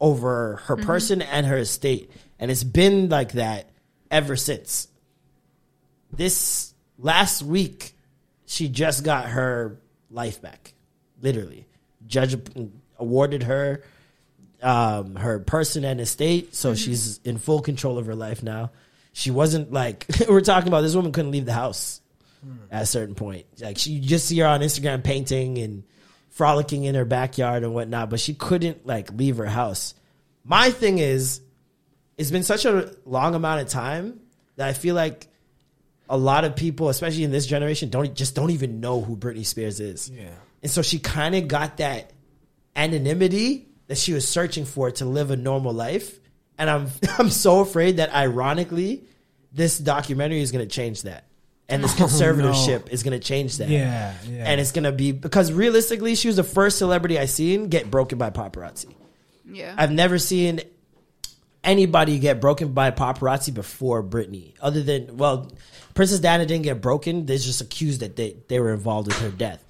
over 0.00 0.56
her 0.64 0.76
mm-hmm. 0.76 0.86
person 0.86 1.22
and 1.22 1.46
her 1.46 1.58
estate. 1.58 2.10
And 2.38 2.50
it's 2.50 2.64
been 2.64 3.08
like 3.08 3.32
that 3.32 3.70
ever 4.10 4.36
since. 4.36 4.88
This 6.12 6.74
last 6.98 7.42
week, 7.42 7.94
she 8.46 8.68
just 8.68 9.04
got 9.04 9.26
her 9.26 9.78
life 10.10 10.42
back. 10.42 10.74
Literally. 11.20 11.66
Judge 12.06 12.36
awarded 12.98 13.44
her 13.44 13.82
um, 14.62 15.16
her 15.16 15.40
person 15.40 15.84
and 15.84 16.00
estate, 16.00 16.54
so 16.54 16.74
she's 16.74 17.18
in 17.24 17.38
full 17.38 17.60
control 17.60 17.98
of 17.98 18.06
her 18.06 18.14
life 18.14 18.42
now. 18.42 18.70
She 19.12 19.30
wasn't 19.30 19.72
like 19.72 20.06
we're 20.28 20.40
talking 20.40 20.68
about. 20.68 20.82
This 20.82 20.94
woman 20.94 21.12
couldn't 21.12 21.32
leave 21.32 21.46
the 21.46 21.52
house 21.52 22.00
at 22.70 22.82
a 22.82 22.86
certain 22.86 23.14
point. 23.14 23.46
Like 23.60 23.78
she 23.78 23.92
you 23.92 24.08
just 24.08 24.26
see 24.26 24.38
her 24.38 24.46
on 24.46 24.60
Instagram 24.60 25.02
painting 25.02 25.58
and 25.58 25.84
frolicking 26.30 26.84
in 26.84 26.94
her 26.94 27.04
backyard 27.04 27.62
and 27.62 27.74
whatnot, 27.74 28.10
but 28.10 28.20
she 28.20 28.34
couldn't 28.34 28.86
like 28.86 29.12
leave 29.12 29.36
her 29.36 29.46
house. 29.46 29.94
My 30.44 30.70
thing 30.70 30.98
is, 30.98 31.40
it's 32.16 32.30
been 32.30 32.42
such 32.42 32.64
a 32.64 32.94
long 33.04 33.34
amount 33.34 33.60
of 33.60 33.68
time 33.68 34.20
that 34.56 34.68
I 34.68 34.72
feel 34.72 34.94
like 34.94 35.28
a 36.12 36.16
lot 36.18 36.44
of 36.44 36.54
people, 36.54 36.90
especially 36.90 37.24
in 37.24 37.32
this 37.32 37.46
generation, 37.46 37.88
don't 37.88 38.14
just 38.14 38.34
don't 38.34 38.50
even 38.50 38.80
know 38.80 39.00
who 39.00 39.16
Britney 39.16 39.46
Spears 39.46 39.80
is. 39.80 40.10
Yeah. 40.10 40.28
And 40.62 40.70
so 40.70 40.82
she 40.82 40.98
kind 40.98 41.34
of 41.34 41.48
got 41.48 41.78
that 41.78 42.12
anonymity 42.76 43.66
that 43.86 43.96
she 43.96 44.12
was 44.12 44.28
searching 44.28 44.66
for 44.66 44.90
to 44.90 45.06
live 45.06 45.30
a 45.30 45.36
normal 45.36 45.72
life. 45.72 46.18
And 46.58 46.68
I'm 46.68 46.88
I'm 47.18 47.30
so 47.30 47.60
afraid 47.60 47.96
that 47.96 48.12
ironically, 48.14 49.04
this 49.54 49.78
documentary 49.78 50.42
is 50.42 50.52
going 50.52 50.68
to 50.68 50.70
change 50.70 51.02
that. 51.02 51.24
And 51.66 51.82
this 51.82 51.92
Oh, 51.98 52.02
no. 52.02 52.06
conservatorship 52.06 52.90
is 52.90 53.02
going 53.02 53.18
to 53.18 53.26
change 53.26 53.56
that. 53.56 53.70
Yeah, 53.70 54.12
yeah. 54.28 54.44
And 54.44 54.60
it's 54.60 54.72
going 54.72 54.84
to 54.84 54.92
be 54.92 55.12
because 55.12 55.50
realistically, 55.50 56.14
she 56.14 56.28
was 56.28 56.36
the 56.36 56.44
first 56.44 56.76
celebrity 56.76 57.18
I 57.18 57.24
seen 57.24 57.68
get 57.68 57.90
broken 57.90 58.18
by 58.18 58.28
paparazzi. 58.28 58.94
Yeah. 59.50 59.74
I've 59.78 59.90
never 59.92 60.18
seen 60.18 60.60
anybody 61.64 62.18
get 62.18 62.40
broken 62.40 62.72
by 62.72 62.90
paparazzi 62.90 63.54
before 63.54 64.02
Britney. 64.02 64.52
Other 64.60 64.82
than 64.82 65.16
well, 65.16 65.50
Princess 65.94 66.18
Diana 66.20 66.46
didn't 66.46 66.64
get 66.64 66.80
broken. 66.80 67.26
They're 67.26 67.36
just 67.38 67.60
accused 67.60 68.00
that 68.00 68.16
they, 68.16 68.36
they 68.48 68.60
were 68.60 68.72
involved 68.72 69.08
with 69.08 69.18
her 69.20 69.30
death. 69.30 69.62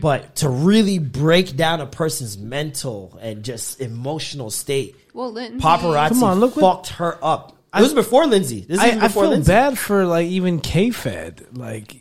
But 0.00 0.36
to 0.36 0.48
really 0.48 0.98
break 0.98 1.56
down 1.56 1.80
a 1.80 1.86
person's 1.86 2.38
mental 2.38 3.18
and 3.20 3.42
just 3.44 3.80
emotional 3.80 4.50
state, 4.50 4.94
Well, 5.12 5.32
Lindsay, 5.32 5.58
paparazzi 5.58 6.08
Come 6.10 6.22
on, 6.24 6.40
look 6.40 6.56
what- 6.56 6.86
fucked 6.86 6.88
her 6.98 7.18
up. 7.24 7.50
It 7.76 7.80
was 7.82 7.92
before 7.92 8.24
Lindsay. 8.26 8.60
This 8.60 8.76
is 8.78 8.84
I, 8.84 8.88
even 8.88 9.02
I 9.02 9.08
feel 9.08 9.28
Lindsay. 9.30 9.50
bad 9.50 9.76
for 9.76 10.06
like 10.06 10.28
even 10.28 10.60
K 10.60 10.90
Fed. 10.90 11.44
Like 11.54 11.96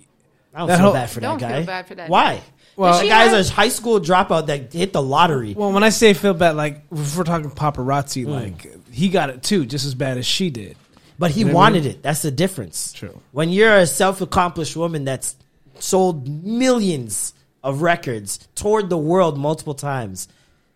I 0.53 0.59
don't 0.59 0.67
that 0.67 0.75
feel 0.77 0.83
whole- 0.85 0.93
bad 0.93 1.09
for 1.09 1.19
that 1.19 1.27
Don't 1.27 1.39
feel 1.39 1.49
guy. 1.49 1.63
bad 1.63 1.87
for 1.87 1.95
that 1.95 2.09
Why? 2.09 2.35
guy. 2.35 2.41
Well- 2.75 2.99
that 2.99 3.07
guy's 3.07 3.31
has- 3.31 3.49
a 3.49 3.53
high 3.53 3.69
school 3.69 3.99
dropout 3.99 4.45
that 4.47 4.71
hit 4.71 4.93
the 4.93 5.01
lottery. 5.01 5.55
Well, 5.55 5.71
when 5.71 5.83
I 5.83 5.89
say 5.89 6.13
feel 6.13 6.35
bad, 6.35 6.55
like 6.55 6.83
if 6.91 7.17
we're 7.17 7.23
talking 7.23 7.49
paparazzi, 7.49 8.25
Hmm. 8.25 8.29
like 8.31 8.91
he 8.91 9.09
got 9.09 9.31
it 9.31 9.41
too, 9.41 9.65
just 9.65 9.83
as 9.85 9.95
bad 9.95 10.19
as 10.19 10.27
she 10.27 10.51
did. 10.51 10.77
But 11.19 11.31
he 11.31 11.41
You 11.41 11.45
know 11.47 11.53
what 11.53 11.59
I 11.59 11.63
wanted 11.63 11.85
it. 11.85 12.03
That's 12.03 12.21
the 12.21 12.31
difference. 12.31 12.93
True. 12.93 13.19
When 13.31 13.49
you're 13.49 13.77
a 13.77 13.85
self-accomplished 13.87 14.75
woman 14.75 15.05
that's 15.05 15.35
sold 15.79 16.27
millions 16.43 17.33
of 17.63 17.81
records, 17.81 18.39
toured 18.55 18.89
the 18.89 18.97
world 18.97 19.37
multiple 19.37 19.73
times, 19.75 20.27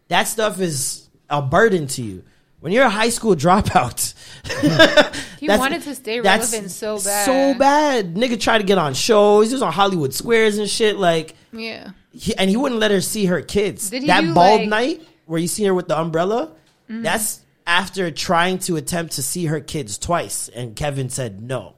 that 0.10 0.24
stuff 0.24 0.60
is 0.60 1.10
a 1.30 1.42
burden 1.42 1.88
to 1.88 2.02
you. 2.02 2.24
When 2.60 2.72
you're 2.74 2.86
a 2.86 2.90
high 2.90 3.10
school 3.10 3.36
dropout, 3.36 4.14
He 5.40 5.48
wanted 5.48 5.84
to 5.84 5.94
stay 5.96 6.20
that's 6.22 6.52
relevant 6.52 6.72
so 6.72 6.96
bad. 7.00 7.26
So 7.26 7.60
bad. 7.60 8.16
Nigga 8.16 8.40
tried 8.40 8.58
to 8.60 8.64
get 8.64 8.78
on 8.80 8.94
shows. 8.96 9.48
He 9.50 9.54
was 9.54 9.62
on 9.62 9.72
Hollywood 9.72 10.14
Squares 10.14 10.58
and 10.58 10.68
shit. 10.68 10.98
Like, 10.98 11.36
Yeah. 11.54 11.92
he, 12.12 12.36
and 12.36 12.50
he 12.50 12.58
wouldn't 12.58 12.80
let 12.82 12.90
her 12.92 13.02
see 13.02 13.26
her 13.26 13.42
kids. 13.42 13.90
Did 13.92 14.02
he 14.04 14.08
that 14.08 14.22
do, 14.22 14.34
bald 14.34 14.62
like- 14.62 14.70
night 14.70 15.02
where 15.26 15.40
you 15.40 15.48
see 15.48 15.66
her 15.66 15.74
with 15.74 15.88
the 15.88 16.00
umbrella, 16.00 16.52
Mhm. 16.90 17.04
that's 17.04 17.42
after 17.68 18.10
trying 18.10 18.60
to 18.60 18.78
attempt 18.78 19.14
to 19.14 19.22
see 19.22 19.46
her 19.46 19.60
kids 19.60 19.98
twice, 19.98 20.48
and 20.50 20.76
Kevin 20.76 21.10
said 21.10 21.42
no. 21.42 21.76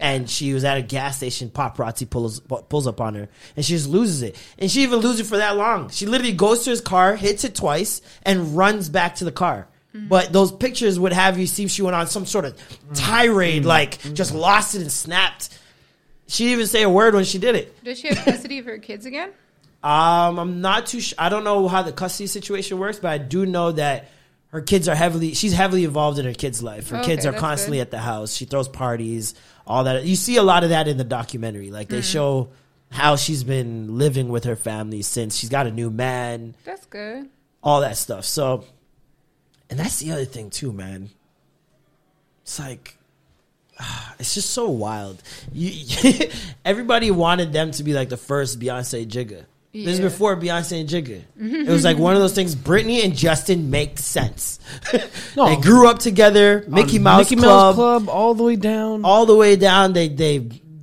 And 0.00 0.30
she 0.30 0.54
was 0.54 0.64
at 0.64 0.78
a 0.78 0.82
gas 0.82 1.18
station. 1.18 1.50
Paparazzi 1.50 2.08
pulls 2.08 2.40
pulls 2.40 2.86
up 2.86 3.02
on 3.02 3.14
her, 3.16 3.28
and 3.54 3.64
she 3.64 3.74
just 3.74 3.88
loses 3.88 4.22
it. 4.22 4.36
And 4.58 4.70
she 4.70 4.82
even 4.82 5.00
loses 5.00 5.20
it 5.20 5.26
for 5.26 5.36
that 5.36 5.58
long. 5.58 5.90
She 5.90 6.06
literally 6.06 6.32
goes 6.32 6.64
to 6.64 6.70
his 6.70 6.80
car, 6.80 7.16
hits 7.16 7.44
it 7.44 7.54
twice, 7.54 8.00
and 8.22 8.56
runs 8.56 8.88
back 8.88 9.16
to 9.16 9.26
the 9.26 9.32
car. 9.32 9.68
Mm-hmm. 9.94 10.08
But 10.08 10.32
those 10.32 10.52
pictures 10.52 10.98
would 10.98 11.12
have 11.12 11.38
you 11.38 11.46
see 11.46 11.64
if 11.64 11.70
she 11.70 11.82
went 11.82 11.96
on 11.96 12.06
some 12.06 12.24
sort 12.24 12.46
of 12.46 12.58
tirade, 12.94 13.60
mm-hmm. 13.60 13.68
like 13.68 13.98
mm-hmm. 13.98 14.14
just 14.14 14.32
lost 14.32 14.74
it 14.74 14.80
and 14.80 14.92
snapped. 14.92 15.58
She 16.28 16.44
didn't 16.44 16.52
even 16.54 16.66
say 16.66 16.82
a 16.82 16.90
word 16.90 17.14
when 17.14 17.24
she 17.24 17.38
did 17.38 17.54
it. 17.54 17.84
Does 17.84 17.98
she 17.98 18.08
have 18.08 18.24
custody 18.24 18.58
of 18.58 18.64
her 18.66 18.78
kids 18.78 19.04
again? 19.04 19.32
Um, 19.80 20.40
I'm 20.40 20.60
not 20.60 20.86
too. 20.86 21.00
Sh- 21.00 21.14
I 21.16 21.28
don't 21.28 21.44
know 21.44 21.68
how 21.68 21.82
the 21.82 21.92
custody 21.92 22.26
situation 22.26 22.78
works, 22.78 22.98
but 22.98 23.12
I 23.12 23.18
do 23.18 23.46
know 23.46 23.70
that 23.70 24.10
her 24.48 24.60
kids 24.60 24.88
are 24.88 24.94
heavily. 24.94 25.34
She's 25.34 25.52
heavily 25.52 25.84
involved 25.84 26.18
in 26.18 26.24
her 26.24 26.32
kids' 26.34 26.62
life. 26.62 26.88
Her 26.90 26.98
Okay, 26.98 27.06
kids 27.16 27.26
are 27.26 27.32
constantly 27.32 27.78
good. 27.78 27.82
at 27.82 27.90
the 27.90 27.98
house. 27.98 28.34
She 28.34 28.44
throws 28.46 28.68
parties, 28.68 29.34
all 29.66 29.84
that. 29.84 30.04
You 30.04 30.16
see 30.16 30.36
a 30.36 30.42
lot 30.42 30.64
of 30.64 30.70
that 30.70 30.88
in 30.88 30.96
the 30.96 31.04
documentary. 31.04 31.70
Like 31.70 31.88
they 31.88 32.00
Mhm. 32.00 32.12
show 32.12 32.48
how 32.90 33.16
she's 33.16 33.44
been 33.44 33.98
living 33.98 34.28
with 34.30 34.44
her 34.44 34.56
family 34.56 35.02
since 35.02 35.36
she's 35.36 35.50
got 35.50 35.66
a 35.66 35.70
new 35.70 35.90
man, 35.90 36.54
That's 36.64 36.86
good. 36.86 37.28
all 37.62 37.82
that 37.82 37.96
stuff. 37.98 38.24
So, 38.24 38.64
and 39.68 39.78
that's 39.78 39.98
the 39.98 40.12
other 40.12 40.24
thing 40.24 40.48
too, 40.50 40.72
man. 40.72 41.10
It's 42.42 42.58
like. 42.58 42.94
It's 44.18 44.34
just 44.34 44.50
so 44.50 44.68
wild. 44.70 45.22
You, 45.52 45.70
everybody 46.64 47.12
wanted 47.12 47.52
them 47.52 47.70
to 47.70 47.84
be 47.84 47.92
like 47.92 48.08
the 48.08 48.16
first 48.16 48.58
Beyonce 48.58 49.06
Jigga. 49.06 49.44
This 49.72 49.98
is 49.98 50.00
before 50.00 50.34
Beyonce 50.36 50.80
and 50.80 50.88
Jigga. 50.88 51.22
It 51.38 51.68
was 51.68 51.84
like 51.84 51.98
one 51.98 52.14
of 52.14 52.20
those 52.20 52.34
things. 52.34 52.56
Britney 52.56 53.04
and 53.04 53.14
Justin 53.14 53.70
make 53.70 53.98
sense. 53.98 54.58
they 55.36 55.56
grew 55.56 55.88
up 55.88 55.98
together. 55.98 56.64
Mickey 56.66 56.98
Mouse 56.98 57.30
Mickey 57.30 57.36
Club, 57.40 57.46
Mouse 57.46 57.74
Club, 57.76 58.08
all 58.08 58.34
the 58.34 58.42
way 58.44 58.56
down, 58.56 59.04
all 59.04 59.26
the 59.26 59.36
way 59.36 59.56
down. 59.56 59.92
They 59.92 60.08
they 60.08 60.38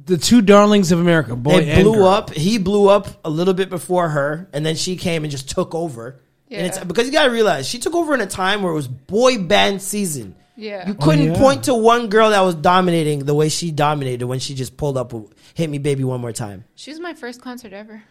the 0.06 0.18
two 0.18 0.42
darlings 0.42 0.92
of 0.92 1.00
America, 1.00 1.36
boy 1.36 1.66
they 1.66 1.82
blew 1.82 1.96
girl. 1.96 2.06
up. 2.08 2.30
He 2.32 2.58
blew 2.60 2.88
up 2.88 3.08
a 3.26 3.30
little 3.30 3.56
bit 3.56 3.70
before 3.72 4.10
her, 4.10 4.48
and 4.54 4.64
then 4.66 4.76
she 4.76 4.98
came 4.98 5.24
and 5.24 5.32
just 5.32 5.50
took 5.50 5.74
over. 5.74 6.22
And 6.52 6.68
it's 6.68 6.78
because 6.80 7.08
you 7.08 7.12
gotta 7.12 7.32
realize 7.32 7.68
she 7.68 7.80
took 7.80 7.96
over 7.96 8.14
in 8.14 8.22
a 8.22 8.28
time 8.28 8.62
where 8.62 8.72
it 8.72 8.76
was 8.76 8.88
boy 8.88 9.40
band 9.40 9.82
season. 9.82 10.36
Yeah. 10.56 10.88
You 10.88 10.94
couldn't 10.94 11.32
Oh, 11.32 11.34
yeah. 11.34 11.38
point 11.40 11.64
to 11.66 11.74
one 11.74 12.08
girl 12.08 12.30
that 12.30 12.40
was 12.42 12.56
dominating 12.56 13.26
the 13.26 13.34
way 13.34 13.50
she 13.50 13.72
dominated 13.72 14.26
when 14.26 14.40
she 14.40 14.54
just 14.56 14.78
pulled 14.78 14.96
up 14.96 15.12
with 15.12 15.34
"Hit 15.56 15.70
Me, 15.70 15.80
Baby, 15.80 16.04
One 16.06 16.22
More 16.22 16.32
Time." 16.32 16.64
She 16.76 16.92
was 16.92 17.00
my 17.02 17.14
first 17.14 17.42
concert 17.42 17.74
ever. 17.74 18.04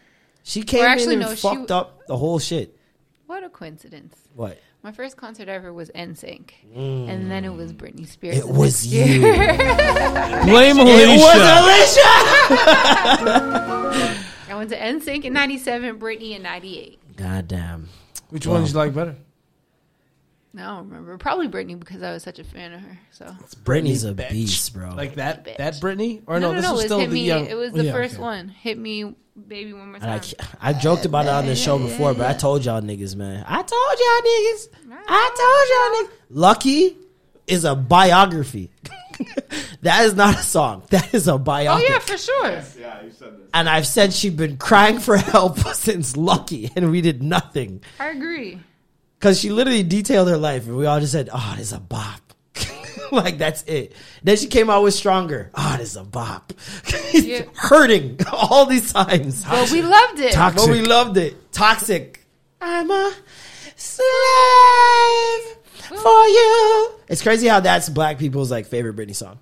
She 0.45 0.63
came 0.63 0.85
actually, 0.85 1.15
in 1.15 1.23
and 1.23 1.31
no, 1.31 1.35
she- 1.35 1.41
fucked 1.41 1.71
up 1.71 2.07
the 2.07 2.17
whole 2.17 2.39
shit. 2.39 2.77
What 3.27 3.43
a 3.43 3.49
coincidence. 3.49 4.15
What? 4.35 4.61
My 4.83 4.93
first 4.93 5.17
concert 5.17 5.49
ever 5.49 5.73
was 5.73 5.91
NSYNC. 5.95 6.51
Mm. 6.77 7.09
And 7.09 7.31
then 7.31 7.47
it 7.47 7.55
was 7.55 7.73
Britney 7.73 8.07
Spears. 8.07 8.37
It 8.37 8.47
was 8.47 8.87
you. 8.87 9.23
Blame 9.23 10.79
Alicia. 10.79 11.01
It 11.01 11.09
Alicia. 11.09 11.25
was 11.25 11.41
Alicia. 11.65 12.11
I 14.51 14.55
went 14.55 14.69
to 14.71 14.79
NSYNC 14.79 15.25
in 15.25 15.33
97, 15.33 15.99
Britney 15.99 16.37
in 16.37 16.43
98. 16.43 17.17
God 17.17 17.49
damn. 17.49 17.89
Which 18.29 18.47
one 18.47 18.63
did 18.63 18.73
you 18.73 18.77
like 18.77 18.95
better? 18.95 19.17
I 20.57 20.63
don't 20.63 20.89
remember. 20.89 21.19
Probably 21.19 21.49
Britney 21.49 21.79
because 21.79 22.03
I 22.03 22.13
was 22.13 22.23
such 22.23 22.39
a 22.39 22.45
fan 22.45 22.73
of 22.73 22.81
her. 22.81 22.99
So 23.11 23.27
Britney's 23.65 24.05
a 24.05 24.15
beast, 24.15 24.73
bro. 24.73 24.95
Like 24.95 25.17
that 25.17 25.45
that 25.59 25.75
Britney? 25.75 26.23
Or 26.27 26.39
no, 26.39 26.53
no, 26.53 26.53
no, 26.53 26.57
this 26.57 26.65
no. 26.65 26.73
was 26.75 26.83
It 26.83 26.87
still 26.87 26.99
hit 27.01 27.09
the 27.09 27.15
me. 27.15 27.27
young. 27.27 27.47
It 27.47 27.57
was 27.57 27.73
oh, 27.73 27.77
the 27.79 27.85
yeah, 27.85 27.93
first 27.93 28.15
okay. 28.15 28.23
one. 28.23 28.49
Hit 28.49 28.79
me, 28.79 29.15
baby, 29.49 29.73
one 29.73 29.89
more 29.89 29.97
And 29.97 30.05
I, 30.05 30.19
time. 30.19 30.49
I 30.61 30.73
joked 30.73 31.07
about 31.07 31.27
it 31.27 31.31
on 31.31 31.47
the 31.47 31.57
show 31.57 31.79
before, 31.79 32.15
but 32.15 32.31
I 32.31 32.35
told 32.35 32.65
y'all 32.65 32.81
niggas, 32.81 33.17
man. 33.17 33.45
I 33.47 33.63
told 33.63 33.71
y'all 33.71 34.93
niggas. 34.93 35.01
I 35.09 36.03
told 36.07 36.09
y'all 36.09 36.15
niggas. 36.15 36.21
Lucky 36.31 36.97
is 37.47 37.65
a 37.65 37.75
biography. 37.75 38.71
that 39.83 40.05
is 40.05 40.15
not 40.15 40.37
a 40.37 40.43
song. 40.43 40.83
That 40.91 41.15
is 41.15 41.29
a 41.29 41.33
oh, 41.33 41.39
biography. 41.39 41.87
Oh 41.87 41.99
biography. 41.99 42.13
yeah, 42.13 42.17
for 42.17 42.73
sure. 42.73 42.83
Yeah, 42.83 43.03
you 43.03 43.11
said 43.13 43.39
this. 43.39 43.49
And 43.53 43.69
I've 43.69 43.87
said 43.87 44.13
she's 44.13 44.35
been 44.35 44.57
crying 44.57 44.99
for 44.99 45.17
help 45.17 45.59
since 45.75 46.17
Lucky, 46.17 46.71
and 46.75 46.91
we 46.91 47.01
did 47.01 47.23
nothing. 47.23 47.83
I 47.99 48.09
agree. 48.09 48.61
Because 49.25 49.41
she 49.41 49.49
literally 49.49 49.83
detailed 49.83 50.29
her 50.29 50.37
life, 50.37 50.67
and 50.67 50.77
we 50.77 50.85
all 50.85 51.01
just 51.01 51.13
said, 51.13 51.31
oh, 51.33 51.55
this 51.57 51.69
is 51.69 51.73
a 51.73 51.81
bop. 51.81 52.21
like, 53.11 53.39
that's 53.39 53.63
it. 53.63 53.95
Then 54.23 54.37
she 54.37 54.49
came 54.49 54.69
out 54.69 54.83
with 54.83 54.93
Stronger. 54.93 55.51
Oh, 55.55 55.77
this 55.79 55.93
is 55.93 55.97
a 55.97 56.05
bop. 56.05 56.53
Yeah. 57.15 57.45
Hurting 57.55 58.19
all 58.33 58.67
these 58.67 58.93
times. 58.93 59.47
But 59.47 59.71
we 59.71 59.81
loved 59.81 60.21
it. 60.21 60.35
But 60.35 60.69
we 60.69 60.83
loved 60.83 61.17
it. 61.17 61.53
Toxic. 61.53 62.23
I'm 62.61 62.91
a 62.91 63.15
slave 63.77 64.05
for 65.87 66.27
you. 66.27 66.91
It's 67.09 67.23
crazy 67.23 67.47
how 67.47 67.61
that's 67.61 67.89
black 67.89 68.19
people's 68.19 68.51
like 68.51 68.67
favorite 68.67 68.95
Britney 68.95 69.15
song. 69.15 69.39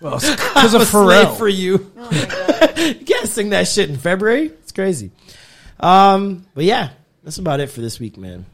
Well, 0.00 0.18
because 0.18 0.74
I'm 0.74 0.80
of 0.80 0.86
a 0.86 0.90
slave 0.90 1.26
Pharrell. 1.26 1.36
for 1.36 1.48
you. 1.48 1.92
you 2.76 3.04
can't 3.04 3.28
sing 3.28 3.50
that 3.50 3.68
shit 3.68 3.90
in 3.90 3.98
February. 3.98 4.46
It's 4.46 4.72
crazy. 4.72 5.10
Um, 5.78 6.46
but 6.54 6.64
yeah, 6.64 6.92
that's 7.22 7.36
about 7.36 7.60
it 7.60 7.68
for 7.68 7.82
this 7.82 8.00
week, 8.00 8.16
man. 8.16 8.46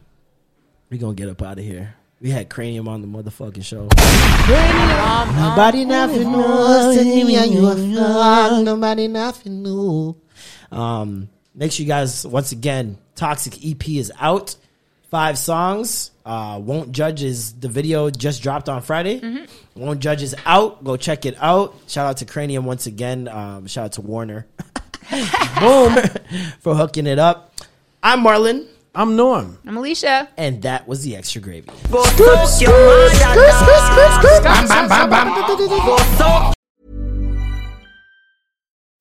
We 0.91 0.99
gonna 0.99 1.15
get 1.15 1.29
up 1.29 1.41
out 1.41 1.57
of 1.59 1.65
here. 1.65 1.95
We 2.21 2.31
had 2.31 2.51
Kranium 2.51 2.89
on 2.89 3.01
the 3.01 3.07
motherfucking 3.07 3.65
show. 3.65 3.89
Nobody 5.41 5.85
nothing 5.85 6.33
knows. 6.33 6.97
Tell 6.97 7.05
me 7.05 7.35
how 7.35 7.45
you. 7.45 8.65
Nobody 8.65 9.07
nothing 9.07 9.63
knew. 9.63 10.17
Um, 10.73 11.29
make 11.55 11.71
sure 11.71 11.85
you 11.85 11.89
guys 11.89 12.27
once 12.27 12.51
again, 12.51 12.99
Toxic 13.15 13.65
EP 13.65 13.89
is 13.91 14.13
out. 14.19 14.57
Five 15.11 15.39
songs. 15.39 16.11
Uh, 16.27 16.61
Won't 16.61 16.91
Judge 16.91 17.23
is 17.23 17.53
the 17.55 17.69
video 17.69 18.11
just 18.11 18.43
dropped 18.43 18.69
on 18.69 18.83
Friday. 18.83 19.47
Won't 19.77 20.01
Judge 20.01 20.23
is 20.23 20.35
out. 20.45 20.83
Go 20.83 20.97
check 20.97 21.25
it 21.25 21.37
out. 21.41 21.77
Shout 21.87 22.07
out 22.09 22.17
to 22.17 22.25
Kranium 22.27 22.65
once 22.65 22.87
again. 22.87 23.29
Um, 23.29 23.69
shout 23.69 23.85
out 23.87 23.93
to 23.93 24.01
Warner. 24.01 24.47
Boom 25.61 25.97
for 26.61 26.75
hooking 26.75 27.07
it 27.07 27.21
up. 27.21 27.55
I'm 28.03 28.25
Marlon. 28.25 28.67
I'm 28.93 29.15
Norm. 29.15 29.59
I'm 29.65 29.77
Alicia. 29.77 30.29
And 30.37 30.63
that 30.63 30.89
was 30.89 31.05
the 31.05 31.15
extra 31.15 31.41
gravy. 31.41 31.71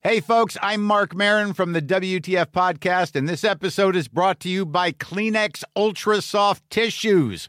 Hey, 0.02 0.20
folks, 0.20 0.56
I'm 0.62 0.82
Marc 0.82 1.14
Maron 1.14 1.52
from 1.54 1.72
the 1.72 1.82
WTF 1.82 2.46
Podcast, 2.46 3.16
and 3.16 3.28
this 3.28 3.42
episode 3.42 3.96
is 3.96 4.06
brought 4.06 4.38
to 4.40 4.48
you 4.48 4.64
by 4.64 4.92
Kleenex 4.92 5.64
Ultra 5.74 6.22
Soft 6.22 6.62
Tissues, 6.70 7.48